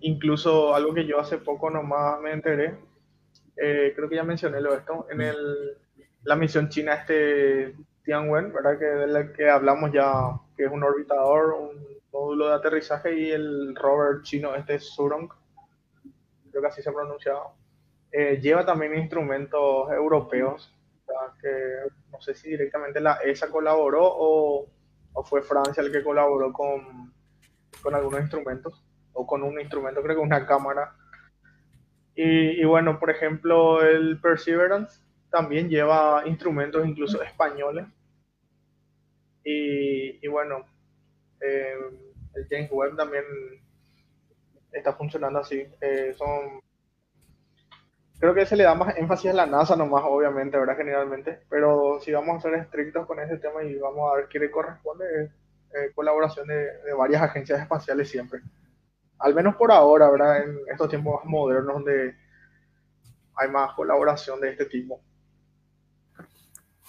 Incluso 0.00 0.74
algo 0.74 0.94
que 0.94 1.06
yo 1.06 1.20
hace 1.20 1.38
poco 1.38 1.70
nomás 1.70 2.20
me 2.20 2.32
enteré, 2.32 2.76
eh, 3.56 3.92
creo 3.96 4.08
que 4.08 4.16
ya 4.16 4.24
mencioné 4.24 4.60
lo 4.60 4.74
esto, 4.74 5.06
en 5.10 5.20
el, 5.22 5.78
la 6.24 6.36
misión 6.36 6.68
china 6.68 6.94
este 6.94 7.74
Tianwen, 8.04 8.52
¿verdad? 8.52 8.78
Que 8.78 8.84
de 8.84 9.06
la 9.06 9.32
que 9.32 9.48
hablamos 9.48 9.92
ya, 9.92 10.38
que 10.56 10.64
es 10.64 10.70
un 10.70 10.82
orbitador, 10.82 11.54
un 11.54 11.86
módulo 12.12 12.48
de 12.48 12.54
aterrizaje 12.54 13.18
y 13.18 13.30
el 13.30 13.74
rover 13.74 14.22
chino 14.22 14.54
este 14.54 14.78
Surong, 14.78 15.28
creo 16.50 16.62
que 16.62 16.68
así 16.68 16.82
se 16.82 16.92
pronunciaba, 16.92 17.54
eh, 18.12 18.38
lleva 18.40 18.64
también 18.64 18.96
instrumentos 18.96 19.90
europeos, 19.90 20.72
que 21.40 21.48
no 22.12 22.20
sé 22.20 22.34
si 22.34 22.50
directamente 22.50 23.00
la 23.00 23.14
ESA 23.24 23.48
colaboró 23.48 24.02
o, 24.04 24.66
o 25.12 25.24
fue 25.24 25.42
Francia 25.42 25.82
el 25.82 25.90
que 25.90 26.04
colaboró 26.04 26.52
con, 26.52 27.12
con 27.82 27.94
algunos 27.94 28.20
instrumentos 28.20 28.85
o 29.16 29.26
con 29.26 29.42
un 29.42 29.58
instrumento, 29.60 30.02
creo 30.02 30.16
que 30.16 30.22
una 30.22 30.46
cámara. 30.46 30.94
Y, 32.14 32.64
bueno, 32.64 32.98
por 32.98 33.10
ejemplo, 33.10 33.82
el 33.82 34.18
Perseverance 34.20 35.00
también 35.30 35.68
lleva 35.68 36.22
instrumentos 36.26 36.86
incluso 36.86 37.22
españoles. 37.22 37.86
Y, 39.44 40.26
bueno, 40.28 40.64
eh, 41.40 41.74
el 42.34 42.46
James 42.48 42.70
Webb 42.72 42.96
también 42.96 43.24
está 44.72 44.94
funcionando 44.94 45.40
así. 45.40 45.66
Eh, 45.80 46.14
son 46.16 46.60
creo 48.18 48.34
que 48.34 48.46
se 48.46 48.56
le 48.56 48.64
da 48.64 48.74
más 48.74 48.96
énfasis 48.96 49.30
a 49.30 49.34
la 49.34 49.46
NASA 49.46 49.76
nomás, 49.76 50.04
obviamente, 50.06 50.58
¿verdad? 50.58 50.76
Generalmente. 50.76 51.40
Pero 51.50 52.00
si 52.00 52.12
vamos 52.12 52.38
a 52.38 52.48
ser 52.48 52.58
estrictos 52.58 53.06
con 53.06 53.20
ese 53.20 53.36
tema 53.38 53.62
y 53.62 53.76
vamos 53.76 54.10
a 54.10 54.16
ver 54.16 54.28
qué 54.28 54.38
le 54.38 54.50
corresponde, 54.50 55.04
eh, 55.24 55.92
colaboración 55.94 56.46
de, 56.48 56.66
varias 56.96 57.22
agencias 57.22 57.60
espaciales 57.60 58.08
siempre 58.08 58.40
al 59.18 59.34
menos 59.34 59.56
por 59.56 59.72
ahora, 59.72 60.10
¿verdad? 60.10 60.44
En 60.44 60.58
estos 60.70 60.88
tiempos 60.88 61.20
más 61.22 61.24
modernos 61.30 61.74
donde 61.74 62.14
hay 63.36 63.50
más 63.50 63.72
colaboración 63.74 64.40
de 64.40 64.50
este 64.50 64.66
tipo. 64.66 65.00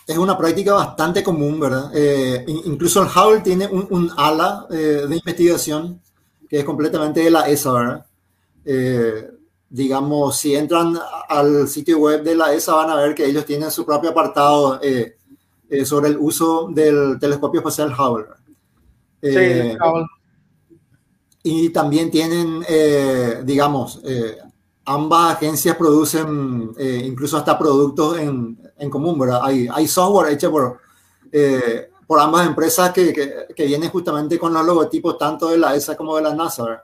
Es 0.06 0.18
una 0.18 0.38
práctica 0.38 0.74
bastante 0.74 1.22
común, 1.22 1.60
¿verdad? 1.60 1.92
Eh, 1.94 2.46
incluso 2.48 3.02
el 3.02 3.10
Hubble 3.10 3.42
tiene 3.42 3.68
un, 3.68 4.10
ala 4.16 4.66
eh, 4.70 5.06
de 5.08 5.16
investigación 5.16 6.02
que 6.50 6.60
es 6.60 6.64
completamente 6.64 7.20
de 7.20 7.30
la 7.30 7.50
ESA, 7.50 7.74
¿verdad? 7.74 8.06
Eh, 8.64 9.30
digamos, 9.70 10.38
si 10.38 10.56
entran 10.56 10.98
al 11.28 11.68
sitio 11.68 12.00
web 12.00 12.24
de 12.24 12.36
la 12.36 12.54
ESA 12.54 12.76
van 12.76 12.90
a 12.90 12.96
ver 12.96 13.14
que 13.14 13.26
ellos 13.26 13.46
tienen 13.46 13.70
su 13.70 13.86
propio 13.86 14.12
apartado 14.12 14.80
sobre 15.84 16.08
el 16.08 16.18
uso 16.18 16.70
del 16.72 17.18
telescopio 17.20 17.60
espacial 17.60 17.92
Hubble. 17.92 18.28
sí, 19.22 19.76
Hubble 19.76 20.08
y 21.50 21.70
también 21.70 22.12
tienen, 22.12 22.62
eh, 22.68 23.42
digamos, 23.46 24.02
eh, 24.04 24.38
ambas 24.84 25.36
agencias 25.36 25.78
producen 25.78 26.72
eh, 26.78 27.04
incluso 27.06 27.38
hasta 27.38 27.58
productos 27.58 28.18
en, 28.20 28.60
en, 28.78 28.90
común, 28.90 29.18
¿verdad? 29.18 29.40
Hay, 29.44 29.66
hay 29.72 29.88
software 29.88 30.34
hecho 30.34 30.52
por, 30.52 30.80
por 32.06 32.20
ambas 32.20 32.48
empresas 32.48 32.92
que, 32.92 33.14
que, 33.56 33.66
vienen 33.66 33.90
justamente 33.90 34.38
con 34.38 34.54
los 34.54 34.66
logotipos 34.66 35.18
tanto 35.18 35.48
de 35.48 35.58
la 35.58 35.74
ESA 35.74 35.96
como 35.96 36.18
de 36.18 36.24
la 36.24 36.36
NASA. 36.36 36.84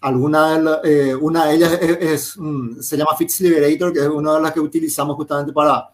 alguna 0.00 0.80
de 0.82 1.14
una 1.14 1.46
de 1.46 1.54
ellas 1.54 1.72
es, 1.82 2.38
se 2.80 2.96
llama 2.96 3.16
Fix 3.18 3.40
Liberator, 3.42 3.92
que 3.92 4.00
es 4.00 4.08
una 4.08 4.36
de 4.36 4.40
las 4.40 4.52
que 4.52 4.60
utilizamos 4.60 5.16
justamente 5.16 5.52
para 5.52 5.90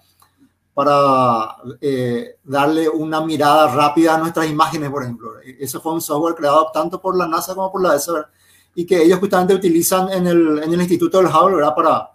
para 0.74 1.56
eh, 1.80 2.36
darle 2.44 2.88
una 2.88 3.20
mirada 3.20 3.74
rápida 3.74 4.14
a 4.14 4.18
nuestras 4.18 4.48
imágenes, 4.48 4.90
por 4.90 5.02
ejemplo. 5.02 5.32
Eso 5.58 5.80
fue 5.80 5.92
un 5.92 6.00
software 6.00 6.34
creado 6.34 6.70
tanto 6.72 7.00
por 7.00 7.16
la 7.16 7.26
NASA 7.26 7.54
como 7.54 7.70
por 7.70 7.82
la 7.82 7.96
ESA 7.96 8.30
y 8.74 8.86
que 8.86 9.02
ellos 9.02 9.18
justamente 9.18 9.54
utilizan 9.54 10.10
en 10.10 10.26
el, 10.26 10.62
en 10.62 10.72
el 10.72 10.80
Instituto 10.80 11.18
del 11.18 11.26
Hubble 11.26 11.56
¿verdad? 11.56 11.74
Para, 11.74 12.10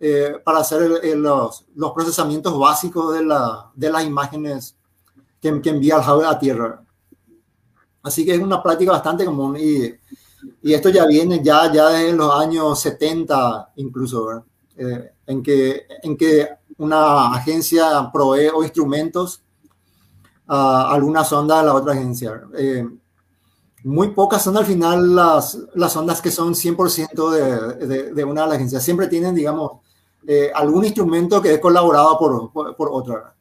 eh, 0.00 0.34
para 0.42 0.60
hacer 0.60 0.80
los, 1.16 1.66
los, 1.74 1.92
procesamientos 1.92 2.58
básicos 2.58 3.14
de, 3.14 3.24
la, 3.24 3.70
de 3.74 3.90
las 3.90 4.04
imágenes 4.04 4.74
que, 5.40 5.60
que, 5.60 5.70
envía 5.70 5.96
el 5.96 6.08
Hubble 6.08 6.26
a 6.26 6.38
Tierra. 6.38 6.82
Así 8.02 8.24
que 8.24 8.34
es 8.34 8.40
una 8.40 8.62
práctica 8.62 8.92
bastante 8.92 9.26
común 9.26 9.56
y, 9.58 9.94
y 10.62 10.72
esto 10.72 10.88
ya 10.88 11.06
viene 11.06 11.42
ya, 11.42 11.70
ya 11.72 11.88
desde 11.90 12.12
los 12.12 12.32
años 12.34 12.80
70 12.80 13.72
incluso, 13.76 14.44
eh, 14.76 15.12
en, 15.26 15.42
que, 15.42 15.86
en 16.02 16.16
que 16.16 16.48
una 16.80 17.34
agencia 17.34 18.10
provee 18.10 18.48
o 18.48 18.62
instrumentos 18.62 19.42
a 20.48 20.90
alguna 20.90 21.24
sonda 21.24 21.60
a 21.60 21.62
la 21.62 21.74
otra 21.74 21.92
agencia. 21.92 22.42
Eh, 22.56 22.84
muy 23.84 24.08
pocas 24.08 24.42
son 24.42 24.56
al 24.56 24.64
final 24.64 25.14
las, 25.14 25.58
las 25.74 25.94
ondas 25.96 26.20
que 26.20 26.30
son 26.30 26.54
100% 26.54 27.30
de, 27.30 27.86
de, 27.86 28.14
de, 28.14 28.24
una 28.24 28.42
de 28.42 28.46
las 28.48 28.56
agencias. 28.56 28.82
Siempre 28.82 29.08
tienen, 29.08 29.34
digamos, 29.34 29.72
eh, 30.26 30.50
algún 30.54 30.84
instrumento 30.84 31.40
que 31.40 31.54
es 31.54 31.60
colaborado 31.60 32.18
por, 32.18 32.76
por, 32.76 32.88
otra. 32.90 33.34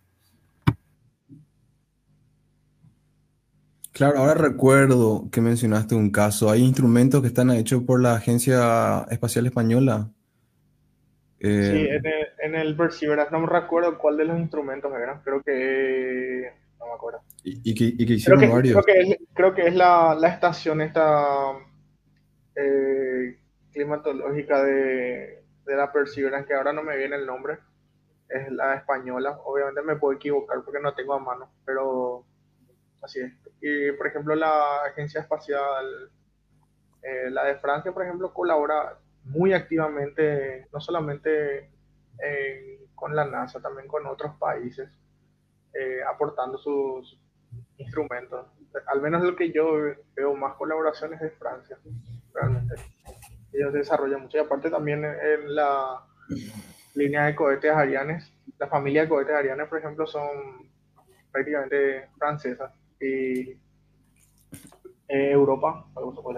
Claro, 3.93 4.19
ahora 4.19 4.33
recuerdo 4.33 5.29
que 5.31 5.41
mencionaste 5.41 5.95
un 5.95 6.09
caso. 6.09 6.49
Hay 6.49 6.63
instrumentos 6.63 7.21
que 7.21 7.27
están 7.27 7.51
hechos 7.51 7.83
por 7.83 8.01
la 8.01 8.15
Agencia 8.15 9.05
Espacial 9.09 9.45
Española. 9.45 10.11
Eh, 11.41 11.69
sí, 11.71 11.87
en 11.87 12.05
el, 12.05 12.27
en 12.39 12.55
el 12.55 12.75
Perseverance, 12.75 13.31
no 13.31 13.39
me 13.39 13.47
recuerdo 13.47 13.97
cuál 13.97 14.17
de 14.17 14.25
los 14.25 14.37
instrumentos 14.37 14.93
eran, 14.93 15.21
creo 15.21 15.41
que... 15.41 16.51
no 16.79 16.87
me 16.87 16.93
acuerdo. 16.93 17.21
¿Y, 17.43 17.51
y, 17.63 17.71
y 17.73 18.05
que 18.05 18.13
hicieron 18.13 18.39
creo 18.39 18.49
que, 18.49 18.55
varios? 18.55 18.85
Creo 18.85 18.95
que 18.95 19.01
es, 19.01 19.17
creo 19.33 19.53
que 19.55 19.67
es 19.67 19.75
la, 19.75 20.15
la 20.15 20.27
estación 20.27 20.81
esta 20.81 21.53
eh, 22.55 23.37
climatológica 23.71 24.61
de, 24.63 25.43
de 25.65 25.75
la 25.75 25.91
Perseverance, 25.93 26.47
que 26.47 26.55
ahora 26.55 26.73
no 26.73 26.83
me 26.83 26.97
viene 26.97 27.15
el 27.15 27.25
nombre, 27.25 27.59
es 28.27 28.51
la 28.51 28.75
española, 28.75 29.39
obviamente 29.45 29.81
me 29.81 29.95
puedo 29.95 30.17
equivocar 30.17 30.61
porque 30.65 30.81
no 30.81 30.93
tengo 30.93 31.13
a 31.13 31.19
mano, 31.19 31.49
pero 31.65 32.25
así 33.01 33.21
es. 33.21 33.31
Y 33.61 33.91
por 33.93 34.07
ejemplo 34.07 34.35
la 34.35 34.83
agencia 34.83 35.21
espacial, 35.21 36.11
eh, 37.01 37.29
la 37.29 37.45
de 37.45 37.55
Francia, 37.55 37.93
por 37.93 38.03
ejemplo, 38.03 38.33
colabora 38.33 38.97
muy 39.29 39.53
activamente, 39.53 40.67
no 40.73 40.79
solamente 40.79 41.71
con 42.95 43.15
la 43.15 43.25
NASA, 43.25 43.61
también 43.61 43.87
con 43.87 44.05
otros 44.05 44.35
países, 44.37 44.89
eh, 45.73 45.99
aportando 46.03 46.57
sus 46.57 47.17
instrumentos. 47.77 48.45
Al 48.87 49.01
menos 49.01 49.23
lo 49.23 49.35
que 49.35 49.51
yo 49.51 49.71
veo 50.15 50.35
más 50.35 50.55
colaboraciones 50.55 51.19
de 51.21 51.29
Francia, 51.31 51.77
realmente. 52.33 52.75
Ellos 53.53 53.73
desarrollan 53.73 54.21
mucho 54.21 54.37
y 54.37 54.41
aparte 54.41 54.69
también 54.69 55.03
en 55.05 55.55
la 55.55 56.03
línea 56.93 57.25
de 57.25 57.35
cohetes 57.35 57.71
Arianes, 57.71 58.31
la 58.57 58.67
familia 58.67 59.03
de 59.03 59.09
cohetes 59.09 59.35
Arianes, 59.35 59.67
por 59.67 59.79
ejemplo, 59.79 60.05
son 60.05 60.69
prácticamente 61.31 62.09
francesas 62.17 62.73
y 62.99 63.57
eh, 65.09 65.31
Europa, 65.31 65.87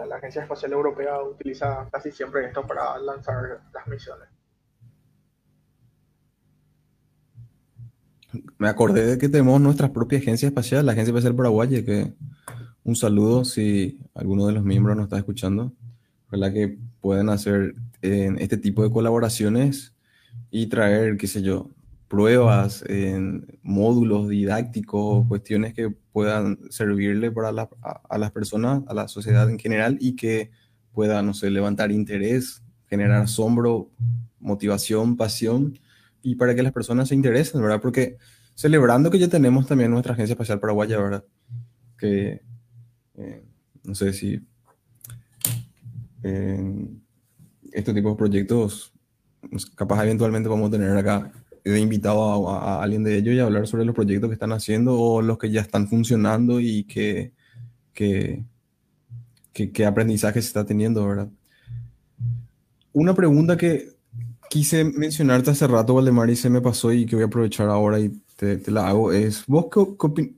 la 0.07 0.15
Agencia 0.15 0.41
Espacial 0.41 0.71
Europea 0.71 1.21
utiliza 1.21 1.89
casi 1.91 2.09
siempre 2.09 2.45
esto 2.45 2.65
para 2.65 2.97
lanzar 2.99 3.59
las 3.73 3.87
misiones. 3.87 4.29
Me 8.57 8.69
acordé 8.69 9.05
de 9.05 9.17
que 9.17 9.27
tenemos 9.27 9.59
nuestra 9.59 9.91
propia 9.91 10.19
agencia 10.19 10.47
espacial, 10.47 10.85
la 10.85 10.93
Agencia 10.93 11.11
Espacial 11.11 11.35
Paraguaya, 11.35 11.83
que 11.83 12.13
un 12.85 12.95
saludo 12.95 13.43
si 13.43 13.99
alguno 14.15 14.47
de 14.47 14.53
los 14.53 14.63
miembros 14.63 14.95
nos 14.95 15.07
está 15.07 15.17
escuchando. 15.17 15.73
Ojalá 16.27 16.53
que 16.53 16.77
puedan 17.01 17.27
hacer 17.27 17.75
en 18.01 18.39
este 18.39 18.55
tipo 18.55 18.83
de 18.83 18.91
colaboraciones 18.91 19.93
y 20.49 20.67
traer, 20.67 21.17
qué 21.17 21.27
sé 21.27 21.41
yo, 21.41 21.67
pruebas, 22.11 22.83
en 22.89 23.57
módulos 23.63 24.27
didácticos, 24.27 25.25
cuestiones 25.29 25.73
que 25.73 25.89
puedan 26.11 26.59
servirle 26.69 27.31
para 27.31 27.69
a, 27.81 28.17
las 28.17 28.31
personas, 28.31 28.83
a 28.87 28.93
la 28.93 29.07
sociedad 29.07 29.49
en 29.49 29.57
general 29.57 29.97
y 30.01 30.17
que 30.17 30.51
puedan, 30.91 31.25
no 31.25 31.33
sé, 31.33 31.49
levantar 31.49 31.89
interés, 31.89 32.63
generar 32.89 33.21
asombro, 33.21 33.91
motivación, 34.41 35.15
pasión 35.15 35.79
y 36.21 36.35
para 36.35 36.53
que 36.53 36.63
las 36.63 36.73
personas 36.73 37.07
se 37.07 37.15
interesen, 37.15 37.61
¿verdad? 37.61 37.79
Porque 37.79 38.17
celebrando 38.55 39.09
que 39.09 39.17
ya 39.17 39.29
tenemos 39.29 39.65
también 39.65 39.89
nuestra 39.89 40.11
Agencia 40.11 40.33
Espacial 40.33 40.59
Paraguaya, 40.59 40.97
¿verdad? 40.97 41.23
Que 41.97 42.41
eh, 43.15 43.45
no 43.85 43.95
sé 43.95 44.11
si 44.11 44.45
este 47.71 47.93
tipo 47.93 48.09
de 48.09 48.15
proyectos, 48.17 48.91
capaz 49.75 50.03
eventualmente 50.03 50.49
vamos 50.49 50.67
a 50.67 50.71
tener 50.71 50.95
acá 50.97 51.31
de 51.63 51.79
invitado 51.79 52.49
a, 52.49 52.81
alguien 52.83 53.03
de 53.03 53.17
ellos 53.17 53.35
y 53.35 53.39
hablar 53.39 53.67
sobre 53.67 53.85
los 53.85 53.95
proyectos 53.95 54.29
que 54.29 54.33
están 54.33 54.51
haciendo 54.51 54.99
o 54.99 55.21
los 55.21 55.37
que 55.37 55.51
ya 55.51 55.61
están 55.61 55.87
funcionando 55.87 56.59
y 56.59 56.83
qué 56.85 57.33
que, 57.93 58.43
que, 59.53 59.85
aprendizaje 59.85 60.41
se 60.41 60.47
está 60.47 60.65
teniendo, 60.65 61.05
¿verdad? 61.05 61.29
Una 62.93 63.13
pregunta 63.13 63.57
que 63.57 63.89
quise 64.49 64.83
mencionarte 64.83 65.51
hace 65.51 65.67
rato, 65.67 65.95
Valdemar, 65.95 66.29
y 66.29 66.35
se 66.35 66.49
me 66.49 66.61
pasó 66.61 66.91
y 66.91 67.05
que 67.05 67.15
voy 67.15 67.23
a 67.23 67.27
aprovechar 67.27 67.69
ahora 67.69 67.99
y 67.99 68.09
te, 68.35 68.59
la 68.71 68.87
hago, 68.87 69.11
es, 69.11 69.45
vos 69.45 69.67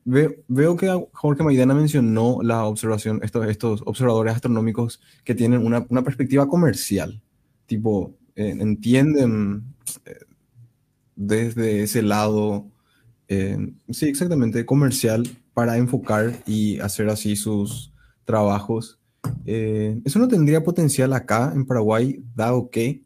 veo, 0.05 0.77
que 0.77 1.07
Jorge 1.13 1.43
Maidana 1.43 1.73
mencionó 1.73 2.39
la 2.43 2.65
observación, 2.65 3.21
estos, 3.23 3.47
estos 3.47 3.81
observadores 3.85 4.35
astronómicos 4.35 5.01
que 5.23 5.33
tienen 5.33 5.65
una, 5.65 5.85
una 5.89 6.03
perspectiva 6.03 6.47
comercial, 6.47 7.21
tipo, 7.65 8.13
eh, 8.35 8.55
entienden 8.59 9.63
eh, 10.05 10.17
desde 11.15 11.83
ese 11.83 12.01
lado, 12.01 12.67
eh, 13.27 13.57
sí, 13.89 14.07
exactamente, 14.07 14.65
comercial, 14.65 15.27
para 15.53 15.77
enfocar 15.77 16.43
y 16.45 16.79
hacer 16.79 17.09
así 17.09 17.35
sus 17.35 17.91
trabajos. 18.25 18.99
eso 19.45 20.19
no 20.19 20.27
tendría 20.27 20.63
potencial 20.63 21.13
acá 21.13 21.51
en 21.55 21.65
Paraguay, 21.65 22.23
dado 22.35 22.69
que 22.69 23.03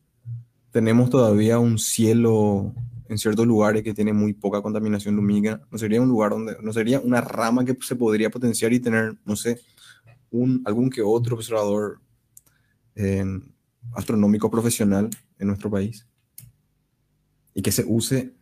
tenemos 0.72 1.10
todavía 1.10 1.60
un 1.60 1.78
cielo 1.78 2.74
en 3.10 3.18
ciertos 3.18 3.46
lugares 3.48 3.84
que 3.84 3.94
tiene 3.94 4.14
muy 4.14 4.34
poca 4.34 4.62
contaminación 4.62 5.16
lumínica, 5.16 5.62
no 5.72 5.78
sería 5.78 6.02
un 6.02 6.10
lugar 6.10 6.32
donde, 6.32 6.58
no 6.62 6.74
sería 6.74 7.00
una 7.00 7.22
rama 7.22 7.66
que 7.66 7.76
se 7.82 7.96
podría 7.96 8.30
potenciar 8.30 8.74
y 8.74 8.80
tener, 8.80 9.16
no 9.26 9.36
sé, 9.36 9.62
un, 10.30 10.62
algún 10.66 10.90
que 10.90 11.02
otro 11.02 11.36
observador 11.36 12.00
astronómico 13.94 14.50
profesional 14.50 15.10
en 15.38 15.48
nuestro 15.48 15.70
país 15.70 16.08
y 17.58 17.62
que 17.64 17.72
se 17.72 17.84
use. 17.86 18.34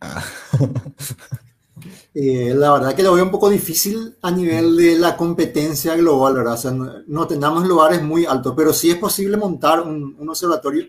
Eh, 2.18 2.54
la 2.56 2.72
verdad 2.72 2.94
que 2.94 3.02
lo 3.02 3.12
veo 3.12 3.24
un 3.24 3.30
poco 3.30 3.50
difícil 3.50 4.16
a 4.22 4.30
nivel 4.30 4.74
de 4.78 4.98
la 4.98 5.14
competencia 5.14 5.94
global, 5.94 6.34
¿verdad? 6.34 6.54
O 6.54 6.56
sea, 6.56 6.70
no, 6.70 7.26
tenemos 7.26 7.68
lugares 7.68 8.02
muy 8.02 8.24
altos, 8.24 8.54
pero 8.56 8.72
sí 8.72 8.90
es 8.90 8.96
posible 8.96 9.36
montar 9.36 9.82
un, 9.82 10.16
observatorio 10.26 10.86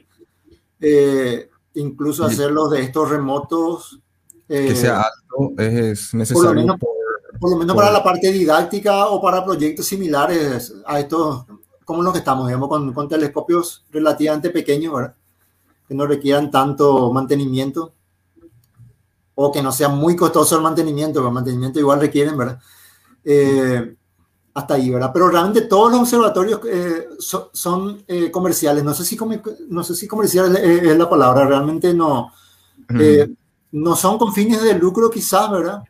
eh, 0.79 1.49
incluso 1.73 2.23
hacerlo 2.23 2.69
de 2.69 2.83
estos 2.83 3.09
remotos. 3.09 3.99
que 4.47 4.73
sea 4.73 5.01
eh, 5.01 5.03
alto 5.03 5.61
es 5.61 6.13
necesario. 6.13 6.77
Por 7.37 7.51
lo 7.51 7.57
menos, 7.57 7.75
para 7.75 7.91
la 7.91 8.01
parte 8.01 8.31
didáctica 8.31 9.07
o 9.07 9.21
para 9.21 9.43
proyectos 9.43 9.85
similares 9.85 10.73
a 10.85 11.01
estos, 11.01 11.45
como 11.83 12.01
los 12.01 12.13
que 12.13 12.19
estamos, 12.19 12.47
digamos, 12.47 12.69
con, 12.69 12.93
con 12.93 13.09
telescopios 13.09 13.85
relativamente 13.91 14.49
pequeños, 14.49 14.93
¿verdad? 14.93 15.15
que 15.87 15.93
no 15.93 16.07
requieran 16.07 16.49
tanto 16.49 17.11
mantenimiento 17.11 17.93
o 19.39 19.51
que 19.51 19.61
no 19.61 19.71
sea 19.71 19.87
muy 19.87 20.15
costoso 20.15 20.55
el 20.55 20.63
mantenimiento, 20.63 21.19
porque 21.19 21.27
el 21.27 21.33
mantenimiento 21.33 21.79
igual 21.79 22.01
requieren, 22.01 22.35
¿verdad? 22.35 22.59
Eh, 23.23 23.95
hasta 24.55 24.73
ahí, 24.73 24.89
¿verdad? 24.89 25.11
Pero 25.13 25.27
realmente 25.27 25.61
todos 25.61 25.91
los 25.91 26.01
observatorios 26.01 26.59
eh, 26.67 27.07
son 27.53 28.03
eh, 28.07 28.31
comerciales. 28.31 28.83
No 28.83 28.95
sé 28.95 29.05
si, 29.05 29.15
no 29.69 29.83
sé 29.83 29.95
si 29.95 30.07
comercial 30.07 30.57
es, 30.57 30.97
la 30.97 31.07
palabra, 31.07 31.45
realmente 31.45 31.93
no. 31.93 32.31
Eh, 32.99 33.31
no 33.73 33.95
son 33.95 34.17
con 34.17 34.33
fines 34.33 34.63
de 34.63 34.73
lucro 34.73 35.11
quizás, 35.11 35.51
¿verdad? 35.51 35.83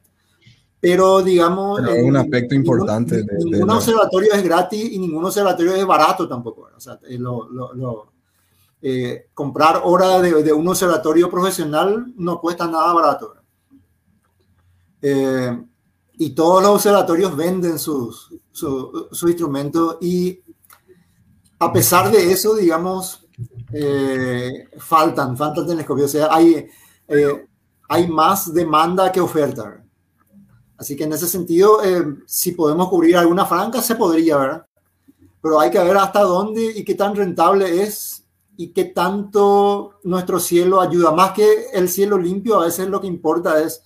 Pero 0.82 1.22
digamos... 1.22 1.80
es 1.88 2.04
un 2.04 2.18
aspecto 2.18 2.54
importante. 2.54 3.24
Ningún, 3.46 3.70
observatorio 3.70 4.34
es 4.34 4.44
gratis 4.44 4.92
y 4.92 5.00
ningún 5.00 5.24
observatorio 5.24 5.74
es 5.74 5.86
barato 5.86 6.28
tampoco. 6.28 6.68
O 6.76 6.80
sea, 6.82 7.00
comprar 9.34 9.82
hora 9.84 10.22
de, 10.22 10.44
de, 10.44 10.54
un 10.54 10.68
observatorio 10.68 11.30
profesional 11.30 12.14
no 12.16 12.40
cuesta 12.40 12.68
nada 12.68 12.94
barato. 12.94 13.34
y 16.20 16.30
todos 16.32 16.62
los 16.64 16.72
observatorios 16.72 17.36
venden 17.36 17.78
sus, 17.80 18.34
su, 18.52 19.08
su 19.12 19.28
instrumento 19.28 19.98
y 20.02 20.42
a 21.60 21.72
pesar 21.72 22.12
de 22.12 22.32
eso, 22.32 22.56
digamos, 22.56 23.28
eh, 23.74 24.70
faltan, 24.78 25.36
faltan 25.38 25.68
telescopios. 25.68 26.10
O 26.10 26.18
sea, 26.18 26.28
hay, 26.32 26.68
eh, 27.08 27.48
hay 27.90 28.08
más 28.08 28.54
demanda 28.54 29.12
que 29.12 29.22
oferta. 29.22 29.84
Así 30.78 30.96
que 30.96 31.06
en 31.06 31.14
ese 31.14 31.28
sentido, 31.28 31.84
eh, 31.84 32.04
si 32.26 32.52
podemos 32.52 32.90
cubrir 32.90 33.18
alguna 33.18 33.46
franca, 33.46 33.82
se 33.82 33.96
podría, 33.96 34.38
¿verdad? 34.38 34.66
Pero 35.42 35.60
hay 35.60 35.72
que 35.72 35.80
ver 35.80 35.98
hasta 35.98 36.22
dónde 36.22 36.72
y 36.76 36.84
qué 36.84 36.94
tan 36.94 37.16
rentable 37.16 37.82
es 37.82 38.17
y 38.58 38.70
qué 38.70 38.86
tanto 38.86 40.00
nuestro 40.04 40.40
cielo 40.40 40.82
ayuda. 40.82 41.12
Más 41.12 41.32
que 41.32 41.68
el 41.74 41.88
cielo 41.88 42.18
limpio, 42.18 42.60
a 42.60 42.66
veces 42.66 42.90
lo 42.90 43.00
que 43.00 43.08
importa 43.08 43.62
es 43.62 43.84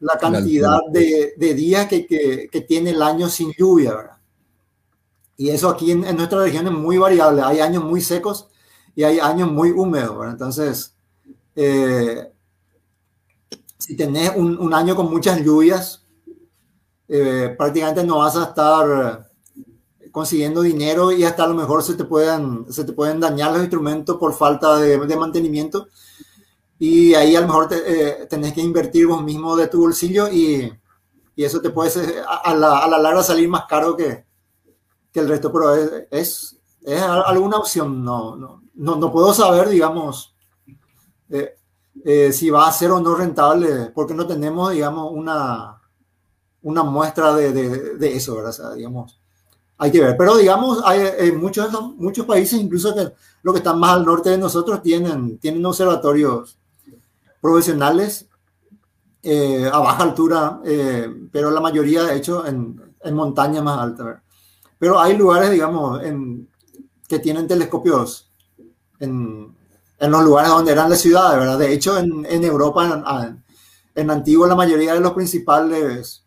la 0.00 0.16
cantidad 0.16 0.78
de, 0.90 1.34
de 1.36 1.54
días 1.54 1.86
que, 1.86 2.06
que, 2.06 2.48
que, 2.50 2.60
tiene 2.62 2.90
el 2.90 3.02
año 3.02 3.28
sin 3.28 3.52
lluvia, 3.52 3.94
¿verdad? 3.94 4.16
Y 5.36 5.50
eso 5.50 5.68
aquí 5.68 5.92
en, 5.92 6.00
nuestra 6.16 6.42
región 6.42 6.66
es 6.66 6.72
muy 6.72 6.96
variable. 6.98 7.42
Hay 7.42 7.60
años 7.60 7.84
muy 7.84 8.00
secos 8.00 8.48
y 8.96 9.04
hay 9.04 9.18
años 9.20 9.52
muy 9.52 9.70
húmedos, 9.70 10.16
¿verdad? 10.16 10.32
Entonces, 10.32 10.94
eh, 11.54 12.32
si 13.76 13.96
tenés 13.96 14.32
un, 14.34 14.58
un, 14.58 14.72
año 14.72 14.96
con 14.96 15.10
muchas 15.10 15.40
lluvias, 15.42 16.04
eh, 17.08 17.54
prácticamente 17.58 18.04
no 18.04 18.18
vas 18.18 18.36
a 18.36 18.44
estar 18.44 19.27
consiguiendo 20.18 20.62
dinero 20.62 21.12
y 21.12 21.22
hasta 21.22 21.44
a 21.44 21.46
lo 21.46 21.54
mejor 21.54 21.80
se 21.84 21.94
te 21.94 22.02
pueden, 22.02 22.66
se 22.72 22.82
te 22.82 22.92
pueden 22.92 23.20
dañar 23.20 23.52
los 23.52 23.60
instrumentos 23.60 24.16
por 24.16 24.34
falta 24.34 24.76
de, 24.76 24.98
de 24.98 25.16
mantenimiento 25.16 25.86
y 26.76 27.14
ahí 27.14 27.36
a 27.36 27.40
lo 27.40 27.46
mejor 27.46 27.68
te, 27.68 27.76
eh, 27.86 28.26
tenés 28.26 28.52
que 28.52 28.60
invertir 28.60 29.06
vos 29.06 29.22
mismo 29.22 29.54
de 29.54 29.68
tu 29.68 29.80
bolsillo 29.80 30.26
y, 30.28 30.72
y 31.36 31.44
eso 31.44 31.60
te 31.60 31.70
puede 31.70 32.20
a, 32.26 32.52
la, 32.52 32.78
a, 32.78 32.88
la, 32.88 32.98
larga 32.98 33.22
salir 33.22 33.48
más 33.48 33.66
caro 33.66 33.96
que, 33.96 34.26
que 35.12 35.20
el 35.20 35.28
resto, 35.28 35.52
pero 35.52 35.72
es, 35.76 36.08
es, 36.10 36.60
es 36.82 37.00
alguna 37.00 37.58
opción, 37.58 38.02
no, 38.04 38.34
no, 38.34 38.64
no, 38.74 38.96
no, 38.96 39.12
puedo 39.12 39.32
saber, 39.32 39.68
digamos, 39.68 40.34
eh, 41.30 41.54
eh, 42.04 42.32
si 42.32 42.50
va 42.50 42.66
a 42.66 42.72
ser 42.72 42.90
o 42.90 42.98
no 42.98 43.14
rentable, 43.14 43.92
porque 43.94 44.14
no 44.14 44.26
tenemos, 44.26 44.72
digamos, 44.72 45.12
una, 45.12 45.80
una 46.62 46.82
muestra 46.82 47.36
de, 47.36 47.52
de, 47.52 47.94
de 47.98 48.16
eso, 48.16 48.34
¿verdad? 48.34 48.50
O 48.50 48.54
sea, 48.54 48.72
digamos, 48.72 49.17
hay 49.78 49.92
que 49.92 50.00
ver. 50.00 50.16
Pero 50.16 50.36
digamos, 50.36 50.82
hay 50.84 51.32
muchos, 51.32 51.70
muchos 51.96 52.26
países, 52.26 52.60
incluso 52.60 52.94
que 52.94 53.12
los 53.42 53.54
que 53.54 53.58
están 53.58 53.78
más 53.78 53.96
al 53.96 54.04
norte 54.04 54.30
de 54.30 54.38
nosotros, 54.38 54.82
tienen, 54.82 55.38
tienen 55.38 55.64
observatorios 55.64 56.58
profesionales 57.40 58.28
eh, 59.22 59.68
a 59.72 59.78
baja 59.78 60.02
altura, 60.02 60.60
eh, 60.64 61.08
pero 61.30 61.50
la 61.50 61.60
mayoría 61.60 62.04
de 62.04 62.16
hecho 62.16 62.46
en, 62.46 62.94
en 63.02 63.14
montaña 63.14 63.62
más 63.62 63.78
alta. 63.78 64.22
Pero 64.78 65.00
hay 65.00 65.16
lugares, 65.16 65.50
digamos, 65.50 66.02
en, 66.02 66.48
que 67.08 67.18
tienen 67.18 67.48
telescopios 67.48 68.30
en, 69.00 69.56
en, 69.98 70.10
los 70.10 70.22
lugares 70.22 70.50
donde 70.50 70.72
eran 70.72 70.90
las 70.90 71.00
ciudades, 71.00 71.38
¿verdad? 71.38 71.58
De 71.58 71.72
hecho, 71.72 71.98
en, 71.98 72.24
Europa, 72.44 73.04
en, 73.94 74.08
en, 74.08 74.48
la 74.48 74.54
mayoría 74.54 74.94
de 74.94 75.00
los 75.00 75.12
principales 75.12 76.24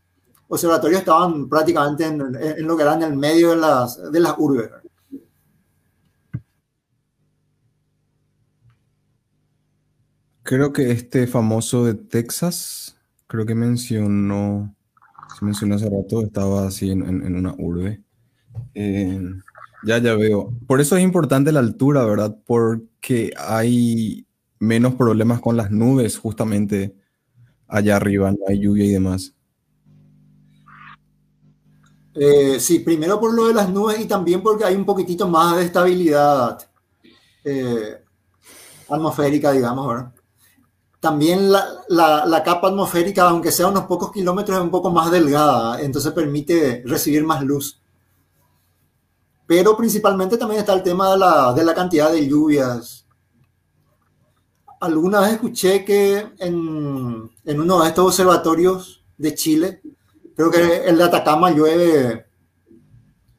observatorios 0.51 0.99
estaban 0.99 1.47
prácticamente 1.47 2.05
en, 2.05 2.21
en 2.21 2.67
lo 2.67 2.75
que 2.75 2.83
era 2.83 2.93
en 2.95 3.03
el 3.03 3.15
medio 3.15 3.51
de 3.51 3.55
las, 3.55 4.11
de 4.11 4.19
las 4.19 4.35
urbes. 4.37 4.69
Creo 10.43 10.73
que 10.73 10.91
este 10.91 11.25
famoso 11.25 11.85
de 11.85 11.93
Texas, 11.93 12.97
creo 13.27 13.45
que 13.45 13.55
mencionó, 13.55 14.75
se 15.39 15.45
mencionó 15.45 15.75
hace 15.75 15.89
rato, 15.89 16.21
estaba 16.21 16.67
así 16.67 16.91
en, 16.91 17.01
en, 17.01 17.35
una 17.35 17.55
urbe. 17.57 18.03
Eh, 18.73 19.21
ya, 19.85 19.99
ya 19.99 20.15
veo. 20.15 20.53
Por 20.67 20.81
eso 20.81 20.97
es 20.97 21.03
importante 21.03 21.53
la 21.53 21.61
altura, 21.61 22.03
¿verdad? 22.03 22.37
Porque 22.45 23.31
hay 23.37 24.27
menos 24.59 24.95
problemas 24.95 25.39
con 25.39 25.55
las 25.55 25.71
nubes 25.71 26.17
justamente 26.17 26.93
allá 27.69 27.95
arriba, 27.95 28.31
no 28.31 28.39
hay 28.49 28.59
lluvia 28.59 28.83
y 28.83 28.89
demás. 28.89 29.33
Eh, 32.13 32.59
sí, 32.59 32.79
primero 32.79 33.19
por 33.19 33.33
lo 33.33 33.47
de 33.47 33.53
las 33.53 33.69
nubes 33.69 33.99
y 33.99 34.05
también 34.05 34.43
porque 34.43 34.65
hay 34.65 34.75
un 34.75 34.85
poquitito 34.85 35.27
más 35.27 35.55
de 35.55 35.63
estabilidad 35.63 36.59
eh, 37.43 38.03
atmosférica, 38.89 39.51
digamos. 39.51 40.05
También 40.99 41.51
la, 41.51 42.43
capa 42.45 42.67
atmosférica, 42.67 43.29
aunque 43.29 43.51
sea 43.51 43.67
unos 43.67 43.85
pocos 43.85 44.11
kilómetros, 44.11 44.57
es 44.57 44.63
un 44.63 44.69
poco 44.69 44.91
más 44.91 45.09
delgada, 45.09 45.81
entonces 45.81 46.11
permite 46.11 46.83
recibir 46.85 47.23
más 47.23 47.43
luz. 47.43 47.81
Pero 49.47 49.75
principalmente 49.75 50.37
también 50.37 50.59
está 50.59 50.73
el 50.73 50.83
tema 50.83 51.11
de 51.11 51.63
la, 51.63 51.73
cantidad 51.73 52.11
de 52.11 52.27
lluvias. 52.27 53.05
Alguna 54.79 55.21
vez 55.21 55.33
escuché 55.33 55.85
que 55.85 56.27
en 56.39 57.59
uno 57.59 57.81
de 57.81 57.87
estos 57.87 58.05
observatorios 58.05 59.03
de 59.17 59.35
Chile, 59.35 59.81
creo 60.49 60.51
que 60.51 60.89
el 60.89 60.97
de 60.97 61.03
Atacama 61.03 61.51
llueve 61.51 62.25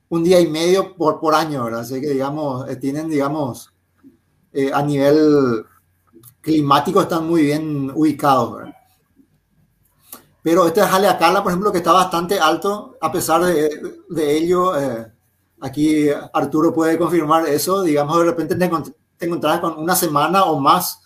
un 0.08 0.22
día 0.22 0.40
y 0.40 0.48
medio 0.48 0.94
por, 0.96 1.18
por 1.18 1.34
año, 1.34 1.64
¿verdad? 1.64 1.80
Así 1.80 2.00
que, 2.00 2.10
digamos, 2.10 2.68
eh, 2.68 2.76
tienen, 2.76 3.08
digamos, 3.08 3.72
eh, 4.52 4.70
a 4.72 4.82
nivel 4.82 5.64
climático 6.40 7.00
están 7.00 7.26
muy 7.26 7.42
bien 7.42 7.90
ubicados. 7.94 8.56
¿verdad? 8.56 8.74
Pero 10.42 10.66
este 10.66 10.82
Jaleacala, 10.82 11.42
por 11.42 11.52
ejemplo, 11.52 11.72
que 11.72 11.78
está 11.78 11.92
bastante 11.92 12.38
alto, 12.38 12.96
a 13.00 13.10
pesar 13.10 13.44
de, 13.44 14.00
de 14.10 14.36
ello, 14.36 14.78
eh, 14.78 15.10
aquí 15.60 16.08
Arturo 16.32 16.74
puede 16.74 16.98
confirmar 16.98 17.48
eso, 17.48 17.82
digamos, 17.82 18.18
de 18.18 18.24
repente 18.24 18.56
te, 18.56 18.70
te 19.16 19.26
encontrás 19.26 19.60
con 19.60 19.78
una 19.78 19.94
semana 19.96 20.44
o 20.44 20.60
más 20.60 21.02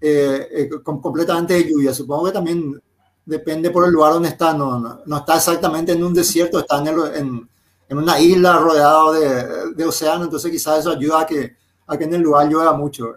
eh, 0.00 0.48
eh, 0.52 0.70
con, 0.82 1.00
completamente 1.00 1.54
de 1.54 1.68
lluvia. 1.68 1.92
Supongo 1.92 2.26
que 2.26 2.32
también 2.32 2.80
depende 3.28 3.70
por 3.70 3.84
el 3.84 3.92
lugar 3.92 4.14
donde 4.14 4.30
está, 4.30 4.54
no, 4.54 4.78
no, 4.80 5.00
no 5.04 5.16
está 5.18 5.36
exactamente 5.36 5.92
en 5.92 6.02
un 6.02 6.14
desierto, 6.14 6.58
está 6.58 6.78
en, 6.78 6.86
el, 6.86 7.14
en, 7.14 7.50
en 7.86 7.98
una 7.98 8.18
isla 8.18 8.56
rodeado 8.58 9.12
de, 9.12 9.74
de, 9.74 9.84
océano, 9.84 10.24
entonces 10.24 10.50
quizás 10.50 10.80
eso 10.80 10.90
ayuda 10.90 11.20
a 11.20 11.26
que, 11.26 11.54
a 11.86 11.98
que 11.98 12.04
en 12.04 12.14
el 12.14 12.22
lugar 12.22 12.48
llueva 12.48 12.72
mucho. 12.72 13.16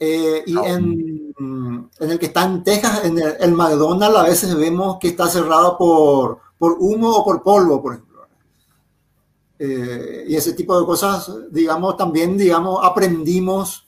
Eh, 0.00 0.42
y 0.44 0.58
en, 0.58 1.32
en, 1.38 2.10
el 2.10 2.18
que 2.18 2.26
está 2.26 2.44
en 2.44 2.64
Texas, 2.64 3.04
en 3.04 3.16
el, 3.16 3.36
el, 3.38 3.52
McDonald's, 3.52 4.18
a 4.18 4.24
veces 4.24 4.56
vemos 4.56 4.98
que 5.00 5.08
está 5.08 5.28
cerrado 5.28 5.78
por, 5.78 6.40
por 6.58 6.76
humo 6.80 7.10
o 7.12 7.24
por 7.24 7.44
polvo, 7.44 7.80
por 7.80 7.94
ejemplo. 7.94 8.26
Eh, 9.56 10.24
y 10.28 10.34
ese 10.34 10.52
tipo 10.52 10.78
de 10.78 10.84
cosas, 10.84 11.30
digamos, 11.52 11.96
también, 11.96 12.36
digamos, 12.36 12.80
aprendimos 12.82 13.85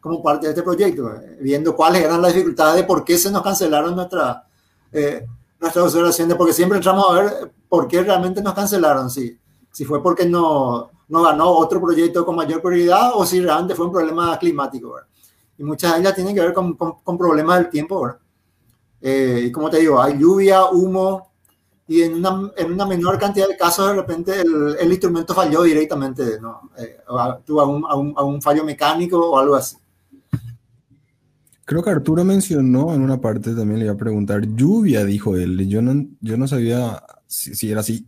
como 0.00 0.22
parte 0.22 0.46
de 0.46 0.52
este 0.52 0.62
proyecto, 0.62 1.12
eh, 1.14 1.38
viendo 1.40 1.74
cuáles 1.74 2.02
eran 2.02 2.22
las 2.22 2.32
dificultades 2.32 2.76
de 2.76 2.84
por 2.84 3.04
qué 3.04 3.18
se 3.18 3.30
nos 3.30 3.42
cancelaron 3.42 3.96
nuestra, 3.96 4.44
eh, 4.92 5.26
nuestras 5.60 5.84
observaciones, 5.86 6.36
porque 6.36 6.52
siempre 6.52 6.78
entramos 6.78 7.04
a 7.10 7.14
ver 7.14 7.52
por 7.68 7.88
qué 7.88 8.02
realmente 8.02 8.42
nos 8.42 8.54
cancelaron, 8.54 9.10
si, 9.10 9.38
si 9.72 9.84
fue 9.84 10.02
porque 10.02 10.26
no, 10.26 10.90
no 11.08 11.22
ganó 11.22 11.50
otro 11.50 11.80
proyecto 11.80 12.24
con 12.24 12.36
mayor 12.36 12.62
prioridad 12.62 13.10
o 13.14 13.26
si 13.26 13.40
realmente 13.40 13.74
fue 13.74 13.86
un 13.86 13.92
problema 13.92 14.38
climático. 14.38 14.92
¿verdad? 14.92 15.08
y 15.58 15.64
muchas 15.64 15.92
de 15.92 16.00
ellas 16.00 16.14
tienen 16.14 16.34
que 16.34 16.40
ver 16.40 16.54
con, 16.54 16.74
con, 16.74 17.18
problemas 17.18 17.58
del 17.58 17.68
tiempo. 17.68 18.14
Eh, 19.00 19.42
y 19.46 19.52
como 19.52 19.68
te 19.68 19.78
digo, 19.78 20.00
hay 20.00 20.16
lluvia, 20.16 20.66
humo, 20.66 21.32
y 21.88 22.02
en 22.02 22.14
una, 22.14 22.52
en 22.56 22.72
una 22.72 22.86
menor 22.86 23.18
cantidad 23.18 23.48
de 23.48 23.56
casos 23.56 23.88
de 23.88 23.94
repente 23.94 24.40
el, 24.40 24.90
instrumento 24.92 25.34
falló 25.34 25.62
directamente, 25.62 26.38
¿no? 26.40 26.70
Eh, 26.78 26.98
tuvo 27.44 27.66
un, 27.66 28.14
un, 28.16 28.42
fallo 28.42 28.62
mecánico 28.62 29.18
o 29.18 29.38
algo 29.38 29.56
así. 29.56 29.76
Creo 31.68 31.82
que 31.82 31.90
Arturo 31.90 32.24
mencionó 32.24 32.94
en 32.94 33.02
una 33.02 33.20
parte, 33.20 33.54
también 33.54 33.78
le 33.78 33.84
iba 33.84 33.92
a 33.92 33.98
preguntar, 33.98 34.40
lluvia, 34.56 35.04
dijo 35.04 35.36
él. 35.36 35.68
Yo 35.68 35.82
no, 35.82 36.08
yo 36.22 36.38
no 36.38 36.48
sabía 36.48 37.02
si, 37.26 37.70
era 37.70 37.80
así 37.80 38.06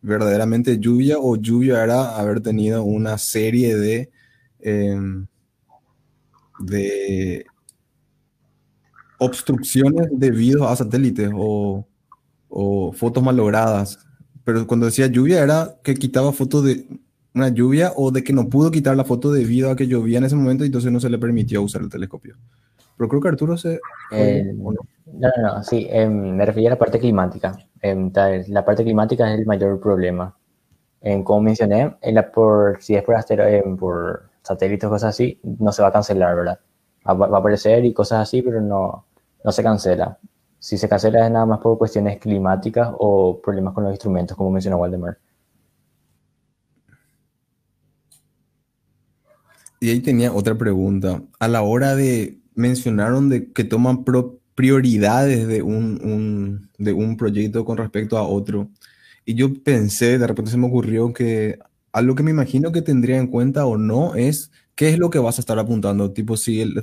verdaderamente 0.00 0.78
lluvia 0.78 1.18
o 1.18 1.36
lluvia 1.36 1.84
era 1.84 2.16
haber 2.16 2.40
tenido 2.40 2.84
una 2.84 3.18
serie 3.18 3.76
de... 3.76 4.10
Eh, 4.60 4.98
de 6.60 7.44
obstrucciones 9.18 10.08
debido 10.12 10.66
a 10.66 10.74
satélites 10.74 11.30
o, 11.34 11.86
o, 12.48 12.92
fotos 12.92 13.22
malogradas. 13.22 13.98
Pero 14.42 14.66
cuando 14.66 14.86
decía 14.86 15.06
lluvia 15.08 15.42
era 15.42 15.76
que 15.84 15.92
quitaba 15.96 16.32
fotos 16.32 16.64
de 16.64 16.88
una 17.34 17.50
lluvia 17.50 17.92
o 17.94 18.10
de 18.10 18.24
que 18.24 18.32
no 18.32 18.48
pudo 18.48 18.70
quitar 18.70 18.96
la 18.96 19.04
foto 19.04 19.30
debido 19.32 19.70
a 19.70 19.76
que 19.76 19.86
llovía 19.86 20.16
en 20.16 20.24
ese 20.24 20.36
momento 20.36 20.64
y 20.64 20.68
entonces 20.68 20.90
no 20.90 21.00
se 21.00 21.10
le 21.10 21.18
permitió 21.18 21.60
usar 21.60 21.82
el 21.82 21.90
telescopio. 21.90 22.38
Pero 22.96 23.08
creo 23.08 23.20
que 23.20 23.28
Arturo 23.28 23.56
se... 23.56 23.80
Eh, 24.10 24.52
no? 24.54 24.72
no? 25.06 25.28
no, 25.42 25.62
sí, 25.62 25.86
eh, 25.90 26.08
me 26.08 26.44
refería 26.44 26.70
a 26.70 26.72
la 26.74 26.78
parte 26.78 26.98
climática. 26.98 27.56
Eh, 27.82 28.44
la 28.48 28.64
parte 28.64 28.84
climática 28.84 29.32
es 29.32 29.40
el 29.40 29.46
mayor 29.46 29.80
problema. 29.80 30.36
como 31.24 31.42
mencioné, 31.42 31.96
la 32.02 32.30
por, 32.30 32.78
si 32.80 32.94
es 32.94 33.02
por, 33.02 33.14
astero, 33.14 33.44
por 33.76 34.30
satélites 34.42 34.86
o 34.86 34.90
cosas 34.90 35.10
así, 35.10 35.40
no 35.42 35.72
se 35.72 35.82
va 35.82 35.88
a 35.88 35.92
cancelar, 35.92 36.34
¿verdad? 36.36 36.58
Va, 37.08 37.14
va, 37.14 37.36
a 37.36 37.40
aparecer 37.40 37.84
y 37.84 37.92
cosas 37.92 38.20
así, 38.20 38.42
pero 38.42 38.60
no, 38.60 39.06
no 39.44 39.52
se 39.52 39.62
cancela. 39.62 40.18
Si 40.58 40.78
se 40.78 40.88
cancela 40.88 41.24
es 41.24 41.30
nada 41.30 41.46
más 41.46 41.60
por 41.60 41.78
cuestiones 41.78 42.18
climáticas 42.18 42.90
o 42.98 43.40
problemas 43.40 43.74
con 43.74 43.84
los 43.84 43.92
instrumentos, 43.92 44.36
como 44.36 44.50
mencionó 44.50 44.78
Waldemar. 44.78 45.18
Y 49.78 49.90
ahí 49.90 50.00
tenía 50.00 50.32
otra 50.32 50.54
pregunta. 50.56 51.22
A 51.38 51.48
la 51.48 51.62
hora 51.62 51.94
de 51.94 52.40
mencionaron 52.56 53.28
de 53.28 53.52
que 53.52 53.62
toman 53.64 54.04
prioridades 54.54 55.46
de 55.46 55.62
un, 55.62 56.00
un, 56.02 56.70
de 56.78 56.92
un 56.92 57.16
proyecto 57.16 57.64
con 57.64 57.76
respecto 57.76 58.18
a 58.18 58.26
otro. 58.26 58.70
Y 59.24 59.34
yo 59.34 59.52
pensé, 59.62 60.18
de 60.18 60.26
repente 60.26 60.50
se 60.50 60.56
me 60.56 60.66
ocurrió 60.66 61.12
que 61.12 61.58
algo 61.92 62.14
que 62.14 62.22
me 62.22 62.30
imagino 62.30 62.72
que 62.72 62.82
tendría 62.82 63.18
en 63.18 63.28
cuenta 63.28 63.66
o 63.66 63.76
no 63.78 64.14
es 64.14 64.50
qué 64.74 64.88
es 64.88 64.98
lo 64.98 65.10
que 65.10 65.18
vas 65.18 65.38
a 65.38 65.40
estar 65.40 65.58
apuntando. 65.58 66.12
Tipo, 66.12 66.36
si 66.36 66.60
el, 66.60 66.82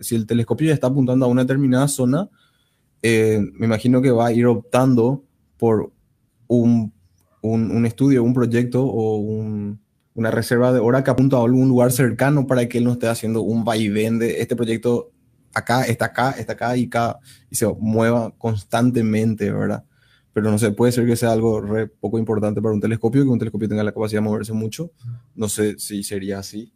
si 0.00 0.14
el 0.14 0.26
telescopio 0.26 0.68
ya 0.68 0.74
está 0.74 0.88
apuntando 0.88 1.26
a 1.26 1.28
una 1.28 1.42
determinada 1.42 1.88
zona, 1.88 2.28
eh, 3.02 3.40
me 3.54 3.66
imagino 3.66 4.02
que 4.02 4.10
va 4.10 4.26
a 4.26 4.32
ir 4.32 4.46
optando 4.46 5.24
por 5.58 5.92
un, 6.46 6.92
un, 7.42 7.70
un 7.70 7.86
estudio, 7.86 8.22
un 8.22 8.34
proyecto 8.34 8.84
o 8.84 9.16
un, 9.18 9.80
una 10.20 10.30
reserva 10.30 10.72
de 10.72 10.78
hora 10.78 11.02
que 11.02 11.10
apunta 11.10 11.36
a 11.36 11.40
algún 11.40 11.68
lugar 11.68 11.92
cercano 11.92 12.46
para 12.46 12.68
que 12.68 12.78
él 12.78 12.84
no 12.84 12.92
esté 12.92 13.08
haciendo 13.08 13.42
un 13.42 13.64
vaivén 13.64 14.18
de 14.18 14.40
este 14.40 14.54
proyecto 14.54 15.10
acá, 15.52 15.82
está 15.82 16.06
acá, 16.06 16.30
está 16.32 16.52
acá 16.52 16.76
y 16.76 16.86
acá, 16.86 17.18
y 17.50 17.56
se 17.56 17.66
mueva 17.66 18.32
constantemente, 18.38 19.50
¿verdad? 19.50 19.84
pero 20.32 20.50
no 20.50 20.58
sé, 20.58 20.70
puede 20.70 20.92
ser 20.92 21.06
que 21.06 21.16
sea 21.16 21.32
algo 21.32 21.62
poco 22.00 22.18
importante 22.18 22.62
para 22.62 22.74
un 22.74 22.80
telescopio, 22.80 23.22
que 23.22 23.28
un 23.28 23.38
telescopio 23.38 23.68
tenga 23.68 23.82
la 23.82 23.92
capacidad 23.92 24.20
de 24.20 24.28
moverse 24.28 24.52
mucho. 24.52 24.90
No 25.34 25.48
sé 25.48 25.78
si 25.78 26.04
sería 26.04 26.38
así. 26.38 26.72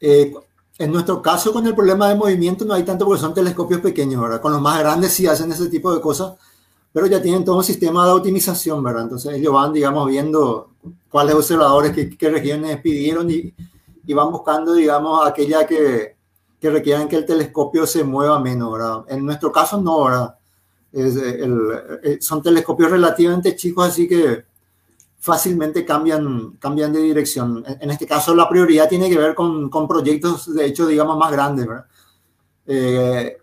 Eh, 0.00 0.32
en 0.78 0.92
nuestro 0.92 1.22
caso, 1.22 1.52
con 1.52 1.66
el 1.66 1.74
problema 1.74 2.08
de 2.08 2.16
movimiento, 2.16 2.64
no 2.64 2.74
hay 2.74 2.82
tanto 2.82 3.06
porque 3.06 3.20
son 3.20 3.32
telescopios 3.32 3.80
pequeños, 3.80 4.20
¿verdad? 4.20 4.40
Con 4.40 4.52
los 4.52 4.60
más 4.60 4.78
grandes 4.80 5.12
sí 5.12 5.26
hacen 5.26 5.50
ese 5.50 5.68
tipo 5.68 5.94
de 5.94 6.00
cosas, 6.00 6.34
pero 6.92 7.06
ya 7.06 7.22
tienen 7.22 7.44
todo 7.44 7.56
un 7.56 7.64
sistema 7.64 8.04
de 8.06 8.12
optimización, 8.12 8.82
¿verdad? 8.82 9.04
Entonces 9.04 9.34
ellos 9.34 9.52
van, 9.52 9.72
digamos, 9.72 10.08
viendo 10.08 10.70
cuáles 11.08 11.34
observadores, 11.34 11.92
qué, 11.92 12.16
qué 12.16 12.30
regiones 12.30 12.80
pidieron 12.80 13.30
y, 13.30 13.54
y, 14.06 14.14
van 14.14 14.30
buscando, 14.30 14.74
digamos, 14.74 15.26
aquella 15.26 15.66
que, 15.66 16.16
que 16.60 16.70
requieran 16.70 17.08
que 17.08 17.16
el 17.16 17.26
telescopio 17.26 17.86
se 17.86 18.04
mueva 18.04 18.38
menos, 18.40 18.72
¿verdad? 18.72 19.04
En 19.08 19.24
nuestro 19.24 19.50
caso 19.50 19.80
no, 19.80 20.04
¿verdad? 20.04 20.36
Es 20.92 21.16
el, 21.16 21.58
eh, 22.02 22.18
son 22.20 22.42
telescopios 22.42 22.90
relativamente 22.90 23.56
chicos, 23.56 23.88
así 23.88 24.06
que 24.06 24.44
fácilmente 25.18 25.86
cambian, 25.86 26.52
cambian 26.58 26.92
de 26.92 27.00
dirección. 27.00 27.64
En, 27.80 27.90
este 27.90 28.06
caso, 28.06 28.34
la 28.34 28.48
prioridad 28.48 28.88
tiene 28.88 29.08
que 29.08 29.16
ver 29.16 29.34
con, 29.34 29.70
con 29.70 29.88
proyectos, 29.88 30.52
de 30.52 30.66
hecho, 30.66 30.86
digamos, 30.86 31.16
más 31.16 31.32
grandes, 31.32 31.66
¿verdad? 31.66 31.86
Eh, 32.66 33.38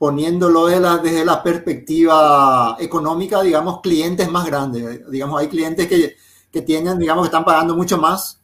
poniéndolo 0.00 0.64
de 0.64 0.80
la, 0.80 0.96
desde 0.96 1.26
la 1.26 1.42
perspectiva 1.42 2.74
económica, 2.80 3.42
digamos, 3.42 3.82
clientes 3.82 4.30
más 4.30 4.46
grandes. 4.46 5.06
Digamos, 5.10 5.38
hay 5.38 5.48
clientes 5.48 5.86
que, 5.86 6.16
que 6.50 6.62
tienen, 6.62 6.98
digamos, 6.98 7.24
que 7.24 7.26
están 7.26 7.44
pagando 7.44 7.76
mucho 7.76 7.98
más, 7.98 8.40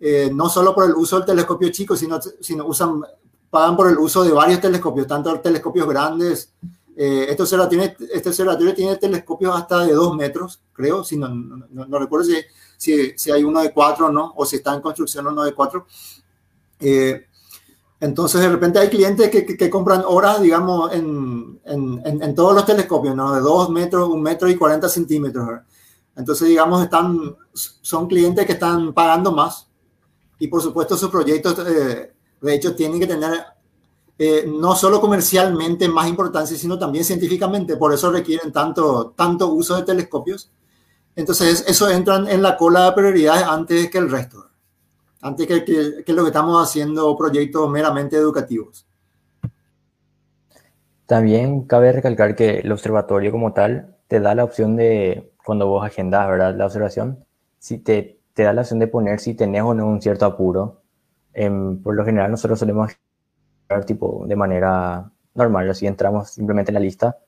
eh, 0.00 0.28
no 0.34 0.48
solo 0.48 0.74
por 0.74 0.86
el 0.86 0.96
uso 0.96 1.18
del 1.18 1.26
telescopio 1.26 1.68
chico, 1.68 1.94
sino, 1.94 2.18
sino 2.40 2.66
usan, 2.66 3.00
pagan 3.48 3.76
por 3.76 3.88
el 3.88 3.96
uso 3.96 4.24
de 4.24 4.32
varios 4.32 4.60
telescopios, 4.60 5.06
tanto 5.06 5.38
telescopios 5.38 5.86
grandes, 5.86 6.52
eh, 6.96 7.26
este, 7.28 7.44
observatorio, 7.44 7.84
este 8.12 8.28
observatorio 8.28 8.74
tiene 8.74 8.96
telescopios 8.96 9.54
hasta 9.54 9.84
de 9.84 9.92
dos 9.92 10.16
metros, 10.16 10.64
creo, 10.72 11.04
si 11.04 11.16
no, 11.16 11.28
no, 11.28 11.86
no 11.86 11.98
recuerdo 12.00 12.26
si, 12.26 12.38
si, 12.76 13.16
si, 13.16 13.30
hay 13.30 13.44
uno 13.44 13.62
de 13.62 13.72
cuatro 13.72 14.06
o 14.06 14.10
no, 14.10 14.32
o 14.34 14.44
si 14.44 14.56
está 14.56 14.74
en 14.74 14.80
construcción 14.80 15.28
uno 15.28 15.44
de 15.44 15.54
cuatro. 15.54 15.86
Eh, 16.80 17.24
entonces, 17.98 18.42
de 18.42 18.48
repente 18.48 18.78
hay 18.78 18.88
clientes 18.88 19.30
que, 19.30 19.46
que, 19.46 19.70
compran 19.70 20.02
horas, 20.06 20.42
digamos, 20.42 20.92
en, 20.92 22.34
todos 22.34 22.54
los 22.54 22.66
telescopios, 22.66 23.16
¿no? 23.16 23.34
De 23.34 23.40
dos 23.40 23.70
metros, 23.70 24.08
un 24.08 24.20
metro 24.20 24.50
y 24.50 24.56
40 24.56 24.88
centímetros. 24.88 25.60
Entonces, 26.14 26.48
digamos, 26.48 26.82
están, 26.82 27.36
son 27.54 28.06
clientes 28.06 28.44
que 28.44 28.52
están 28.52 28.92
pagando 28.92 29.32
más 29.32 29.68
y, 30.38 30.48
por 30.48 30.60
supuesto, 30.60 30.96
sus 30.96 31.10
proyectos, 31.10 31.58
eh, 31.66 32.12
de 32.40 32.54
hecho, 32.54 32.74
tienen 32.74 33.00
que 33.00 33.06
tener 33.06 33.44
eh, 34.18 34.44
no 34.46 34.74
solo 34.76 35.00
comercialmente 35.00 35.88
más 35.88 36.08
importancia, 36.08 36.56
sino 36.56 36.78
también 36.78 37.04
científicamente. 37.04 37.76
Por 37.76 37.94
eso 37.94 38.10
requieren 38.10 38.52
tanto, 38.52 39.14
tanto 39.16 39.48
uso 39.48 39.74
de 39.76 39.84
telescopios. 39.84 40.50
Entonces, 41.14 41.64
eso 41.66 41.88
entra 41.88 42.16
en 42.16 42.42
la 42.42 42.58
cola 42.58 42.86
de 42.86 42.92
prioridades 42.92 43.44
antes 43.44 43.90
que 43.90 43.96
el 43.96 44.10
resto, 44.10 44.50
antes 45.22 45.46
que, 45.46 45.64
que, 45.64 46.04
que 46.04 46.12
lo 46.12 46.22
que 46.22 46.28
estamos 46.28 46.62
haciendo 46.62 47.16
proyectos 47.16 47.68
meramente 47.70 48.16
educativos. 48.16 48.86
También 51.06 51.62
cabe 51.62 51.92
recalcar 51.92 52.34
que 52.34 52.58
el 52.58 52.72
observatorio 52.72 53.30
como 53.30 53.52
tal 53.52 53.96
te 54.08 54.20
da 54.20 54.34
la 54.34 54.44
opción 54.44 54.76
de, 54.76 55.32
cuando 55.44 55.68
vos 55.68 55.84
agendas, 55.84 56.28
¿verdad? 56.28 56.54
La 56.56 56.66
observación, 56.66 57.24
si 57.58 57.78
te, 57.78 58.20
te 58.34 58.42
da 58.42 58.52
la 58.52 58.62
opción 58.62 58.80
de 58.80 58.88
poner 58.88 59.20
si 59.20 59.34
tenés 59.34 59.62
o 59.62 59.74
no 59.74 59.86
un 59.86 60.02
cierto 60.02 60.26
apuro. 60.26 60.82
Em, 61.32 61.80
por 61.82 61.94
lo 61.94 62.04
general 62.04 62.30
nosotros 62.30 62.58
solemos 62.58 62.92
tipo 63.86 64.24
de 64.26 64.36
manera 64.36 65.10
normal, 65.34 65.70
así 65.70 65.86
entramos 65.86 66.30
simplemente 66.30 66.70
en 66.70 66.74
la 66.74 66.80
lista, 66.80 67.18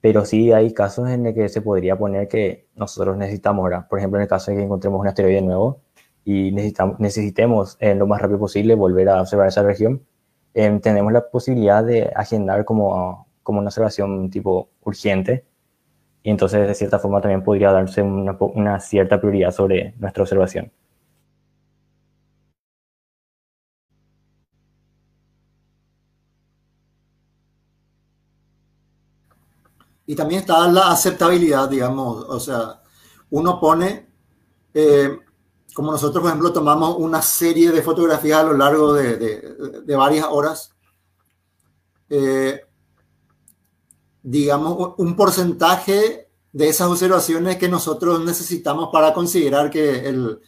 pero 0.00 0.24
sí 0.24 0.52
hay 0.52 0.72
casos 0.72 1.08
en 1.10 1.26
el 1.26 1.34
que 1.34 1.48
se 1.48 1.60
podría 1.60 1.96
poner 1.96 2.28
que 2.28 2.68
nosotros 2.74 3.16
necesitamos, 3.16 3.64
¿verdad? 3.64 3.86
Por 3.88 3.98
ejemplo, 3.98 4.18
en 4.18 4.22
el 4.22 4.28
caso 4.28 4.50
de 4.50 4.56
que 4.58 4.64
encontremos 4.64 5.00
un 5.00 5.08
asteroide 5.08 5.42
nuevo 5.42 5.82
y 6.24 6.52
necesitamos, 6.52 7.00
necesitemos 7.00 7.76
en 7.80 7.98
lo 7.98 8.06
más 8.06 8.20
rápido 8.20 8.38
posible 8.40 8.74
volver 8.74 9.08
a 9.08 9.20
observar 9.22 9.48
esa 9.48 9.62
región, 9.62 10.02
em, 10.54 10.80
tenemos 10.80 11.12
la 11.12 11.28
posibilidad 11.30 11.84
de 11.84 12.12
agendar 12.14 12.64
como, 12.64 13.26
como 13.42 13.60
una 13.60 13.68
observación 13.68 14.30
tipo 14.30 14.70
urgente. 14.82 15.44
Y 16.22 16.30
entonces 16.30 16.66
de 16.68 16.74
cierta 16.74 16.98
forma 16.98 17.20
también 17.20 17.42
podría 17.44 17.72
darse 17.72 18.02
una, 18.02 18.36
una 18.40 18.80
cierta 18.80 19.20
prioridad 19.20 19.52
sobre 19.52 19.94
nuestra 19.98 20.22
observación. 20.24 20.72
Y 30.10 30.16
también 30.16 30.40
está 30.40 30.66
la 30.66 30.90
aceptabilidad, 30.90 31.68
digamos, 31.68 32.24
o 32.28 32.40
sea, 32.40 32.82
uno 33.30 33.60
pone, 33.60 34.08
eh, 34.74 35.16
como 35.74 35.92
nosotros, 35.92 36.22
por 36.22 36.30
ejemplo, 36.30 36.52
tomamos 36.52 36.96
una 36.98 37.22
serie 37.22 37.70
de 37.70 37.82
fotografías 37.82 38.40
a 38.40 38.44
lo 38.44 38.56
largo 38.56 38.92
de, 38.94 39.16
de, 39.16 39.96
varias 39.96 40.26
horas, 40.28 40.74
eh, 42.08 42.62
digamos, 44.22 44.94
un 44.98 45.16
porcentaje 45.16 46.28
de 46.52 46.68
esas 46.68 46.88
observaciones 46.88 47.56
que 47.56 47.68
nosotros 47.68 48.20
necesitamos 48.24 48.88
para 48.92 49.12
considerar 49.14 49.70
que, 49.70 50.08
el, 50.08 50.40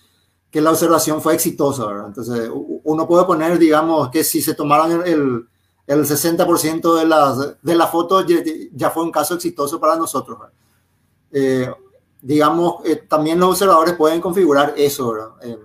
que 0.50 0.60
la 0.60 0.70
observación 0.70 1.22
fue 1.22 1.34
exitosa. 1.34 1.84
Entonces, 2.06 2.50
uno 2.52 3.06
puede 3.06 3.24
poner, 3.24 3.58
digamos, 3.58 4.10
que 4.10 4.24
si 4.24 4.42
se 4.42 4.54
tomaron 4.54 5.06
el, 5.06 5.46
el 5.86 6.04
60% 6.04 6.98
de 6.98 7.06
las, 7.06 7.62
de 7.62 7.74
las 7.74 7.90
fotos 7.90 8.26
ya, 8.72 8.90
fue 8.90 9.04
un 9.04 9.12
caso 9.12 9.34
exitoso 9.34 9.78
para 9.80 9.96
nosotros. 9.96 10.38
Eh, 11.30 11.70
digamos, 12.22 12.76
eh, 12.86 12.96
también 13.08 13.38
los 13.38 13.50
observadores 13.50 13.94
pueden 13.94 14.20
configurar 14.20 14.72
eso. 14.76 15.36
Eh, 15.42 15.58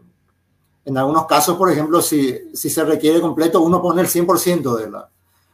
en 0.85 0.97
algunos 0.97 1.25
casos, 1.25 1.55
por 1.55 1.71
ejemplo, 1.71 2.01
si, 2.01 2.35
si 2.53 2.69
se 2.69 2.83
requiere 2.83 3.21
completo, 3.21 3.61
uno 3.61 3.81
pone 3.81 4.01
el 4.01 4.07
100% 4.07 4.75
de 4.75 4.89
la. 4.89 5.09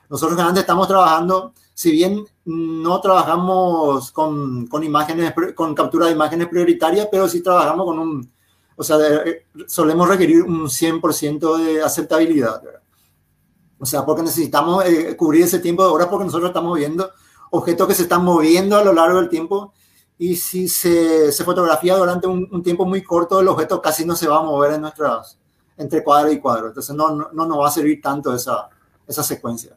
Nosotros 0.09 0.35
realmente 0.35 0.61
estamos 0.61 0.87
trabajando, 0.87 1.53
si 1.73 1.91
bien 1.91 2.25
no 2.45 3.01
trabajamos 3.01 4.11
con, 4.11 4.67
con, 4.67 4.83
imágenes, 4.83 5.33
con 5.55 5.75
captura 5.75 6.07
de 6.07 6.13
imágenes 6.13 6.47
prioritarias, 6.47 7.07
pero 7.11 7.27
sí 7.27 7.41
trabajamos 7.41 7.85
con 7.85 7.99
un, 7.99 8.31
o 8.75 8.83
sea, 8.83 8.97
solemos 9.67 10.07
requerir 10.07 10.43
un 10.43 10.67
100% 10.67 11.57
de 11.57 11.83
aceptabilidad. 11.83 12.61
¿verdad? 12.63 12.81
O 13.83 13.85
sea, 13.85 14.05
porque 14.05 14.23
necesitamos 14.23 14.85
eh, 14.85 15.15
cubrir 15.17 15.43
ese 15.43 15.59
tiempo 15.59 15.83
de 15.83 15.89
horas 15.89 16.07
porque 16.07 16.25
nosotros 16.25 16.49
estamos 16.49 16.77
viendo 16.77 17.11
objetos 17.51 17.85
que 17.87 17.93
se 17.93 18.03
están 18.03 18.23
moviendo 18.23 18.77
a 18.77 18.83
lo 18.83 18.93
largo 18.93 19.19
del 19.19 19.27
tiempo 19.27 19.73
y 20.17 20.35
si 20.35 20.67
se, 20.67 21.31
se 21.31 21.43
fotografía 21.43 21.95
durante 21.95 22.27
un, 22.27 22.63
tiempo 22.63 22.85
muy 22.85 23.03
corto, 23.03 23.39
el 23.39 23.47
objeto 23.47 23.81
casi 23.81 24.05
no 24.05 24.15
se 24.15 24.27
va 24.27 24.39
a 24.39 24.43
mover 24.43 24.73
en 24.73 24.81
nuestras, 24.81 25.39
entre 25.77 26.03
cuadro 26.03 26.31
y 26.31 26.39
cuadro. 26.39 26.67
Entonces 26.67 26.95
no, 26.95 27.15
no, 27.15 27.29
no 27.33 27.45
nos 27.45 27.59
va 27.59 27.67
a 27.67 27.71
servir 27.71 28.01
tanto 28.01 28.33
esa, 28.33 28.69
esa 29.07 29.23
secuencia. 29.23 29.75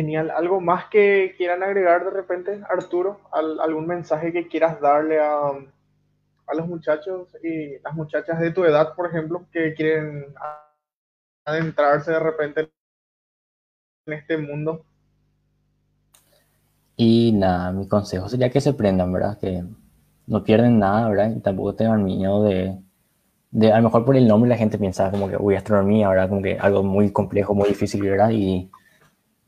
Genial. 0.00 0.30
¿Algo 0.30 0.62
más 0.62 0.86
que 0.86 1.34
quieran 1.36 1.62
agregar 1.62 2.02
de 2.06 2.10
repente, 2.10 2.62
Arturo? 2.70 3.20
¿Algún 3.32 3.86
mensaje 3.86 4.32
que 4.32 4.48
quieras 4.48 4.80
darle 4.80 5.20
a, 5.20 5.50
a 6.46 6.54
los 6.54 6.66
muchachos 6.66 7.28
y 7.44 7.78
las 7.80 7.94
muchachas 7.94 8.40
de 8.40 8.50
tu 8.50 8.64
edad, 8.64 8.94
por 8.94 9.08
ejemplo, 9.08 9.44
que 9.52 9.74
quieren 9.74 10.34
adentrarse 11.44 12.12
de 12.12 12.18
repente 12.18 12.70
en 14.06 14.14
este 14.14 14.38
mundo? 14.38 14.86
Y 16.96 17.32
nada, 17.32 17.70
mi 17.70 17.86
consejo 17.86 18.26
sería 18.30 18.48
que 18.48 18.62
se 18.62 18.72
prendan, 18.72 19.12
¿verdad? 19.12 19.38
Que 19.38 19.64
no 20.26 20.42
pierden 20.42 20.78
nada, 20.78 21.10
¿verdad? 21.10 21.30
Y 21.36 21.40
tampoco 21.40 21.74
tengan 21.74 22.04
miedo 22.04 22.42
de, 22.42 22.74
de, 23.50 23.70
a 23.70 23.76
lo 23.76 23.82
mejor 23.82 24.06
por 24.06 24.16
el 24.16 24.26
nombre 24.26 24.48
la 24.48 24.56
gente 24.56 24.78
piensa 24.78 25.10
como 25.10 25.28
que, 25.28 25.36
uy, 25.36 25.56
astronomía, 25.56 26.08
¿verdad? 26.08 26.30
Como 26.30 26.40
que 26.40 26.58
algo 26.58 26.82
muy 26.82 27.12
complejo, 27.12 27.54
muy 27.54 27.68
difícil, 27.68 28.00
¿verdad? 28.00 28.30
Y 28.30 28.70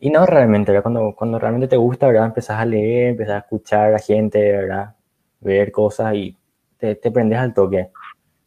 y 0.03 0.11
no 0.11 0.27
realmente, 0.27 0.73
¿verdad? 0.73 0.83
Cuando, 0.83 1.15
cuando 1.17 1.39
realmente 1.39 1.69
te 1.69 1.77
gusta, 1.77 2.09
¿verdad? 2.09 2.27
Empezás 2.27 2.59
a 2.61 2.67
leer, 2.67 3.11
empezás 3.11 3.37
a 3.37 3.39
escuchar 3.39 3.95
a 3.95 4.01
gente, 4.01 4.41
¿verdad? 4.53 4.97
Ver 5.41 5.71
cosas 5.71 6.15
y 6.17 6.37
te, 6.79 6.97
te 6.97 7.13
prendes 7.13 7.39
al 7.39 7.55
toque. 7.55 7.91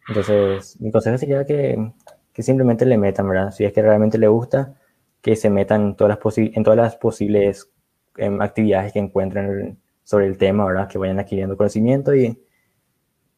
Entonces, 0.10 0.80
mi 0.82 0.92
consejo 0.92 1.18
sería 1.18 1.46
que, 1.46 1.94
que 2.34 2.44
simplemente 2.44 2.86
le 2.86 2.98
metan, 2.98 3.30
¿verdad? 3.30 3.52
Si 3.52 3.66
es 3.66 3.74
que 3.74 3.82
realmente 3.84 4.18
le 4.18 4.28
gusta, 4.28 4.76
que 5.22 5.36
se 5.38 5.50
metan 5.50 5.82
en 5.84 5.96
todas 5.96 6.20
las, 6.26 6.38
en 6.40 6.64
todas 6.64 6.78
las 6.78 6.96
posibles 6.98 7.72
em, 8.18 8.42
actividades 8.42 8.94
que 8.94 9.00
encuentren 9.00 9.80
sobre 10.04 10.28
el 10.28 10.38
tema, 10.38 10.66
¿verdad? 10.66 10.90
Que 10.90 10.98
vayan 11.00 11.20
adquiriendo 11.20 11.58
conocimiento 11.58 12.16
y, 12.16 12.38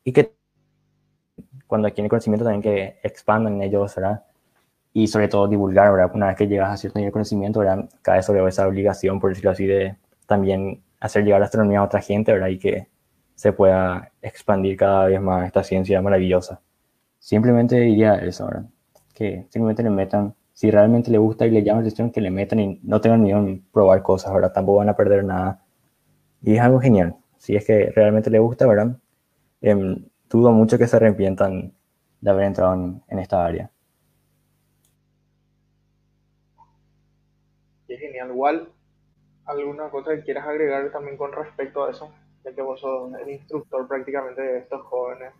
y 0.04 0.12
que 0.14 0.34
cuando 1.68 1.88
adquieren 1.88 2.10
conocimiento 2.10 2.46
también 2.46 2.62
que 2.62 3.00
expandan 3.04 3.62
ellos, 3.62 3.96
¿verdad? 3.96 4.24
Y 4.98 5.06
sobre 5.06 5.28
todo 5.28 5.48
divulgar, 5.48 5.92
¿verdad? 5.92 6.10
Una 6.16 6.26
vez 6.26 6.38
que 6.38 6.48
llegas 6.48 6.72
a 6.72 6.76
cierto 6.76 6.98
nivel 6.98 7.10
de 7.10 7.14
conocimiento, 7.14 7.60
¿verdad? 7.60 7.88
Cae 8.02 8.24
sobre 8.24 8.44
esa 8.48 8.68
obligación, 8.68 9.20
por 9.20 9.30
decirlo 9.30 9.52
así, 9.52 9.68
de 9.68 9.96
también 10.26 10.82
hacer 11.00 11.24
llegar 11.24 11.40
la 11.40 11.46
astronomía 11.46 11.82
a 11.82 11.84
otra 11.84 12.02
gente, 12.02 12.34
¿verdad? 12.34 12.48
Y 12.48 12.58
que 12.58 12.88
se 13.36 13.54
pueda 13.54 14.12
expandir 14.24 14.76
cada 14.76 15.06
vez 15.06 15.22
más 15.22 15.46
esta 15.46 15.62
ciencia 15.64 16.02
maravillosa. 16.02 16.62
Simplemente 17.20 17.80
diría 17.80 18.16
eso, 18.16 18.48
¿verdad? 18.48 18.66
Que 19.14 19.46
simplemente 19.52 19.84
le 19.84 19.92
metan, 19.92 20.34
si 20.54 20.72
realmente 20.72 21.12
le 21.12 21.20
gusta 21.20 21.46
y 21.46 21.52
le 21.52 21.62
llama 21.62 21.82
la 21.82 21.86
atención, 21.86 22.10
que 22.10 22.20
le 22.20 22.32
metan 22.32 22.60
y 22.60 22.80
no 22.82 23.00
tengan 23.00 23.22
miedo 23.22 23.38
en 23.38 23.64
probar 23.72 24.02
cosas, 24.02 24.34
¿verdad? 24.34 24.52
Tampoco 24.52 24.80
van 24.80 24.90
a 24.90 24.96
perder 24.96 25.24
nada. 25.24 25.64
Y 26.42 26.56
es 26.56 26.60
algo 26.60 26.80
genial. 26.80 27.16
Si 27.38 27.56
es 27.56 27.64
que 27.68 27.92
realmente 27.96 28.32
le 28.32 28.40
gusta, 28.40 28.66
¿verdad? 28.66 28.98
Eh, 29.62 29.76
dudo 30.28 30.52
mucho 30.54 30.80
que 30.80 30.88
se 30.88 30.96
arrepientan 30.96 31.74
de 32.20 32.32
haber 32.32 32.46
entrado 32.46 32.74
en 33.08 33.20
esta 33.20 33.46
área. 33.46 33.70
Genial. 38.18 38.32
Igual, 38.32 38.70
¿alguna 39.46 39.90
cosa 39.90 40.16
que 40.16 40.24
quieras 40.24 40.48
agregar 40.48 40.92
también 40.92 41.18
con 41.18 41.32
respecto 41.32 41.86
a 41.86 41.92
eso? 41.92 42.10
Ya 42.44 42.54
que 42.54 42.62
vos 42.62 42.80
sos 42.80 43.12
el 43.22 43.30
instructor 43.30 43.88
prácticamente 43.88 44.42
de 44.42 44.60
estos 44.60 44.82
jóvenes. 44.84 45.34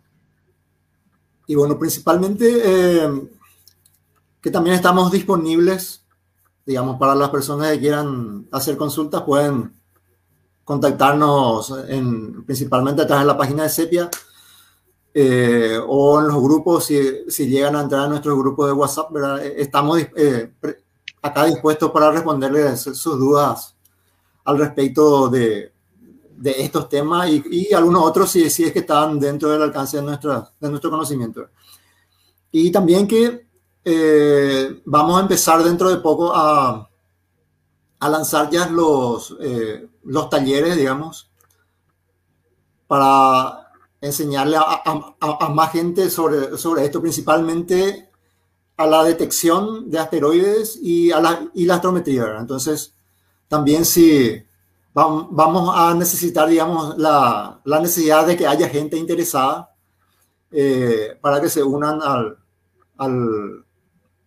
Y 1.46 1.54
bueno, 1.54 1.78
principalmente 1.78 2.46
eh, 2.64 3.08
que 4.40 4.50
también 4.50 4.76
estamos 4.76 5.10
disponibles, 5.10 6.04
digamos, 6.66 6.98
para 6.98 7.14
las 7.14 7.30
personas 7.30 7.72
que 7.72 7.80
quieran 7.80 8.46
hacer 8.52 8.76
consultas, 8.76 9.22
pueden 9.22 9.72
contactarnos 10.64 11.72
en, 11.88 12.44
principalmente 12.44 13.00
a 13.00 13.06
través 13.06 13.22
de 13.22 13.32
la 13.32 13.38
página 13.38 13.62
de 13.62 13.70
Sepia 13.70 14.10
eh, 15.14 15.78
o 15.86 16.20
en 16.20 16.28
los 16.28 16.42
grupos, 16.42 16.84
si, 16.84 17.30
si, 17.30 17.48
llegan 17.48 17.74
a 17.74 17.80
entrar 17.80 18.02
a 18.02 18.08
nuestro 18.08 18.36
grupo 18.36 18.66
de 18.66 18.74
WhatsApp, 18.74 19.10
¿verdad? 19.10 19.44
Estamos 19.46 19.98
eh, 20.14 20.52
acá 21.22 21.44
dispuesto 21.44 21.92
para 21.92 22.10
responderles 22.10 22.80
sus 22.80 23.18
dudas 23.18 23.74
al 24.44 24.58
respecto 24.58 25.28
de, 25.28 25.72
de 26.36 26.62
estos 26.62 26.88
temas 26.88 27.28
y, 27.28 27.42
y, 27.50 27.74
algunos 27.74 28.02
otros 28.04 28.30
si, 28.30 28.48
si 28.48 28.64
es 28.64 28.72
que 28.72 28.78
están 28.80 29.18
dentro 29.18 29.50
del 29.50 29.62
alcance 29.62 29.96
de, 29.96 30.02
nuestra, 30.04 30.50
de 30.58 30.68
nuestro 30.70 30.90
conocimiento. 30.90 31.48
Y 32.50 32.70
también 32.70 33.06
que 33.06 33.46
eh, 33.84 34.82
vamos 34.84 35.18
a 35.18 35.22
empezar 35.22 35.62
dentro 35.62 35.90
de 35.90 35.96
poco 35.98 36.32
a, 36.34 36.88
a 38.00 38.08
lanzar 38.08 38.48
ya 38.50 38.68
los, 38.68 39.36
eh, 39.40 39.88
los 40.04 40.30
talleres, 40.30 40.76
digamos, 40.76 41.30
para 42.86 43.70
enseñarle 44.00 44.56
a, 44.56 45.48
más 45.48 45.72
gente 45.72 46.08
sobre, 46.08 46.56
sobre 46.56 46.84
esto, 46.84 47.00
principalmente 47.00 48.07
a 48.78 48.86
la 48.86 49.02
detección 49.02 49.90
de 49.90 49.98
asteroides 49.98 50.78
y 50.80 51.10
a 51.10 51.20
la, 51.20 51.50
y 51.52 51.68
astrometría. 51.68 52.36
Entonces, 52.38 52.94
también 53.48 53.84
si 53.84 54.40
vamos 54.94 55.74
a 55.76 55.94
necesitar, 55.94 56.48
digamos, 56.48 56.96
la, 56.96 57.60
la 57.64 57.80
necesidad 57.80 58.26
de 58.26 58.36
que 58.36 58.46
haya 58.46 58.68
gente 58.68 58.96
interesada 58.96 59.74
eh, 60.52 61.18
para 61.20 61.40
que 61.40 61.48
se 61.48 61.62
unan 61.62 62.00
al, 62.02 62.38
al, 62.98 63.64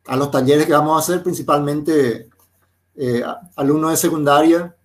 a 0.06 0.16
los 0.18 0.30
talleres 0.30 0.66
que 0.66 0.74
vamos 0.74 0.98
a 0.98 1.00
hacer, 1.00 1.24
principalmente 1.24 2.30
eh, 2.96 3.24
alumnos 3.56 3.92
de 3.92 3.98
secundaria, 3.98 4.76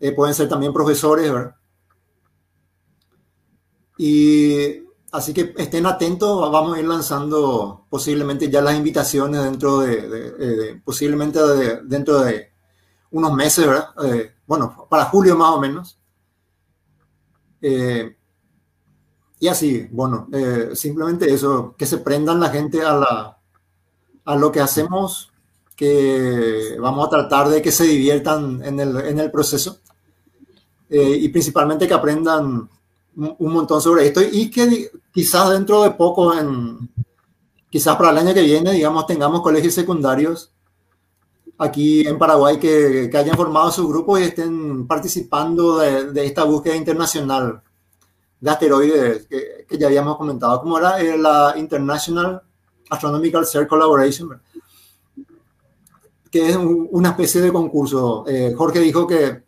eh, 0.00 0.12
pueden 0.12 0.34
ser 0.34 0.48
también 0.48 0.72
profesores. 0.72 1.30
Y 3.98 4.81
así 5.12 5.34
que 5.34 5.54
estén 5.58 5.86
atentos, 5.86 6.50
vamos 6.50 6.76
a 6.76 6.80
ir 6.80 6.86
lanzando 6.88 7.84
posiblemente 7.90 8.50
ya 8.50 8.62
las 8.62 8.74
invitaciones 8.74 9.44
dentro 9.44 9.80
de, 9.80 10.80
posiblemente 10.84 11.38
dentro 11.84 12.20
de 12.20 12.50
unos 13.10 13.32
meses, 13.34 13.66
¿verdad? 13.66 13.90
Eh, 14.04 14.32
bueno, 14.46 14.86
para 14.88 15.04
julio 15.04 15.36
más 15.36 15.50
o 15.50 15.60
menos. 15.60 15.98
Eh, 17.60 18.16
y 19.38 19.48
así, 19.48 19.86
bueno, 19.90 20.28
eh, 20.32 20.70
simplemente 20.74 21.32
eso, 21.32 21.74
que 21.76 21.84
se 21.84 21.98
prendan 21.98 22.40
la 22.40 22.48
gente 22.48 22.82
a, 22.82 22.94
la, 22.94 23.38
a 24.24 24.36
lo 24.36 24.50
que 24.50 24.60
hacemos, 24.60 25.30
que 25.76 26.76
vamos 26.80 27.06
a 27.06 27.10
tratar 27.10 27.48
de 27.50 27.60
que 27.60 27.70
se 27.70 27.84
diviertan 27.84 28.62
en 28.64 28.80
el, 28.80 28.96
en 28.96 29.18
el 29.18 29.30
proceso 29.30 29.78
y 30.94 31.26
principalmente 31.30 31.88
que 31.88 31.94
aprendan 31.94 32.68
un 33.16 33.52
montón 33.52 33.80
sobre 33.80 34.06
esto 34.06 34.20
y 34.20 34.50
que 34.50 34.90
quizás 35.12 35.50
dentro 35.50 35.82
de 35.82 35.90
poco, 35.92 36.32
quizás 37.70 37.96
para 37.96 38.10
el 38.10 38.18
año 38.18 38.34
que 38.34 38.42
viene, 38.42 38.72
digamos, 38.72 39.06
tengamos 39.06 39.42
colegios 39.42 39.74
secundarios 39.74 40.52
aquí 41.58 42.06
en 42.06 42.18
Paraguay 42.18 42.58
que, 42.58 43.08
que 43.10 43.18
hayan 43.18 43.36
formado 43.36 43.70
su 43.70 43.86
grupo 43.88 44.18
y 44.18 44.22
estén 44.22 44.86
participando 44.86 45.78
de, 45.78 46.12
de, 46.12 46.26
esta 46.26 46.44
búsqueda 46.44 46.74
internacional 46.74 47.62
de 48.40 48.50
asteroides 48.50 49.26
que, 49.28 49.66
que 49.68 49.78
ya 49.78 49.86
habíamos 49.86 50.16
comentado, 50.16 50.60
como 50.60 50.78
era 50.78 51.00
eh, 51.00 51.16
la 51.16 51.54
International 51.56 52.42
Astronomical 52.90 53.46
Search 53.46 53.68
Collaboration, 53.68 54.40
que 56.30 56.48
es 56.48 56.56
una 56.56 57.10
especie 57.10 57.40
de 57.40 57.52
concurso. 57.52 58.24
Eh, 58.26 58.54
Jorge 58.56 58.80
dijo 58.80 59.06
que 59.06 59.44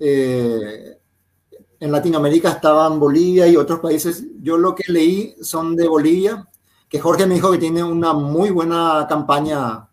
eh, 0.00 0.99
en 1.80 1.90
Latinoamérica 1.90 2.50
estaban 2.50 3.00
Bolivia 3.00 3.48
y 3.48 3.56
otros 3.56 3.80
países. 3.80 4.24
Yo 4.42 4.58
lo 4.58 4.74
que 4.74 4.92
leí 4.92 5.34
son 5.40 5.74
de 5.74 5.88
Bolivia, 5.88 6.46
que 6.88 7.00
Jorge 7.00 7.26
me 7.26 7.34
dijo 7.34 7.50
que 7.50 7.58
tiene 7.58 7.82
una 7.82 8.12
muy 8.12 8.50
buena 8.50 9.06
campaña 9.08 9.88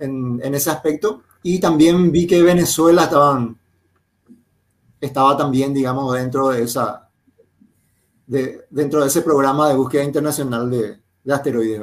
en, 0.00 0.40
ese 0.42 0.70
aspecto. 0.70 1.22
Y 1.42 1.60
también 1.60 2.10
vi 2.10 2.26
que 2.26 2.42
Venezuela 2.42 3.04
estaban, 3.04 3.58
estaba 5.00 5.36
también, 5.36 5.74
digamos, 5.74 6.14
dentro 6.14 6.48
de 6.48 6.62
esa, 6.62 7.10
de, 8.26 8.66
dentro 8.70 9.02
de 9.02 9.08
ese 9.08 9.20
programa 9.20 9.68
de 9.68 9.76
búsqueda 9.76 10.04
internacional 10.04 10.70
de, 10.70 10.98
de 11.22 11.34
asteroides. 11.34 11.82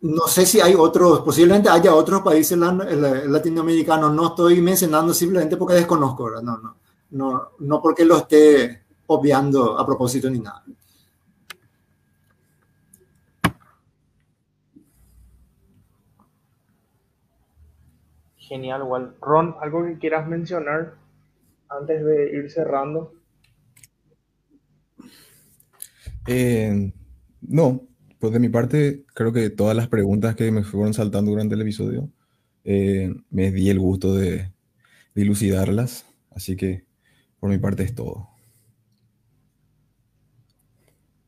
No 0.00 0.26
sé 0.26 0.46
si 0.46 0.60
hay 0.60 0.74
otros, 0.74 1.20
posiblemente 1.20 1.68
haya 1.68 1.94
otros 1.94 2.22
países 2.22 2.58
latinoamericanos. 2.58 4.12
No 4.12 4.28
estoy 4.28 4.60
mencionando 4.60 5.14
simplemente 5.14 5.56
porque 5.56 5.74
desconozco, 5.74 6.24
¿verdad? 6.24 6.42
No, 6.42 6.58
no 6.58 6.81
no, 7.12 7.50
no 7.60 7.80
porque 7.80 8.04
lo 8.04 8.16
esté 8.18 8.82
obviando 9.06 9.78
a 9.78 9.86
propósito 9.86 10.28
ni 10.30 10.40
nada. 10.40 10.64
Genial, 18.36 18.82
igual. 18.82 19.14
Ron, 19.20 19.56
¿algo 19.60 19.84
que 19.84 19.98
quieras 19.98 20.28
mencionar 20.28 20.94
antes 21.68 22.04
de 22.04 22.32
ir 22.32 22.50
cerrando? 22.50 23.14
Eh, 26.26 26.92
no, 27.40 27.82
pues 28.18 28.32
de 28.32 28.38
mi 28.38 28.48
parte, 28.48 29.04
creo 29.14 29.32
que 29.32 29.50
todas 29.50 29.76
las 29.76 29.88
preguntas 29.88 30.36
que 30.36 30.50
me 30.50 30.64
fueron 30.64 30.94
saltando 30.94 31.30
durante 31.30 31.54
el 31.54 31.62
episodio, 31.62 32.10
eh, 32.64 33.14
me 33.30 33.50
di 33.50 33.70
el 33.70 33.78
gusto 33.78 34.14
de 34.14 34.52
dilucidarlas. 35.14 36.06
Así 36.30 36.56
que 36.56 36.84
por 37.42 37.50
mi 37.50 37.58
parte 37.58 37.82
es 37.82 37.92
todo. 37.92 38.28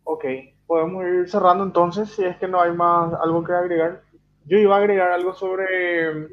Ok, 0.05 0.25
podemos 0.65 1.05
ir 1.05 1.29
cerrando 1.29 1.65
entonces, 1.65 2.09
si 2.09 2.25
es 2.25 2.37
que 2.37 2.47
no 2.47 2.61
hay 2.61 2.71
más 2.73 3.13
algo 3.21 3.43
que 3.43 3.53
agregar. 3.53 4.05
Yo 4.45 4.57
iba 4.57 4.77
a 4.77 4.79
agregar 4.79 5.11
algo 5.11 5.35
sobre 5.35 6.29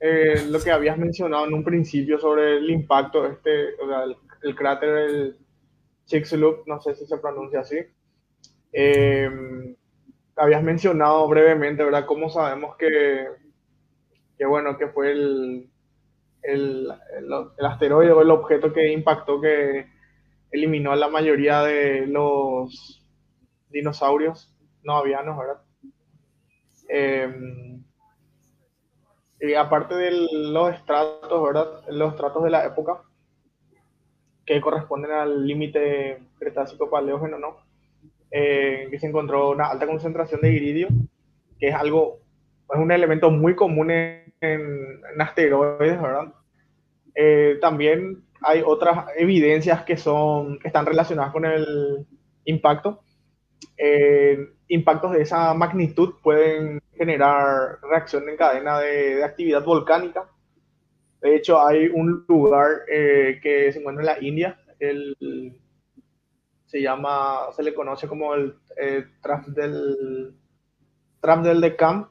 eh, 0.00 0.46
lo 0.50 0.60
que 0.60 0.70
habías 0.70 0.98
mencionado 0.98 1.46
en 1.46 1.54
un 1.54 1.64
principio 1.64 2.18
sobre 2.18 2.58
el 2.58 2.68
impacto, 2.68 3.24
este, 3.24 3.74
o 3.82 3.88
sea, 3.88 4.04
el, 4.42 4.54
cráter 4.54 4.92
del 4.92 5.38
Chicxulub, 6.04 6.64
no 6.66 6.82
sé 6.82 6.94
si 6.94 7.06
se 7.06 7.16
pronuncia 7.16 7.60
así. 7.60 7.78
Em, 8.70 9.74
habías 10.36 10.62
mencionado 10.62 11.26
brevemente, 11.26 11.82
¿verdad? 11.82 12.04
¿Cómo 12.04 12.28
sabemos 12.28 12.76
que, 12.76 13.28
que 14.36 14.44
bueno, 14.44 14.76
que 14.76 14.88
fue 14.88 15.12
el, 15.12 15.71
el, 16.42 16.88
asteroide 17.60 18.12
o 18.12 18.22
el 18.22 18.30
objeto 18.30 18.72
que 18.72 18.92
impactó 18.92 19.40
que 19.40 19.86
eliminó 20.50 20.92
a 20.92 20.96
la 20.96 21.08
mayoría 21.08 21.62
de 21.62 22.06
los 22.06 23.02
dinosaurios 23.70 24.54
no 24.82 24.96
avianos, 24.96 25.38
¿verdad? 25.38 25.62
Em, 26.88 27.84
y 29.40 29.54
aparte 29.54 29.94
de 29.94 30.10
los 30.32 30.74
estratos, 30.74 31.42
¿verdad? 31.42 31.66
Los 31.88 32.12
estratos 32.12 32.44
de 32.44 32.50
la 32.50 32.64
época 32.66 33.02
que 34.44 34.60
corresponden 34.60 35.12
al 35.12 35.46
límite 35.46 36.18
Cretácico 36.38 36.90
Paleógeno, 36.90 37.38
¿no? 37.38 37.56
Eh, 38.30 38.88
que 38.90 38.98
se 38.98 39.06
encontró 39.06 39.50
una 39.50 39.66
alta 39.66 39.86
concentración 39.86 40.40
de 40.40 40.52
iridio, 40.52 40.88
que 41.58 41.68
es 41.68 41.74
algo, 41.74 42.20
es 42.72 42.80
un 42.80 42.90
elemento 42.90 43.30
muy 43.30 43.54
común 43.54 43.90
en, 43.90 44.21
en, 44.42 45.00
asteroides, 45.18 46.00
¿verdad? 46.00 46.32
Eh, 47.14 47.58
también 47.60 48.24
hay 48.40 48.62
otras 48.64 49.06
evidencias 49.16 49.84
que, 49.84 49.96
son, 49.96 50.58
están 50.64 50.86
relacionadas 50.86 51.32
con 51.32 51.44
el 51.44 52.06
impacto. 52.44 53.02
Eh, 53.76 54.38
impactos 54.68 55.12
de 55.12 55.22
esa 55.22 55.54
magnitud 55.54 56.14
pueden 56.22 56.80
generar 56.96 57.78
reacción 57.82 58.28
en 58.28 58.36
cadena 58.36 58.80
de, 58.80 59.22
actividad 59.22 59.64
volcánica. 59.64 60.28
De 61.20 61.36
hecho, 61.36 61.64
hay 61.64 61.86
un 61.86 62.24
lugar 62.28 62.80
eh, 62.90 63.38
que 63.42 63.72
se 63.72 63.78
encuentra 63.78 64.02
en 64.02 64.06
la 64.06 64.26
India, 64.26 64.58
el, 64.80 65.16
se 66.66 66.80
llama, 66.80 67.52
se 67.54 67.62
le 67.62 67.74
conoce 67.74 68.08
como 68.08 68.34
el 68.34 68.56
eh, 68.76 69.04
del, 69.48 70.34
Trap 71.20 71.42
del 71.42 71.60
Deccan 71.60 72.08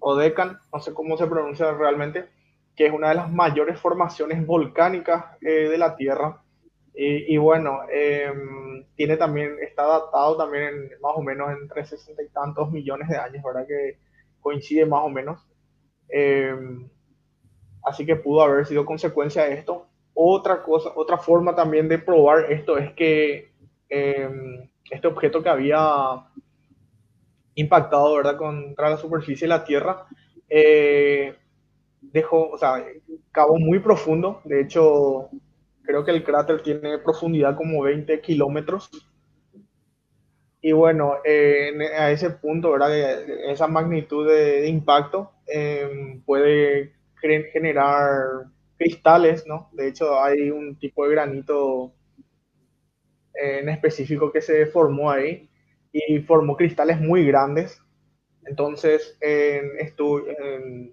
o 0.00 0.16
Deccan, 0.16 0.58
no 0.72 0.80
sé 0.80 0.94
cómo 0.94 1.16
se 1.16 1.26
pronuncia 1.26 1.72
realmente, 1.72 2.28
que 2.76 2.86
es 2.86 2.92
una 2.92 3.10
de 3.10 3.16
las 3.16 3.30
mayores 3.30 3.78
formaciones 3.78 4.46
volcánicas 4.46 5.36
eh, 5.40 5.68
de 5.68 5.78
la 5.78 5.96
Tierra. 5.96 6.42
Y, 6.92 7.38
bueno, 7.38 7.80
em, 7.90 8.84
tiene 8.94 9.16
también, 9.16 9.56
está 9.62 9.86
datado 9.86 10.36
también 10.36 10.64
en, 10.64 10.90
más 11.00 11.12
o 11.14 11.22
menos 11.22 11.50
entre 11.50 11.84
60 11.84 12.22
y 12.22 12.28
tantos 12.28 12.70
millones 12.70 13.08
de 13.08 13.16
años, 13.16 13.42
¿verdad? 13.42 13.66
Que 13.66 13.96
coincide 14.40 14.84
más 14.84 15.02
o 15.02 15.08
menos. 15.08 15.40
Em, 16.08 16.90
así 17.84 18.04
que 18.04 18.16
pudo 18.16 18.42
haber 18.42 18.66
sido 18.66 18.84
consecuencia 18.84 19.44
de 19.44 19.54
esto. 19.54 19.86
Otra 20.12 20.62
cosa, 20.62 20.90
otra 20.94 21.16
forma 21.16 21.54
también 21.54 21.88
de 21.88 21.98
probar 21.98 22.52
esto 22.52 22.76
es 22.76 22.92
que 22.92 23.52
em, 23.88 24.68
este 24.90 25.06
objeto 25.06 25.42
que 25.42 25.48
había 25.48 25.78
impactado, 27.60 28.14
¿verdad? 28.16 28.36
Contra 28.36 28.90
la 28.90 28.96
superficie 28.96 29.46
de 29.46 29.48
la 29.48 29.64
Tierra, 29.64 30.06
eh, 30.48 31.34
dejó, 32.00 32.50
o 32.50 32.58
sea, 32.58 32.84
cabo 33.32 33.58
muy 33.58 33.78
profundo. 33.78 34.40
De 34.44 34.60
hecho, 34.60 35.28
creo 35.82 36.04
que 36.04 36.10
el 36.10 36.24
cráter 36.24 36.62
tiene 36.62 36.98
profundidad 36.98 37.56
como 37.56 37.82
20 37.82 38.20
kilómetros. 38.20 38.90
Y 40.62 40.72
bueno, 40.72 41.14
a 41.98 42.10
ese 42.10 42.30
punto, 42.30 42.72
¿verdad? 42.72 42.94
Esa 43.50 43.66
magnitud 43.66 44.28
de, 44.28 44.68
impacto 44.68 45.32
em, 45.46 46.20
puede 46.22 46.92
generar 47.52 48.46
cristales, 48.76 49.46
¿no? 49.46 49.70
De 49.72 49.88
hecho, 49.88 50.20
hay 50.20 50.50
un 50.50 50.78
tipo 50.78 51.04
de 51.04 51.12
granito 51.12 51.92
en 53.34 53.68
específico 53.68 54.32
que 54.32 54.40
se 54.40 54.66
formó 54.66 55.10
ahí 55.10 55.49
y 55.92 56.20
formó 56.20 56.56
cristales 56.56 57.00
muy 57.00 57.26
grandes. 57.26 57.80
Entonces, 58.44 59.16
en, 59.20 59.78
en 59.78 60.92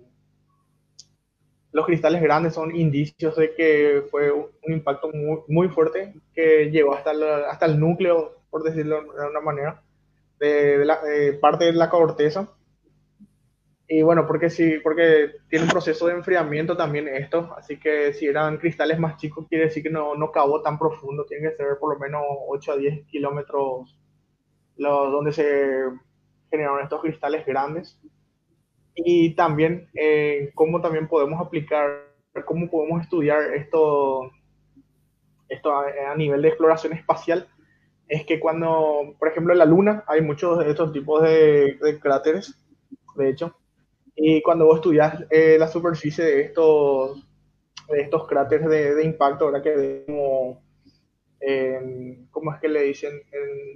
los 1.71 1.85
cristales 1.85 2.21
grandes 2.21 2.53
son 2.53 2.75
indicios 2.75 3.35
de 3.35 3.53
que 3.53 4.03
fue 4.09 4.31
un 4.31 4.73
impacto 4.73 5.11
muy, 5.13 5.41
muy 5.47 5.69
fuerte 5.69 6.13
que 6.33 6.71
llegó 6.71 6.95
hasta, 6.95 7.11
hasta 7.49 7.65
el 7.67 7.79
núcleo, 7.79 8.41
por 8.49 8.63
decirlo 8.63 9.03
de 9.03 9.29
una 9.29 9.41
manera, 9.41 9.83
de, 10.39 10.83
la, 10.85 10.99
parte 11.39 11.65
de 11.65 11.73
la 11.73 11.89
corteza. 11.89 12.49
Y 13.87 14.01
bueno, 14.01 14.27
porque 14.27 14.49
sí, 14.49 14.79
porque 14.83 15.31
tiene 15.49 15.65
un 15.65 15.71
proceso 15.71 16.07
de 16.07 16.13
enfriamiento 16.13 16.75
también 16.75 17.07
esto, 17.07 17.53
así 17.55 17.79
que 17.79 18.11
si 18.11 18.25
eran 18.25 18.57
cristales 18.57 18.99
más 18.99 19.15
chicos, 19.17 19.45
quiere 19.47 19.65
decir 19.65 19.81
que 19.81 19.89
no, 19.89 20.15
no 20.15 20.31
cavó 20.31 20.61
tan 20.61 20.77
profundo, 20.77 21.25
tiene 21.25 21.49
que 21.49 21.55
ser 21.55 21.77
por 21.79 21.93
lo 21.93 21.99
menos 21.99 22.21
8 22.49 22.71
a 22.71 22.77
10 22.77 23.05
kilómetros 23.05 23.97
donde 24.77 25.31
se 25.33 25.83
generaron 26.49 26.81
estos 26.81 27.01
cristales 27.01 27.45
grandes. 27.45 27.99
Y 28.95 29.35
también 29.35 29.89
eh, 29.93 30.51
cómo 30.55 30.81
también 30.81 31.07
podemos 31.07 31.39
aplicar, 31.39 32.07
cómo 32.45 32.69
podemos 32.69 33.01
estudiar 33.01 33.53
esto, 33.53 34.31
esto 35.49 35.71
a, 35.71 36.15
nivel 36.15 36.41
de 36.41 36.47
exploración 36.49 36.93
espacial, 36.93 37.47
es 38.07 38.25
que 38.25 38.39
cuando, 38.39 39.15
por 39.19 39.27
ejemplo, 39.27 39.53
en 39.53 39.59
la 39.59 39.65
Luna 39.65 40.03
hay 40.07 40.21
muchos 40.21 40.59
de 40.59 40.71
estos 40.71 40.91
tipos 40.93 41.21
de, 41.21 41.99
cráteres, 42.01 42.55
de 43.15 43.29
hecho, 43.29 43.55
y 44.15 44.41
cuando 44.41 44.65
vos 44.65 44.77
estudias 44.77 45.25
eh, 45.29 45.57
la 45.59 45.67
superficie 45.67 46.23
de 46.23 46.41
estos, 46.41 47.23
de 47.89 48.01
estos 48.01 48.27
cráteres 48.27 48.67
de, 48.67 49.03
impacto, 49.03 49.45
ahora 49.45 49.61
que 49.61 50.05
¿cómo 52.31 52.53
es 52.53 52.59
que 52.59 52.67
le 52.67 52.83
dicen? 52.83 53.21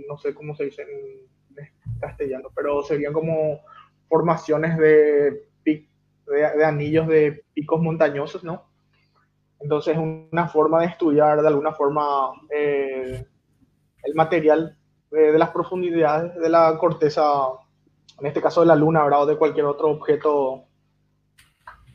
no 0.08 0.18
sé 0.18 0.34
cómo 0.34 0.56
se 0.56 0.66
dice 0.66 0.84
en 0.84 2.00
castellano, 2.00 2.50
pero 2.56 2.84
serían 2.84 3.14
como 3.14 3.62
formaciones 4.10 4.78
de, 4.78 5.46
de, 5.64 6.66
anillos 6.66 7.08
de 7.08 7.44
picos 7.54 7.82
montañosos, 7.82 8.44
¿no? 8.44 8.66
Entonces, 9.60 9.96
una 9.98 10.48
forma 10.48 10.82
de 10.82 10.88
estudiar 10.88 11.42
de 11.42 11.48
alguna 11.48 11.74
forma 11.74 12.32
eh, 12.50 13.26
el 14.04 14.16
material 14.16 14.78
de, 15.12 15.38
las 15.38 15.50
profundidades 15.52 16.36
de 16.36 16.50
la 16.50 16.78
corteza, 16.80 17.24
en 18.20 18.26
este 18.26 18.42
caso 18.42 18.62
de 18.62 18.68
la 18.68 18.76
luna, 18.76 19.04
¿verdad? 19.04 19.24
o 19.24 19.26
de 19.26 19.38
cualquier 19.38 19.66
otro 19.66 19.90
objeto 19.90 20.66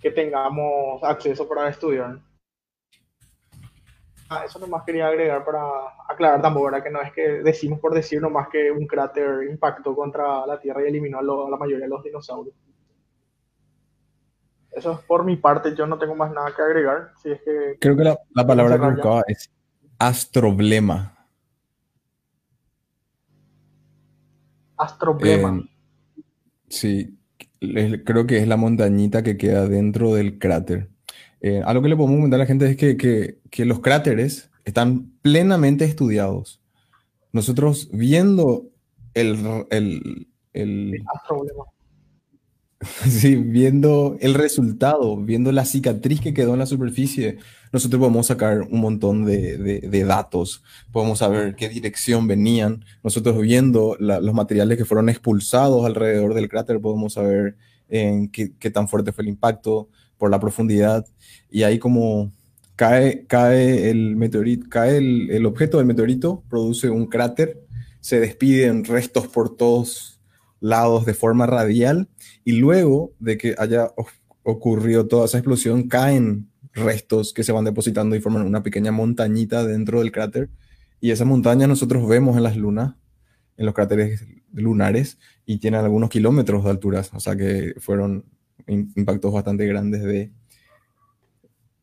que 0.00 0.10
tengamos 0.10 1.02
acceso 1.02 1.48
para 1.48 1.68
estudiar. 1.68 2.20
Ah, 4.28 4.42
eso 4.44 4.58
nomás 4.58 4.82
quería 4.84 5.06
agregar 5.06 5.44
para 5.44 5.60
aclarar 6.08 6.42
tampoco, 6.42 6.66
¿verdad? 6.66 6.82
Que 6.82 6.90
no 6.90 7.00
es 7.00 7.12
que 7.12 7.42
decimos 7.42 7.78
por 7.78 7.94
decir 7.94 8.20
nomás 8.20 8.48
que 8.48 8.72
un 8.72 8.86
cráter 8.86 9.48
impactó 9.48 9.94
contra 9.94 10.44
la 10.46 10.58
Tierra 10.58 10.82
y 10.82 10.88
eliminó 10.88 11.18
a, 11.18 11.50
la 11.50 11.56
mayoría 11.56 11.84
de 11.84 11.88
los 11.88 12.02
dinosaurios. 12.02 12.54
Eso 14.72 14.92
es 14.92 14.98
por 15.00 15.24
mi 15.24 15.36
parte, 15.36 15.74
yo 15.74 15.86
no 15.86 15.96
tengo 15.96 16.14
más 16.16 16.32
nada 16.32 16.52
que 16.54 16.60
agregar. 16.60 17.12
Si 17.22 17.30
es 17.30 17.40
que 17.42 17.78
Creo 17.80 17.96
que 17.96 18.04
la, 18.04 18.46
palabra 18.46 18.78
que 18.78 18.86
buscaba 18.86 19.22
es 19.28 19.48
astroblema. 19.98 21.16
Astroblema. 24.76 25.62
Eh, 26.16 26.22
sí, 26.68 27.18
creo 28.04 28.26
que 28.26 28.38
es 28.38 28.48
la 28.48 28.56
montañita 28.56 29.22
que 29.22 29.38
queda 29.38 29.66
dentro 29.66 30.12
del 30.14 30.38
cráter. 30.38 30.90
Eh, 31.40 31.62
algo 31.64 31.82
que 31.82 31.88
le 31.88 31.96
podemos 31.96 32.16
comentar 32.16 32.40
a 32.40 32.44
la 32.44 32.46
gente 32.46 32.70
es 32.70 32.76
que, 32.76 33.64
los 33.64 33.80
cráteres 33.80 34.50
están 34.64 35.12
plenamente 35.22 35.84
estudiados. 35.84 36.60
Nosotros 37.32 37.88
viendo 37.92 38.70
el, 39.14 39.66
el, 39.70 40.28
el 40.52 41.04
sí, 43.08 43.36
viendo 43.36 44.16
el 44.20 44.34
resultado, 44.34 45.16
viendo 45.16 45.52
la 45.52 45.64
cicatriz 45.64 46.20
que 46.20 46.34
quedó 46.34 46.52
en 46.52 46.58
la 46.58 46.66
superficie, 46.66 47.38
nosotros 47.72 48.00
podemos 48.00 48.26
sacar 48.26 48.62
un 48.62 48.80
montón 48.80 49.24
de, 49.24 50.04
datos, 50.06 50.62
podemos 50.92 51.18
saber 51.18 51.54
qué 51.56 51.68
dirección 51.68 52.26
venían. 52.26 52.84
Nosotros 53.02 53.40
viendo 53.40 53.96
los 53.98 54.34
materiales 54.34 54.78
que 54.78 54.84
fueron 54.84 55.08
expulsados 55.08 55.84
alrededor 55.84 56.34
del 56.34 56.48
cráter, 56.48 56.80
podemos 56.80 57.14
saber 57.14 57.56
en 57.88 58.30
qué, 58.30 58.52
qué 58.58 58.70
tan 58.70 58.88
fuerte 58.88 59.12
fue 59.12 59.22
el 59.22 59.28
impacto 59.28 59.88
por 60.18 60.30
la 60.30 60.40
profundidad 60.40 61.06
y 61.50 61.62
ahí 61.62 61.78
como 61.78 62.32
cae, 62.76 63.26
cae 63.26 63.90
el 63.90 64.16
meteorito, 64.16 64.66
cae 64.68 64.98
el, 64.98 65.46
objeto 65.46 65.78
del 65.78 65.86
meteorito, 65.86 66.44
produce 66.48 66.90
un 66.90 67.06
cráter, 67.06 67.64
se 68.00 68.20
despiden 68.20 68.84
restos 68.84 69.26
por 69.26 69.56
todos 69.56 70.20
lados 70.60 71.06
de 71.06 71.14
forma 71.14 71.46
radial 71.46 72.08
y 72.44 72.52
luego 72.52 73.12
de 73.18 73.36
que 73.38 73.54
haya 73.58 73.90
ocurrido 74.42 75.06
toda 75.06 75.26
esa 75.26 75.38
explosión 75.38 75.88
caen 75.88 76.48
restos 76.72 77.32
que 77.32 77.42
se 77.42 77.52
van 77.52 77.64
depositando 77.64 78.14
y 78.14 78.20
forman 78.20 78.46
una 78.46 78.62
pequeña 78.62 78.92
montañita 78.92 79.64
dentro 79.64 80.00
del 80.00 80.12
cráter 80.12 80.50
y 81.00 81.10
esa 81.10 81.24
montaña 81.24 81.66
nosotros 81.66 82.06
vemos 82.06 82.36
en 82.36 82.42
las 82.42 82.56
lunas, 82.56 82.94
en 83.56 83.66
los 83.66 83.74
cráteres 83.74 84.24
lunares 84.52 85.18
y 85.44 85.58
tienen 85.58 85.80
algunos 85.80 86.10
kilómetros 86.10 86.64
de 86.64 86.70
alturas, 86.70 87.10
o 87.14 87.20
sea 87.20 87.36
que 87.36 87.74
fueron 87.78 88.24
impactos 88.66 89.32
bastante 89.32 89.66
grandes 89.66 90.02
de, 90.02 90.32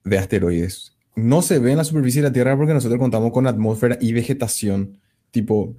de 0.03 0.18
asteroides. 0.18 0.98
No 1.16 1.42
se 1.42 1.60
ve 1.60 1.72
en 1.72 1.77
la 1.77 1.84
superficie 1.84 2.22
de 2.22 2.30
la 2.30 2.34
Tierra 2.34 2.58
porque 2.58 2.74
nosotros 2.74 3.00
contamos 3.00 3.32
con 3.32 3.48
atmósfera 3.48 3.98
y 4.02 4.14
vegetación. 4.14 5.00
Tipo, 5.32 5.76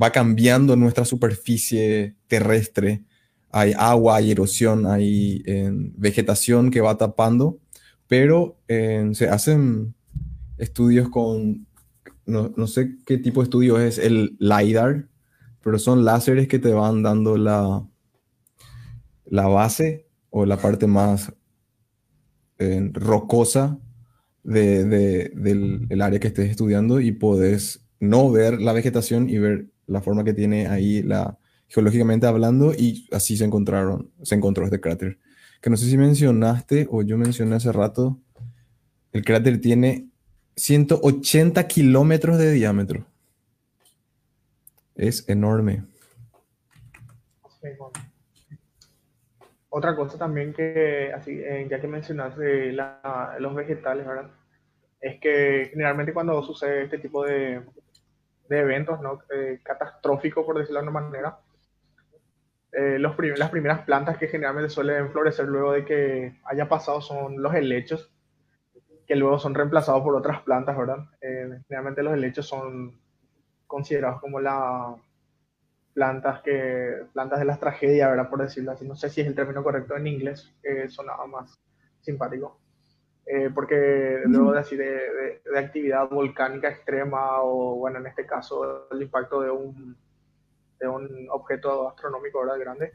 va 0.00 0.10
cambiando 0.10 0.76
nuestra 0.76 1.04
superficie 1.04 2.16
terrestre. 2.26 3.04
Hay 3.50 3.72
agua, 3.76 4.16
hay 4.16 4.32
erosión, 4.32 4.86
hay 4.86 5.44
vegetación 5.96 6.70
que 6.70 6.80
va 6.80 6.98
tapando, 6.98 7.60
pero 8.08 8.58
se 8.66 9.28
hacen 9.28 9.94
estudios 10.58 11.08
con, 11.08 11.66
no, 12.26 12.52
no, 12.56 12.66
sé 12.66 12.96
qué 13.06 13.18
tipo 13.18 13.40
de 13.40 13.44
estudio 13.44 13.78
es 13.78 13.98
el 13.98 14.36
LIDAR, 14.40 15.06
pero 15.62 15.78
son 15.78 16.04
láseres 16.04 16.48
que 16.48 16.58
te 16.58 16.72
van 16.72 17.04
dando 17.04 17.36
la, 17.36 17.86
la 19.24 19.46
base 19.46 20.03
o 20.36 20.44
la 20.46 20.56
parte 20.56 20.88
más 20.88 21.32
eh, 22.58 22.90
rocosa 22.92 23.78
del, 24.42 25.86
área 26.02 26.18
que 26.18 26.26
estés 26.26 26.50
estudiando 26.50 27.00
y 27.00 27.12
podés 27.12 27.86
no 28.00 28.32
ver 28.32 28.60
la 28.60 28.72
vegetación 28.72 29.30
y 29.30 29.38
ver 29.38 29.68
la 29.86 30.00
forma 30.00 30.24
que 30.24 30.34
tiene 30.34 30.66
ahí 30.66 31.04
la, 31.04 31.38
geológicamente 31.68 32.26
hablando 32.26 32.74
y 32.74 33.06
así 33.12 33.36
se 33.36 33.44
encontraron, 33.44 34.10
se 34.22 34.34
encontró 34.34 34.64
este 34.64 34.80
cráter. 34.80 35.20
Que 35.60 35.70
no 35.70 35.76
sé 35.76 35.88
si 35.88 35.96
mencionaste 35.96 36.88
o 36.90 37.02
yo 37.02 37.16
mencioné 37.16 37.54
hace 37.54 37.70
rato, 37.70 38.20
el 39.12 39.24
cráter 39.24 39.60
tiene 39.60 40.08
180 40.56 41.64
kilómetros 41.68 42.38
de 42.38 42.50
diámetro. 42.50 43.06
Es 44.96 45.28
enorme. 45.28 45.84
Otra 49.76 49.96
cosa 49.96 50.16
también 50.16 50.52
que, 50.52 51.12
así, 51.12 51.32
eh, 51.32 51.66
ya 51.68 51.80
que 51.80 51.88
mencionaste 51.88 52.70
los 53.40 53.54
vegetales, 53.56 54.06
¿verdad? 54.06 54.30
Es 55.00 55.18
que 55.18 55.66
generalmente 55.72 56.14
cuando 56.14 56.40
sucede 56.44 56.84
este 56.84 56.98
tipo 56.98 57.24
de, 57.24 57.60
eventos, 58.48 59.00
¿no? 59.00 59.18
Eh, 59.34 59.58
catastróficos, 59.64 60.46
por 60.46 60.58
decirlo 60.58 60.80
de 60.80 60.88
una 60.88 61.00
manera, 61.00 61.38
eh, 62.70 63.00
las 63.00 63.16
primeras 63.50 63.80
plantas 63.80 64.16
que 64.16 64.28
generalmente 64.28 64.70
suelen 64.70 65.10
florecer 65.10 65.46
luego 65.46 65.72
de 65.72 65.84
que 65.84 66.38
haya 66.44 66.68
pasado 66.68 67.00
son 67.00 67.42
los 67.42 67.52
helechos, 67.52 68.12
que 69.08 69.16
luego 69.16 69.40
son 69.40 69.56
reemplazados 69.56 70.04
por 70.04 70.14
otras 70.14 70.40
plantas, 70.42 70.78
¿verdad? 70.78 70.98
generalmente 71.20 72.04
los 72.04 72.14
helechos 72.14 72.46
son 72.46 72.96
considerados 73.66 74.20
como 74.20 74.38
la, 74.38 74.94
plantas 75.94 76.42
que 76.42 77.06
plantas 77.12 77.38
de 77.38 77.44
las 77.46 77.60
tragedias, 77.60 78.10
¿verdad? 78.10 78.28
Por 78.28 78.42
decirlo 78.42 78.72
así. 78.72 78.86
No 78.86 78.96
sé 78.96 79.08
si 79.08 79.20
es 79.20 79.26
el 79.26 79.34
término 79.34 79.62
correcto 79.62 79.96
en 79.96 80.08
inglés, 80.08 80.52
eh, 80.62 80.88
sonaba 80.88 81.26
más 81.26 81.58
simpático. 82.00 82.58
Eh, 83.26 83.50
porque 83.54 84.20
luego 84.26 84.52
de 84.52 84.58
así 84.58 84.76
de, 84.76 85.40
de, 85.50 85.58
actividad 85.58 86.10
volcánica 86.10 86.68
extrema 86.68 87.40
o 87.40 87.76
bueno 87.76 87.98
en 87.98 88.06
este 88.06 88.26
caso 88.26 88.86
el 88.90 89.00
impacto 89.00 89.40
de 89.40 89.50
un, 89.50 89.96
de 90.78 90.86
un 90.86 91.26
objeto 91.30 91.88
astronómico 91.88 92.40
¿verdad? 92.40 92.58
grande 92.58 92.92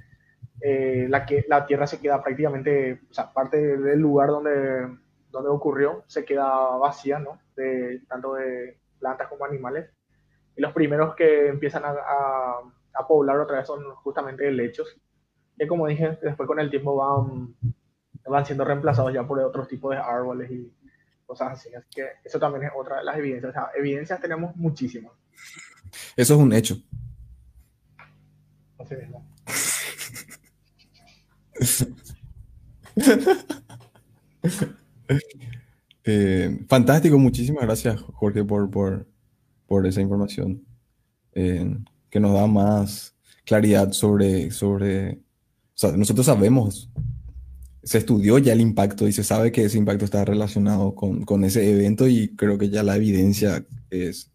eh, 0.62 1.08
la 1.10 1.26
que 1.26 1.46
la 1.48 1.66
tierra 1.66 1.88
se 1.88 2.00
queda 2.00 2.22
prácticamente 2.22 3.02
o 3.10 3.12
sea 3.12 3.34
parte 3.34 3.58
del 3.58 4.00
lugar 4.00 4.30
donde 4.30 5.00
donde 5.32 5.50
ocurrió 5.50 6.04
se 6.06 6.24
queda 6.24 6.78
vacía 6.78 7.18
no 7.18 7.42
de 7.56 8.04
tanto 8.08 8.36
de 8.36 8.78
plantas 9.00 9.30
como 9.30 9.46
animales 9.46 9.90
y 10.56 10.62
los 10.62 10.74
primeros 10.74 11.16
que 11.16 11.48
empiezan 11.48 11.86
a 11.86 11.96
a 12.06 12.62
poblar 13.08 13.40
otra 13.40 13.58
vez 13.58 13.68
son 13.68 13.84
justamente 13.96 14.48
helechos, 14.48 14.96
que 15.58 15.68
como 15.68 15.88
dije, 15.88 16.18
después 16.22 16.48
con 16.48 16.60
el 16.60 16.70
tiempo 16.70 16.96
van, 16.96 17.56
van 18.26 18.46
siendo 18.46 18.66
reemplazados 18.66 19.14
ya 19.14 19.28
por 19.28 19.40
otros 19.40 19.68
tipos 19.68 19.92
de 19.92 19.98
árboles 19.98 20.52
y 20.52 20.72
cosas 21.26 21.54
así. 21.54 21.74
Así 21.74 21.88
que 21.94 22.08
eso 22.24 22.40
también 22.40 22.66
es 22.66 22.72
otra 22.76 23.00
de 23.00 23.04
las 23.04 23.18
evidencias. 23.18 23.50
O 23.50 23.54
sea, 23.54 23.70
evidencias 23.78 24.22
tenemos 24.22 24.56
muchísimas. 24.56 25.12
Eso 26.16 26.36
es 26.36 26.40
un 26.40 26.54
hecho. 26.54 26.78
Así. 28.78 28.96
Eh, 36.12 36.66
fantástico, 36.68 37.20
muchísimas 37.20 37.66
gracias 37.66 38.02
Jorge 38.02 38.44
por, 38.44 38.72
por, 38.72 39.06
por 39.68 39.86
esa 39.86 40.02
información 40.02 40.66
eh, 41.34 41.78
que 42.10 42.20
nos 42.20 42.34
da 42.34 42.48
más 42.48 43.16
claridad 43.46 43.92
sobre, 43.92 44.52
sobre, 44.52 45.14
o 45.14 45.18
sea, 45.74 45.92
nosotros 45.94 46.26
sabemos, 46.26 46.90
se 47.84 47.98
estudió 47.98 48.38
ya 48.38 48.54
el 48.54 48.62
impacto 48.62 49.08
y 49.08 49.12
se 49.12 49.24
sabe 49.24 49.52
que 49.52 49.66
ese 49.66 49.78
impacto 49.78 50.06
está 50.06 50.26
relacionado 50.26 50.94
con, 50.94 51.24
con 51.24 51.44
ese 51.44 51.72
evento 51.72 52.08
y 52.08 52.36
creo 52.36 52.58
que 52.58 52.70
ya 52.70 52.84
la 52.84 52.96
evidencia 52.96 53.66
es, 53.90 54.32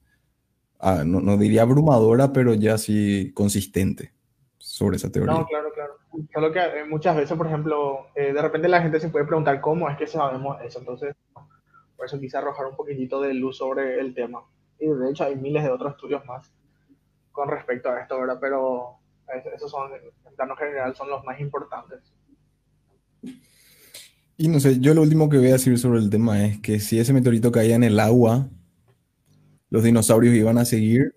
ah, 0.81 1.05
no, 1.05 1.20
no, 1.20 1.36
diría 1.36 1.62
abrumadora, 1.62 2.33
pero 2.33 2.55
ya 2.55 2.78
sí 2.78 3.33
consistente 3.35 4.12
sobre 4.59 4.97
esa 4.97 5.11
teoría. 5.12 5.35
No, 5.35 5.47
claro, 5.47 5.69
claro. 5.73 5.94
Solo 6.33 6.53
que 6.53 6.61
eh, 6.61 6.85
muchas 6.89 7.17
veces, 7.17 7.36
por 7.36 7.47
ejemplo, 7.47 8.07
eh, 8.15 8.33
de 8.33 8.43
repente 8.43 8.69
la 8.69 8.83
gente 8.83 8.99
se 8.99 9.09
puede 9.09 9.25
preguntar 9.25 9.61
cómo 9.61 9.89
es 9.91 9.97
que 9.97 10.07
sabemos 10.07 10.61
eso, 10.62 10.78
entonces 10.78 11.15
por 11.97 12.07
eso 12.07 12.19
quise 12.19 12.36
arrojar 12.36 12.67
un 12.67 12.77
poquitito 12.77 13.20
de 13.20 13.35
luz 13.35 13.59
sobre 13.59 14.01
el 14.01 14.15
tema. 14.15 14.43
Y 14.81 14.86
de 14.86 15.11
hecho 15.11 15.25
hay 15.25 15.36
miles 15.36 15.62
de 15.62 15.70
otros 15.70 15.93
estudios 15.93 16.25
más 16.27 16.53
con 17.35 17.49
respecto 17.49 17.91
a 17.91 18.01
esto, 18.01 18.19
¿verdad? 18.19 18.39
Pero 18.41 19.01
esos 19.55 19.71
son, 19.71 19.91
en 19.93 20.37
plano 20.37 20.55
general, 20.55 20.95
son 20.95 21.11
los 21.11 21.25
más 21.25 21.41
importantes. 21.41 21.99
Y 24.37 24.49
no 24.49 24.61
sé, 24.61 24.79
yo 24.79 24.95
lo 24.95 25.03
último 25.03 25.29
que 25.29 25.39
voy 25.39 25.49
a 25.49 25.55
decir 25.55 25.77
sobre 25.79 25.99
el 25.99 26.11
tema 26.11 26.45
es 26.47 26.61
que 26.61 26.79
si 26.79 26.99
ese 26.99 27.13
meteorito 27.13 27.51
caía 27.51 27.75
en 27.75 27.83
el 27.83 27.99
agua, 27.99 28.49
los 29.69 29.83
dinosaurios 29.83 30.35
iban 30.35 30.59
a 30.59 30.65
seguir 30.65 31.15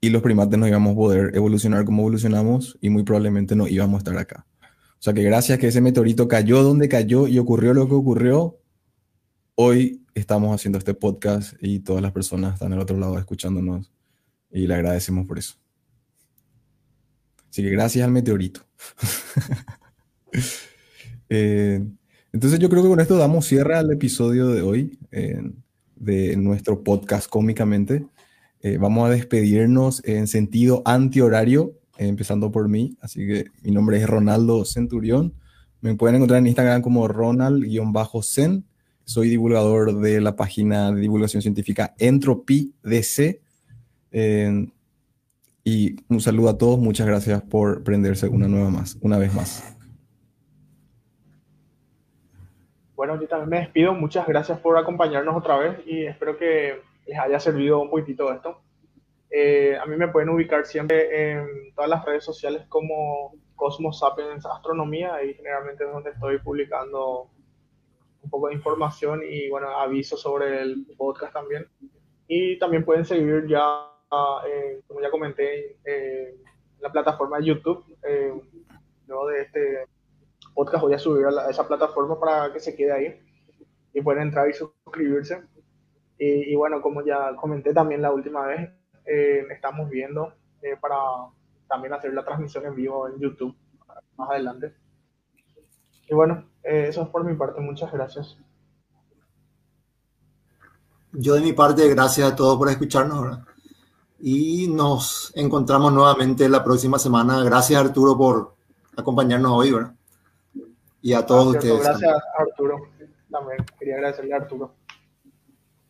y 0.00 0.10
los 0.10 0.20
primates 0.20 0.58
no 0.58 0.66
íbamos 0.66 0.92
a 0.92 0.96
poder 0.96 1.36
evolucionar 1.36 1.84
como 1.84 2.02
evolucionamos 2.02 2.76
y 2.80 2.90
muy 2.90 3.04
probablemente 3.04 3.54
no 3.54 3.68
íbamos 3.68 3.94
a 3.94 3.98
estar 3.98 4.18
acá. 4.18 4.46
O 4.60 5.02
sea 5.02 5.12
que 5.12 5.22
gracias 5.22 5.60
que 5.60 5.68
ese 5.68 5.80
meteorito 5.80 6.26
cayó 6.26 6.64
donde 6.64 6.88
cayó 6.88 7.28
y 7.28 7.38
ocurrió 7.38 7.72
lo 7.72 7.86
que 7.86 7.94
ocurrió, 7.94 8.58
hoy 9.54 10.04
estamos 10.14 10.52
haciendo 10.52 10.78
este 10.78 10.94
podcast 10.94 11.54
y 11.60 11.80
todas 11.80 12.02
las 12.02 12.10
personas 12.10 12.54
están 12.54 12.72
al 12.72 12.80
otro 12.80 12.96
lado 12.96 13.16
escuchándonos 13.16 13.92
y 14.52 14.66
le 14.66 14.74
agradecemos 14.74 15.26
por 15.26 15.38
eso. 15.38 15.54
Así 17.50 17.62
que 17.62 17.70
gracias 17.70 18.04
al 18.04 18.12
meteorito. 18.12 18.62
eh, 21.28 21.84
entonces 22.32 22.58
yo 22.58 22.70
creo 22.70 22.82
que 22.82 22.88
con 22.88 23.00
esto 23.00 23.18
damos 23.18 23.46
cierre 23.46 23.76
al 23.76 23.92
episodio 23.92 24.48
de 24.48 24.62
hoy 24.62 24.98
eh, 25.10 25.42
de 25.96 26.36
nuestro 26.36 26.82
podcast 26.82 27.28
cómicamente. 27.28 28.06
Eh, 28.60 28.78
vamos 28.78 29.06
a 29.06 29.12
despedirnos 29.12 30.02
en 30.04 30.28
sentido 30.28 30.82
antihorario, 30.86 31.74
empezando 31.98 32.50
por 32.50 32.70
mí. 32.70 32.96
Así 33.02 33.26
que 33.26 33.46
mi 33.62 33.70
nombre 33.70 33.98
es 33.98 34.08
Ronaldo 34.08 34.64
Centurión. 34.64 35.34
Me 35.82 35.94
pueden 35.94 36.16
encontrar 36.16 36.38
en 36.38 36.46
Instagram 36.46 36.80
como 36.80 37.06
Ronald-Zen. 37.06 38.64
Soy 39.04 39.28
divulgador 39.28 40.00
de 40.00 40.22
la 40.22 40.36
página 40.36 40.90
de 40.90 41.02
divulgación 41.02 41.42
científica 41.42 41.94
Entropy 41.98 42.72
DC. 42.82 43.41
Eh, 44.12 44.68
y 45.64 45.96
un 46.08 46.20
saludo 46.20 46.50
a 46.50 46.58
todos. 46.58 46.78
Muchas 46.78 47.06
gracias 47.06 47.42
por 47.42 47.82
prenderse 47.82 48.28
una 48.28 48.48
nueva 48.48 48.70
más, 48.70 48.98
una 49.00 49.18
vez 49.18 49.34
más. 49.34 49.76
Bueno, 52.94 53.20
yo 53.20 53.26
también 53.26 53.50
me 53.50 53.60
despido. 53.60 53.94
Muchas 53.94 54.26
gracias 54.26 54.60
por 54.60 54.78
acompañarnos 54.78 55.36
otra 55.36 55.56
vez 55.56 55.78
y 55.86 56.06
espero 56.06 56.36
que 56.36 56.80
les 57.06 57.18
haya 57.18 57.40
servido 57.40 57.80
un 57.80 57.90
poquitito 57.90 58.32
esto. 58.32 58.60
Eh, 59.30 59.76
a 59.76 59.86
mí 59.86 59.96
me 59.96 60.08
pueden 60.08 60.28
ubicar 60.28 60.66
siempre 60.66 61.32
en 61.32 61.74
todas 61.74 61.88
las 61.88 62.04
redes 62.04 62.22
sociales 62.24 62.66
como 62.68 63.32
Cosmos 63.56 63.98
Sapiens 63.98 64.44
Astronomía 64.44 65.22
y 65.24 65.34
generalmente 65.34 65.84
es 65.84 65.92
donde 65.92 66.10
estoy 66.10 66.38
publicando 66.38 67.30
un 68.22 68.30
poco 68.30 68.48
de 68.48 68.54
información 68.54 69.22
y 69.28 69.48
bueno, 69.48 69.68
aviso 69.70 70.16
sobre 70.16 70.60
el 70.60 70.86
podcast 70.96 71.32
también. 71.32 71.66
Y 72.28 72.58
también 72.58 72.84
pueden 72.84 73.04
seguir 73.04 73.46
ya, 73.48 73.91
eh, 74.46 74.82
como 74.86 75.00
ya 75.00 75.10
comenté, 75.10 75.78
eh, 75.84 76.36
la 76.80 76.90
plataforma 76.90 77.38
de 77.38 77.44
YouTube. 77.44 77.84
Eh, 78.02 78.32
luego 79.06 79.28
de 79.28 79.42
este 79.42 79.86
podcast 80.54 80.82
voy 80.82 80.94
a 80.94 80.98
subir 80.98 81.26
a, 81.26 81.50
esa 81.50 81.66
plataforma 81.66 82.18
para 82.18 82.52
que 82.52 82.60
se 82.60 82.74
quede 82.74 82.92
ahí 82.92 83.20
y 83.92 84.00
pueden 84.00 84.22
entrar 84.22 84.48
y 84.48 84.52
suscribirse. 84.52 85.42
Y, 86.24 86.54
bueno, 86.54 86.80
como 86.80 87.04
ya 87.04 87.34
comenté 87.34 87.74
también 87.74 88.00
la 88.00 88.12
última 88.12 88.46
vez, 88.46 88.70
eh, 89.04 89.44
estamos 89.50 89.90
viendo 89.90 90.32
eh, 90.62 90.76
para 90.80 90.96
también 91.68 91.94
hacer 91.94 92.14
la 92.14 92.24
transmisión 92.24 92.64
en 92.64 92.76
vivo 92.76 93.08
en 93.08 93.18
YouTube 93.18 93.56
más 94.16 94.30
adelante. 94.30 94.72
Y 96.08 96.14
bueno, 96.14 96.48
eh, 96.62 96.86
eso 96.88 97.02
es 97.02 97.08
por 97.08 97.24
mi 97.24 97.34
parte. 97.34 97.60
Muchas 97.60 97.90
gracias. 97.92 98.38
Yo 101.10 101.34
de 101.34 101.40
mi 101.40 101.52
parte, 101.54 101.88
gracias 101.88 102.32
a 102.32 102.36
todos 102.36 102.56
por 102.56 102.68
escucharnos. 102.68 103.22
¿verdad? 103.22 103.44
Y 104.24 104.68
nos 104.68 105.32
encontramos 105.34 105.92
nuevamente 105.92 106.48
la 106.48 106.62
próxima 106.62 106.96
semana. 106.96 107.42
Gracias 107.42 107.80
Arturo 107.80 108.16
por 108.16 108.54
acompañarnos 108.96 109.50
hoy. 109.50 109.72
¿verdad? 109.72 109.94
Y 111.00 111.12
a 111.12 111.26
todos 111.26 111.54
Gracias, 111.54 111.72
ustedes. 111.72 112.00
Gracias 112.00 112.22
Arturo. 112.38 112.76
También 113.28 113.58
quería 113.76 113.96
agradecerle 113.96 114.32
a 114.32 114.36
Arturo. 114.36 114.74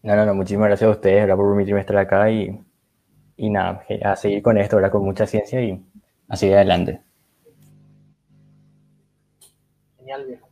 No, 0.03 0.17
no, 0.17 0.25
no, 0.25 0.35
muchísimas 0.35 0.69
gracias 0.69 0.89
a 0.89 0.93
ustedes 0.93 1.21
¿verdad? 1.21 1.37
por 1.37 1.51
permitirme 1.51 1.81
estar 1.81 1.99
acá 1.99 2.31
y, 2.31 2.59
y 3.37 3.51
nada, 3.51 3.85
a 4.03 4.17
seguir 4.17 4.43
con 4.43 4.57
esto, 4.57 4.77
¿verdad? 4.77 4.91
con 4.91 5.05
mucha 5.05 5.27
ciencia 5.27 5.61
y 5.61 5.85
a 6.27 6.35
seguir 6.35 6.57
adelante. 6.57 7.03
Genial, 9.99 10.25
viejo. 10.25 10.49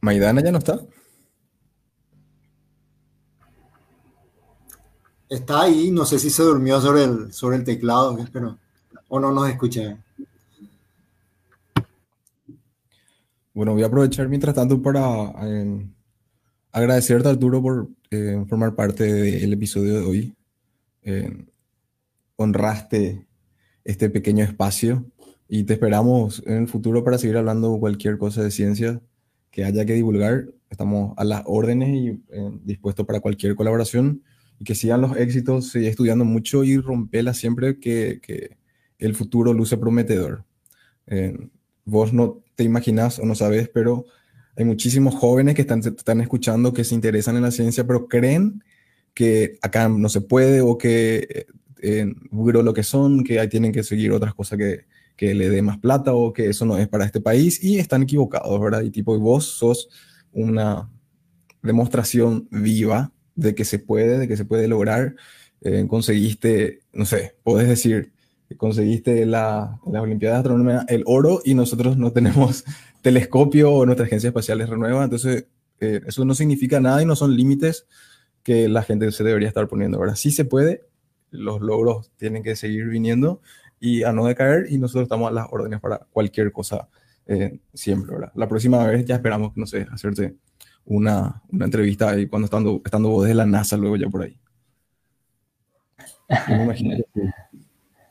Maidana 0.00 0.40
ya 0.40 0.50
no 0.50 0.58
está. 0.58 0.80
Está 5.28 5.62
ahí, 5.62 5.90
no 5.90 6.04
sé 6.04 6.18
si 6.18 6.30
se 6.30 6.42
durmió 6.42 6.80
sobre 6.80 7.04
el, 7.04 7.32
sobre 7.32 7.56
el 7.56 7.64
teclado, 7.64 8.16
pero 8.32 8.58
o 9.08 9.20
no 9.20 9.32
nos 9.32 9.48
escucha. 9.48 9.96
Bueno, 13.52 13.72
voy 13.72 13.84
a 13.84 13.86
aprovechar 13.86 14.28
mientras 14.28 14.54
tanto 14.54 14.82
para 14.82 15.32
eh, 15.42 15.86
agradecerte, 16.72 17.28
Arturo, 17.28 17.62
por 17.62 17.88
eh, 18.10 18.44
formar 18.48 18.74
parte 18.74 19.04
del 19.04 19.52
episodio 19.52 20.00
de 20.00 20.04
hoy. 20.04 20.34
Eh, 21.02 21.46
honraste 22.36 23.24
este 23.84 24.10
pequeño 24.10 24.44
espacio 24.44 25.04
y 25.48 25.62
te 25.64 25.74
esperamos 25.74 26.42
en 26.46 26.62
el 26.62 26.68
futuro 26.68 27.04
para 27.04 27.18
seguir 27.18 27.36
hablando 27.36 27.78
cualquier 27.78 28.18
cosa 28.18 28.42
de 28.42 28.50
ciencia 28.50 29.00
que 29.52 29.64
haya 29.64 29.84
que 29.84 29.94
divulgar. 29.94 30.46
Estamos 30.68 31.14
a 31.16 31.22
las 31.22 31.44
órdenes 31.46 31.90
y 31.90 32.20
dispuestos 32.64 33.06
para 33.06 33.20
cualquier 33.20 33.54
colaboración 33.54 34.24
que 34.64 34.74
sigan 34.74 35.00
los 35.00 35.16
éxitos, 35.16 35.70
sigue 35.70 35.88
estudiando 35.88 36.24
mucho 36.24 36.64
y 36.64 36.78
rompela 36.78 37.34
siempre 37.34 37.78
que, 37.78 38.20
que 38.22 38.56
el 38.98 39.14
futuro 39.14 39.52
luce 39.52 39.76
prometedor. 39.76 40.44
vos 41.84 42.12
no 42.12 42.42
te 42.54 42.64
imaginas 42.64 43.18
o 43.18 43.26
no 43.26 43.34
sabes, 43.34 43.68
pero 43.68 44.06
hay 44.56 44.64
muchísimos 44.64 45.14
jóvenes 45.14 45.54
que 45.54 45.62
están, 45.62 45.80
están 45.80 46.20
escuchando, 46.20 46.72
que 46.72 46.84
se 46.84 46.94
interesan 46.94 47.36
en 47.36 47.42
la 47.42 47.50
ciencia, 47.50 47.86
pero 47.86 48.08
creen 48.08 48.62
que 49.12 49.58
acá 49.62 49.88
no 49.88 50.08
se 50.08 50.20
puede 50.20 50.60
o 50.60 50.78
que 50.78 51.46
Buro 52.30 52.62
lo 52.62 52.72
que 52.72 52.82
son, 52.82 53.24
que 53.24 53.38
ahí 53.38 53.48
tienen 53.48 53.72
que 53.72 53.82
seguir 53.82 54.12
otras 54.12 54.34
cosas 54.34 54.58
que, 54.58 54.86
que 55.16 55.34
le 55.34 55.50
dé 55.50 55.62
más 55.62 55.78
plata 55.78 56.14
o 56.14 56.32
que 56.32 56.48
eso 56.48 56.64
no 56.64 56.78
es 56.78 56.88
para 56.88 57.04
este 57.04 57.20
país 57.20 57.62
y 57.62 57.78
están 57.78 58.02
equivocados, 58.02 58.60
¿verdad? 58.60 58.82
Y 58.82 58.90
tipo, 58.90 59.18
vos 59.18 59.44
sos 59.44 59.88
una 60.32 60.90
demostración 61.62 62.48
viva 62.50 63.12
de 63.34 63.54
que 63.54 63.64
se 63.64 63.78
puede, 63.78 64.18
de 64.18 64.28
que 64.28 64.36
se 64.36 64.44
puede 64.44 64.68
lograr. 64.68 65.16
Eh, 65.60 65.86
conseguiste, 65.88 66.80
no 66.92 67.06
sé, 67.06 67.36
podés 67.42 67.68
decir, 67.68 68.12
conseguiste 68.56 69.26
la, 69.26 69.80
la 69.90 70.02
Olimpiada 70.02 70.36
de 70.36 70.40
Astronomía 70.40 70.84
el 70.88 71.02
oro 71.06 71.40
y 71.44 71.54
nosotros 71.54 71.96
no 71.96 72.12
tenemos 72.12 72.64
telescopio 73.02 73.72
o 73.72 73.86
nuestra 73.86 74.06
agencia 74.06 74.28
espacial 74.28 74.60
es 74.60 74.68
renueva, 74.68 75.04
entonces 75.04 75.46
eh, 75.80 76.00
eso 76.06 76.24
no 76.24 76.34
significa 76.34 76.80
nada 76.80 77.02
y 77.02 77.06
no 77.06 77.16
son 77.16 77.36
límites 77.36 77.86
que 78.42 78.68
la 78.68 78.82
gente 78.82 79.10
se 79.12 79.24
debería 79.24 79.48
estar 79.48 79.66
poniendo. 79.68 79.98
Ahora 79.98 80.16
sí 80.16 80.30
se 80.30 80.44
puede, 80.44 80.82
los 81.30 81.60
logros 81.60 82.12
tienen 82.16 82.42
que 82.42 82.56
seguir 82.56 82.86
viniendo 82.88 83.40
y 83.80 84.02
a 84.04 84.12
no 84.12 84.26
decaer 84.26 84.66
y 84.70 84.78
nosotros 84.78 85.04
estamos 85.04 85.30
a 85.30 85.32
las 85.32 85.46
órdenes 85.50 85.80
para 85.80 86.06
cualquier 86.12 86.52
cosa 86.52 86.88
eh, 87.26 87.58
siempre, 87.72 88.14
¿verdad? 88.14 88.32
La 88.34 88.48
próxima 88.48 88.84
vez 88.86 89.04
ya 89.04 89.16
esperamos, 89.16 89.56
no 89.56 89.66
sé, 89.66 89.86
hacerte 89.90 90.36
una, 90.86 91.42
una 91.50 91.64
entrevista 91.64 92.10
ahí 92.10 92.26
cuando 92.26 92.46
estando, 92.46 92.80
estando 92.84 93.08
vos 93.08 93.26
de 93.26 93.34
la 93.34 93.46
NASA 93.46 93.76
luego 93.76 93.96
ya 93.96 94.08
por 94.08 94.22
ahí. 94.22 94.36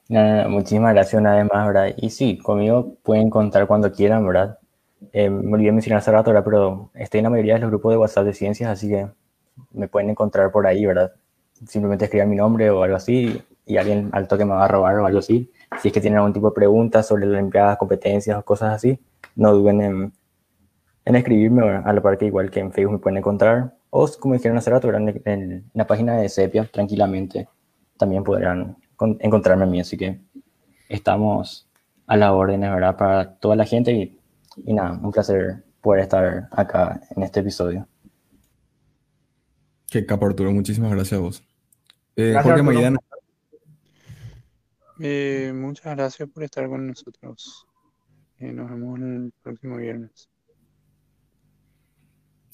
No, 0.10 0.22
no, 0.22 0.44
no, 0.44 0.50
muchísimas 0.50 0.94
gracias 0.94 1.20
una 1.20 1.36
vez 1.36 1.46
más, 1.52 1.68
¿verdad? 1.68 1.94
Y 1.98 2.10
sí, 2.10 2.38
conmigo 2.38 2.96
pueden 3.04 3.30
contar 3.30 3.66
cuando 3.68 3.92
quieran, 3.92 4.26
¿verdad? 4.26 4.60
Eh, 5.12 5.30
me 5.30 5.54
olvidé 5.54 5.72
mencionar 5.72 6.00
hace 6.00 6.12
rato, 6.12 6.32
¿verdad? 6.32 6.46
Pero 6.46 6.92
estoy 6.94 7.20
en 7.20 7.24
la 7.24 7.30
mayoría 7.30 7.56
de 7.56 7.62
los 7.62 7.70
grupos 7.70 7.94
de 7.94 7.98
WhatsApp 7.98 8.26
de 8.26 8.34
ciencias, 8.34 8.70
así 8.70 8.90
que 8.90 9.08
me 9.72 9.88
pueden 9.88 10.10
encontrar 10.10 10.52
por 10.52 10.68
ahí, 10.68 10.86
¿verdad? 10.86 11.14
Simplemente 11.66 12.06
escriban 12.06 12.30
mi 12.30 12.36
nombre 12.36 12.70
o 12.70 12.84
algo 12.84 12.96
así 12.96 13.42
y 13.66 13.78
alguien 13.78 14.10
al 14.12 14.28
toque 14.28 14.46
me 14.46 14.54
va 14.54 14.66
a 14.66 14.68
robar 14.68 14.98
o 14.98 15.06
algo 15.06 15.20
así. 15.20 15.52
Si 15.82 15.88
es 15.88 15.94
que 15.94 16.02
tienen 16.02 16.18
algún 16.18 16.34
tipo 16.34 16.50
de 16.50 16.56
preguntas 16.56 17.08
sobre 17.08 17.26
las 17.26 17.38
Olimpiadas, 17.38 17.78
competencias 17.78 18.38
o 18.38 18.44
cosas 18.44 18.76
así, 18.76 19.00
no 19.36 19.54
duden 19.54 19.82
en, 19.82 20.14
en 21.06 21.16
escribirme 21.16 21.62
a 21.70 21.94
la 21.94 22.02
par 22.02 22.18
que 22.18 22.26
igual 22.26 22.50
que 22.50 22.60
en 22.60 22.72
Facebook 22.72 22.94
me 22.94 23.00
pueden 23.00 23.18
encontrar 23.18 23.74
o 23.96 24.10
como 24.20 24.34
dijeron 24.34 24.58
hace 24.58 24.72
rato, 24.72 24.92
en, 24.92 25.22
en 25.26 25.72
la 25.76 25.86
página 25.86 26.18
de 26.18 26.28
Sepia 26.28 26.66
tranquilamente 26.66 27.48
también 27.96 28.24
podrán 28.24 28.76
encontrarme 29.20 29.66
a 29.66 29.68
mí. 29.68 29.80
Así 29.80 29.98
que 29.98 30.20
estamos 30.90 31.70
a 32.08 32.18
la 32.18 32.34
orden, 32.34 32.62
¿verdad? 32.62 32.98
Para 32.98 33.36
toda 33.36 33.56
la 33.56 33.66
gente 33.66 33.92
y, 33.92 34.20
y 34.66 34.74
nada, 34.74 35.00
un 35.00 35.12
placer 35.12 35.64
poder 35.80 36.02
estar 36.02 36.50
acá 36.52 37.02
en 37.16 37.22
este 37.22 37.42
episodio. 37.42 37.88
Qué 39.92 40.08
capo, 40.08 40.26
Arturo. 40.26 40.52
Muchísimas 40.52 40.92
gracias 40.92 41.20
a 41.20 41.22
vos. 41.22 41.44
Eh, 42.16 42.32
gracias, 42.32 42.62
Jorge 42.62 42.98
eh, 45.00 45.52
muchas 45.54 45.96
gracias 45.96 46.30
por 46.30 46.44
estar 46.44 46.68
con 46.68 46.88
nosotros. 46.88 47.68
Eh, 48.40 48.52
nos 48.52 48.72
vemos 48.72 49.00
el 49.00 49.34
próximo 49.44 49.78
viernes. 49.78 50.33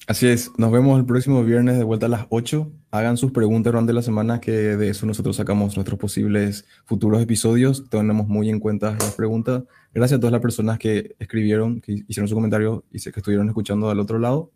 Así 0.06 0.26
es, 0.26 0.50
nos 0.58 0.72
vemos 0.72 0.98
el 0.98 1.04
próximo 1.04 1.44
viernes 1.44 1.78
de 1.78 1.84
vuelta 1.84 2.06
a 2.06 2.08
las 2.08 2.26
8. 2.30 2.72
Hagan 2.90 3.16
sus 3.16 3.30
preguntas 3.30 3.72
durante 3.72 3.92
la 3.92 4.02
semana, 4.02 4.40
que 4.40 4.50
de 4.50 4.88
eso 4.88 5.06
nosotros 5.06 5.36
sacamos 5.36 5.76
nuestros 5.76 6.00
posibles 6.00 6.64
futuros 6.84 7.22
episodios. 7.22 7.88
Tenemos 7.88 8.26
muy 8.26 8.50
en 8.50 8.58
cuenta 8.58 8.92
las 8.92 9.14
preguntas. 9.14 9.62
Gracias 9.94 10.18
a 10.18 10.20
todas 10.20 10.32
las 10.32 10.40
personas 10.40 10.78
que 10.78 11.14
escribieron, 11.18 11.80
que 11.80 12.04
hicieron 12.08 12.28
su 12.28 12.34
comentario 12.34 12.84
y 12.90 13.00
que 13.00 13.10
estuvieron 13.20 13.46
escuchando 13.48 13.88
al 13.88 14.00
otro 14.00 14.18
lado. 14.18 14.50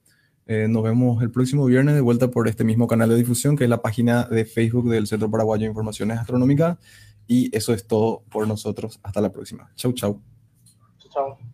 Eh, 0.46 0.66
nos 0.68 0.82
vemos 0.82 1.22
el 1.22 1.30
próximo 1.30 1.64
viernes 1.66 1.94
de 1.94 2.00
vuelta 2.00 2.28
por 2.28 2.48
este 2.48 2.64
mismo 2.64 2.86
canal 2.86 3.08
de 3.08 3.16
difusión, 3.16 3.56
que 3.56 3.64
es 3.64 3.70
la 3.70 3.80
página 3.80 4.24
de 4.24 4.44
Facebook 4.44 4.90
del 4.90 5.06
Centro 5.06 5.30
Paraguayo 5.30 5.62
de 5.62 5.68
Informaciones 5.68 6.18
Astronómicas. 6.18 6.78
Y 7.26 7.54
eso 7.56 7.72
es 7.72 7.86
todo 7.86 8.24
por 8.30 8.46
nosotros. 8.48 8.98
Hasta 9.02 9.20
la 9.20 9.30
próxima. 9.30 9.70
Chau, 9.76 9.92
chau. 9.92 10.20
Chau. 11.12 11.53